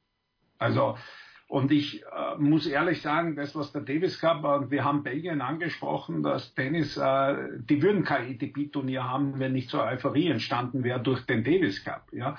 Also, 0.57 0.97
und 1.47 1.71
ich 1.71 2.03
äh, 2.03 2.35
muss 2.38 2.67
ehrlich 2.67 3.01
sagen, 3.01 3.35
das, 3.35 3.55
was 3.55 3.71
der 3.71 3.81
Davis 3.81 4.19
Cup, 4.19 4.43
und 4.43 4.69
wir 4.69 4.83
haben 4.83 5.03
Belgien 5.03 5.41
angesprochen, 5.41 6.21
dass 6.21 6.53
Tennis, 6.53 6.97
äh, 6.97 7.35
die 7.57 7.81
würden 7.81 8.03
kein 8.03 8.29
ETP-Turnier 8.29 9.03
haben, 9.03 9.39
wenn 9.39 9.53
nicht 9.53 9.69
so 9.69 9.81
Euphorie 9.81 10.27
entstanden 10.27 10.83
wäre 10.83 10.99
durch 10.99 11.25
den 11.25 11.43
Davis 11.43 11.83
Cup. 11.83 12.11
Ja 12.11 12.38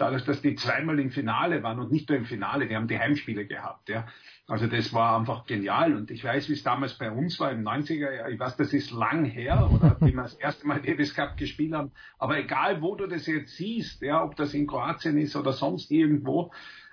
dadurch, 0.00 0.24
dass 0.24 0.40
die 0.40 0.54
zweimal 0.54 0.98
im 0.98 1.10
Finale 1.10 1.62
waren 1.62 1.78
und 1.78 1.92
nicht 1.92 2.08
nur 2.08 2.18
im 2.18 2.24
Finale, 2.24 2.66
die 2.66 2.76
haben 2.76 2.88
die 2.88 2.98
Heimspiele 2.98 3.46
gehabt. 3.46 3.88
Ja. 3.88 4.06
Also 4.46 4.66
das 4.66 4.92
war 4.92 5.16
einfach 5.16 5.46
genial 5.46 5.94
und 5.94 6.10
ich 6.10 6.24
weiß, 6.24 6.48
wie 6.48 6.54
es 6.54 6.64
damals 6.64 6.94
bei 6.94 7.10
uns 7.10 7.38
war 7.38 7.52
im 7.52 7.62
90er 7.62 8.12
Jahr, 8.12 8.28
ich 8.30 8.40
weiß, 8.40 8.56
das 8.56 8.72
ist 8.72 8.90
lang 8.90 9.24
her 9.24 9.70
oder 9.72 9.96
wie 10.00 10.12
wir 10.12 10.22
das 10.22 10.34
erste 10.34 10.66
Mal 10.66 10.80
Davis 10.80 11.14
Cup 11.14 11.36
gespielt 11.36 11.72
haben, 11.72 11.92
aber 12.18 12.36
egal 12.36 12.82
wo 12.82 12.96
du 12.96 13.06
das 13.06 13.26
jetzt 13.26 13.56
siehst, 13.56 14.02
ja, 14.02 14.24
ob 14.24 14.34
das 14.34 14.52
in 14.52 14.66
Kroatien 14.66 15.18
ist 15.18 15.36
oder 15.36 15.52
sonst 15.52 15.92
irgendwo, 15.92 16.50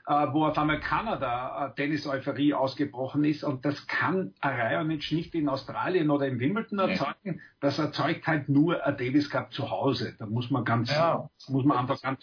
wo 0.07 0.45
auf 0.45 0.57
einmal 0.57 0.79
Kanada 0.79 1.67
äh, 1.67 1.75
Tennis-Euphorie 1.75 2.53
ausgebrochen 2.53 3.25
ist. 3.25 3.43
Und 3.43 3.65
das 3.65 3.87
kann 3.87 4.33
ein 4.39 4.59
Raonic 4.59 5.11
nicht 5.11 5.35
in 5.35 5.49
Australien 5.49 6.09
oder 6.09 6.27
in 6.27 6.39
Wimbledon 6.39 6.79
erzeugen. 6.79 7.41
Das 7.59 7.77
erzeugt 7.77 8.25
halt 8.25 8.47
nur 8.47 8.85
ein 8.85 8.95
Davis 8.95 9.29
Cup 9.29 9.51
zu 9.51 9.69
Hause. 9.69 10.15
Da 10.17 10.25
muss 10.25 10.49
man 10.49 10.63
ganz, 10.63 10.89
ja. 10.89 11.29
muss 11.49 11.65
man 11.65 11.77
einfach 11.77 12.01
ganz, 12.01 12.21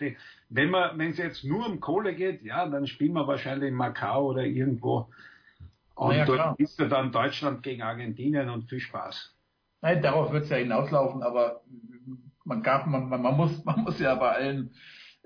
wenn 0.48 0.70
man, 0.70 0.98
wenn 0.98 1.10
es 1.10 1.18
jetzt 1.18 1.44
nur 1.44 1.66
um 1.66 1.78
Kohle 1.80 2.14
geht, 2.14 2.42
ja, 2.42 2.66
dann 2.66 2.86
spielen 2.86 3.12
wir 3.12 3.26
wahrscheinlich 3.26 3.68
in 3.68 3.74
Macau 3.74 4.30
oder 4.30 4.44
irgendwo. 4.44 5.10
Und 5.94 6.16
ja, 6.16 6.24
dort 6.24 6.58
ist 6.58 6.78
ja 6.78 6.86
dann 6.86 7.12
Deutschland 7.12 7.62
gegen 7.62 7.82
Argentinien 7.82 8.48
und 8.48 8.68
viel 8.68 8.80
Spaß. 8.80 9.34
Nein, 9.82 10.00
darauf 10.00 10.32
wird 10.32 10.44
es 10.44 10.48
ja 10.48 10.56
hinauslaufen, 10.56 11.22
aber 11.22 11.60
man, 12.44 12.62
gab, 12.62 12.86
man, 12.86 13.10
man, 13.10 13.20
man, 13.20 13.36
muss, 13.36 13.62
man 13.64 13.82
muss 13.82 14.00
ja 14.00 14.14
bei 14.14 14.30
allen 14.30 14.70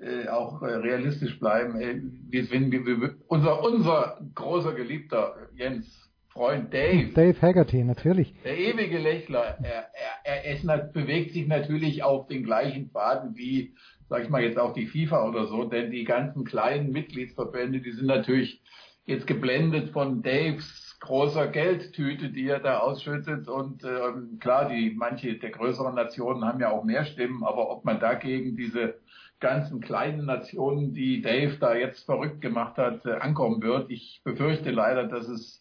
äh, 0.00 0.28
auch 0.28 0.62
äh, 0.62 0.74
realistisch 0.74 1.38
bleiben. 1.40 1.80
Äh, 1.80 2.00
wir, 2.28 2.50
wir, 2.50 2.86
wir, 2.86 3.14
unser, 3.26 3.62
unser 3.64 4.20
großer 4.34 4.72
Geliebter 4.74 5.34
Jens, 5.54 5.86
Freund 6.28 6.72
Dave. 6.72 7.12
Dave 7.14 7.40
Haggerty, 7.42 7.82
natürlich. 7.82 8.32
Der 8.44 8.56
ewige 8.56 8.98
Lächler, 8.98 9.58
er, 9.60 9.90
er, 10.24 10.44
er 10.44 10.54
ist, 10.54 10.64
bewegt 10.92 11.32
sich 11.32 11.48
natürlich 11.48 12.04
auf 12.04 12.28
den 12.28 12.44
gleichen 12.44 12.90
Pfaden 12.90 13.36
wie, 13.36 13.74
sag 14.08 14.22
ich 14.22 14.28
mal, 14.28 14.42
jetzt 14.42 14.58
auch 14.58 14.72
die 14.72 14.86
FIFA 14.86 15.28
oder 15.28 15.46
so, 15.46 15.64
denn 15.64 15.90
die 15.90 16.04
ganzen 16.04 16.44
kleinen 16.44 16.92
Mitgliedsverbände, 16.92 17.80
die 17.80 17.92
sind 17.92 18.06
natürlich 18.06 18.62
jetzt 19.04 19.26
geblendet 19.26 19.90
von 19.90 20.22
Daves 20.22 20.96
großer 21.00 21.48
Geldtüte, 21.48 22.30
die 22.30 22.48
er 22.48 22.60
da 22.60 22.78
ausschüttet. 22.78 23.48
Und 23.48 23.84
äh, 23.84 24.38
klar, 24.38 24.68
die 24.68 24.94
manche 24.96 25.34
der 25.34 25.50
größeren 25.50 25.94
Nationen 25.94 26.44
haben 26.44 26.60
ja 26.60 26.70
auch 26.70 26.84
mehr 26.84 27.04
Stimmen, 27.04 27.44
aber 27.44 27.70
ob 27.70 27.84
man 27.84 28.00
dagegen 28.00 28.56
diese 28.56 28.94
ganzen 29.40 29.80
kleinen 29.80 30.26
Nationen, 30.26 30.92
die 30.92 31.22
Dave 31.22 31.56
da 31.58 31.74
jetzt 31.74 32.04
verrückt 32.04 32.40
gemacht 32.40 32.76
hat, 32.76 33.04
äh, 33.06 33.12
ankommen 33.12 33.62
wird. 33.62 33.90
Ich 33.90 34.20
befürchte 34.24 34.70
leider, 34.70 35.04
dass 35.04 35.28
es 35.28 35.60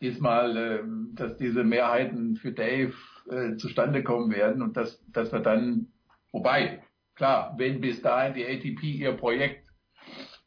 diesmal, 0.00 0.56
äh, 0.56 0.82
dass 1.14 1.36
diese 1.36 1.64
Mehrheiten 1.64 2.36
für 2.36 2.52
Dave 2.52 2.94
äh, 3.30 3.56
zustande 3.56 4.02
kommen 4.02 4.30
werden 4.30 4.62
und 4.62 4.76
dass, 4.76 5.04
dass 5.12 5.32
wir 5.32 5.40
dann, 5.40 5.88
wobei, 6.32 6.82
klar, 7.16 7.54
wenn 7.58 7.80
bis 7.80 8.00
dahin 8.02 8.34
die 8.34 8.46
ATP 8.46 8.82
ihr 8.82 9.12
Projekt 9.12 9.68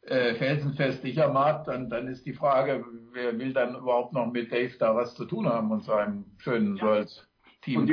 äh, 0.02 0.34
felsenfest 0.34 1.02
sicher 1.02 1.32
macht, 1.32 1.68
dann, 1.68 1.88
dann 1.88 2.08
ist 2.08 2.26
die 2.26 2.34
Frage, 2.34 2.84
wer 3.12 3.38
will 3.38 3.52
dann 3.52 3.74
überhaupt 3.74 4.12
noch 4.12 4.30
mit 4.30 4.52
Dave 4.52 4.74
da 4.78 4.94
was 4.94 5.14
zu 5.14 5.24
tun 5.24 5.48
haben 5.48 5.70
und 5.70 5.84
seinem 5.84 6.24
schönen 6.38 6.76
ja. 6.76 6.84
World-Team. 6.84 7.86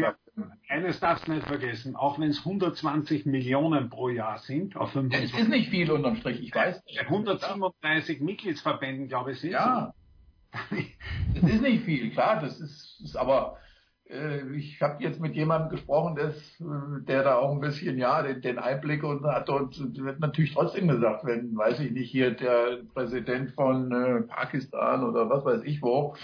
Eines 0.70 1.00
darfst 1.00 1.28
du 1.28 1.34
nicht 1.34 1.46
vergessen, 1.46 1.96
auch 1.96 2.18
wenn 2.18 2.30
es 2.30 2.40
120 2.40 3.26
Millionen 3.26 3.90
pro 3.90 4.10
Jahr 4.10 4.38
sind, 4.40 4.78
auf 4.78 4.92
25, 4.92 5.34
Es 5.34 5.42
ist 5.42 5.50
nicht 5.50 5.70
viel 5.70 5.92
unterm 5.92 6.16
Strich, 6.16 6.42
ich 6.42 6.56
weiß. 6.56 6.82
137 7.00 8.22
Mitgliedsverbänden, 8.22 9.10
glaube 9.10 9.32
ich, 9.34 9.42
sind 9.42 9.52
Ja, 9.52 9.94
es 11.36 11.44
ist 11.44 11.62
nicht 11.62 11.84
viel, 11.84 12.12
klar, 12.12 12.42
das 12.42 12.60
ist, 12.60 13.02
ist 13.04 13.16
aber 13.16 13.58
äh, 14.10 14.56
ich 14.56 14.82
habe 14.82 15.04
jetzt 15.04 15.20
mit 15.20 15.36
jemandem 15.36 15.70
gesprochen, 15.70 16.16
des, 16.16 16.58
der 16.60 17.24
da 17.24 17.38
auch 17.38 17.54
ein 17.54 17.62
bisschen 17.62 17.98
ja 17.98 18.22
den, 18.22 18.42
den 18.42 18.60
Einblick 18.60 19.04
und 19.04 19.24
hat 19.26 19.50
und 19.50 19.78
wird 19.98 20.20
natürlich 20.20 20.54
trotzdem 20.54 20.88
gesagt, 20.88 21.26
wenn, 21.26 21.56
weiß 21.56 21.80
ich 21.80 21.92
nicht, 21.92 22.12
hier 22.12 22.32
der 22.32 22.80
Präsident 22.94 23.52
von 23.52 23.92
äh, 23.92 24.22
Pakistan 24.24 25.04
oder 25.04 25.30
was 25.30 25.46
weiß 25.46 25.64
ich 25.64 25.82
wo, 25.82 26.16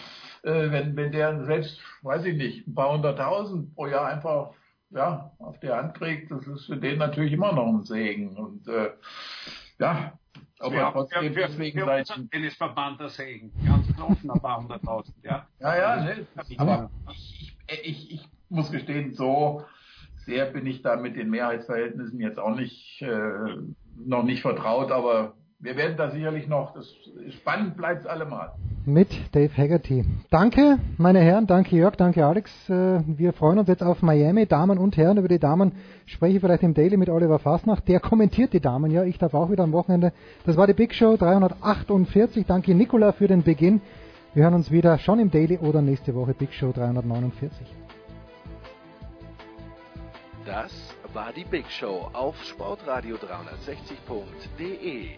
äh, 0.44 0.72
wenn, 0.72 0.96
wenn 0.96 1.12
der 1.12 1.46
selbst, 1.46 1.80
weiß 2.02 2.26
ich 2.26 2.38
nicht, 2.38 2.68
ein 2.68 2.76
paar 2.76 2.94
hunderttausend 2.94 3.74
pro 3.76 3.88
Jahr 3.88 4.08
einfach 4.08 4.52
ja, 4.90 5.32
auf 5.40 5.60
der 5.60 5.78
Hand 5.78 5.96
kriegt, 5.96 6.32
das 6.32 6.48
ist 6.48 6.66
für 6.66 6.78
den 6.78 7.00
natürlich 7.00 7.34
immer 7.34 7.52
noch 7.52 7.68
ein 7.68 7.84
Segen. 7.84 8.38
Und 8.38 8.68
äh, 8.68 8.92
ja, 9.80 10.14
aber 10.60 10.76
ja, 10.76 10.92
trotzdem 10.92 11.34
für, 11.34 11.42
deswegen 11.42 11.80
für 11.80 11.92
unseren 11.92 12.30
Tennisverband 12.30 13.00
der 13.00 13.10
Segen. 13.10 13.52
Ganz 13.66 13.88
offen 14.00 14.32
ein 14.32 14.40
paar 14.40 14.62
hunderttausend, 14.62 15.16
ja. 15.24 15.48
Ja, 15.60 15.78
ja, 15.78 16.04
ne, 16.04 16.28
aber 16.58 16.90
ich, 17.12 17.56
ich, 17.84 18.12
ich 18.12 18.30
muss 18.50 18.72
gestehen, 18.72 19.14
so 19.14 19.64
sehr 20.26 20.46
bin 20.48 20.66
ich 20.66 20.82
da 20.82 20.96
mit 20.96 21.16
den 21.16 21.30
Mehrheitsverhältnissen 21.30 22.20
jetzt 22.20 22.40
auch 22.40 22.56
nicht 22.56 23.02
äh, 23.02 23.56
noch 23.96 24.24
nicht 24.24 24.42
vertraut, 24.42 24.92
aber 24.92 25.36
wir 25.60 25.76
werden 25.76 25.98
da 25.98 26.12
sicherlich 26.12 26.48
noch, 26.48 26.74
das 26.74 26.88
spannend 27.40 27.78
bleibt 27.78 28.02
es 28.02 28.08
allemal. 28.08 28.52
Mit 28.86 29.10
Dave 29.34 29.52
Haggerty. 29.58 30.06
Danke, 30.30 30.78
meine 30.98 31.20
Herren, 31.20 31.48
danke 31.48 31.76
Jörg, 31.76 31.96
danke 31.96 32.26
Alex. 32.26 32.52
Äh, 32.70 33.02
wir 33.06 33.34
freuen 33.34 33.60
uns 33.60 33.68
jetzt 33.68 33.84
auf 33.84 34.02
Miami, 34.02 34.46
Damen 34.46 34.78
und 34.78 34.96
Herren. 34.96 35.18
Über 35.18 35.28
die 35.28 35.40
Damen 35.40 35.74
spreche 36.06 36.36
ich 36.36 36.42
vielleicht 36.42 36.64
im 36.64 36.74
Daily 36.74 36.96
mit 36.96 37.10
Oliver 37.10 37.40
Fasnacht. 37.40 37.88
Der 37.88 38.00
kommentiert 38.00 38.54
die 38.54 38.62
Damen, 38.62 38.92
ja, 38.92 39.04
ich 39.04 39.18
darf 39.18 39.34
auch 39.34 39.50
wieder 39.50 39.64
am 39.64 39.74
Wochenende. 39.74 40.14
Das 40.46 40.56
war 40.58 40.68
die 40.68 40.74
Big 40.74 40.94
Show 40.94 41.18
348. 41.18 42.46
Danke 42.46 42.76
Nicola 42.76 43.12
für 43.12 43.28
den 43.28 43.44
Beginn. 43.44 43.82
Wir 44.36 44.44
hören 44.44 44.54
uns 44.54 44.70
wieder 44.70 45.00
schon 45.00 45.20
im 45.20 45.32
Daily 45.32 45.58
oder 45.58 45.82
nächste 45.82 46.14
Woche 46.14 46.36
Big 46.36 46.54
Show 46.54 46.72
349. 46.72 47.52
Das 50.46 50.72
war 51.14 51.34
die 51.34 51.44
Big 51.44 51.70
Show 51.70 52.10
auf 52.14 52.36
sportradio360.de. 52.42 55.18